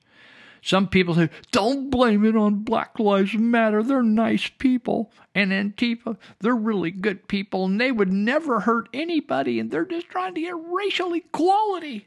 Some 0.65 0.87
people 0.87 1.17
say, 1.17 1.29
don't 1.51 1.91
blame 1.91 2.25
it 2.25 2.37
on 2.37 2.63
Black 2.63 3.01
Lives 3.01 3.35
Matter. 3.35 3.83
They're 3.83 4.03
nice 4.03 4.49
people. 4.49 5.11
And 5.35 5.51
Antifa, 5.51 6.17
they're 6.41 6.55
really 6.55 6.93
good 6.93 7.27
people 7.27 7.65
and 7.65 7.81
they 7.81 7.91
would 7.91 8.13
never 8.13 8.61
hurt 8.61 8.89
anybody 8.95 9.59
and 9.59 9.71
they're 9.71 9.85
just 9.85 10.09
trying 10.09 10.35
to 10.37 10.41
get 10.41 10.55
racial 10.55 11.13
equality. 11.15 12.07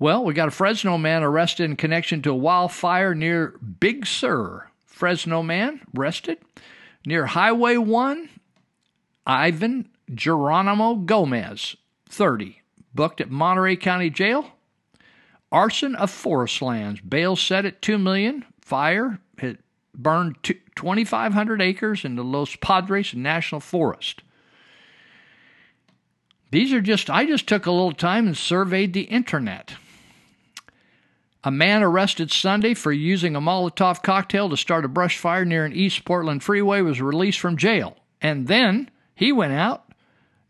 Well, 0.00 0.24
we 0.24 0.34
got 0.34 0.48
a 0.48 0.52
Fresno 0.52 0.98
man 0.98 1.22
arrested 1.22 1.64
in 1.64 1.76
connection 1.76 2.20
to 2.22 2.30
a 2.30 2.36
wildfire 2.36 3.14
near 3.14 3.54
Big 3.80 4.04
Sur. 4.04 4.68
Fresno 4.86 5.42
man 5.42 5.80
arrested 5.96 6.38
near 7.06 7.26
Highway 7.26 7.76
1. 7.76 8.28
Ivan 9.24 9.88
Geronimo 10.12 10.94
Gomez, 10.94 11.76
30, 12.08 12.62
booked 12.94 13.20
at 13.20 13.30
Monterey 13.30 13.76
County 13.76 14.08
Jail 14.08 14.52
Arson 15.50 15.94
of 15.94 16.10
forest 16.10 16.60
lands. 16.60 17.00
Bail 17.00 17.36
set 17.36 17.64
at 17.64 17.82
two 17.82 17.98
million. 17.98 18.44
Fire 18.60 19.18
had 19.38 19.58
burned 19.94 20.36
2,500 20.42 21.62
acres 21.62 22.04
in 22.04 22.16
the 22.16 22.24
Los 22.24 22.56
Padres 22.56 23.14
National 23.14 23.60
Forest. 23.60 24.22
These 26.50 26.72
are 26.72 26.80
just, 26.80 27.10
I 27.10 27.26
just 27.26 27.46
took 27.46 27.66
a 27.66 27.72
little 27.72 27.92
time 27.92 28.26
and 28.26 28.36
surveyed 28.36 28.94
the 28.94 29.02
internet. 29.02 29.74
A 31.44 31.50
man 31.50 31.82
arrested 31.82 32.30
Sunday 32.30 32.74
for 32.74 32.92
using 32.92 33.36
a 33.36 33.40
Molotov 33.40 34.02
cocktail 34.02 34.48
to 34.48 34.56
start 34.56 34.84
a 34.84 34.88
brush 34.88 35.18
fire 35.18 35.44
near 35.44 35.64
an 35.64 35.72
East 35.72 36.04
Portland 36.04 36.42
freeway 36.42 36.80
was 36.80 37.00
released 37.00 37.38
from 37.38 37.56
jail. 37.56 37.96
And 38.20 38.48
then 38.48 38.90
he 39.14 39.30
went 39.30 39.52
out 39.52 39.87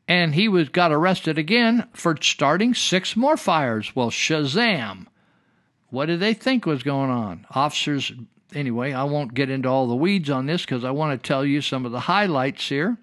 and 0.09 0.35
he 0.35 0.49
was 0.49 0.71
got 0.71 0.91
arrested 0.91 1.37
again 1.37 1.87
for 1.93 2.17
starting 2.21 2.75
six 2.75 3.15
more 3.15 3.37
fires. 3.37 3.95
Well, 3.95 4.11
Shazam! 4.11 5.07
What 5.91 6.07
did 6.07 6.21
they 6.21 6.35
think 6.35 6.65
was 6.65 6.83
going 6.83 7.11
on? 7.11 7.47
Officers, 7.51 8.13
anyway, 8.55 8.93
I 8.93 9.05
won't 9.05 9.35
get 9.35 9.51
into 9.51 9.69
all 9.69 9.87
the 9.87 9.95
weeds 9.95 10.31
on 10.31 10.47
this 10.47 10.63
because 10.63 10.83
I 10.83 10.91
want 10.91 11.23
to 11.23 11.27
tell 11.27 11.45
you 11.45 11.61
some 11.61 11.85
of 11.85 11.93
the 11.93 12.01
highlights 12.01 12.69
here. 12.69 12.97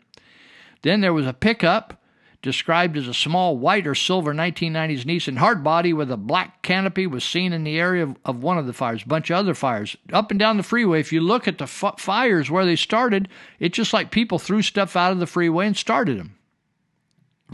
Then 0.81 1.01
there 1.01 1.13
was 1.13 1.27
a 1.27 1.33
pickup 1.33 2.01
described 2.41 2.95
as 2.95 3.07
a 3.07 3.13
small 3.13 3.57
white 3.57 3.87
or 3.87 3.95
silver 3.95 4.31
1990s 4.31 5.03
Nissan 5.03 5.39
hardbody 5.39 5.95
with 5.95 6.11
a 6.11 6.17
black 6.17 6.61
canopy 6.61 7.07
was 7.07 7.23
seen 7.23 7.53
in 7.53 7.63
the 7.63 7.79
area 7.79 8.03
of, 8.03 8.15
of 8.23 8.43
one 8.43 8.59
of 8.59 8.67
the 8.67 8.73
fires. 8.73 9.01
A 9.03 9.07
bunch 9.07 9.31
of 9.31 9.37
other 9.37 9.55
fires 9.55 9.95
up 10.13 10.29
and 10.29 10.39
down 10.39 10.57
the 10.57 10.63
freeway. 10.63 10.99
If 10.99 11.11
you 11.11 11.21
look 11.21 11.47
at 11.47 11.57
the 11.57 11.63
f- 11.63 11.99
fires 11.99 12.51
where 12.51 12.65
they 12.65 12.75
started, 12.75 13.29
it's 13.59 13.75
just 13.75 13.93
like 13.93 14.11
people 14.11 14.37
threw 14.37 14.61
stuff 14.61 14.95
out 14.95 15.11
of 15.11 15.19
the 15.19 15.25
freeway 15.25 15.65
and 15.65 15.75
started 15.77 16.19
them 16.19 16.34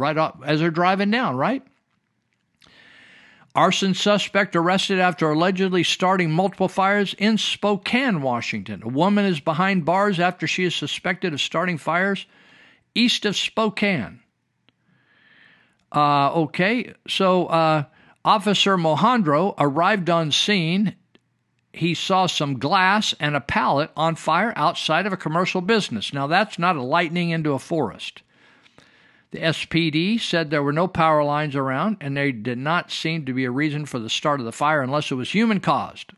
right 0.01 0.17
off, 0.17 0.39
as 0.43 0.59
they're 0.59 0.71
driving 0.71 1.11
down, 1.11 1.37
right? 1.37 1.63
Arson 3.53 3.93
suspect 3.93 4.55
arrested 4.55 4.99
after 4.99 5.29
allegedly 5.29 5.83
starting 5.83 6.31
multiple 6.31 6.69
fires 6.69 7.13
in 7.17 7.37
Spokane, 7.37 8.21
Washington. 8.21 8.81
A 8.83 8.87
woman 8.87 9.25
is 9.25 9.41
behind 9.41 9.85
bars 9.85 10.19
after 10.19 10.47
she 10.47 10.63
is 10.63 10.73
suspected 10.73 11.33
of 11.33 11.41
starting 11.41 11.77
fires 11.77 12.25
east 12.95 13.25
of 13.25 13.35
Spokane. 13.35 14.21
Uh, 15.93 16.31
okay, 16.33 16.93
so 17.07 17.47
uh, 17.47 17.83
Officer 18.23 18.77
Mohandro 18.77 19.53
arrived 19.57 20.09
on 20.09 20.31
scene. 20.31 20.95
He 21.73 21.93
saw 21.93 22.27
some 22.27 22.59
glass 22.59 23.13
and 23.19 23.35
a 23.35 23.41
pallet 23.41 23.91
on 23.97 24.15
fire 24.15 24.53
outside 24.55 25.05
of 25.05 25.13
a 25.13 25.17
commercial 25.17 25.61
business. 25.61 26.13
Now, 26.13 26.27
that's 26.27 26.57
not 26.57 26.77
a 26.77 26.81
lightning 26.81 27.31
into 27.31 27.51
a 27.51 27.59
forest. 27.59 28.21
The 29.31 29.39
SPD 29.39 30.19
said 30.19 30.49
there 30.49 30.63
were 30.63 30.73
no 30.73 30.87
power 30.87 31.23
lines 31.23 31.55
around 31.55 31.97
and 32.01 32.15
there 32.15 32.31
did 32.31 32.57
not 32.57 32.91
seem 32.91 33.25
to 33.25 33.33
be 33.33 33.45
a 33.45 33.51
reason 33.51 33.85
for 33.85 33.97
the 33.97 34.09
start 34.09 34.41
of 34.41 34.45
the 34.45 34.51
fire 34.51 34.81
unless 34.81 35.09
it 35.09 35.15
was 35.15 35.31
human 35.31 35.61
caused. 35.61 36.11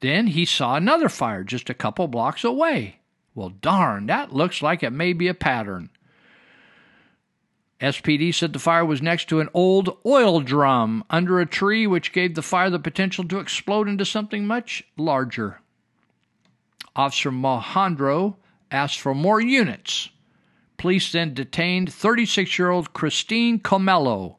Then 0.00 0.28
he 0.28 0.44
saw 0.44 0.74
another 0.74 1.08
fire 1.08 1.44
just 1.44 1.70
a 1.70 1.74
couple 1.74 2.08
blocks 2.08 2.42
away. 2.42 2.98
Well, 3.34 3.50
darn, 3.50 4.06
that 4.06 4.32
looks 4.32 4.62
like 4.62 4.82
it 4.82 4.90
may 4.90 5.12
be 5.12 5.28
a 5.28 5.34
pattern. 5.34 5.90
SPD 7.80 8.34
said 8.34 8.52
the 8.52 8.58
fire 8.58 8.84
was 8.84 9.02
next 9.02 9.28
to 9.28 9.40
an 9.40 9.48
old 9.54 9.96
oil 10.06 10.40
drum 10.40 11.04
under 11.10 11.40
a 11.40 11.46
tree, 11.46 11.86
which 11.86 12.12
gave 12.12 12.34
the 12.34 12.42
fire 12.42 12.70
the 12.70 12.78
potential 12.78 13.24
to 13.24 13.38
explode 13.38 13.88
into 13.88 14.04
something 14.04 14.46
much 14.46 14.84
larger. 14.96 15.60
Officer 16.96 17.30
Mohandro 17.30 18.36
asked 18.70 19.00
for 19.00 19.14
more 19.14 19.40
units. 19.40 20.10
Police 20.76 21.12
then 21.12 21.34
detained 21.34 21.92
36 21.92 22.58
year 22.58 22.70
old 22.70 22.92
Christine 22.92 23.58
Comello. 23.58 24.36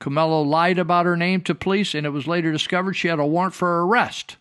Comello 0.00 0.46
lied 0.46 0.78
about 0.78 1.06
her 1.06 1.16
name 1.16 1.40
to 1.42 1.54
police, 1.54 1.94
and 1.94 2.06
it 2.06 2.10
was 2.10 2.26
later 2.26 2.52
discovered 2.52 2.94
she 2.94 3.08
had 3.08 3.18
a 3.18 3.26
warrant 3.26 3.54
for 3.54 3.84
arrest. 3.84 4.36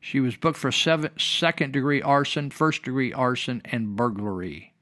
She 0.00 0.20
was 0.20 0.36
booked 0.36 0.58
for 0.58 0.72
seven, 0.72 1.18
second 1.18 1.72
degree 1.72 2.02
arson, 2.02 2.50
first 2.50 2.82
degree 2.82 3.12
arson, 3.12 3.62
and 3.64 3.96
burglary. 3.96 4.74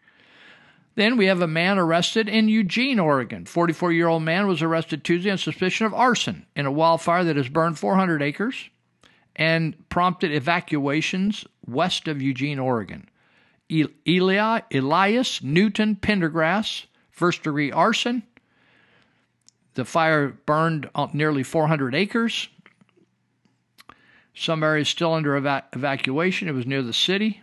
Then 0.94 1.16
we 1.16 1.26
have 1.26 1.40
a 1.40 1.46
man 1.46 1.78
arrested 1.78 2.28
in 2.28 2.48
Eugene, 2.48 2.98
Oregon. 2.98 3.46
44 3.46 3.92
year 3.92 4.08
old 4.08 4.22
man 4.22 4.46
was 4.46 4.62
arrested 4.62 5.04
Tuesday 5.04 5.30
on 5.30 5.38
suspicion 5.38 5.86
of 5.86 5.94
arson 5.94 6.46
in 6.54 6.66
a 6.66 6.72
wildfire 6.72 7.24
that 7.24 7.36
has 7.36 7.48
burned 7.48 7.78
400 7.78 8.20
acres 8.22 8.68
and 9.36 9.88
prompted 9.88 10.32
evacuations 10.32 11.46
west 11.66 12.08
of 12.08 12.20
Eugene, 12.20 12.58
Oregon. 12.58 13.08
Eli, 13.72 14.60
Elias 14.72 15.42
Newton 15.42 15.96
Pendergrass, 15.96 16.84
first 17.10 17.42
degree 17.42 17.72
arson. 17.72 18.22
The 19.74 19.84
fire 19.84 20.28
burned 20.28 20.90
nearly 21.14 21.42
400 21.42 21.94
acres. 21.94 22.48
Some 24.34 24.62
areas 24.62 24.88
still 24.88 25.14
under 25.14 25.36
eva- 25.36 25.64
evacuation. 25.72 26.48
It 26.48 26.52
was 26.52 26.66
near 26.66 26.82
the 26.82 26.92
city. 26.92 27.40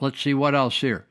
Let's 0.00 0.20
see 0.20 0.34
what 0.34 0.54
else 0.54 0.80
here. 0.80 1.06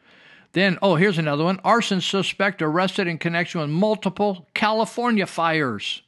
Then, 0.53 0.77
oh, 0.81 0.95
here's 0.95 1.17
another 1.17 1.43
one. 1.43 1.59
Arson 1.63 2.01
suspect 2.01 2.61
arrested 2.61 3.07
in 3.07 3.17
connection 3.17 3.61
with 3.61 3.69
multiple 3.69 4.47
California 4.53 5.25
fires. 5.25 6.01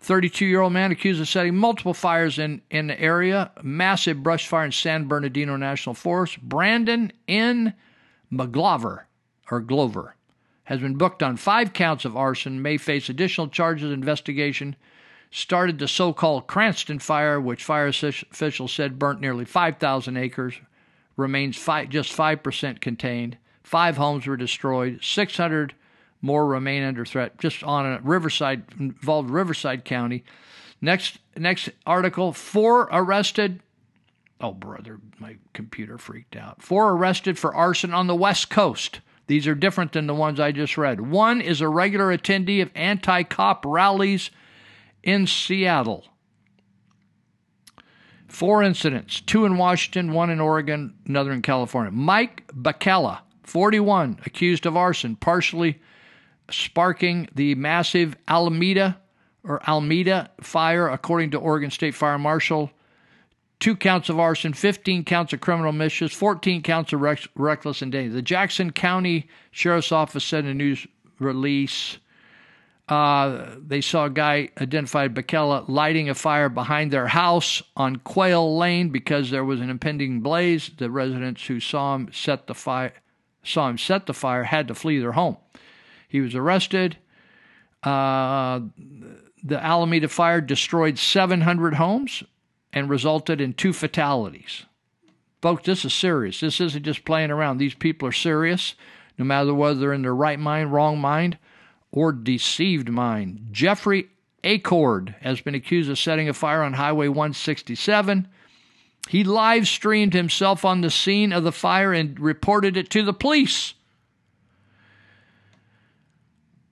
32 0.00 0.46
year 0.46 0.60
old 0.60 0.72
man 0.72 0.92
accused 0.92 1.20
of 1.20 1.28
setting 1.28 1.56
multiple 1.56 1.94
fires 1.94 2.38
in, 2.38 2.62
in 2.70 2.86
the 2.86 3.00
area. 3.00 3.50
Massive 3.62 4.22
brush 4.22 4.46
fire 4.46 4.66
in 4.66 4.72
San 4.72 5.08
Bernardino 5.08 5.56
National 5.56 5.94
Forest. 5.94 6.40
Brandon 6.42 7.12
N. 7.26 7.74
McGlover, 8.32 9.04
or 9.50 9.60
Glover, 9.60 10.16
has 10.64 10.80
been 10.80 10.96
booked 10.96 11.22
on 11.22 11.36
five 11.36 11.72
counts 11.72 12.04
of 12.04 12.16
arson, 12.16 12.60
may 12.60 12.76
face 12.76 13.08
additional 13.08 13.48
charges. 13.48 13.90
Investigation 13.90 14.76
started 15.30 15.78
the 15.78 15.88
so 15.88 16.12
called 16.12 16.46
Cranston 16.46 16.98
fire, 16.98 17.40
which 17.40 17.64
fire 17.64 17.88
officials 17.88 18.72
said 18.72 18.98
burnt 18.98 19.20
nearly 19.20 19.44
5,000 19.44 20.16
acres, 20.16 20.54
remains 21.16 21.56
five, 21.56 21.88
just 21.88 22.12
5% 22.16 22.80
contained. 22.80 23.36
Five 23.62 23.96
homes 23.96 24.26
were 24.26 24.36
destroyed, 24.36 25.00
600 25.02 25.74
more 26.20 26.46
remain 26.46 26.82
under 26.82 27.04
threat. 27.04 27.38
Just 27.38 27.62
on 27.62 27.86
a 27.86 28.00
Riverside 28.02 28.64
involved 28.78 29.30
Riverside 29.30 29.84
County. 29.84 30.24
Next 30.80 31.18
next 31.36 31.70
article: 31.86 32.32
four 32.32 32.88
arrested. 32.92 33.60
Oh 34.40 34.52
brother, 34.52 35.00
my 35.18 35.36
computer 35.52 35.98
freaked 35.98 36.36
out. 36.36 36.62
Four 36.62 36.90
arrested 36.90 37.38
for 37.38 37.54
arson 37.54 37.94
on 37.94 38.06
the 38.06 38.14
West 38.14 38.50
Coast. 38.50 39.00
These 39.26 39.46
are 39.46 39.54
different 39.54 39.92
than 39.92 40.06
the 40.06 40.14
ones 40.14 40.38
I 40.38 40.52
just 40.52 40.78
read. 40.78 41.00
One 41.00 41.40
is 41.40 41.60
a 41.60 41.68
regular 41.68 42.16
attendee 42.16 42.62
of 42.62 42.70
anti-cop 42.74 43.64
rallies 43.66 44.30
in 45.02 45.26
Seattle. 45.26 46.06
Four 48.28 48.62
incidents, 48.62 49.20
two 49.20 49.44
in 49.44 49.56
Washington, 49.56 50.12
one 50.12 50.30
in 50.30 50.40
Oregon, 50.40 50.94
another 51.06 51.32
in 51.32 51.42
California. 51.42 51.90
Mike 51.90 52.46
Bacala, 52.48 53.20
41, 53.44 54.20
accused 54.26 54.66
of 54.66 54.76
arson, 54.76 55.16
partially 55.16 55.80
sparking 56.50 57.28
the 57.34 57.54
massive 57.54 58.16
Alameda 58.28 58.98
or 59.44 59.62
Almeda 59.68 60.30
fire, 60.40 60.88
according 60.88 61.30
to 61.30 61.38
Oregon 61.38 61.70
State 61.70 61.94
Fire 61.94 62.18
Marshal. 62.18 62.70
Two 63.58 63.74
counts 63.74 64.10
of 64.10 64.20
arson, 64.20 64.52
15 64.52 65.04
counts 65.04 65.32
of 65.32 65.40
criminal 65.40 65.72
mischief, 65.72 66.12
14 66.12 66.60
counts 66.62 66.92
of 66.92 67.00
rec- 67.00 67.28
reckless 67.34 67.80
endangerment. 67.80 68.14
The 68.14 68.22
Jackson 68.22 68.70
County 68.70 69.28
Sheriff's 69.50 69.92
Office 69.92 70.24
said 70.24 70.44
in 70.44 70.50
a 70.50 70.54
news 70.54 70.86
release 71.18 71.96
uh, 72.88 73.46
they 73.58 73.80
saw 73.80 74.04
a 74.04 74.10
guy 74.10 74.48
identified 74.60 75.14
Bakkela 75.14 75.68
lighting 75.68 76.08
a 76.08 76.14
fire 76.14 76.48
behind 76.48 76.92
their 76.92 77.08
house 77.08 77.62
on 77.76 77.96
Quail 77.96 78.56
Lane 78.56 78.90
because 78.90 79.30
there 79.30 79.44
was 79.44 79.60
an 79.60 79.70
impending 79.70 80.20
blaze. 80.20 80.70
The 80.76 80.90
residents 80.90 81.46
who 81.46 81.58
saw 81.58 81.96
him 81.96 82.10
set 82.12 82.46
the 82.46 82.54
fire 82.54 82.92
saw 83.42 83.68
him 83.68 83.78
set 83.78 84.06
the 84.06 84.14
fire 84.14 84.44
had 84.44 84.68
to 84.68 84.74
flee 84.74 84.98
their 84.98 85.12
home. 85.12 85.36
He 86.16 86.22
was 86.22 86.34
arrested. 86.34 86.96
Uh, 87.82 88.60
the 89.44 89.62
Alameda 89.62 90.08
fire 90.08 90.40
destroyed 90.40 90.98
700 90.98 91.74
homes 91.74 92.22
and 92.72 92.88
resulted 92.88 93.38
in 93.38 93.52
two 93.52 93.74
fatalities. 93.74 94.64
Folks, 95.42 95.66
this 95.66 95.84
is 95.84 95.92
serious. 95.92 96.40
This 96.40 96.58
isn't 96.58 96.84
just 96.84 97.04
playing 97.04 97.30
around. 97.30 97.58
These 97.58 97.74
people 97.74 98.08
are 98.08 98.12
serious, 98.12 98.76
no 99.18 99.26
matter 99.26 99.52
whether 99.52 99.78
they're 99.78 99.92
in 99.92 100.00
their 100.00 100.14
right 100.14 100.38
mind, 100.38 100.72
wrong 100.72 100.98
mind 100.98 101.36
or 101.92 102.12
deceived 102.12 102.88
mind. 102.88 103.48
Jeffrey 103.50 104.08
Acord 104.42 105.16
has 105.20 105.42
been 105.42 105.54
accused 105.54 105.90
of 105.90 105.98
setting 105.98 106.30
a 106.30 106.32
fire 106.32 106.62
on 106.62 106.72
Highway 106.72 107.08
167. 107.08 108.26
He 109.10 109.22
live 109.22 109.68
streamed 109.68 110.14
himself 110.14 110.64
on 110.64 110.80
the 110.80 110.90
scene 110.90 111.34
of 111.34 111.44
the 111.44 111.52
fire 111.52 111.92
and 111.92 112.18
reported 112.18 112.78
it 112.78 112.88
to 112.88 113.02
the 113.02 113.12
police. 113.12 113.74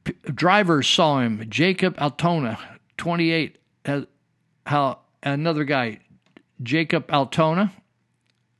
P- 0.05 0.15
drivers 0.27 0.89
saw 0.89 1.21
him. 1.21 1.45
Jacob 1.49 1.99
Altona, 1.99 2.59
28. 2.97 3.59
Uh, 3.85 4.03
how 4.67 5.01
another 5.23 5.65
guy, 5.65 6.01
Jacob 6.63 7.11
Altona. 7.11 7.73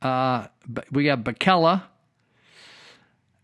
Uh, 0.01 0.47
we 0.91 1.07
have 1.07 1.19
Bakkela. 1.19 1.83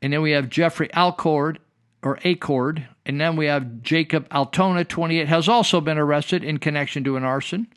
And 0.02 0.12
then 0.12 0.22
we 0.22 0.32
have 0.32 0.50
Jeffrey 0.50 0.90
Alcord 0.90 1.58
or 2.04 2.18
Acord, 2.18 2.88
and 3.06 3.22
then 3.22 3.36
we 3.36 3.46
have 3.46 3.84
Jacob 3.84 4.28
Altona, 4.34 4.84
28, 4.84 5.28
has 5.28 5.48
also 5.48 5.80
been 5.80 5.98
arrested 5.98 6.44
in 6.44 6.58
connection 6.58 7.04
to 7.04 7.16
an 7.16 7.24
arson. 7.24 7.68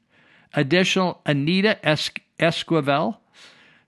Additional 0.54 1.20
Anita 1.26 1.78
Esquivel, 2.40 3.18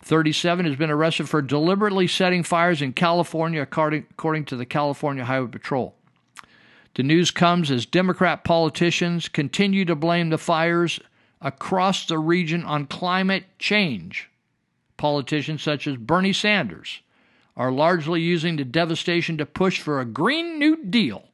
37, 0.03 0.67
has 0.67 0.77
been 0.77 0.91
arrested 0.91 1.29
for 1.29 1.41
deliberately 1.41 2.07
setting 2.07 2.43
fires 2.43 2.83
in 2.83 2.93
California, 2.93 3.63
according, 3.63 4.07
according 4.11 4.45
to 4.45 4.57
the 4.57 4.67
California 4.67 5.25
Highway 5.25 5.49
Patrol. 5.49 5.96
The 6.97 7.03
news 7.03 7.31
comes 7.31 7.71
as 7.71 7.85
Democrat 7.85 8.43
politicians 8.43 9.29
continue 9.29 9.85
to 9.85 9.95
blame 9.95 10.31
the 10.31 10.39
fires 10.39 10.99
across 11.43 12.07
the 12.07 12.19
region 12.19 12.65
on 12.65 12.87
climate 12.87 13.45
change. 13.59 14.31
Politicians 14.97 15.63
such 15.63 15.87
as 15.87 15.99
Bernie 15.99 16.33
Sanders, 16.33 17.03
are 17.57 17.71
largely 17.71 18.21
using 18.21 18.57
the 18.57 18.65
devastation 18.65 19.37
to 19.39 19.47
push 19.47 19.81
for 19.81 20.01
a 20.01 20.07
Green 20.07 20.59
New 20.59 20.85
Deal, 20.85 21.25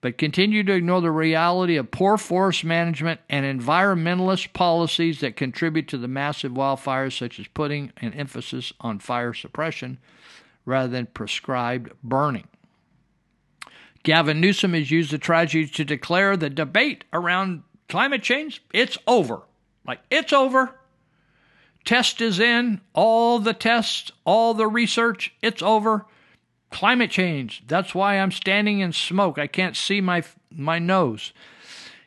but 0.00 0.18
continue 0.18 0.62
to 0.62 0.74
ignore 0.74 1.00
the 1.00 1.10
reality 1.10 1.76
of 1.76 1.90
poor 1.90 2.16
forest 2.16 2.64
management 2.64 3.20
and 3.28 3.44
environmentalist 3.44 4.52
policies 4.52 5.20
that 5.20 5.36
contribute 5.36 5.88
to 5.88 5.98
the 5.98 6.08
massive 6.08 6.52
wildfires, 6.52 7.16
such 7.16 7.38
as 7.38 7.46
putting 7.48 7.92
an 7.98 8.12
emphasis 8.14 8.72
on 8.80 8.98
fire 8.98 9.32
suppression 9.32 9.98
rather 10.64 10.88
than 10.88 11.06
prescribed 11.06 11.90
burning. 12.02 12.46
Gavin 14.04 14.40
Newsom 14.40 14.74
has 14.74 14.90
used 14.90 15.10
the 15.10 15.18
tragedy 15.18 15.66
to 15.66 15.84
declare 15.84 16.36
the 16.36 16.50
debate 16.50 17.04
around 17.12 17.62
climate 17.88 18.22
change 18.22 18.62
it's 18.72 18.96
over. 19.06 19.42
Like 19.86 20.00
it's 20.10 20.32
over. 20.32 20.78
Test 21.84 22.20
is 22.20 22.38
in, 22.38 22.80
all 22.94 23.38
the 23.38 23.52
tests, 23.52 24.10
all 24.24 24.54
the 24.54 24.66
research, 24.66 25.34
it's 25.42 25.60
over. 25.60 26.06
Climate 26.70 27.10
change, 27.10 27.62
that's 27.66 27.94
why 27.94 28.18
I'm 28.18 28.30
standing 28.30 28.80
in 28.80 28.92
smoke. 28.92 29.38
I 29.38 29.46
can't 29.46 29.76
see 29.76 30.00
my 30.00 30.22
my 30.50 30.78
nose. 30.78 31.32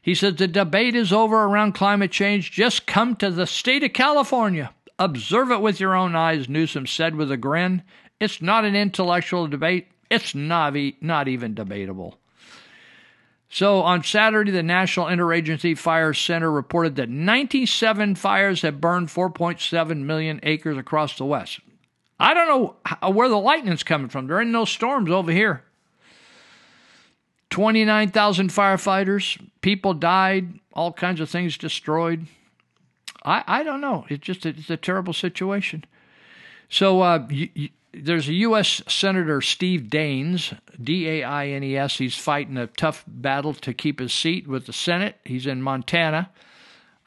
He 0.02 0.16
says 0.16 0.36
the 0.36 0.48
debate 0.48 0.96
is 0.96 1.12
over 1.12 1.44
around 1.44 1.74
climate 1.74 2.12
change. 2.12 2.52
Just 2.52 2.88
come 2.88 3.16
to 3.18 3.30
the 3.30 3.46
state 3.46 3.84
of 3.84 3.94
California. 3.94 4.74
Observe 5.00 5.52
it 5.52 5.62
with 5.62 5.80
your 5.80 5.96
own 5.96 6.16
eyes, 6.16 6.48
Newsom 6.48 6.88
said 6.88 7.16
with 7.16 7.32
a 7.32 7.38
grin. 7.38 7.84
It's 8.20 8.42
not 8.42 8.66
an 8.66 8.76
intellectual 8.76 9.48
debate. 9.48 9.88
It's 10.10 10.34
not, 10.34 10.76
not 11.02 11.28
even 11.28 11.54
debatable. 11.54 12.18
So 13.50 13.82
on 13.82 14.04
Saturday, 14.04 14.52
the 14.52 14.64
National 14.64 15.06
Interagency 15.06 15.78
Fire 15.78 16.14
Center 16.14 16.52
reported 16.52 16.96
that 16.98 17.10
97 17.10 18.16
fires 18.16 18.62
have 18.62 18.82
burned 18.82 19.08
4.7 19.08 19.98
million 20.04 20.40
acres 20.44 20.78
across 20.78 21.18
the 21.18 21.26
West. 21.26 21.60
I 22.20 22.34
don't 22.34 22.48
know 22.48 23.12
where 23.12 23.30
the 23.30 23.40
lightning's 23.40 23.84
coming 23.84 24.10
from. 24.10 24.28
There 24.28 24.42
ain't 24.42 24.50
no 24.50 24.66
storms 24.66 25.12
over 25.12 25.32
here. 25.32 25.64
29,000 27.50 28.50
firefighters, 28.50 29.42
people 29.62 29.94
died, 29.94 30.60
all 30.74 30.92
kinds 30.92 31.22
of 31.22 31.30
things 31.30 31.58
destroyed. 31.58 32.28
I, 33.24 33.44
I 33.48 33.64
don't 33.64 33.82
know. 33.82 34.06
It's 34.10 34.26
just 34.26 34.46
a, 34.46 34.50
it's 34.50 34.70
a 34.70 34.78
terrible 34.78 35.14
situation. 35.14 35.86
So 36.70 37.02
uh, 37.02 37.26
you, 37.30 37.50
you, 37.54 37.70
there's 38.04 38.28
a 38.28 38.34
U.S. 38.34 38.82
Senator 38.88 39.42
Steve 39.42 39.84
Daines, 39.84 40.58
D 40.82 41.08
A 41.08 41.24
I 41.24 41.48
N 41.48 41.64
E 41.64 41.78
S. 41.78 41.98
He's 41.98 42.18
fighting 42.18 42.58
a 42.58 42.68
tough 42.68 43.04
battle 43.08 43.54
to 43.56 43.74
keep 43.74 44.00
his 44.00 44.14
seat 44.14 44.48
with 44.48 44.66
the 44.66 44.74
Senate. 44.74 45.18
He's 45.24 45.48
in 45.48 45.62
Montana. 45.62 46.30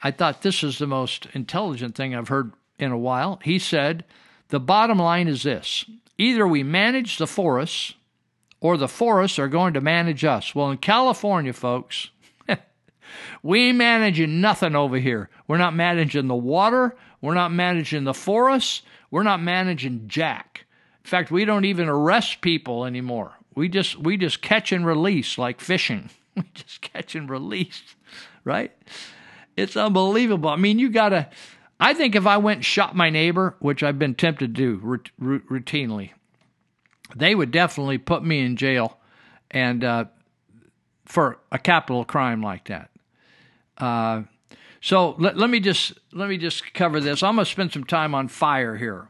I 0.03 0.11
thought 0.11 0.41
this 0.41 0.63
is 0.63 0.77
the 0.77 0.87
most 0.87 1.27
intelligent 1.33 1.95
thing 1.95 2.15
I've 2.15 2.29
heard 2.29 2.53
in 2.79 2.91
a 2.91 2.97
while. 2.97 3.39
He 3.43 3.59
said, 3.59 4.03
The 4.49 4.59
bottom 4.59 4.97
line 4.97 5.27
is 5.27 5.43
this 5.43 5.85
either 6.17 6.47
we 6.47 6.63
manage 6.63 7.17
the 7.17 7.27
forests 7.27 7.93
or 8.59 8.77
the 8.77 8.87
forests 8.87 9.39
are 9.39 9.47
going 9.47 9.73
to 9.73 9.81
manage 9.81 10.23
us. 10.23 10.53
Well, 10.53 10.69
in 10.69 10.77
California, 10.77 11.53
folks, 11.53 12.09
we 13.43 13.69
ain't 13.69 13.77
managing 13.77 14.39
nothing 14.39 14.75
over 14.75 14.97
here. 14.97 15.29
We're 15.47 15.57
not 15.57 15.75
managing 15.75 16.27
the 16.27 16.35
water. 16.35 16.95
We're 17.21 17.33
not 17.33 17.51
managing 17.51 18.03
the 18.03 18.13
forests. 18.13 18.83
We're 19.09 19.23
not 19.23 19.41
managing 19.41 20.07
Jack. 20.07 20.50
In 21.03 21.09
fact, 21.09 21.31
we 21.31 21.45
don't 21.45 21.65
even 21.65 21.89
arrest 21.89 22.41
people 22.41 22.85
anymore. 22.85 23.33
We 23.55 23.69
just 23.69 23.97
we 23.97 24.17
just 24.17 24.41
catch 24.41 24.71
and 24.71 24.85
release 24.85 25.37
like 25.37 25.61
fishing. 25.61 26.09
We 26.33 26.43
just 26.53 26.79
catch 26.79 27.13
and 27.13 27.29
release, 27.29 27.83
right? 28.45 28.71
It's 29.57 29.75
unbelievable. 29.75 30.49
I 30.49 30.55
mean, 30.55 30.79
you 30.79 30.89
gotta. 30.89 31.29
I 31.77 31.93
think 31.93 32.15
if 32.15 32.25
I 32.25 32.37
went 32.37 32.59
and 32.59 32.65
shot 32.65 32.95
my 32.95 33.09
neighbor, 33.09 33.57
which 33.59 33.83
I've 33.83 33.99
been 33.99 34.15
tempted 34.15 34.55
to 34.55 34.79
do 34.79 35.01
r- 35.21 35.39
routinely, 35.39 36.11
they 37.17 37.35
would 37.35 37.51
definitely 37.51 37.97
put 37.97 38.23
me 38.23 38.45
in 38.45 38.55
jail, 38.55 38.97
and 39.51 39.83
uh, 39.83 40.05
for 41.05 41.37
a 41.51 41.59
capital 41.59 42.05
crime 42.05 42.41
like 42.41 42.69
that. 42.69 42.91
Uh, 43.77 44.21
so 44.79 45.15
let, 45.19 45.35
let 45.35 45.49
me 45.49 45.59
just 45.59 45.99
let 46.13 46.29
me 46.29 46.37
just 46.37 46.73
cover 46.73 47.01
this. 47.01 47.21
I'm 47.23 47.35
gonna 47.35 47.45
spend 47.45 47.73
some 47.73 47.83
time 47.83 48.15
on 48.15 48.29
fire 48.29 48.77
here 48.77 49.09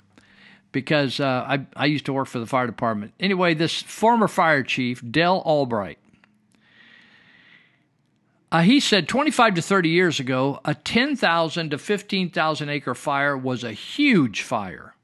because 0.72 1.20
uh, 1.20 1.46
I, 1.48 1.66
I 1.76 1.86
used 1.86 2.06
to 2.06 2.14
work 2.14 2.28
for 2.28 2.40
the 2.40 2.46
fire 2.46 2.68
department. 2.68 3.14
Anyway, 3.20 3.54
this 3.54 3.82
former 3.82 4.28
fire 4.28 4.64
chief, 4.64 5.04
Dell 5.10 5.42
Albright, 5.46 5.98
uh, 8.52 8.62
he 8.62 8.80
said 8.80 9.08
25 9.08 9.56
to 9.56 9.62
30 9.62 9.90
years 9.90 10.20
ago, 10.20 10.60
a 10.66 10.76
10,000 10.76 11.70
to 11.70 11.78
15,000 11.78 12.70
acre 12.70 12.96
fire 12.96 13.38
was 13.38 13.64
a 13.64 13.72
huge 13.72 14.42
fire. 14.42 14.96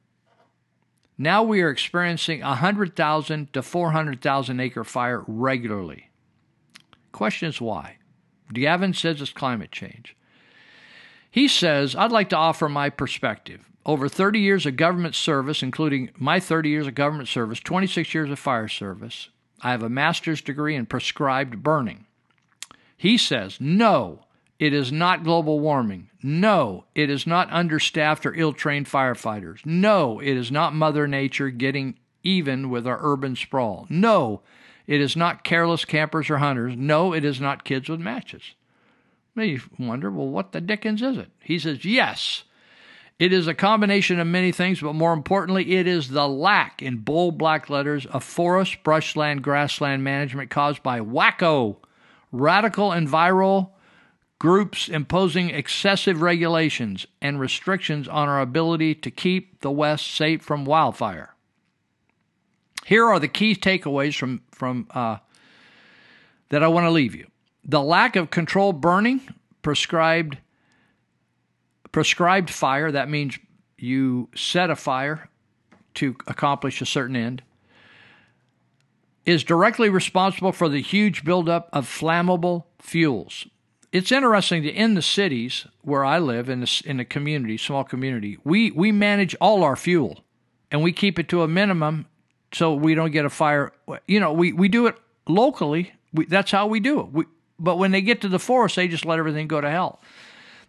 Now 1.17 1.43
we 1.43 1.61
are 1.61 1.69
experiencing 1.69 2.41
a 2.41 2.49
100,000 2.49 3.53
to 3.53 3.61
400,000 3.61 4.59
acre 4.59 4.83
fire 4.83 5.23
regularly. 5.27 6.09
Question 7.11 7.49
is 7.49 7.61
why? 7.61 7.97
Gavin 8.53 8.93
says 8.93 9.21
it's 9.21 9.31
climate 9.31 9.71
change. 9.71 10.15
He 11.31 11.47
says, 11.47 11.95
I'd 11.95 12.11
like 12.11 12.29
to 12.29 12.37
offer 12.37 12.69
my 12.69 12.89
perspective 12.89 13.67
over 13.87 14.09
30 14.09 14.39
years 14.39 14.65
of 14.65 14.75
government 14.75 15.15
service, 15.15 15.63
including 15.63 16.11
my 16.17 16.39
30 16.39 16.69
years 16.69 16.87
of 16.87 16.93
government 16.93 17.29
service, 17.29 17.59
26 17.61 18.13
years 18.13 18.29
of 18.29 18.37
fire 18.37 18.67
service, 18.67 19.29
I 19.61 19.71
have 19.71 19.81
a 19.81 19.89
master's 19.89 20.41
degree 20.41 20.75
in 20.75 20.85
prescribed 20.85 21.63
burning. 21.63 22.05
He 22.97 23.17
says, 23.17 23.57
no, 23.61 24.25
it 24.59 24.73
is 24.73 24.91
not 24.91 25.23
global 25.23 25.59
warming. 25.59 26.09
No, 26.21 26.83
it 26.95 27.09
is 27.09 27.25
not 27.25 27.51
understaffed 27.51 28.25
or 28.25 28.35
ill 28.35 28.53
trained 28.53 28.87
firefighters. 28.87 29.65
No, 29.65 30.19
it 30.19 30.35
is 30.35 30.51
not 30.51 30.75
Mother 30.75 31.07
Nature 31.07 31.49
getting 31.49 31.95
even 32.23 32.69
with 32.69 32.85
our 32.85 32.99
urban 33.01 33.35
sprawl. 33.35 33.87
No, 33.89 34.41
it 34.85 34.99
is 34.99 35.15
not 35.15 35.43
careless 35.43 35.85
campers 35.85 36.29
or 36.29 36.37
hunters. 36.37 36.75
No, 36.75 37.13
it 37.13 37.23
is 37.23 37.39
not 37.39 37.63
kids 37.63 37.87
with 37.87 37.99
matches. 37.99 38.43
You 39.35 39.61
wonder, 39.77 40.09
well, 40.09 40.27
what 40.27 40.51
the 40.51 40.59
dickens 40.59 41.01
is 41.01 41.17
it? 41.17 41.29
He 41.39 41.59
says, 41.59 41.85
yes. 41.85 42.43
It 43.19 43.33
is 43.33 43.47
a 43.47 43.55
combination 43.55 44.19
of 44.19 44.27
many 44.27 44.51
things, 44.51 44.79
but 44.79 44.93
more 44.93 45.13
importantly, 45.13 45.75
it 45.75 45.87
is 45.87 46.09
the 46.09 46.27
lack 46.27 46.83
in 46.83 46.97
bold 46.97 47.37
black 47.37 47.67
letters 47.69 48.05
of 48.05 48.23
forest, 48.23 48.83
brushland, 48.83 49.41
grassland 49.41 50.03
management 50.03 50.51
caused 50.51 50.83
by 50.83 50.99
wacko, 50.99 51.77
radical 52.31 52.91
and 52.91 53.07
viral 53.07 53.71
groups 54.39 54.87
imposing 54.87 55.49
excessive 55.49 56.21
regulations 56.21 57.07
and 57.19 57.39
restrictions 57.39 58.07
on 58.07 58.29
our 58.29 58.39
ability 58.39 58.93
to 58.93 59.09
keep 59.09 59.61
the 59.61 59.71
West 59.71 60.13
safe 60.13 60.43
from 60.43 60.63
wildfire. 60.63 61.33
Here 62.85 63.05
are 63.05 63.19
the 63.19 63.27
key 63.27 63.55
takeaways 63.55 64.15
from 64.15 64.41
from 64.51 64.87
uh, 64.91 65.17
that 66.49 66.63
I 66.63 66.67
want 66.67 66.85
to 66.85 66.91
leave 66.91 67.15
you: 67.15 67.27
the 67.65 67.81
lack 67.81 68.15
of 68.15 68.29
controlled 68.29 68.79
burning, 68.79 69.21
prescribed 69.63 70.37
prescribed 71.91 72.49
fire. 72.49 72.91
That 72.91 73.09
means 73.09 73.37
you 73.77 74.29
set 74.35 74.69
a 74.69 74.75
fire 74.75 75.29
to 75.95 76.15
accomplish 76.27 76.81
a 76.81 76.85
certain 76.85 77.15
end. 77.15 77.41
Is 79.25 79.43
directly 79.43 79.89
responsible 79.89 80.53
for 80.53 80.69
the 80.69 80.81
huge 80.81 81.25
buildup 81.25 81.69
of 81.73 81.85
flammable 81.85 82.63
fuels. 82.79 83.45
It's 83.91 84.11
interesting 84.11 84.63
that 84.63 84.73
in 84.73 84.93
the 84.93 85.01
cities 85.01 85.65
where 85.81 86.05
I 86.05 86.19
live, 86.19 86.49
in 86.49 86.61
the, 86.61 86.83
in 86.85 86.97
the 86.97 87.05
community, 87.05 87.57
small 87.57 87.83
community, 87.83 88.37
we, 88.43 88.71
we 88.71 88.91
manage 88.91 89.35
all 89.41 89.63
our 89.63 89.75
fuel 89.75 90.23
and 90.71 90.81
we 90.81 90.91
keep 90.91 91.19
it 91.19 91.29
to 91.29 91.41
a 91.41 91.47
minimum 91.47 92.05
so 92.53 92.73
we 92.73 92.95
don't 92.95 93.11
get 93.11 93.25
a 93.25 93.29
fire. 93.29 93.73
You 94.07 94.19
know, 94.19 94.31
we, 94.31 94.53
we 94.53 94.67
do 94.67 94.87
it 94.87 94.95
locally. 95.27 95.93
We, 96.13 96.25
that's 96.25 96.51
how 96.51 96.67
we 96.67 96.79
do 96.79 96.99
it. 96.99 97.11
We, 97.11 97.25
but 97.59 97.77
when 97.77 97.91
they 97.91 98.01
get 98.01 98.21
to 98.21 98.29
the 98.29 98.39
forest, 98.39 98.75
they 98.75 98.87
just 98.87 99.05
let 99.05 99.19
everything 99.19 99.47
go 99.47 99.61
to 99.61 99.69
hell. 99.69 100.01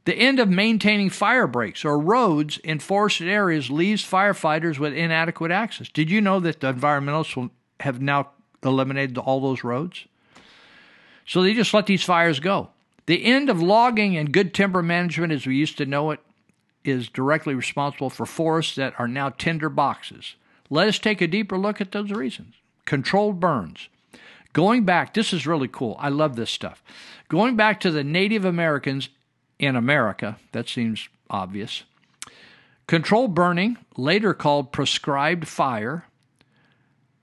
The 0.08 0.16
end 0.16 0.40
of 0.40 0.48
maintaining 0.48 1.10
fire 1.10 1.46
breaks 1.46 1.84
or 1.84 1.98
roads 1.98 2.56
in 2.64 2.78
forested 2.78 3.28
areas 3.28 3.68
leaves 3.68 4.02
firefighters 4.02 4.78
with 4.78 4.94
inadequate 4.94 5.50
access. 5.50 5.90
Did 5.90 6.10
you 6.10 6.22
know 6.22 6.40
that 6.40 6.60
the 6.60 6.72
environmentalists 6.72 7.36
will 7.36 7.50
have 7.80 8.00
now 8.00 8.30
eliminated 8.62 9.18
all 9.18 9.38
those 9.38 9.62
roads? 9.62 10.06
So 11.26 11.42
they 11.42 11.52
just 11.52 11.74
let 11.74 11.84
these 11.84 12.04
fires 12.04 12.40
go. 12.40 12.70
The 13.04 13.22
end 13.22 13.50
of 13.50 13.60
logging 13.60 14.16
and 14.16 14.32
good 14.32 14.54
timber 14.54 14.82
management 14.82 15.30
as 15.30 15.46
we 15.46 15.56
used 15.56 15.76
to 15.76 15.84
know 15.84 16.12
it 16.12 16.20
is 16.84 17.10
directly 17.10 17.54
responsible 17.54 18.08
for 18.08 18.24
forests 18.24 18.76
that 18.76 18.98
are 18.98 19.08
now 19.08 19.28
tinder 19.28 19.68
boxes. 19.68 20.36
Let 20.70 20.88
us 20.88 20.98
take 20.98 21.20
a 21.20 21.26
deeper 21.26 21.58
look 21.58 21.82
at 21.82 21.92
those 21.92 22.12
reasons. 22.12 22.54
Controlled 22.86 23.40
burns. 23.40 23.90
Going 24.54 24.86
back, 24.86 25.12
this 25.12 25.34
is 25.34 25.46
really 25.46 25.68
cool. 25.68 25.96
I 26.00 26.08
love 26.08 26.34
this 26.34 26.50
stuff. 26.50 26.82
Going 27.28 27.56
back 27.56 27.78
to 27.80 27.90
the 27.90 28.02
Native 28.02 28.46
Americans 28.46 29.10
in 29.58 29.76
America, 29.76 30.38
that 30.52 30.68
seems 30.68 31.08
obvious. 31.30 31.84
Controlled 32.86 33.34
burning, 33.34 33.76
later 33.96 34.32
called 34.32 34.72
prescribed 34.72 35.46
fire, 35.46 36.06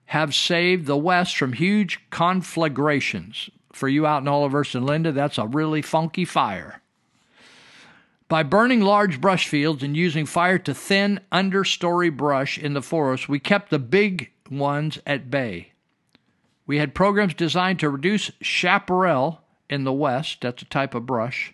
have 0.06 0.36
saved 0.36 0.86
the 0.86 0.98
West 0.98 1.36
from 1.36 1.54
huge 1.54 2.00
conflagrations. 2.10 3.50
For 3.74 3.90
you 3.90 4.06
out 4.06 4.22
in 4.22 4.28
Olivehurst 4.28 4.76
and 4.76 4.86
Linda, 4.86 5.12
that's 5.12 5.38
a 5.38 5.48
really 5.48 5.82
funky 5.82 6.24
fire. 6.24 6.82
By 8.28 8.44
burning 8.44 8.82
large 8.82 9.22
brush 9.22 9.48
fields 9.48 9.84
and 9.84 9.96
using 9.96 10.26
fire 10.26 10.58
to 10.60 10.74
thin 10.74 11.20
understory 11.32 12.16
brush 12.16 12.58
in 12.58 12.74
the 12.74 12.82
forest, 12.82 13.30
we 13.30 13.40
kept 13.40 13.70
the 13.70 13.80
big 13.80 14.32
ones 14.50 15.00
at 15.06 15.30
bay. 15.30 15.72
We 16.66 16.78
had 16.80 16.96
programs 16.96 17.34
designed 17.34 17.80
to 17.80 17.90
reduce 17.90 18.32
chaparral 18.42 19.42
in 19.70 19.84
the 19.84 19.94
west, 19.94 20.42
that's 20.42 20.62
a 20.62 20.66
type 20.66 20.96
of 20.96 21.06
brush, 21.06 21.54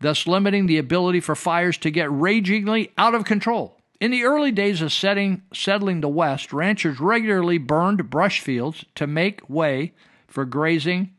thus 0.00 0.26
limiting 0.26 0.66
the 0.66 0.78
ability 0.78 1.20
for 1.20 1.34
fires 1.34 1.78
to 1.78 1.90
get 1.90 2.10
ragingly 2.10 2.92
out 2.98 3.14
of 3.14 3.24
control. 3.24 3.76
In 3.98 4.10
the 4.10 4.24
early 4.24 4.52
days 4.52 4.82
of 4.82 4.92
setting, 4.92 5.42
settling 5.54 6.00
the 6.00 6.08
West, 6.08 6.52
ranchers 6.52 7.00
regularly 7.00 7.58
burned 7.58 8.10
brush 8.10 8.40
fields 8.40 8.84
to 8.94 9.06
make 9.06 9.48
way 9.48 9.92
for 10.26 10.44
grazing 10.44 11.14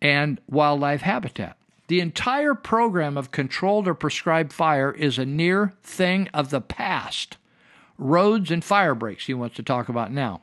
and 0.00 0.40
wildlife 0.48 1.02
habitat. 1.02 1.56
The 1.88 2.00
entire 2.00 2.54
program 2.54 3.16
of 3.16 3.30
controlled 3.30 3.86
or 3.86 3.94
prescribed 3.94 4.52
fire 4.52 4.90
is 4.90 5.18
a 5.18 5.26
near 5.26 5.74
thing 5.82 6.28
of 6.34 6.50
the 6.50 6.60
past. 6.60 7.36
Roads 7.98 8.50
and 8.50 8.64
fire 8.64 8.94
breaks, 8.94 9.26
he 9.26 9.34
wants 9.34 9.56
to 9.56 9.62
talk 9.62 9.88
about 9.88 10.10
now. 10.10 10.40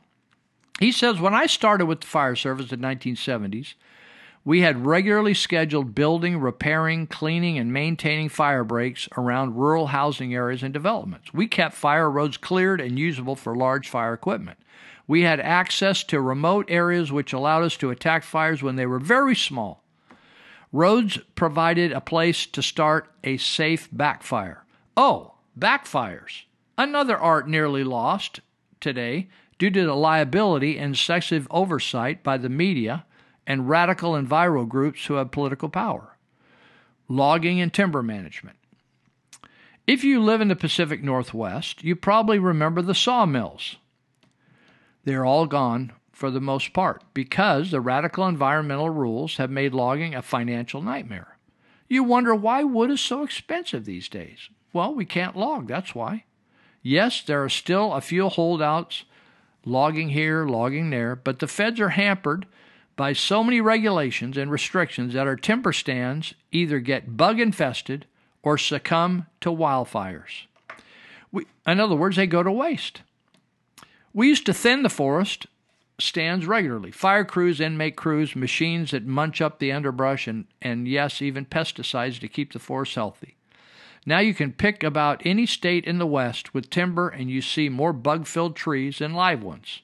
He 0.80 0.90
says, 0.90 1.20
When 1.20 1.34
I 1.34 1.46
started 1.46 1.86
with 1.86 2.00
the 2.00 2.06
fire 2.06 2.36
service 2.36 2.72
in 2.72 2.80
the 2.80 2.86
1970s, 2.86 3.74
we 4.44 4.60
had 4.60 4.84
regularly 4.84 5.32
scheduled 5.32 5.94
building, 5.94 6.38
repairing, 6.38 7.06
cleaning, 7.06 7.58
and 7.58 7.72
maintaining 7.72 8.28
fire 8.28 8.62
breaks 8.62 9.08
around 9.16 9.56
rural 9.56 9.88
housing 9.88 10.34
areas 10.34 10.62
and 10.62 10.74
developments. 10.74 11.32
We 11.32 11.46
kept 11.46 11.74
fire 11.74 12.10
roads 12.10 12.36
cleared 12.36 12.80
and 12.80 12.98
usable 12.98 13.36
for 13.36 13.56
large 13.56 13.88
fire 13.88 14.12
equipment. 14.12 14.58
We 15.06 15.22
had 15.22 15.40
access 15.40 16.04
to 16.04 16.20
remote 16.20 16.66
areas 16.68 17.10
which 17.10 17.32
allowed 17.32 17.62
us 17.62 17.76
to 17.78 17.90
attack 17.90 18.22
fires 18.22 18.62
when 18.62 18.76
they 18.76 18.86
were 18.86 18.98
very 18.98 19.34
small. 19.34 19.82
Roads 20.72 21.18
provided 21.34 21.92
a 21.92 22.00
place 22.00 22.46
to 22.46 22.62
start 22.62 23.10
a 23.22 23.36
safe 23.38 23.88
backfire. 23.92 24.64
Oh, 24.96 25.34
backfires. 25.58 26.42
Another 26.76 27.16
art 27.16 27.48
nearly 27.48 27.84
lost 27.84 28.40
today 28.80 29.28
due 29.58 29.70
to 29.70 29.86
the 29.86 29.94
liability 29.94 30.78
and 30.78 30.94
excessive 30.94 31.46
oversight 31.50 32.22
by 32.22 32.36
the 32.36 32.48
media 32.48 33.06
and 33.46 33.68
radical 33.68 34.12
enviro 34.12 34.68
groups 34.68 35.06
who 35.06 35.14
have 35.14 35.30
political 35.30 35.68
power. 35.68 36.16
Logging 37.08 37.60
and 37.60 37.72
timber 37.72 38.02
management. 38.02 38.56
If 39.86 40.02
you 40.02 40.22
live 40.22 40.40
in 40.40 40.48
the 40.48 40.56
Pacific 40.56 41.02
Northwest, 41.02 41.84
you 41.84 41.94
probably 41.94 42.38
remember 42.38 42.80
the 42.80 42.94
sawmills. 42.94 43.76
They're 45.04 45.26
all 45.26 45.46
gone 45.46 45.92
for 46.10 46.30
the 46.30 46.40
most 46.40 46.72
part 46.72 47.02
because 47.12 47.70
the 47.70 47.80
radical 47.80 48.26
environmental 48.26 48.88
rules 48.88 49.36
have 49.36 49.50
made 49.50 49.74
logging 49.74 50.14
a 50.14 50.22
financial 50.22 50.80
nightmare. 50.80 51.36
You 51.88 52.02
wonder 52.02 52.34
why 52.34 52.64
wood 52.64 52.90
is 52.90 53.00
so 53.00 53.22
expensive 53.22 53.84
these 53.84 54.08
days. 54.08 54.48
Well, 54.72 54.94
we 54.94 55.04
can't 55.04 55.36
log, 55.36 55.68
that's 55.68 55.94
why. 55.94 56.24
Yes, 56.82 57.22
there 57.22 57.44
are 57.44 57.50
still 57.50 57.92
a 57.92 58.00
few 58.00 58.28
holdouts 58.28 59.04
logging 59.66 60.10
here, 60.10 60.46
logging 60.46 60.90
there, 60.90 61.14
but 61.14 61.38
the 61.38 61.46
feds 61.46 61.80
are 61.80 61.90
hampered 61.90 62.46
by 62.96 63.12
so 63.12 63.42
many 63.42 63.60
regulations 63.60 64.36
and 64.36 64.50
restrictions 64.50 65.14
that 65.14 65.26
our 65.26 65.36
timber 65.36 65.72
stands 65.72 66.34
either 66.52 66.78
get 66.78 67.16
bug 67.16 67.40
infested 67.40 68.06
or 68.42 68.58
succumb 68.58 69.26
to 69.40 69.50
wildfires. 69.50 70.46
We, 71.32 71.46
in 71.66 71.80
other 71.80 71.96
words, 71.96 72.16
they 72.16 72.26
go 72.26 72.42
to 72.42 72.52
waste. 72.52 73.02
We 74.12 74.28
used 74.28 74.46
to 74.46 74.54
thin 74.54 74.82
the 74.82 74.88
forest 74.88 75.46
stands 75.98 76.46
regularly. 76.46 76.90
Fire 76.90 77.24
crews, 77.24 77.60
inmate 77.60 77.96
crews, 77.96 78.36
machines 78.36 78.90
that 78.90 79.06
munch 79.06 79.40
up 79.40 79.58
the 79.58 79.72
underbrush, 79.72 80.26
and, 80.26 80.46
and 80.60 80.88
yes, 80.88 81.22
even 81.22 81.46
pesticides 81.46 82.20
to 82.20 82.28
keep 82.28 82.52
the 82.52 82.58
forest 82.58 82.94
healthy. 82.94 83.36
Now 84.06 84.18
you 84.18 84.34
can 84.34 84.52
pick 84.52 84.82
about 84.82 85.22
any 85.24 85.46
state 85.46 85.84
in 85.86 85.98
the 85.98 86.06
West 86.06 86.52
with 86.52 86.68
timber 86.68 87.08
and 87.08 87.30
you 87.30 87.40
see 87.40 87.68
more 87.68 87.92
bug 87.92 88.26
filled 88.26 88.54
trees 88.54 88.98
than 88.98 89.14
live 89.14 89.42
ones. 89.42 89.80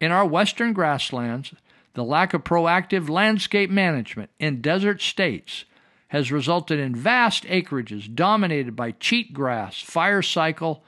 In 0.00 0.10
our 0.10 0.26
western 0.26 0.72
grasslands, 0.72 1.52
the 1.96 2.04
lack 2.04 2.34
of 2.34 2.44
proactive 2.44 3.08
landscape 3.08 3.70
management 3.70 4.28
in 4.38 4.60
desert 4.60 5.00
states 5.00 5.64
has 6.08 6.30
resulted 6.30 6.78
in 6.78 6.94
vast 6.94 7.44
acreages 7.44 8.14
dominated 8.14 8.76
by 8.76 8.92
cheatgrass 8.92 9.82
fire 9.82 10.20
cycle 10.20 10.84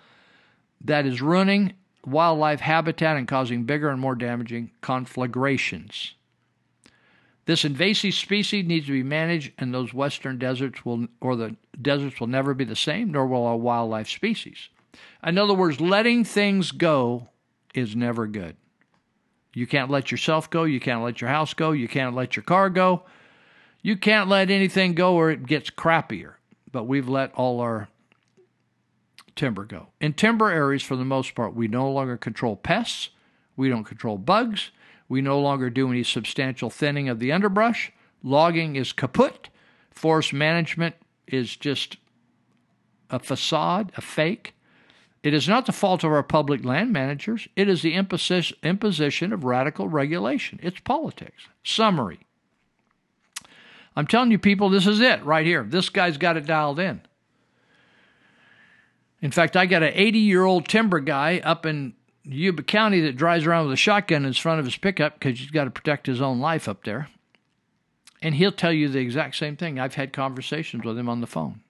that 0.83 1.07
is 1.07 1.23
ruining 1.23 1.73
wildlife 2.07 2.61
habitat 2.61 3.17
and 3.17 3.27
causing 3.27 3.65
bigger 3.65 3.89
and 3.89 3.99
more 3.99 4.15
damaging 4.15 4.71
conflagrations. 4.83 6.13
This 7.47 7.65
invasive 7.65 8.13
species 8.13 8.67
needs 8.67 8.85
to 8.87 8.93
be 8.93 9.03
managed, 9.03 9.53
and 9.57 9.73
those 9.73 9.95
western 9.95 10.37
deserts 10.39 10.85
will, 10.85 11.09
or 11.23 11.37
the 11.37 11.57
deserts 11.81 12.21
will 12.21 12.27
never 12.27 12.53
be 12.53 12.65
the 12.65 12.77
same, 12.77 13.13
nor 13.13 13.27
will 13.27 13.47
our 13.47 13.57
wildlife 13.57 14.11
species. 14.11 14.69
In 15.27 15.39
other 15.39 15.55
words, 15.55 15.81
letting 15.81 16.25
things 16.25 16.71
go 16.71 17.29
is 17.73 17.97
never 17.97 18.27
good. 18.27 18.57
You 19.59 19.67
can't 19.67 19.91
let 19.91 20.13
yourself 20.13 20.49
go. 20.49 20.63
You 20.63 20.79
can't 20.79 21.03
let 21.03 21.21
your 21.21 21.31
house 21.31 21.53
go. 21.53 21.73
You 21.73 21.89
can't 21.89 22.15
let 22.15 22.37
your 22.37 22.45
car 22.45 22.71
go. 22.71 23.03
You 23.83 23.97
can't 23.97 24.29
let 24.29 24.51
anything 24.51 24.95
go 24.95 25.15
or 25.17 25.33
it 25.33 25.47
gets 25.47 25.69
crappier. 25.69 26.35
But 26.71 26.85
we've 26.85 27.09
let 27.09 27.35
all 27.35 27.59
our 27.59 27.89
timber 29.35 29.65
go. 29.65 29.89
In 30.01 30.13
timber 30.13 30.49
areas, 30.49 30.85
for 30.85 30.95
the 30.95 31.05
most 31.05 31.35
part, 31.35 31.57
we 31.57 31.67
no 31.67 31.91
longer 31.91 32.17
control 32.17 32.55
pests. 32.55 33.09
We 33.57 33.69
don't 33.69 33.83
control 33.83 34.17
bugs. 34.17 34.71
We 35.09 35.23
no 35.23 35.41
longer 35.41 35.71
do 35.71 35.91
any 35.91 36.05
substantial 36.05 36.71
thinning 36.71 37.09
of 37.09 37.19
the 37.19 37.33
underbrush. 37.33 37.93
Logging 38.23 38.77
is 38.77 38.93
kaput. 38.93 39.49
Forest 39.91 40.33
management 40.33 40.95
is 41.27 41.57
just 41.57 41.97
a 43.11 43.19
facade, 43.19 43.91
a 43.97 44.01
fake. 44.01 44.55
It 45.23 45.35
is 45.35 45.49
not 45.49 45.67
the 45.67 45.73
fault 45.73 46.05
of 46.05 46.13
our 46.13 46.23
public 46.23 46.65
land 46.65 46.93
managers. 46.93 47.49
It 47.57 47.69
is 47.69 47.83
the 47.83 47.95
imposition 47.95 49.33
of 49.33 49.45
radical 49.45 49.89
regulation. 49.89 50.61
It's 50.63 50.81
politics. 50.81 51.45
Summary 51.65 52.21
I'm 53.99 54.07
telling 54.07 54.31
you, 54.31 54.39
people, 54.39 54.71
this 54.71 54.87
is 54.87 55.01
it 55.01 55.25
right 55.25 55.45
here. 55.45 55.65
This 55.65 55.89
guy's 55.89 56.19
got 56.19 56.37
it 56.37 56.47
dialed 56.47 56.79
in. 56.79 57.01
In 59.21 59.33
fact, 59.33 59.57
I 59.57 59.67
got 59.67 59.83
an 59.83 59.91
80 59.93 60.21
year 60.21 60.45
old 60.45 60.69
timber 60.69 61.01
guy 61.01 61.41
up 61.43 61.67
in 61.67 61.95
Yuba 62.23 62.63
County 62.63 63.01
that 63.01 63.17
drives 63.17 63.45
around 63.45 63.65
with 63.65 63.73
a 63.75 63.77
shotgun 63.77 64.25
in 64.25 64.33
front 64.35 64.61
of 64.61 64.67
his 64.67 64.77
pickup 64.77 65.19
because 65.19 65.41
he's 65.41 65.51
got 65.51 65.65
to 65.65 65.73
protect 65.73 66.07
his 66.07 66.21
own 66.21 66.39
life 66.39 66.69
up 66.69 66.85
there. 66.85 67.09
And 68.23 68.37
he'll 68.37 68.53
tell 68.53 68.73
you 68.73 68.89
the 68.89 69.01
exact 69.01 69.35
same 69.35 69.57
thing. 69.57 69.81
I've 69.81 69.97
had 69.97 70.13
conversations 70.13 70.85
with 70.85 70.97
him 70.97 71.09
on 71.09 71.21
the 71.21 71.27
phone. 71.27 71.63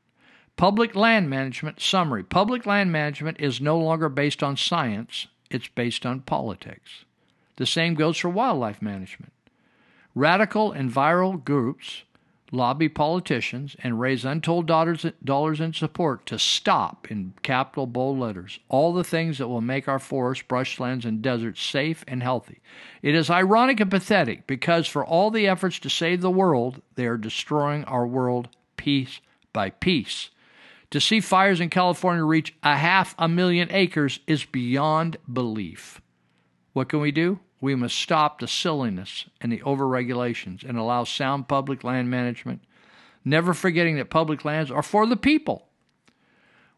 Public 0.58 0.96
land 0.96 1.30
management 1.30 1.80
summary 1.80 2.24
Public 2.24 2.66
land 2.66 2.90
management 2.90 3.36
is 3.38 3.60
no 3.60 3.78
longer 3.78 4.08
based 4.08 4.42
on 4.42 4.56
science, 4.56 5.28
it's 5.50 5.68
based 5.68 6.04
on 6.04 6.18
politics. 6.18 7.04
The 7.58 7.64
same 7.64 7.94
goes 7.94 8.18
for 8.18 8.28
wildlife 8.28 8.82
management. 8.82 9.32
Radical 10.16 10.72
and 10.72 10.90
viral 10.90 11.42
groups 11.42 12.02
lobby 12.50 12.88
politicians 12.88 13.76
and 13.84 14.00
raise 14.00 14.24
untold 14.24 14.66
dollars, 14.66 15.60
in 15.60 15.72
support 15.72 16.26
to 16.26 16.40
stop, 16.40 17.08
in 17.08 17.34
capital 17.42 17.86
bold 17.86 18.18
letters, 18.18 18.58
all 18.68 18.92
the 18.92 19.04
things 19.04 19.38
that 19.38 19.46
will 19.46 19.60
make 19.60 19.86
our 19.86 20.00
forests, 20.00 20.42
brushlands, 20.48 21.04
and 21.04 21.22
deserts 21.22 21.62
safe 21.62 22.04
and 22.08 22.20
healthy. 22.20 22.60
It 23.00 23.14
is 23.14 23.30
ironic 23.30 23.78
and 23.78 23.90
pathetic 23.92 24.48
because 24.48 24.88
for 24.88 25.06
all 25.06 25.30
the 25.30 25.46
efforts 25.46 25.78
to 25.80 25.88
save 25.88 26.20
the 26.20 26.32
world, 26.32 26.82
they 26.96 27.06
are 27.06 27.16
destroying 27.16 27.84
our 27.84 28.08
world 28.08 28.48
piece 28.76 29.20
by 29.52 29.70
piece. 29.70 30.30
To 30.90 31.00
see 31.00 31.20
fires 31.20 31.60
in 31.60 31.68
California 31.68 32.24
reach 32.24 32.54
a 32.62 32.76
half 32.76 33.14
a 33.18 33.28
million 33.28 33.68
acres 33.70 34.20
is 34.26 34.44
beyond 34.44 35.18
belief. 35.30 36.00
What 36.72 36.88
can 36.88 37.00
we 37.00 37.12
do? 37.12 37.40
We 37.60 37.74
must 37.74 37.96
stop 37.96 38.38
the 38.38 38.48
silliness 38.48 39.26
and 39.40 39.52
the 39.52 39.60
overregulations 39.60 40.66
and 40.66 40.78
allow 40.78 41.04
sound 41.04 41.48
public 41.48 41.84
land 41.84 42.10
management, 42.10 42.62
never 43.24 43.52
forgetting 43.52 43.96
that 43.96 44.10
public 44.10 44.44
lands 44.44 44.70
are 44.70 44.82
for 44.82 45.06
the 45.06 45.16
people. 45.16 45.66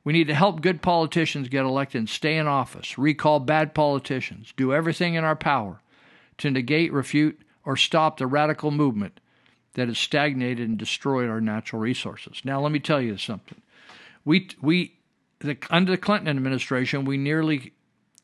We 0.03 0.15
need 0.15 0.29
to 0.29 0.35
help 0.35 0.63
good 0.63 0.81
politicians 0.81 1.49
get 1.49 1.67
elected 1.67 1.99
and 1.99 2.09
stay 2.09 2.37
in 2.37 2.47
office, 2.47 2.97
recall 2.97 3.39
bad 3.39 3.75
politicians, 3.75 4.55
do 4.57 4.73
everything 4.73 5.15
in 5.15 5.25
our 5.25 5.37
power 5.37 5.83
to 6.39 6.51
negate, 6.51 6.93
refute, 6.93 7.39
or 7.65 7.77
stop 7.77 8.17
the 8.17 8.27
radical 8.27 8.71
movement 8.71 9.21
that 9.75 9.89
has 9.89 9.99
stagnated 9.99 10.67
and 10.69 10.79
destroyed 10.79 11.29
our 11.29 11.41
natural 11.41 11.81
resources. 11.81 12.41
Now, 12.45 12.61
let 12.61 12.73
me 12.73 12.81
tell 12.81 13.01
you 13.01 13.19
something. 13.19 13.61
We, 14.31 14.47
we 14.63 14.95
the, 15.41 15.59
under 15.71 15.91
the 15.91 15.99
Clinton 15.99 16.29
administration, 16.29 17.05
we 17.05 17.17
nearly, 17.17 17.73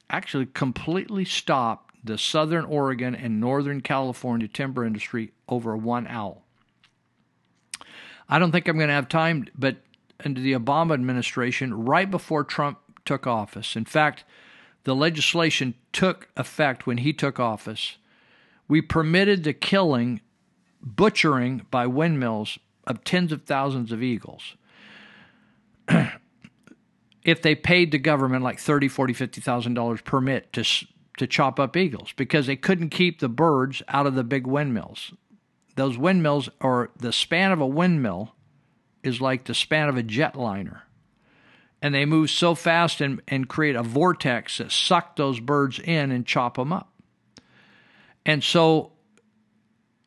actually 0.08 0.46
completely 0.46 1.24
stopped 1.24 1.96
the 2.04 2.16
southern 2.16 2.64
Oregon 2.64 3.16
and 3.16 3.40
northern 3.40 3.80
California 3.80 4.46
timber 4.46 4.84
industry 4.84 5.32
over 5.48 5.76
one 5.76 6.06
owl. 6.06 6.44
I 8.28 8.38
don't 8.38 8.52
think 8.52 8.68
I'm 8.68 8.76
going 8.76 8.86
to 8.86 8.94
have 8.94 9.08
time, 9.08 9.48
but 9.58 9.78
under 10.24 10.40
the 10.40 10.52
Obama 10.52 10.94
administration, 10.94 11.74
right 11.74 12.08
before 12.08 12.44
Trump 12.44 12.78
took 13.04 13.26
office, 13.26 13.74
in 13.74 13.84
fact, 13.84 14.22
the 14.84 14.94
legislation 14.94 15.74
took 15.92 16.28
effect 16.36 16.86
when 16.86 16.98
he 16.98 17.12
took 17.12 17.40
office. 17.40 17.96
We 18.68 18.80
permitted 18.80 19.42
the 19.42 19.52
killing, 19.52 20.20
butchering 20.80 21.66
by 21.72 21.88
windmills 21.88 22.60
of 22.86 23.02
tens 23.02 23.32
of 23.32 23.42
thousands 23.42 23.90
of 23.90 24.04
eagles. 24.04 24.54
if 27.24 27.42
they 27.42 27.54
paid 27.54 27.92
the 27.92 27.98
government 27.98 28.42
like 28.44 28.58
thirty, 28.58 28.88
forty, 28.88 29.12
fifty 29.12 29.40
thousand 29.40 29.74
dollars 29.74 30.00
permit 30.02 30.52
to 30.52 30.64
to 31.16 31.26
chop 31.26 31.58
up 31.58 31.76
eagles 31.76 32.12
because 32.16 32.46
they 32.46 32.56
couldn't 32.56 32.90
keep 32.90 33.20
the 33.20 33.28
birds 33.28 33.82
out 33.88 34.06
of 34.06 34.14
the 34.14 34.24
big 34.24 34.46
windmills. 34.46 35.12
Those 35.74 35.98
windmills, 35.98 36.48
or 36.60 36.90
the 36.98 37.12
span 37.12 37.52
of 37.52 37.60
a 37.60 37.66
windmill, 37.66 38.34
is 39.02 39.20
like 39.20 39.44
the 39.44 39.54
span 39.54 39.88
of 39.88 39.96
a 39.96 40.02
jetliner. 40.02 40.80
And 41.82 41.94
they 41.94 42.06
move 42.06 42.30
so 42.30 42.54
fast 42.54 43.00
and, 43.00 43.20
and 43.28 43.48
create 43.48 43.76
a 43.76 43.82
vortex 43.82 44.58
that 44.58 44.72
suck 44.72 45.16
those 45.16 45.38
birds 45.38 45.78
in 45.78 46.10
and 46.10 46.26
chop 46.26 46.56
them 46.56 46.72
up. 46.72 46.92
And 48.24 48.42
so, 48.42 48.92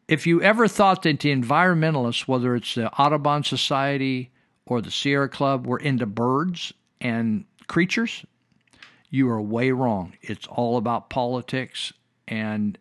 if 0.07 0.25
you 0.25 0.41
ever 0.41 0.67
thought 0.67 1.03
that 1.03 1.19
the 1.19 1.33
environmentalists, 1.33 2.27
whether 2.27 2.55
it's 2.55 2.73
the 2.73 2.91
Audubon 2.93 3.43
Society 3.43 4.31
or 4.69 4.81
the 4.81 4.91
Sierra 4.91 5.27
Club, 5.27 5.65
were 5.65 5.79
into 5.79 6.05
birds 6.05 6.71
and 7.01 7.43
creatures, 7.67 8.23
you 9.09 9.29
are 9.29 9.41
way 9.41 9.71
wrong. 9.71 10.13
It's 10.21 10.47
all 10.47 10.77
about 10.77 11.09
politics 11.09 11.91
and 12.27 12.77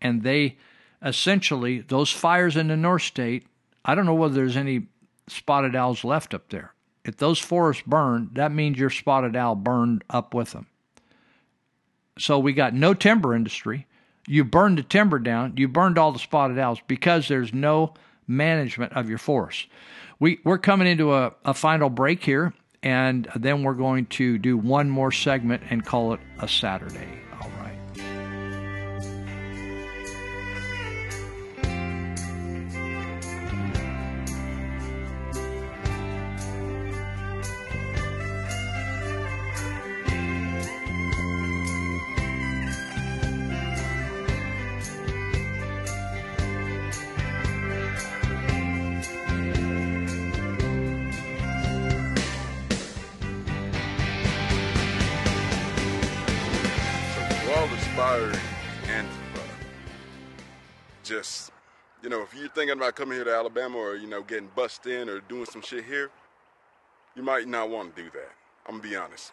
and 0.00 0.22
they 0.22 0.56
essentially 1.02 1.80
those 1.80 2.10
fires 2.10 2.56
in 2.56 2.68
the 2.68 2.76
North 2.76 3.02
State. 3.02 3.46
I 3.84 3.94
don't 3.94 4.06
know 4.06 4.14
whether 4.14 4.34
there's 4.34 4.56
any 4.56 4.86
spotted 5.28 5.76
owls 5.76 6.02
left 6.02 6.32
up 6.32 6.48
there. 6.48 6.72
If 7.04 7.18
those 7.18 7.38
forests 7.38 7.84
burn, 7.86 8.30
that 8.32 8.50
means 8.50 8.78
your 8.78 8.90
spotted 8.90 9.36
owl 9.36 9.54
burned 9.54 10.02
up 10.10 10.34
with 10.34 10.52
them. 10.52 10.66
So 12.18 12.38
we 12.38 12.52
got 12.52 12.74
no 12.74 12.94
timber 12.94 13.34
industry. 13.34 13.86
You 14.26 14.44
burned 14.44 14.78
the 14.78 14.82
timber 14.82 15.18
down. 15.18 15.54
You 15.56 15.68
burned 15.68 15.98
all 15.98 16.10
the 16.10 16.18
spotted 16.18 16.58
owls 16.58 16.80
because 16.88 17.28
there's 17.28 17.52
no 17.52 17.94
management 18.26 18.92
of 18.94 19.08
your 19.08 19.18
forest. 19.18 19.66
We, 20.18 20.40
we're 20.44 20.58
coming 20.58 20.86
into 20.86 21.14
a, 21.14 21.34
a 21.44 21.52
final 21.52 21.90
break 21.90 22.24
here, 22.24 22.54
and 22.82 23.28
then 23.36 23.62
we're 23.62 23.74
going 23.74 24.06
to 24.06 24.38
do 24.38 24.56
one 24.56 24.88
more 24.88 25.12
segment 25.12 25.62
and 25.68 25.84
call 25.84 26.14
it 26.14 26.20
a 26.38 26.48
Saturday. 26.48 27.25
Thinking 62.66 62.82
about 62.82 62.96
coming 62.96 63.14
here 63.14 63.24
to 63.24 63.32
Alabama 63.32 63.78
or, 63.78 63.94
you 63.94 64.08
know, 64.08 64.22
getting 64.22 64.50
bussed 64.56 64.86
in 64.86 65.08
or 65.08 65.20
doing 65.20 65.46
some 65.46 65.62
shit 65.62 65.84
here, 65.84 66.10
you 67.14 67.22
might 67.22 67.46
not 67.46 67.70
want 67.70 67.94
to 67.94 68.02
do 68.02 68.10
that. 68.10 68.32
I'm 68.66 68.78
gonna 68.78 68.88
be 68.88 68.96
honest. 68.96 69.30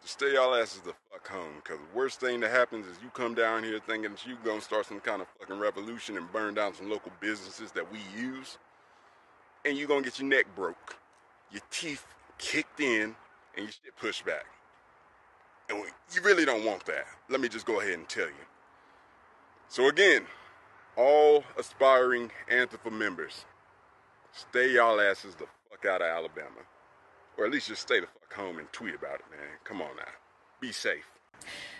Just 0.00 0.14
stay 0.14 0.32
y'all 0.32 0.54
asses 0.54 0.80
the 0.80 0.94
fuck 1.12 1.28
home, 1.28 1.56
because 1.62 1.78
the 1.78 1.98
worst 1.98 2.20
thing 2.20 2.40
that 2.40 2.50
happens 2.50 2.86
is 2.86 2.96
you 3.02 3.10
come 3.10 3.34
down 3.34 3.64
here 3.64 3.78
thinking 3.86 4.12
that 4.12 4.26
you 4.26 4.38
gonna 4.42 4.62
start 4.62 4.86
some 4.86 5.00
kind 5.00 5.20
of 5.20 5.28
fucking 5.38 5.58
revolution 5.58 6.16
and 6.16 6.32
burn 6.32 6.54
down 6.54 6.72
some 6.72 6.88
local 6.88 7.12
businesses 7.20 7.70
that 7.72 7.92
we 7.92 7.98
use, 8.18 8.56
and 9.66 9.76
you 9.76 9.86
gonna 9.86 10.00
get 10.00 10.18
your 10.18 10.28
neck 10.28 10.46
broke, 10.56 10.96
your 11.52 11.60
teeth 11.70 12.06
kicked 12.38 12.80
in, 12.80 13.14
and 13.56 13.66
your 13.66 13.68
shit 13.72 13.94
pushed 14.00 14.24
back. 14.24 14.46
And 15.68 15.84
you 16.14 16.22
really 16.22 16.46
don't 16.46 16.64
want 16.64 16.86
that. 16.86 17.04
Let 17.28 17.42
me 17.42 17.48
just 17.50 17.66
go 17.66 17.80
ahead 17.80 17.98
and 17.98 18.08
tell 18.08 18.26
you. 18.26 18.46
So 19.68 19.88
again, 19.88 20.24
all 20.98 21.44
aspiring 21.56 22.30
Antifa 22.50 22.92
members, 22.92 23.44
stay 24.32 24.74
y'all 24.74 25.00
asses 25.00 25.36
the 25.36 25.46
fuck 25.70 25.86
out 25.86 26.02
of 26.02 26.08
Alabama. 26.08 26.66
Or 27.38 27.46
at 27.46 27.52
least 27.52 27.68
just 27.68 27.82
stay 27.82 28.00
the 28.00 28.06
fuck 28.06 28.34
home 28.34 28.58
and 28.58 28.70
tweet 28.72 28.96
about 28.96 29.20
it, 29.20 29.26
man. 29.30 29.48
Come 29.62 29.80
on 29.80 29.96
now. 29.96 30.02
Be 30.60 30.72
safe. 30.72 31.08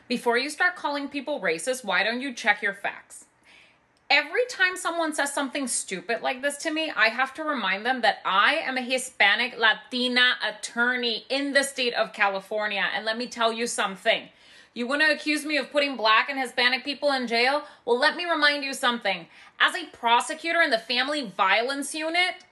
Before 0.07 0.39
you 0.39 0.49
start 0.49 0.77
calling 0.77 1.09
people 1.09 1.41
racist, 1.41 1.85
why 1.85 2.05
don't 2.05 2.21
you 2.21 2.33
check 2.33 2.63
your 2.63 2.75
facts? 2.75 3.25
Every 4.09 4.47
time 4.49 4.77
someone 4.77 5.13
says 5.13 5.35
something 5.35 5.67
stupid 5.67 6.23
like 6.23 6.41
this 6.41 6.57
to 6.59 6.71
me, 6.71 6.91
I 6.97 7.09
have 7.09 7.35
to 7.35 7.45
remind 7.45 7.85
them 7.85 8.01
that 8.03 8.21
I 8.25 8.55
am 8.55 8.79
a 8.79 8.83
Hispanic 8.83 9.59
Latina 9.59 10.37
attorney 10.49 11.27
in 11.29 11.53
the 11.53 11.63
state 11.63 11.93
of 11.93 12.15
California. 12.15 12.85
And 12.95 13.05
let 13.05 13.19
me 13.19 13.27
tell 13.27 13.53
you 13.53 13.67
something 13.67 14.29
you 14.79 14.87
want 14.87 15.03
to 15.03 15.11
accuse 15.11 15.45
me 15.45 15.57
of 15.57 15.73
putting 15.73 15.97
black 15.97 16.31
and 16.31 16.39
Hispanic 16.39 16.85
people 16.85 17.11
in 17.11 17.27
jail? 17.27 17.65
Well, 17.85 17.99
let 17.99 18.15
me 18.15 18.25
remind 18.25 18.63
you 18.63 18.73
something. 18.73 19.27
As 19.59 19.75
a 19.75 19.87
prosecutor 19.87 20.63
in 20.63 20.71
the 20.71 20.79
Family 20.79 21.33
Violence 21.37 21.97
Unit 21.97 22.45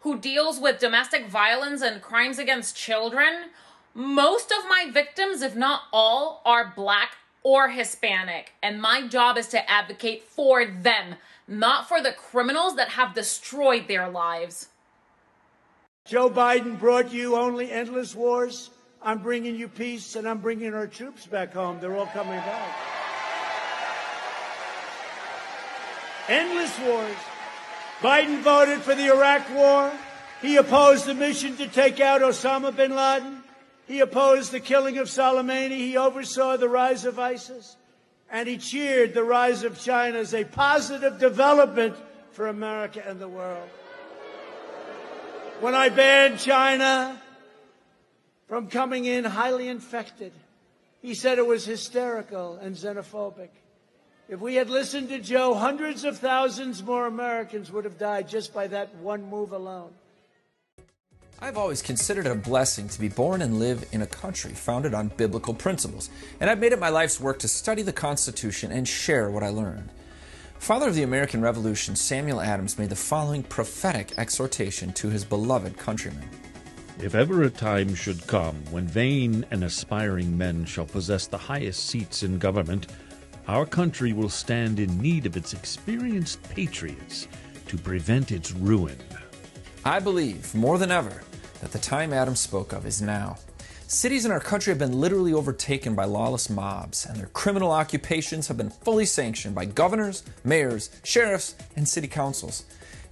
who 0.00 0.18
deals 0.18 0.58
with 0.58 0.80
domestic 0.80 1.28
violence 1.28 1.82
and 1.82 2.00
crimes 2.00 2.38
against 2.38 2.74
children, 2.74 3.50
most 3.92 4.50
of 4.50 4.66
my 4.66 4.88
victims, 4.90 5.42
if 5.42 5.54
not 5.54 5.82
all, 5.92 6.40
are 6.46 6.72
black 6.74 7.16
or 7.42 7.68
Hispanic. 7.68 8.52
And 8.62 8.80
my 8.80 9.06
job 9.06 9.36
is 9.36 9.48
to 9.48 9.70
advocate 9.70 10.22
for 10.24 10.64
them, 10.64 11.16
not 11.46 11.86
for 11.86 12.02
the 12.02 12.12
criminals 12.12 12.76
that 12.76 12.90
have 12.90 13.14
destroyed 13.14 13.88
their 13.88 14.08
lives. 14.08 14.68
Joe 16.06 16.30
Biden 16.30 16.78
brought 16.78 17.12
you 17.12 17.36
only 17.36 17.70
endless 17.70 18.14
wars. 18.14 18.70
I'm 19.04 19.18
bringing 19.18 19.56
you 19.56 19.68
peace 19.68 20.16
and 20.16 20.26
I'm 20.26 20.38
bringing 20.38 20.72
our 20.72 20.86
troops 20.86 21.26
back 21.26 21.52
home. 21.52 21.78
They're 21.78 21.94
all 21.94 22.06
coming 22.06 22.38
back. 22.38 22.76
Endless 26.26 26.78
wars. 26.80 27.16
Biden 28.00 28.40
voted 28.40 28.80
for 28.80 28.94
the 28.94 29.12
Iraq 29.12 29.50
War. 29.50 29.92
He 30.40 30.56
opposed 30.56 31.04
the 31.04 31.12
mission 31.12 31.54
to 31.58 31.68
take 31.68 32.00
out 32.00 32.22
Osama 32.22 32.74
bin 32.74 32.96
Laden. 32.96 33.42
He 33.86 34.00
opposed 34.00 34.52
the 34.52 34.60
killing 34.60 34.96
of 34.96 35.08
Soleimani. 35.08 35.76
He 35.76 35.98
oversaw 35.98 36.56
the 36.56 36.70
rise 36.70 37.04
of 37.04 37.18
ISIS. 37.18 37.76
And 38.30 38.48
he 38.48 38.56
cheered 38.56 39.12
the 39.12 39.22
rise 39.22 39.64
of 39.64 39.78
China 39.78 40.18
as 40.18 40.32
a 40.32 40.44
positive 40.44 41.18
development 41.18 41.94
for 42.32 42.46
America 42.46 43.02
and 43.06 43.20
the 43.20 43.28
world. 43.28 43.68
When 45.60 45.74
I 45.74 45.90
banned 45.90 46.38
China 46.38 47.20
from 48.48 48.68
coming 48.68 49.04
in 49.04 49.24
highly 49.24 49.68
infected, 49.68 50.32
he 51.02 51.14
said 51.14 51.38
it 51.38 51.46
was 51.46 51.64
hysterical 51.64 52.56
and 52.56 52.76
xenophobic. 52.76 53.50
If 54.28 54.40
we 54.40 54.54
had 54.54 54.70
listened 54.70 55.10
to 55.10 55.18
Joe, 55.18 55.54
hundreds 55.54 56.04
of 56.04 56.18
thousands 56.18 56.82
more 56.82 57.06
Americans 57.06 57.70
would 57.70 57.84
have 57.84 57.98
died 57.98 58.28
just 58.28 58.54
by 58.54 58.66
that 58.68 58.94
one 58.96 59.24
move 59.24 59.52
alone. 59.52 59.90
I've 61.40 61.58
always 61.58 61.82
considered 61.82 62.26
it 62.26 62.32
a 62.32 62.36
blessing 62.36 62.88
to 62.88 63.00
be 63.00 63.08
born 63.08 63.42
and 63.42 63.58
live 63.58 63.84
in 63.92 64.00
a 64.00 64.06
country 64.06 64.52
founded 64.52 64.94
on 64.94 65.08
biblical 65.08 65.52
principles, 65.52 66.08
and 66.40 66.48
I've 66.48 66.60
made 66.60 66.72
it 66.72 66.78
my 66.78 66.88
life's 66.88 67.20
work 67.20 67.38
to 67.40 67.48
study 67.48 67.82
the 67.82 67.92
Constitution 67.92 68.72
and 68.72 68.88
share 68.88 69.28
what 69.30 69.42
I 69.42 69.50
learned. 69.50 69.90
Father 70.58 70.88
of 70.88 70.94
the 70.94 71.02
American 71.02 71.42
Revolution, 71.42 71.96
Samuel 71.96 72.40
Adams 72.40 72.78
made 72.78 72.88
the 72.88 72.96
following 72.96 73.42
prophetic 73.42 74.16
exhortation 74.16 74.92
to 74.94 75.10
his 75.10 75.22
beloved 75.24 75.76
countrymen. 75.76 76.30
If 77.00 77.16
ever 77.16 77.42
a 77.42 77.50
time 77.50 77.94
should 77.94 78.24
come 78.28 78.54
when 78.70 78.86
vain 78.86 79.44
and 79.50 79.64
aspiring 79.64 80.38
men 80.38 80.64
shall 80.64 80.86
possess 80.86 81.26
the 81.26 81.36
highest 81.36 81.88
seats 81.88 82.22
in 82.22 82.38
government, 82.38 82.86
our 83.48 83.66
country 83.66 84.12
will 84.12 84.28
stand 84.28 84.78
in 84.78 85.02
need 85.02 85.26
of 85.26 85.36
its 85.36 85.52
experienced 85.52 86.40
patriots 86.50 87.26
to 87.66 87.76
prevent 87.76 88.30
its 88.30 88.52
ruin. 88.52 88.96
I 89.84 89.98
believe, 89.98 90.54
more 90.54 90.78
than 90.78 90.92
ever, 90.92 91.22
that 91.60 91.72
the 91.72 91.78
time 91.78 92.12
Adam 92.12 92.36
spoke 92.36 92.72
of 92.72 92.86
is 92.86 93.02
now. 93.02 93.38
Cities 93.88 94.24
in 94.24 94.30
our 94.30 94.40
country 94.40 94.70
have 94.70 94.78
been 94.78 95.00
literally 95.00 95.34
overtaken 95.34 95.94
by 95.94 96.04
lawless 96.04 96.48
mobs, 96.48 97.04
and 97.04 97.16
their 97.18 97.26
criminal 97.26 97.70
occupations 97.70 98.48
have 98.48 98.56
been 98.56 98.70
fully 98.70 99.04
sanctioned 99.04 99.54
by 99.54 99.64
governors, 99.64 100.22
mayors, 100.44 100.90
sheriffs, 101.02 101.54
and 101.76 101.88
city 101.88 102.08
councils. 102.08 102.64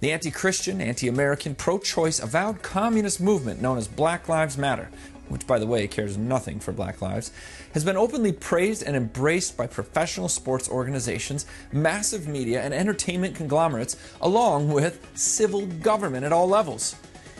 The 0.03 0.11
anti 0.11 0.31
Christian, 0.31 0.81
anti 0.81 1.07
American, 1.07 1.55
pro 1.55 1.79
choice, 1.79 2.19
avowed 2.19 2.61
communist 2.61 3.21
movement 3.21 3.61
known 3.61 3.77
as 3.77 3.87
Black 3.87 4.27
Lives 4.27 4.57
Matter, 4.57 4.89
which, 5.29 5.47
by 5.47 5.57
the 5.57 5.65
way, 5.65 5.87
cares 5.87 6.17
nothing 6.17 6.59
for 6.59 6.73
black 6.73 7.01
lives, 7.01 7.31
has 7.73 7.85
been 7.85 7.95
openly 7.95 8.33
praised 8.33 8.83
and 8.83 8.97
embraced 8.97 9.55
by 9.55 9.65
professional 9.65 10.27
sports 10.27 10.67
organizations, 10.67 11.45
massive 11.71 12.27
media, 12.27 12.61
and 12.61 12.73
entertainment 12.73 13.33
conglomerates, 13.33 13.95
along 14.19 14.73
with 14.73 14.99
civil 15.15 15.67
government 15.67 16.25
at 16.25 16.33
all 16.33 16.49
levels. 16.49 16.97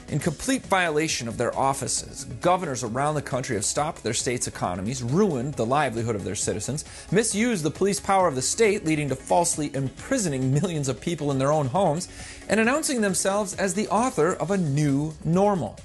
In 0.10 0.20
complete 0.20 0.64
violation 0.66 1.28
of 1.28 1.38
their 1.38 1.58
offices, 1.58 2.26
governors 2.42 2.84
around 2.84 3.16
the 3.16 3.22
country 3.22 3.56
have 3.56 3.66
stopped 3.66 4.04
their 4.04 4.14
state's 4.14 4.48
economies, 4.48 5.02
ruined 5.02 5.56
the 5.56 5.66
livelihood 5.66 6.16
of 6.16 6.24
their 6.24 6.36
citizens, 6.36 6.86
misused 7.12 7.64
the 7.64 7.72
police 7.72 8.00
power 8.00 8.28
of 8.28 8.36
the 8.36 8.42
state, 8.42 8.86
leading 8.86 9.10
to 9.10 9.16
falsely 9.16 9.74
imprisoning 9.74 10.54
millions 10.54 10.90
of 10.90 11.02
people 11.02 11.32
in 11.32 11.40
their 11.40 11.52
own 11.52 11.68
homes, 11.68 12.10
and 12.50 12.60
announcing 12.60 13.02
themselves 13.02 13.56
as 13.56 13.74
the 13.74 13.88
author 13.88 14.34
of 14.34 14.52
a 14.52 14.58
new 14.58 15.14
normal. 15.24 15.80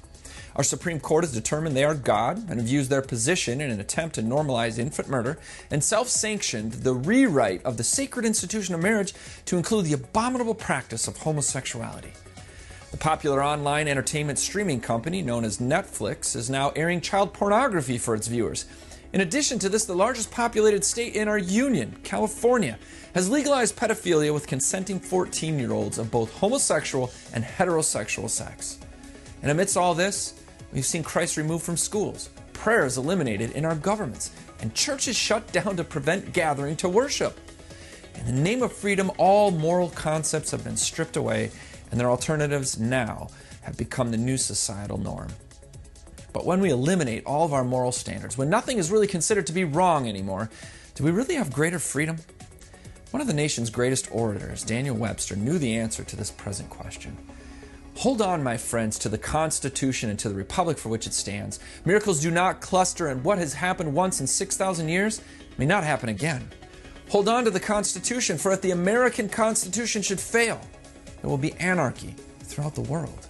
Our 0.56 0.64
Supreme 0.64 0.98
Court 0.98 1.22
has 1.22 1.32
determined 1.32 1.76
they 1.76 1.84
are 1.84 1.94
God 1.94 2.38
and 2.50 2.58
have 2.58 2.68
used 2.68 2.90
their 2.90 3.00
position 3.00 3.60
in 3.60 3.70
an 3.70 3.78
attempt 3.78 4.16
to 4.16 4.22
normalize 4.22 4.76
infant 4.76 5.08
murder 5.08 5.38
and 5.70 5.82
self 5.84 6.08
sanctioned 6.08 6.72
the 6.72 6.94
rewrite 6.94 7.64
of 7.64 7.76
the 7.76 7.84
sacred 7.84 8.26
institution 8.26 8.74
of 8.74 8.82
marriage 8.82 9.14
to 9.44 9.56
include 9.56 9.84
the 9.84 9.92
abominable 9.92 10.56
practice 10.56 11.06
of 11.06 11.18
homosexuality. 11.18 12.12
The 12.90 12.96
popular 12.96 13.44
online 13.44 13.86
entertainment 13.86 14.38
streaming 14.38 14.80
company 14.80 15.20
known 15.20 15.44
as 15.44 15.58
Netflix 15.58 16.34
is 16.34 16.48
now 16.48 16.70
airing 16.70 17.02
child 17.02 17.34
pornography 17.34 17.98
for 17.98 18.14
its 18.14 18.28
viewers. 18.28 18.64
In 19.12 19.20
addition 19.20 19.58
to 19.58 19.68
this, 19.68 19.84
the 19.84 19.94
largest 19.94 20.30
populated 20.30 20.82
state 20.82 21.14
in 21.14 21.28
our 21.28 21.36
union, 21.36 21.98
California, 22.02 22.78
has 23.14 23.28
legalized 23.28 23.76
pedophilia 23.76 24.32
with 24.32 24.46
consenting 24.46 24.98
14 25.00 25.58
year 25.58 25.72
olds 25.72 25.98
of 25.98 26.10
both 26.10 26.32
homosexual 26.32 27.10
and 27.34 27.44
heterosexual 27.44 28.30
sex. 28.30 28.78
And 29.42 29.50
amidst 29.50 29.76
all 29.76 29.94
this, 29.94 30.42
we've 30.72 30.86
seen 30.86 31.02
Christ 31.02 31.36
removed 31.36 31.64
from 31.64 31.76
schools, 31.76 32.30
prayers 32.54 32.96
eliminated 32.96 33.50
in 33.50 33.66
our 33.66 33.76
governments, 33.76 34.30
and 34.60 34.74
churches 34.74 35.14
shut 35.14 35.52
down 35.52 35.76
to 35.76 35.84
prevent 35.84 36.32
gathering 36.32 36.76
to 36.76 36.88
worship. 36.88 37.38
In 38.14 38.24
the 38.24 38.32
name 38.32 38.62
of 38.62 38.72
freedom, 38.72 39.12
all 39.18 39.50
moral 39.50 39.90
concepts 39.90 40.50
have 40.50 40.64
been 40.64 40.76
stripped 40.76 41.16
away, 41.16 41.50
and 41.90 41.98
their 41.98 42.10
alternatives 42.10 42.78
now 42.78 43.28
have 43.62 43.76
become 43.76 44.10
the 44.10 44.16
new 44.16 44.36
societal 44.36 44.98
norm. 44.98 45.28
But 46.32 46.44
when 46.44 46.60
we 46.60 46.70
eliminate 46.70 47.24
all 47.24 47.44
of 47.44 47.52
our 47.52 47.64
moral 47.64 47.92
standards, 47.92 48.36
when 48.36 48.50
nothing 48.50 48.78
is 48.78 48.90
really 48.90 49.06
considered 49.06 49.46
to 49.46 49.52
be 49.52 49.64
wrong 49.64 50.08
anymore, 50.08 50.50
do 50.94 51.04
we 51.04 51.10
really 51.10 51.36
have 51.36 51.52
greater 51.52 51.78
freedom? 51.78 52.18
One 53.10 53.20
of 53.22 53.26
the 53.26 53.34
nation's 53.34 53.70
greatest 53.70 54.08
orators, 54.12 54.62
Daniel 54.62 54.94
Webster, 54.94 55.34
knew 55.34 55.58
the 55.58 55.76
answer 55.76 56.04
to 56.04 56.16
this 56.16 56.30
present 56.30 56.68
question. 56.68 57.16
Hold 57.96 58.22
on, 58.22 58.42
my 58.42 58.56
friends, 58.56 58.98
to 59.00 59.08
the 59.08 59.18
Constitution 59.18 60.10
and 60.10 60.18
to 60.20 60.28
the 60.28 60.34
Republic 60.34 60.78
for 60.78 60.88
which 60.88 61.06
it 61.06 61.14
stands. 61.14 61.58
Miracles 61.84 62.20
do 62.20 62.30
not 62.30 62.60
cluster, 62.60 63.08
and 63.08 63.24
what 63.24 63.38
has 63.38 63.54
happened 63.54 63.92
once 63.92 64.20
in 64.20 64.26
6,000 64.26 64.88
years 64.88 65.20
may 65.56 65.66
not 65.66 65.82
happen 65.82 66.08
again. 66.08 66.48
Hold 67.08 67.28
on 67.28 67.44
to 67.44 67.50
the 67.50 67.58
Constitution, 67.58 68.38
for 68.38 68.52
if 68.52 68.60
the 68.60 68.70
American 68.70 69.28
Constitution 69.28 70.02
should 70.02 70.20
fail, 70.20 70.60
there 71.20 71.30
will 71.30 71.38
be 71.38 71.52
anarchy 71.54 72.14
throughout 72.40 72.74
the 72.74 72.82
world. 72.82 73.26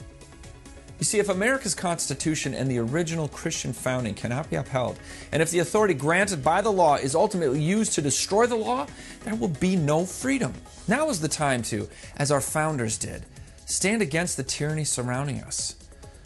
You 0.98 1.04
see, 1.04 1.20
if 1.20 1.28
America's 1.28 1.76
Constitution 1.76 2.54
and 2.54 2.68
the 2.68 2.78
original 2.78 3.28
Christian 3.28 3.72
founding 3.72 4.14
cannot 4.14 4.50
be 4.50 4.56
upheld, 4.56 4.98
and 5.30 5.40
if 5.40 5.50
the 5.50 5.60
authority 5.60 5.94
granted 5.94 6.42
by 6.42 6.60
the 6.60 6.72
law 6.72 6.96
is 6.96 7.14
ultimately 7.14 7.62
used 7.62 7.92
to 7.92 8.02
destroy 8.02 8.46
the 8.46 8.56
law, 8.56 8.86
there 9.22 9.36
will 9.36 9.48
be 9.48 9.76
no 9.76 10.04
freedom. 10.04 10.52
Now 10.88 11.08
is 11.08 11.20
the 11.20 11.28
time 11.28 11.62
to, 11.64 11.88
as 12.16 12.32
our 12.32 12.40
founders 12.40 12.98
did, 12.98 13.24
stand 13.64 14.02
against 14.02 14.36
the 14.36 14.42
tyranny 14.42 14.82
surrounding 14.82 15.40
us. 15.40 15.76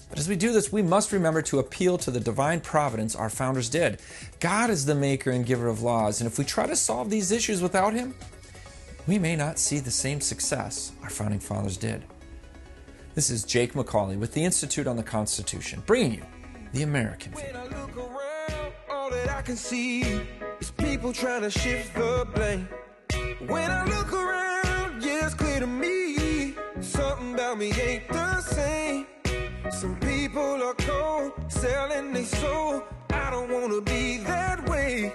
But 0.09 0.19
as 0.19 0.29
we 0.29 0.37
do 0.37 0.53
this, 0.53 0.73
we 0.73 0.83
must 0.83 1.13
remember 1.13 1.43
to 1.43 1.59
appeal 1.59 1.99
to 1.99 2.11
the 2.11 2.21
divine 2.21 2.61
providence 2.61 3.17
our 3.17 3.31
founders 3.31 3.69
did. 3.69 3.99
God 4.41 4.71
is 4.71 4.87
the 4.87 4.95
maker 4.95 5.31
and 5.31 5.45
giver 5.45 5.69
of 5.69 5.83
laws, 5.83 6.21
and 6.21 6.31
if 6.31 6.39
we 6.39 6.45
try 6.45 6.67
to 6.67 6.77
solve 6.77 7.11
these 7.11 7.33
issues 7.33 7.61
without 7.61 7.93
Him, 7.93 8.15
we 9.07 9.19
may 9.19 9.37
not 9.37 9.59
see 9.59 9.81
the 9.81 9.91
same 9.91 10.21
success 10.21 10.93
our 11.03 11.11
founding 11.11 11.41
fathers 11.41 11.77
did. 11.77 12.05
This 13.15 13.31
is 13.31 13.45
Jake 13.45 13.75
MacAulay 13.75 14.19
with 14.19 14.33
the 14.33 14.45
Institute 14.45 14.87
on 14.87 14.97
the 14.97 15.03
Constitution, 15.03 15.83
bringing 15.87 16.15
you 16.15 16.23
the 16.73 16.83
American 16.83 17.33
View. 17.33 17.45
all 18.91 19.11
that 19.11 19.29
I 19.29 19.43
can 19.43 19.57
see 19.57 20.03
is 20.61 20.71
people 20.71 21.13
trying 21.13 21.43
to 21.43 21.51
shift 21.51 21.95
the 21.95 22.27
blame. 22.35 22.69
When 23.47 23.71
I 23.71 23.85
look 23.85 24.13
around, 24.13 25.03
yeah, 25.03 25.27
it's 25.27 25.35
clear 25.35 25.61
to 25.61 25.67
me 25.67 26.55
something 26.81 27.35
about 27.35 27.59
me 27.59 27.73
ain't 27.81 28.09
the 28.09 28.41
same. 28.41 29.07
Some 29.71 29.97
people 29.97 30.63
are 30.63 30.75
cold, 30.75 31.33
selling 31.49 32.13
their 32.13 32.25
soul. 32.25 32.83
I 33.11 33.31
don't 33.31 33.51
wanna 33.51 33.81
be 33.81 34.19
that 34.19 34.67
way. 34.69 35.13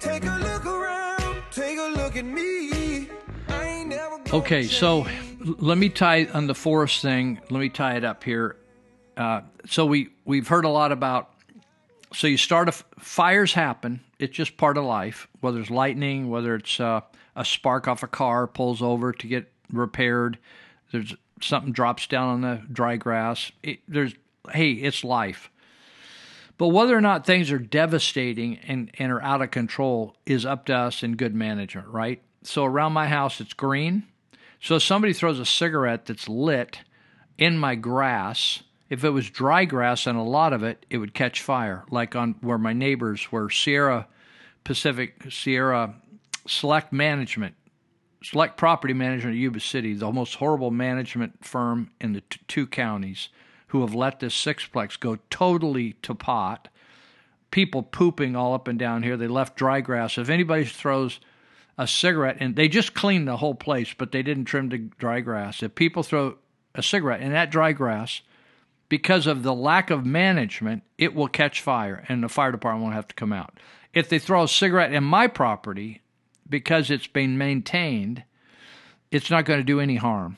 Take 0.00 0.24
a 0.24 0.38
look 0.38 0.64
around, 0.64 1.15
take 1.56 1.78
a 1.78 1.88
look 1.96 2.16
at 2.16 2.24
me. 2.24 3.08
I 3.48 3.64
ain't 3.64 3.88
never 3.88 4.20
Okay, 4.32 4.64
so 4.64 5.06
let 5.40 5.78
me 5.78 5.88
tie 5.88 6.26
on 6.26 6.46
the 6.46 6.54
forest 6.54 7.00
thing. 7.00 7.40
Let 7.48 7.60
me 7.60 7.70
tie 7.70 7.96
it 7.96 8.04
up 8.04 8.22
here. 8.22 8.56
Uh, 9.16 9.40
so 9.64 9.86
we 9.86 10.10
we've 10.26 10.46
heard 10.46 10.66
a 10.66 10.68
lot 10.68 10.92
about. 10.92 11.30
So 12.12 12.26
you 12.26 12.36
start 12.36 12.68
a 12.68 12.72
f- 12.72 12.84
fires 12.98 13.54
happen. 13.54 14.00
It's 14.18 14.36
just 14.36 14.56
part 14.58 14.76
of 14.76 14.84
life. 14.84 15.28
Whether 15.40 15.60
it's 15.60 15.70
lightning, 15.70 16.28
whether 16.28 16.54
it's 16.56 16.78
uh, 16.78 17.00
a 17.34 17.44
spark 17.44 17.88
off 17.88 18.02
a 18.02 18.06
car 18.06 18.46
pulls 18.46 18.82
over 18.82 19.12
to 19.12 19.26
get 19.26 19.50
repaired. 19.72 20.38
There's 20.92 21.14
something 21.40 21.72
drops 21.72 22.06
down 22.06 22.28
on 22.28 22.40
the 22.42 22.62
dry 22.70 22.96
grass. 22.96 23.50
It, 23.62 23.80
there's 23.88 24.14
hey, 24.52 24.72
it's 24.72 25.02
life. 25.02 25.50
But 26.58 26.68
whether 26.68 26.96
or 26.96 27.00
not 27.00 27.26
things 27.26 27.50
are 27.52 27.58
devastating 27.58 28.58
and, 28.66 28.90
and 28.98 29.12
are 29.12 29.22
out 29.22 29.42
of 29.42 29.50
control 29.50 30.16
is 30.24 30.46
up 30.46 30.66
to 30.66 30.74
us 30.74 31.02
in 31.02 31.16
good 31.16 31.34
management, 31.34 31.88
right? 31.88 32.22
So 32.42 32.64
around 32.64 32.92
my 32.92 33.08
house, 33.08 33.40
it's 33.40 33.52
green. 33.52 34.04
So 34.60 34.76
if 34.76 34.82
somebody 34.82 35.12
throws 35.12 35.38
a 35.38 35.44
cigarette 35.44 36.06
that's 36.06 36.28
lit 36.28 36.80
in 37.36 37.58
my 37.58 37.74
grass, 37.74 38.62
if 38.88 39.04
it 39.04 39.10
was 39.10 39.28
dry 39.28 39.64
grass 39.64 40.06
and 40.06 40.16
a 40.16 40.22
lot 40.22 40.52
of 40.52 40.62
it, 40.62 40.86
it 40.88 40.98
would 40.98 41.12
catch 41.12 41.42
fire. 41.42 41.84
Like 41.90 42.16
on 42.16 42.36
where 42.40 42.58
my 42.58 42.72
neighbors 42.72 43.30
were 43.30 43.50
Sierra 43.50 44.08
Pacific, 44.64 45.30
Sierra 45.30 45.94
Select 46.46 46.92
Management, 46.92 47.54
Select 48.22 48.56
Property 48.56 48.94
Management 48.94 49.34
of 49.34 49.40
Yuba 49.40 49.60
City, 49.60 49.94
the 49.94 50.10
most 50.10 50.36
horrible 50.36 50.70
management 50.70 51.44
firm 51.44 51.90
in 52.00 52.12
the 52.12 52.22
t- 52.22 52.40
two 52.48 52.66
counties, 52.66 53.28
who 53.68 53.80
have 53.80 53.94
let 53.94 54.20
this 54.20 54.34
sixplex 54.34 54.98
go 54.98 55.18
totally 55.30 55.94
to 56.02 56.14
pot. 56.14 56.68
People 57.50 57.82
pooping 57.82 58.36
all 58.36 58.54
up 58.54 58.68
and 58.68 58.78
down 58.78 59.02
here. 59.02 59.16
They 59.16 59.28
left 59.28 59.56
dry 59.56 59.80
grass. 59.80 60.18
If 60.18 60.28
anybody 60.28 60.64
throws 60.64 61.20
a 61.78 61.86
cigarette, 61.86 62.38
and 62.40 62.56
they 62.56 62.68
just 62.68 62.94
cleaned 62.94 63.28
the 63.28 63.36
whole 63.36 63.54
place, 63.54 63.94
but 63.96 64.10
they 64.12 64.22
didn't 64.22 64.46
trim 64.46 64.70
the 64.70 64.78
dry 64.78 65.20
grass. 65.20 65.62
If 65.62 65.74
people 65.74 66.02
throw 66.02 66.38
a 66.74 66.82
cigarette 66.82 67.20
in 67.20 67.32
that 67.32 67.50
dry 67.50 67.72
grass, 67.72 68.22
because 68.88 69.26
of 69.26 69.42
the 69.42 69.54
lack 69.54 69.90
of 69.90 70.06
management, 70.06 70.84
it 70.96 71.14
will 71.14 71.28
catch 71.28 71.60
fire 71.60 72.04
and 72.08 72.22
the 72.22 72.28
fire 72.28 72.52
department 72.52 72.82
won't 72.82 72.94
have 72.94 73.08
to 73.08 73.14
come 73.14 73.32
out. 73.32 73.58
If 73.92 74.08
they 74.08 74.18
throw 74.18 74.44
a 74.44 74.48
cigarette 74.48 74.92
in 74.92 75.04
my 75.04 75.26
property, 75.26 76.02
because 76.48 76.90
it's 76.90 77.06
been 77.06 77.36
maintained, 77.36 78.22
it's 79.10 79.30
not 79.30 79.44
going 79.44 79.60
to 79.60 79.64
do 79.64 79.80
any 79.80 79.96
harm. 79.96 80.36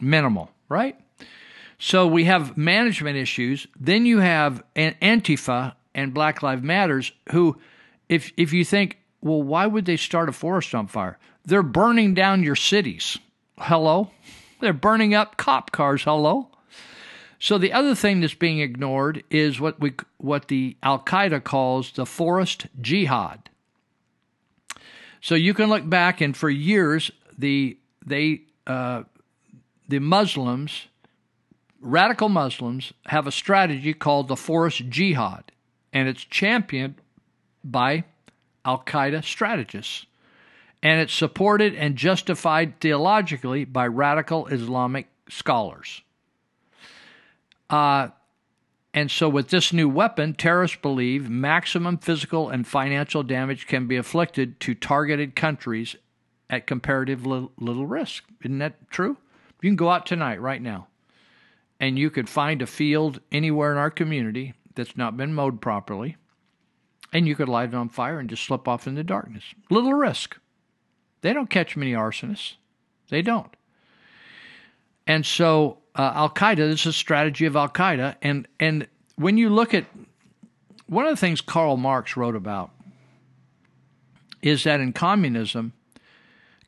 Minimal, 0.00 0.50
right? 0.68 0.98
So 1.78 2.06
we 2.06 2.24
have 2.24 2.56
management 2.56 3.16
issues. 3.16 3.66
Then 3.78 4.04
you 4.04 4.18
have 4.18 4.62
Antifa 4.74 5.74
and 5.94 6.12
Black 6.12 6.42
Lives 6.42 6.62
Matters, 6.62 7.12
who, 7.30 7.58
if 8.08 8.32
if 8.36 8.52
you 8.52 8.64
think, 8.64 8.98
well, 9.20 9.42
why 9.42 9.66
would 9.66 9.84
they 9.84 9.96
start 9.96 10.28
a 10.28 10.32
forest 10.32 10.74
on 10.74 10.86
fire? 10.86 11.18
They're 11.44 11.62
burning 11.62 12.14
down 12.14 12.42
your 12.42 12.56
cities. 12.56 13.18
Hello, 13.58 14.10
they're 14.60 14.72
burning 14.72 15.14
up 15.14 15.36
cop 15.36 15.70
cars. 15.70 16.02
Hello. 16.02 16.48
So 17.40 17.56
the 17.56 17.72
other 17.72 17.94
thing 17.94 18.20
that's 18.20 18.34
being 18.34 18.58
ignored 18.58 19.22
is 19.30 19.60
what 19.60 19.78
we 19.80 19.94
what 20.18 20.48
the 20.48 20.76
Al 20.82 20.98
Qaeda 20.98 21.44
calls 21.44 21.92
the 21.92 22.06
forest 22.06 22.66
jihad. 22.80 23.48
So 25.20 25.34
you 25.34 25.54
can 25.54 25.68
look 25.68 25.88
back, 25.88 26.20
and 26.20 26.36
for 26.36 26.50
years 26.50 27.10
the 27.36 27.78
they 28.04 28.42
uh, 28.66 29.04
the 29.88 30.00
Muslims, 30.00 30.86
radical 31.80 32.28
Muslims, 32.28 32.92
have 33.06 33.26
a 33.26 33.32
strategy 33.32 33.94
called 33.94 34.28
the 34.28 34.36
forest 34.36 34.88
jihad, 34.88 35.52
and 35.92 36.08
it's 36.08 36.24
championed 36.24 36.96
by 37.64 38.04
Al 38.64 38.82
Qaeda 38.82 39.24
strategists, 39.24 40.06
and 40.82 41.00
it's 41.00 41.14
supported 41.14 41.74
and 41.74 41.96
justified 41.96 42.80
theologically 42.80 43.64
by 43.64 43.86
radical 43.86 44.46
Islamic 44.48 45.08
scholars. 45.28 46.02
Uh, 47.70 48.08
and 48.94 49.10
so, 49.10 49.28
with 49.28 49.48
this 49.48 49.72
new 49.72 49.88
weapon, 49.88 50.34
terrorists 50.34 50.78
believe 50.80 51.28
maximum 51.30 51.98
physical 51.98 52.48
and 52.48 52.66
financial 52.66 53.22
damage 53.22 53.66
can 53.66 53.86
be 53.86 53.96
inflicted 53.96 54.58
to 54.60 54.74
targeted 54.74 55.36
countries 55.36 55.94
at 56.50 56.66
comparative 56.66 57.26
little, 57.26 57.52
little 57.58 57.86
risk. 57.86 58.24
Isn't 58.42 58.58
that 58.58 58.90
true? 58.90 59.18
You 59.60 59.70
can 59.70 59.76
go 59.76 59.90
out 59.90 60.06
tonight, 60.06 60.40
right 60.40 60.62
now, 60.62 60.87
and 61.80 61.98
you 61.98 62.10
could 62.10 62.28
find 62.28 62.62
a 62.62 62.66
field 62.66 63.20
anywhere 63.30 63.72
in 63.72 63.78
our 63.78 63.90
community 63.90 64.54
that's 64.74 64.96
not 64.96 65.16
been 65.16 65.34
mowed 65.34 65.60
properly, 65.60 66.16
and 67.12 67.26
you 67.26 67.34
could 67.34 67.48
light 67.48 67.70
it 67.70 67.74
on 67.74 67.88
fire 67.88 68.18
and 68.18 68.28
just 68.28 68.44
slip 68.44 68.68
off 68.68 68.86
in 68.86 68.94
the 68.94 69.04
darkness. 69.04 69.44
Little 69.70 69.94
risk. 69.94 70.38
They 71.20 71.32
don't 71.32 71.50
catch 71.50 71.76
many 71.76 71.92
arsonists. 71.92 72.54
They 73.08 73.22
don't. 73.22 73.54
And 75.06 75.24
so 75.24 75.78
uh, 75.98 76.12
Al 76.14 76.30
Qaeda. 76.30 76.56
This 76.56 76.80
is 76.80 76.86
a 76.86 76.92
strategy 76.92 77.44
of 77.44 77.56
Al 77.56 77.68
Qaeda, 77.68 78.16
and 78.22 78.46
and 78.60 78.86
when 79.16 79.36
you 79.36 79.50
look 79.50 79.74
at 79.74 79.84
one 80.86 81.04
of 81.04 81.10
the 81.10 81.16
things 81.16 81.40
Karl 81.40 81.76
Marx 81.76 82.16
wrote 82.16 82.36
about 82.36 82.70
is 84.40 84.64
that 84.64 84.80
in 84.80 84.92
communism, 84.92 85.72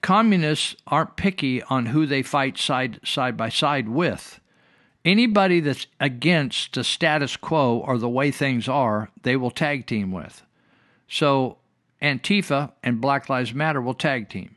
communists 0.03 0.75
aren't 0.89 1.17
picky 1.17 1.63
on 1.63 1.87
who 1.87 2.05
they 2.05 2.23
fight 2.23 2.59
side 2.59 2.99
side 3.05 3.37
by 3.37 3.49
side 3.49 3.89
with. 3.89 4.41
Anybody 5.05 5.61
that's 5.61 5.87
against 5.99 6.75
the 6.75 6.85
status 6.85 7.37
quo 7.37 7.79
or 7.79 7.97
the 7.97 8.09
way 8.09 8.31
things 8.31 8.69
are, 8.69 9.11
they 9.23 9.37
will 9.37 9.51
tag 9.51 9.87
team 9.87 10.13
with. 10.13 10.43
So 11.09 11.59
Antifa 12.03 12.73
and 12.83 13.01
Black 13.01 13.29
Lives 13.29 13.55
Matter 13.55 13.81
will 13.81 13.95
tag 13.95 14.29
team. 14.29 14.57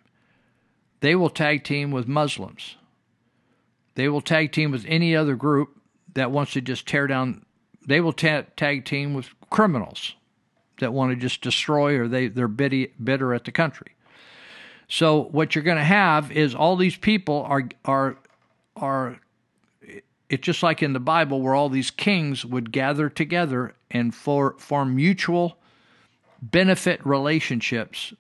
They 1.00 1.16
will 1.16 1.30
tag 1.30 1.64
team 1.64 1.92
with 1.92 2.08
Muslims. 2.08 2.76
They 3.96 4.10
will 4.10 4.22
tag 4.22 4.52
team 4.52 4.72
with 4.72 4.86
any 4.88 5.16
other 5.16 5.36
group 5.36 5.78
that 6.14 6.32
wants 6.32 6.54
to 6.54 6.62
just 6.62 6.88
tear 6.88 7.08
down. 7.08 7.46
They 7.86 8.02
will 8.02 8.14
ta- 8.14 8.46
tag 8.56 8.86
team 8.86 9.14
with 9.14 9.30
criminals 9.50 10.16
that 10.80 10.94
want 10.94 11.12
to 11.12 11.16
just 11.16 11.42
destroy 11.42 12.00
or 12.00 12.08
they, 12.08 12.28
they're 12.28 12.48
bitter 12.48 13.34
at 13.34 13.46
the 13.46 13.52
country. 13.52 13.96
So 14.88 15.24
what 15.32 15.56
you're 15.56 15.64
going 15.64 15.78
to 15.78 15.84
have 15.84 16.32
is 16.32 16.54
all 16.54 16.76
these 16.76 16.98
people 16.98 17.44
are 17.48 17.68
are 17.86 18.18
are 18.76 19.20
it's 20.34 20.44
just 20.44 20.64
like 20.64 20.82
in 20.82 20.94
the 20.94 21.00
Bible 21.00 21.42
where 21.42 21.54
all 21.54 21.70
these 21.70 21.92
kings 21.92 22.44
would 22.44 22.72
gather 22.72 23.08
together 23.08 23.76
and 23.92 24.16
for, 24.16 24.56
form 24.58 24.96
mutual 24.96 25.60
benefit 26.42 27.06
relationships 27.06 28.14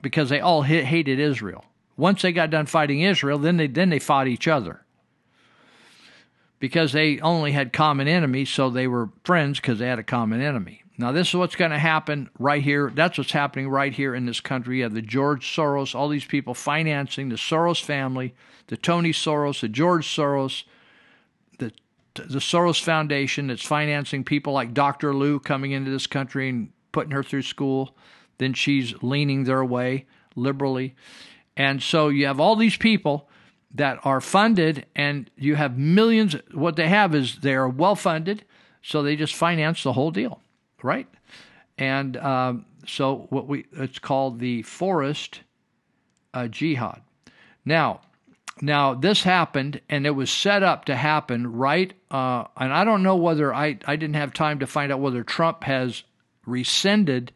because 0.00 0.30
they 0.30 0.40
all 0.40 0.62
hated 0.62 1.20
Israel. 1.20 1.66
Once 1.98 2.22
they 2.22 2.32
got 2.32 2.48
done 2.48 2.64
fighting 2.64 3.02
Israel, 3.02 3.38
then 3.38 3.58
they 3.58 3.66
then 3.66 3.90
they 3.90 3.98
fought 3.98 4.28
each 4.28 4.48
other 4.48 4.80
because 6.58 6.92
they 6.92 7.20
only 7.20 7.52
had 7.52 7.72
common 7.72 8.08
enemies, 8.08 8.48
so 8.48 8.70
they 8.70 8.86
were 8.86 9.10
friends 9.22 9.60
because 9.60 9.78
they 9.78 9.88
had 9.88 9.98
a 9.98 10.04
common 10.04 10.40
enemy. 10.40 10.82
Now, 10.96 11.12
this 11.12 11.28
is 11.28 11.34
what's 11.34 11.54
going 11.54 11.70
to 11.70 11.78
happen 11.78 12.30
right 12.38 12.62
here. 12.62 12.90
That's 12.92 13.18
what's 13.18 13.32
happening 13.32 13.68
right 13.68 13.92
here 13.92 14.14
in 14.14 14.24
this 14.24 14.40
country. 14.40 14.78
You 14.78 14.84
have 14.84 14.94
the 14.94 15.02
George 15.02 15.46
Soros, 15.46 15.94
all 15.94 16.08
these 16.08 16.24
people 16.24 16.54
financing 16.54 17.28
the 17.28 17.36
Soros 17.36 17.82
family, 17.82 18.34
the 18.68 18.76
Tony 18.76 19.12
Soros, 19.12 19.60
the 19.60 19.68
George 19.68 20.06
Soros, 20.06 20.64
the 22.18 22.38
Soros 22.38 22.82
Foundation 22.82 23.48
that's 23.48 23.64
financing 23.64 24.24
people 24.24 24.52
like 24.52 24.74
Dr. 24.74 25.12
Luu 25.12 25.42
coming 25.42 25.72
into 25.72 25.90
this 25.90 26.06
country 26.06 26.48
and 26.48 26.70
putting 26.92 27.12
her 27.12 27.22
through 27.22 27.42
school. 27.42 27.96
Then 28.38 28.54
she's 28.54 28.94
leaning 29.02 29.44
their 29.44 29.64
way 29.64 30.06
liberally. 30.36 30.94
And 31.56 31.82
so 31.82 32.08
you 32.08 32.26
have 32.26 32.40
all 32.40 32.56
these 32.56 32.76
people 32.76 33.28
that 33.74 33.98
are 34.04 34.20
funded, 34.20 34.86
and 34.96 35.30
you 35.36 35.56
have 35.56 35.76
millions. 35.76 36.36
What 36.52 36.76
they 36.76 36.88
have 36.88 37.14
is 37.14 37.40
they 37.40 37.54
are 37.54 37.68
well 37.68 37.96
funded, 37.96 38.44
so 38.82 39.02
they 39.02 39.16
just 39.16 39.34
finance 39.34 39.82
the 39.82 39.92
whole 39.92 40.10
deal, 40.10 40.40
right? 40.82 41.06
And 41.76 42.16
um, 42.16 42.64
so 42.86 43.26
what 43.30 43.46
we 43.46 43.66
it's 43.72 43.98
called 43.98 44.38
the 44.38 44.62
forest 44.62 45.40
uh, 46.32 46.48
jihad. 46.48 47.02
Now, 47.64 48.00
now 48.62 48.94
this 48.94 49.22
happened, 49.22 49.80
and 49.88 50.06
it 50.06 50.10
was 50.10 50.30
set 50.30 50.62
up 50.62 50.86
to 50.86 50.96
happen 50.96 51.52
right. 51.52 51.92
Uh, 52.10 52.44
and 52.56 52.72
I 52.72 52.84
don't 52.84 53.02
know 53.02 53.16
whether 53.16 53.54
I 53.54 53.78
I 53.86 53.96
didn't 53.96 54.16
have 54.16 54.32
time 54.32 54.58
to 54.60 54.66
find 54.66 54.92
out 54.92 55.00
whether 55.00 55.22
Trump 55.22 55.64
has 55.64 56.02
rescinded 56.46 57.32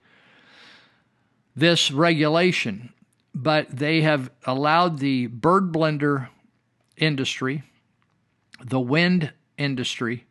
this 1.54 1.90
regulation 1.90 2.92
but 3.34 3.76
they 3.76 4.02
have 4.02 4.30
allowed 4.44 4.98
the 4.98 5.26
bird 5.26 5.72
blender 5.72 6.28
industry, 6.96 7.62
the 8.62 8.80
wind 8.80 9.32
industry, 9.56 10.26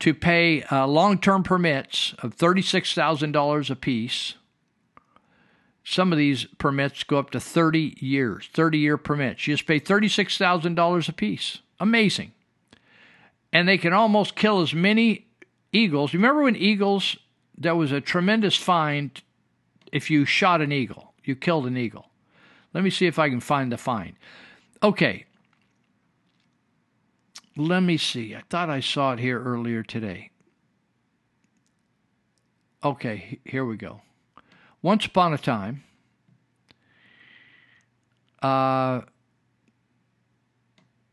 to 0.00 0.14
pay 0.14 0.62
uh, 0.64 0.86
long 0.86 1.18
term 1.18 1.42
permits 1.42 2.14
of 2.22 2.36
$36,000 2.36 3.70
apiece. 3.70 4.34
Some 5.88 6.12
of 6.12 6.18
these 6.18 6.44
permits 6.58 7.02
go 7.04 7.18
up 7.18 7.30
to 7.30 7.40
30 7.40 7.96
years, 7.98 8.48
30 8.52 8.78
year 8.78 8.96
permits. 8.96 9.46
You 9.46 9.54
just 9.54 9.66
pay 9.66 9.80
$36,000 9.80 11.08
a 11.08 11.12
piece. 11.12 11.58
Amazing. 11.80 12.32
And 13.52 13.68
they 13.68 13.78
can 13.78 13.92
almost 13.92 14.36
kill 14.36 14.60
as 14.60 14.74
many 14.74 15.26
eagles. 15.72 16.12
Remember 16.12 16.42
when 16.42 16.56
eagles, 16.56 17.16
there 17.56 17.74
was 17.74 17.92
a 17.92 18.00
tremendous 18.00 18.56
fine 18.56 19.12
if 19.90 20.10
you 20.10 20.24
shot 20.24 20.60
an 20.60 20.72
eagle 20.72 21.08
you 21.28 21.36
killed 21.36 21.66
an 21.66 21.76
eagle. 21.76 22.06
Let 22.72 22.82
me 22.82 22.90
see 22.90 23.06
if 23.06 23.18
I 23.18 23.28
can 23.28 23.40
find 23.40 23.70
the 23.70 23.76
fine. 23.76 24.16
Okay. 24.82 25.26
Let 27.54 27.80
me 27.80 27.98
see. 27.98 28.34
I 28.34 28.42
thought 28.48 28.70
I 28.70 28.80
saw 28.80 29.12
it 29.12 29.18
here 29.18 29.40
earlier 29.42 29.82
today. 29.82 30.30
Okay, 32.82 33.40
here 33.44 33.64
we 33.64 33.76
go. 33.76 34.00
Once 34.82 35.06
upon 35.06 35.32
a 35.32 35.38
time, 35.38 35.82
uh, 38.42 39.00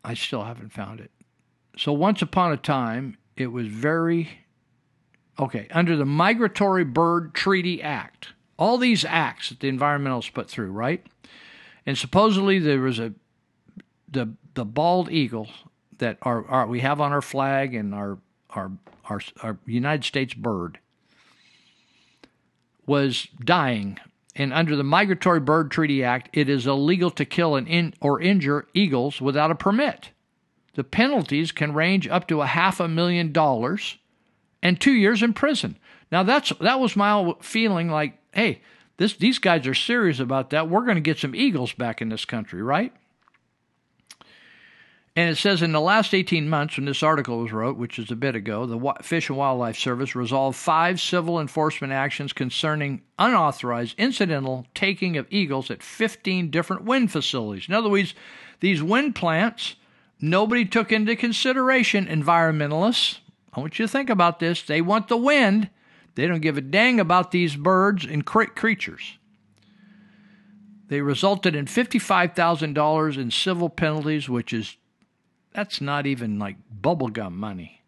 I 0.03 0.13
still 0.13 0.43
haven't 0.43 0.71
found 0.71 0.99
it. 0.99 1.11
So, 1.77 1.91
once 1.91 2.21
upon 2.21 2.51
a 2.51 2.57
time, 2.57 3.17
it 3.35 3.47
was 3.47 3.67
very 3.67 4.29
okay 5.39 5.67
under 5.71 5.95
the 5.95 6.05
Migratory 6.05 6.83
Bird 6.83 7.33
Treaty 7.33 7.81
Act. 7.81 8.29
All 8.57 8.77
these 8.77 9.03
acts 9.03 9.49
that 9.49 9.59
the 9.59 9.69
environmentalists 9.69 10.33
put 10.33 10.49
through, 10.49 10.71
right? 10.71 11.05
And 11.85 11.97
supposedly 11.97 12.59
there 12.59 12.79
was 12.79 12.99
a 12.99 13.13
the 14.07 14.33
the 14.53 14.65
bald 14.65 15.11
eagle 15.11 15.49
that 15.97 16.17
our 16.21 16.65
we 16.67 16.79
have 16.79 17.01
on 17.01 17.11
our 17.11 17.21
flag 17.21 17.73
and 17.73 17.93
our 17.93 18.17
our 18.51 18.71
our, 19.09 19.19
our 19.41 19.57
United 19.65 20.05
States 20.05 20.33
bird 20.33 20.79
was 22.85 23.27
dying. 23.43 23.97
And 24.35 24.53
under 24.53 24.75
the 24.75 24.83
Migratory 24.83 25.39
Bird 25.39 25.71
Treaty 25.71 26.03
Act, 26.03 26.29
it 26.33 26.49
is 26.49 26.67
illegal 26.67 27.09
to 27.11 27.25
kill 27.25 27.55
and 27.55 27.67
in, 27.67 27.93
or 28.01 28.21
injure 28.21 28.67
eagles 28.73 29.21
without 29.21 29.51
a 29.51 29.55
permit. 29.55 30.09
The 30.73 30.83
penalties 30.83 31.51
can 31.53 31.73
range 31.73 32.07
up 32.07 32.27
to 32.27 32.41
a 32.41 32.45
half 32.47 32.79
a 32.79 32.87
million 32.87 33.31
dollars 33.31 33.97
and 34.61 34.79
two 34.79 34.91
years 34.91 35.23
in 35.23 35.33
prison. 35.33 35.77
Now 36.11 36.23
that's 36.23 36.51
that 36.59 36.79
was 36.79 36.95
my 36.95 37.33
feeling 37.41 37.89
like 37.89 38.17
hey, 38.33 38.61
This, 38.97 39.13
these 39.15 39.39
guys 39.39 39.65
are 39.67 39.73
serious 39.73 40.19
about 40.19 40.49
that. 40.49 40.69
We're 40.69 40.83
going 40.85 40.95
to 40.95 41.01
get 41.01 41.17
some 41.17 41.33
eagles 41.35 41.73
back 41.73 42.01
in 42.01 42.09
this 42.09 42.25
country, 42.25 42.61
right? 42.61 42.93
And 45.17 45.29
it 45.29 45.37
says 45.37 45.61
in 45.61 45.71
the 45.71 45.79
last 45.79 46.13
18 46.13 46.49
months, 46.49 46.75
when 46.75 46.85
this 46.85 47.01
article 47.01 47.37
was 47.39 47.53
wrote, 47.53 47.77
which 47.77 47.97
is 47.97 48.11
a 48.11 48.17
bit 48.17 48.35
ago, 48.35 48.65
the 48.65 48.93
Fish 49.01 49.29
and 49.29 49.37
Wildlife 49.37 49.77
Service 49.77 50.13
resolved 50.13 50.57
five 50.57 50.99
civil 50.99 51.39
enforcement 51.39 51.93
actions 51.93 52.33
concerning 52.33 53.01
unauthorized 53.17 53.95
incidental 53.97 54.65
taking 54.73 55.15
of 55.15 55.25
eagles 55.29 55.71
at 55.71 55.81
15 55.81 56.51
different 56.51 56.83
wind 56.83 57.13
facilities. 57.13 57.69
In 57.69 57.73
other 57.73 57.89
words, 57.89 58.13
these 58.59 58.83
wind 58.83 59.15
plants, 59.15 59.75
nobody 60.19 60.65
took 60.65 60.91
into 60.91 61.15
consideration 61.15 62.07
environmentalists. 62.07 63.19
I 63.53 63.61
want 63.61 63.79
you 63.79 63.85
to 63.85 63.91
think 63.91 64.09
about 64.09 64.39
this. 64.39 64.63
They 64.63 64.81
want 64.81 65.07
the 65.07 65.15
wind. 65.15 65.69
They 66.15 66.27
don't 66.27 66.41
give 66.41 66.57
a 66.57 66.61
dang 66.61 66.99
about 66.99 67.31
these 67.31 67.55
birds 67.55 68.03
and 68.03 68.25
creatures. 68.25 69.17
They 70.89 70.99
resulted 70.99 71.55
in 71.55 71.65
$55,000 71.67 73.17
in 73.17 73.31
civil 73.31 73.69
penalties, 73.69 74.27
which 74.27 74.51
is 74.51 74.75
that's 75.55 75.79
not 75.79 76.05
even 76.05 76.37
like 76.37 76.57
bubblegum 76.81 77.31
money. 77.31 77.81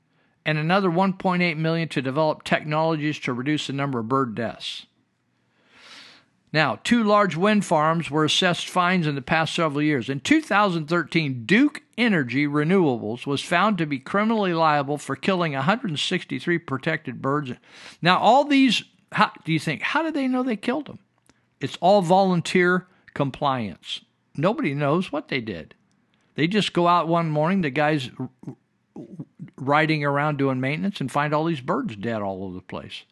And 0.45 0.57
another 0.57 0.89
1.8 0.89 1.57
million 1.57 1.89
to 1.89 2.01
develop 2.01 2.43
technologies 2.43 3.19
to 3.19 3.33
reduce 3.33 3.67
the 3.67 3.73
number 3.73 3.99
of 3.99 4.07
bird 4.07 4.33
deaths. 4.35 4.85
Now, 6.53 6.79
two 6.85 7.03
large 7.03 7.35
wind 7.35 7.65
farms 7.65 8.09
were 8.09 8.23
assessed 8.23 8.69
fines 8.69 9.05
in 9.05 9.15
the 9.15 9.21
past 9.21 9.53
several 9.53 9.81
years. 9.81 10.07
In 10.07 10.21
2013, 10.21 11.45
Duke 11.45 11.81
Energy 11.97 12.47
Renewables 12.47 13.27
was 13.27 13.41
found 13.41 13.77
to 13.77 13.85
be 13.85 13.99
criminally 13.99 14.53
liable 14.53 14.97
for 14.97 15.17
killing 15.17 15.51
163 15.51 16.57
protected 16.59 17.21
birds. 17.21 17.51
Now, 18.01 18.17
all 18.17 18.45
these, 18.45 18.81
how, 19.11 19.33
do 19.43 19.51
you 19.51 19.59
think, 19.59 19.81
how 19.81 20.03
did 20.03 20.13
they 20.13 20.29
know 20.29 20.41
they 20.41 20.55
killed 20.55 20.85
them? 20.85 20.99
It's 21.59 21.77
all 21.81 22.01
volunteer 22.01 22.87
compliance. 23.13 24.01
Nobody 24.37 24.73
knows 24.73 25.11
what 25.11 25.27
they 25.27 25.41
did. 25.41 25.75
They 26.37 26.47
just 26.47 26.71
go 26.71 26.87
out 26.87 27.07
one 27.07 27.31
morning, 27.31 27.61
the 27.61 27.71
guy's 27.71 28.11
riding 29.57 30.03
around 30.03 30.37
doing 30.37 30.61
maintenance, 30.61 31.01
and 31.01 31.11
find 31.11 31.33
all 31.33 31.45
these 31.45 31.61
birds 31.61 31.95
dead 31.95 32.21
all 32.21 32.43
over 32.43 32.53
the 32.53 32.61
place. 32.61 33.05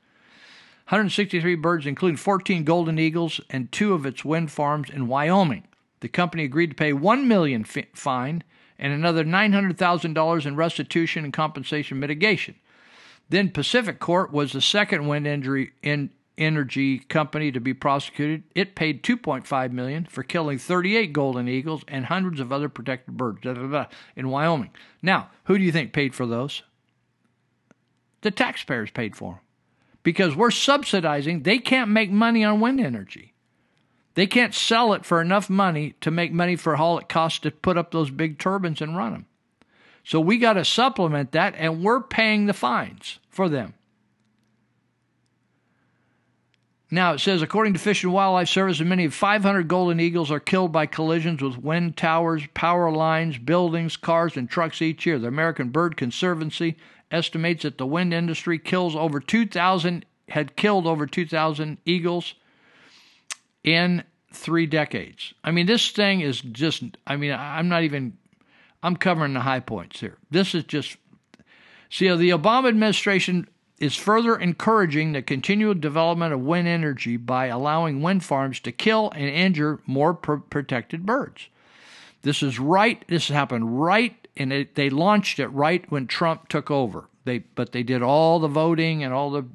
163 0.89 1.55
birds, 1.55 1.87
including 1.87 2.17
14 2.17 2.63
golden 2.63 2.99
eagles 2.99 3.41
and 3.49 3.71
two 3.71 3.95
of 3.95 4.05
its 4.05 4.23
wind 4.23 4.51
farms 4.51 4.91
in 4.91 5.07
Wyoming. 5.07 5.67
The 6.01 6.07
company 6.07 6.43
agreed 6.43 6.69
to 6.69 6.75
pay 6.75 6.93
one 6.93 7.27
million 7.27 7.63
fi- 7.63 7.87
fine 7.95 8.43
and 8.77 8.93
another 8.93 9.23
$900,000 9.23 10.45
in 10.45 10.55
restitution 10.55 11.23
and 11.23 11.33
compensation 11.33 11.99
mitigation. 11.99 12.53
Then 13.29 13.49
PacifiCorp 13.49 14.29
was 14.29 14.51
the 14.51 14.61
second 14.61 15.07
wind 15.07 15.25
injury 15.25 15.71
in 15.81 16.11
energy 16.37 16.99
company 16.99 17.51
to 17.51 17.59
be 17.59 17.73
prosecuted. 17.73 18.43
It 18.53 18.75
paid 18.75 19.03
2.5 19.03 19.71
million 19.71 20.05
for 20.05 20.23
killing 20.23 20.57
38 20.57 21.13
golden 21.13 21.47
eagles 21.47 21.83
and 21.87 22.05
hundreds 22.05 22.39
of 22.39 22.51
other 22.51 22.69
protected 22.69 23.17
birds 23.17 23.41
blah, 23.41 23.53
blah, 23.53 23.67
blah, 23.67 23.85
in 24.15 24.29
Wyoming. 24.29 24.71
Now, 25.01 25.29
who 25.45 25.57
do 25.57 25.63
you 25.63 25.71
think 25.71 25.93
paid 25.93 26.13
for 26.13 26.25
those? 26.25 26.63
The 28.21 28.31
taxpayers 28.31 28.91
paid 28.91 29.15
for 29.15 29.33
them 29.33 29.41
because 30.03 30.35
we're 30.35 30.51
subsidizing. 30.51 31.43
They 31.43 31.57
can't 31.57 31.89
make 31.89 32.11
money 32.11 32.43
on 32.43 32.59
wind 32.59 32.79
energy. 32.79 33.33
They 34.15 34.27
can't 34.27 34.53
sell 34.53 34.93
it 34.93 35.05
for 35.05 35.21
enough 35.21 35.49
money 35.49 35.95
to 36.01 36.09
make 36.09 36.31
money 36.31 36.55
for 36.55 36.75
all 36.75 36.97
it 36.97 37.09
costs 37.09 37.39
to 37.39 37.51
put 37.51 37.77
up 37.77 37.91
those 37.91 38.09
big 38.09 38.39
turbines 38.39 38.81
and 38.81 38.95
run 38.95 39.11
them. 39.11 39.25
So 40.05 40.19
we 40.19 40.37
got 40.37 40.53
to 40.53 40.63
supplement 40.63 41.31
that, 41.33 41.55
and 41.57 41.83
we're 41.83 42.01
paying 42.01 42.45
the 42.45 42.53
fines 42.53 43.19
for 43.29 43.49
them. 43.49 43.73
Now 46.95 47.11
it 47.11 47.19
says, 47.19 47.41
according 47.41 47.73
to 47.73 47.79
Fish 47.79 48.05
and 48.05 48.13
Wildlife 48.13 48.47
Service, 48.47 48.79
as 48.79 48.87
many 48.87 49.03
as 49.03 49.13
500 49.13 49.67
golden 49.67 49.99
eagles 49.99 50.31
are 50.31 50.39
killed 50.39 50.71
by 50.71 50.85
collisions 50.85 51.41
with 51.41 51.57
wind 51.57 51.97
towers, 51.97 52.43
power 52.53 52.89
lines, 52.89 53.37
buildings, 53.37 53.97
cars, 53.97 54.37
and 54.37 54.49
trucks 54.49 54.81
each 54.81 55.05
year. 55.05 55.19
The 55.19 55.27
American 55.27 55.71
Bird 55.71 55.97
Conservancy 55.97 56.77
estimates 57.11 57.63
that 57.63 57.77
the 57.77 57.85
wind 57.85 58.13
industry 58.13 58.57
kills 58.57 58.95
over 58.95 59.19
2,000 59.19 60.05
had 60.29 60.55
killed 60.55 60.87
over 60.87 61.05
2,000 61.05 61.79
eagles 61.85 62.35
in 63.65 64.01
three 64.31 64.65
decades. 64.65 65.33
I 65.43 65.51
mean, 65.51 65.65
this 65.65 65.91
thing 65.91 66.21
is 66.21 66.39
just. 66.39 66.81
I 67.05 67.17
mean, 67.17 67.33
I'm 67.33 67.67
not 67.67 67.83
even. 67.83 68.17
I'm 68.81 68.95
covering 68.95 69.33
the 69.33 69.41
high 69.41 69.59
points 69.59 69.99
here. 69.99 70.17
This 70.31 70.55
is 70.55 70.63
just. 70.63 70.95
See, 71.89 72.07
the 72.07 72.29
Obama 72.29 72.69
administration 72.69 73.49
is 73.79 73.95
further 73.95 74.35
encouraging 74.37 75.11
the 75.11 75.21
continual 75.21 75.73
development 75.73 76.33
of 76.33 76.39
wind 76.39 76.67
energy 76.67 77.17
by 77.17 77.47
allowing 77.47 78.01
wind 78.01 78.23
farms 78.23 78.59
to 78.61 78.71
kill 78.71 79.11
and 79.11 79.25
injure 79.25 79.79
more 79.85 80.13
pr- 80.13 80.35
protected 80.35 81.05
birds. 81.05 81.49
This 82.21 82.41
is 82.41 82.57
right. 82.57 83.03
This 83.07 83.27
happened 83.27 83.81
right, 83.81 84.27
and 84.37 84.51
it, 84.53 84.75
they 84.75 84.89
launched 84.89 85.39
it 85.39 85.47
right 85.49 85.89
when 85.91 86.07
Trump 86.07 86.47
took 86.47 86.71
over. 86.71 87.05
They, 87.25 87.39
but 87.39 87.71
they 87.71 87.83
did 87.83 88.01
all 88.01 88.39
the 88.39 88.47
voting 88.47 89.03
and 89.03 89.13
all 89.13 89.29
the. 89.29 89.45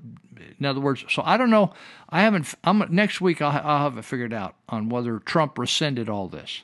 In 0.59 0.67
other 0.67 0.81
words, 0.81 1.05
so 1.09 1.23
I 1.25 1.37
don't 1.37 1.51
know. 1.51 1.73
I 2.11 2.21
haven't. 2.21 2.55
I'm 2.63 2.85
next 2.91 3.21
week. 3.21 3.41
I'll, 3.41 3.61
I'll 3.65 3.91
have 3.91 3.99
it 3.99 4.05
figured 4.05 4.33
out 4.33 4.55
on 4.69 4.89
whether 4.89 5.19
Trump 5.19 5.59
rescinded 5.59 6.09
all 6.09 6.29
this. 6.29 6.63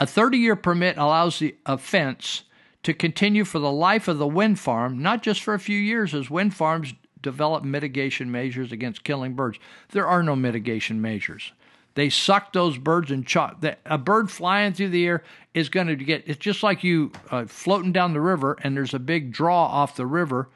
A 0.00 0.04
30-year 0.06 0.56
permit 0.56 0.96
allows 0.98 1.38
the 1.38 1.56
offense 1.64 2.42
to 2.88 2.94
continue 2.94 3.44
for 3.44 3.58
the 3.58 3.70
life 3.70 4.08
of 4.08 4.16
the 4.16 4.26
wind 4.26 4.58
farm, 4.58 5.02
not 5.02 5.22
just 5.22 5.42
for 5.42 5.52
a 5.52 5.58
few 5.58 5.78
years 5.78 6.14
as 6.14 6.30
wind 6.30 6.54
farms 6.54 6.94
develop 7.20 7.62
mitigation 7.62 8.30
measures 8.30 8.72
against 8.72 9.04
killing 9.04 9.34
birds. 9.34 9.58
There 9.90 10.06
are 10.06 10.22
no 10.22 10.34
mitigation 10.34 11.02
measures. 11.02 11.52
They 11.96 12.08
suck 12.08 12.54
those 12.54 12.78
birds 12.78 13.10
and 13.10 13.26
chop. 13.26 13.62
A 13.84 13.98
bird 13.98 14.30
flying 14.30 14.72
through 14.72 14.88
the 14.88 15.06
air 15.06 15.22
is 15.52 15.68
going 15.68 15.88
to 15.88 15.96
get. 15.96 16.22
It's 16.26 16.38
just 16.38 16.62
like 16.62 16.82
you 16.82 17.12
uh, 17.30 17.44
floating 17.44 17.92
down 17.92 18.14
the 18.14 18.22
river, 18.22 18.56
and 18.62 18.74
there's 18.74 18.94
a 18.94 18.98
big 18.98 19.32
draw 19.32 19.66
off 19.66 19.94
the 19.94 20.06
river 20.06 20.48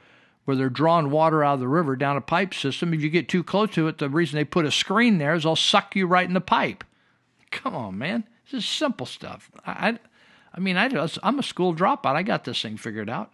where 0.47 0.57
they're 0.57 0.71
drawing 0.71 1.11
water 1.11 1.45
out 1.45 1.55
of 1.55 1.61
the 1.61 1.69
river 1.69 1.97
down 1.97 2.17
a 2.17 2.23
pipe 2.23 2.55
system. 2.55 2.95
If 2.95 3.03
you 3.03 3.11
get 3.11 3.29
too 3.29 3.45
close 3.45 3.73
to 3.73 3.89
it, 3.89 3.99
the 3.99 4.09
reason 4.09 4.37
they 4.37 4.45
put 4.45 4.65
a 4.65 4.71
screen 4.71 5.19
there 5.19 5.35
is 5.35 5.43
they'll 5.43 5.55
suck 5.55 5.95
you 5.95 6.07
right 6.07 6.27
in 6.27 6.33
the 6.33 6.41
pipe. 6.41 6.83
Come 7.51 7.75
on, 7.75 7.99
man. 7.99 8.25
This 8.51 8.65
is 8.65 8.71
simple 8.71 9.05
stuff. 9.05 9.51
I, 9.67 9.73
I 9.91 9.99
mean, 10.61 10.77
I, 10.77 10.89
I'm 11.23 11.39
a 11.39 11.43
school 11.43 11.75
dropout. 11.75 12.17
I 12.17 12.23
got 12.23 12.45
this 12.45 12.61
thing 12.61 12.77
figured 12.77 13.11
out. 13.11 13.33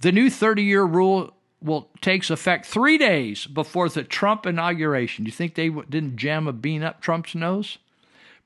The 0.00 0.12
new 0.12 0.30
30 0.30 0.62
year 0.62 0.84
rule 0.84 1.34
will 1.60 1.90
takes 2.00 2.30
effect 2.30 2.66
three 2.66 2.98
days 2.98 3.46
before 3.46 3.88
the 3.88 4.02
Trump 4.02 4.46
inauguration. 4.46 5.24
Do 5.24 5.28
you 5.28 5.32
think 5.32 5.54
they 5.54 5.68
didn't 5.68 6.16
jam 6.16 6.48
a 6.48 6.52
bean 6.52 6.82
up 6.82 7.00
Trump's 7.00 7.34
nose? 7.34 7.78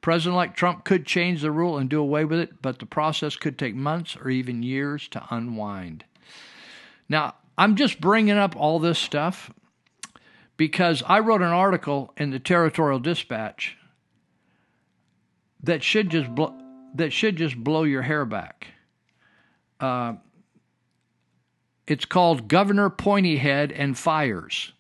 President-elect 0.03 0.57
Trump 0.57 0.85
could 0.85 1.07
change 1.07 1.41
the 1.41 1.51
rule 1.51 1.79
and 1.79 1.89
do 1.89 2.01
away 2.01 2.25
with 2.25 2.39
it, 2.39 2.63
but 2.63 2.79
the 2.79 2.87
process 2.87 3.35
could 3.37 3.59
take 3.59 3.75
months 3.75 4.17
or 4.17 4.29
even 4.29 4.63
years 4.63 5.09
to 5.09 5.25
unwind. 5.31 6.05
Now, 7.09 7.35
I'm 7.59 7.75
just 7.75 8.01
bringing 8.01 8.37
up 8.37 8.55
all 8.55 8.79
this 8.79 8.99
stuff 8.99 9.51
because 10.57 11.03
I 11.07 11.21
wrote 11.21 11.41
an 11.41 11.49
article 11.49 12.13
in 12.17 12.31
the 12.31 12.39
Territorial 12.39 12.99
Dispatch 12.99 13.77
that 15.63 15.83
should 15.83 16.11
just 16.11 16.35
blow 16.35 16.55
that 16.97 17.13
should 17.13 17.37
just 17.37 17.57
blow 17.57 17.85
your 17.85 18.03
hair 18.03 18.25
back. 18.25 18.69
Uh, 19.81 20.15
it's 21.87 22.05
called 22.05 22.49
Governor 22.49 22.91
Pointyhead 22.91 23.73
and 23.75 23.97
Fires. 23.97 24.73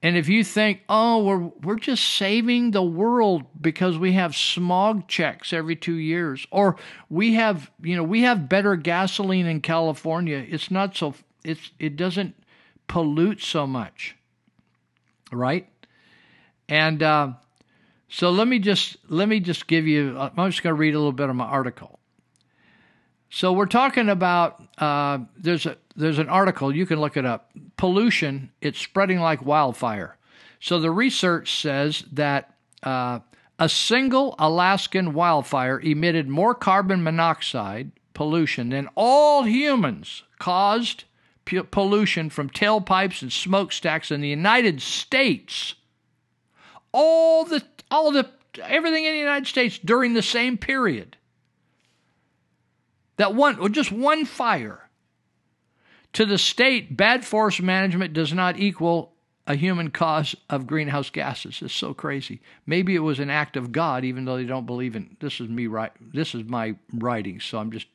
And 0.00 0.16
if 0.16 0.28
you 0.28 0.44
think, 0.44 0.82
oh, 0.88 1.24
we're 1.24 1.50
we're 1.62 1.76
just 1.76 2.04
saving 2.04 2.70
the 2.70 2.82
world 2.82 3.44
because 3.60 3.98
we 3.98 4.12
have 4.12 4.36
smog 4.36 5.08
checks 5.08 5.52
every 5.52 5.74
two 5.74 5.96
years, 5.96 6.46
or 6.52 6.76
we 7.10 7.34
have 7.34 7.70
you 7.82 7.96
know 7.96 8.04
we 8.04 8.22
have 8.22 8.48
better 8.48 8.76
gasoline 8.76 9.46
in 9.46 9.60
California, 9.60 10.44
it's 10.48 10.70
not 10.70 10.96
so 10.96 11.14
it's 11.44 11.72
it 11.80 11.96
doesn't 11.96 12.36
pollute 12.86 13.42
so 13.42 13.66
much, 13.66 14.16
right? 15.32 15.68
And 16.68 17.02
uh, 17.02 17.32
so 18.08 18.30
let 18.30 18.48
me 18.48 18.58
just 18.58 18.96
let 19.08 19.28
me 19.28 19.40
just 19.40 19.66
give 19.66 19.86
you. 19.86 20.18
I'm 20.18 20.50
just 20.50 20.62
going 20.62 20.74
to 20.74 20.78
read 20.78 20.94
a 20.94 20.98
little 20.98 21.12
bit 21.12 21.28
of 21.28 21.36
my 21.36 21.44
article. 21.44 21.98
So 23.30 23.52
we're 23.52 23.66
talking 23.66 24.08
about 24.08 24.62
uh, 24.78 25.18
there's 25.36 25.66
a 25.66 25.76
there's 25.94 26.18
an 26.18 26.28
article 26.28 26.74
you 26.74 26.86
can 26.86 27.00
look 27.00 27.16
it 27.16 27.26
up. 27.26 27.50
Pollution 27.76 28.50
it's 28.60 28.78
spreading 28.78 29.20
like 29.20 29.44
wildfire. 29.44 30.16
So 30.60 30.80
the 30.80 30.90
research 30.90 31.60
says 31.60 32.04
that 32.12 32.54
uh, 32.82 33.20
a 33.58 33.68
single 33.68 34.34
Alaskan 34.38 35.12
wildfire 35.12 35.80
emitted 35.80 36.28
more 36.28 36.54
carbon 36.54 37.02
monoxide 37.02 37.92
pollution 38.14 38.70
than 38.70 38.88
all 38.94 39.44
humans 39.44 40.22
caused 40.38 41.04
p- 41.44 41.62
pollution 41.62 42.30
from 42.30 42.48
tailpipes 42.48 43.20
and 43.20 43.32
smokestacks 43.32 44.10
in 44.10 44.20
the 44.20 44.28
United 44.28 44.80
States. 44.80 45.74
All 46.92 47.44
the 47.44 47.62
all 47.90 48.12
the 48.12 48.28
everything 48.62 49.04
in 49.04 49.12
the 49.12 49.18
United 49.18 49.46
States 49.46 49.78
during 49.78 50.14
the 50.14 50.22
same 50.22 50.58
period. 50.58 51.16
That 53.16 53.34
one, 53.34 53.58
or 53.58 53.68
just 53.68 53.92
one 53.92 54.24
fire. 54.24 54.88
To 56.14 56.24
the 56.24 56.38
state, 56.38 56.96
bad 56.96 57.24
forest 57.24 57.60
management 57.60 58.14
does 58.14 58.32
not 58.32 58.58
equal 58.58 59.12
a 59.46 59.54
human 59.54 59.90
cause 59.90 60.34
of 60.48 60.66
greenhouse 60.66 61.10
gases. 61.10 61.60
It's 61.62 61.74
so 61.74 61.94
crazy. 61.94 62.40
Maybe 62.66 62.94
it 62.94 63.00
was 63.00 63.18
an 63.18 63.30
act 63.30 63.56
of 63.56 63.72
God, 63.72 64.04
even 64.04 64.24
though 64.24 64.36
they 64.36 64.44
don't 64.44 64.66
believe 64.66 64.94
in. 64.94 65.16
This 65.20 65.40
is 65.40 65.48
me 65.48 65.66
right. 65.66 65.92
This 66.00 66.34
is 66.34 66.44
my 66.44 66.76
writing, 66.92 67.40
so 67.40 67.58
I'm 67.58 67.70
just. 67.70 67.86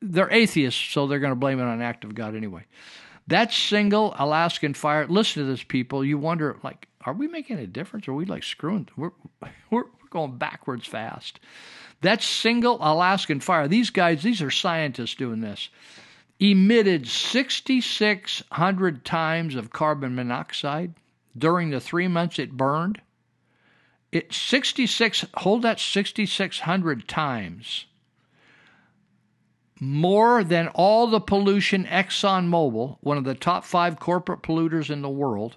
They're 0.00 0.30
atheists, 0.30 0.80
so 0.92 1.06
they're 1.06 1.20
going 1.20 1.32
to 1.32 1.36
blame 1.36 1.58
it 1.58 1.62
on 1.62 1.68
an 1.68 1.82
act 1.82 2.04
of 2.04 2.14
God 2.14 2.34
anyway. 2.34 2.64
That 3.28 3.52
single 3.52 4.14
Alaskan 4.18 4.74
fire. 4.74 5.06
Listen 5.06 5.44
to 5.44 5.48
this, 5.48 5.62
people. 5.62 6.04
You 6.04 6.18
wonder, 6.18 6.58
like, 6.62 6.88
are 7.04 7.12
we 7.12 7.28
making 7.28 7.58
a 7.58 7.66
difference? 7.66 8.08
Are 8.08 8.14
we 8.14 8.24
like 8.24 8.44
screwing? 8.44 8.88
We're 8.96 9.12
we're, 9.70 9.84
we're 9.84 10.08
going 10.10 10.36
backwards 10.38 10.86
fast. 10.86 11.40
That 12.00 12.22
single 12.22 12.78
Alaskan 12.80 13.40
fire. 13.40 13.68
These 13.68 13.90
guys, 13.90 14.22
these 14.22 14.42
are 14.42 14.50
scientists 14.50 15.14
doing 15.14 15.40
this 15.40 15.68
emitted 16.42 17.06
6,600 17.06 19.04
times 19.04 19.54
of 19.54 19.70
carbon 19.70 20.16
monoxide 20.16 20.92
during 21.38 21.70
the 21.70 21.78
three 21.80 22.08
months 22.08 22.38
it 22.38 22.56
burned. 22.56 23.00
It 24.10 24.32
66, 24.32 25.24
hold 25.34 25.62
that 25.62 25.78
6,600 25.78 27.06
times. 27.06 27.86
More 29.80 30.42
than 30.44 30.68
all 30.68 31.06
the 31.06 31.20
pollution 31.20 31.84
ExxonMobil, 31.84 32.98
one 33.00 33.18
of 33.18 33.24
the 33.24 33.34
top 33.34 33.64
five 33.64 33.98
corporate 33.98 34.42
polluters 34.42 34.90
in 34.90 35.00
the 35.02 35.08
world, 35.08 35.56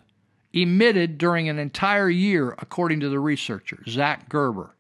emitted 0.56 1.18
during 1.18 1.50
an 1.50 1.60
entire 1.60 2.10
year, 2.10 2.56
according 2.60 3.02
to 3.02 3.10
the 3.10 3.20
researcher, 3.20 3.84
Zach 3.88 4.30
Gerber. 4.30 4.74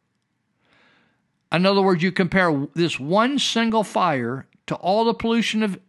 In 1.51 1.65
other 1.65 1.81
words, 1.81 2.01
you 2.01 2.11
compare 2.11 2.67
this 2.73 2.99
one 2.99 3.37
single 3.37 3.83
fire 3.83 4.47
to 4.67 4.75
all 4.75 5.05
the 5.05 5.13
pollution 5.13 5.61
of 5.61 5.79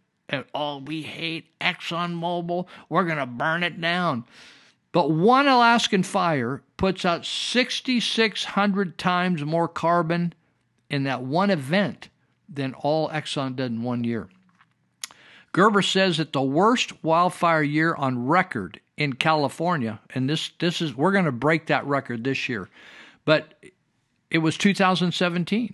oh, 0.53 0.79
we 0.79 1.03
hate 1.03 1.57
ExxonMobil. 1.59 2.67
We're 2.89 3.05
going 3.05 3.17
to 3.17 3.25
burn 3.25 3.63
it 3.63 3.79
down. 3.79 4.25
But 4.91 5.11
one 5.11 5.47
Alaskan 5.47 6.03
fire 6.03 6.61
puts 6.75 7.05
out 7.05 7.25
6,600 7.25 8.97
times 8.97 9.43
more 9.43 9.67
carbon 9.67 10.33
in 10.89 11.03
that 11.03 11.23
one 11.23 11.49
event 11.49 12.09
than 12.49 12.73
all 12.73 13.09
Exxon 13.09 13.55
did 13.55 13.71
in 13.71 13.83
one 13.83 14.03
year. 14.03 14.29
Gerber 15.53 15.81
says 15.81 16.17
that 16.17 16.33
the 16.33 16.41
worst 16.41 17.03
wildfire 17.03 17.63
year 17.63 17.95
on 17.95 18.27
record 18.27 18.79
in 18.97 19.13
California, 19.13 19.99
and 20.13 20.29
this 20.29 20.51
this 20.59 20.81
is 20.81 20.95
we're 20.95 21.11
going 21.11 21.25
to 21.25 21.31
break 21.31 21.65
that 21.67 21.85
record 21.85 22.23
this 22.23 22.47
year, 22.49 22.67
but 23.25 23.53
it 24.29 24.39
was 24.39 24.57
2017, 24.57 25.73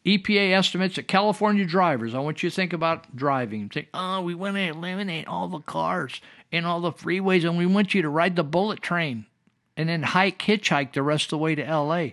EPA 0.06 0.52
estimates 0.52 0.96
that 0.96 1.08
California 1.08 1.66
drivers, 1.66 2.14
I 2.14 2.20
want 2.20 2.42
you 2.42 2.48
to 2.48 2.56
think 2.56 2.72
about 2.72 3.14
driving. 3.14 3.68
Think, 3.68 3.88
oh, 3.92 4.22
we 4.22 4.34
want 4.34 4.56
to 4.56 4.62
eliminate 4.62 5.26
all 5.26 5.46
the 5.46 5.58
cars 5.58 6.22
and 6.50 6.64
all 6.64 6.80
the 6.80 6.90
freeways, 6.90 7.44
and 7.44 7.58
we 7.58 7.66
want 7.66 7.92
you 7.92 8.00
to 8.00 8.08
ride 8.08 8.34
the 8.34 8.42
bullet 8.42 8.80
train 8.80 9.26
and 9.76 9.90
then 9.90 10.04
hike, 10.04 10.38
hitchhike 10.38 10.94
the 10.94 11.02
rest 11.02 11.24
of 11.24 11.30
the 11.32 11.38
way 11.38 11.54
to 11.54 11.70
LA. 11.70 12.12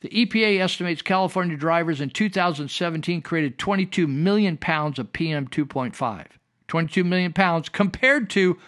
The 0.00 0.08
EPA 0.08 0.58
estimates 0.58 1.02
California 1.02 1.58
drivers 1.58 2.00
in 2.00 2.08
2017 2.08 3.20
created 3.20 3.58
22 3.58 4.06
million 4.06 4.56
pounds 4.56 4.98
of 4.98 5.12
PM 5.12 5.48
2.5. 5.48 6.28
22 6.68 7.04
million 7.04 7.32
pounds 7.32 7.68
compared 7.68 8.30
to 8.30 8.58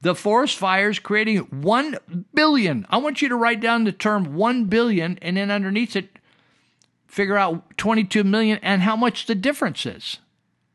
the 0.00 0.14
forest 0.14 0.56
fires 0.56 0.98
creating 0.98 1.38
1 1.38 1.98
billion. 2.32 2.86
I 2.88 2.96
want 2.96 3.20
you 3.20 3.28
to 3.28 3.36
write 3.36 3.60
down 3.60 3.84
the 3.84 3.92
term 3.92 4.34
1 4.34 4.64
billion 4.64 5.18
and 5.20 5.36
then 5.36 5.50
underneath 5.50 5.94
it, 5.94 6.18
figure 7.06 7.36
out 7.36 7.76
22 7.76 8.24
million 8.24 8.58
and 8.62 8.82
how 8.82 8.96
much 8.96 9.26
the 9.26 9.34
difference 9.34 9.84
is. 9.84 10.18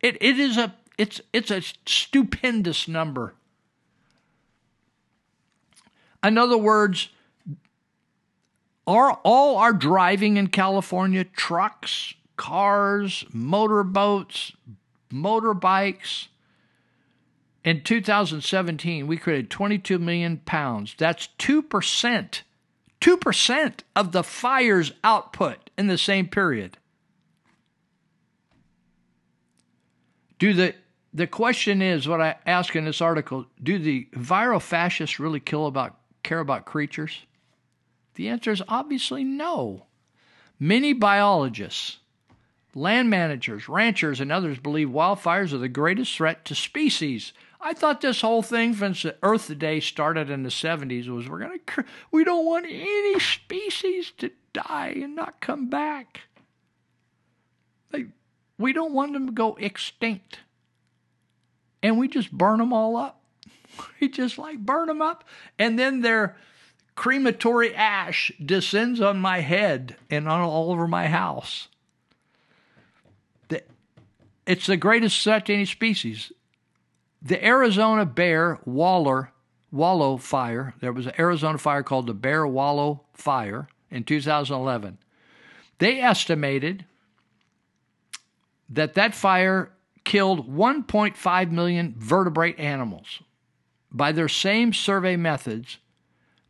It 0.01 0.17
it 0.21 0.39
is 0.39 0.57
a 0.57 0.75
it's 0.97 1.21
it's 1.33 1.49
a 1.49 1.61
stupendous 1.85 2.87
number. 2.87 3.33
In 6.23 6.37
other 6.37 6.57
words, 6.57 7.09
are 8.87 9.19
all 9.23 9.57
our 9.57 9.73
driving 9.73 10.37
in 10.37 10.47
California 10.47 11.23
trucks, 11.23 12.13
cars, 12.37 13.25
motorboats, 13.31 14.53
motorbikes. 15.11 16.27
In 17.65 17.81
2017, 17.81 19.07
we 19.07 19.17
created 19.17 19.49
22 19.49 19.97
million 19.97 20.37
pounds. 20.37 20.93
That's 20.97 21.29
2% 21.39 22.41
2% 23.01 23.79
of 23.95 24.11
the 24.13 24.23
fire's 24.23 24.93
output 25.03 25.69
in 25.77 25.87
the 25.87 25.97
same 25.97 26.27
period. 26.27 26.77
Do 30.39 30.53
the 30.53 30.75
the 31.13 31.27
question 31.27 31.81
is 31.81 32.07
what 32.07 32.19
I 32.19 32.35
ask 32.45 32.75
in 32.75 32.83
this 32.83 32.99
article, 32.99 33.45
do 33.61 33.79
the 33.79 34.09
viral 34.13 34.61
fascists 34.61 35.19
really 35.19 35.39
kill 35.39 35.65
about 35.65 35.97
care 36.23 36.39
about 36.39 36.65
creatures? 36.65 37.25
The 38.15 38.29
answer 38.29 38.51
is 38.51 38.61
obviously 38.67 39.23
no. 39.23 39.85
Many 40.59 40.93
biologists, 40.93 41.97
land 42.73 43.09
managers, 43.09 43.69
ranchers, 43.69 44.19
and 44.19 44.31
others 44.31 44.57
believe 44.59 44.89
wildfires 44.89 45.53
are 45.53 45.57
the 45.57 45.69
greatest 45.69 46.15
threat 46.15 46.43
to 46.45 46.55
species 46.55 47.33
I 47.59 47.73
thought 47.73 48.01
this 48.01 48.21
whole 48.21 48.41
thing 48.41 48.73
since 48.75 49.03
the 49.03 49.15
Earth 49.23 49.57
Day 49.57 49.79
started 49.79 50.29
in 50.29 50.43
the 50.43 50.49
70s 50.49 51.07
was 51.07 51.27
we're 51.27 51.39
going 51.39 51.59
to 51.59 51.85
we 52.11 52.23
don't 52.23 52.45
want 52.45 52.65
any 52.67 53.19
species 53.19 54.11
to 54.17 54.31
die 54.53 54.93
and 54.95 55.15
not 55.15 55.41
come 55.41 55.69
back. 55.69 56.21
Like 57.91 58.07
we 58.57 58.73
don't 58.73 58.93
want 58.93 59.13
them 59.13 59.27
to 59.27 59.31
go 59.31 59.55
extinct. 59.59 60.39
And 61.81 61.97
we 61.97 62.07
just 62.07 62.31
burn 62.31 62.59
them 62.59 62.73
all 62.73 62.95
up. 62.97 63.21
We 63.99 64.07
just 64.07 64.37
like 64.37 64.59
burn 64.59 64.87
them 64.87 65.01
up 65.01 65.25
and 65.59 65.77
then 65.77 66.01
their 66.01 66.37
crematory 66.95 67.75
ash 67.75 68.31
descends 68.43 69.01
on 69.01 69.17
my 69.17 69.41
head 69.41 69.97
and 70.09 70.29
on 70.29 70.39
all 70.39 70.71
over 70.71 70.87
my 70.87 71.07
house. 71.07 71.67
It's 74.45 74.67
the 74.67 74.77
greatest 74.77 75.23
threat 75.23 75.47
to 75.47 75.53
any 75.53 75.65
species. 75.65 76.31
The 77.25 77.43
Arizona 77.43 78.05
Bear 78.05 78.59
Waller 78.65 79.31
Wallow 79.71 80.17
Fire, 80.17 80.75
there 80.79 80.93
was 80.93 81.07
an 81.07 81.13
Arizona 81.17 81.57
fire 81.57 81.81
called 81.81 82.05
the 82.05 82.13
Bear 82.13 82.45
Wallow 82.45 83.01
Fire 83.13 83.67
in 83.89 84.03
2011. 84.03 84.99
They 85.79 85.99
estimated 85.99 86.85
that 88.69 88.93
that 88.93 89.15
fire 89.15 89.71
killed 90.03 90.55
1.5 90.55 91.51
million 91.51 91.95
vertebrate 91.97 92.59
animals. 92.59 93.23
By 93.91 94.11
their 94.11 94.29
same 94.29 94.71
survey 94.71 95.15
methods, 95.15 95.79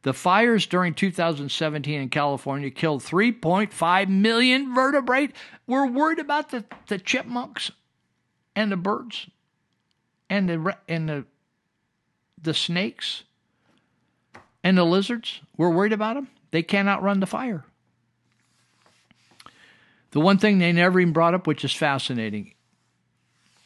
the 0.01 0.13
fires 0.13 0.67
during 0.67 0.93
2017 0.93 2.01
in 2.01 2.09
California 2.09 2.69
killed 2.69 3.01
3.5 3.01 4.09
million 4.09 4.75
vertebrate. 4.75 5.31
We're 5.67 5.87
worried 5.87 6.19
about 6.19 6.51
the, 6.51 6.65
the 6.87 6.99
chipmunks 6.99 7.71
and 8.57 8.71
the 8.71 8.77
birds 8.77 9.27
and 10.35 10.49
the 10.49 10.77
and 10.87 11.09
the 11.09 11.25
the 12.41 12.53
snakes 12.53 13.23
and 14.63 14.77
the 14.77 14.83
lizards. 14.83 15.41
We're 15.57 15.69
worried 15.69 15.93
about 15.93 16.15
them. 16.15 16.27
They 16.51 16.63
can't 16.63 16.87
outrun 16.87 17.19
the 17.19 17.25
fire. 17.25 17.65
The 20.11 20.19
one 20.19 20.37
thing 20.37 20.59
they 20.59 20.71
never 20.71 20.99
even 20.99 21.13
brought 21.13 21.33
up, 21.33 21.47
which 21.47 21.65
is 21.65 21.73
fascinating, 21.73 22.53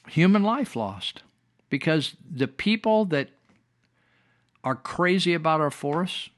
human 0.08 0.44
life 0.44 0.76
lost, 0.76 1.22
because 1.70 2.16
the 2.30 2.48
people 2.48 3.06
that 3.06 3.30
are 4.64 4.76
crazy 4.76 5.34
about 5.34 5.62
our 5.62 5.72
forests. 5.72 6.30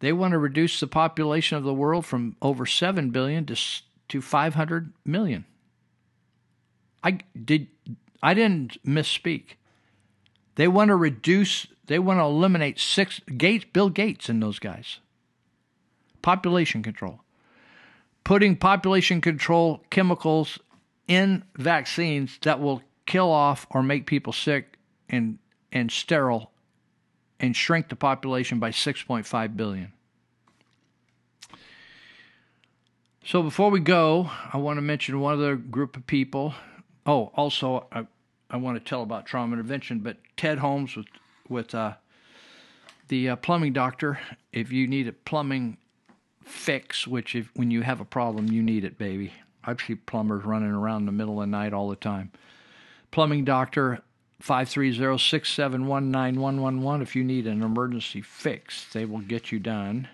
They 0.00 0.12
want 0.12 0.32
to 0.32 0.38
reduce 0.38 0.78
the 0.78 0.86
population 0.86 1.56
of 1.56 1.64
the 1.64 1.72
world 1.72 2.04
from 2.04 2.36
over 2.42 2.66
7 2.66 3.10
billion 3.10 3.46
to 3.46 3.56
to 4.08 4.20
500 4.20 4.92
million. 5.04 5.44
I 7.02 7.18
did 7.44 7.68
I 8.22 8.34
didn't 8.34 8.82
misspeak. 8.84 9.56
They 10.56 10.68
want 10.68 10.88
to 10.88 10.96
reduce 10.96 11.66
they 11.86 11.98
want 11.98 12.18
to 12.18 12.24
eliminate 12.24 12.80
six 12.80 13.20
Gates 13.36 13.64
Bill 13.72 13.90
Gates 13.90 14.28
and 14.28 14.42
those 14.42 14.58
guys. 14.58 14.98
Population 16.20 16.82
control. 16.82 17.20
Putting 18.24 18.56
population 18.56 19.20
control 19.20 19.84
chemicals 19.90 20.58
in 21.06 21.44
vaccines 21.56 22.38
that 22.42 22.60
will 22.60 22.82
kill 23.06 23.30
off 23.30 23.66
or 23.70 23.82
make 23.82 24.06
people 24.06 24.32
sick 24.32 24.78
and 25.08 25.38
and 25.70 25.92
sterile 25.92 26.50
and 27.38 27.54
shrink 27.54 27.88
the 27.88 27.96
population 27.96 28.58
by 28.58 28.70
6.5 28.70 29.56
billion. 29.56 29.92
So 33.24 33.42
before 33.42 33.70
we 33.70 33.80
go, 33.80 34.30
I 34.52 34.56
want 34.56 34.78
to 34.78 34.82
mention 34.82 35.20
one 35.20 35.34
other 35.34 35.56
group 35.56 35.96
of 35.96 36.06
people. 36.06 36.54
Oh, 37.06 37.30
also 37.34 37.86
I, 37.92 38.06
I 38.50 38.56
want 38.56 38.78
to 38.78 38.84
tell 38.84 39.02
about 39.02 39.26
trauma 39.26 39.52
intervention, 39.54 39.98
but 40.00 40.16
Ted 40.36 40.58
Holmes 40.58 40.96
with 40.96 41.06
with 41.48 41.72
uh, 41.74 41.94
the 43.08 43.30
uh, 43.30 43.36
plumbing 43.36 43.72
doctor. 43.72 44.18
If 44.52 44.72
you 44.72 44.88
need 44.88 45.08
a 45.08 45.12
plumbing 45.12 45.78
fix, 46.42 47.06
which 47.06 47.34
if 47.34 47.50
when 47.54 47.70
you 47.70 47.82
have 47.82 48.00
a 48.00 48.04
problem, 48.04 48.48
you 48.48 48.62
need 48.62 48.84
it, 48.84 48.98
baby. 48.98 49.32
I 49.64 49.74
see 49.76 49.94
plumbers 49.96 50.44
running 50.44 50.70
around 50.70 51.02
in 51.02 51.06
the 51.06 51.12
middle 51.12 51.40
of 51.40 51.46
the 51.46 51.50
night 51.50 51.72
all 51.72 51.88
the 51.88 51.96
time. 51.96 52.30
Plumbing 53.10 53.44
doctor 53.44 54.02
530-671-9111 54.42 57.02
if 57.02 57.16
you 57.16 57.24
need 57.24 57.46
an 57.46 57.62
emergency 57.62 58.20
fix. 58.20 58.92
They 58.92 59.04
will 59.04 59.20
get 59.20 59.50
you 59.50 59.58
done. 59.58 60.08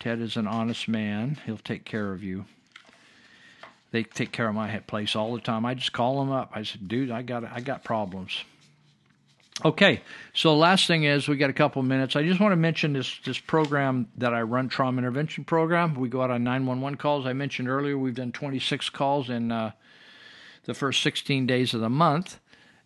Ted 0.00 0.20
is 0.20 0.36
an 0.36 0.46
honest 0.46 0.88
man. 0.88 1.38
He'll 1.44 1.58
take 1.58 1.84
care 1.84 2.12
of 2.12 2.22
you. 2.22 2.46
They 3.90 4.02
take 4.02 4.32
care 4.32 4.48
of 4.48 4.54
my 4.54 4.78
place 4.80 5.16
all 5.16 5.34
the 5.34 5.40
time. 5.40 5.64
I 5.64 5.74
just 5.74 5.92
call 5.92 6.20
them 6.20 6.30
up. 6.30 6.52
I 6.54 6.62
said, 6.62 6.88
"Dude, 6.88 7.10
I 7.10 7.22
got 7.22 7.44
I 7.44 7.60
got 7.60 7.84
problems." 7.84 8.44
Okay, 9.64 10.02
so 10.34 10.56
last 10.56 10.86
thing 10.86 11.02
is 11.02 11.26
we 11.26 11.36
got 11.36 11.50
a 11.50 11.54
couple 11.54 11.82
minutes. 11.82 12.14
I 12.14 12.22
just 12.22 12.38
want 12.38 12.52
to 12.52 12.56
mention 12.56 12.92
this 12.92 13.18
this 13.24 13.38
program 13.38 14.08
that 14.18 14.32
I 14.32 14.42
run, 14.42 14.68
trauma 14.68 14.98
intervention 14.98 15.44
program. 15.44 15.94
We 15.94 16.08
go 16.08 16.22
out 16.22 16.30
on 16.30 16.44
911 16.44 16.96
calls. 16.96 17.26
I 17.26 17.32
mentioned 17.32 17.68
earlier 17.68 17.98
we've 17.98 18.14
done 18.14 18.30
26 18.30 18.90
calls 18.90 19.30
in 19.30 19.50
uh, 19.50 19.72
the 20.64 20.74
first 20.74 21.02
16 21.02 21.46
days 21.46 21.74
of 21.74 21.80
the 21.80 21.88
month, 21.88 22.38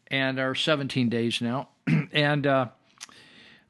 and 0.07 0.39
our 0.39 0.55
17 0.55 1.11
days 1.11 1.43
now, 1.43 1.69
and 2.13 2.47
uh, 2.47 2.69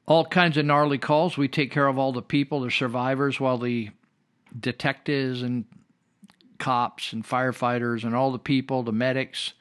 all 0.06 0.24
kinds 0.24 0.56
of 0.56 0.64
gnarly 0.64 0.98
calls. 0.98 1.36
We 1.36 1.48
take 1.48 1.72
care 1.72 1.88
of 1.88 1.98
all 1.98 2.12
the 2.12 2.22
people, 2.22 2.60
the 2.60 2.70
survivors, 2.70 3.40
while 3.40 3.58
the 3.58 3.90
detectives 4.58 5.42
and 5.42 5.64
cops 6.62 7.12
and 7.12 7.26
firefighters 7.26 8.04
and 8.04 8.14
all 8.14 8.30
the 8.30 8.38
people, 8.38 8.84
the 8.84 8.92
medics, 8.92 9.52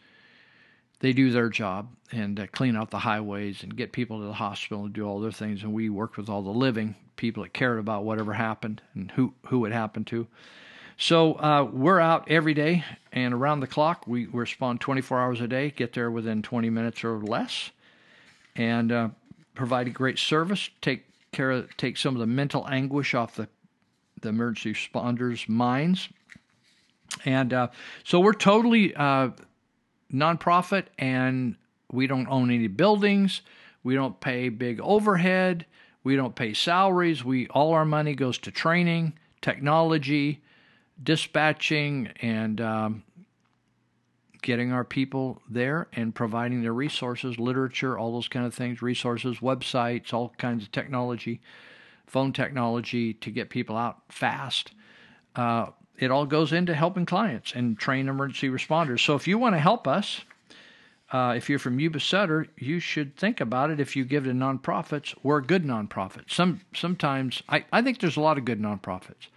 they 1.00 1.14
do 1.14 1.32
their 1.32 1.50
job 1.50 1.90
and 2.12 2.40
uh, 2.40 2.46
clean 2.52 2.76
out 2.76 2.92
the 2.92 3.00
highways 3.00 3.64
and 3.64 3.76
get 3.76 3.92
people 3.92 4.20
to 4.20 4.26
the 4.26 4.34
hospital 4.34 4.86
and 4.86 4.94
do 4.94 5.04
all 5.04 5.20
their 5.20 5.32
things. 5.32 5.64
And 5.64 5.74
we 5.74 5.90
work 5.90 6.16
with 6.16 6.30
all 6.30 6.44
the 6.44 6.52
living 6.52 6.96
people 7.16 7.42
that 7.42 7.54
cared 7.54 7.80
about 7.80 8.04
whatever 8.04 8.34
happened 8.34 8.84
and 8.94 9.10
who 9.10 9.34
who 9.48 9.66
it 9.66 9.72
happened 9.72 10.06
to. 10.08 10.28
So 10.96 11.34
uh, 11.34 11.68
we're 11.74 12.00
out 12.00 12.30
every 12.30 12.54
day 12.54 12.86
and 13.12 13.34
around 13.34 13.62
the 13.62 13.68
clock. 13.68 14.06
We, 14.06 14.28
we 14.28 14.40
respond 14.40 14.80
24 14.80 15.20
hours 15.20 15.42
a 15.42 15.48
day. 15.48 15.72
Get 15.72 15.94
there 15.94 16.12
within 16.12 16.44
20 16.44 16.70
minutes 16.70 17.04
or 17.04 17.18
less, 17.18 17.72
and 18.56 18.92
uh, 18.92 19.10
provide 19.56 19.88
a 19.88 19.92
great 19.92 20.20
service. 20.20 20.70
Take 20.82 21.06
care 21.32 21.50
of 21.50 21.76
take 21.78 21.98
some 21.98 22.14
of 22.14 22.20
the 22.20 22.28
mental 22.28 22.68
anguish 22.70 23.16
off 23.16 23.38
the 23.38 23.48
the 24.22 24.30
emergency 24.30 24.74
responders' 24.74 25.50
minds. 25.50 26.10
And 27.26 27.54
uh, 27.54 27.68
so 28.04 28.20
we're 28.20 28.34
totally 28.34 28.96
uh, 28.96 29.30
nonprofit 30.14 30.86
and 30.98 31.56
we 31.92 32.08
don't 32.08 32.28
own 32.28 32.52
any 32.52 32.68
buildings. 32.68 33.42
We 33.84 33.96
don't 33.96 34.20
pay 34.20 34.50
big 34.50 34.80
overhead. 34.82 35.66
We 36.04 36.16
don't 36.16 36.36
pay 36.36 36.54
salaries. 36.54 37.24
We 37.24 37.48
all 37.48 37.74
our 37.74 37.86
money 37.86 38.16
goes 38.16 38.38
to 38.40 38.52
training, 38.52 39.14
technology, 39.42 40.42
dispatching, 41.02 42.10
and 42.22 42.60
um, 42.60 43.04
getting 44.42 44.72
our 44.72 44.84
people 44.84 45.42
there 45.50 45.88
and 45.94 46.14
providing 46.16 46.62
their 46.62 46.74
resources, 46.74 47.40
literature, 47.40 47.98
all 47.98 48.14
those 48.14 48.28
kind 48.28 48.46
of 48.46 48.54
things, 48.54 48.82
resources, 48.82 49.40
websites, 49.40 50.14
all 50.14 50.34
kinds 50.38 50.64
of 50.64 50.72
technology, 50.72 51.42
phone 52.08 52.34
technology 52.34 53.14
to 53.14 53.30
get 53.30 53.50
people 53.50 53.78
out 53.78 54.02
fast. 54.10 54.72
Uh, 55.36 55.68
it 56.00 56.11
all 56.11 56.26
goes 56.26 56.52
into 56.52 56.74
helping 56.74 57.06
clients 57.06 57.53
and 57.53 57.78
train 57.78 58.08
emergency 58.08 58.50
responders. 58.50 59.06
So 59.06 59.16
if 59.16 59.28
you 59.28 59.38
want 59.38 59.56
to 59.56 59.60
help 59.60 59.88
us, 59.88 60.22
uh, 61.11 61.34
if 61.36 61.50
you're 61.50 61.60
from 61.60 61.80
Yuba 61.80 62.00
Sutter, 62.00 62.48
you 62.58 62.80
should 62.80 63.16
think 63.18 63.42
about 63.42 63.70
it. 63.70 63.80
If 63.80 63.95
you 63.95 64.06
give 64.06 64.24
to 64.24 64.32
nonprofits, 64.32 65.14
we're 65.24 65.42
good 65.42 65.66
nonprofit. 65.66 66.32
Some 66.32 66.61
sometimes 66.74 67.44
I, 67.50 67.66
I 67.72 67.82
think 67.82 68.00
there's 68.00 68.18
a 68.18 68.22
lot 68.22 68.38
of 68.38 68.45
good 68.45 68.61
nonprofits, 68.61 69.28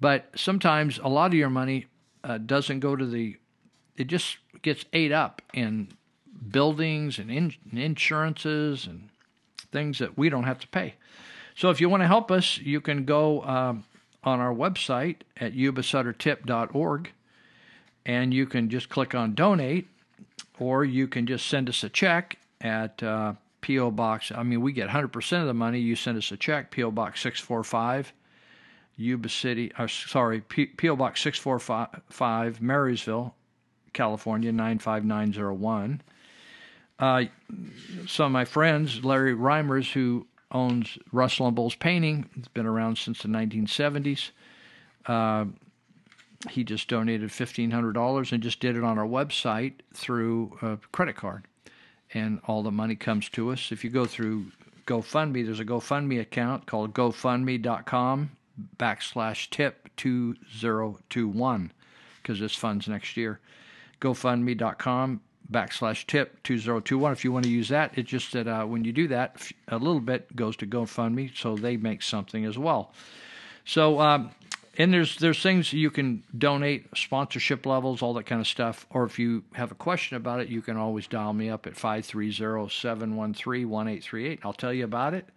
but 0.00 0.30
sometimes 0.34 0.98
a 0.98 1.08
lot 1.08 1.26
of 1.26 1.34
your 1.34 1.50
money 1.50 1.86
uh, 2.24 2.38
doesn't 2.38 2.80
go 2.80 2.96
to 2.96 3.06
the. 3.06 3.36
It 3.96 4.06
just 4.06 4.38
gets 4.62 4.84
ate 4.92 5.12
up 5.12 5.42
in 5.52 5.88
buildings 6.50 7.18
and 7.18 7.30
in, 7.30 7.54
insurances 7.72 8.86
and 8.86 9.08
things 9.72 9.98
that 9.98 10.16
we 10.16 10.28
don't 10.28 10.44
have 10.44 10.58
to 10.60 10.68
pay. 10.68 10.94
So 11.54 11.70
if 11.70 11.80
you 11.80 11.88
want 11.88 12.02
to 12.02 12.06
help 12.06 12.30
us, 12.30 12.58
you 12.58 12.80
can 12.80 13.04
go 13.04 13.42
um, 13.42 13.84
on 14.26 14.40
our 14.40 14.52
website 14.52 15.18
at 15.36 15.54
yubasuttertip.org 15.54 17.12
and 18.04 18.34
you 18.34 18.44
can 18.46 18.68
just 18.68 18.88
click 18.88 19.14
on 19.14 19.34
donate 19.34 19.88
or 20.58 20.84
you 20.84 21.06
can 21.06 21.26
just 21.26 21.46
send 21.46 21.68
us 21.68 21.84
a 21.84 21.88
check 21.88 22.36
at 22.60 23.02
uh, 23.02 23.34
P.O. 23.60 23.92
Box. 23.92 24.32
I 24.34 24.42
mean, 24.42 24.60
we 24.60 24.72
get 24.72 24.88
100% 24.88 25.40
of 25.40 25.46
the 25.46 25.54
money. 25.54 25.78
You 25.78 25.96
send 25.96 26.18
us 26.18 26.30
a 26.32 26.36
check, 26.36 26.70
P.O. 26.70 26.90
Box 26.90 27.20
645, 27.20 28.12
Yuba 28.96 29.28
City, 29.28 29.72
uh, 29.78 29.86
sorry, 29.86 30.40
P.O. 30.40 30.96
Box 30.96 31.20
645, 31.22 32.60
Marysville, 32.60 33.34
California, 33.92 34.50
95901. 34.50 36.00
Uh, 36.98 37.24
some 38.06 38.26
of 38.26 38.32
my 38.32 38.44
friends, 38.44 39.04
Larry 39.04 39.34
Reimers, 39.34 39.92
who 39.92 40.26
owns 40.50 40.98
Russell 41.12 41.46
and 41.46 41.56
Bowles 41.56 41.74
Painting, 41.74 42.28
It's 42.36 42.48
been 42.48 42.66
around 42.66 42.98
since 42.98 43.22
the 43.22 43.28
1970s. 43.28 44.30
Uh, 45.06 45.46
he 46.50 46.64
just 46.64 46.88
donated 46.88 47.30
$1,500 47.30 48.32
and 48.32 48.42
just 48.42 48.60
did 48.60 48.76
it 48.76 48.84
on 48.84 48.98
our 48.98 49.06
website 49.06 49.74
through 49.94 50.56
a 50.62 50.78
credit 50.92 51.16
card. 51.16 51.46
And 52.14 52.40
all 52.46 52.62
the 52.62 52.70
money 52.70 52.94
comes 52.94 53.28
to 53.30 53.50
us. 53.50 53.72
If 53.72 53.82
you 53.82 53.90
go 53.90 54.04
through 54.04 54.46
GoFundMe, 54.86 55.44
there's 55.44 55.60
a 55.60 55.64
GoFundMe 55.64 56.20
account 56.20 56.66
called 56.66 56.94
gofundme.com 56.94 58.30
backslash 58.78 59.50
tip 59.50 59.88
2021 59.96 61.72
because 62.22 62.40
this 62.40 62.54
funds 62.54 62.88
next 62.88 63.16
year. 63.16 63.40
GoFundMe.com 64.00 65.20
backslash 65.50 66.06
tip 66.06 66.42
2021 66.42 67.12
if 67.12 67.24
you 67.24 67.32
want 67.32 67.44
to 67.44 67.50
use 67.50 67.68
that 67.68 67.96
it's 67.96 68.10
just 68.10 68.32
that 68.32 68.48
uh, 68.48 68.64
when 68.64 68.84
you 68.84 68.92
do 68.92 69.08
that 69.08 69.50
a 69.68 69.78
little 69.78 70.00
bit 70.00 70.34
goes 70.34 70.56
to 70.56 70.66
gofundme 70.66 71.30
so 71.36 71.54
they 71.56 71.76
make 71.76 72.02
something 72.02 72.44
as 72.44 72.58
well. 72.58 72.92
So 73.64 74.00
um, 74.00 74.30
and 74.78 74.92
there's 74.92 75.16
there's 75.18 75.42
things 75.42 75.72
you 75.72 75.90
can 75.90 76.22
donate 76.36 76.86
sponsorship 76.96 77.64
levels 77.66 78.02
all 78.02 78.14
that 78.14 78.24
kind 78.24 78.40
of 78.40 78.46
stuff 78.46 78.86
or 78.90 79.04
if 79.04 79.18
you 79.18 79.44
have 79.54 79.72
a 79.72 79.76
question 79.76 80.16
about 80.16 80.40
it 80.40 80.48
you 80.48 80.62
can 80.62 80.76
always 80.76 81.06
dial 81.06 81.32
me 81.32 81.48
up 81.48 81.66
at 81.66 81.74
530-713-1838 81.74 84.38
i'll 84.44 84.52
tell 84.52 84.72
you 84.72 84.84
about 84.84 85.14
it. 85.14 85.28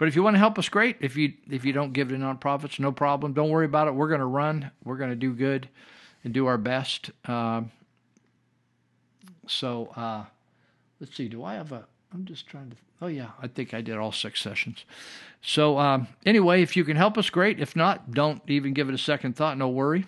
But 0.00 0.08
if 0.08 0.16
you 0.16 0.22
want 0.22 0.34
to 0.34 0.38
help 0.38 0.58
us 0.58 0.70
great. 0.70 0.96
If 1.00 1.18
you 1.18 1.34
if 1.50 1.66
you 1.66 1.74
don't 1.74 1.92
give 1.92 2.08
to 2.08 2.14
nonprofits 2.14 2.80
no 2.80 2.90
problem. 2.90 3.34
Don't 3.34 3.50
worry 3.50 3.66
about 3.66 3.86
it. 3.86 3.94
We're 3.94 4.08
going 4.08 4.20
to 4.20 4.26
run. 4.26 4.70
We're 4.82 4.96
going 4.96 5.10
to 5.10 5.16
do 5.16 5.34
good 5.34 5.68
and 6.24 6.32
do 6.32 6.46
our 6.46 6.56
best. 6.56 7.10
Uh, 7.26 7.64
so 9.46 9.92
uh, 9.96 10.24
let's 11.00 11.16
see 11.16 11.28
do 11.28 11.44
i 11.44 11.54
have 11.54 11.72
a 11.72 11.84
i'm 12.12 12.24
just 12.24 12.46
trying 12.46 12.70
to 12.70 12.76
oh 13.02 13.06
yeah 13.06 13.30
i 13.42 13.46
think 13.46 13.74
i 13.74 13.80
did 13.80 13.96
all 13.96 14.12
six 14.12 14.40
sessions 14.40 14.84
so 15.42 15.78
um, 15.78 16.08
anyway, 16.26 16.62
if 16.62 16.76
you 16.76 16.84
can 16.84 16.96
help 16.96 17.16
us, 17.16 17.30
great. 17.30 17.60
If 17.60 17.74
not, 17.74 18.10
don't 18.12 18.42
even 18.48 18.74
give 18.74 18.88
it 18.88 18.94
a 18.94 18.98
second 18.98 19.36
thought. 19.36 19.56
No 19.56 19.68
worry. 19.68 20.06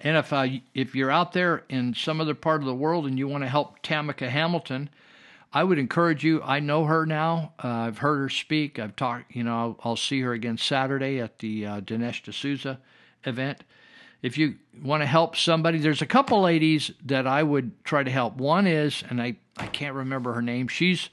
And 0.00 0.16
if 0.16 0.32
uh, 0.32 0.46
if 0.74 0.94
you're 0.94 1.10
out 1.10 1.32
there 1.32 1.64
in 1.68 1.94
some 1.94 2.20
other 2.20 2.34
part 2.34 2.60
of 2.60 2.66
the 2.66 2.74
world 2.74 3.06
and 3.06 3.18
you 3.18 3.28
want 3.28 3.44
to 3.44 3.48
help 3.48 3.82
Tamika 3.82 4.28
Hamilton, 4.28 4.90
I 5.52 5.64
would 5.64 5.78
encourage 5.78 6.24
you. 6.24 6.42
I 6.42 6.60
know 6.60 6.84
her 6.84 7.06
now. 7.06 7.52
Uh, 7.62 7.68
I've 7.68 7.98
heard 7.98 8.18
her 8.18 8.28
speak. 8.28 8.78
I've 8.78 8.96
talked. 8.96 9.34
You 9.34 9.44
know, 9.44 9.56
I'll, 9.56 9.80
I'll 9.84 9.96
see 9.96 10.20
her 10.20 10.32
again 10.32 10.58
Saturday 10.58 11.18
at 11.20 11.38
the 11.38 11.66
uh, 11.66 11.80
Dinesh 11.80 12.22
D'Souza 12.22 12.78
event. 13.24 13.62
If 14.22 14.38
you 14.38 14.54
want 14.82 15.02
to 15.02 15.06
help 15.06 15.36
somebody, 15.36 15.78
there's 15.78 16.00
a 16.00 16.06
couple 16.06 16.40
ladies 16.40 16.92
that 17.04 17.26
I 17.26 17.42
would 17.42 17.84
try 17.84 18.04
to 18.04 18.10
help. 18.10 18.36
One 18.36 18.66
is, 18.66 19.02
and 19.10 19.20
I 19.20 19.36
I 19.56 19.66
can't 19.66 19.94
remember 19.94 20.32
her 20.32 20.42
name. 20.42 20.68
She's 20.68 21.10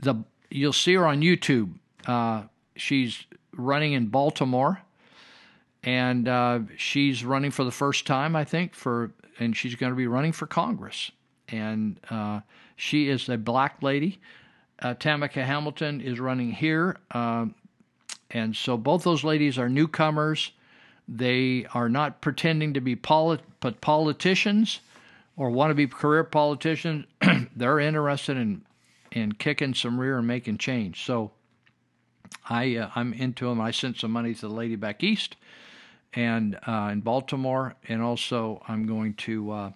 the 0.00 0.16
you'll 0.50 0.72
see 0.72 0.94
her 0.94 1.06
on 1.06 1.22
YouTube. 1.22 1.72
Uh, 2.06 2.42
she's 2.76 3.24
running 3.56 3.92
in 3.92 4.06
Baltimore, 4.08 4.82
and 5.84 6.28
uh, 6.28 6.60
she's 6.76 7.24
running 7.24 7.52
for 7.52 7.64
the 7.64 7.70
first 7.70 8.06
time, 8.06 8.34
I 8.34 8.44
think, 8.44 8.74
for 8.74 9.12
and 9.38 9.56
she's 9.56 9.74
going 9.76 9.92
to 9.92 9.96
be 9.96 10.06
running 10.06 10.32
for 10.32 10.46
Congress. 10.46 11.10
And 11.48 11.98
uh, 12.10 12.40
she 12.76 13.08
is 13.08 13.28
a 13.28 13.38
black 13.38 13.82
lady. 13.82 14.20
Uh, 14.80 14.94
Tamika 14.94 15.44
Hamilton 15.44 16.00
is 16.00 16.18
running 16.18 16.52
here, 16.52 16.96
um, 17.10 17.54
and 18.30 18.56
so 18.56 18.76
both 18.76 19.04
those 19.04 19.24
ladies 19.24 19.58
are 19.58 19.68
newcomers. 19.68 20.52
They 21.12 21.66
are 21.74 21.88
not 21.88 22.20
pretending 22.20 22.74
to 22.74 22.80
be 22.80 22.94
polit- 22.94 23.42
politicians 23.80 24.80
or 25.36 25.50
want 25.50 25.70
to 25.70 25.74
be 25.74 25.88
career 25.88 26.22
politicians. 26.22 27.06
They're 27.56 27.80
interested 27.80 28.36
in 28.36 28.62
in 29.10 29.32
kicking 29.32 29.74
some 29.74 29.98
rear 29.98 30.18
and 30.18 30.26
making 30.26 30.58
change. 30.58 31.04
So 31.04 31.32
I 32.48 32.76
uh, 32.76 32.90
I'm 32.94 33.12
into 33.12 33.46
them. 33.48 33.60
I 33.60 33.72
sent 33.72 33.98
some 33.98 34.12
money 34.12 34.34
to 34.34 34.40
the 34.42 34.48
lady 34.48 34.76
back 34.76 35.02
east 35.02 35.34
and 36.14 36.58
uh, 36.66 36.90
in 36.92 37.00
Baltimore, 37.00 37.74
and 37.88 38.02
also 38.02 38.62
I'm 38.66 38.86
going 38.86 39.14
to 39.14 39.50
uh, 39.50 39.70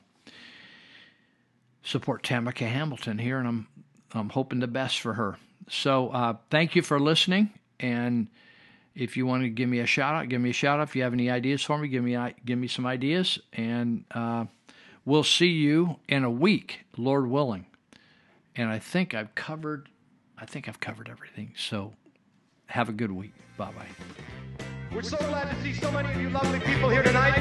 support 1.82 2.22
Tamika 2.22 2.68
Hamilton 2.68 3.18
here, 3.18 3.38
and 3.38 3.48
I'm 3.48 3.66
I'm 4.12 4.28
hoping 4.30 4.60
the 4.60 4.66
best 4.66 5.00
for 5.00 5.14
her. 5.14 5.36
So 5.68 6.10
uh, 6.10 6.36
thank 6.50 6.76
you 6.76 6.82
for 6.82 7.00
listening, 7.00 7.50
and 7.80 8.28
if 8.94 9.16
you 9.16 9.26
want 9.26 9.42
to 9.42 9.48
give 9.48 9.68
me 9.68 9.81
a 9.81 9.86
shout 9.86 10.14
out, 10.14 10.28
give 10.28 10.40
me 10.40 10.50
a 10.50 10.55
shout 10.55 10.81
out. 10.81 10.89
If 10.89 10.97
you 10.97 11.02
have 11.02 11.12
any 11.12 11.31
ideas 11.31 11.62
for 11.62 11.78
me, 11.78 11.89
give 11.89 12.05
me 12.05 12.16
give 12.44 12.58
me 12.58 12.68
some 12.68 12.86
ideas, 12.86 13.39
and 13.52 14.05
uh, 14.12 14.47
we'll 15.05 15.24
see 15.24 15.48
you 15.48 15.97
in 16.08 16.24
a 16.24 16.31
week, 16.31 16.81
Lord 16.97 17.28
willing. 17.28 17.66
And 18.56 18.70
I 18.70 18.78
think 18.78 19.14
I've 19.14 19.34
covered, 19.34 19.89
I 20.39 20.47
think 20.47 20.68
I've 20.68 20.78
covered 20.78 21.08
everything. 21.08 21.52
So 21.56 21.94
have 22.66 22.89
a 22.89 22.92
good 22.92 23.10
week. 23.10 23.32
Bye 23.56 23.73
bye. 23.73 24.64
We're 24.92 25.02
so 25.02 25.16
glad 25.16 25.50
to 25.50 25.60
see 25.60 25.74
so 25.74 25.90
many 25.90 26.12
of 26.12 26.20
you 26.20 26.31
lovely 26.31 26.60
people 26.60 26.89
here 26.89 27.02
tonight. 27.02 27.36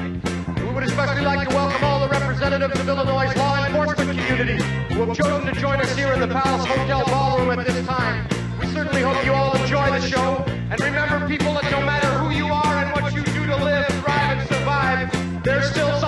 We 0.60 0.74
would 0.74 0.84
especially 0.84 1.24
like 1.24 1.50
to 1.50 1.56
welcome 1.56 1.84
all 1.84 2.00
the 2.00 2.10
representatives 2.10 2.80
of 2.80 2.90
Illinois' 2.90 3.36
law 3.36 3.64
enforcement 3.64 4.20
community 4.20 4.64
who 4.92 5.06
have 5.06 5.16
chosen 5.16 5.54
to 5.54 5.62
join 5.62 5.80
us 5.80 5.96
here 5.96 6.14
in 6.14 6.20
the 6.20 6.28
Palace 6.28 6.66
Hotel 6.66 7.06
Ballroom 7.06 7.60
at 7.60 7.68
this 7.68 7.86
time. 7.86 8.43
We 8.64 8.70
certainly 8.70 9.02
hope 9.02 9.26
you 9.26 9.34
all 9.34 9.54
enjoy 9.58 9.92
the 9.92 10.00
show. 10.00 10.42
And 10.48 10.80
remember, 10.80 11.28
people, 11.28 11.54
that 11.54 11.70
no 11.70 11.82
matter 11.82 12.08
who 12.20 12.30
you 12.30 12.48
are 12.48 12.78
and 12.78 12.94
what 12.94 13.14
you 13.14 13.22
do 13.22 13.46
to 13.46 13.58
live, 13.58 13.86
thrive, 13.88 14.38
and 14.38 14.48
survive, 14.48 15.44
there's 15.44 15.70
still 15.70 16.00